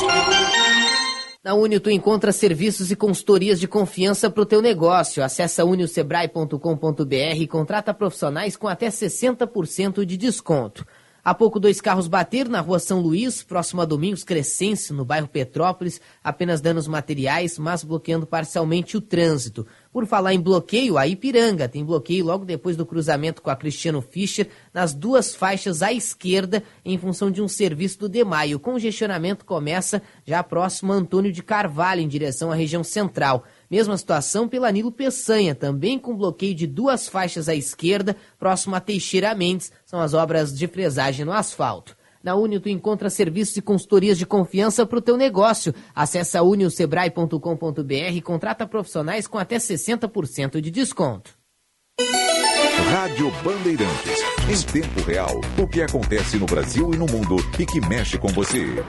Na 1.46 1.54
Unio 1.54 1.78
tu 1.78 1.88
encontra 1.88 2.32
serviços 2.32 2.90
e 2.90 2.96
consultorias 2.96 3.60
de 3.60 3.68
confiança 3.68 4.28
para 4.28 4.42
o 4.42 4.44
teu 4.44 4.60
negócio. 4.60 5.22
Acesse 5.22 5.62
uniosebrae.com.br 5.62 7.36
e 7.36 7.46
contrata 7.46 7.94
profissionais 7.94 8.56
com 8.56 8.66
até 8.66 8.88
60% 8.88 10.04
de 10.04 10.16
desconto. 10.16 10.84
Há 11.26 11.34
pouco, 11.34 11.58
dois 11.58 11.80
carros 11.80 12.06
bateram 12.06 12.52
na 12.52 12.60
rua 12.60 12.78
São 12.78 13.00
Luís, 13.00 13.42
próximo 13.42 13.82
a 13.82 13.84
Domingos 13.84 14.22
Crescense, 14.22 14.92
no 14.92 15.04
bairro 15.04 15.26
Petrópolis. 15.26 16.00
Apenas 16.22 16.60
danos 16.60 16.86
materiais, 16.86 17.58
mas 17.58 17.82
bloqueando 17.82 18.24
parcialmente 18.24 18.96
o 18.96 19.00
trânsito. 19.00 19.66
Por 19.92 20.06
falar 20.06 20.34
em 20.34 20.40
bloqueio, 20.40 20.96
a 20.96 21.04
Ipiranga 21.08 21.68
tem 21.68 21.84
bloqueio 21.84 22.24
logo 22.24 22.44
depois 22.44 22.76
do 22.76 22.86
cruzamento 22.86 23.42
com 23.42 23.50
a 23.50 23.56
Cristiano 23.56 24.00
Fischer, 24.00 24.48
nas 24.72 24.94
duas 24.94 25.34
faixas 25.34 25.82
à 25.82 25.92
esquerda, 25.92 26.62
em 26.84 26.96
função 26.96 27.28
de 27.28 27.42
um 27.42 27.48
serviço 27.48 27.98
do 27.98 28.08
DEMAI. 28.08 28.54
O 28.54 28.60
congestionamento 28.60 29.44
começa 29.44 30.00
já 30.24 30.44
próximo 30.44 30.92
a 30.92 30.96
Antônio 30.96 31.32
de 31.32 31.42
Carvalho, 31.42 32.02
em 32.02 32.06
direção 32.06 32.52
à 32.52 32.54
região 32.54 32.84
central. 32.84 33.42
Mesma 33.70 33.96
situação 33.96 34.48
pela 34.48 34.70
Nilo 34.70 34.92
Peçanha, 34.92 35.54
também 35.54 35.98
com 35.98 36.16
bloqueio 36.16 36.54
de 36.54 36.66
duas 36.66 37.08
faixas 37.08 37.48
à 37.48 37.54
esquerda, 37.54 38.16
próximo 38.38 38.74
a 38.76 38.80
Teixeira 38.80 39.34
Mendes, 39.34 39.72
são 39.84 40.00
as 40.00 40.14
obras 40.14 40.56
de 40.56 40.66
fresagem 40.66 41.24
no 41.24 41.32
asfalto. 41.32 41.96
Na 42.22 42.34
Unio 42.34 42.60
tu 42.60 42.68
encontra 42.68 43.08
serviços 43.08 43.56
e 43.56 43.62
consultorias 43.62 44.18
de 44.18 44.26
confiança 44.26 44.84
para 44.84 44.98
o 44.98 45.02
teu 45.02 45.16
negócio. 45.16 45.72
Acesse 45.94 46.36
uniosebrae.com.br 46.40 47.92
e 48.12 48.20
contrata 48.20 48.66
profissionais 48.66 49.28
com 49.28 49.38
até 49.38 49.58
60% 49.58 50.60
de 50.60 50.70
desconto. 50.70 51.30
Rádio 52.90 53.30
Bandeirantes. 53.42 54.20
Em 54.48 54.80
tempo 54.80 55.00
real, 55.02 55.40
o 55.56 55.68
que 55.68 55.82
acontece 55.82 56.36
no 56.36 56.46
Brasil 56.46 56.92
e 56.92 56.96
no 56.96 57.06
mundo 57.06 57.36
e 57.58 57.64
que 57.64 57.80
mexe 57.80 58.18
com 58.18 58.28
você. 58.28 58.84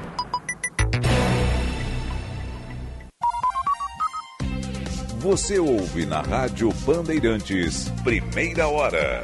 Você 5.20 5.58
ouve 5.58 6.06
na 6.06 6.22
Rádio 6.22 6.72
Bandeirantes, 6.86 7.90
primeira 8.04 8.68
hora. 8.68 9.24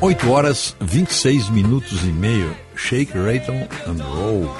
8 0.00 0.30
horas 0.30 0.76
26 0.80 1.48
minutos 1.48 2.02
e 2.04 2.08
meio. 2.08 2.54
Shake, 2.74 3.12
Rattle 3.16 3.66
and 3.86 4.02
Roll. 4.02 4.56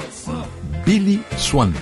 Billy 0.85 1.23
Swan. 1.37 1.73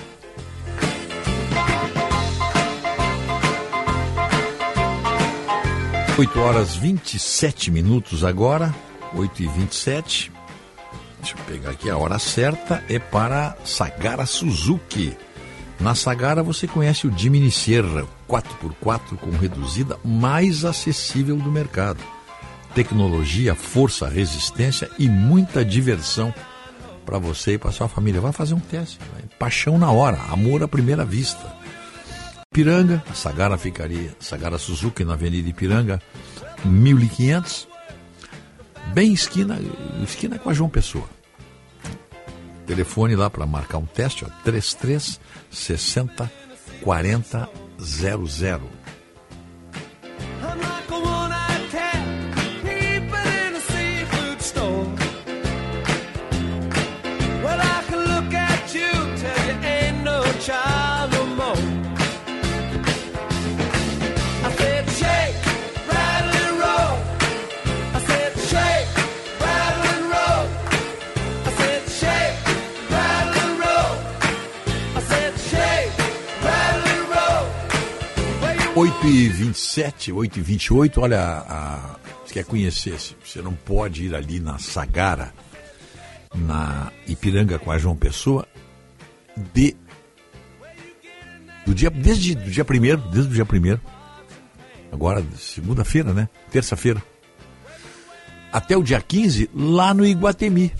Oito 6.17 6.39
horas 6.39 6.75
27 6.75 7.71
minutos 7.71 8.23
agora, 8.23 8.73
8 9.13 9.43
e 9.43 9.47
27 9.47 10.31
Deixa 11.19 11.37
eu 11.37 11.43
pegar 11.45 11.71
aqui 11.71 11.89
a 11.89 11.97
hora 11.97 12.19
certa, 12.19 12.83
é 12.87 12.99
para 12.99 13.57
Sagara 13.65 14.27
Suzuki. 14.27 15.17
Na 15.79 15.95
Sagara 15.95 16.43
você 16.43 16.67
conhece 16.67 17.07
o 17.07 17.17
Jimny 17.17 17.49
Sierra 17.49 18.05
4x4 18.29 19.17
com 19.19 19.31
reduzida 19.31 19.97
mais 20.05 20.63
acessível 20.63 21.35
do 21.35 21.51
mercado. 21.51 22.14
Tecnologia, 22.75 23.55
força, 23.55 24.05
resistência 24.09 24.91
e 24.99 25.07
muita 25.07 25.63
diversão 25.63 26.33
para 27.05 27.17
você 27.17 27.53
e 27.53 27.57
para 27.57 27.71
sua 27.71 27.87
família. 27.87 28.19
Vai 28.19 28.33
fazer 28.33 28.53
um 28.53 28.59
teste. 28.59 28.99
Paixão 29.39 29.77
na 29.77 29.89
hora, 29.89 30.19
amor 30.29 30.61
à 30.61 30.67
primeira 30.67 31.05
vista. 31.05 31.55
Piranga, 32.51 33.01
a 33.09 33.13
Sagara 33.13 33.57
ficaria, 33.57 34.13
Sagara 34.19 34.57
Suzuki 34.57 35.05
na 35.05 35.13
Avenida 35.13 35.47
Ipiranga, 35.47 36.01
1500. 36.65 37.65
Bem 38.93 39.13
esquina, 39.13 39.57
esquina 40.03 40.37
com 40.37 40.49
a 40.49 40.53
João 40.53 40.69
Pessoa. 40.69 41.09
Telefone 42.65 43.15
lá 43.15 43.29
para 43.29 43.45
marcar 43.45 43.77
um 43.77 43.85
teste, 43.85 44.25
ó, 44.25 44.29
33 44.43 45.17
60 45.49 46.29
40 46.81 47.49
00. 47.79 48.85
8 78.77 79.07
e 79.07 79.29
27, 79.29 80.11
8 80.11 80.37
e 80.37 80.41
28, 80.41 80.99
olha, 80.99 81.21
a, 81.21 81.95
você 82.25 82.33
quer 82.33 82.43
conhecer, 82.43 82.97
você 83.23 83.41
não 83.41 83.53
pode 83.53 84.03
ir 84.03 84.13
ali 84.13 84.37
na 84.37 84.59
Sagara, 84.59 85.33
na 86.35 86.91
Ipiranga 87.07 87.57
com 87.57 87.71
a 87.71 87.77
João 87.77 87.95
Pessoa, 87.95 88.45
de, 89.53 89.77
do 91.65 91.73
dia, 91.73 91.89
desde 91.89 92.33
o 92.33 92.51
dia 92.51 92.65
primeiro, 92.65 93.01
desde 93.03 93.31
o 93.31 93.33
dia 93.33 93.45
primeiro, 93.45 93.79
agora 94.91 95.23
segunda-feira, 95.37 96.13
né? 96.13 96.27
Terça-feira, 96.51 97.01
até 98.51 98.75
o 98.75 98.83
dia 98.83 98.99
15 98.99 99.51
lá 99.55 99.93
no 99.93 100.05
Iguatemi. 100.05 100.73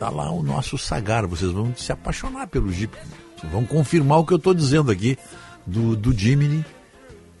Tá 0.00 0.10
lá 0.10 0.32
o 0.32 0.42
nosso 0.42 0.76
Sagar. 0.76 1.26
Vocês 1.26 1.52
vão 1.52 1.72
se 1.76 1.92
apaixonar 1.92 2.48
pelo 2.48 2.72
Jeep. 2.72 2.92
Vão 3.52 3.64
confirmar 3.64 4.18
o 4.18 4.26
que 4.26 4.32
eu 4.32 4.36
estou 4.36 4.54
dizendo 4.54 4.90
aqui 4.90 5.16
do, 5.66 5.96
do 5.96 6.16
Jimny 6.16 6.64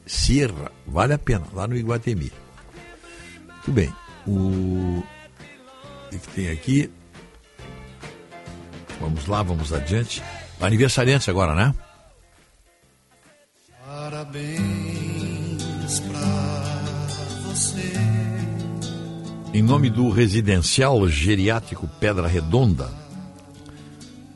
Sierra. 0.08 0.72
Vale 0.86 1.14
a 1.14 1.18
pena, 1.18 1.46
lá 1.52 1.66
no 1.66 1.76
Iguatemi. 1.76 2.32
Muito 3.46 3.72
bem. 3.72 3.92
O 4.26 5.02
o 6.12 6.18
que 6.18 6.28
tem 6.28 6.50
aqui? 6.50 6.90
Vamos 9.00 9.26
lá, 9.26 9.42
vamos 9.42 9.72
adiante. 9.72 10.22
Aniversariante 10.60 11.30
agora, 11.30 11.54
né? 11.54 11.74
Parabéns 13.86 14.40
pra 16.00 16.18
você. 17.44 17.92
Em 19.54 19.62
nome 19.62 19.90
do 19.90 20.10
Residencial 20.10 21.06
Geriátrico 21.08 21.88
Pedra 22.00 22.26
Redonda, 22.26 22.90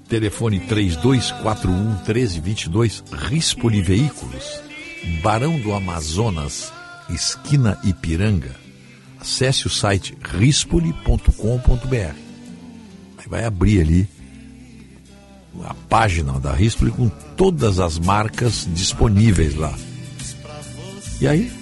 telefone 0.09 0.61
3241 0.61 1.95
1322, 2.05 3.03
Rispoli 3.13 3.83
Veículos, 3.83 4.63
Barão 5.23 5.59
do 5.59 5.73
Amazonas, 5.73 6.73
esquina 7.11 7.79
Ipiranga. 7.85 8.55
Acesse 9.21 9.67
o 9.67 9.71
site 9.71 10.17
rispoli.com.br. 10.23 11.97
Aí 13.19 13.29
vai 13.29 13.45
abrir 13.45 13.81
ali 13.81 14.09
a 15.65 15.75
página 15.75 16.41
da 16.41 16.53
Rispoli 16.53 16.91
com 16.91 17.09
todas 17.37 17.79
as 17.79 17.99
marcas 17.99 18.67
disponíveis 18.73 19.55
lá. 19.55 19.75
E 21.21 21.29
aí 21.29 21.53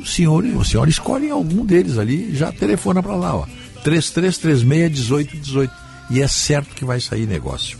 o 0.00 0.06
senhor, 0.06 0.44
o 0.44 0.64
senhor 0.64 0.88
escolhe 0.88 1.30
algum 1.30 1.64
deles 1.64 1.98
ali, 1.98 2.34
já 2.34 2.52
telefona 2.52 3.02
para 3.02 3.16
lá, 3.16 3.36
ó. 3.36 3.46
3336 3.82 4.62
1818 4.62 5.72
e 6.10 6.20
é 6.20 6.28
certo 6.28 6.74
que 6.74 6.84
vai 6.84 7.00
sair 7.00 7.26
negócio. 7.26 7.78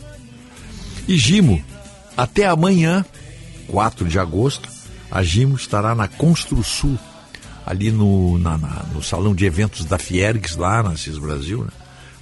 E 1.07 1.17
Gimo, 1.17 1.63
até 2.15 2.45
amanhã, 2.45 3.05
4 3.67 4.07
de 4.07 4.19
agosto, 4.19 4.69
a 5.11 5.21
Gimo 5.23 5.55
estará 5.55 5.93
na 5.93 6.07
Construsul, 6.07 6.97
ali 7.65 7.91
no, 7.91 8.37
na- 8.39 8.57
na- 8.57 8.83
no 8.93 9.03
salão 9.03 9.35
de 9.35 9.45
eventos 9.45 9.85
da 9.85 9.97
Fiergs, 9.99 10.55
lá 10.55 10.81
na 10.81 10.95
CIS 10.97 11.17
Brasil, 11.17 11.63
né? 11.63 11.71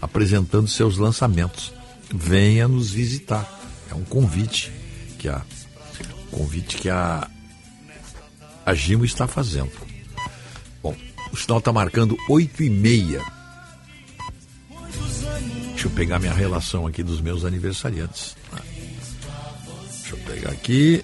apresentando 0.02 0.68
seus 0.68 0.98
lançamentos. 0.98 1.72
Venha 2.14 2.68
nos 2.68 2.90
visitar. 2.92 3.48
É 3.92 3.94
um 3.96 4.04
convite 4.04 4.72
que 5.20 5.28
a 5.30 5.42
convite 6.32 6.78
que 6.78 6.90
a 6.90 7.28
a 8.66 8.74
Gimo 8.74 9.04
está 9.06 9.28
fazendo. 9.28 9.72
Bom, 10.84 10.96
o 11.32 11.36
sinal 11.38 11.58
está 11.60 11.72
marcando 11.74 12.16
8 12.30 12.64
e 12.64 12.70
meia. 12.70 13.22
Deixa 15.70 15.88
eu 15.88 15.92
pegar 15.92 16.20
minha 16.20 16.34
relação 16.34 16.86
aqui 16.86 17.02
dos 17.02 17.20
meus 17.22 17.46
aniversariantes. 17.46 18.36
Deixa 20.02 20.16
eu 20.16 20.18
pegar 20.20 20.52
aqui. 20.52 21.04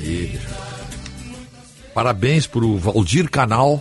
Deixa 0.00 0.38
eu... 0.38 0.74
Parabéns 1.94 2.46
para 2.46 2.64
o 2.64 2.76
Valdir 2.76 3.30
Canal, 3.30 3.80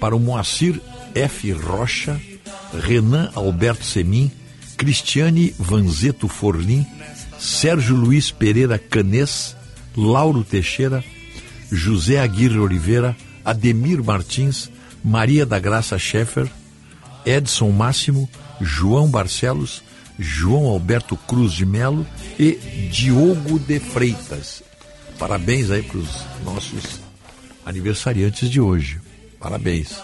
para 0.00 0.16
o 0.16 0.18
Moacir 0.18 0.80
F. 1.14 1.52
Rocha, 1.52 2.20
Renan 2.74 3.30
Alberto 3.34 3.84
Semin, 3.84 4.30
Cristiane 4.76 5.54
Vanzeto 5.56 6.26
Forlim, 6.26 6.84
Sérgio 7.38 7.94
Luiz 7.94 8.32
Pereira 8.32 8.76
Canês, 8.76 9.56
Lauro 9.96 10.42
Teixeira, 10.42 11.04
José 11.70 12.18
Aguirre 12.18 12.58
Oliveira, 12.58 13.16
Ademir 13.44 14.02
Martins, 14.02 14.68
Maria 15.04 15.46
da 15.46 15.60
Graça 15.60 15.96
Schaeffer, 15.96 16.50
Edson 17.24 17.70
Máximo, 17.70 18.28
João 18.60 19.08
Barcelos, 19.08 19.80
João 20.18 20.64
Alberto 20.66 21.16
Cruz 21.16 21.52
de 21.52 21.64
Melo 21.64 22.04
e 22.38 22.52
Diogo 22.90 23.60
de 23.60 23.78
Freitas. 23.78 24.62
Parabéns 25.18 25.70
aí 25.70 25.82
para 25.82 25.98
os 25.98 26.24
nossos 26.44 27.00
aniversariantes 27.64 28.50
de 28.50 28.60
hoje. 28.60 29.00
Parabéns. 29.40 29.96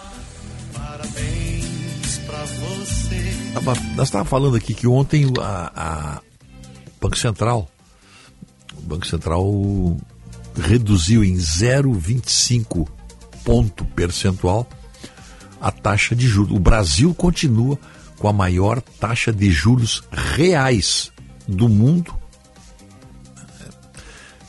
Parabéns 0.73 2.17
pra 2.25 2.43
você. 2.45 3.51
Tava- 3.53 3.75
nós 3.95 4.07
estávamos 4.07 4.29
falando 4.29 4.55
aqui 4.55 4.73
que 4.73 4.87
ontem 4.87 5.25
a, 5.39 5.71
a 5.75 6.21
Banco 6.99 7.17
Central, 7.17 7.69
o 8.77 8.81
Banco 8.81 9.05
Central 9.05 9.97
reduziu 10.59 11.23
em 11.23 11.35
0,25 11.35 12.87
ponto 13.43 13.83
percentual 13.85 14.67
a 15.61 15.71
taxa 15.71 16.15
de 16.15 16.27
juros. 16.27 16.55
O 16.55 16.59
Brasil 16.59 17.13
continua 17.13 17.77
com 18.17 18.27
a 18.27 18.33
maior 18.33 18.81
taxa 18.81 19.31
de 19.31 19.51
juros 19.51 20.03
reais 20.11 21.11
do 21.47 21.67
mundo. 21.69 22.13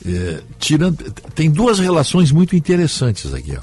É, 0.07 0.43
tirando, 0.59 1.11
tem 1.33 1.49
duas 1.49 1.79
relações 1.79 2.31
muito 2.31 2.55
interessantes 2.55 3.33
aqui. 3.33 3.57
Ó. 3.57 3.61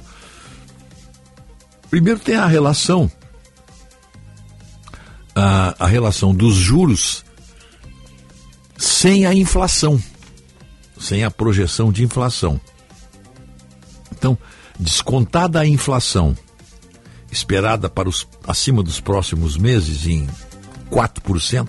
Primeiro 1.89 2.19
tem 2.19 2.37
a 2.37 2.47
relação 2.47 3.11
a, 5.35 5.85
a 5.85 5.87
relação 5.87 6.35
dos 6.35 6.55
juros 6.55 7.25
sem 8.77 9.27
a 9.27 9.35
inflação, 9.35 10.03
sem 10.99 11.25
a 11.25 11.31
projeção 11.31 11.93
de 11.93 12.03
inflação. 12.03 12.61
Então, 14.11 14.37
descontada 14.79 15.61
a 15.61 15.67
inflação 15.67 16.37
esperada 17.31 17.89
para 17.89 18.09
os 18.09 18.27
acima 18.47 18.83
dos 18.83 19.01
próximos 19.01 19.57
meses 19.57 20.07
em 20.07 20.29
4%, 20.91 21.69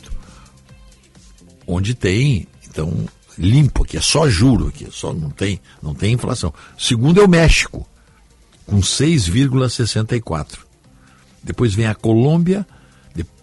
Onde 1.67 1.93
tem, 1.93 2.47
então, 2.65 3.05
limpo 3.37 3.83
aqui, 3.83 3.97
é 3.97 4.01
só 4.01 4.29
juro 4.29 4.69
aqui, 4.69 4.87
só 4.91 5.13
não 5.13 5.29
tem, 5.29 5.59
não 5.81 5.93
tem 5.93 6.13
inflação. 6.13 6.53
Segundo 6.79 7.19
é 7.19 7.25
o 7.25 7.29
México, 7.29 7.85
com 8.65 8.79
6,64. 8.79 10.59
Depois 11.43 11.73
vem 11.73 11.87
a 11.87 11.93
Colômbia, 11.93 12.65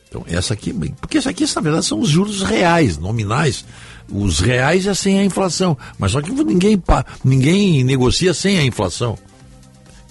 Então, 0.08 0.24
essa 0.26 0.54
aqui, 0.54 0.72
porque 1.00 1.18
isso 1.18 1.28
aqui, 1.28 1.44
na 1.54 1.60
verdade, 1.60 1.84
são 1.84 2.00
os 2.00 2.08
juros 2.08 2.42
reais, 2.42 2.96
nominais. 2.96 3.64
Os 4.10 4.40
reais 4.40 4.86
é 4.86 4.94
sem 4.94 5.18
a 5.18 5.24
inflação. 5.24 5.76
Mas 5.98 6.12
só 6.12 6.22
que 6.22 6.30
ninguém, 6.30 6.82
ninguém 7.22 7.84
negocia 7.84 8.32
sem 8.32 8.58
a 8.58 8.64
inflação. 8.64 9.18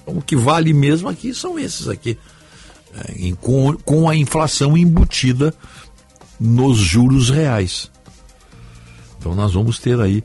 Então, 0.03 0.17
o 0.17 0.21
que 0.21 0.35
vale 0.35 0.71
mesmo 0.71 1.09
aqui 1.09 1.33
são 1.33 1.57
esses 1.57 1.87
aqui. 1.87 2.15
É, 2.93 3.33
com, 3.41 3.73
com 3.73 4.07
a 4.07 4.15
inflação 4.15 4.77
embutida 4.77 5.53
nos 6.39 6.77
juros 6.77 7.29
reais. 7.29 7.91
Então 9.17 9.35
nós 9.35 9.53
vamos 9.53 9.79
ter 9.79 9.99
aí. 9.99 10.23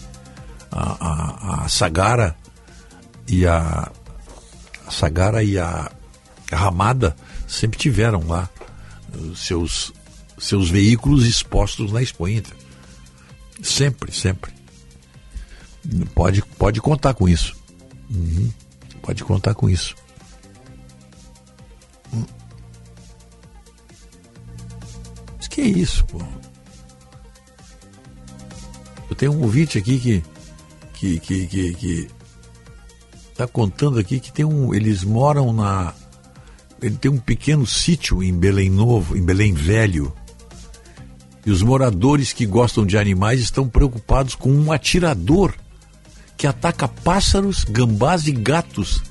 A, 0.72 1.62
a, 1.62 1.66
a 1.66 1.70
Sagara 1.70 2.36
e 3.28 3.46
a, 3.46 3.92
a 4.86 4.92
Sagara 4.92 5.44
e 5.44 5.58
a, 5.58 5.92
Ramada 6.52 7.16
sempre 7.48 7.78
tiveram 7.78 8.28
lá 8.28 8.50
os 9.16 9.46
seus, 9.46 9.94
seus 10.38 10.70
veículos 10.70 11.26
expostos 11.26 11.92
na 11.92 12.02
Expo 12.02 12.28
Inter. 12.28 12.56
Sempre, 13.62 14.12
sempre. 14.12 14.52
Pode, 16.14 16.42
pode 16.58 16.82
contar 16.82 17.14
com 17.14 17.28
isso. 17.28 17.56
Uhum. 18.10 18.52
Pode 19.02 19.24
contar 19.24 19.54
com 19.54 19.70
isso. 19.70 19.96
Que 25.50 25.62
é 25.62 25.66
isso, 25.66 26.06
pô? 26.06 26.22
Eu 29.10 29.16
tenho 29.16 29.34
um 29.34 29.42
ouvinte 29.42 29.78
aqui 29.78 30.00
que 30.00 30.24
que 30.94 31.20
que 31.20 31.48
que, 31.48 31.74
que 31.74 32.08
tá 33.36 33.48
contando 33.48 34.00
aqui 34.00 34.20
que 34.20 34.32
tem 34.32 34.46
um, 34.46 34.74
eles 34.74 35.04
moram 35.04 35.52
na 35.52 35.94
ele 36.82 36.96
tem 36.96 37.12
um 37.12 37.18
pequeno 37.18 37.66
sítio 37.66 38.24
em 38.24 38.34
Belém 38.34 38.70
Novo, 38.70 39.18
em 39.18 39.24
Belém 39.24 39.54
Velho. 39.54 40.14
E 41.46 41.52
os 41.52 41.62
moradores 41.62 42.32
que 42.32 42.46
gostam 42.46 42.86
de 42.86 42.98
animais 42.98 43.42
estão 43.42 43.68
preocupados 43.68 44.36
com 44.36 44.52
um 44.52 44.72
atirador 44.72 45.54
que 46.38 46.48
ataca 46.48 46.88
pássaros, 46.88 47.66
gambás 47.66 48.28
e 48.28 48.32
gatos. 48.32 49.02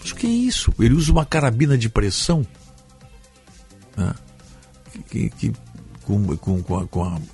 Mas 0.00 0.10
o 0.10 0.14
que 0.16 0.26
é 0.26 0.30
isso? 0.30 0.74
Ele 0.78 0.94
usa 0.94 1.12
uma 1.12 1.24
carabina 1.24 1.78
de 1.78 1.88
pressão 1.88 2.46
né? 3.96 4.14
Que, 5.08 5.30
que- 5.30 5.52
com, 6.04 6.36
com, 6.36 6.62
com, 6.62 6.76
a, 6.78 6.86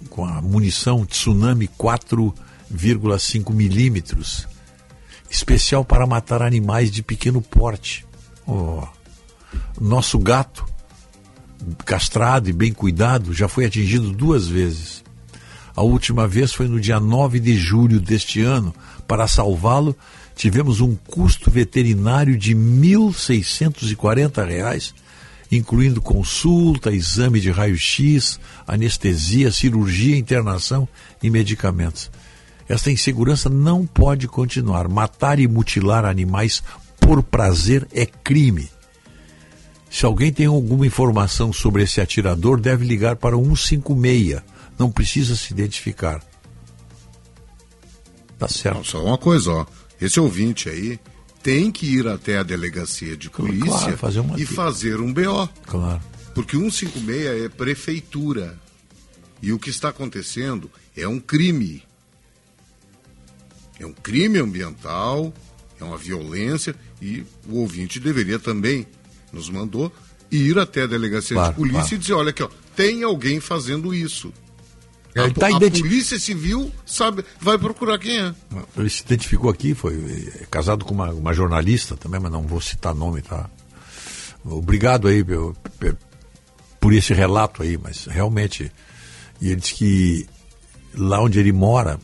com, 0.08 0.24
a, 0.24 0.40
munição 0.40 1.04
Tsunami 1.04 1.68
4,5 1.68 3.52
milímetros, 3.52 4.46
especial 5.28 5.84
para 5.84 6.06
matar 6.06 6.40
animais 6.42 6.90
de 6.90 7.02
pequeno 7.02 7.42
porte. 7.42 8.06
Oh. 8.46 8.86
Nosso 9.80 10.18
gato, 10.18 10.64
castrado 11.84 12.48
e 12.48 12.52
bem 12.52 12.72
cuidado, 12.72 13.34
já 13.34 13.48
foi 13.48 13.64
atingido 13.66 14.12
duas 14.12 14.46
vezes. 14.46 15.02
A 15.74 15.82
última 15.82 16.26
vez 16.28 16.52
foi 16.52 16.68
no 16.68 16.80
dia 16.80 17.00
9 17.00 17.40
de 17.40 17.56
julho 17.56 18.00
deste 18.00 18.40
ano. 18.42 18.74
Para 19.06 19.26
salvá-lo, 19.26 19.96
tivemos 20.36 20.80
um 20.80 20.94
custo 20.94 21.50
veterinário 21.50 22.36
de 22.36 22.54
1.640 22.54 24.46
reais, 24.46 24.94
incluindo 25.50 26.00
consulta, 26.00 26.92
exame 26.92 27.40
de 27.40 27.50
raio-x, 27.50 28.38
anestesia, 28.66 29.50
cirurgia, 29.50 30.16
internação 30.16 30.88
e 31.22 31.28
medicamentos. 31.28 32.10
Esta 32.68 32.90
insegurança 32.90 33.48
não 33.48 33.84
pode 33.84 34.28
continuar. 34.28 34.88
Matar 34.88 35.40
e 35.40 35.48
mutilar 35.48 36.04
animais 36.04 36.62
por 37.00 37.22
prazer 37.22 37.86
é 37.92 38.06
crime. 38.06 38.70
Se 39.90 40.06
alguém 40.06 40.32
tem 40.32 40.46
alguma 40.46 40.86
informação 40.86 41.52
sobre 41.52 41.82
esse 41.82 42.00
atirador, 42.00 42.60
deve 42.60 42.86
ligar 42.86 43.16
para 43.16 43.36
o 43.36 43.56
156. 43.56 44.40
Não 44.78 44.90
precisa 44.90 45.34
se 45.34 45.52
identificar. 45.52 46.22
Tá 48.38 48.46
certo. 48.46 48.84
Só 48.84 49.04
uma 49.04 49.18
coisa, 49.18 49.50
ó. 49.50 49.66
Esse 50.00 50.20
ouvinte 50.20 50.68
aí 50.68 50.98
tem 51.42 51.70
que 51.70 51.86
ir 51.86 52.06
até 52.06 52.38
a 52.38 52.42
delegacia 52.42 53.16
de 53.16 53.30
polícia 53.30 53.66
Claro, 53.66 53.96
fazer 53.96 54.24
e 54.36 54.46
fazer 54.46 55.00
um 55.00 55.12
BO. 55.12 55.48
Claro. 55.66 56.02
Porque 56.34 56.56
156 56.56 57.44
é 57.44 57.48
prefeitura. 57.48 58.58
E 59.42 59.52
o 59.52 59.58
que 59.58 59.70
está 59.70 59.88
acontecendo 59.88 60.70
é 60.96 61.08
um 61.08 61.18
crime. 61.18 61.82
É 63.78 63.86
um 63.86 63.92
crime 63.92 64.38
ambiental, 64.38 65.32
é 65.80 65.84
uma 65.84 65.96
violência 65.96 66.74
e 67.00 67.24
o 67.48 67.56
ouvinte 67.56 67.98
deveria 67.98 68.38
também, 68.38 68.86
nos 69.32 69.48
mandou, 69.48 69.90
ir 70.30 70.58
até 70.58 70.82
a 70.82 70.86
delegacia 70.86 71.34
Claro, 71.34 71.52
de 71.52 71.56
polícia 71.56 71.80
claro. 71.80 71.94
e 71.94 71.98
dizer, 71.98 72.12
olha 72.12 72.30
aqui, 72.30 72.42
ó, 72.42 72.50
tem 72.76 73.02
alguém 73.02 73.40
fazendo 73.40 73.94
isso. 73.94 74.32
É, 75.14 75.20
A, 75.20 75.24
ele 75.24 75.34
tá 75.34 75.46
a 75.46 75.50
identi- 75.50 75.80
polícia 75.82 76.18
civil 76.18 76.70
sabe, 76.86 77.24
vai 77.40 77.58
procurar 77.58 77.98
quem 77.98 78.18
é. 78.20 78.34
Ele 78.76 78.88
se 78.88 79.02
identificou 79.02 79.50
aqui, 79.50 79.74
foi 79.74 79.94
é, 80.40 80.46
casado 80.50 80.84
com 80.84 80.94
uma, 80.94 81.10
uma 81.10 81.32
jornalista 81.34 81.96
também, 81.96 82.20
mas 82.20 82.30
não 82.30 82.42
vou 82.42 82.60
citar 82.60 82.94
nome, 82.94 83.20
tá? 83.22 83.50
Obrigado 84.44 85.08
aí 85.08 85.22
pe- 85.24 85.96
por 86.78 86.92
esse 86.92 87.12
relato 87.12 87.62
aí, 87.62 87.76
mas 87.76 88.06
realmente. 88.06 88.70
E 89.40 89.48
ele 89.48 89.56
disse 89.56 89.74
que 89.74 90.28
lá 90.94 91.20
onde 91.20 91.38
ele 91.40 91.52
mora, 91.52 91.98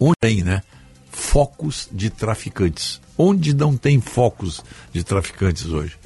onde 0.00 0.14
tem, 0.20 0.42
né? 0.42 0.62
Focos 1.10 1.88
de 1.92 2.10
traficantes. 2.10 3.00
Onde 3.18 3.54
não 3.54 3.76
tem 3.76 4.00
focos 4.00 4.62
de 4.92 5.02
traficantes 5.04 5.66
hoje? 5.66 5.96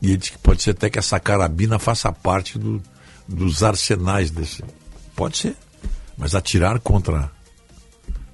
E 0.00 0.08
ele 0.08 0.16
disse 0.16 0.32
que 0.32 0.38
pode 0.38 0.62
ser 0.62 0.70
até 0.70 0.90
que 0.90 0.98
essa 0.98 1.18
carabina 1.20 1.78
faça 1.78 2.12
parte 2.12 2.58
do- 2.58 2.82
dos 3.32 3.62
arsenais 3.62 4.30
desse. 4.30 4.62
Pode 5.16 5.38
ser. 5.38 5.56
Mas 6.16 6.34
atirar 6.34 6.78
contra, 6.78 7.30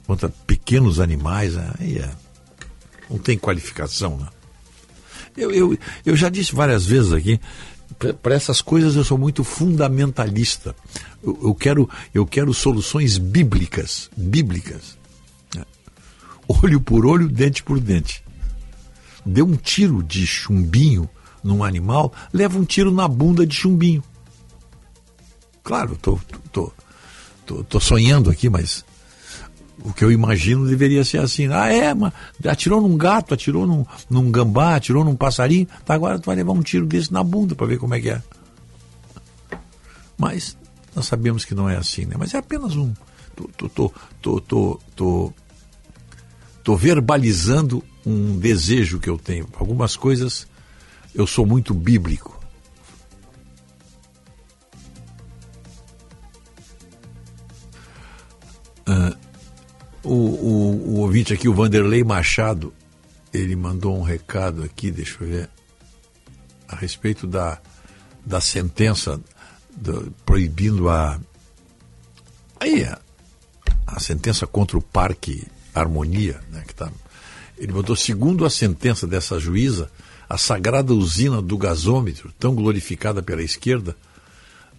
contra 0.07 0.29
pequenos 0.47 1.01
animais, 1.01 1.57
aí 1.57 1.99
é, 1.99 2.11
não 3.09 3.19
tem 3.19 3.39
qualificação, 3.39 4.17
né? 4.19 4.29
Eu, 5.37 5.53
eu, 5.53 5.79
eu 6.05 6.17
já 6.17 6.29
disse 6.29 6.53
várias 6.53 6.85
vezes 6.85 7.13
aqui, 7.13 7.41
para 8.23 8.35
essas 8.35 8.61
coisas 8.61 8.97
eu 8.97 9.05
sou 9.05 9.17
muito 9.17 9.45
fundamentalista. 9.45 10.75
Eu, 11.23 11.39
eu 11.45 11.55
quero, 11.55 11.89
eu 12.13 12.27
quero 12.27 12.53
soluções 12.53 13.19
bíblicas, 13.19 14.11
bíblicas. 14.17 14.99
né? 15.55 15.65
Olho 16.49 16.81
por 16.81 17.07
olho, 17.07 17.29
dente 17.29 17.63
por 17.63 17.79
dente. 17.79 18.25
Deu 19.25 19.47
um 19.47 19.57
tiro 19.57 20.03
de 20.03 20.27
chumbinho 20.27 21.09
num 21.43 21.63
animal, 21.63 22.13
leva 22.33 22.59
um 22.59 22.65
tiro 22.65 22.91
na 22.91 23.07
bunda 23.07 23.47
de 23.47 23.55
chumbinho. 23.55 24.03
Claro, 25.69 25.99
tô, 26.01 26.19
tô, 26.51 26.73
tô, 27.45 27.63
tô 27.63 27.79
sonhando 27.79 28.31
aqui, 28.31 28.49
mas 28.49 28.83
o 29.85 29.93
que 29.93 30.03
eu 30.03 30.11
imagino 30.11 30.67
deveria 30.67 31.05
ser 31.05 31.19
assim. 31.19 31.47
Ah, 31.49 31.71
é, 31.71 31.93
mas 31.93 32.11
atirou 32.47 32.81
num 32.81 32.97
gato, 32.97 33.35
atirou 33.35 33.67
num, 33.67 33.85
num 34.09 34.31
gambá, 34.31 34.77
atirou 34.77 35.05
num 35.05 35.15
passarinho, 35.15 35.69
tá, 35.85 35.93
agora 35.93 36.19
tu 36.19 36.25
vai 36.25 36.37
levar 36.37 36.53
um 36.53 36.63
tiro 36.63 36.87
desse 36.87 37.13
na 37.13 37.23
bunda 37.23 37.55
para 37.55 37.67
ver 37.67 37.79
como 37.79 37.95
é 37.95 38.01
que 38.01 38.09
é. 38.09 38.23
Mas 40.17 40.57
nós 40.97 41.05
sabemos 41.05 41.45
que 41.45 41.55
não 41.55 41.69
é 41.69 41.77
assim, 41.77 42.07
né? 42.07 42.15
Mas 42.19 42.33
é 42.33 42.39
apenas 42.39 42.75
um. 42.75 42.95
Tô, 43.37 43.69
tô, 43.69 43.69
tô, 43.69 44.41
tô, 44.41 44.81
tô, 44.97 45.33
tô 46.65 46.77
verbalizando 46.77 47.85
um 48.07 48.39
desejo 48.39 48.99
que 48.99 49.11
eu 49.11 49.19
tenho. 49.19 49.47
Algumas 49.59 49.97
coisas 49.97 50.47
eu 51.15 51.27
sou 51.27 51.45
muito 51.45 51.75
bíblico. 51.75 52.38
Ah, 58.89 59.15
o, 60.03 60.13
o, 60.15 60.89
o 60.89 60.95
ouvinte 61.01 61.33
aqui, 61.35 61.49
o 61.49 61.55
Vanderlei 61.55 62.03
Machado, 62.03 62.73
ele 63.35 63.55
mandou 63.55 63.99
um 63.99 64.03
recado 64.03 64.63
aqui, 64.63 64.91
deixa 64.91 65.23
eu 65.23 65.29
ver, 65.29 65.51
a 66.67 66.77
respeito 66.77 67.27
da, 67.27 67.59
da 68.25 68.41
sentença 68.41 69.21
do- 69.77 70.13
proibindo 70.25 70.89
a. 70.89 71.21
Aí, 72.59 72.85
a, 72.85 72.99
a 73.87 74.01
sentença 74.01 74.47
contra 74.47 74.79
o 74.79 74.83
Parque 74.83 75.47
Harmonia, 75.75 76.41
né, 76.51 76.65
que 76.67 76.75
tá, 76.75 76.91
ele 77.59 77.73
botou, 77.73 77.95
segundo 77.95 78.45
a 78.47 78.51
sentença 78.51 79.07
dessa 79.07 79.39
juíza, 79.39 79.91
a 80.29 80.39
sagrada 80.39 80.95
usina 80.95 81.41
do 81.43 81.57
gasômetro, 81.59 82.33
tão 82.39 82.55
glorificada 82.55 83.23
pela 83.23 83.43
esquerda, 83.43 83.97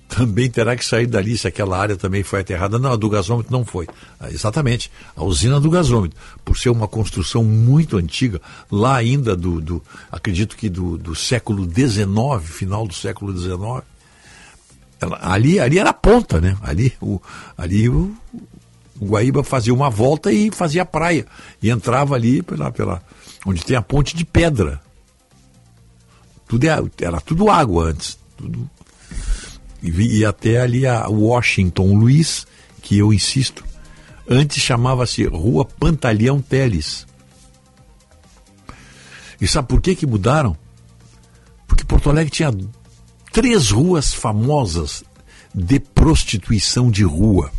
também 0.09 0.49
terá 0.49 0.75
que 0.75 0.83
sair 0.83 1.05
dali 1.07 1.37
se 1.37 1.47
aquela 1.47 1.77
área 1.77 1.95
também 1.95 2.23
foi 2.23 2.41
aterrada. 2.41 2.77
Não, 2.79 2.91
a 2.91 2.95
do 2.95 3.09
gasômetro 3.09 3.51
não 3.51 3.63
foi. 3.63 3.87
Ah, 4.19 4.29
Exatamente, 4.29 4.91
a 5.15 5.23
usina 5.23 5.59
do 5.59 5.69
gasômetro, 5.69 6.17
por 6.43 6.57
ser 6.57 6.69
uma 6.69 6.87
construção 6.87 7.43
muito 7.43 7.95
antiga, 7.95 8.41
lá 8.71 8.95
ainda 8.95 9.35
do, 9.35 9.61
do 9.61 9.83
acredito 10.11 10.57
que 10.57 10.67
do, 10.67 10.97
do 10.97 11.15
século 11.15 11.63
XIX, 11.63 12.09
final 12.43 12.87
do 12.87 12.93
século 12.93 13.37
XIX, 13.37 13.83
ela- 14.99 15.19
ali, 15.21 15.59
ali 15.59 15.77
era 15.79 15.91
a 15.91 15.93
ponta, 15.93 16.41
né? 16.41 16.57
Ali, 16.61 16.91
o, 16.99 17.21
ali 17.57 17.87
o, 17.87 18.13
o 18.99 19.05
Guaíba 19.05 19.43
fazia 19.43 19.73
uma 19.73 19.89
volta 19.89 20.31
e 20.31 20.51
fazia 20.51 20.81
a 20.81 20.85
praia. 20.85 21.25
E 21.61 21.69
entrava 21.69 22.15
ali 22.15 22.41
pela, 22.41 22.71
pela, 22.71 23.01
onde 23.45 23.63
tem 23.63 23.77
a 23.77 23.81
ponte 23.81 24.15
de 24.17 24.25
pedra. 24.25 24.81
Tudo 26.47 26.63
é- 26.65 26.83
era 27.01 27.21
tudo 27.21 27.49
água 27.49 27.85
antes. 27.91 28.17
Tudo, 28.35 28.69
e, 29.81 30.25
até 30.25 30.59
ali 30.59 30.85
a 30.85 31.07
Washington 31.07 31.95
Luiz, 31.95 32.45
que 32.81 32.97
eu 32.97 33.13
insisto, 33.13 33.63
antes 34.27 34.61
chamava-se 34.61 35.23
Rua 35.25 35.65
Pantaleão 35.65 36.41
Teles. 36.41 37.07
E 39.39 39.47
sabe 39.47 39.69
por 39.69 39.81
que 39.81 39.95
que 39.95 40.05
mudaram? 40.05 40.57
Porque 41.65 41.85
Porto 41.85 42.09
Alegre 42.09 42.29
tinha 42.29 42.51
três 43.31 43.69
ruas 43.71 44.13
famosas 44.13 45.03
de 45.55 45.79
prostituição 45.79 46.91
de 46.91 47.03
rua. 47.03 47.51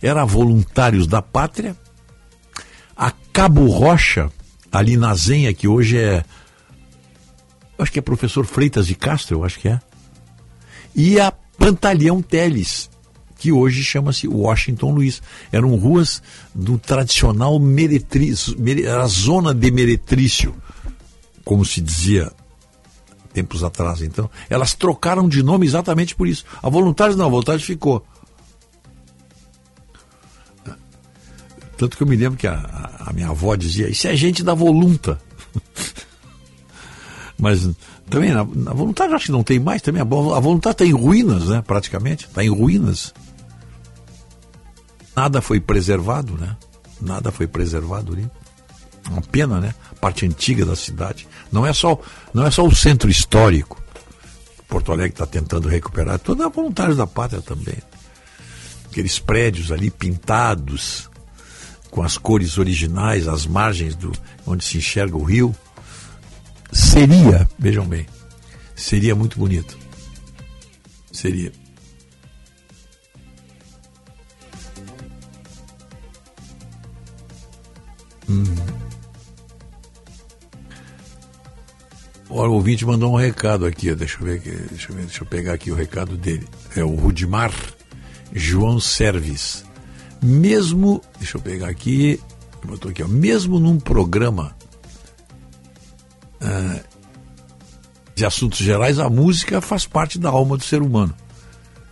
Era 0.00 0.24
Voluntários 0.24 1.08
da 1.08 1.20
Pátria, 1.20 1.76
a 2.96 3.10
Cabo 3.32 3.66
Rocha, 3.66 4.30
ali 4.70 4.96
na 4.96 5.14
Zenha, 5.14 5.52
que 5.52 5.66
hoje 5.66 5.98
é. 5.98 6.24
Acho 7.76 7.92
que 7.92 7.98
é 7.98 8.02
professor 8.02 8.44
Freitas 8.46 8.86
de 8.86 8.94
Castro, 8.94 9.38
eu 9.38 9.44
acho 9.44 9.58
que 9.58 9.68
é 9.68 9.80
e 10.98 11.18
a 11.20 11.30
Pantaleão 11.56 12.20
Teles, 12.20 12.90
que 13.38 13.52
hoje 13.52 13.84
chama-se 13.84 14.26
Washington 14.26 14.90
Luiz. 14.90 15.22
Eram 15.52 15.76
ruas 15.76 16.20
do 16.54 16.76
tradicional 16.76 17.58
meretrício, 17.60 18.54
mere- 18.58 18.84
era 18.84 19.02
a 19.04 19.06
zona 19.06 19.54
de 19.54 19.70
meretrício, 19.70 20.54
como 21.44 21.64
se 21.64 21.80
dizia 21.80 22.32
tempos 23.32 23.62
atrás. 23.62 24.02
Então, 24.02 24.28
elas 24.50 24.74
trocaram 24.74 25.28
de 25.28 25.42
nome 25.42 25.64
exatamente 25.66 26.16
por 26.16 26.26
isso. 26.26 26.44
A 26.60 26.68
Voluntários 26.68 27.16
não, 27.16 27.26
a 27.26 27.30
Voluntários 27.30 27.62
ficou. 27.64 28.04
Tanto 31.76 31.96
que 31.96 32.02
eu 32.02 32.06
me 32.08 32.16
lembro 32.16 32.36
que 32.36 32.46
a- 32.48 33.04
a 33.06 33.12
minha 33.12 33.28
avó 33.28 33.54
dizia, 33.54 33.88
isso 33.88 34.08
é 34.08 34.16
gente 34.16 34.42
da 34.42 34.52
Volunta. 34.52 35.20
Mas 37.38 37.68
também 38.08 38.32
na, 38.32 38.44
na 38.44 38.72
vontade 38.72 39.14
acho 39.14 39.26
que 39.26 39.32
não 39.32 39.42
tem 39.42 39.58
mais 39.58 39.82
também. 39.82 40.00
A, 40.00 40.04
a 40.04 40.40
vontade 40.40 40.74
está 40.74 40.84
em 40.84 40.92
ruínas, 40.92 41.48
né? 41.48 41.62
Praticamente. 41.66 42.26
Está 42.26 42.42
em 42.42 42.48
ruínas. 42.48 43.12
Nada 45.14 45.40
foi 45.40 45.60
preservado, 45.60 46.36
né? 46.36 46.56
Nada 47.00 47.30
foi 47.30 47.46
preservado 47.46 48.12
ali. 48.12 48.28
Uma 49.10 49.22
pena, 49.22 49.60
né? 49.60 49.74
Parte 50.00 50.26
antiga 50.26 50.64
da 50.64 50.76
cidade. 50.76 51.28
Não 51.50 51.66
é 51.66 51.72
só, 51.72 51.98
não 52.32 52.46
é 52.46 52.50
só 52.50 52.64
o 52.64 52.74
centro 52.74 53.10
histórico. 53.10 53.82
Porto 54.68 54.92
Alegre 54.92 55.12
está 55.12 55.26
tentando 55.26 55.68
recuperar. 55.68 56.18
Toda 56.18 56.46
a 56.46 56.48
voluntários 56.48 56.96
da 56.96 57.06
pátria 57.06 57.40
também. 57.40 57.78
Aqueles 58.90 59.18
prédios 59.18 59.72
ali 59.72 59.90
pintados 59.90 61.08
com 61.90 62.02
as 62.02 62.18
cores 62.18 62.58
originais, 62.58 63.26
as 63.26 63.46
margens 63.46 63.94
do 63.94 64.12
onde 64.46 64.64
se 64.64 64.78
enxerga 64.78 65.16
o 65.16 65.24
rio 65.24 65.54
seria, 66.72 67.48
vejam 67.58 67.86
bem, 67.86 68.06
seria 68.74 69.14
muito 69.14 69.38
bonito. 69.38 69.76
Seria. 71.12 71.52
Hum. 78.28 78.44
O 82.28 82.42
ouvinte 82.42 82.84
mandou 82.84 83.12
um 83.12 83.16
recado 83.16 83.64
aqui, 83.64 83.94
deixa 83.94 84.18
eu 84.20 84.26
ver, 84.26 84.36
aqui, 84.36 84.50
deixa 84.50 84.92
eu 84.92 84.96
ver, 84.96 85.06
deixa 85.06 85.22
eu 85.22 85.26
pegar 85.26 85.54
aqui 85.54 85.70
o 85.70 85.74
recado 85.74 86.16
dele. 86.16 86.46
É 86.76 86.84
o 86.84 86.94
Rudimar 86.94 87.52
João 88.32 88.78
Serves. 88.78 89.64
Mesmo, 90.22 91.02
deixa 91.18 91.38
eu 91.38 91.40
pegar 91.40 91.68
aqui, 91.68 92.20
botou 92.64 92.90
aqui, 92.90 93.02
ó, 93.02 93.08
mesmo 93.08 93.58
num 93.58 93.78
programa 93.78 94.54
ah, 96.40 96.80
de 98.14 98.24
assuntos 98.26 98.58
gerais, 98.58 98.98
a 98.98 99.08
música 99.08 99.60
faz 99.60 99.86
parte 99.86 100.18
da 100.18 100.28
alma 100.28 100.56
do 100.56 100.64
ser 100.64 100.82
humano. 100.82 101.14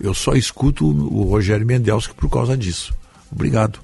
Eu 0.01 0.13
só 0.13 0.33
escuto 0.35 0.87
o 0.87 1.23
Rogério 1.25 1.65
Mendelski 1.67 2.15
por 2.15 2.29
causa 2.29 2.57
disso. 2.57 2.95
Obrigado. 3.31 3.79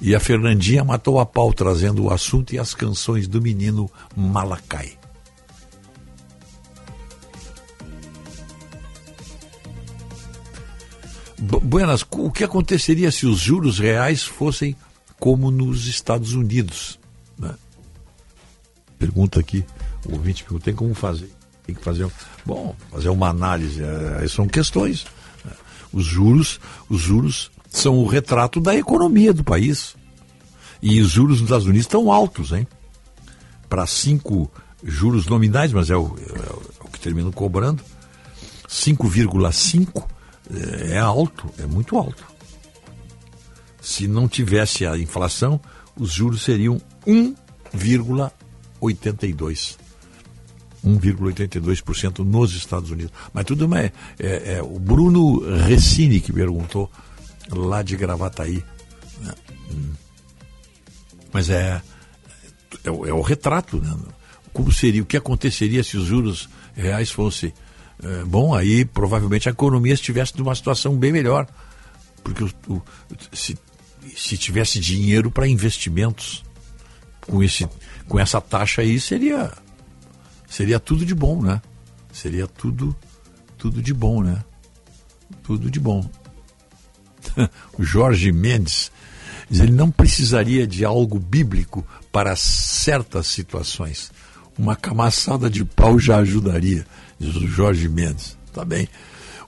E 0.00 0.14
a 0.14 0.20
Fernandinha 0.20 0.82
matou 0.84 1.20
a 1.20 1.24
pau 1.24 1.52
trazendo 1.52 2.02
o 2.04 2.10
assunto 2.12 2.52
e 2.54 2.58
as 2.58 2.74
canções 2.74 3.28
do 3.28 3.40
menino 3.40 3.90
Malacai. 4.16 4.98
Bu- 11.38 11.60
Buenas, 11.60 12.04
o 12.10 12.30
que 12.30 12.44
aconteceria 12.44 13.10
se 13.10 13.26
os 13.26 13.38
juros 13.38 13.78
reais 13.78 14.22
fossem 14.22 14.76
como 15.18 15.50
nos 15.50 15.86
Estados 15.86 16.34
Unidos? 16.34 16.98
Pergunta 19.02 19.40
aqui, 19.40 19.64
o 20.06 20.12
ouvinte 20.12 20.44
pergunta, 20.44 20.64
tem 20.66 20.74
como 20.76 20.94
fazer? 20.94 21.28
Tem 21.66 21.74
que 21.74 21.82
fazer, 21.82 22.08
bom, 22.46 22.72
fazer 22.88 23.08
uma 23.08 23.28
análise, 23.30 23.82
eh, 23.82 24.28
são 24.28 24.46
questões. 24.46 25.04
né? 25.44 25.50
Os 25.92 26.04
juros, 26.04 26.60
os 26.88 27.00
juros 27.00 27.50
são 27.68 27.96
o 27.98 28.06
retrato 28.06 28.60
da 28.60 28.76
economia 28.76 29.32
do 29.32 29.42
país. 29.42 29.96
E 30.80 31.00
os 31.00 31.10
juros 31.10 31.40
nos 31.40 31.48
Estados 31.48 31.66
Unidos 31.66 31.86
estão 31.86 32.12
altos, 32.12 32.52
hein? 32.52 32.64
Para 33.68 33.88
cinco 33.88 34.48
juros 34.84 35.26
nominais, 35.26 35.72
mas 35.72 35.90
é 35.90 35.96
o, 35.96 36.16
é 36.16 36.52
o- 36.52 36.62
é 36.86 36.88
que 36.92 37.00
terminam 37.00 37.32
cobrando, 37.32 37.82
5,5 38.68 40.06
é 40.90 40.98
alto, 40.98 41.50
é 41.58 41.66
muito 41.66 41.96
alto. 41.98 42.24
Se 43.80 44.06
não 44.06 44.28
tivesse 44.28 44.86
a 44.86 44.96
inflação, 44.96 45.60
os 45.96 46.12
juros 46.12 46.42
seriam 46.42 46.80
1,82. 48.82 49.76
1,82% 50.84 52.18
nos 52.24 52.54
Estados 52.54 52.90
Unidos. 52.90 53.12
Mas 53.32 53.44
tudo 53.44 53.68
é, 54.18 54.54
é, 54.56 54.62
o 54.62 54.78
Bruno 54.78 55.38
Recine 55.66 56.20
que 56.20 56.32
perguntou 56.32 56.90
lá 57.50 57.82
de 57.82 57.96
Gravataí. 57.96 58.64
né? 59.20 59.32
Mas 61.32 61.48
é, 61.50 61.80
é, 62.84 62.88
é 62.88 62.90
o 63.12 63.20
retrato, 63.22 63.78
né? 63.80 63.94
Como 64.52 64.70
seria, 64.72 65.02
o 65.02 65.06
que 65.06 65.16
aconteceria 65.16 65.82
se 65.82 65.96
os 65.96 66.04
juros 66.04 66.48
reais 66.74 67.10
fossem 67.10 67.54
é, 68.02 68.24
bom, 68.24 68.52
aí 68.54 68.84
provavelmente 68.84 69.48
a 69.48 69.52
economia 69.52 69.94
estivesse 69.94 70.36
numa 70.36 70.54
situação 70.54 70.96
bem 70.96 71.12
melhor. 71.12 71.46
Porque 72.24 72.42
o- 72.44 72.50
o- 72.68 72.82
se, 73.32 73.56
se 74.16 74.36
tivesse 74.36 74.78
dinheiro 74.80 75.30
para 75.30 75.46
investimentos 75.48 76.44
com, 77.26 77.42
esse, 77.42 77.68
com 78.08 78.18
essa 78.18 78.40
taxa 78.40 78.82
aí, 78.82 79.00
seria, 79.00 79.52
seria 80.48 80.78
tudo 80.78 81.04
de 81.04 81.14
bom, 81.14 81.40
né? 81.42 81.60
Seria 82.12 82.46
tudo, 82.46 82.94
tudo 83.56 83.82
de 83.82 83.94
bom, 83.94 84.22
né? 84.22 84.44
Tudo 85.42 85.70
de 85.70 85.80
bom. 85.80 86.08
o 87.78 87.82
Jorge 87.82 88.30
Mendes 88.32 88.90
diz, 89.48 89.60
ele 89.60 89.72
não 89.72 89.90
precisaria 89.90 90.66
de 90.66 90.84
algo 90.84 91.18
bíblico 91.18 91.86
para 92.10 92.36
certas 92.36 93.26
situações. 93.26 94.10
Uma 94.58 94.76
camaçada 94.76 95.48
de 95.48 95.64
pau 95.64 95.98
já 95.98 96.18
ajudaria, 96.18 96.86
diz 97.18 97.34
o 97.36 97.46
Jorge 97.46 97.88
Mendes. 97.88 98.36
Tá 98.52 98.64
bem. 98.64 98.86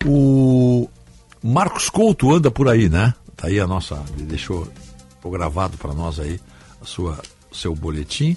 O 0.06 0.88
Marcos 1.42 1.90
Couto 1.90 2.32
anda 2.32 2.50
por 2.50 2.68
aí, 2.68 2.88
né? 2.88 3.14
Tá 3.36 3.48
aí 3.48 3.60
a 3.60 3.66
nossa. 3.66 4.02
Ele 4.16 4.24
deixou 4.24 4.66
gravado 5.30 5.76
para 5.76 5.94
nós 5.94 6.18
aí 6.18 6.38
a 6.80 6.84
sua 6.84 7.20
seu 7.54 7.74
boletim. 7.74 8.36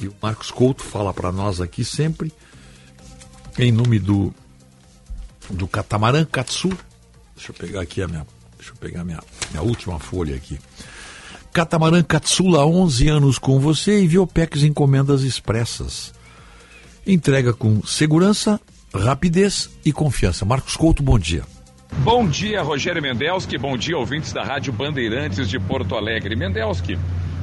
E 0.00 0.08
o 0.08 0.14
Marcos 0.22 0.50
Couto 0.50 0.82
fala 0.82 1.12
para 1.12 1.32
nós 1.32 1.60
aqui 1.60 1.84
sempre 1.84 2.32
em 3.58 3.72
nome 3.72 3.98
do 3.98 4.32
do 5.50 5.66
Catamarã 5.66 6.24
Katsu. 6.24 6.68
Deixa 7.34 7.50
eu 7.50 7.54
pegar 7.54 7.80
aqui 7.80 8.02
a 8.02 8.08
minha, 8.08 8.26
deixa 8.56 8.72
eu 8.72 8.76
pegar 8.76 9.04
minha, 9.04 9.20
minha 9.50 9.62
última 9.62 9.98
folha 9.98 10.36
aqui. 10.36 10.58
Catamarã 11.52 12.02
Katsula, 12.02 12.66
11 12.66 13.08
anos 13.08 13.38
com 13.38 13.58
você 13.58 14.00
e 14.02 14.06
Viopex 14.06 14.62
Encomendas 14.62 15.22
Expressas. 15.22 16.12
Entrega 17.06 17.52
com 17.54 17.82
segurança, 17.84 18.60
rapidez 18.94 19.70
e 19.84 19.92
confiança. 19.92 20.44
Marcos 20.44 20.76
Couto, 20.76 21.02
bom 21.02 21.18
dia. 21.18 21.44
Bom 22.04 22.28
dia, 22.28 22.62
Rogério 22.62 23.00
Mendelski. 23.00 23.56
Bom 23.56 23.76
dia, 23.76 23.96
ouvintes 23.96 24.32
da 24.32 24.44
Rádio 24.44 24.72
Bandeirantes 24.72 25.48
de 25.48 25.58
Porto 25.58 25.96
Alegre. 25.96 26.36
Mendelski, 26.36 26.98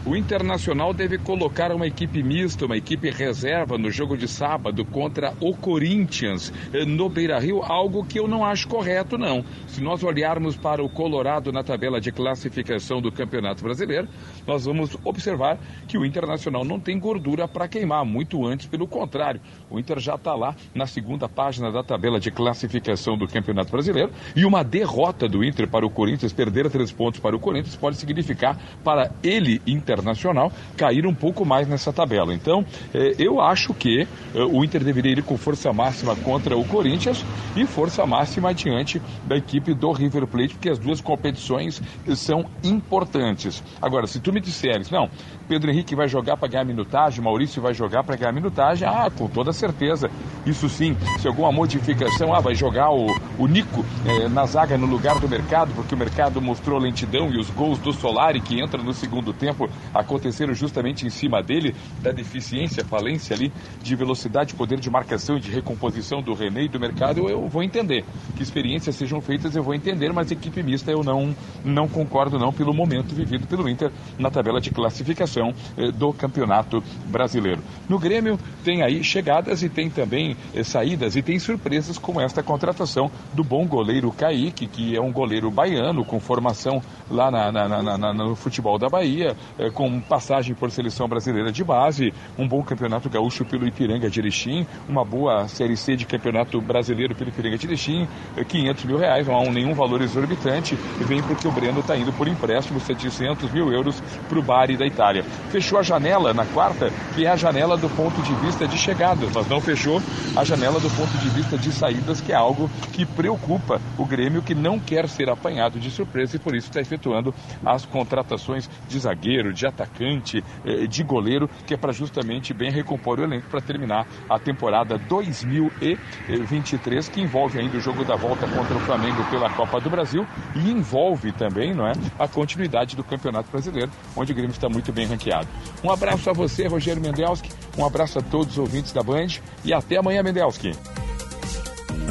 o 0.06 0.16
Internacional 0.16 0.94
deve 0.94 1.18
colocar 1.18 1.72
uma 1.72 1.88
equipe 1.88 2.22
mista, 2.22 2.68
uma 2.68 2.78
equipe 2.78 3.10
reserva 3.10 3.76
no 3.76 3.90
jogo 3.90 4.16
de 4.16 4.28
sábado 4.28 4.86
contra 4.86 5.34
o 5.42 5.56
Corinthians 5.56 6.54
eh, 6.72 6.86
no 6.86 7.10
Beira 7.10 7.40
Rio, 7.40 7.64
algo 7.64 8.06
que 8.06 8.20
eu 8.20 8.28
não 8.28 8.46
acho 8.46 8.68
correto, 8.68 9.18
não. 9.18 9.44
Se 9.68 9.82
nós 9.82 10.04
olharmos 10.04 10.56
para 10.56 10.84
o 10.84 10.88
Colorado 10.88 11.52
na 11.52 11.64
tabela 11.64 12.00
de 12.00 12.12
classificação 12.12 13.02
do 13.02 13.12
Campeonato 13.12 13.64
Brasileiro, 13.64 14.08
nós 14.46 14.66
vamos 14.66 14.96
observar 15.04 15.58
que 15.88 15.98
o 15.98 16.06
Internacional 16.06 16.64
não 16.64 16.80
tem 16.80 17.00
gordura 17.00 17.48
para 17.48 17.68
queimar, 17.68 18.06
muito 18.06 18.46
antes, 18.46 18.68
pelo 18.68 18.88
contrário. 18.88 19.42
O 19.72 19.80
Inter 19.80 20.00
já 20.00 20.16
está 20.16 20.36
lá 20.36 20.56
na 20.76 20.86
segunda 20.86 21.28
página 21.28 21.72
da 21.72 21.82
tabela 21.82 22.20
de 22.20 22.30
classificação 22.30 23.18
do 23.18 23.28
Campeonato 23.28 23.72
Brasileiro 23.72 24.12
e 24.36 24.46
uma 24.46 24.64
derrota 24.64 25.28
do 25.28 25.44
Inter 25.44 25.68
para 25.68 25.86
o 25.86 25.90
Corinthians, 25.90 26.32
perder 26.32 26.70
três 26.70 26.92
pontos 26.92 27.20
para 27.20 27.36
o 27.36 27.40
Corinthians, 27.40 27.76
pode 27.76 27.98
significar 27.98 28.56
para 28.84 29.12
ele, 29.24 29.62
Internacional, 29.96 30.52
cair 30.76 31.06
um 31.06 31.14
pouco 31.14 31.46
mais 31.46 31.68
nessa 31.68 31.92
tabela. 31.92 32.34
Então, 32.34 32.66
eh, 32.94 33.16
eu 33.18 33.40
acho 33.40 33.74
que 33.74 34.02
eh, 34.02 34.08
o 34.52 34.64
Inter 34.64 34.84
deveria 34.84 35.14
ir 35.14 35.24
com 35.24 35.38
força 35.38 35.72
máxima 35.72 36.16
contra 36.16 36.58
o 36.58 36.66
Corinthians 36.66 37.26
e 37.56 37.66
força 37.66 38.06
máxima 38.06 38.54
diante 38.54 39.02
da 39.26 39.38
equipe 39.38 39.74
do 39.74 39.92
River 39.92 40.28
Plate, 40.28 40.56
porque 40.56 40.70
as 40.70 40.80
duas 40.80 41.02
competições 41.02 41.82
são 42.16 42.46
importantes. 42.64 43.64
Agora, 43.82 44.08
se 44.08 44.20
tu 44.20 44.34
me 44.34 44.42
disseres, 44.42 44.90
não, 44.92 45.10
Pedro 45.48 45.70
Henrique 45.70 45.96
vai 45.96 46.08
jogar 46.08 46.38
para 46.38 46.48
ganhar 46.48 46.66
minutagem, 46.66 47.24
Maurício 47.24 47.62
vai 47.62 47.74
jogar 47.74 48.04
para 48.04 48.16
ganhar 48.16 48.32
minutagem, 48.32 48.88
ah, 48.88 49.10
com 49.16 49.28
toda 49.28 49.54
certeza. 49.54 50.10
Isso 50.46 50.68
sim, 50.68 50.96
se 51.20 51.28
alguma 51.28 51.52
modificação, 51.52 52.34
ah, 52.34 52.40
vai 52.40 52.56
jogar 52.56 52.92
o, 52.92 53.08
o 53.38 53.48
Nico 53.48 53.86
eh, 54.06 54.28
na 54.28 54.46
zaga 54.46 54.78
no 54.78 54.88
lugar 54.88 55.20
do 55.20 55.30
mercado, 55.30 55.72
porque 55.76 55.94
o 55.94 55.98
mercado 55.98 56.42
mostrou 56.42 56.80
lentidão 56.80 57.30
e 57.32 57.38
os 57.38 57.50
gols 57.52 57.78
do 57.80 57.94
Solari, 57.94 58.42
que 58.42 58.60
entra 58.60 58.82
no 58.82 58.94
segundo 58.94 59.34
tempo, 59.34 59.70
aconteceram 59.94 60.54
justamente 60.54 61.06
em 61.06 61.10
cima 61.10 61.42
dele, 61.44 61.76
da 62.02 62.12
deficiência, 62.12 62.84
falência 62.84 63.36
ali 63.36 63.52
de 63.82 63.96
velocidade, 63.96 64.56
poder 64.56 64.80
de 64.80 64.90
marcação 64.90 65.38
e 65.38 65.40
de 65.40 65.52
recomposição 65.52 66.22
do 66.22 66.34
René 66.34 66.64
e 66.64 66.70
do 66.70 66.80
mercado, 66.80 67.30
eu, 67.30 67.48
vou 67.48 67.62
entender. 67.62 68.04
Que 68.36 68.42
experiências 68.42 68.96
sejam 68.96 69.22
feitas, 69.22 69.56
eu 69.56 69.64
vou 69.64 69.76
entender, 69.76 70.12
mas 70.12 70.32
equipe 70.32 70.64
mista 70.64 70.92
eu 70.92 71.04
não, 71.04 71.36
não 71.64 71.88
concordo 71.88 72.40
não 72.40 72.52
pelo 72.52 72.74
momento 72.74 73.14
vivido 73.14 73.48
pelo 73.48 73.70
Inter 73.70 73.92
na 74.18 74.32
tabela 74.32 74.60
de 74.60 74.72
classificação 74.72 75.35
eh, 75.78 75.92
do 75.92 76.14
Campeonato 76.14 76.84
Brasileiro. 77.06 77.62
No 77.90 78.00
Grêmio 78.00 78.40
tem 78.64 78.82
aí 78.84 79.04
chegadas 79.04 79.62
e 79.64 79.70
tem 79.70 79.90
também 79.90 80.36
eh, 80.54 80.64
saídas 80.64 81.16
e 81.16 81.22
tem 81.22 81.38
surpresas 81.40 81.98
como 81.98 82.22
esta 82.22 82.42
contratação 82.44 83.10
do 83.34 83.44
bom 83.44 83.66
goleiro 83.68 84.12
Kaique, 84.12 84.68
que 84.68 84.96
é 84.96 85.02
um 85.02 85.12
goleiro 85.12 85.52
baiano 85.52 86.04
com 86.06 86.20
formação 86.20 86.82
lá 87.10 87.30
na, 87.30 87.52
na- 87.52 87.98
na- 87.98 88.14
no 88.14 88.36
futebol 88.36 88.78
da 88.78 88.88
Bahia, 88.90 89.36
eh, 89.60 89.70
com 89.72 90.00
passagem 90.02 90.56
por 90.56 90.72
seleção 90.72 91.08
brasileira 91.08 91.52
de 91.52 91.64
base, 91.64 92.14
um 92.38 92.48
bom 92.48 92.64
campeonato 92.64 93.10
gaúcho 93.10 93.44
pelo 93.46 93.68
Ipiranga 93.68 94.10
de 94.10 94.20
Erechim, 94.20 94.66
uma 94.88 95.04
boa 95.04 95.48
Série 95.48 95.76
C 95.76 95.96
de 95.96 96.06
campeonato 96.06 96.60
brasileiro 96.62 97.16
pelo 97.16 97.30
Ipiranga 97.30 97.58
de 97.58 97.68
Erechim, 97.68 98.08
eh, 98.38 98.44
500 98.44 98.86
mil 98.86 98.98
reais, 98.98 99.28
não 99.28 99.36
há 99.36 99.42
um- 99.42 99.52
nenhum 99.52 99.74
valor 99.74 100.02
exorbitante, 100.02 100.76
vem 101.02 101.22
porque 101.24 101.48
o 101.48 101.52
Breno 101.52 101.80
está 101.80 101.98
indo 101.98 102.14
por 102.14 102.28
empréstimo, 102.28 102.80
700 102.80 103.52
mil 103.52 103.72
euros 103.74 104.02
para 104.30 104.40
o 104.40 104.42
Bari 104.42 104.78
da 104.78 104.86
Itália. 104.86 105.25
Fechou 105.50 105.80
a 105.80 105.84
janela 105.84 106.34
na 106.34 106.46
quarta, 106.46 106.92
que 107.16 107.26
é 107.26 107.30
a 107.30 107.36
janela 107.36 107.78
do 107.78 107.90
ponto 107.90 108.22
de 108.22 108.34
vista 108.36 108.68
de 108.68 108.78
chegadas, 108.78 109.30
mas 109.34 109.48
não 109.48 109.62
fechou 109.62 110.02
a 110.36 110.44
janela 110.44 110.80
do 110.80 110.90
ponto 110.92 111.18
de 111.18 111.30
vista 111.30 111.58
de 111.58 111.72
saídas, 111.72 112.22
que 112.22 112.32
é 112.32 112.36
algo 112.36 112.70
que 112.92 113.06
preocupa 113.06 113.82
o 113.98 114.06
Grêmio, 114.06 114.42
que 114.42 114.54
não 114.54 114.80
quer 114.80 115.08
ser 115.08 115.30
apanhado 115.30 115.80
de 115.80 115.90
surpresa 115.90 116.36
e 116.36 116.40
por 116.40 116.56
isso 116.56 116.68
está 116.68 116.82
efetuando 116.82 117.34
as 117.66 117.86
contratações 117.86 118.70
de 118.88 119.00
zagueiro, 119.00 119.54
de 119.54 119.66
atacante, 119.66 120.44
eh, 120.66 120.88
de 120.88 121.04
goleiro, 121.04 121.50
que 121.66 121.74
é 121.74 121.78
para 121.78 121.92
justamente 121.92 122.54
bem 122.54 122.72
recompor 122.72 123.20
o 123.20 123.24
elenco 123.24 123.48
para 123.50 123.62
terminar 123.62 124.06
a 124.30 124.38
temporada 124.38 124.98
2023, 124.98 127.10
que 127.10 127.22
envolve 127.22 127.60
ainda 127.60 127.78
o 127.78 127.82
jogo 127.82 128.04
da 128.04 128.16
volta 128.16 128.48
contra 128.48 128.76
o 128.76 128.80
Flamengo 128.82 129.24
pela 129.30 129.50
Copa 129.50 129.80
do 129.80 129.90
Brasil 129.90 130.28
e 130.56 130.72
envolve 130.72 131.32
também, 131.32 131.74
não 131.74 131.88
é, 131.88 131.94
a 132.20 132.28
continuidade 132.28 132.96
do 132.96 133.04
Campeonato 133.04 133.50
Brasileiro, 133.52 133.92
onde 134.16 134.32
o 134.32 134.36
Grêmio 134.36 134.52
está 134.52 134.70
muito 134.70 134.92
bem 134.92 135.08
ranqueado. 135.16 135.48
Um 135.84 135.92
abraço 135.92 136.30
a 136.30 136.34
você, 136.34 136.68
Rogério 136.68 137.02
Mendelski, 137.02 137.50
um 137.78 137.86
abraço 137.86 138.20
a 138.20 138.22
todos 138.22 138.54
os 138.54 138.58
ouvintes 138.58 138.92
da 138.92 139.02
Band 139.02 139.28
e 139.64 139.74
até 139.74 139.98
amanhã, 139.98 140.22
Mendelski. 140.22 140.74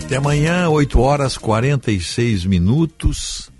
Até 0.04 0.16
amanhã, 0.16 0.68
8 0.68 1.00
horas 1.00 1.38
46 1.38 2.44
minutos. 2.44 3.50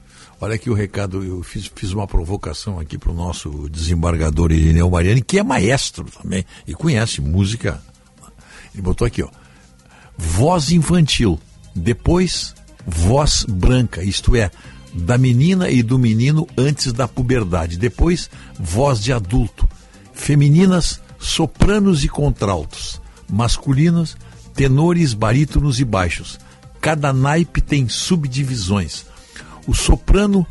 Olha 0.40 0.56
aqui 0.56 0.68
o 0.68 0.74
recado, 0.74 1.22
eu 1.22 1.42
fiz, 1.42 1.70
fiz 1.74 1.92
uma 1.92 2.06
provocação 2.06 2.78
aqui 2.78 2.98
para 2.98 3.10
o 3.10 3.14
nosso 3.14 3.68
desembargador 3.70 4.52
Irineu 4.52 4.90
Mariani, 4.90 5.22
que 5.22 5.38
é 5.38 5.42
maestro 5.42 6.04
também 6.04 6.44
e 6.66 6.74
conhece 6.74 7.20
música. 7.20 7.80
Ele 8.74 8.82
botou 8.82 9.06
aqui, 9.06 9.22
ó. 9.22 9.28
Voz 10.18 10.70
infantil, 10.70 11.40
depois 11.74 12.54
voz 12.86 13.44
branca, 13.48 14.02
isto 14.02 14.36
é, 14.36 14.50
da 14.94 15.18
menina 15.18 15.68
e 15.68 15.82
do 15.82 15.98
menino 15.98 16.46
antes 16.56 16.92
da 16.92 17.08
puberdade, 17.08 17.76
depois 17.76 18.30
voz 18.58 19.00
de 19.00 19.12
adulto, 19.12 19.68
femininas, 20.12 21.00
sopranos 21.18 22.04
e 22.04 22.08
contraltos, 22.08 23.00
masculinas, 23.28 24.16
tenores, 24.54 25.12
barítonos 25.12 25.80
e 25.80 25.84
baixos. 25.84 26.38
Cada 26.80 27.12
naipe 27.12 27.60
tem 27.60 27.88
subdivisões. 27.88 29.04
O 29.66 29.74
soprano 29.74 30.46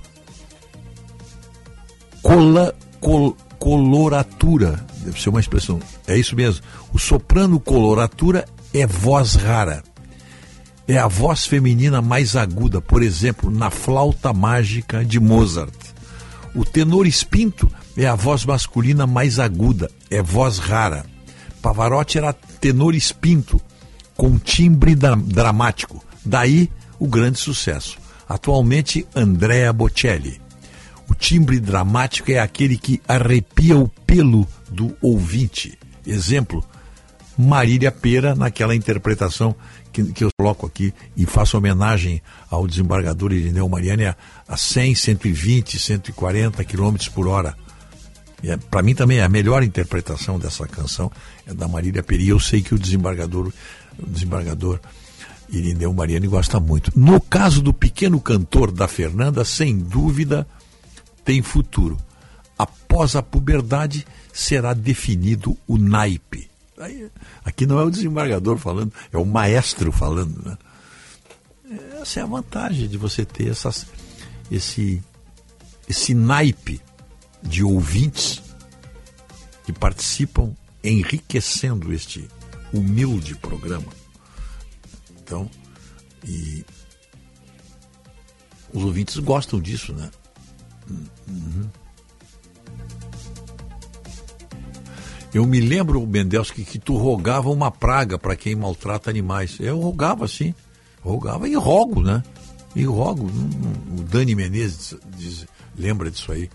cola, 2.22 2.76
col- 3.00 3.38
coloratura, 3.60 4.86
deve 5.06 5.22
ser 5.22 5.30
uma 5.30 5.40
expressão, 5.40 5.80
é 6.08 6.18
isso 6.18 6.36
mesmo. 6.36 6.64
O 6.92 7.00
soprano 7.00 7.60
coloratura 7.60 8.46
é 8.74 8.86
voz 8.86 9.36
rara. 9.36 9.84
É 10.88 10.98
a 10.98 11.08
voz 11.08 11.46
feminina 11.46 12.02
mais 12.02 12.36
aguda, 12.36 12.82
por 12.82 13.02
exemplo, 13.02 13.50
na 13.50 13.70
flauta 13.70 14.34
mágica 14.34 15.04
de 15.06 15.20
Mozart. 15.20 15.74
O 16.54 16.66
tenor 16.66 17.08
espinto 17.08 17.70
é 17.96 18.06
a 18.06 18.16
voz 18.16 18.46
masculina 18.46 19.08
mais 19.08 19.40
aguda, 19.40 19.90
é 20.10 20.22
voz 20.22 20.58
rara. 20.60 21.06
Pavarotti 21.62 22.18
era 22.18 22.34
tenor 22.34 22.94
espinto, 22.94 23.62
com 24.16 24.38
timbre 24.38 24.94
dra- 24.94 25.16
dramático. 25.16 26.04
Daí 26.26 26.70
o 27.00 27.08
grande 27.08 27.40
sucesso. 27.40 27.98
Atualmente, 28.28 29.08
Andrea 29.16 29.72
Bocelli. 29.72 30.42
O 31.10 31.16
timbre 31.16 31.60
dramático 31.60 32.32
é 32.32 32.40
aquele 32.40 32.78
que 32.78 33.02
arrepia 33.08 33.78
o 33.78 33.88
pelo 33.88 34.48
do 34.70 34.96
ouvinte. 35.02 35.78
Exemplo, 36.06 36.64
Marília 37.38 37.92
Pera, 37.92 38.36
naquela 38.36 38.76
interpretação 38.76 39.56
que, 39.94 40.12
que 40.12 40.24
eu 40.24 40.30
coloco 40.38 40.66
aqui 40.66 40.94
e 41.16 41.26
faço 41.26 41.56
homenagem 41.56 42.22
ao 42.50 42.68
desembargador 42.68 43.32
Irineu 43.32 43.70
Mariani 43.70 44.06
a, 44.06 44.18
a 44.48 44.58
100, 44.58 44.96
120, 44.96 45.80
140 45.80 46.64
quilômetros 46.66 47.08
por 47.08 47.28
hora. 47.28 47.56
É, 48.44 48.58
Para 48.58 48.82
mim 48.82 48.96
também 48.96 49.20
é 49.20 49.24
a 49.24 49.30
melhor 49.30 49.64
interpretação 49.64 50.38
dessa 50.40 50.68
canção 50.68 51.12
é 51.46 51.54
da 51.54 51.68
Marília 51.68 52.04
Pera. 52.04 52.22
E 52.22 52.30
eu 52.30 52.40
sei 52.40 52.62
que 52.62 52.74
o 52.74 52.80
desembargador, 52.80 53.54
o 54.00 54.06
desembargador 54.08 54.80
Irineu 55.50 55.94
Mariani 55.94 56.28
gosta 56.28 56.60
muito. 56.60 56.92
No 56.96 57.22
caso 57.22 57.62
do 57.62 57.74
pequeno 57.74 58.20
cantor 58.20 58.72
da 58.72 58.88
Fernanda, 58.88 59.46
sem 59.46 59.78
dúvida, 59.78 60.48
tem 61.24 61.42
futuro. 61.42 61.98
Após 62.58 63.16
a 63.16 63.22
puberdade, 63.22 64.06
será 64.32 64.74
definido 64.74 65.56
o 65.68 65.78
naipe. 65.78 66.53
Aí, 66.78 67.10
aqui 67.46 67.66
não 67.66 67.80
é 67.80 67.84
o 67.84 67.92
desembargador 67.92 68.58
falando, 68.58 68.92
é 69.12 69.18
o 69.18 69.26
maestro 69.26 69.92
falando. 69.92 70.42
Né? 70.44 70.58
Essa 72.02 72.20
é 72.20 72.24
a 72.24 72.28
vantagem 72.28 72.88
de 72.88 72.98
você 72.98 73.26
ter 73.26 73.50
essas, 73.50 73.86
esse, 74.52 75.02
esse 75.88 76.14
naipe 76.14 76.82
de 77.42 77.64
ouvintes 77.64 78.42
que 79.66 79.72
participam 79.72 80.54
enriquecendo 80.84 81.94
este 81.94 82.28
humilde 82.74 83.36
programa. 83.36 83.92
Então, 85.22 85.50
e 86.26 86.66
Os 88.74 88.84
ouvintes 88.84 89.18
gostam 89.18 89.62
disso, 89.62 89.94
né? 89.94 90.10
Uhum. 90.90 91.70
Eu 95.34 95.46
me 95.48 95.60
lembro, 95.60 96.06
Mendelski, 96.06 96.64
que 96.64 96.78
tu 96.78 96.96
rogava 96.96 97.50
uma 97.50 97.72
praga 97.72 98.20
para 98.20 98.36
quem 98.36 98.56
maltrata 98.56 99.10
animais. 99.10 99.58
Eu 99.60 99.80
rogava, 99.80 100.28
sim. 100.28 100.54
Rogava 101.02 101.50
e 101.50 101.56
rogo, 101.56 102.02
né? 102.04 102.24
E 102.76 102.84
rogo. 102.86 103.26
O 103.98 104.04
Dani 104.04 104.36
Menezes 104.36 104.96
diz- 105.18 105.46
lembra 105.78 106.12
disso 106.12 106.32
aí. 106.32 106.50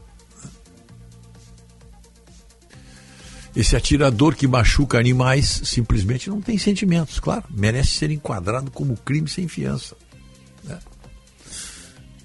Esse 3.57 3.75
atirador 3.75 4.37
que 4.37 4.47
machuca 4.47 4.99
animais 4.99 5.63
simplesmente 5.65 6.31
não 6.31 6.41
tem 6.41 6.57
sentimentos, 6.59 7.19
claro. 7.19 7.45
Merece 7.51 7.91
ser 7.93 8.11
enquadrado 8.13 8.71
como 8.71 8.97
crime 8.97 9.29
sem 9.29 9.49
fiança. 9.49 9.97
né? 10.63 10.79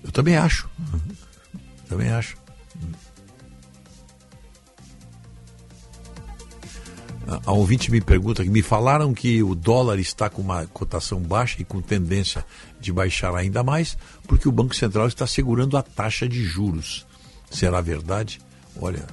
Eu 0.04 0.12
também 0.12 0.36
acho. 0.36 0.70
Também 1.90 2.10
acho. 2.10 2.36
A- 7.28 7.52
ouvinte 7.52 7.90
me 7.90 8.02
pergunta, 8.02 8.44
me 8.44 8.62
falaram 8.62 9.14
que 9.14 9.42
o 9.42 9.56
dólar 9.56 9.98
está 10.00 10.30
com 10.30 10.42
uma 10.42 10.66
cotação 10.68 11.20
baixa 11.22 11.62
e 11.62 11.66
com 11.66 11.82
tendência 11.82 12.46
de 12.82 12.92
baixar 12.92 13.34
ainda 13.36 13.64
mais, 13.64 13.98
porque 14.28 14.48
o 14.48 14.52
Banco 14.52 14.76
Central 14.76 15.08
está 15.08 15.26
segurando 15.26 15.78
a 15.78 15.82
taxa 15.84 16.28
de 16.28 16.44
juros. 16.44 17.06
Será 17.50 17.80
verdade? 17.82 18.42
Olha, 18.82 19.06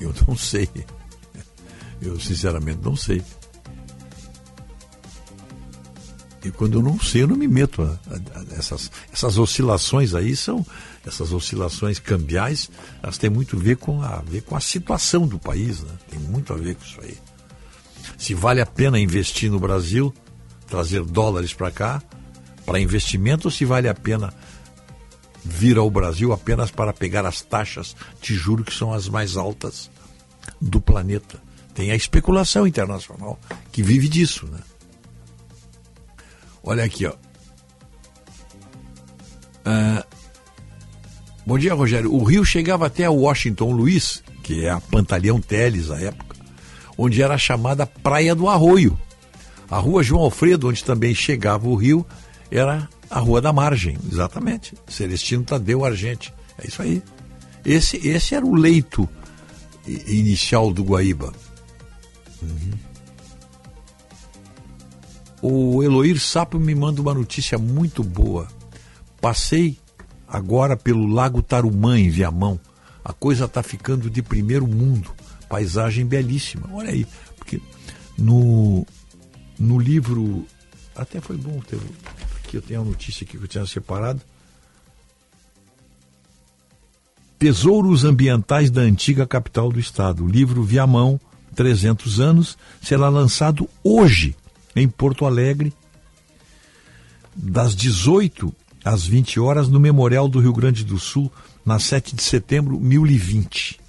eu 0.00 0.14
não 0.26 0.36
sei. 0.36 0.68
Eu 2.00 2.20
sinceramente 2.20 2.78
não 2.84 2.94
sei. 2.94 3.20
E 6.44 6.50
quando 6.52 6.78
eu 6.78 6.82
não 6.82 6.98
sei, 7.00 7.22
eu 7.22 7.26
não 7.28 7.36
me 7.36 7.48
meto. 7.48 7.82
a- 7.82 7.98
a- 8.10 8.38
a- 8.40 8.44
essas, 8.56 8.90
essas 9.12 9.38
oscilações 9.38 10.14
aí 10.14 10.36
são, 10.36 10.64
essas 11.08 11.32
oscilações 11.32 11.98
cambiais, 11.98 12.70
elas 13.02 13.18
têm 13.18 13.30
muito 13.30 13.56
a 13.56 13.58
ver 13.58 13.76
com 13.76 14.02
a, 14.02 14.16
a 14.16 14.22
ver 14.22 14.42
com 14.42 14.54
a 14.54 14.60
situação 14.60 15.26
do 15.26 15.38
país, 15.38 15.80
né? 15.80 15.92
Tem 16.08 16.18
muito 16.18 16.52
a 16.52 16.56
ver 16.56 16.76
com 16.76 16.84
isso 16.84 17.00
aí. 17.00 17.18
Se 18.16 18.34
vale 18.34 18.60
a 18.60 18.66
pena 18.66 18.98
investir 18.98 19.50
no 19.50 19.58
Brasil, 19.58 20.14
trazer 20.68 21.02
dólares 21.04 21.52
para 21.52 21.70
cá, 21.70 22.02
para 22.64 22.80
investimento, 22.80 23.48
ou 23.48 23.52
se 23.52 23.64
vale 23.64 23.88
a 23.88 23.94
pena 23.94 24.32
vir 25.44 25.78
ao 25.78 25.90
Brasil 25.90 26.32
apenas 26.32 26.70
para 26.70 26.92
pegar 26.92 27.24
as 27.24 27.40
taxas 27.40 27.96
de 28.20 28.34
juro 28.34 28.64
que 28.64 28.74
são 28.74 28.92
as 28.92 29.08
mais 29.08 29.36
altas 29.36 29.90
do 30.60 30.80
planeta. 30.80 31.40
Tem 31.74 31.90
a 31.90 31.96
especulação 31.96 32.66
internacional 32.66 33.38
que 33.72 33.82
vive 33.82 34.08
disso, 34.08 34.46
né? 34.46 34.58
Olha 36.62 36.84
aqui, 36.84 37.06
ó. 37.06 37.14
Ah, 39.64 40.04
bom 41.48 41.56
dia, 41.56 41.72
Rogério. 41.72 42.14
O 42.14 42.22
rio 42.24 42.44
chegava 42.44 42.86
até 42.86 43.08
Washington 43.08 43.72
Luiz, 43.72 44.22
que 44.42 44.66
é 44.66 44.70
a 44.70 44.82
Pantaleão 44.82 45.40
Teles 45.40 45.90
à 45.90 45.98
época, 45.98 46.36
onde 46.96 47.22
era 47.22 47.38
chamada 47.38 47.86
Praia 47.86 48.34
do 48.34 48.50
Arroio. 48.50 48.98
A 49.70 49.78
rua 49.78 50.02
João 50.02 50.24
Alfredo, 50.24 50.68
onde 50.68 50.84
também 50.84 51.14
chegava 51.14 51.66
o 51.66 51.74
rio, 51.74 52.04
era 52.50 52.86
a 53.08 53.18
Rua 53.18 53.40
da 53.40 53.50
Margem, 53.50 53.96
exatamente. 54.12 54.74
Celestino 54.88 55.42
Tadeu 55.42 55.86
Argente. 55.86 56.34
É 56.62 56.68
isso 56.68 56.82
aí. 56.82 57.02
Esse, 57.64 57.96
esse 58.06 58.34
era 58.34 58.44
o 58.44 58.54
leito 58.54 59.08
inicial 59.86 60.70
do 60.70 60.84
Guaíba. 60.84 61.32
Uhum. 62.42 62.72
O 65.40 65.82
Eloir 65.82 66.20
Sapo 66.20 66.58
me 66.58 66.74
manda 66.74 67.00
uma 67.00 67.14
notícia 67.14 67.56
muito 67.56 68.04
boa. 68.04 68.48
Passei 69.18 69.78
agora 70.28 70.76
pelo 70.76 71.06
Lago 71.06 71.42
Tarumã, 71.42 71.98
em 71.98 72.10
Viamão. 72.10 72.60
A 73.04 73.12
coisa 73.12 73.46
está 73.46 73.62
ficando 73.62 74.10
de 74.10 74.22
primeiro 74.22 74.66
mundo. 74.66 75.10
Paisagem 75.48 76.04
belíssima. 76.04 76.68
Olha 76.72 76.90
aí. 76.90 77.06
Porque 77.36 77.60
no, 78.18 78.86
no 79.58 79.78
livro. 79.78 80.46
Até 80.94 81.20
foi 81.20 81.36
bom 81.36 81.58
ter. 81.60 81.78
Aqui 82.36 82.56
eu 82.56 82.62
tenho 82.62 82.82
a 82.82 82.84
notícia 82.84 83.24
aqui 83.24 83.38
que 83.38 83.44
eu 83.44 83.48
tinha 83.48 83.66
separado. 83.66 84.20
Tesouros 87.38 88.04
Ambientais 88.04 88.68
da 88.68 88.80
Antiga 88.80 89.26
Capital 89.26 89.70
do 89.70 89.78
Estado. 89.78 90.24
O 90.24 90.28
livro 90.28 90.62
Viamão, 90.64 91.20
300 91.54 92.18
anos, 92.18 92.58
será 92.82 93.08
lançado 93.08 93.68
hoje 93.82 94.36
em 94.74 94.88
Porto 94.88 95.24
Alegre, 95.24 95.72
das 97.34 97.76
18 97.76 98.52
às 98.84 99.04
20 99.06 99.40
horas, 99.40 99.68
no 99.68 99.78
Memorial 99.80 100.28
do 100.28 100.40
Rio 100.40 100.52
Grande 100.52 100.84
do 100.84 100.98
Sul, 100.98 101.30
na 101.64 101.78
7 101.78 102.14
de 102.14 102.22
setembro, 102.22 102.78
1020. 102.80 103.80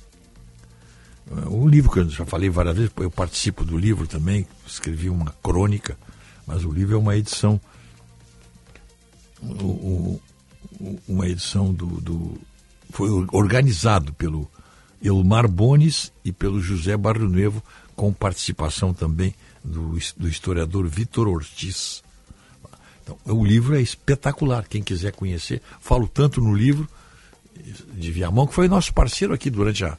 O 1.48 1.68
livro 1.68 1.92
que 1.92 2.00
eu 2.00 2.10
já 2.10 2.26
falei 2.26 2.50
várias 2.50 2.76
vezes, 2.76 2.92
eu 2.98 3.12
participo 3.12 3.64
do 3.64 3.78
livro 3.78 4.08
também, 4.08 4.48
escrevi 4.66 5.10
uma 5.10 5.34
crônica, 5.44 5.96
mas 6.48 6.66
o 6.66 6.72
livro 6.72 6.96
é 6.96 6.98
uma 7.00 7.16
edição 7.16 7.60
o- 9.42 10.20
o- 10.82 11.00
uma 11.08 11.28
edição 11.28 11.74
do, 11.74 11.86
do- 12.02 12.38
foi 12.92 13.10
organizado 13.32 14.12
pelo 14.14 14.50
Elmar 15.02 15.48
Bones 15.48 16.12
e 16.26 16.32
pelo 16.32 16.60
José 16.62 16.98
Barrio 16.98 17.30
Nevo, 17.30 17.64
com 17.96 18.12
participação 18.12 18.94
também 18.94 19.34
do, 19.64 19.98
do 20.18 20.28
historiador 20.28 20.88
Vitor 20.88 21.28
Ortiz. 21.28 22.04
Então, 23.10 23.36
o 23.36 23.44
livro 23.44 23.76
é 23.76 23.82
espetacular, 23.82 24.68
quem 24.68 24.84
quiser 24.84 25.12
conhecer, 25.14 25.62
falo 25.80 26.08
tanto 26.08 26.40
no 26.40 26.54
livro 26.54 26.88
de 27.94 28.12
Viamão, 28.12 28.46
que 28.46 28.54
foi 28.54 28.68
nosso 28.68 28.94
parceiro 28.94 29.34
aqui 29.34 29.50
durante 29.50 29.84
a, 29.84 29.98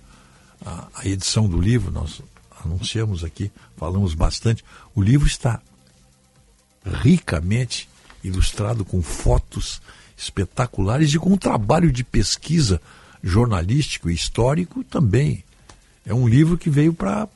a, 0.65 0.89
a 0.95 1.07
edição 1.07 1.49
do 1.49 1.61
livro, 1.61 1.91
nós 1.91 2.23
anunciamos 2.65 3.25
aqui, 3.25 3.51
falamos 3.77 4.15
bastante. 4.15 4.65
O 4.95 5.03
livro 5.03 5.27
está 5.27 5.61
ricamente 6.85 7.89
ilustrado 8.23 8.85
com 8.85 9.03
fotos 9.03 9.83
espetaculares 10.17 11.13
e 11.13 11.19
com 11.19 11.33
um 11.33 11.39
trabalho 11.39 11.91
de 11.91 12.05
pesquisa 12.05 12.81
jornalístico 13.23 14.09
e 14.09 14.15
histórico 14.15 14.85
também. 14.85 15.43
É 16.07 16.15
um 16.15 16.29
livro 16.29 16.57
que 16.57 16.71
veio 16.71 16.95
para 16.95 17.29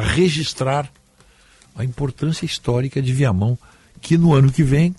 registrar 0.00 0.90
a 1.74 1.84
importância 1.84 2.44
histórica 2.44 3.00
de 3.00 3.12
Viamão, 3.12 3.58
que 4.00 4.16
no 4.16 4.34
ano 4.34 4.50
que 4.52 4.62
vem 4.62 4.94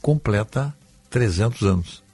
completa 0.00 0.76
300 1.10 1.62
anos. 1.62 2.04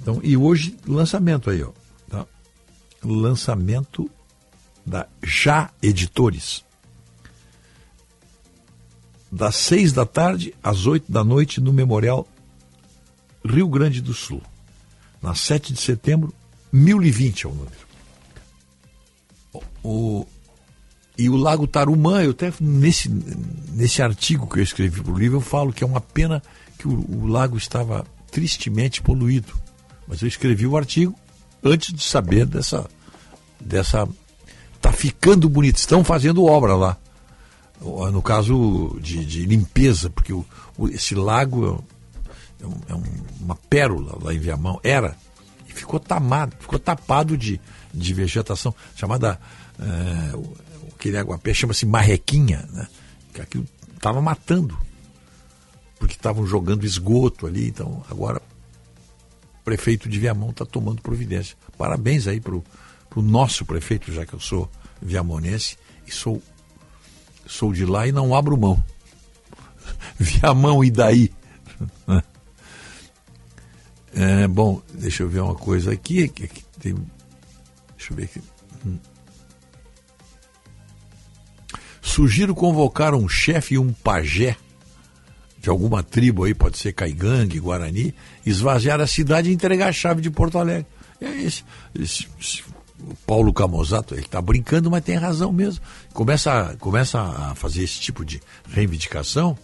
Então, 0.00 0.20
e 0.22 0.36
hoje, 0.36 0.76
lançamento 0.86 1.50
aí, 1.50 1.62
ó. 1.62 1.72
Tá? 2.08 2.26
Lançamento 3.02 4.10
da 4.84 5.08
Já 5.22 5.70
Editores 5.82 6.64
das 9.30 9.56
seis 9.56 9.92
da 9.92 10.06
tarde 10.06 10.54
às 10.62 10.86
oito 10.86 11.10
da 11.10 11.22
noite 11.22 11.60
no 11.60 11.72
Memorial 11.72 12.26
Rio 13.44 13.68
Grande 13.68 14.00
do 14.00 14.14
Sul. 14.14 14.42
Na 15.22 15.34
7 15.34 15.72
de 15.72 15.80
setembro, 15.80 16.32
1020 16.72 17.46
é 17.46 17.48
o 17.48 17.54
número. 17.54 17.86
O, 19.82 20.26
e 21.18 21.28
o 21.30 21.36
Lago 21.36 21.66
Tarumã, 21.66 22.22
eu 22.22 22.30
até 22.32 22.52
nesse, 22.60 23.08
nesse 23.72 24.02
artigo 24.02 24.46
que 24.46 24.58
eu 24.58 24.62
escrevi 24.62 25.02
para 25.02 25.12
o 25.12 25.18
livro, 25.18 25.38
eu 25.38 25.40
falo 25.42 25.72
que 25.72 25.82
é 25.82 25.86
uma 25.86 26.00
pena 26.00 26.42
que 26.78 26.86
o, 26.86 26.92
o 27.22 27.26
lago 27.26 27.56
estava 27.56 28.04
tristemente 28.30 29.00
poluído. 29.00 29.52
Mas 30.06 30.20
eu 30.22 30.28
escrevi 30.28 30.66
o 30.66 30.76
artigo 30.76 31.14
antes 31.64 31.92
de 31.92 32.02
saber 32.02 32.44
dessa. 32.46 32.86
dessa 33.60 34.06
tá 34.80 34.92
ficando 34.92 35.48
bonito, 35.48 35.76
estão 35.78 36.04
fazendo 36.04 36.44
obra 36.44 36.74
lá 36.76 36.96
no 38.12 38.22
caso 38.22 38.96
de, 39.02 39.24
de 39.24 39.44
limpeza, 39.44 40.08
porque 40.08 40.32
o, 40.32 40.44
o- 40.78 40.88
esse 40.88 41.14
lago 41.14 41.84
é, 42.62 42.66
um- 42.66 42.80
é 42.88 42.94
um- 42.94 43.24
uma 43.42 43.54
pérola 43.54 44.18
lá 44.22 44.32
em 44.32 44.38
Viamão, 44.38 44.80
era, 44.82 45.14
e 45.68 45.72
ficou 45.72 46.00
tamado, 46.00 46.56
ficou 46.58 46.78
tapado 46.78 47.36
de, 47.36 47.60
de 47.92 48.14
vegetação, 48.14 48.74
chamada, 48.94 49.38
é, 49.78 50.32
aquele 51.06 51.18
aguapé 51.18 51.54
chama-se 51.54 51.86
marrequinha, 51.86 52.68
né? 52.72 52.88
que 53.32 53.40
aquilo 53.40 53.66
estava 53.94 54.20
matando, 54.20 54.76
porque 55.98 56.14
estavam 56.14 56.46
jogando 56.46 56.84
esgoto 56.84 57.46
ali, 57.46 57.68
então 57.68 58.04
agora 58.10 58.40
o 59.60 59.64
prefeito 59.64 60.08
de 60.08 60.18
Viamão 60.18 60.50
está 60.50 60.64
tomando 60.64 61.00
providência. 61.02 61.56
Parabéns 61.78 62.26
aí 62.26 62.40
para 62.40 62.54
o 62.54 62.64
nosso 63.22 63.64
prefeito, 63.64 64.12
já 64.12 64.24
que 64.26 64.32
eu 64.34 64.40
sou 64.40 64.70
viamonense 65.00 65.76
e 66.06 66.10
sou 66.10 66.42
sou 67.46 67.72
de 67.72 67.84
lá 67.84 68.06
e 68.08 68.12
não 68.12 68.34
abro 68.34 68.56
mão. 68.56 68.82
Viamão 70.18 70.82
e 70.84 70.90
daí? 70.90 71.30
É, 74.18 74.48
bom, 74.48 74.80
deixa 74.94 75.22
eu 75.22 75.28
ver 75.28 75.40
uma 75.40 75.54
coisa 75.54 75.92
aqui. 75.92 76.26
que- 76.28 76.48
tem, 76.80 76.94
deixa 77.98 78.12
eu 78.12 78.16
ver 78.16 78.24
aqui. 78.24 78.40
Sugiro 82.06 82.54
convocar 82.54 83.14
um 83.16 83.28
chefe 83.28 83.74
e 83.74 83.78
um 83.78 83.92
pajé 83.92 84.56
de 85.58 85.68
alguma 85.68 86.04
tribo 86.04 86.44
aí, 86.44 86.54
pode 86.54 86.78
ser 86.78 86.92
Caigangue, 86.92 87.58
Guarani, 87.58 88.14
esvaziar 88.44 89.00
a 89.00 89.06
cidade 89.08 89.50
e 89.50 89.52
entregar 89.52 89.88
a 89.88 89.92
chave 89.92 90.22
de 90.22 90.30
Porto 90.30 90.56
Alegre. 90.56 90.86
É 91.20 91.28
esse, 91.42 91.64
esse- 91.98 92.28
Paulo 93.26 93.52
Camozato, 93.52 94.14
ele 94.14 94.22
está 94.22 94.40
brincando, 94.40 94.88
mas 94.90 95.02
tem 95.04 95.16
razão 95.16 95.52
mesmo. 95.52 95.82
Começa, 96.14 96.76
começa 96.78 97.20
a 97.20 97.54
fazer 97.56 97.82
esse 97.82 97.98
tipo 98.00 98.24
de 98.24 98.40
reivindicação, 98.70 99.58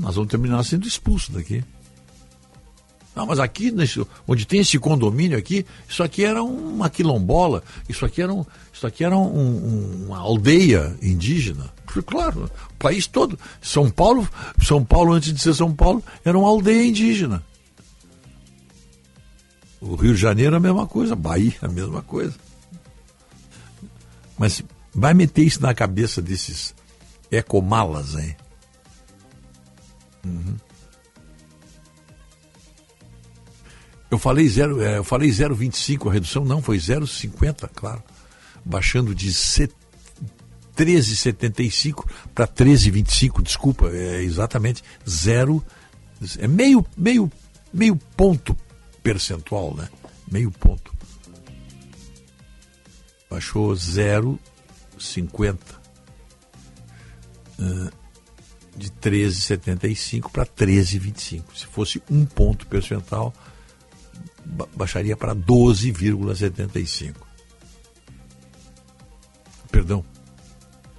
nós 0.00 0.14
vamos 0.14 0.30
terminar 0.30 0.64
sendo 0.64 0.88
expulsos 0.88 1.28
daqui. 1.34 1.62
Não, 3.18 3.26
mas 3.26 3.40
aqui, 3.40 3.72
nesse- 3.72 4.06
onde 4.28 4.46
tem 4.46 4.60
esse 4.60 4.78
condomínio 4.78 5.36
aqui, 5.36 5.66
isso 5.88 6.04
aqui 6.04 6.24
era 6.24 6.40
uma 6.40 6.88
quilombola, 6.88 7.64
isso 7.88 8.04
aqui 8.06 8.22
era, 8.22 8.32
um, 8.32 8.46
isso 8.72 8.86
aqui 8.86 9.02
era 9.02 9.16
um- 9.18 9.26
um- 9.36 10.06
uma 10.06 10.18
aldeia 10.18 10.96
indígena. 11.02 11.68
Claro, 12.06 12.48
o 12.70 12.74
país 12.74 13.08
todo. 13.08 13.36
São 13.60 13.90
Paulo, 13.90 14.28
São 14.64 14.84
Paulo, 14.84 15.14
antes 15.14 15.32
de 15.34 15.40
ser 15.42 15.52
São 15.52 15.74
Paulo, 15.74 16.00
era 16.24 16.38
uma 16.38 16.46
aldeia 16.48 16.86
indígena. 16.86 17.42
O 19.80 19.96
Rio 19.96 20.14
de 20.14 20.20
Janeiro 20.20 20.54
a 20.54 20.60
mesma 20.60 20.86
coisa, 20.86 21.16
Bahia 21.16 21.56
a 21.60 21.66
mesma 21.66 22.02
coisa. 22.02 22.36
Mas 24.38 24.62
vai 24.94 25.12
meter 25.12 25.42
isso 25.42 25.60
na 25.60 25.74
cabeça 25.74 26.22
desses 26.22 26.72
ecomalas, 27.32 28.14
hein? 28.14 28.36
Uhum. 30.24 30.54
Eu 34.10 34.18
falei 34.18 34.48
zero, 34.48 34.80
é, 34.80 35.02
falei 35.02 35.28
0,25 35.30 36.08
a 36.08 36.12
redução, 36.12 36.44
não, 36.44 36.62
foi 36.62 36.78
0,50, 36.78 37.68
claro. 37.74 38.02
Baixando 38.64 39.14
de 39.14 39.32
se- 39.32 39.70
13,75 40.76 42.06
para 42.34 42.46
13,25, 42.46 43.42
desculpa, 43.42 43.88
é 43.90 44.22
exatamente 44.22 44.82
zero, 45.08 45.62
é 46.38 46.46
meio, 46.46 46.86
meio, 46.96 47.30
meio 47.72 47.96
ponto 48.16 48.56
percentual, 49.02 49.74
né? 49.74 49.88
Meio 50.30 50.50
ponto. 50.50 50.94
Baixou 53.30 53.72
0,50. 53.74 55.58
Ah, 57.60 57.90
de 58.76 58.90
13,75 58.92 60.30
para 60.30 60.46
13,25. 60.46 61.42
Se 61.56 61.66
fosse 61.66 62.00
um 62.08 62.24
ponto 62.24 62.66
percentual, 62.68 63.34
baixaria 64.74 65.16
para 65.16 65.34
12,75. 65.34 67.14
Perdão. 69.70 70.04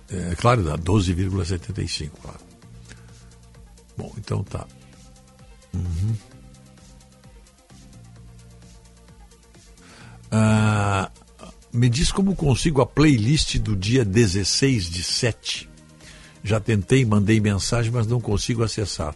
É 0.10 0.36
claro, 0.36 0.64
dá 0.64 0.78
12,75, 0.78 2.12
claro. 2.22 2.40
Bom, 3.98 4.14
então 4.18 4.44
tá. 4.44 4.66
Uhum. 5.74 6.16
Ah, 10.32 11.12
me 11.72 11.90
diz 11.90 12.12
como 12.12 12.36
consigo 12.36 12.82
a 12.82 12.86
playlist 12.86 13.58
do 13.58 13.76
dia 13.76 14.06
16 14.06 14.90
de 14.90 15.04
7. 15.04 15.70
Já 16.44 16.60
tentei, 16.60 17.04
mandei 17.06 17.40
mensagem, 17.40 17.92
mas 17.92 18.08
não 18.08 18.22
consigo 18.22 18.64
acessar. 18.64 19.16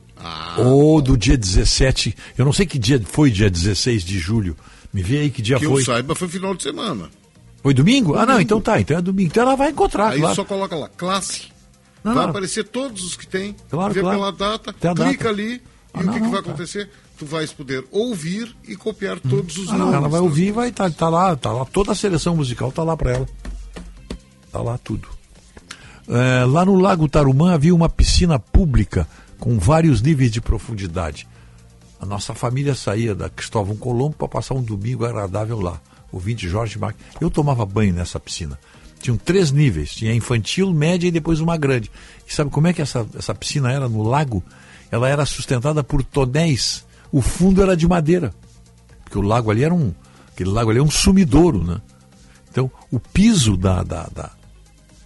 ou 0.60 1.02
do 1.02 1.18
dia 1.18 1.38
17? 1.38 2.16
Eu 2.38 2.46
não 2.46 2.54
sei 2.54 2.66
que 2.66 2.78
dia 2.80 3.02
foi 3.04 3.30
dia 3.32 3.50
16 3.50 4.04
de 4.04 4.20
julho. 4.20 4.56
Me 4.94 5.02
vê 5.02 5.20
aí 5.22 5.32
que 5.32 5.42
dia 5.42 5.58
que 5.58 5.66
foi. 5.66 5.82
eu 5.82 5.86
saiba, 5.86 6.14
foi 6.16 6.28
final 6.30 6.54
de 6.56 6.62
semana. 6.62 7.10
Foi 7.64 7.74
domingo? 7.74 8.16
Ah, 8.16 8.26
não, 8.26 8.40
então 8.42 8.60
tá. 8.62 8.80
Então 8.80 8.98
é 8.98 9.02
domingo. 9.02 9.30
Então 9.32 9.44
ela 9.44 9.56
vai 9.56 9.72
encontrar, 9.72 10.10
Aí 10.12 10.20
claro. 10.20 10.36
só 10.36 10.44
coloca 10.44 10.76
lá, 10.76 10.90
classe. 10.90 11.48
Não, 12.04 12.14
vai 12.14 12.24
não. 12.24 12.30
aparecer 12.32 12.66
todos 12.66 13.04
os 13.06 13.16
que 13.16 13.26
tem. 13.26 13.56
Claro, 13.70 13.94
vê 13.94 14.02
claro. 14.02 14.18
pela 14.20 14.32
data, 14.32 14.74
Tem 14.74 14.92
a 14.92 14.94
clica 14.94 15.12
data. 15.24 15.30
ali 15.30 15.62
Ah, 15.94 16.02
e 16.02 16.04
não, 16.04 16.12
o 16.12 16.16
que, 16.16 16.22
que 16.22 16.28
vai 16.30 16.44
tá. 16.44 16.50
acontecer? 16.50 16.90
Tu 17.18 17.26
vais 17.26 17.54
poder 17.54 17.86
ouvir 17.90 18.54
e 18.68 18.76
copiar 18.76 19.18
todos 19.20 19.56
os 19.58 19.70
Ah, 19.70 19.74
não, 19.74 19.80
nomes. 19.86 19.94
ela 19.96 20.10
vai 20.10 20.20
ouvir 20.20 20.48
e 20.48 20.52
vai 20.52 20.70
estar 20.70 20.92
tá, 20.92 21.08
lá, 21.08 21.34
tá 21.38 21.52
lá. 21.54 21.64
Toda 21.64 21.94
a 21.94 21.96
seleção 21.96 22.36
musical 22.36 22.72
tá 22.72 22.84
lá 22.84 22.98
para 22.98 23.12
ela. 23.14 23.28
Tá 24.52 24.62
lá 24.62 24.78
tudo. 24.78 25.08
É, 26.10 26.44
lá 26.44 26.66
no 26.66 26.76
Lago 26.76 27.08
Tarumã 27.08 27.54
havia 27.54 27.74
uma 27.74 27.88
piscina 27.88 28.38
pública 28.38 29.08
com 29.40 29.58
vários 29.58 30.02
níveis 30.02 30.32
de 30.32 30.42
profundidade. 30.42 31.26
A 32.00 32.06
nossa 32.06 32.34
família 32.34 32.76
saía 32.76 33.16
da 33.16 33.30
Cristóvão 33.30 33.78
Colombo 33.78 34.16
para 34.18 34.28
passar 34.28 34.56
um 34.56 34.62
domingo 34.62 35.06
agradável 35.06 35.62
lá. 35.62 35.80
O 36.14 36.20
20 36.20 36.48
Jorge 36.48 36.78
Marques. 36.80 37.04
Eu 37.20 37.30
tomava 37.30 37.66
banho 37.66 37.94
nessa 37.94 38.20
piscina. 38.20 38.58
Tinham 39.02 39.18
três 39.18 39.52
níveis: 39.52 39.94
tinha 39.94 40.14
infantil, 40.14 40.72
média 40.74 41.08
e 41.08 41.12
depois 41.12 41.40
uma 41.42 41.58
grande. 41.58 41.92
E 42.28 42.34
sabe 42.34 42.50
como 42.52 42.68
é 42.68 42.74
que 42.74 42.82
essa, 42.82 43.06
essa 43.18 43.34
piscina 43.36 43.72
era 43.72 43.90
no 43.90 44.04
lago? 44.04 44.44
Ela 44.92 45.10
era 45.10 45.26
sustentada 45.26 45.84
por 45.84 46.04
tonéis. 46.04 46.86
O 47.12 47.20
fundo 47.22 47.62
era 47.64 47.76
de 47.76 47.88
madeira. 47.88 48.34
Porque 49.04 49.18
o 49.18 49.22
lago 49.22 49.50
ali 49.52 49.64
era 49.64 49.74
um. 49.74 49.92
Aquele 50.32 50.52
lago 50.52 50.70
ali 50.70 50.80
é 50.80 50.84
um 50.84 50.90
sumidouro, 50.92 51.64
né? 51.64 51.82
Então, 52.52 52.70
o 52.92 53.00
piso 53.00 53.58
da, 53.58 53.82
da, 53.84 54.08
da, 54.14 54.32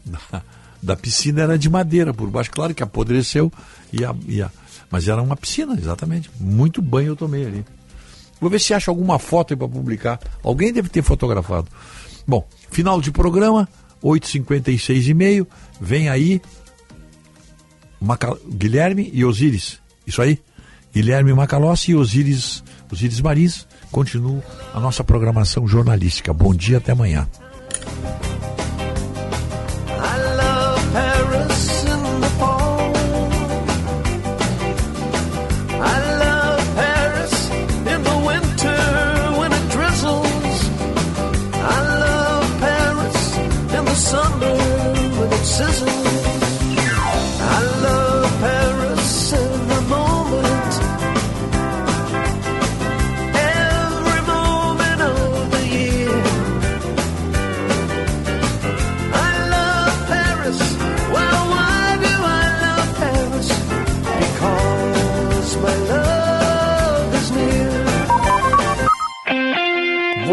da, 0.05 0.41
da 0.83 0.95
piscina 0.97 1.41
era 1.43 1.57
de 1.57 1.69
madeira 1.69 2.13
por 2.13 2.29
baixo. 2.29 2.51
Claro 2.51 2.73
que 2.75 2.83
apodreceu, 2.83 3.51
e 3.93 4.03
a, 4.03 4.13
e 4.27 4.41
a- 4.41 4.51
mas 4.91 5.07
era 5.07 5.21
uma 5.21 5.35
piscina, 5.37 5.73
exatamente. 5.73 6.29
Muito 6.39 6.81
banho 6.81 7.07
eu 7.09 7.15
tomei 7.15 7.45
ali. 7.45 7.65
Vou 8.39 8.49
ver 8.49 8.59
se 8.59 8.73
acha 8.73 8.91
alguma 8.91 9.17
foto 9.19 9.53
aí 9.53 9.57
para 9.57 9.67
publicar. 9.67 10.19
Alguém 10.43 10.71
deve 10.71 10.89
ter 10.89 11.01
fotografado. 11.01 11.67
Bom, 12.27 12.47
final 12.69 13.01
de 13.01 13.11
programa, 13.11 13.67
8h56 14.03 15.07
e 15.07 15.13
meio. 15.13 15.47
Vem 15.81 16.09
aí 16.09 16.41
Maca- 17.99 18.37
Guilherme 18.49 19.09
e 19.13 19.25
Osíris. 19.25 19.79
Isso 20.05 20.21
aí? 20.21 20.39
Guilherme 20.93 21.33
Macalossi 21.33 21.91
e 21.91 21.95
Osíris, 21.95 22.63
Osíris 22.91 23.19
Marins. 23.21 23.67
Continua 23.91 24.43
a 24.73 24.79
nossa 24.79 25.03
programação 25.03 25.67
jornalística. 25.67 26.33
Bom 26.33 26.53
dia, 26.53 26.77
até 26.77 26.91
amanhã. 26.91 27.27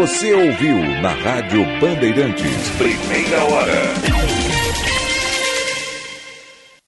Você 0.05 0.35
ouviu 0.35 0.77
na 1.01 1.13
Rádio 1.13 1.65
Bandeirantes. 1.79 2.69
Primeira 2.77 3.43
hora. 3.43 4.14